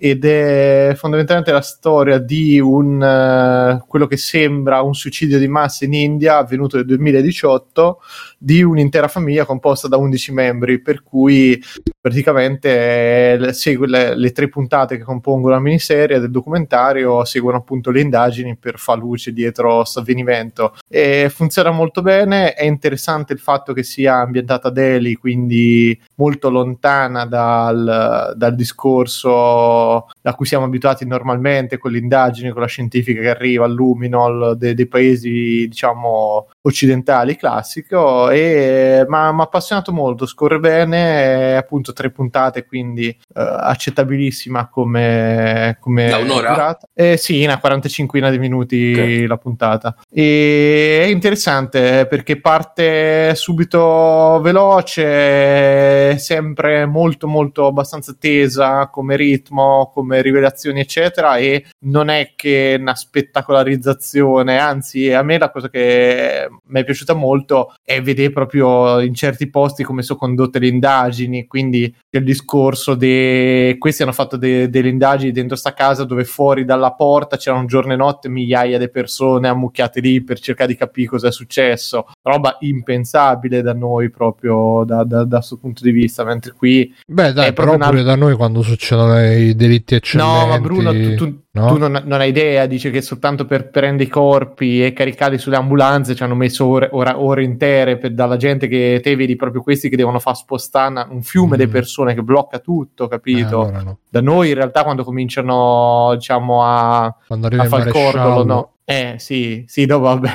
Ed 0.00 0.24
è 0.24 0.92
fondamentalmente 0.96 1.50
la 1.50 1.60
storia 1.60 2.18
di 2.18 2.60
un 2.60 3.02
eh, 3.02 3.82
quello 3.88 4.06
che 4.06 4.16
sembra 4.16 4.80
un 4.80 4.94
suicidio 4.94 5.40
di 5.40 5.48
massa 5.48 5.84
in 5.86 5.92
India 5.92 6.36
avvenuto 6.36 6.76
nel 6.76 6.86
2018 6.86 7.98
di 8.38 8.62
un'intera 8.62 9.08
famiglia 9.08 9.44
composta 9.44 9.88
da 9.88 9.96
11 9.96 10.32
membri 10.32 10.80
per 10.80 11.02
cui 11.02 11.60
praticamente 12.00 13.52
segue 13.52 13.88
le, 13.88 14.16
le 14.16 14.32
tre 14.32 14.48
puntate 14.48 14.96
che 14.96 15.02
compongono 15.02 15.54
la 15.54 15.60
miniserie 15.60 16.20
del 16.20 16.30
documentario 16.30 17.24
seguono 17.24 17.58
appunto 17.58 17.90
le 17.90 18.00
indagini 18.00 18.56
per 18.56 18.78
far 18.78 18.98
luce 18.98 19.32
dietro 19.32 19.76
questo 19.78 19.98
avvenimento. 20.00 20.74
E 20.88 21.30
funziona 21.34 21.70
molto 21.70 22.00
bene 22.00 22.54
è 22.54 22.64
interessante 22.64 23.32
il 23.32 23.40
fatto 23.40 23.72
che 23.72 23.82
sia 23.82 24.16
ambientata 24.16 24.68
a 24.68 24.70
Delhi 24.70 25.14
quindi 25.14 25.98
molto 26.14 26.48
lontana 26.50 27.26
dal, 27.26 28.34
dal 28.36 28.54
discorso 28.54 30.06
a 30.06 30.34
cui 30.34 30.46
siamo 30.46 30.66
abituati 30.66 31.06
normalmente 31.06 31.78
con 31.78 31.90
le 31.90 31.98
indagini, 31.98 32.50
con 32.50 32.60
la 32.60 32.68
scientifica 32.68 33.20
che 33.20 33.30
arriva 33.30 33.64
al 33.64 33.72
luminol 33.72 34.56
de- 34.56 34.74
dei 34.74 34.86
paesi 34.86 35.66
diciamo 35.68 36.48
occidentali 36.62 37.36
classico 37.36 38.27
e 38.30 39.04
mi 39.08 39.14
ha 39.16 39.28
appassionato 39.28 39.92
molto 39.92 40.26
scorre 40.26 40.58
bene 40.58 41.52
è 41.52 41.54
appunto 41.54 41.92
tre 41.92 42.10
puntate 42.10 42.64
quindi 42.66 43.08
eh, 43.08 43.16
accettabilissima 43.34 44.68
come, 44.68 45.76
come 45.80 46.08
Da 46.08 46.18
un'ora? 46.18 46.48
durata. 46.50 46.88
Eh, 46.94 47.16
sì 47.16 47.44
una 47.44 47.58
45 47.58 48.30
di 48.30 48.38
minuti 48.38 48.94
Ok. 49.22 49.28
la 49.28 49.36
puntata 49.36 49.96
e 50.12 51.00
è 51.04 51.06
interessante 51.06 52.06
perché 52.06 52.40
parte 52.40 53.34
subito 53.34 54.40
veloce 54.42 56.18
sempre 56.18 56.86
molto 56.86 57.26
molto 57.26 57.66
abbastanza 57.66 58.14
tesa 58.18 58.88
come 58.88 59.16
ritmo 59.16 59.90
come 59.92 60.20
rivelazioni 60.22 60.80
eccetera 60.80 61.36
e 61.36 61.64
non 61.80 62.08
è 62.08 62.32
che 62.36 62.76
una 62.78 62.94
spettacolarizzazione 62.94 64.58
anzi 64.58 65.12
a 65.12 65.22
me 65.22 65.38
la 65.38 65.50
cosa 65.50 65.68
che 65.68 66.48
mi 66.66 66.80
è 66.80 66.84
piaciuta 66.84 67.14
molto 67.14 67.74
è 67.84 68.00
vedere 68.00 68.17
proprio 68.32 69.00
in 69.00 69.14
certi 69.14 69.48
posti 69.48 69.82
come 69.82 70.02
sono 70.02 70.18
condotte 70.18 70.58
le 70.58 70.68
indagini 70.68 71.46
quindi 71.46 71.92
il 72.10 72.24
discorso 72.24 72.94
di 72.94 73.74
questi 73.78 74.02
hanno 74.02 74.12
fatto 74.12 74.36
de- 74.36 74.68
delle 74.68 74.88
indagini 74.88 75.30
dentro 75.32 75.56
sta 75.56 75.72
casa 75.74 76.04
dove 76.04 76.24
fuori 76.24 76.64
dalla 76.64 76.92
porta 76.92 77.36
c'erano 77.36 77.64
giorno 77.66 77.92
e 77.92 77.96
notte 77.96 78.28
migliaia 78.28 78.78
di 78.78 78.90
persone 78.90 79.48
ammucchiate 79.48 80.00
lì 80.00 80.22
per 80.22 80.38
cercare 80.40 80.70
di 80.72 80.76
capire 80.78 81.08
cosa 81.08 81.28
è 81.28 81.32
successo 81.32 82.06
roba 82.22 82.56
impensabile 82.60 83.62
da 83.62 83.72
noi 83.74 84.10
proprio 84.10 84.84
da, 84.84 85.04
da, 85.04 85.24
da 85.24 85.36
questo 85.36 85.56
punto 85.58 85.82
di 85.82 85.90
vista 85.90 86.24
mentre 86.24 86.52
qui 86.52 86.94
Beh, 87.06 87.32
dai, 87.32 87.52
però 87.52 87.68
proprio 87.76 87.88
pure 87.88 88.00
una- 88.02 88.10
da 88.10 88.16
noi 88.16 88.34
quando 88.34 88.62
succedono 88.62 89.22
i 89.24 89.54
delitti 89.54 89.94
eccellenti. 89.94 90.32
No, 90.40 90.46
ma 90.46 90.58
Bruno, 90.60 90.92
tu, 90.92 91.14
tu- 91.14 91.38
no? 91.52 91.66
tu 91.66 91.78
non, 91.78 92.02
non 92.04 92.20
hai 92.20 92.28
idea, 92.28 92.66
dice 92.66 92.90
che 92.90 93.00
soltanto 93.02 93.44
per 93.46 93.70
prendere 93.70 94.04
i 94.08 94.12
corpi 94.12 94.84
e 94.84 94.92
caricarli 94.92 95.38
sulle 95.38 95.56
ambulanze 95.56 96.14
ci 96.14 96.22
hanno 96.22 96.34
messo 96.34 96.66
ore, 96.66 96.88
ora- 96.92 97.18
ore 97.20 97.42
intere 97.44 97.96
per- 97.98 98.12
dalla 98.12 98.36
gente 98.36 98.68
che 98.68 99.00
te 99.02 99.16
vedi 99.16 99.34
proprio 99.36 99.62
questi 99.62 99.88
che 99.88 99.96
devono 99.96 100.18
far 100.18 100.36
spostare 100.36 101.06
un 101.10 101.22
fiume 101.22 101.56
Mm. 101.56 101.58
di 101.60 101.66
persone 101.68 102.14
che 102.14 102.22
blocca 102.22 102.58
tutto, 102.58 103.04
Eh, 103.04 103.08
capito? 103.08 103.60
allora 103.62 103.82
no. 103.82 103.98
Da 104.08 104.20
noi 104.20 104.48
in 104.48 104.54
realtà 104.54 104.82
quando 104.84 105.04
cominciano 105.04 106.10
diciamo 106.14 106.64
a, 106.64 107.14
Quando 107.26 107.46
a 107.48 107.64
fare 107.64 107.84
il 107.84 107.92
cordolo, 107.92 108.44
no. 108.44 108.72
Eh 108.84 109.16
sì, 109.18 109.64
sì, 109.66 109.84
no, 109.84 109.98
vabbè. 109.98 110.30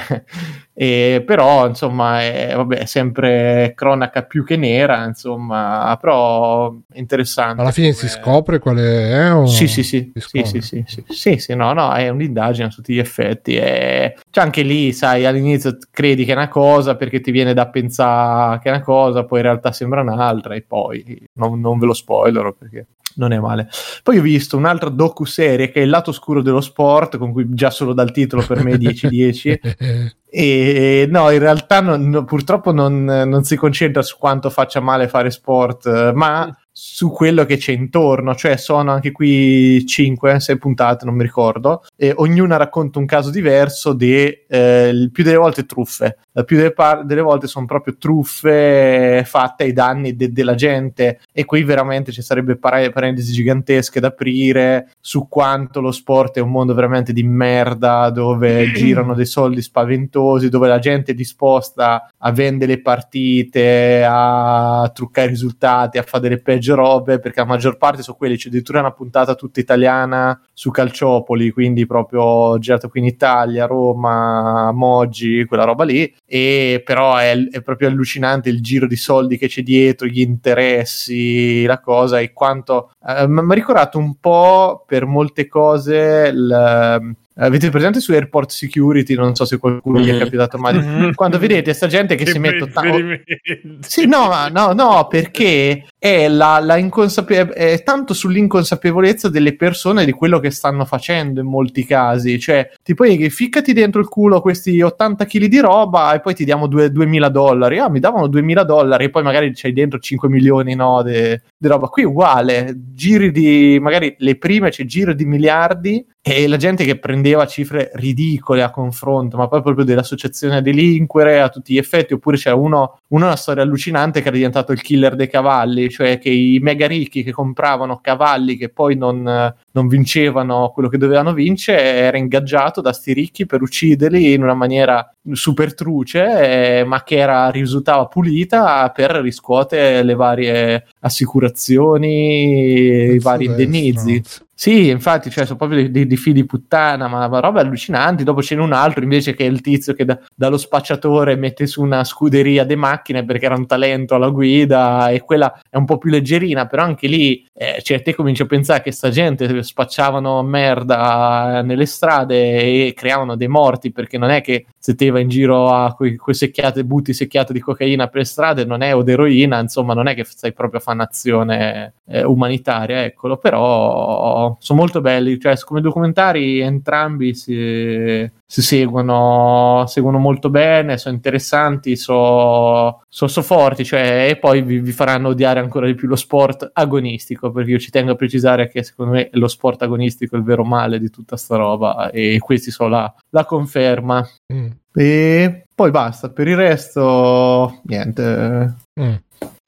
E, 0.75 1.23
però, 1.23 1.67
insomma, 1.67 2.21
è, 2.21 2.53
vabbè, 2.55 2.85
sempre 2.85 3.73
cronaca 3.75 4.23
più 4.23 4.43
che 4.43 4.57
nera, 4.57 5.05
insomma, 5.05 5.95
però 6.01 6.73
interessante. 6.93 7.61
alla 7.61 7.71
fine 7.71 7.93
si 7.93 8.09
scopre 8.09 8.57
quale 8.57 9.11
è 9.11 9.33
o 9.33 9.45
Sì, 9.45 9.67
sì, 9.67 9.83
sì, 9.83 10.11
sì, 10.15 10.43
sì, 10.43 10.61
sì, 10.61 10.83
sì, 10.87 11.03
sì, 11.07 11.37
sì, 11.37 11.55
no, 11.55 11.73
no, 11.73 11.93
è 11.93 12.09
un'indagine 12.09 12.67
a 12.67 12.71
tutti 12.71 12.93
gli 12.93 12.99
effetti. 12.99 13.55
È... 13.55 14.15
Cioè, 14.33 14.43
anche 14.43 14.63
lì, 14.63 14.91
sai, 14.93 15.27
all'inizio 15.27 15.77
credi 15.91 16.25
che 16.25 16.31
è 16.31 16.35
una 16.35 16.47
cosa 16.47 16.95
perché 16.95 17.21
ti 17.21 17.29
viene 17.29 17.53
da 17.53 17.67
pensare 17.67 18.57
che 18.57 18.69
è 18.69 18.71
una 18.71 18.81
cosa, 18.81 19.25
poi 19.25 19.37
in 19.37 19.45
realtà 19.45 19.71
sembra 19.71 20.01
un'altra, 20.01 20.55
e 20.55 20.63
poi 20.63 21.23
non, 21.33 21.59
non 21.59 21.77
ve 21.77 21.85
lo 21.85 21.93
spoilerò 21.93 22.51
perché 22.51 22.87
non 23.17 23.31
è 23.31 23.37
male. 23.37 23.69
Poi 24.01 24.17
ho 24.17 24.23
visto 24.23 24.57
un'altra 24.57 24.89
docu-serie 24.89 25.69
che 25.69 25.81
è 25.81 25.83
Il 25.83 25.91
lato 25.91 26.09
oscuro 26.09 26.41
dello 26.41 26.61
sport, 26.61 27.19
con 27.19 27.31
cui 27.31 27.45
già 27.49 27.69
solo 27.69 27.93
dal 27.93 28.11
titolo 28.11 28.43
per 28.43 28.63
me 28.63 28.71
è 28.71 28.77
10-10. 28.77 30.11
E 30.35 31.05
no, 31.11 31.29
in 31.29 31.37
realtà 31.37 31.79
non- 31.79 32.09
no, 32.09 32.23
purtroppo 32.23 32.71
non, 32.71 33.03
non 33.03 33.43
si 33.43 33.55
concentra 33.55 34.01
su 34.01 34.17
quanto 34.17 34.49
faccia 34.49 34.79
male 34.79 35.07
fare 35.07 35.29
sport, 35.29 36.11
ma 36.13 36.51
su 36.75 37.11
quello 37.11 37.45
che 37.45 37.57
c'è 37.57 37.71
intorno. 37.71 38.35
Cioè, 38.35 38.57
sono 38.57 38.91
anche 38.91 39.11
qui 39.11 39.85
5, 39.85 40.39
6 40.39 40.57
puntate, 40.57 41.05
non 41.05 41.15
mi 41.15 41.21
ricordo, 41.23 41.83
e 41.95 42.11
ognuna 42.15 42.57
racconta 42.57 42.97
un 42.97 43.05
caso 43.05 43.29
diverso 43.29 43.93
di 43.93 44.25
eh, 44.47 45.09
più 45.11 45.23
delle 45.23 45.37
volte 45.37 45.65
truffe. 45.65 46.17
Il 46.33 46.45
più 46.45 46.57
delle, 46.57 46.73
par- 46.73 47.05
delle 47.05 47.21
volte 47.21 47.45
sono 47.45 47.67
proprio 47.67 47.95
truffe 47.97 49.23
fatte 49.23 49.63
ai 49.65 49.71
danni 49.71 50.15
de- 50.15 50.31
della 50.31 50.55
gente. 50.55 51.19
E 51.31 51.45
qui 51.45 51.63
veramente 51.63 52.11
ci 52.11 52.23
sarebbe 52.23 52.57
pare- 52.57 52.89
parentesi 52.89 53.31
gigantesche 53.31 53.99
da 53.99 54.07
aprire 54.07 54.89
su 54.99 55.27
quanto 55.27 55.79
lo 55.79 55.91
sport 55.91 56.37
è 56.37 56.41
un 56.41 56.49
mondo 56.49 56.73
veramente 56.73 57.13
di 57.13 57.23
merda 57.23 58.09
dove 58.09 58.71
girano 58.73 59.13
dei 59.13 59.27
soldi 59.27 59.61
spaventosi, 59.61 60.49
dove 60.49 60.67
la 60.67 60.79
gente 60.79 61.11
è 61.11 61.15
disposta 61.15 62.09
a 62.17 62.31
vendere 62.31 62.73
le 62.73 62.81
partite, 62.81 64.03
a 64.07 64.89
truccare 64.93 65.27
i 65.27 65.31
risultati, 65.31 65.97
a 65.97 66.03
fare 66.03 66.23
delle 66.23 66.39
peggio 66.39 66.62
robe, 66.71 67.19
perché 67.19 67.41
la 67.41 67.45
maggior 67.45 67.77
parte 67.77 68.01
sono 68.01 68.17
quelli, 68.17 68.37
c'è 68.37 68.47
addirittura 68.47 68.79
una 68.79 68.91
puntata 68.91 69.35
tutta 69.35 69.59
italiana 69.59 70.39
su 70.53 70.71
Calciopoli, 70.71 71.51
quindi 71.51 71.85
proprio 71.85 72.57
girato 72.59 72.89
qui 72.89 73.01
in 73.01 73.05
Italia, 73.07 73.65
Roma, 73.65 74.71
Moggi, 74.71 75.45
quella 75.45 75.63
roba 75.65 75.83
lì, 75.83 76.13
e 76.25 76.81
però 76.85 77.17
è, 77.17 77.35
è 77.49 77.61
proprio 77.61 77.89
allucinante 77.89 78.49
il 78.49 78.61
giro 78.61 78.87
di 78.87 78.95
soldi 78.95 79.37
che 79.37 79.47
c'è 79.47 79.61
dietro, 79.61 80.07
gli 80.07 80.21
interessi, 80.21 81.65
la 81.65 81.79
cosa 81.79 82.19
e 82.19 82.33
quanto... 82.33 82.91
eh, 83.07 83.27
mi 83.27 83.39
ha 83.51 83.53
ricordato 83.53 83.97
un 83.97 84.15
po' 84.19 84.83
per 84.87 85.05
molte 85.05 85.47
cose 85.47 86.31
il... 86.33 87.15
Avete 87.35 87.69
presente 87.71 87.99
su 87.99 88.11
Airport 88.11 88.51
Security? 88.51 89.15
Non 89.15 89.33
so 89.33 89.45
se 89.45 89.57
qualcuno 89.57 89.99
gli 89.99 90.09
è 90.09 90.13
Mhm. 90.13 90.19
capitato 90.19 90.57
mai. 90.59 90.75
Mhm. 90.75 91.13
Quando 91.15 91.39
vedete 91.39 91.73
sta 91.73 91.87
gente 91.87 92.15
che, 92.15 92.27
si 92.27 92.37
mette 92.37 92.65
riferimenti. 92.65 93.39
sì, 93.81 94.05
no, 94.05 94.27
ma 94.27 94.49
no, 94.49 94.73
no, 94.73 95.07
perché 95.09 95.85
è, 95.97 96.27
la, 96.27 96.59
la 96.61 96.77
inconsape- 96.77 97.49
è 97.53 97.81
tanto 97.83 98.13
sull'inconsapevolezza 98.13 99.29
delle 99.29 99.55
persone 99.55 100.05
di 100.05 100.11
quello 100.11 100.39
che 100.39 100.51
stanno 100.51 100.85
facendo 100.85 101.39
in 101.39 101.47
molti 101.47 101.85
casi. 101.85 102.39
Cioè, 102.39 102.69
ti 102.83 102.93
puoi 102.93 103.29
ficcati 103.31 103.73
dentro 103.73 103.99
il 103.99 104.07
culo 104.09 104.39
questi 104.41 104.79
80 104.81 105.25
kg 105.25 105.45
di 105.45 105.59
roba 105.59 106.13
e 106.13 106.19
poi 106.19 106.35
ti 106.35 106.45
diamo 106.45 106.67
due- 106.67 106.91
2000 106.91 107.29
dollari. 107.29 107.79
Ah, 107.79 107.89
mi 107.89 107.99
davano 107.99 108.27
2000 108.27 108.63
dollari 108.63 109.05
e 109.05 109.09
poi 109.09 109.23
magari 109.23 109.51
c'hai 109.55 109.73
dentro 109.73 109.97
5 109.97 110.29
milioni 110.29 110.75
no, 110.75 111.01
di 111.03 111.67
roba. 111.67 111.87
Qui 111.87 112.03
uguale, 112.03 112.75
giri 112.93 113.31
di, 113.31 113.79
magari 113.81 114.15
le 114.19 114.37
prime 114.37 114.69
c'è 114.69 114.85
giro 114.85 115.13
di 115.13 115.25
miliardi 115.25 116.05
e 116.21 116.47
la 116.47 116.57
gente 116.57 116.85
che 116.85 116.99
prendeva 117.23 117.47
cifre 117.47 117.89
ridicole 117.93 118.61
a 118.63 118.69
confronto, 118.69 119.37
ma 119.37 119.47
poi 119.47 119.61
proprio 119.61 119.85
dell'associazione 119.85 120.57
a 120.57 120.61
delinquere 120.61 121.39
a 121.39 121.47
tutti 121.47 121.73
gli 121.73 121.77
effetti, 121.77 122.11
oppure 122.11 122.35
c'era 122.35 122.55
uno, 122.55 122.99
uno 123.13 123.25
una 123.25 123.35
storia 123.35 123.63
allucinante 123.63 124.21
che 124.21 124.27
era 124.27 124.35
diventato 124.35 124.71
il 124.71 124.81
killer 124.81 125.15
dei 125.15 125.29
cavalli, 125.29 125.89
cioè 125.89 126.17
che 126.17 126.29
i 126.29 126.59
mega 126.61 126.87
ricchi 126.87 127.23
che 127.23 127.31
compravano 127.31 127.99
cavalli 128.01 128.57
che 128.57 128.69
poi 128.69 128.95
non, 128.95 129.53
non 129.71 129.87
vincevano 129.87 130.71
quello 130.73 130.89
che 130.89 130.97
dovevano 130.97 131.33
vincere, 131.33 131.81
era 131.81 132.17
ingaggiato 132.17 132.81
da 132.81 132.91
sti 132.91 133.13
ricchi 133.13 133.45
per 133.45 133.61
ucciderli 133.61 134.33
in 134.33 134.41
una 134.41 134.55
maniera 134.55 135.13
super 135.31 135.75
truce, 135.75 136.79
eh, 136.79 136.83
ma 136.83 137.03
che 137.03 137.17
era, 137.17 137.49
risultava 137.49 138.07
pulita 138.07 138.89
per 138.89 139.11
riscuotere 139.11 140.03
le 140.03 140.15
varie 140.15 140.87
assicurazioni, 140.99 143.13
i 143.13 143.19
vari 143.19 143.45
indennizi. 143.45 144.21
stronzi. 144.23 144.51
Sì, 144.55 144.87
infatti, 144.87 145.29
cioè, 145.29 145.45
sono 145.45 145.57
proprio 145.57 145.79
dei, 145.79 145.91
dei, 145.91 146.07
dei 146.07 146.15
figli 146.15 146.35
di 146.35 146.45
puttana, 146.45 147.07
ma, 147.07 147.27
ma 147.27 147.39
robe 147.39 147.59
allucinanti. 147.59 148.23
Dopo 148.23 148.41
ce 148.41 148.55
n'è 148.55 148.61
un 148.61 148.71
altro 148.71 149.03
invece 149.03 149.33
che 149.33 149.45
è 149.45 149.49
il 149.49 149.59
tizio 149.59 149.93
che 149.93 150.05
da- 150.05 150.17
dallo 150.33 150.57
spacciatore 150.57 151.35
mette 151.35 151.67
su 151.67 151.81
una 151.81 152.03
scuderia 152.05 152.63
di 152.63 152.75
macchine 153.03 153.25
perché 153.25 153.45
era 153.45 153.55
un 153.55 153.65
talento 153.65 154.15
alla 154.15 154.29
guida 154.29 155.09
e 155.09 155.21
quella 155.21 155.61
è 155.69 155.75
un 155.75 155.85
po' 155.85 155.97
più 155.97 156.09
leggerina, 156.09 156.65
però 156.65 156.83
anche 156.83 157.07
lì, 157.07 157.45
eh, 157.53 157.81
cioè, 157.81 158.01
te 158.01 158.15
cominci 158.15 158.41
a 158.41 158.45
pensare 158.45 158.81
che 158.81 158.91
sta 158.91 159.09
gente 159.09 159.61
spacciavano 159.61 160.41
merda 160.41 161.61
nelle 161.61 161.85
strade 161.85 162.87
e 162.87 162.93
creavano 162.95 163.35
dei 163.35 163.49
morti 163.49 163.91
perché 163.91 164.17
non 164.17 164.29
è 164.29 164.41
che 164.41 164.65
se 164.79 164.95
te 164.95 165.09
vai 165.09 165.23
in 165.23 165.29
giro 165.29 165.69
a 165.69 165.93
quei, 165.93 166.15
quei 166.15 166.35
secchiate, 166.35 166.85
butti 166.85 167.13
secchiate 167.13 167.51
di 167.51 167.59
cocaina 167.59 168.07
per 168.07 168.25
strade, 168.25 168.63
non 168.65 168.81
è 168.81 168.95
o 168.95 169.03
d'eroina, 169.03 169.59
insomma, 169.59 169.93
non 169.93 170.07
è 170.07 170.15
che 170.15 170.23
stai 170.23 170.53
proprio 170.53 170.79
a 170.79 170.83
fare 170.83 170.97
un'azione 170.97 171.93
eh, 172.07 172.23
umanitaria, 172.23 173.03
eccolo, 173.03 173.37
però 173.37 174.55
sono 174.59 174.79
molto 174.79 175.01
belli, 175.01 175.39
cioè 175.39 175.57
come 175.59 175.81
documentari 175.81 176.59
entrambi 176.59 177.33
si, 177.33 178.29
si 178.53 178.61
seguono, 178.61 179.83
seguono 179.87 180.19
molto 180.19 180.51
bene, 180.51 180.99
sono 180.99 181.15
interessanti, 181.15 181.95
sono 181.95 183.01
so, 183.09 183.27
so 183.27 183.41
forti, 183.41 183.83
cioè, 183.83 184.27
e 184.29 184.37
poi 184.37 184.61
vi, 184.61 184.77
vi 184.77 184.91
faranno 184.91 185.29
odiare 185.29 185.59
ancora 185.59 185.87
di 185.87 185.95
più 185.95 186.07
lo 186.07 186.15
sport 186.15 186.69
agonistico, 186.71 187.51
perché 187.51 187.71
io 187.71 187.79
ci 187.79 187.89
tengo 187.89 188.11
a 188.11 188.15
precisare 188.15 188.69
che 188.69 188.83
secondo 188.83 189.13
me 189.13 189.29
lo 189.31 189.47
sport 189.47 189.81
agonistico 189.81 190.35
è 190.35 190.37
il 190.37 190.45
vero 190.45 190.63
male 190.63 190.99
di 190.99 191.09
tutta 191.09 191.35
sta 191.35 191.55
roba 191.55 192.11
e 192.11 192.37
questi 192.37 192.69
sono 192.69 192.89
la, 192.89 193.13
la 193.31 193.43
conferma. 193.43 194.23
Mm, 194.53 194.67
E 194.93 195.65
poi 195.73 195.89
basta, 195.89 196.29
per 196.29 196.47
il 196.47 196.55
resto 196.55 197.79
niente. 197.85 198.75
mm. 199.01 199.13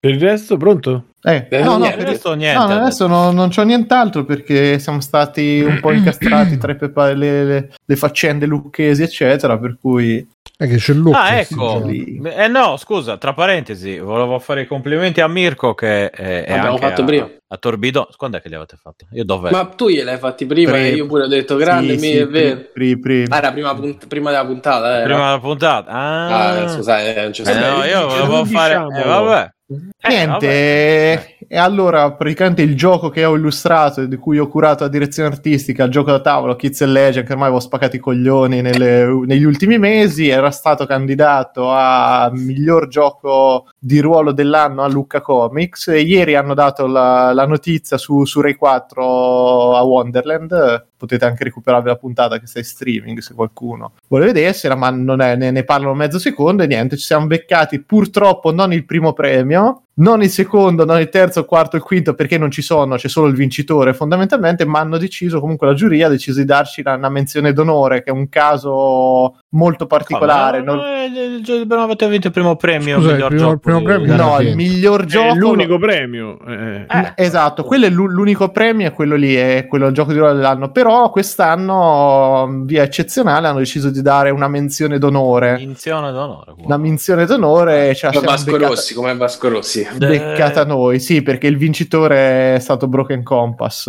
Per 0.06 0.14
il 0.14 0.19
resto, 0.22 0.56
pronto? 0.56 1.06
Eh, 1.23 1.48
Eh, 1.49 1.64
no, 1.64 1.77
no, 1.77 1.90
per- 1.90 2.02
Adesso 2.02 2.34
niente. 2.36 2.60
No, 2.64 2.80
adesso 2.80 3.07
non, 3.07 3.34
non 3.34 3.49
c'ho 3.49 3.64
nient'altro 3.64 4.23
perché 4.23 4.77
siamo 4.77 5.02
stati 5.02 5.61
un 5.65 5.80
po' 5.80 5.94
incastrati 5.94 6.60
tra 6.60 6.76
pepa- 6.76 7.11
le, 7.14 7.44
le- 7.44 7.69
le 7.84 7.95
faccende 7.95 8.45
lucchesi, 8.45 9.02
eccetera. 9.02 9.57
Per 9.57 9.77
cui 9.82 10.23
È 10.56 10.68
che 10.68 10.76
c'è 10.76 10.94
Luca. 10.94 11.23
Ah, 11.23 11.40
ecco. 11.40 11.88
Eh 11.90 12.48
no, 12.48 12.77
scusa, 12.77 13.18
tra 13.18 13.34
parentesi, 13.34 13.98
volevo 13.98 14.38
fare 14.38 14.61
i 14.61 14.68
complimenti 14.68 15.22
a 15.22 15.27
Mirko 15.27 15.73
che 15.73 16.11
è, 16.11 16.44
è 16.44 16.49
L'abbiamo 16.52 16.76
anche 16.76 16.86
fatto 16.88 17.02
a, 17.02 17.06
prima. 17.06 17.30
a 17.48 17.57
Torbido. 17.57 18.07
Quando 18.15 18.38
è 18.38 18.41
che 18.41 18.49
li 18.49 18.53
avete 18.56 18.76
fatti? 18.80 19.07
Io 19.14 19.26
dove? 19.26 19.49
Ma 19.49 19.65
tu 19.65 19.90
gliel'hai 19.90 20.19
fatti 20.19 20.45
prima 20.45 20.69
Pre- 20.73 20.90
e 20.90 20.94
io 20.94 21.07
pure 21.07 21.23
ho 21.23 21.27
detto 21.27 21.56
grande, 21.56 21.98
Sì, 21.98 22.06
mi 22.06 22.11
sì, 22.14 22.18
è 22.18 22.27
vero. 22.27 22.61
pri- 22.72 22.99
pri- 22.99 23.26
Ah, 23.30 23.38
era 23.38 23.52
prima, 23.52 23.73
punt- 23.73 24.06
prima 24.06 24.30
della 24.30 24.45
puntata, 24.45 24.99
eh. 25.02 25.03
Prima 25.06 25.26
della 25.26 25.40
puntata. 25.40 25.90
Ah, 25.90 26.49
Ah, 26.61 26.68
scusa, 26.68 27.02
eh, 27.02 27.22
non 27.23 27.32
c'è 27.32 27.41
Eh, 27.49 27.60
no, 27.60 27.84
io 27.84 28.06
volevo 28.07 28.45
fare... 28.45 28.69
diciamolo. 28.76 28.95
Eh, 28.95 29.03
vabbè. 29.03 29.53
Eh, 29.70 30.28
Niente. 30.28 31.35
E 31.47 31.57
allora 31.57 32.11
praticamente 32.13 32.61
il 32.61 32.76
gioco 32.76 33.09
che 33.09 33.26
ho 33.26 33.35
illustrato 33.35 34.01
e 34.01 34.07
di 34.07 34.17
cui 34.17 34.38
ho 34.38 34.47
curato 34.47 34.84
la 34.84 34.89
direzione 34.89 35.30
artistica, 35.30 35.84
il 35.84 35.91
gioco 35.91 36.11
da 36.11 36.19
tavolo 36.19 36.55
Kids 36.55 36.81
and 36.81 36.91
Legend, 36.91 37.26
che 37.26 37.31
ormai 37.31 37.47
avevo 37.47 37.61
spaccato 37.61 37.95
i 37.95 37.99
coglioni 37.99 38.61
nelle- 38.61 39.05
negli 39.26 39.43
ultimi 39.43 39.77
mesi, 39.77 40.27
era 40.27 40.51
stato 40.51 40.85
candidato 40.85 41.69
a 41.72 42.30
miglior 42.34 42.88
gioco 42.88 43.67
di 43.77 43.99
ruolo 43.99 44.31
dell'anno 44.31 44.84
a 44.84 44.88
Lucca 44.88 45.22
Comics 45.22 45.88
e 45.89 46.01
ieri 46.01 46.35
hanno 46.35 46.53
dato 46.53 46.88
la, 46.88 47.34
la 47.34 47.45
notizia 47.45 47.97
su, 47.97 48.26
su 48.26 48.41
Rai 48.41 48.55
4 48.55 49.76
a 49.76 49.81
Wonderland. 49.84 50.88
Potete 50.97 51.26
anche 51.26 51.43
recuperare 51.43 51.85
la 51.85 51.97
puntata 51.97 52.39
che 52.39 52.47
sta 52.47 52.59
in 52.59 52.65
streaming 52.65 53.19
se 53.19 53.34
qualcuno 53.34 53.93
vuole 54.07 54.26
vedersela, 54.26 54.76
ma 54.76 54.89
non 54.89 55.22
è, 55.22 55.35
ne, 55.35 55.51
ne 55.51 55.63
parlano 55.63 55.93
mezzo 55.93 56.19
secondo 56.19 56.63
e 56.63 56.67
niente, 56.67 56.97
ci 56.97 57.05
siamo 57.05 57.27
beccati 57.27 57.81
purtroppo 57.81 58.51
non 58.51 58.73
il 58.73 58.85
primo 58.85 59.13
premio, 59.13 59.85
non 59.97 60.22
il 60.22 60.30
secondo, 60.30 60.84
non 60.85 60.99
il 60.99 61.09
terzo, 61.09 61.39
il 61.39 61.45
quarto, 61.45 61.76
il 61.77 61.81
quinto, 61.81 62.13
perché 62.15 62.38
non 62.38 62.51
ci 62.51 62.61
sono, 62.61 62.95
c'è 62.95 63.07
solo 63.07 63.27
il 63.27 63.34
vincitore 63.35 63.93
fondamentalmente, 63.93 64.65
ma 64.65 64.80
hanno 64.80 64.97
deciso, 64.97 65.39
comunque 65.39 65.67
la 65.67 65.73
giuria 65.73 66.07
ha 66.07 66.09
deciso 66.09 66.39
di 66.39 66.45
darci 66.45 66.81
una, 66.81 66.95
una 66.95 67.09
menzione 67.09 67.53
d'onore, 67.53 68.03
che 68.03 68.09
è 68.09 68.13
un 68.13 68.27
caso 68.27 69.38
molto 69.49 69.85
particolare. 69.88 70.57
Ah, 70.57 70.63
non- 70.63 70.77
ma- 70.77 71.03
il 71.05 71.63
Brano 71.65 71.84
avete 71.84 72.07
vinto 72.09 72.27
il 72.27 72.34
primo 72.34 72.55
premio. 72.57 72.97
Scusa, 72.97 73.07
il 73.09 73.13
miglior 73.15 73.30
primo- 73.30 73.41
gioco 73.43 73.53
il 73.53 73.59
primo 73.59 73.80
di- 73.80 73.85
premio 73.85 74.15
No, 74.15 74.39
il 74.41 74.55
miglior 74.55 75.05
gioco... 75.05 75.27
È 75.34 75.34
l'unico 75.35 75.77
premio. 75.80 76.39
eh. 76.45 76.85
Eh, 76.89 77.13
esatto, 77.15 77.63
quello 77.63 77.85
è 77.85 77.89
l'u- 77.89 78.07
l'unico 78.07 78.49
premio, 78.49 78.88
è 78.88 78.91
quello 78.91 79.15
lì, 79.15 79.34
è 79.35 79.65
quello 79.67 79.88
il 79.88 79.93
gioco 79.93 80.11
di 80.11 80.17
ruolo 80.17 80.34
dell'anno. 80.34 80.72
Però 80.72 81.09
quest'anno, 81.09 82.61
via 82.65 82.84
eccezionale, 82.84 83.47
hanno 83.47 83.59
deciso 83.59 83.89
di 83.89 84.01
dare 84.01 84.30
una 84.30 84.47
menzione 84.47 84.97
d'onore. 84.97 85.53
Menzione 85.53 86.11
d'onore. 86.11 86.53
qua. 86.53 86.65
Una 86.65 86.77
menzione 86.77 87.26
d'onore 87.26 87.95
la 88.01 88.09
Come 88.11 88.26
Vasco 88.26 88.51
beccata, 88.51 88.67
Rossi, 88.67 88.93
come 88.93 89.15
Vasco 89.15 89.49
Rossi. 89.49 89.85
Beccata 89.98 90.66
noi, 90.66 90.99
sì, 90.99 91.22
perché 91.22 91.48
il 91.48 91.57
vincitore 91.57 92.56
è 92.56 92.60
stato 92.60 92.88
Broken 92.88 93.24
Compass. 93.24 93.86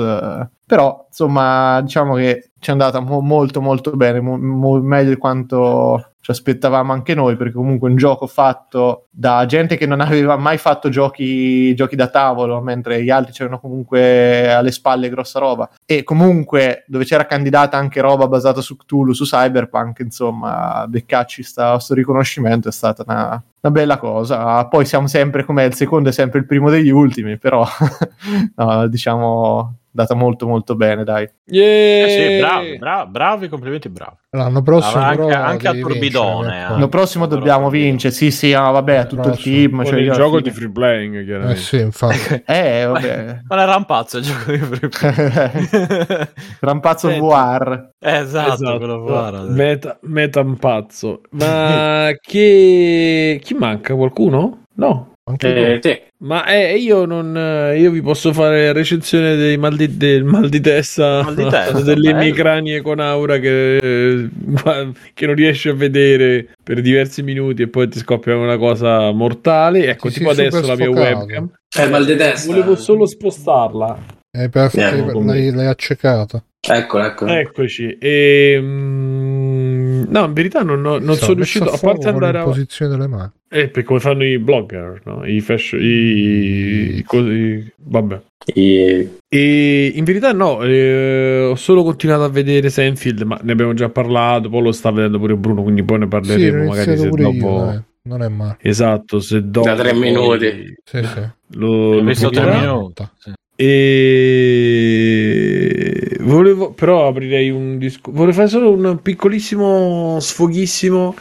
Però, 0.66 1.04
insomma, 1.08 1.80
diciamo 1.82 2.14
che 2.14 2.50
ci 2.58 2.70
è 2.70 2.72
andata 2.72 3.00
mo- 3.00 3.20
molto 3.20 3.60
molto 3.60 3.90
bene, 3.92 4.20
mo- 4.20 4.36
mo- 4.38 4.80
meglio 4.80 5.10
di 5.10 5.16
quanto 5.16 6.12
ci 6.26 6.32
aspettavamo 6.32 6.92
anche 6.92 7.14
noi, 7.14 7.36
perché 7.36 7.52
comunque 7.52 7.88
un 7.88 7.94
gioco 7.94 8.26
fatto 8.26 9.06
da 9.10 9.46
gente 9.46 9.76
che 9.76 9.86
non 9.86 10.00
aveva 10.00 10.36
mai 10.36 10.58
fatto 10.58 10.88
giochi, 10.88 11.72
giochi 11.76 11.94
da 11.94 12.08
tavolo, 12.08 12.60
mentre 12.60 13.04
gli 13.04 13.10
altri 13.10 13.32
c'erano 13.32 13.60
comunque 13.60 14.52
alle 14.52 14.72
spalle 14.72 15.08
grossa 15.08 15.38
roba. 15.38 15.70
E 15.84 16.02
comunque 16.02 16.82
dove 16.88 17.04
c'era 17.04 17.26
candidata 17.26 17.76
anche 17.76 18.00
roba 18.00 18.26
basata 18.26 18.60
su 18.60 18.76
Cthulhu, 18.76 19.12
su 19.12 19.22
Cyberpunk, 19.22 20.00
insomma, 20.00 20.84
beccacci 20.88 21.44
sta, 21.44 21.78
sto 21.78 21.94
riconoscimento 21.94 22.70
è 22.70 22.72
stata 22.72 23.04
una, 23.06 23.40
una 23.60 23.72
bella 23.72 23.96
cosa. 23.96 24.66
Poi 24.66 24.84
siamo 24.84 25.06
sempre 25.06 25.44
come 25.44 25.64
il 25.64 25.74
secondo 25.74 26.08
è 26.08 26.12
sempre 26.12 26.40
il 26.40 26.46
primo 26.46 26.70
degli 26.70 26.90
ultimi, 26.90 27.38
però 27.38 27.64
no, 28.56 28.88
diciamo 28.88 29.76
data 29.96 30.14
molto 30.14 30.46
molto 30.46 30.76
bene, 30.76 31.02
dai. 31.02 31.28
Yeah! 31.46 32.06
Eh 32.06 32.10
sì, 32.10 32.38
bravi, 32.38 32.78
bravi, 32.78 33.10
bravi, 33.10 33.48
complimenti, 33.48 33.88
bravi. 33.88 34.14
L'anno 34.30 34.62
prossimo 34.62 35.00
Ah, 35.02 35.06
anche- 35.08 35.32
anche 35.34 35.68
a 35.68 35.72
Turbidone, 35.72 36.36
vincere, 36.42 36.56
eh. 36.56 36.62
ecco. 36.62 36.72
L'anno 36.72 36.88
prossimo 36.88 37.26
dobbiamo 37.26 37.70
vincere, 37.70 38.12
sì 38.12 38.30
sì, 38.30 38.52
ah, 38.52 38.70
vabbè, 38.70 38.96
a 38.96 39.04
tutto 39.06 39.28
il 39.30 39.38
team. 39.38 39.84
Cioè 39.84 39.98
il 40.00 40.12
gioco 40.12 40.40
di 40.40 40.50
free 40.50 40.70
playing, 40.70 41.16
Eh 41.16 41.24
chiaramente. 41.24 41.60
sì, 41.60 41.78
infatti. 41.80 42.42
Eh, 42.46 42.84
vabbè. 42.84 43.40
Ma 43.48 43.62
era 43.62 43.76
un 43.76 43.84
pazzo 43.86 44.18
il 44.18 44.24
gioco 44.24 44.50
di 44.52 44.58
free 44.58 44.88
play. 44.90 46.28
Rampazzo 46.60 47.08
Senti. 47.08 47.26
VR. 47.26 47.88
esatto, 47.98 48.76
quello 48.76 49.00
guarda. 49.02 49.42
Meta, 49.50 49.98
meta 50.02 50.40
un 50.40 50.56
pazzo. 50.56 51.22
Ma 51.30 52.10
che... 52.20 53.40
chi 53.42 53.54
manca? 53.54 53.94
Qualcuno? 53.94 54.64
No. 54.74 55.12
Anche 55.28 55.72
Eh, 55.74 55.78
te. 55.80 56.02
Ma 56.18 56.46
eh, 56.46 56.76
io 56.76 57.04
non 57.04 57.36
eh, 57.36 57.80
io 57.80 57.90
vi 57.90 58.00
posso 58.00 58.32
fare 58.32 58.72
recensione 58.72 59.34
dei 59.34 59.56
mal 59.58 59.74
di, 59.74 59.96
del 59.96 60.22
mal 60.22 60.48
di 60.48 60.60
testa, 60.60 61.22
Mal 61.24 61.34
di 61.34 61.48
testa, 61.48 61.80
delle 61.82 62.12
bello. 62.12 62.22
emicranie 62.22 62.80
con 62.80 63.00
aura 63.00 63.38
che, 63.38 63.76
eh, 63.76 64.28
che 65.14 65.26
non 65.26 65.34
riesci 65.34 65.68
a 65.68 65.74
vedere 65.74 66.50
per 66.62 66.80
diversi 66.80 67.22
minuti 67.24 67.62
e 67.62 67.68
poi 67.68 67.88
ti 67.88 67.98
scoppia 67.98 68.36
una 68.36 68.56
cosa 68.56 69.10
mortale. 69.10 69.86
Ecco, 69.88 70.10
Sì, 70.10 70.18
tipo 70.20 70.32
sì, 70.32 70.40
adesso 70.42 70.64
la 70.64 70.76
mia 70.76 70.86
sfocato. 70.92 71.18
webcam. 71.18 71.50
Eh, 71.76 71.88
mal 71.88 72.04
di 72.06 72.16
testa. 72.16 72.46
Volevo 72.52 72.76
solo 72.76 73.04
spostarla. 73.06 73.98
Eh, 74.30 74.48
per- 74.48 74.70
Andiamo 74.74 75.10
con 75.12 75.24
me. 75.24 75.32
l'hai, 75.34 75.50
l'hai 75.52 75.66
accecata. 75.66 76.40
Ecco, 76.68 77.00
ecco. 77.00 77.26
Eccoci. 77.26 77.96
E, 77.98 78.58
mm, 78.60 80.04
no, 80.08 80.24
in 80.24 80.32
verità 80.32 80.62
non, 80.62 80.80
non 80.80 81.14
Sì, 81.14 81.22
sono 81.22 81.34
riuscito 81.34 81.70
a 81.70 81.78
parte 81.78 82.08
andare 82.08 82.38
a... 82.38 82.40
l'imposizione 82.42 82.90
delle 82.90 83.06
mani. 83.08 83.30
Eh, 83.58 83.68
per 83.68 83.84
come 83.84 84.00
fanno 84.00 84.24
i 84.24 84.38
blogger, 84.38 85.00
no? 85.04 85.24
I 85.24 85.40
fashion... 85.40 85.80
I, 85.80 86.98
i 86.98 87.02
cosi... 87.04 87.72
Vabbè. 87.76 88.20
I- 88.54 89.08
E 89.28 89.92
in 89.94 90.04
verità 90.04 90.32
no, 90.32 90.62
eh, 90.62 91.48
ho 91.50 91.54
solo 91.54 91.82
continuato 91.82 92.24
a 92.24 92.28
vedere 92.28 92.70
Seinfeld, 92.70 93.22
ma 93.22 93.38
ne 93.42 93.52
abbiamo 93.52 93.74
già 93.74 93.88
parlato, 93.88 94.48
poi 94.48 94.62
lo 94.62 94.72
sta 94.72 94.90
vedendo 94.90 95.18
pure 95.18 95.36
Bruno, 95.36 95.62
quindi 95.62 95.82
poi 95.82 95.98
ne 95.98 96.04
Sì, 96.04 96.10
parleremo 96.10 96.58
l'ho 96.58 96.68
magari 96.68 96.96
se 96.96 97.08
dopo... 97.08 97.32
io, 97.32 97.64
dai. 97.64 97.80
Non 98.02 98.22
è 98.22 98.28
male. 98.28 98.58
Esatto, 98.60 99.20
se 99.20 99.50
dopo... 99.50 99.66
Da 99.66 99.74
tre 99.74 99.94
minuti. 99.94 100.74
Sì, 100.84 101.02
sì. 101.02 101.20
Lo, 101.58 102.00
lo 102.00 102.30
tre 102.30 102.58
minuti. 102.58 103.08
Sì. 103.18 103.32
E 103.58 106.16
volevo 106.20 106.72
però 106.72 107.08
aprirei 107.08 107.48
un 107.50 107.78
discorso. 107.78 108.18
Volevo 108.18 108.36
fare 108.36 108.48
solo 108.48 108.70
un 108.70 109.00
piccolissimo 109.00 110.18
sfoghissimo. 110.20 111.14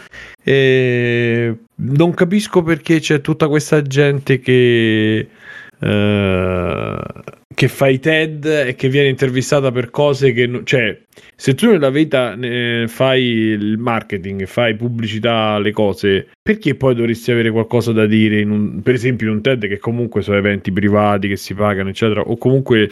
E 0.44 1.56
non 1.78 2.14
capisco 2.14 2.62
perché 2.64 3.00
c'è 3.00 3.22
tutta 3.22 3.48
questa 3.48 3.82
gente 3.82 4.40
che. 4.40 5.28
eh, 5.80 6.98
che 7.56 7.68
fa 7.70 7.88
i 7.88 8.00
TED 8.00 8.46
e 8.46 8.76
che 8.76 8.90
viene 8.90 9.08
intervistata 9.08 9.72
per 9.72 9.90
cose 9.90 10.34
che 10.34 10.46
non- 10.46 10.66
cioè 10.66 10.98
se 11.36 11.56
tu 11.56 11.70
nella 11.72 11.90
vita 11.90 12.38
eh, 12.38 12.84
fai 12.88 13.24
il 13.24 13.78
marketing 13.78 14.46
fai 14.46 14.76
pubblicità 14.76 15.54
alle 15.54 15.72
cose 15.72 16.28
perché 16.42 16.76
poi 16.76 16.96
dovresti 16.96 17.32
avere 17.32 17.52
qualcosa 17.52 17.94
da 17.94 18.06
dire 18.08 18.44
un, 18.44 18.82
per 18.82 18.94
esempio 18.94 19.28
in 19.28 19.36
un 19.36 19.42
TED 19.42 19.68
che 19.68 19.78
comunque 19.80 20.22
sono 20.22 20.38
eventi 20.38 20.72
privati 20.74 21.30
che 21.30 21.38
si 21.38 21.54
pagano 21.54 21.90
eccetera 21.90 22.22
o 22.22 22.36
comunque 22.38 22.90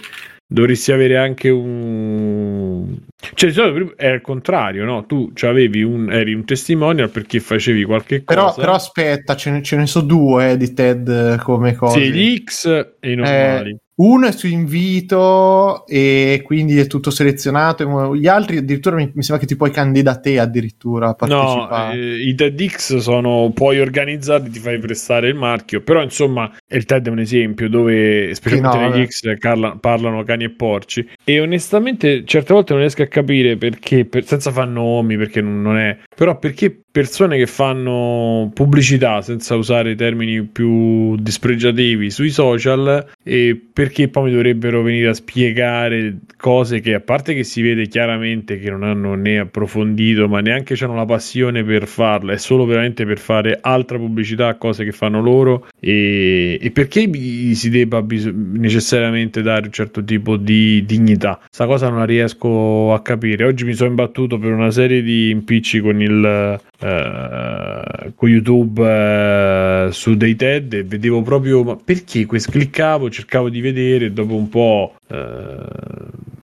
dovresti 0.53 0.91
avere 0.91 1.17
anche 1.17 1.49
un 1.49 2.95
cioè 3.33 3.49
di 3.49 3.55
solito 3.55 3.97
è 3.97 4.07
al 4.07 4.21
contrario 4.21 4.85
no? 4.85 5.05
Tu 5.07 5.31
avevi 5.41 5.81
un 5.81 6.11
eri 6.11 6.33
un 6.33 6.45
testimonial 6.45 7.09
perché 7.09 7.39
facevi 7.39 7.83
qualche 7.83 8.21
Però, 8.21 8.45
cosa. 8.45 8.59
però 8.61 8.73
aspetta, 8.73 9.35
ce 9.35 9.49
ne, 9.49 9.63
ce 9.63 9.77
ne 9.77 9.87
so 9.87 10.01
due 10.01 10.51
eh, 10.51 10.57
di 10.57 10.73
TED 10.73 11.07
eh, 11.07 11.37
come 11.41 11.73
cose. 11.73 11.99
sì 12.03 12.11
gli 12.11 12.43
X 12.43 12.65
e 12.99 13.11
i 13.11 13.15
normali 13.15 13.77
Uno 13.95 14.25
è 14.25 14.31
su 14.31 14.47
invito 14.47 15.85
e 15.87 16.41
quindi 16.43 16.79
è 16.79 16.87
tutto 16.87 17.11
selezionato. 17.11 18.15
Gli 18.15 18.27
altri 18.27 18.57
addirittura 18.57 18.95
mi, 18.95 19.11
mi 19.13 19.21
sembra 19.21 19.37
che 19.37 19.45
ti 19.45 19.55
puoi 19.55 19.69
candidare 19.71 20.19
te 20.19 20.39
addirittura 20.39 21.05
a 21.05 21.09
No, 21.09 21.15
partecipare. 21.15 21.97
eh, 21.99 22.27
i 22.27 22.33
TEDx 22.35 22.97
sono 22.97 23.51
puoi 23.53 23.79
organizzarli, 23.79 24.49
ti 24.49 24.59
fai 24.59 24.79
prestare 24.79 25.27
il 25.27 25.35
marchio, 25.35 25.81
però 25.81 26.01
insomma 26.01 26.51
il 26.69 26.85
TED 26.85 27.07
è 27.07 27.09
un 27.11 27.19
esempio 27.19 27.69
dove 27.69 28.33
specialmente 28.33 28.77
no, 28.77 28.83
negli 28.83 28.91
vabbè. 29.01 29.05
X 29.07 29.37
parla- 29.37 29.77
parlano 29.79 30.23
cani 30.23 30.45
e 30.45 30.49
porci 30.51 31.07
e 31.23 31.39
onestamente 31.39 32.23
certe 32.25 32.53
volte 32.53 32.73
non 32.73 32.81
riesco 32.81 33.03
a 33.03 33.07
capire 33.07 33.57
perché, 33.57 34.05
per- 34.05 34.25
senza 34.25 34.51
fare 34.51 34.71
nomi 34.71 35.17
perché 35.17 35.39
non, 35.41 35.61
non 35.61 35.77
è, 35.77 35.97
però 36.15 36.39
perché 36.39 36.79
persone 36.93 37.37
che 37.37 37.47
fanno 37.47 38.51
pubblicità 38.53 39.23
senza 39.23 39.55
usare 39.55 39.95
termini 39.95 40.43
più 40.43 41.15
dispregiativi 41.15 42.11
sui 42.11 42.29
social 42.29 43.03
e 43.23 43.59
perché 43.73 44.09
poi 44.09 44.25
mi 44.25 44.31
dovrebbero 44.31 44.83
venire 44.83 45.09
a 45.09 45.15
spiegare 45.15 46.19
cose 46.37 46.81
che 46.81 46.93
a 46.93 46.99
parte 46.99 47.33
che 47.33 47.43
si 47.43 47.63
vede 47.63 47.87
chiaramente 47.87 48.59
che 48.59 48.69
non 48.69 48.83
hanno 48.83 49.15
né 49.15 49.39
approfondito 49.39 50.27
ma 50.27 50.39
neanche 50.41 50.75
hanno 50.83 50.93
la 50.93 51.05
passione 51.05 51.63
per 51.63 51.87
farla 51.87 52.33
è 52.33 52.37
solo 52.37 52.63
veramente 52.63 53.07
per 53.07 53.17
fare 53.17 53.57
altra 53.59 53.97
pubblicità 53.97 54.49
a 54.49 54.55
cose 54.55 54.83
che 54.83 54.91
fanno 54.91 55.19
loro 55.19 55.65
e, 55.79 56.59
e 56.61 56.69
perché 56.69 57.09
si 57.55 57.69
debba 57.71 58.03
bis- 58.03 58.25
necessariamente 58.25 59.41
dare 59.41 59.65
un 59.65 59.71
certo 59.71 60.03
tipo 60.03 60.37
di 60.37 60.85
dignità. 60.85 61.39
Sta 61.49 61.65
cosa 61.65 61.89
non 61.89 61.99
la 61.99 62.05
riesco 62.05 62.93
a 62.93 63.01
capire. 63.01 63.45
Oggi 63.45 63.65
mi 63.65 63.73
sono 63.73 63.89
imbattuto 63.89 64.37
per 64.37 64.51
una 64.51 64.71
serie 64.71 65.01
di 65.01 65.29
impicci 65.29 65.79
con 65.79 66.01
il 66.01 66.61
eh, 66.83 68.11
con 68.13 68.27
YouTube 68.29 68.83
eh, 68.83 69.87
su 69.91 70.17
dei 70.17 70.35
TED 70.35 70.73
e 70.73 70.83
vedevo 70.83 71.21
proprio 71.21 71.63
ma 71.63 71.77
perché 71.77 72.25
questo 72.25 72.51
cliccavo 72.51 73.09
cercavo 73.09 73.49
di 73.49 73.61
vedere 73.61 74.05
e 74.05 74.11
dopo 74.11 74.35
un 74.35 74.49
po' 74.49 74.95
eh, 75.07 75.65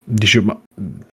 dicevo 0.01 0.45
ma 0.45 0.61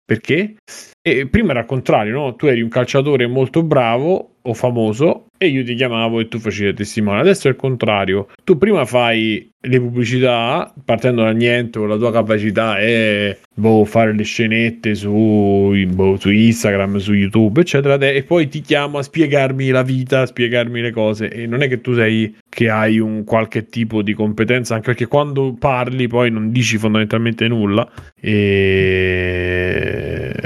perché? 0.07 0.55
E 1.03 1.27
prima 1.27 1.51
era 1.51 1.61
al 1.61 1.66
contrario, 1.66 2.12
no? 2.12 2.37
Tu 2.37 2.47
eri 2.47 2.62
un 2.62 2.69
calciatore 2.69 3.27
molto 3.27 3.62
bravo 3.62 4.37
o 4.43 4.55
famoso 4.55 5.27
e 5.39 5.49
io 5.49 5.65
ti 5.65 5.74
chiamavo 5.74 6.20
e 6.20 6.28
tu 6.28 6.39
facevi 6.39 6.70
da 6.70 6.77
testimone. 6.77 7.20
Adesso 7.20 7.49
è 7.49 7.51
il 7.51 7.57
contrario. 7.57 8.28
Tu 8.45 8.57
prima 8.57 8.85
fai 8.85 9.51
le 9.61 9.81
pubblicità 9.81 10.73
partendo 10.85 11.23
da 11.23 11.33
niente, 11.33 11.78
con 11.78 11.89
la 11.89 11.97
tua 11.97 12.12
capacità 12.12 12.78
è 12.78 13.37
boh, 13.55 13.85
fare 13.85 14.15
le 14.15 14.23
scenette 14.23 14.95
su, 14.95 15.74
boh, 15.89 16.16
su 16.19 16.31
Instagram, 16.31 16.99
su 16.99 17.12
YouTube, 17.12 17.61
eccetera, 17.61 17.97
e 17.97 18.23
poi 18.23 18.49
ti 18.49 18.61
chiamo 18.61 18.99
a 18.99 19.03
spiegarmi 19.03 19.70
la 19.70 19.83
vita, 19.83 20.20
a 20.23 20.27
spiegarmi 20.27 20.81
le 20.81 20.93
cose. 20.93 21.28
E 21.28 21.47
non 21.47 21.62
è 21.62 21.69
che 21.69 21.81
tu 21.81 21.95
sei 21.95 22.37
che 22.49 22.70
hai 22.70 22.99
un 22.99 23.24
qualche 23.24 23.66
tipo 23.66 24.03
di 24.03 24.15
competenza, 24.15 24.74
anche 24.74 24.87
perché 24.87 25.07
quando 25.07 25.55
parli 25.59 26.07
poi 26.07 26.31
non 26.31 26.51
dici 26.51 26.78
fondamentalmente 26.78 27.49
nulla. 27.49 27.89
E... 28.20 29.95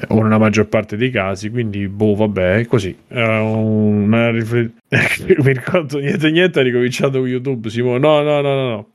o 0.08 0.22
nella 0.22 0.38
maggior 0.38 0.66
parte 0.66 0.96
dei 0.96 1.10
casi, 1.10 1.50
quindi 1.50 1.88
boh, 1.88 2.14
vabbè, 2.14 2.58
è 2.58 2.66
così. 2.66 2.96
È 3.06 3.20
una 3.20 4.30
riflessione. 4.30 4.78
Mi 5.42 5.52
ricordo 5.52 5.98
niente, 5.98 6.30
niente. 6.30 6.60
Ha 6.60 6.62
ricominciato 6.62 7.18
con 7.18 7.28
YouTube. 7.28 7.70
Simone, 7.70 7.98
no, 7.98 8.22
no, 8.22 8.40
no, 8.40 8.54
no, 8.54 8.68
no. 8.68 8.90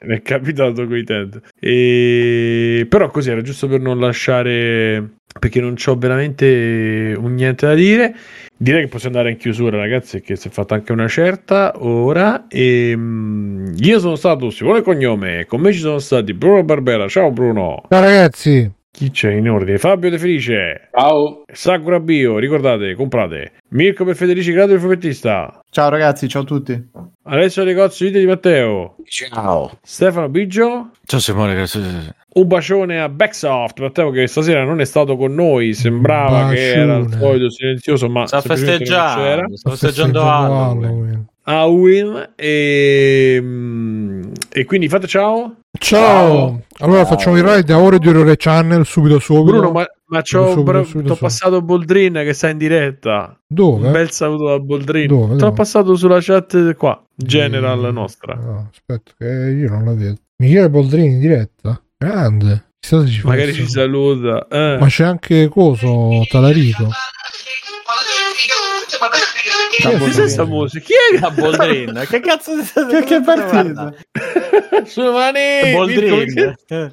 Mi 0.00 0.16
è 0.16 0.22
capitato 0.22 0.86
con 0.86 0.96
i 0.96 1.04
TED. 1.04 1.40
E... 1.58 2.86
Però 2.88 3.10
così 3.10 3.30
era 3.30 3.42
giusto 3.42 3.68
per 3.68 3.80
non 3.80 3.98
lasciare 3.98 5.16
perché 5.38 5.60
non 5.60 5.74
c'ho 5.74 5.96
veramente 5.96 7.14
un 7.16 7.34
niente 7.34 7.66
da 7.66 7.74
dire. 7.74 8.14
Direi 8.56 8.82
che 8.82 8.88
possiamo 8.88 9.16
andare 9.16 9.34
in 9.34 9.40
chiusura, 9.40 9.76
ragazzi, 9.76 10.20
che 10.20 10.34
si 10.34 10.48
è 10.48 10.50
fatta 10.50 10.74
anche 10.74 10.92
una 10.92 11.06
certa 11.06 11.74
ora. 11.76 12.46
E, 12.48 12.92
mm, 12.96 13.74
io 13.76 14.00
sono 14.00 14.16
stato 14.16 14.50
Simone 14.50 14.82
Cognome, 14.82 15.46
con 15.46 15.60
me 15.60 15.72
ci 15.72 15.78
sono 15.78 15.98
stati 15.98 16.34
Bruno 16.34 16.64
Barbera. 16.64 17.06
Ciao 17.08 17.30
Bruno. 17.30 17.82
Ciao 17.88 18.00
ragazzi. 18.00 18.77
Chi 18.98 19.12
c'è 19.12 19.30
in 19.30 19.48
ordine? 19.48 19.78
Fabio 19.78 20.10
De 20.10 20.18
Felice. 20.18 20.88
Ciao. 20.92 21.44
Sakura 21.52 22.00
Bio, 22.00 22.38
ricordate, 22.38 22.96
comprate. 22.96 23.52
Mirko 23.68 24.04
per 24.04 24.16
Federici 24.16 24.50
Grado 24.50 24.72
il 24.72 24.80
fumettista. 24.80 25.60
Ciao 25.70 25.88
ragazzi, 25.88 26.26
ciao 26.26 26.42
a 26.42 26.44
tutti. 26.44 26.88
Alessio 27.22 27.62
Negozio 27.62 28.06
Vite 28.06 28.18
di 28.18 28.26
Matteo. 28.26 28.96
Ciao. 29.04 29.78
Stefano 29.82 30.28
Biggio. 30.28 30.90
Ciao 31.04 31.20
Simone, 31.20 31.54
grazie. 31.54 31.80
Un 32.32 32.46
bacione 32.48 33.00
a 33.00 33.08
Backsoft, 33.08 33.78
Matteo 33.78 34.10
che 34.10 34.26
stasera 34.26 34.64
non 34.64 34.80
è 34.80 34.84
stato 34.84 35.16
con 35.16 35.32
noi, 35.32 35.74
sembrava 35.74 36.48
che 36.48 36.72
era 36.72 36.96
il 36.96 37.08
solito 37.08 37.50
silenzioso, 37.50 38.08
ma 38.08 38.26
Sta 38.26 38.40
festeggiando, 38.40 39.56
sta 39.56 39.70
festeggiando 39.70 40.22
Halloween. 40.22 41.24
Halloween 41.50 42.32
e, 42.36 43.38
mm, 43.40 44.22
e 44.52 44.64
quindi 44.66 44.88
fate 44.88 45.06
ciao. 45.06 45.56
Ciao. 45.78 46.62
Allora 46.80 47.04
Ciao. 47.04 47.06
facciamo 47.16 47.36
il 47.38 47.42
ride 47.44 47.72
a 47.72 47.78
ore 47.80 47.98
di 47.98 48.08
Orore 48.08 48.36
Channel 48.36 48.84
subito 48.84 49.18
subito. 49.18 49.56
Bruno, 49.58 49.70
ma, 49.70 49.86
ma 50.06 50.20
c'ho 50.22 50.50
Subito, 50.50 50.54
subito, 50.54 50.72
t'ho 50.80 50.84
subito. 50.84 51.16
passato 51.16 51.62
Boldrin 51.62 52.12
che 52.24 52.32
sta 52.34 52.48
in 52.50 52.58
diretta. 52.58 53.28
Un 53.28 53.36
Dove? 53.46 53.90
bel 53.90 54.10
saluto 54.10 54.44
da 54.48 54.58
Boldrin. 54.58 55.06
Dove, 55.06 55.36
dove? 55.36 55.52
passato 55.52 55.96
sulla 55.96 56.18
chat 56.20 56.74
qua, 56.74 57.02
general 57.14 57.78
Mm, 57.80 57.92
nostra. 57.94 58.34
no, 58.34 58.68
aspetta, 58.70 59.12
che 59.16 59.24
io 59.24 59.70
non 59.70 59.84
la 59.84 59.94
vedo. 59.94 60.16
Michele 60.38 60.68
Boldrini 60.70 61.14
in 61.14 61.20
diretta? 61.20 61.80
Grande. 61.96 62.64
Ci 62.80 63.20
Magari 63.24 63.52
ci 63.52 63.66
saluta. 63.68 64.46
eh. 64.50 64.76
Ma 64.78 64.86
c'è 64.86 65.04
anche 65.04 65.48
Coso, 65.48 66.22
Talarico. 66.28 66.88
Chi 69.70 69.82
è 69.86 69.90
Boldrin. 69.96 70.14
questa 70.14 70.44
musica? 70.44 70.84
Chi 70.86 70.92
è 70.92 71.18
La 71.20 71.30
Boldrin, 71.30 72.04
che 72.08 72.20
cazzo 72.20 72.54
di 72.56 72.62
Che, 72.62 73.04
che 73.04 73.20
partita? 73.20 73.94
Mani! 74.96 75.72
Boldrin. 75.72 76.54
C'è 76.66 76.90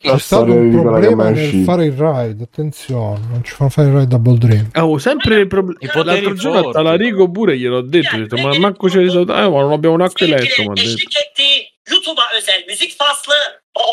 La 0.00 0.18
stato 0.18 0.52
un 0.52 0.70
che 0.70 0.80
problema 0.80 1.30
nel 1.30 1.64
fare 1.64 1.86
il 1.86 1.92
ride. 1.92 2.44
Attenzione, 2.44 3.20
non 3.30 3.42
ci 3.44 3.52
fanno 3.54 3.70
fare 3.70 3.88
il 3.88 3.94
ride 3.98 4.14
a 4.14 4.18
Boldrini. 4.18 4.70
Oh, 4.74 4.98
sempre 4.98 5.36
il 5.40 5.46
problema. 5.46 5.78
I 5.80 5.86
poteri 5.92 6.22
L'altro 6.24 6.34
giorno 6.34 6.68
a. 6.68 6.72
Talarico 6.72 7.30
pure 7.30 7.56
gliel'ho 7.58 7.80
detto, 7.82 8.16
ho 8.16 8.18
detto, 8.18 8.36
ma 8.36 8.58
manco 8.58 8.88
c'è 8.88 8.98
risolto. 8.98 9.32
Eh, 9.34 9.48
ma 9.48 9.60
non 9.60 9.72
abbiamo 9.72 9.96
neanche 9.96 10.26
letto, 10.26 10.62
mi 10.62 10.68
ha 10.68 10.72
detto. 10.72 11.72
YouTube'a 11.86 12.24
özel 12.38 12.64
müzik 12.66 12.92
faslı. 12.96 13.34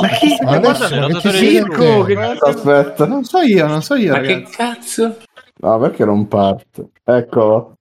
Ma 0.02 0.08
chi? 0.08 0.38
Ma 0.44 0.60
guarda, 0.60 0.86
adesso 0.86 0.96
l'ho 1.10 1.20
che 1.20 1.42
Mirko, 1.42 2.04
che- 2.04 2.38
Aspetta. 2.40 3.06
Non 3.06 3.24
so 3.26 3.40
io, 3.42 3.68
non 3.68 3.82
so 3.82 3.96
io, 3.96 4.14
Ma 4.14 4.20
che 4.22 4.34
ragazzi. 4.34 4.56
cazzo? 4.56 5.18
No, 5.60 5.78
perché 5.80 6.06
non 6.06 6.28
parte? 6.30 6.90
Eccolo. 7.04 7.74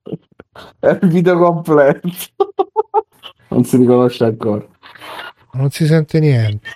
È 0.78 0.98
il 1.02 1.08
video 1.08 1.38
completo. 1.38 2.08
non 3.48 3.64
si 3.64 3.76
riconosce 3.76 4.24
ancora. 4.24 4.64
Non 5.52 5.70
si 5.70 5.86
sente 5.86 6.20
niente. 6.20 6.68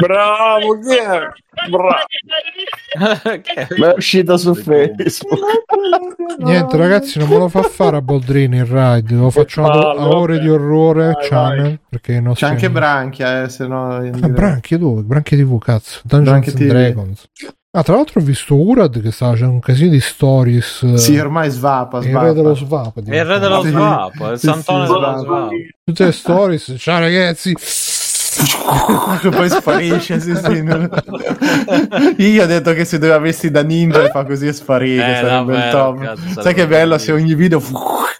Bravo, 0.00 0.78
chi 0.80 0.96
è? 0.96 1.68
Bravo. 1.68 1.94
Ma 3.78 3.90
è 3.90 3.94
uscita 3.94 4.36
su 4.36 4.54
Facebook. 4.54 5.40
Niente, 6.38 6.76
ragazzi, 6.76 7.18
non 7.18 7.28
me 7.28 7.38
lo 7.38 7.48
fa 7.48 7.62
fare 7.62 7.96
a 7.96 8.02
Boldrini 8.02 8.56
il 8.56 8.66
ride. 8.66 9.14
Lo 9.14 9.30
facciamo 9.30 9.68
a, 9.68 9.90
a 9.90 10.08
ore 10.08 10.40
di 10.40 10.48
orrore 10.48 11.12
Vai, 11.12 11.28
channel. 11.28 11.80
Perché 11.88 12.14
i 12.14 12.32
C'è 12.32 12.46
anche 12.46 12.70
Branchia, 12.70 13.42
eh, 13.42 13.48
se 13.48 13.66
no... 13.66 13.96
Ah. 13.96 14.28
Branchie 14.28 14.78
dove? 14.78 15.02
Branchie 15.02 15.38
TV, 15.38 15.58
cazzo. 15.58 16.00
Dungeons 16.04 16.28
Branchie 16.28 16.52
and 16.52 16.60
TV. 16.60 16.68
Dragons. 16.68 17.28
Ah, 17.74 17.82
tra 17.82 17.94
l'altro 17.94 18.20
ho 18.20 18.22
visto 18.22 18.54
Urad 18.54 19.00
che 19.00 19.10
stava 19.10 19.32
facendo 19.32 19.54
un 19.54 19.60
casino 19.60 19.90
di 19.92 20.00
stories. 20.00 20.82
eh, 20.82 20.98
Sì, 20.98 21.16
ormai 21.18 21.48
svapa, 21.48 21.98
il 21.98 22.04
svapa. 22.04 22.26
re 22.26 22.32
dello 22.34 22.54
swap. 22.54 23.02
È 23.02 23.16
il 23.16 23.24
re 23.24 23.38
dello 23.38 23.62
è 23.62 23.66
il 24.32 24.38
santone 24.38 24.86
sì, 24.86 24.92
dello 24.92 25.18
swap. 25.18 25.50
Tutte 25.84 26.04
le 26.04 26.12
stories. 26.12 26.74
Ciao 26.76 26.98
ragazzi. 26.98 27.54
Che 27.54 29.28
poi 29.30 29.48
sparisce, 29.48 30.20
sì, 30.20 30.34
sì. 30.36 30.62
non- 30.62 30.86
Io 32.18 32.42
ho 32.42 32.46
detto 32.46 32.74
che 32.74 32.84
si 32.84 32.98
doveva 32.98 33.18
vestire 33.18 33.52
da 33.52 33.62
ninja 33.62 34.02
e 34.04 34.10
fa 34.10 34.24
così 34.26 34.48
e 34.48 34.52
sparire, 34.52 35.10
Eh, 35.12 35.20
sarebbe 35.22 35.56
il 35.56 35.70
top. 35.70 36.40
Sai 36.42 36.52
che 36.52 36.66
bello 36.66 36.98
se 36.98 37.12
ogni 37.12 37.34
video 37.34 37.62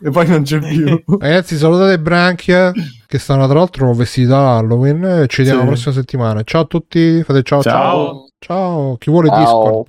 e 0.03 0.09
poi 0.11 0.27
non 0.29 0.45
c'è 0.45 0.61
più. 0.61 1.03
Ragazzi, 1.21 1.59
salutate 1.59 1.99
Branchia 1.99 2.73
che 3.07 3.19
stanno 3.19 3.47
tra 3.47 3.59
l'altro 3.59 3.93
vestiti 3.93 4.27
da 4.29 4.57
Halloween. 4.57 5.27
Ci 5.29 5.43
vediamo 5.43 5.61
Sì. 5.61 5.65
la 5.67 5.73
prossima 5.73 5.95
settimana. 5.95 6.43
Ciao 6.43 6.63
a 6.63 6.65
tutti. 6.65 7.23
Fate 7.23 7.43
ciao 7.43 7.63
ciao. 7.63 7.73
Ciao. 7.73 8.27
Ciao. 8.43 8.97
Chi 8.99 9.09
vuole 9.09 9.29
Ciao. 9.29 9.87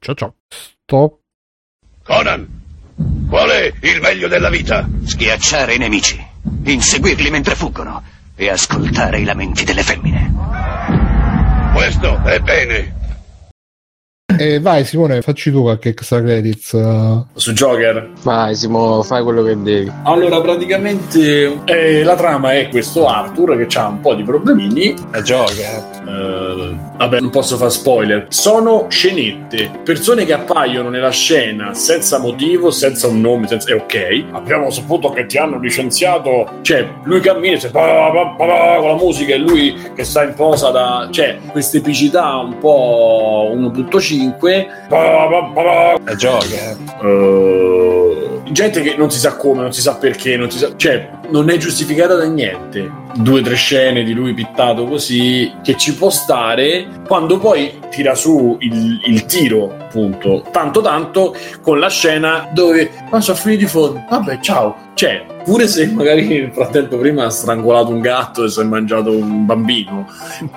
Ciao 0.00 0.14
ciao. 0.14 0.34
Stop. 0.84 1.18
Conan, 2.02 2.46
qual 3.26 3.48
è 3.48 3.72
il 3.80 4.00
meglio 4.02 4.28
della 4.28 4.50
vita? 4.50 4.86
Schiacciare 5.02 5.74
i 5.74 5.78
nemici, 5.78 6.22
inseguirli 6.64 7.30
mentre 7.30 7.54
fuggono 7.54 8.02
e 8.36 8.50
ascoltare 8.50 9.20
i 9.20 9.24
lamenti 9.24 9.64
delle 9.64 9.82
femmine. 9.82 10.30
Questo 11.72 12.22
è 12.24 12.38
bene. 12.40 12.99
Eh, 14.38 14.60
vai 14.60 14.84
Simone, 14.84 15.22
facci 15.22 15.50
tu 15.50 15.62
qualche 15.62 15.90
extra 15.90 16.20
credits. 16.20 16.70
Su 17.34 17.52
Joker? 17.52 18.10
Vai 18.22 18.54
Simone, 18.54 19.02
fai 19.02 19.22
quello 19.22 19.42
che 19.42 19.60
devi. 19.60 19.90
Allora, 20.04 20.40
praticamente 20.40 21.60
eh, 21.64 22.02
la 22.02 22.14
trama 22.14 22.52
è 22.52 22.68
questo 22.68 23.06
Arthur 23.06 23.66
che 23.66 23.78
ha 23.78 23.88
un 23.88 24.00
po' 24.00 24.14
di 24.14 24.22
problemini. 24.22 24.94
La 25.10 25.22
Joker. 25.22 26.00
Eh, 26.06 26.76
vabbè, 26.96 27.20
non 27.20 27.30
posso 27.30 27.56
fare 27.56 27.70
spoiler. 27.70 28.26
Sono 28.28 28.86
scenette, 28.88 29.70
persone 29.84 30.24
che 30.24 30.32
appaiono 30.32 30.88
nella 30.88 31.10
scena 31.10 31.74
senza 31.74 32.18
motivo, 32.18 32.70
senza 32.70 33.08
un 33.08 33.20
nome, 33.20 33.46
senza... 33.46 33.70
è 33.70 33.74
ok. 33.74 34.24
Abbiamo 34.32 34.70
saputo 34.70 35.10
che 35.10 35.26
ti 35.26 35.38
hanno 35.38 35.58
licenziato. 35.58 36.58
Cioè, 36.62 36.86
lui 37.04 37.20
cammina 37.20 37.58
cioè, 37.58 37.70
bah, 37.70 38.10
bah, 38.12 38.34
bah, 38.36 38.76
con 38.78 38.88
la 38.88 38.96
musica 38.96 39.34
e 39.34 39.38
lui 39.38 39.76
che 39.94 40.04
sta 40.04 40.22
in 40.22 40.34
posa 40.34 40.70
da... 40.70 41.08
Cioè, 41.10 41.38
questa 41.50 41.78
epicità 41.78 42.36
un 42.36 42.58
po' 42.58 43.50
uno 43.52 43.70
puttocino 43.70 44.19
5 44.20 44.68
è 46.04 46.14
gioia. 46.16 46.76
Uh, 47.00 48.42
gente 48.52 48.82
che 48.82 48.96
non 48.96 49.10
si 49.10 49.18
sa 49.18 49.36
come 49.36 49.62
non 49.62 49.72
si 49.72 49.80
sa 49.80 49.94
perché 49.96 50.36
non 50.36 50.50
si 50.50 50.58
sa 50.58 50.76
cioè 50.76 51.08
non 51.30 51.48
è 51.50 51.56
giustificata 51.56 52.14
da 52.14 52.24
niente. 52.24 52.98
Due 53.14 53.40
o 53.40 53.42
tre 53.42 53.56
scene 53.56 54.04
di 54.04 54.12
lui 54.12 54.34
pittato 54.34 54.84
così, 54.84 55.52
che 55.62 55.76
ci 55.76 55.94
può 55.94 56.10
stare, 56.10 56.86
quando 57.06 57.38
poi 57.38 57.78
tira 57.90 58.14
su 58.14 58.56
il, 58.60 59.00
il 59.04 59.26
tiro, 59.26 59.72
appunto, 59.72 60.44
tanto 60.52 60.80
tanto, 60.80 61.34
con 61.60 61.80
la 61.80 61.88
scena 61.88 62.48
dove... 62.52 62.88
Ma 63.10 63.20
sono 63.20 63.36
finiti 63.36 63.64
i 63.64 63.66
fondi, 63.66 64.00
vabbè, 64.08 64.38
ciao. 64.40 64.88
Cioè, 64.94 65.24
pure 65.44 65.66
se 65.66 65.86
magari 65.86 66.28
nel 66.28 66.52
frattempo 66.52 66.98
prima 66.98 67.24
ha 67.24 67.30
strangolato 67.30 67.90
un 67.90 68.00
gatto 68.00 68.44
e 68.44 68.50
si 68.50 68.60
è 68.60 68.64
mangiato 68.64 69.10
un 69.10 69.46
bambino, 69.46 70.06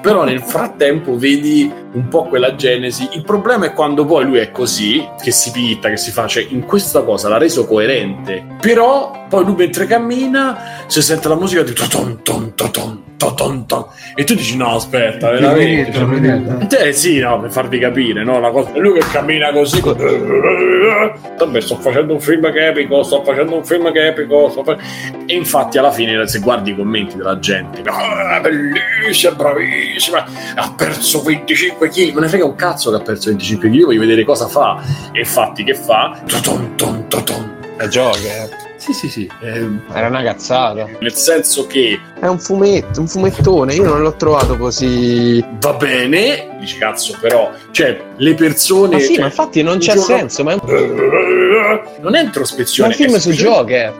però 0.02 0.26
nel 0.26 0.41
frattempo 0.41 1.18
vedi 1.18 1.72
un 1.94 2.08
po' 2.10 2.26
quella 2.26 2.54
genesi. 2.56 3.08
Il 3.14 3.24
problema 3.24 3.66
è 3.66 3.74
quando 3.74 4.06
poi 4.06 4.26
lui 4.26 4.40
è 4.40 4.52
così, 4.52 5.08
che 5.22 5.32
si 5.32 5.50
pitta, 5.52 5.90
che 5.90 5.98
si 5.98 6.12
fa, 6.12 6.28
cioè 6.28 6.45
in 6.50 6.66
questa 6.66 7.04
cosa 7.04 7.30
l'ha 7.30 7.38
reso 7.38 7.66
coerente. 7.66 8.45
Però 8.60 9.26
poi 9.30 9.45
lui 9.45 9.56
mentre 9.56 9.86
cammina 9.86 10.62
si 10.88 11.02
sente 11.02 11.27
la 11.27 11.35
musica 11.35 11.61
di 11.64 11.73
toton 11.73 12.22
ton 12.23 12.53
toton 12.56 13.02
toton 13.18 13.65
ton 13.65 13.85
e 14.15 14.23
tu 14.26 14.34
dici 14.35 14.57
no 14.57 14.76
aspetta, 14.76 15.31
veramente. 15.31 15.91
Finito. 15.94 16.77
Eh 16.77 16.91
sì, 16.94 17.19
no, 17.19 17.40
per 17.40 17.52
farvi 17.52 17.80
capire, 17.80 18.23
no? 18.23 18.40
La 18.40 18.52
cosa... 18.52 18.73
È 18.73 18.80
lui 18.80 18.99
che 18.99 19.06
cammina 19.11 19.52
così. 19.52 19.80
co- 19.80 19.95
Vabbè, 19.95 21.61
sto 21.61 21.76
facendo 21.77 22.14
un 22.14 22.19
film 22.19 22.52
che 22.52 22.60
è 22.60 22.68
epico, 22.69 23.02
sto 23.03 23.23
facendo 23.23 23.56
un 23.56 23.64
film 23.65 23.91
che 23.91 24.02
è 24.02 24.07
epico. 24.10 24.49
sto 24.49 24.64
fa- 24.64 24.77
E 25.26 25.35
infatti, 25.35 25.77
alla 25.77 25.91
fine, 25.91 26.27
se 26.27 26.40
guardi 26.40 26.72
i 26.72 26.76
commenti 26.76 27.15
della 27.15 27.40
gente, 27.40 27.81
"Ah, 27.85 28.40
bellissima, 28.41 29.34
bravissima, 29.34 30.26
ha 30.56 30.73
perso 30.76 31.22
25 31.23 31.88
kg. 31.90 32.14
Me 32.14 32.22
ne 32.22 32.27
frega 32.27 32.45
un 32.45 32.56
cazzo 32.56 32.90
che 32.91 32.98
ha 32.98 33.02
perso 33.02 33.30
25 33.30 33.69
kg, 33.69 33.84
voglio 33.85 33.99
vedere 34.02 34.23
cosa 34.26 34.48
fa. 34.48 34.81
E 35.11 35.19
infatti, 35.19 35.64
che 35.64 35.73
fa? 35.76 36.19
Toton, 36.27 36.76
ton, 36.76 37.07
toton. 37.07 37.56
È 37.77 37.88
Joker. 37.88 38.62
Sì, 38.84 38.92
sì, 38.92 39.10
sì. 39.10 39.30
eh, 39.42 39.66
Era 39.94 40.08
una 40.08 40.22
cazzata. 40.24 40.86
nel 41.00 41.14
senso 41.14 41.66
che 41.68 41.98
È 42.20 42.28
un 42.28 42.38
fumetto, 42.38 43.00
un 43.00 43.08
fumettone. 43.08 43.74
Io 43.76 43.84
non 43.86 44.02
l'ho 44.02 44.14
trovato 44.16 44.58
così. 44.58 45.42
va 45.62 45.74
bene, 45.74 46.58
dici 46.60 46.78
cazzo, 46.78 47.16
però, 47.22 47.50
cioè, 47.72 47.98
le 48.18 48.34
persone. 48.34 48.96
Ma 48.96 49.00
sì, 49.00 49.14
cioè, 49.14 49.20
ma 49.22 49.26
infatti 49.28 49.62
non 49.62 49.78
c'è 49.78 49.94
giorno- 49.94 50.04
senso. 50.18 50.44
Ma 50.44 50.52
è 50.52 50.58
un... 50.62 50.62
Non 52.02 52.16
è 52.16 52.22
introspezione. 52.24 52.90
Ma 52.90 52.95
un 52.95 53.02
film 53.04 53.16
è 53.18 53.20
su 53.20 53.32
Joker. 53.32 53.94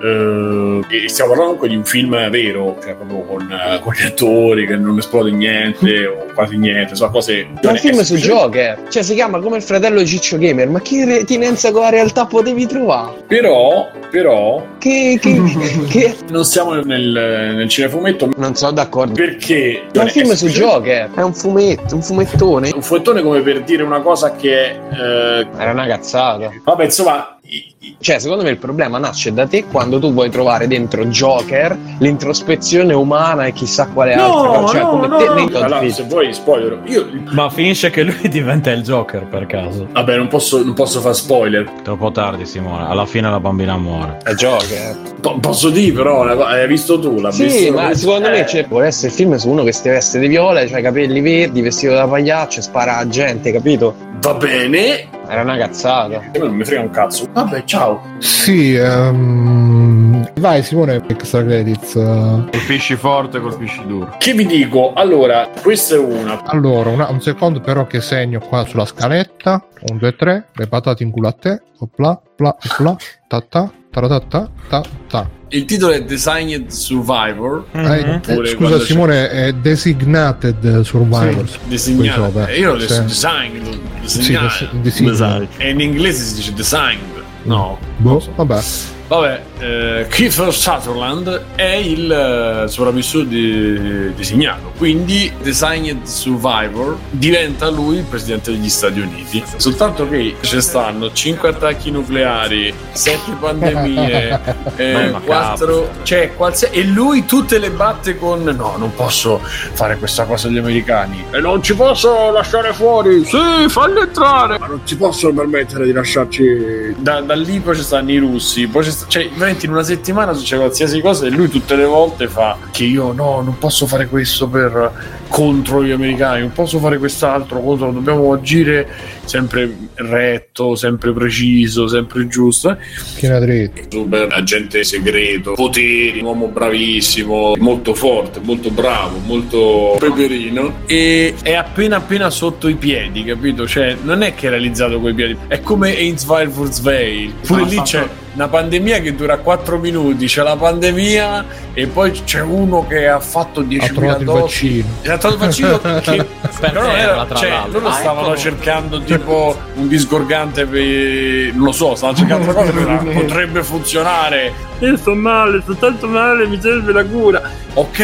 Eh, 0.90 1.04
e 1.06 1.10
stiamo 1.10 1.32
parlando 1.32 1.56
comunque 1.58 1.70
di 1.70 1.76
un 1.76 1.86
film 1.86 2.30
vero, 2.30 2.78
cioè 2.84 2.94
proprio 2.96 3.22
con, 3.24 3.52
eh, 3.52 3.80
con 3.82 3.94
gli 3.94 4.06
attori 4.06 4.66
che 4.68 4.76
non 4.76 4.98
esplode 4.98 5.32
niente 5.32 6.06
o 6.08 6.26
quasi 6.34 6.58
niente, 6.58 6.96
sono 6.96 7.12
cose. 7.12 7.48
Ma 7.64 7.72
un 7.72 7.78
film 7.78 8.00
è 8.00 8.04
su 8.04 8.16
semplicemente- 8.16 8.28
Joker. 8.28 8.80
Cioè, 8.90 9.04
si 9.04 9.14
chiama 9.14 9.40
come 9.40 9.58
il 9.58 9.64
fratello 9.64 10.00
di 10.00 10.08
Ciccio 10.08 10.38
Gamer. 10.38 10.68
Ma 10.70 10.82
che 10.82 11.06
retinenza 11.06 11.72
con 11.72 11.82
la 11.82 11.90
realtà 11.90 12.26
potevi 12.26 12.66
trovare? 12.66 13.24
Però, 13.28 13.88
però, 14.10 14.66
Che. 14.80 15.18
che, 15.22 15.42
che... 15.90 16.16
non 16.30 16.44
siamo 16.46 16.74
nel, 16.74 17.54
nel 17.56 17.68
cinefumetto 17.70 18.30
Non 18.38 18.56
sono 18.56 18.72
d'accordo. 18.72 19.14
perché. 19.14 19.84
Ma 19.94 20.04
un 20.04 20.08
film 20.10 20.32
è 20.32 20.36
su 20.36 20.48
Joker. 20.48 21.10
È 21.16 21.22
un 21.22 21.34
fumetto, 21.34 21.96
un 21.96 22.02
fumettone. 22.02 22.72
Un 22.74 22.82
fumettone 22.82 23.22
come 23.22 23.42
per 23.42 23.62
dire 23.64 23.84
una 23.84 24.02
cosa 24.02 24.36
che. 24.36 24.70
eh, 24.72 25.48
Era 25.58 25.72
una 25.72 25.86
cazzata. 25.88 26.50
vabbè, 26.64 26.84
insomma. 26.84 27.33
I- 27.54 27.58
i- 27.70 27.73
Cioè, 28.00 28.20
secondo 28.20 28.44
me 28.44 28.50
il 28.50 28.58
problema 28.58 28.98
nasce 28.98 29.34
da 29.34 29.46
te 29.46 29.66
quando 29.66 30.00
tu 30.00 30.14
vuoi 30.14 30.30
trovare 30.30 30.68
dentro 30.68 31.06
Joker 31.06 31.78
l'introspezione 32.00 32.94
umana 32.94 33.46
e 33.46 33.52
chissà 33.54 33.88
quale 33.88 34.14
altra 34.14 34.60
cosa. 34.60 34.74
Cioè, 34.74 34.82
come 34.90 35.08
te 35.08 35.30
nei 35.34 35.44
Allora, 35.48 35.68
Godfrey. 35.68 35.92
se 35.92 36.04
vuoi 36.04 36.34
spoiler, 36.34 36.80
io. 36.86 37.08
Ma 37.32 37.50
finisce 37.50 37.90
che 37.90 38.04
lui 38.04 38.28
diventa 38.30 38.72
il 38.72 38.84
Joker 38.84 39.26
per 39.28 39.46
caso. 39.48 39.88
Vabbè, 39.92 40.16
non 40.18 40.28
posso, 40.28 40.64
non 40.64 40.74
posso 40.74 41.02
fare 41.02 41.14
spoiler. 41.14 41.70
Troppo 41.84 42.12
tardi, 42.12 42.46
Simone. 42.46 42.88
Alla 42.88 43.06
fine 43.06 43.30
la 43.30 43.40
bambina 43.40 43.78
muore. 43.78 44.20
È 44.24 44.34
Joker. 44.34 44.96
Po- 45.20 45.38
posso 45.40 45.70
dire, 45.70 45.94
però, 45.94 46.24
hai 46.24 46.68
visto 46.68 47.00
tu? 47.00 47.20
L'ha 47.20 47.32
Sì, 47.32 47.44
visto- 47.44 47.74
ma 47.74 47.94
secondo 47.94 48.30
me 48.30 48.40
Eh, 48.42 48.46
cioè, 48.48 48.66
vuole 48.68 48.88
essere 48.88 49.08
il 49.08 49.14
film 49.14 49.36
su 49.36 49.50
uno 49.50 49.64
che 49.64 49.74
si 49.74 49.88
veste 49.90 50.20
di 50.20 50.28
viola, 50.28 50.66
cioè 50.68 50.82
capelli 50.82 51.20
verdi, 51.22 51.62
vestito 51.62 51.94
da 51.94 52.08
pagliaccio, 52.08 52.60
e 52.60 52.64
spara 52.64 52.98
a 52.98 53.08
gente, 53.08 53.52
capito? 53.52 53.96
Va 54.22 54.34
bene. 54.36 55.08
Era 55.28 55.42
una 55.42 55.58
cazzata. 55.58 56.18
A 56.18 56.22
me 56.32 56.38
non 56.40 56.54
mi 56.54 56.64
frega 56.66 56.82
un 56.82 56.90
cazzo. 56.90 57.26
Vabbè, 57.32 57.64
ciao. 57.74 58.02
Sì, 58.20 58.76
ehm, 58.76 60.32
vai 60.40 60.62
Simone, 60.62 61.02
extra 61.08 61.44
credits. 61.44 61.94
Colpisci 61.94 62.96
forte, 62.96 63.40
colpisci 63.40 63.82
duro. 63.88 64.16
Che 64.20 64.34
vi 64.34 64.46
dico? 64.46 64.94
Allora, 64.94 65.50
questa 65.62 65.96
è 65.96 65.98
una. 65.98 66.44
Allora, 66.46 66.90
una- 66.92 67.10
un 67.10 67.20
secondo 67.22 67.60
però 67.62 67.88
che 67.88 68.00
segno 68.02 68.40
qua 68.40 68.64
sulla 68.66 68.86
scaletta. 68.86 69.66
1, 69.90 69.98
2, 70.00 70.16
3, 70.16 70.48
le 70.54 70.68
patate 70.68 71.02
in 71.04 71.10
culo 71.10 71.30
a 71.30 71.32
te. 71.32 71.62
Opla, 71.80 72.22
pla, 72.36 72.56
pla, 72.78 72.96
ta 73.28 73.42
ta, 73.42 73.72
ta 73.90 74.22
ta 74.70 74.84
ta. 75.08 75.30
Il 75.50 75.66
titolo 75.66 75.92
è 75.94 76.04
Designed 76.04 76.70
Survivor. 76.70 77.66
Eh, 77.72 77.80
Oppure 78.16 78.48
scusa 78.48 78.56
quando 78.56 78.78
c'è- 78.78 78.86
Simone, 78.86 79.30
è 79.30 79.52
Designated 79.54 80.82
Survivors. 80.82 81.58
Disegnato. 81.66 82.22
Questo, 82.22 82.40
vabbè, 82.40 82.52
Eh, 82.54 82.60
io 82.60 82.74
l'ho 82.74 82.80
sì. 82.80 82.88
detto 82.88 83.02
designed. 83.04 83.80
Sì, 84.04 84.18
disegnato. 84.20 84.48
des- 84.72 84.82
design. 84.82 85.08
Esatto. 85.10 85.48
E 85.58 85.70
in 85.72 85.80
inglese 85.82 86.24
si 86.24 86.36
dice 86.36 86.54
designed. 86.54 87.22
No. 87.44 87.78
Boh, 87.98 88.24
vabbè. 88.36 88.60
Vabbè, 89.08 89.42
eh, 89.60 90.08
Kiefer 90.10 90.54
Sutherland 90.54 91.42
è 91.56 91.76
il 91.76 92.12
eh, 92.12 92.68
sopravvissuto 92.68 93.26
di- 93.26 94.14
designato, 94.16 94.72
quindi 94.78 95.32
Designed 95.42 96.04
Survivor 96.04 96.98
diventa 97.10 97.70
lui 97.70 97.98
il 97.98 98.04
presidente 98.04 98.52
degli 98.52 98.70
Stati 98.70 99.00
Uniti. 99.00 99.44
Soltanto 99.58 100.08
che 100.08 100.36
ci 100.42 100.62
stanno 100.62 101.12
5 101.12 101.50
attacchi 101.50 101.92
nucleari, 101.92 102.74
7 102.92 103.34
pandemie, 103.40 104.40
eh, 104.78 104.94
Ma 104.94 105.00
macabro. 105.20 105.22
4 105.26 105.90
cioè 106.04 106.34
qualsiasi 106.36 106.76
e 106.76 106.84
lui 106.84 107.26
tutte 107.26 107.60
le 107.60 107.70
batte 107.72 108.18
con 108.18 108.44
no, 108.44 108.76
non 108.78 108.94
posso 108.96 109.40
fare 109.44 109.98
questa 109.98 110.26
cosa 110.26 110.48
agli 110.48 110.58
americani 110.58 111.26
e 111.32 111.40
non 111.40 111.62
ci 111.62 111.76
posso 111.76 112.32
lasciare 112.32 112.74
fuori. 112.74 113.24
Sì, 113.26 113.38
falli 113.68 114.00
entrare. 114.00 114.58
Ma 114.58 114.68
non 114.68 114.82
ci 114.86 114.96
possono 114.96 115.34
permettere 115.34 115.86
di 115.86 115.92
lasciarci 115.92 116.96
da, 116.98 117.22
da 117.22 117.36
lì 117.36 117.60
poi 117.60 117.76
ci 117.76 117.84
stanno 117.84 118.12
i 118.12 118.18
russi, 118.18 118.68
poi 118.68 118.84
ci 118.84 118.92
cioè 119.08 119.30
veramente 119.30 119.66
in 119.66 119.72
una 119.72 119.84
settimana 119.84 120.34
succede 120.34 120.62
qualsiasi 120.62 121.02
cosa 121.02 121.26
e 121.26 121.30
lui 121.30 121.50
tutte 121.50 121.76
le 121.76 121.86
volte 121.86 122.28
fa 122.28 122.58
che 122.72 122.84
io 122.84 123.12
no, 123.12 123.42
non 123.42 123.58
posso 123.58 123.88
fare 123.88 124.08
questo 124.08 124.48
per 124.48 125.22
contro 125.38 125.84
gli 125.84 125.90
americani, 125.90 126.42
non 126.42 126.52
posso 126.52 126.78
fare 126.78 127.00
quest'altro 127.00 127.60
contro, 127.60 127.90
dobbiamo 127.92 128.34
agire 128.34 128.88
sempre 129.26 129.76
retto, 129.96 130.76
sempre 130.76 131.12
preciso, 131.12 131.88
sempre 131.88 132.28
giusto. 132.28 132.78
Schiena 132.96 133.40
dritta. 133.40 133.82
Super 133.90 134.28
agente 134.32 134.84
segreto, 134.84 135.54
poteri, 135.54 136.20
un 136.20 136.26
uomo 136.26 136.48
bravissimo, 136.50 137.56
molto 137.58 137.96
forte, 137.96 138.42
molto 138.44 138.70
bravo, 138.70 139.18
molto 139.26 139.96
peperino 139.98 140.82
e 140.86 141.34
è 141.42 141.54
appena 141.56 141.96
appena 141.98 142.30
sotto 142.30 142.68
i 142.68 142.76
piedi, 142.76 143.24
capito? 143.24 143.66
Cioè, 143.68 143.98
non 144.04 144.22
è 144.22 144.36
che 144.36 144.46
è 144.46 144.50
realizzato 144.52 145.00
coi 145.00 145.16
piedi, 145.16 145.36
è 145.48 145.62
come 145.62 145.96
Ainsville 145.98 146.50
Furzweil. 146.52 147.34
Pure 147.48 147.62
Ah, 147.64 147.66
lì 147.66 147.76
fatto- 147.78 147.90
c'è 147.90 148.08
una 148.36 148.48
pandemia 148.48 149.00
che 149.00 149.16
dura 149.16 149.38
4 149.38 149.78
minuti, 149.80 150.26
c'è 150.26 150.42
la 150.44 150.56
pandemia 150.56 151.46
e 151.74 151.86
poi 151.88 152.12
c'è 152.24 152.42
uno 152.42 152.86
che 152.88 153.08
ha 153.08 153.20
fatto 153.20 153.62
10.000 153.62 153.84
Ha 153.84 153.94
trovato 153.94 154.20
il 154.20 154.26
dosi. 154.26 154.42
vaccino. 154.42 154.86
Ha 155.14 155.18
il 155.30 155.38
vaccino 155.38 155.80
che 156.02 156.26
però 156.60 156.82
non 156.82 156.92
era, 156.92 157.28
cioè, 157.34 157.62
loro 157.72 157.88
Ah, 157.88 157.92
stavano 157.94 158.28
ecco. 158.30 158.38
cercando 158.38 159.02
tipo 159.02 159.58
un 159.76 159.88
disgorgante 159.88 160.66
per 160.66 161.54
non 161.54 161.66
lo 161.66 161.72
so, 161.72 161.96
stavano 161.96 162.18
cercando 162.18 162.50
altre 162.50 162.72
cose 162.72 162.72
però 162.86 162.98
potrebbe 163.22 163.64
funzionare. 163.64 164.72
Io 164.80 164.98
sto 164.98 165.14
male, 165.16 165.62
sto 165.62 165.76
tanto 165.76 166.08
male, 166.08 166.46
mi 166.48 166.60
serve 166.60 166.92
la 166.92 167.06
cura. 167.06 167.42
Ok, 167.76 168.00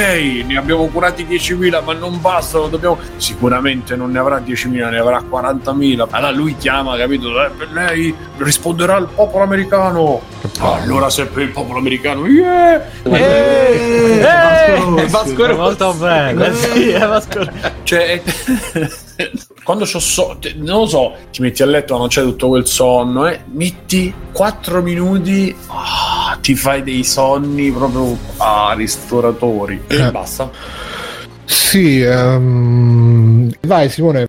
ne 0.46 0.58
abbiamo 0.58 0.86
curati 0.88 1.26
10.000, 1.30 1.84
ma 1.84 1.94
non 1.94 2.22
bastano, 2.22 2.68
dobbiamo. 2.68 2.98
Sicuramente 3.18 3.96
non 3.98 4.12
ne 4.12 4.20
avrà 4.20 4.40
10.000, 4.40 4.90
ne 4.90 4.98
avrà 4.98 5.22
40.000. 5.30 6.08
Allora 6.10 6.32
lui 6.32 6.56
chiama, 6.58 6.96
capito? 6.96 7.28
Eh, 7.44 7.50
lei 7.74 8.16
risponderà 8.38 8.96
il 8.98 9.10
popolo 9.14 9.44
americano. 9.44 10.22
allora 10.60 11.10
se 11.10 11.26
per 11.26 11.44
il 11.44 11.50
popolo 11.50 11.80
americano, 11.80 12.26
yeah! 12.28 12.82
Eh, 13.04 14.20
eh, 14.22 15.06
Vasco 15.10 15.46
È 15.46 15.54
molto 15.54 15.94
bello. 15.94 16.54
sì, 16.54 16.90
è 16.90 16.99
Vasco- 16.99 16.99
cioè, 17.84 18.22
quando 19.64 19.86
c'ho 19.86 20.00
so- 20.00 20.38
non 20.56 20.80
lo 20.82 20.86
so, 20.88 21.16
ti 21.32 21.42
metti 21.42 21.62
a 21.64 21.66
letto, 21.66 21.98
non 21.98 22.08
c'è 22.08 22.22
tutto 22.22 22.48
quel 22.50 22.66
sonno, 22.68 23.28
eh, 23.28 23.42
metti 23.52 24.14
4 24.32 24.82
minuti, 24.82 25.56
ah, 25.68 26.38
ti 26.42 26.56
fai 26.56 26.84
dei 26.84 27.04
sonni 27.04 27.72
proprio 27.72 28.18
ah, 28.38 28.74
ristoratori 28.76 29.82
e 29.88 29.96
Eh. 29.96 30.12
basta. 30.12 30.50
Sì, 31.46 32.02
ehm, 32.02 33.52
vai 33.62 33.90
Simone. 33.90 34.29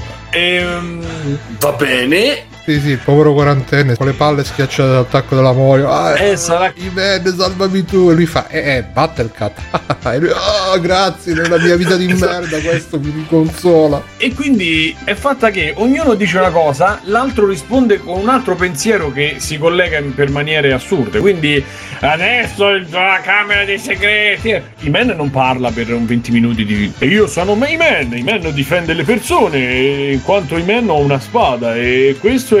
Ehm, 0.31 1.03
va 1.59 1.71
bene, 1.71 2.45
Sì, 2.71 2.79
sì, 2.79 2.89
il 2.91 2.99
povero 2.99 3.33
quarantenne 3.33 3.97
con 3.97 4.05
le 4.05 4.13
palle 4.13 4.45
schiacciate 4.45 4.89
dall'attacco 4.89 5.35
dell'amore. 5.35 5.83
Ah, 5.83 6.17
eh, 6.17 6.37
sarà 6.37 6.71
I 6.73 6.89
men, 6.93 7.35
salvami 7.37 7.83
tu. 7.83 8.09
E 8.09 8.13
lui 8.13 8.25
fa, 8.25 8.47
eh, 8.47 8.77
eh, 8.77 8.83
Battlecat. 8.83 9.59
e 10.13 10.17
lui, 10.19 10.29
ah, 10.29 10.77
grazie, 10.77 11.33
nella 11.33 11.57
mia 11.57 11.75
vita 11.75 11.97
di 11.97 12.07
merda 12.07 12.61
questo 12.61 12.97
mi 12.97 13.11
riconsola. 13.13 14.01
E 14.15 14.33
quindi 14.33 14.95
è 15.03 15.15
fatta 15.15 15.49
che 15.49 15.73
ognuno 15.75 16.13
dice 16.13 16.37
una 16.37 16.49
cosa, 16.49 17.01
l'altro 17.03 17.45
risponde 17.45 17.99
con 17.99 18.17
un 18.17 18.29
altro 18.29 18.55
pensiero 18.55 19.11
che 19.11 19.35
si 19.39 19.57
collega 19.57 19.97
in- 19.97 20.15
per 20.15 20.29
maniere 20.29 20.71
assurde. 20.71 21.19
Quindi 21.19 21.61
adesso 21.99 22.69
la 22.89 23.19
Camera 23.21 23.65
dei 23.65 23.79
Segreti. 23.79 24.61
I 24.83 24.89
Man 24.89 25.07
non 25.07 25.29
parla 25.29 25.71
per 25.71 25.93
un 25.93 26.05
20 26.05 26.31
minuti 26.31 26.63
di. 26.63 26.89
E 26.97 27.05
io 27.07 27.27
sono 27.27 27.53
i 27.65 27.75
Man, 27.75 28.15
i 28.15 28.23
Man 28.23 28.49
difende 28.53 28.93
le 28.93 29.03
persone, 29.03 29.57
e 29.57 30.11
in 30.13 30.23
quanto 30.23 30.55
i 30.55 30.63
Man 30.63 30.89
ho 30.89 30.99
una 30.99 31.19
spada 31.19 31.75
e 31.75 32.15
questo 32.19 32.57
è 32.57 32.60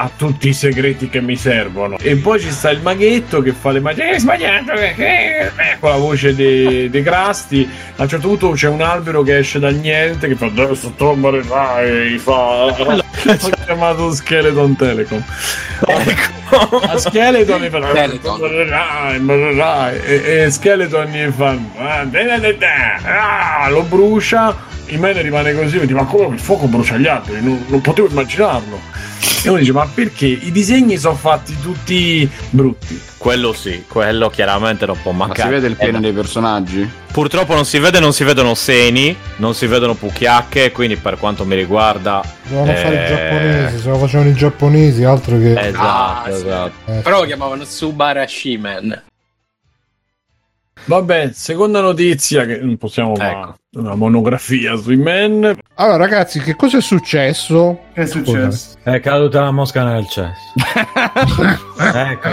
ha 0.00 0.08
tutti 0.16 0.48
i 0.48 0.52
segreti 0.52 1.08
che 1.08 1.20
mi 1.20 1.34
servono. 1.34 1.98
E 1.98 2.14
poi 2.16 2.38
ci 2.38 2.52
sta 2.52 2.70
il 2.70 2.80
maghetto 2.80 3.42
che 3.42 3.52
fa 3.52 3.72
le 3.72 3.80
magie. 3.80 4.12
Eh, 4.12 4.20
sbagliato, 4.20 4.72
eh, 4.72 4.94
eh, 4.96 5.46
eh", 5.46 5.76
con 5.80 5.90
la 5.90 5.96
voce 5.96 6.36
dei 6.36 6.88
de 6.88 7.02
Crasti. 7.02 7.68
A 7.96 8.02
un 8.02 8.08
certo 8.08 8.28
punto 8.28 8.50
c'è 8.50 8.68
un 8.68 8.80
albero 8.80 9.22
che 9.22 9.38
esce 9.38 9.58
dal 9.58 9.74
niente 9.74 10.28
che 10.28 10.36
fa 10.36 10.46
adesso 10.46 10.92
tombare 10.96 11.42
vai, 11.42 12.16
fa. 12.18 12.66
Ho 12.66 13.50
chiamato 13.64 14.12
Skeleton 14.12 14.76
Telecom. 14.76 15.24
Ecco. 15.86 16.36
A 16.80 16.96
Skeleton 16.96 17.60
mi 17.60 17.68
fa 17.68 17.78
e, 19.92 20.44
e 20.44 20.50
Skeleton 20.50 21.06
gli 21.06 21.30
fa 21.30 21.56
"Ah, 21.76 22.04
da, 22.04 22.22
da, 22.22 22.38
da, 22.38 22.52
da". 22.52 23.64
Ah, 23.64 23.68
lo 23.68 23.82
brucia 23.82 24.56
il 24.86 24.98
mene 24.98 25.20
rimane 25.20 25.54
così 25.54 25.76
e 25.76 25.80
dice 25.80 25.92
ma 25.92 26.04
come 26.04 26.36
il 26.36 26.40
fuoco 26.40 26.66
brucia 26.66 26.96
gli 26.96 27.06
alberi 27.06 27.42
non, 27.42 27.62
non 27.66 27.82
potevo 27.82 28.08
immaginarlo 28.08 28.80
e 29.44 29.48
uno 29.50 29.58
dice 29.58 29.72
ma 29.72 29.86
perché 29.92 30.26
i 30.26 30.50
disegni 30.50 30.96
sono 30.98 31.14
fatti 31.14 31.56
tutti 31.60 32.28
brutti 32.50 33.00
Quello 33.18 33.52
sì, 33.52 33.84
quello 33.88 34.30
chiaramente 34.30 34.86
non 34.86 34.96
può 35.02 35.10
Ma 35.12 35.26
mancare. 35.26 35.48
si 35.48 35.54
vede 35.54 35.66
il 35.66 35.74
pene 35.76 35.98
Eh, 35.98 36.00
dei 36.00 36.12
personaggi? 36.12 36.88
Purtroppo 37.12 37.52
non 37.54 37.64
si 37.64 37.78
vede, 37.80 37.98
non 37.98 38.12
si 38.12 38.22
vedono 38.22 38.54
seni, 38.54 39.14
non 39.36 39.54
si 39.54 39.66
vedono 39.66 39.94
pucchiacche, 39.94 40.70
quindi 40.70 40.94
per 40.96 41.18
quanto 41.18 41.44
mi 41.44 41.56
riguarda... 41.56 42.22
Dovevano 42.44 42.72
fare 42.78 42.94
i 42.94 42.98
eh, 42.98 43.06
giapponesi, 43.08 43.78
se 43.82 43.88
lo 43.88 43.98
facevano 43.98 44.30
i 44.30 44.34
giapponesi, 44.34 45.02
altro 45.04 45.36
che... 45.38 45.58
Esatto, 45.60 45.80
Ah, 45.80 46.22
sì. 46.26 46.30
esatto. 46.30 46.92
Eh, 46.92 47.00
Però 47.00 47.20
lo 47.20 47.26
chiamavano 47.26 47.64
Subarashi 47.64 48.56
Man. 48.56 49.02
vabbè 50.84 51.30
seconda 51.32 51.80
notizia 51.80 52.46
che 52.46 52.58
non 52.58 52.76
possiamo 52.76 53.14
fare 53.16 53.30
Ecco. 53.32 53.54
una 53.80 53.94
monografia 53.96 54.76
sui 54.76 54.96
men 54.96 55.56
Allora, 55.80 55.96
ragazzi, 55.96 56.40
che 56.40 56.56
cosa 56.56 56.78
è 56.78 56.80
successo? 56.80 57.82
Che 57.92 58.02
è 58.02 58.06
successo? 58.06 58.78
È 58.82 58.98
caduta 58.98 59.42
la 59.42 59.52
mosca 59.52 59.84
nel 59.84 60.08
cesso. 60.08 60.52
ecco. 61.78 62.28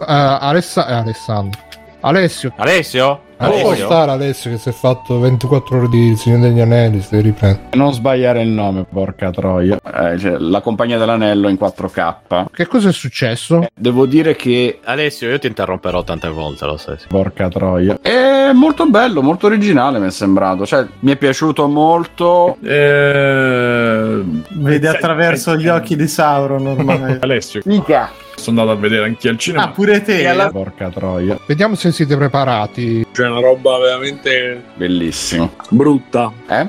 Eh, 0.00 0.04
Alessa- 0.06 0.88
eh, 0.88 0.94
Alessandro. 0.94 1.60
Alessio. 2.00 2.52
Alessio? 2.56 3.22
Non 3.40 3.50
può 3.60 3.68
Alessio? 3.68 3.86
stare 3.86 4.10
Alessio 4.10 4.50
che 4.50 4.58
si 4.58 4.68
è 4.68 4.72
fatto 4.72 5.18
24 5.20 5.76
ore 5.78 5.88
di 5.88 6.16
Signore 6.16 6.42
degli 6.48 6.60
Anelli, 6.60 7.00
si 7.00 7.20
riprende. 7.20 7.60
Non 7.72 7.92
sbagliare 7.92 8.42
il 8.42 8.48
nome, 8.48 8.84
porca 8.90 9.30
troia. 9.30 9.78
Eh, 9.82 10.18
cioè, 10.18 10.36
la 10.38 10.60
compagnia 10.60 10.98
dell'anello 10.98 11.48
in 11.48 11.56
4K. 11.60 12.46
Che 12.52 12.66
cosa 12.66 12.88
è 12.88 12.92
successo? 12.92 13.66
Devo 13.74 14.06
dire 14.06 14.34
che, 14.34 14.80
Alessio, 14.84 15.28
io 15.28 15.38
ti 15.38 15.46
interromperò 15.46 16.02
tante 16.02 16.28
volte, 16.28 16.64
lo 16.66 16.76
sai. 16.76 16.96
porca 17.08 17.48
troia, 17.48 17.98
è 18.02 18.50
molto 18.52 18.86
bello, 18.86 19.22
molto 19.22 19.46
originale 19.46 19.98
mi 19.98 20.06
è 20.08 20.10
sembrato. 20.10 20.66
Cioè, 20.66 20.86
mi 21.00 21.12
è 21.12 21.16
piaciuto 21.16 21.66
molto. 21.68 22.56
eh... 22.62 24.22
Vede 24.50 24.88
attraverso 24.88 25.56
gli 25.56 25.68
occhi 25.68 25.94
di 25.96 26.08
Sauron 26.08 26.66
ormai. 26.66 27.18
Alessio 27.20 27.60
Mica. 27.64 28.10
Sono 28.38 28.60
andato 28.60 28.78
a 28.78 28.80
vedere 28.80 29.04
anche 29.04 29.28
al 29.28 29.38
cinema 29.38 29.64
ah, 29.64 29.70
pure 29.70 30.02
te. 30.02 30.48
Porca 30.50 30.88
troia. 30.90 31.38
Vediamo 31.46 31.74
se 31.74 31.92
siete 31.92 32.16
preparati. 32.16 33.06
C'è 33.12 33.26
una 33.26 33.40
roba 33.40 33.78
veramente 33.78 34.62
Bellissimo. 34.74 35.52
brutta. 35.70 36.32
Eh? 36.48 36.68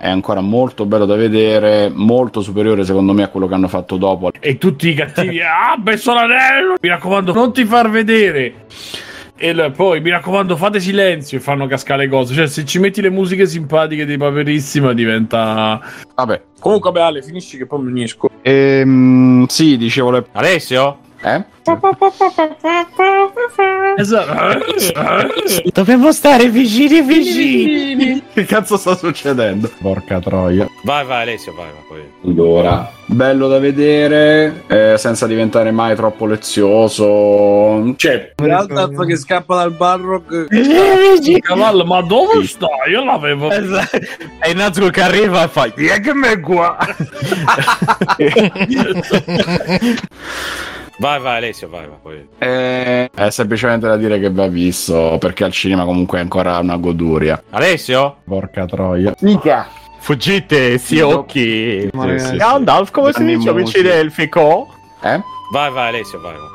È 0.00 0.08
ancora 0.08 0.40
molto 0.40 0.86
bello 0.86 1.04
da 1.04 1.14
vedere, 1.14 1.90
molto 1.92 2.40
superiore 2.40 2.84
secondo 2.84 3.12
me 3.12 3.22
a 3.22 3.28
quello 3.28 3.46
che 3.46 3.52
hanno 3.52 3.68
fatto 3.68 3.98
dopo. 3.98 4.30
E 4.40 4.56
tutti 4.56 4.88
i 4.88 4.94
cattivi, 4.94 5.40
ah, 5.44 5.78
messo 5.84 6.14
l'anello! 6.14 6.76
Mi 6.80 6.88
raccomando, 6.88 7.34
non 7.34 7.52
ti 7.52 7.66
far 7.66 7.90
vedere! 7.90 8.54
E 9.36 9.70
poi, 9.74 10.00
mi 10.00 10.08
raccomando, 10.08 10.56
fate 10.56 10.80
silenzio 10.80 11.36
e 11.36 11.40
fanno 11.40 11.66
cascare 11.66 12.04
le 12.04 12.10
cose. 12.10 12.34
Cioè, 12.34 12.46
se 12.46 12.64
ci 12.64 12.78
metti 12.78 13.02
le 13.02 13.10
musiche 13.10 13.46
simpatiche 13.46 14.06
di 14.06 14.16
Paperissima, 14.16 14.92
diventa... 14.92 15.80
Vabbè. 16.14 16.42
Comunque, 16.58 16.92
beh, 16.92 17.00
Ale, 17.00 17.22
finisci 17.22 17.56
che 17.56 17.66
poi 17.66 17.82
mi 17.82 17.90
unisco. 17.90 18.28
Ehm, 18.42 19.46
sì, 19.46 19.78
dicevo 19.78 20.10
le... 20.10 20.26
Alessio? 20.32 20.98
Eh? 21.22 21.44
Esatto. 23.96 24.64
Dobbiamo 25.72 26.12
stare 26.12 26.48
vicini 26.48 27.02
vicini. 27.02 28.22
Che 28.32 28.44
cazzo 28.44 28.76
sta 28.76 28.96
succedendo? 28.96 29.70
Porca 29.80 30.20
troia. 30.20 30.68
Vai, 30.84 31.04
vai, 31.04 31.22
Alessio, 31.22 31.52
vai, 31.54 31.66
vai. 31.66 31.82
Poi. 31.88 32.30
Allora, 32.30 32.90
bello 33.06 33.48
da 33.48 33.58
vedere, 33.58 34.62
eh, 34.68 34.94
senza 34.96 35.26
diventare 35.26 35.70
mai 35.70 35.94
troppo 35.96 36.26
lezioso. 36.26 37.94
Cioè, 37.96 38.32
Gandalf 38.36 39.04
che 39.04 39.16
scappa 39.16 39.56
dal 39.56 39.72
Barrock. 39.72 40.46
Il 40.50 41.40
cavallo, 41.40 41.84
ma 41.84 42.00
dove 42.00 42.46
sta? 42.46 42.68
Io 42.90 43.04
l'avevo... 43.04 43.50
Esatto. 43.50 43.98
E 44.40 44.54
Nazgul 44.54 44.90
che 44.90 45.02
arriva 45.02 45.44
e 45.44 45.48
fa 45.48 45.68
"Chi 45.68 45.86
che 46.00 46.14
me 46.14 46.40
qua?" 46.40 46.78
vai, 51.00 51.20
vai, 51.20 51.36
Alessio, 51.38 51.68
vai, 51.68 51.86
vai. 51.86 51.98
Poi. 52.00 52.28
Eh, 52.38 53.10
è 53.12 53.30
semplicemente 53.30 53.86
da 53.86 53.96
dire 53.96 54.20
che 54.20 54.30
va 54.30 54.46
visto, 54.46 55.16
perché 55.18 55.44
al 55.44 55.52
cinema 55.52 55.84
comunque 55.84 56.18
è 56.18 56.20
ancora 56.22 56.58
una 56.58 56.76
goduria. 56.76 57.42
Alessio? 57.50 58.16
Porca 58.24 58.64
troia. 58.66 59.14
Mica. 59.20 59.68
Fuggite, 59.98 60.78
si 60.78 60.96
Sì, 60.96 61.00
occhi. 61.00 61.80
Sì, 61.82 61.90
sì, 61.92 62.18
sì. 62.18 62.36
Gandalf, 62.36 62.90
come 62.90 63.12
si 63.12 63.24
dice 63.24 63.48
amici 63.50 63.78
muti. 63.78 63.88
elfico? 63.90 64.68
Eh? 65.02 65.20
Vai, 65.52 65.70
vai, 65.70 65.88
Alessio, 65.88 66.20
vai, 66.20 66.32
vai. 66.34 66.48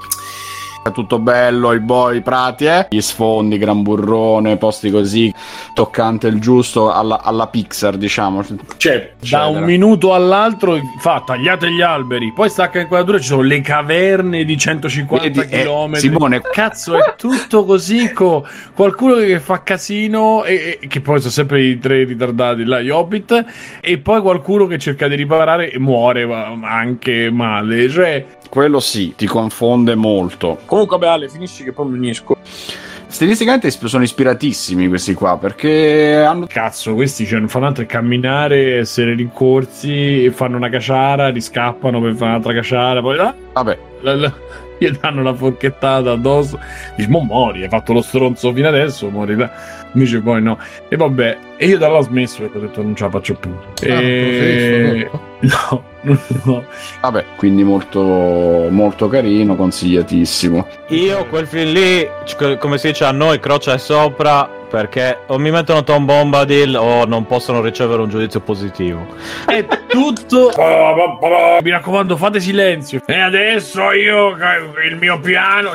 Tutto 0.94 1.18
bello, 1.18 1.74
i 1.74 1.80
boi, 1.80 2.18
i 2.18 2.22
prati, 2.22 2.66
eh? 2.66 2.86
Gli 2.92 3.02
sfondi, 3.02 3.58
gran 3.58 3.82
burrone, 3.82 4.58
posti 4.58 4.92
così, 4.92 5.34
toccante 5.74 6.28
il 6.28 6.40
giusto 6.40 6.92
alla, 6.92 7.24
alla 7.24 7.48
Pixar, 7.48 7.98
diciamo. 7.98 8.46
Cioè, 8.78 9.14
Da 9.28 9.48
un 9.48 9.64
minuto 9.64 10.14
all'altro 10.14 10.80
fa 11.00 11.24
tagliate 11.26 11.72
gli 11.72 11.82
alberi, 11.82 12.32
poi 12.34 12.52
stacca 12.52 12.80
inquadratura, 12.80 13.18
ci 13.18 13.26
sono 13.26 13.42
le 13.42 13.62
caverne 13.62 14.46
di 14.46 14.56
150 14.56 15.28
Vedi, 15.28 15.40
eh, 15.56 15.64
km. 15.64 15.96
Simone, 15.96 16.42
Cazzo, 16.42 16.96
è 16.98 17.16
tutto 17.18 17.66
così. 17.66 18.12
co- 18.14 18.46
qualcuno 18.76 19.16
che 19.16 19.40
fa 19.40 19.64
casino, 19.64 20.44
e, 20.44 20.78
e- 20.80 20.88
che 20.88 21.02
poi 21.02 21.18
sono 21.18 21.32
sempre 21.32 21.64
i 21.64 21.80
tre 21.80 22.04
ritardati 22.04 22.64
là, 22.64 22.80
gli 22.80 22.90
hobbit, 22.92 23.44
e 23.82 23.98
poi 23.98 24.22
qualcuno 24.22 24.68
che 24.68 24.78
cerca 24.78 25.08
di 25.08 25.16
riparare 25.16 25.72
e 25.72 25.80
muore 25.80 26.28
ma 26.28 26.54
anche 26.62 27.32
male. 27.32 27.90
Cioè, 27.90 28.26
quello 28.50 28.80
sì, 28.80 29.14
ti 29.16 29.26
confonde 29.26 29.96
molto. 29.96 30.60
comunque, 30.66 30.98
beh, 30.98 31.08
Ale, 31.08 31.30
finisci 31.30 31.64
che 31.64 31.72
poi 31.72 31.88
mi 31.88 31.98
unisco. 31.98 32.38
Stilisticamente 33.08 33.70
sono 33.72 34.04
ispiratissimi 34.04 34.88
questi 34.90 35.14
qua, 35.14 35.38
perché 35.38 36.22
hanno... 36.28 36.48
cazzo, 36.48 36.96
questi 36.96 37.26
cioè, 37.26 37.40
non 37.40 37.48
fanno 37.48 37.68
altro 37.68 37.86
che 37.86 37.94
camminare, 37.94 38.80
essere 38.80 39.14
rincorsi, 39.14 40.30
fanno 40.32 40.58
una 40.58 40.70
caciara, 40.70 41.30
riscappano 41.30 42.02
per 42.02 42.14
fare 42.16 42.32
un'altra 42.32 42.54
caciara, 42.54 43.02
poi 43.02 43.16
là, 43.16 43.34
Vabbè, 43.54 43.78
la- 44.02 44.16
la- 44.16 44.34
gli 44.78 44.90
danno 44.90 45.24
la 45.24 45.34
forchettata 45.34 46.12
addosso. 46.12 46.60
Dici, 46.96 47.10
mo 47.10 47.22
muori, 47.22 47.64
hai 47.64 47.70
fatto 47.70 47.94
lo 47.94 48.02
stronzo 48.02 48.52
fino 48.54 48.68
adesso, 48.68 49.10
muori 49.10 49.36
là. 49.36 49.50
Invece 49.94 50.20
poi 50.20 50.42
no. 50.42 50.58
E 50.90 50.98
vabbè, 50.98 51.38
e 51.56 51.68
io 51.68 51.78
da 51.78 51.88
là 51.88 52.00
ho 52.00 52.02
smesso 52.02 52.42
perché 52.42 52.58
ho 52.58 52.62
detto 52.62 52.82
non 52.82 52.96
ce 52.96 53.04
la 53.06 53.10
faccio 53.10 53.36
più. 53.36 53.56
E... 53.82 55.10
No, 55.46 55.84
no, 56.44 56.64
vabbè, 57.02 57.24
quindi 57.36 57.64
molto, 57.64 58.02
molto 58.70 59.08
carino, 59.08 59.56
consigliatissimo. 59.56 60.68
Io 60.90 61.26
quel 61.28 61.46
film 61.48 61.72
lì, 61.72 62.08
come 62.60 62.78
si 62.78 62.88
dice 62.88 63.04
a 63.06 63.12
noi, 63.12 63.40
croce 63.40 63.78
sopra 63.78 64.50
perché 64.68 65.20
o 65.28 65.38
mi 65.38 65.52
mettono 65.52 65.84
Tom 65.84 66.06
Bombadil 66.06 66.76
o 66.76 67.06
non 67.06 67.26
possono 67.26 67.62
ricevere 67.62 68.02
un 68.02 68.10
giudizio 68.10 68.40
positivo. 68.42 69.06
È 69.46 69.64
tutto. 69.88 70.52
Mi 71.62 71.70
raccomando, 71.70 72.18
fate 72.18 72.40
silenzio. 72.40 73.02
E 73.06 73.20
adesso 73.20 73.92
io 73.92 74.30
il 74.90 74.98
mio 75.00 75.20
piano. 75.20 75.74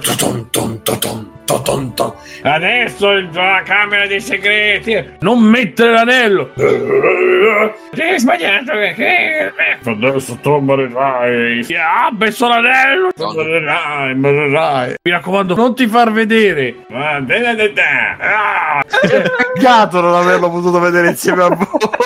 Adesso 2.43 3.11
il- 3.13 3.29
la 3.33 3.63
camera 3.65 4.07
dei 4.07 4.21
segreti. 4.21 5.15
Non 5.21 5.41
mettere 5.41 5.93
l'anello. 5.93 6.51
Hai 6.57 8.19
sbagliato. 8.19 8.73
eh, 8.73 9.53
eh, 9.61 9.91
Adesso 9.91 10.39
tomberai. 10.41 11.67
Ha 11.75 12.11
messo 12.17 12.49
l'anello. 12.49 13.11
Tomberai, 13.15 14.15
morirai. 14.15 14.95
Mi 15.03 15.11
raccomando, 15.11 15.55
non 15.55 15.75
ti 15.75 15.87
far 15.87 16.13
vedere. 16.13 16.87
Ah. 16.91 17.19
Ah. 18.21 18.83
Peccato 19.55 20.01
non 20.01 20.15
averlo 20.15 20.51
potuto 20.51 20.79
vedere 20.79 21.09
insieme 21.09 21.43
a 21.43 21.49
voi. 21.49 21.67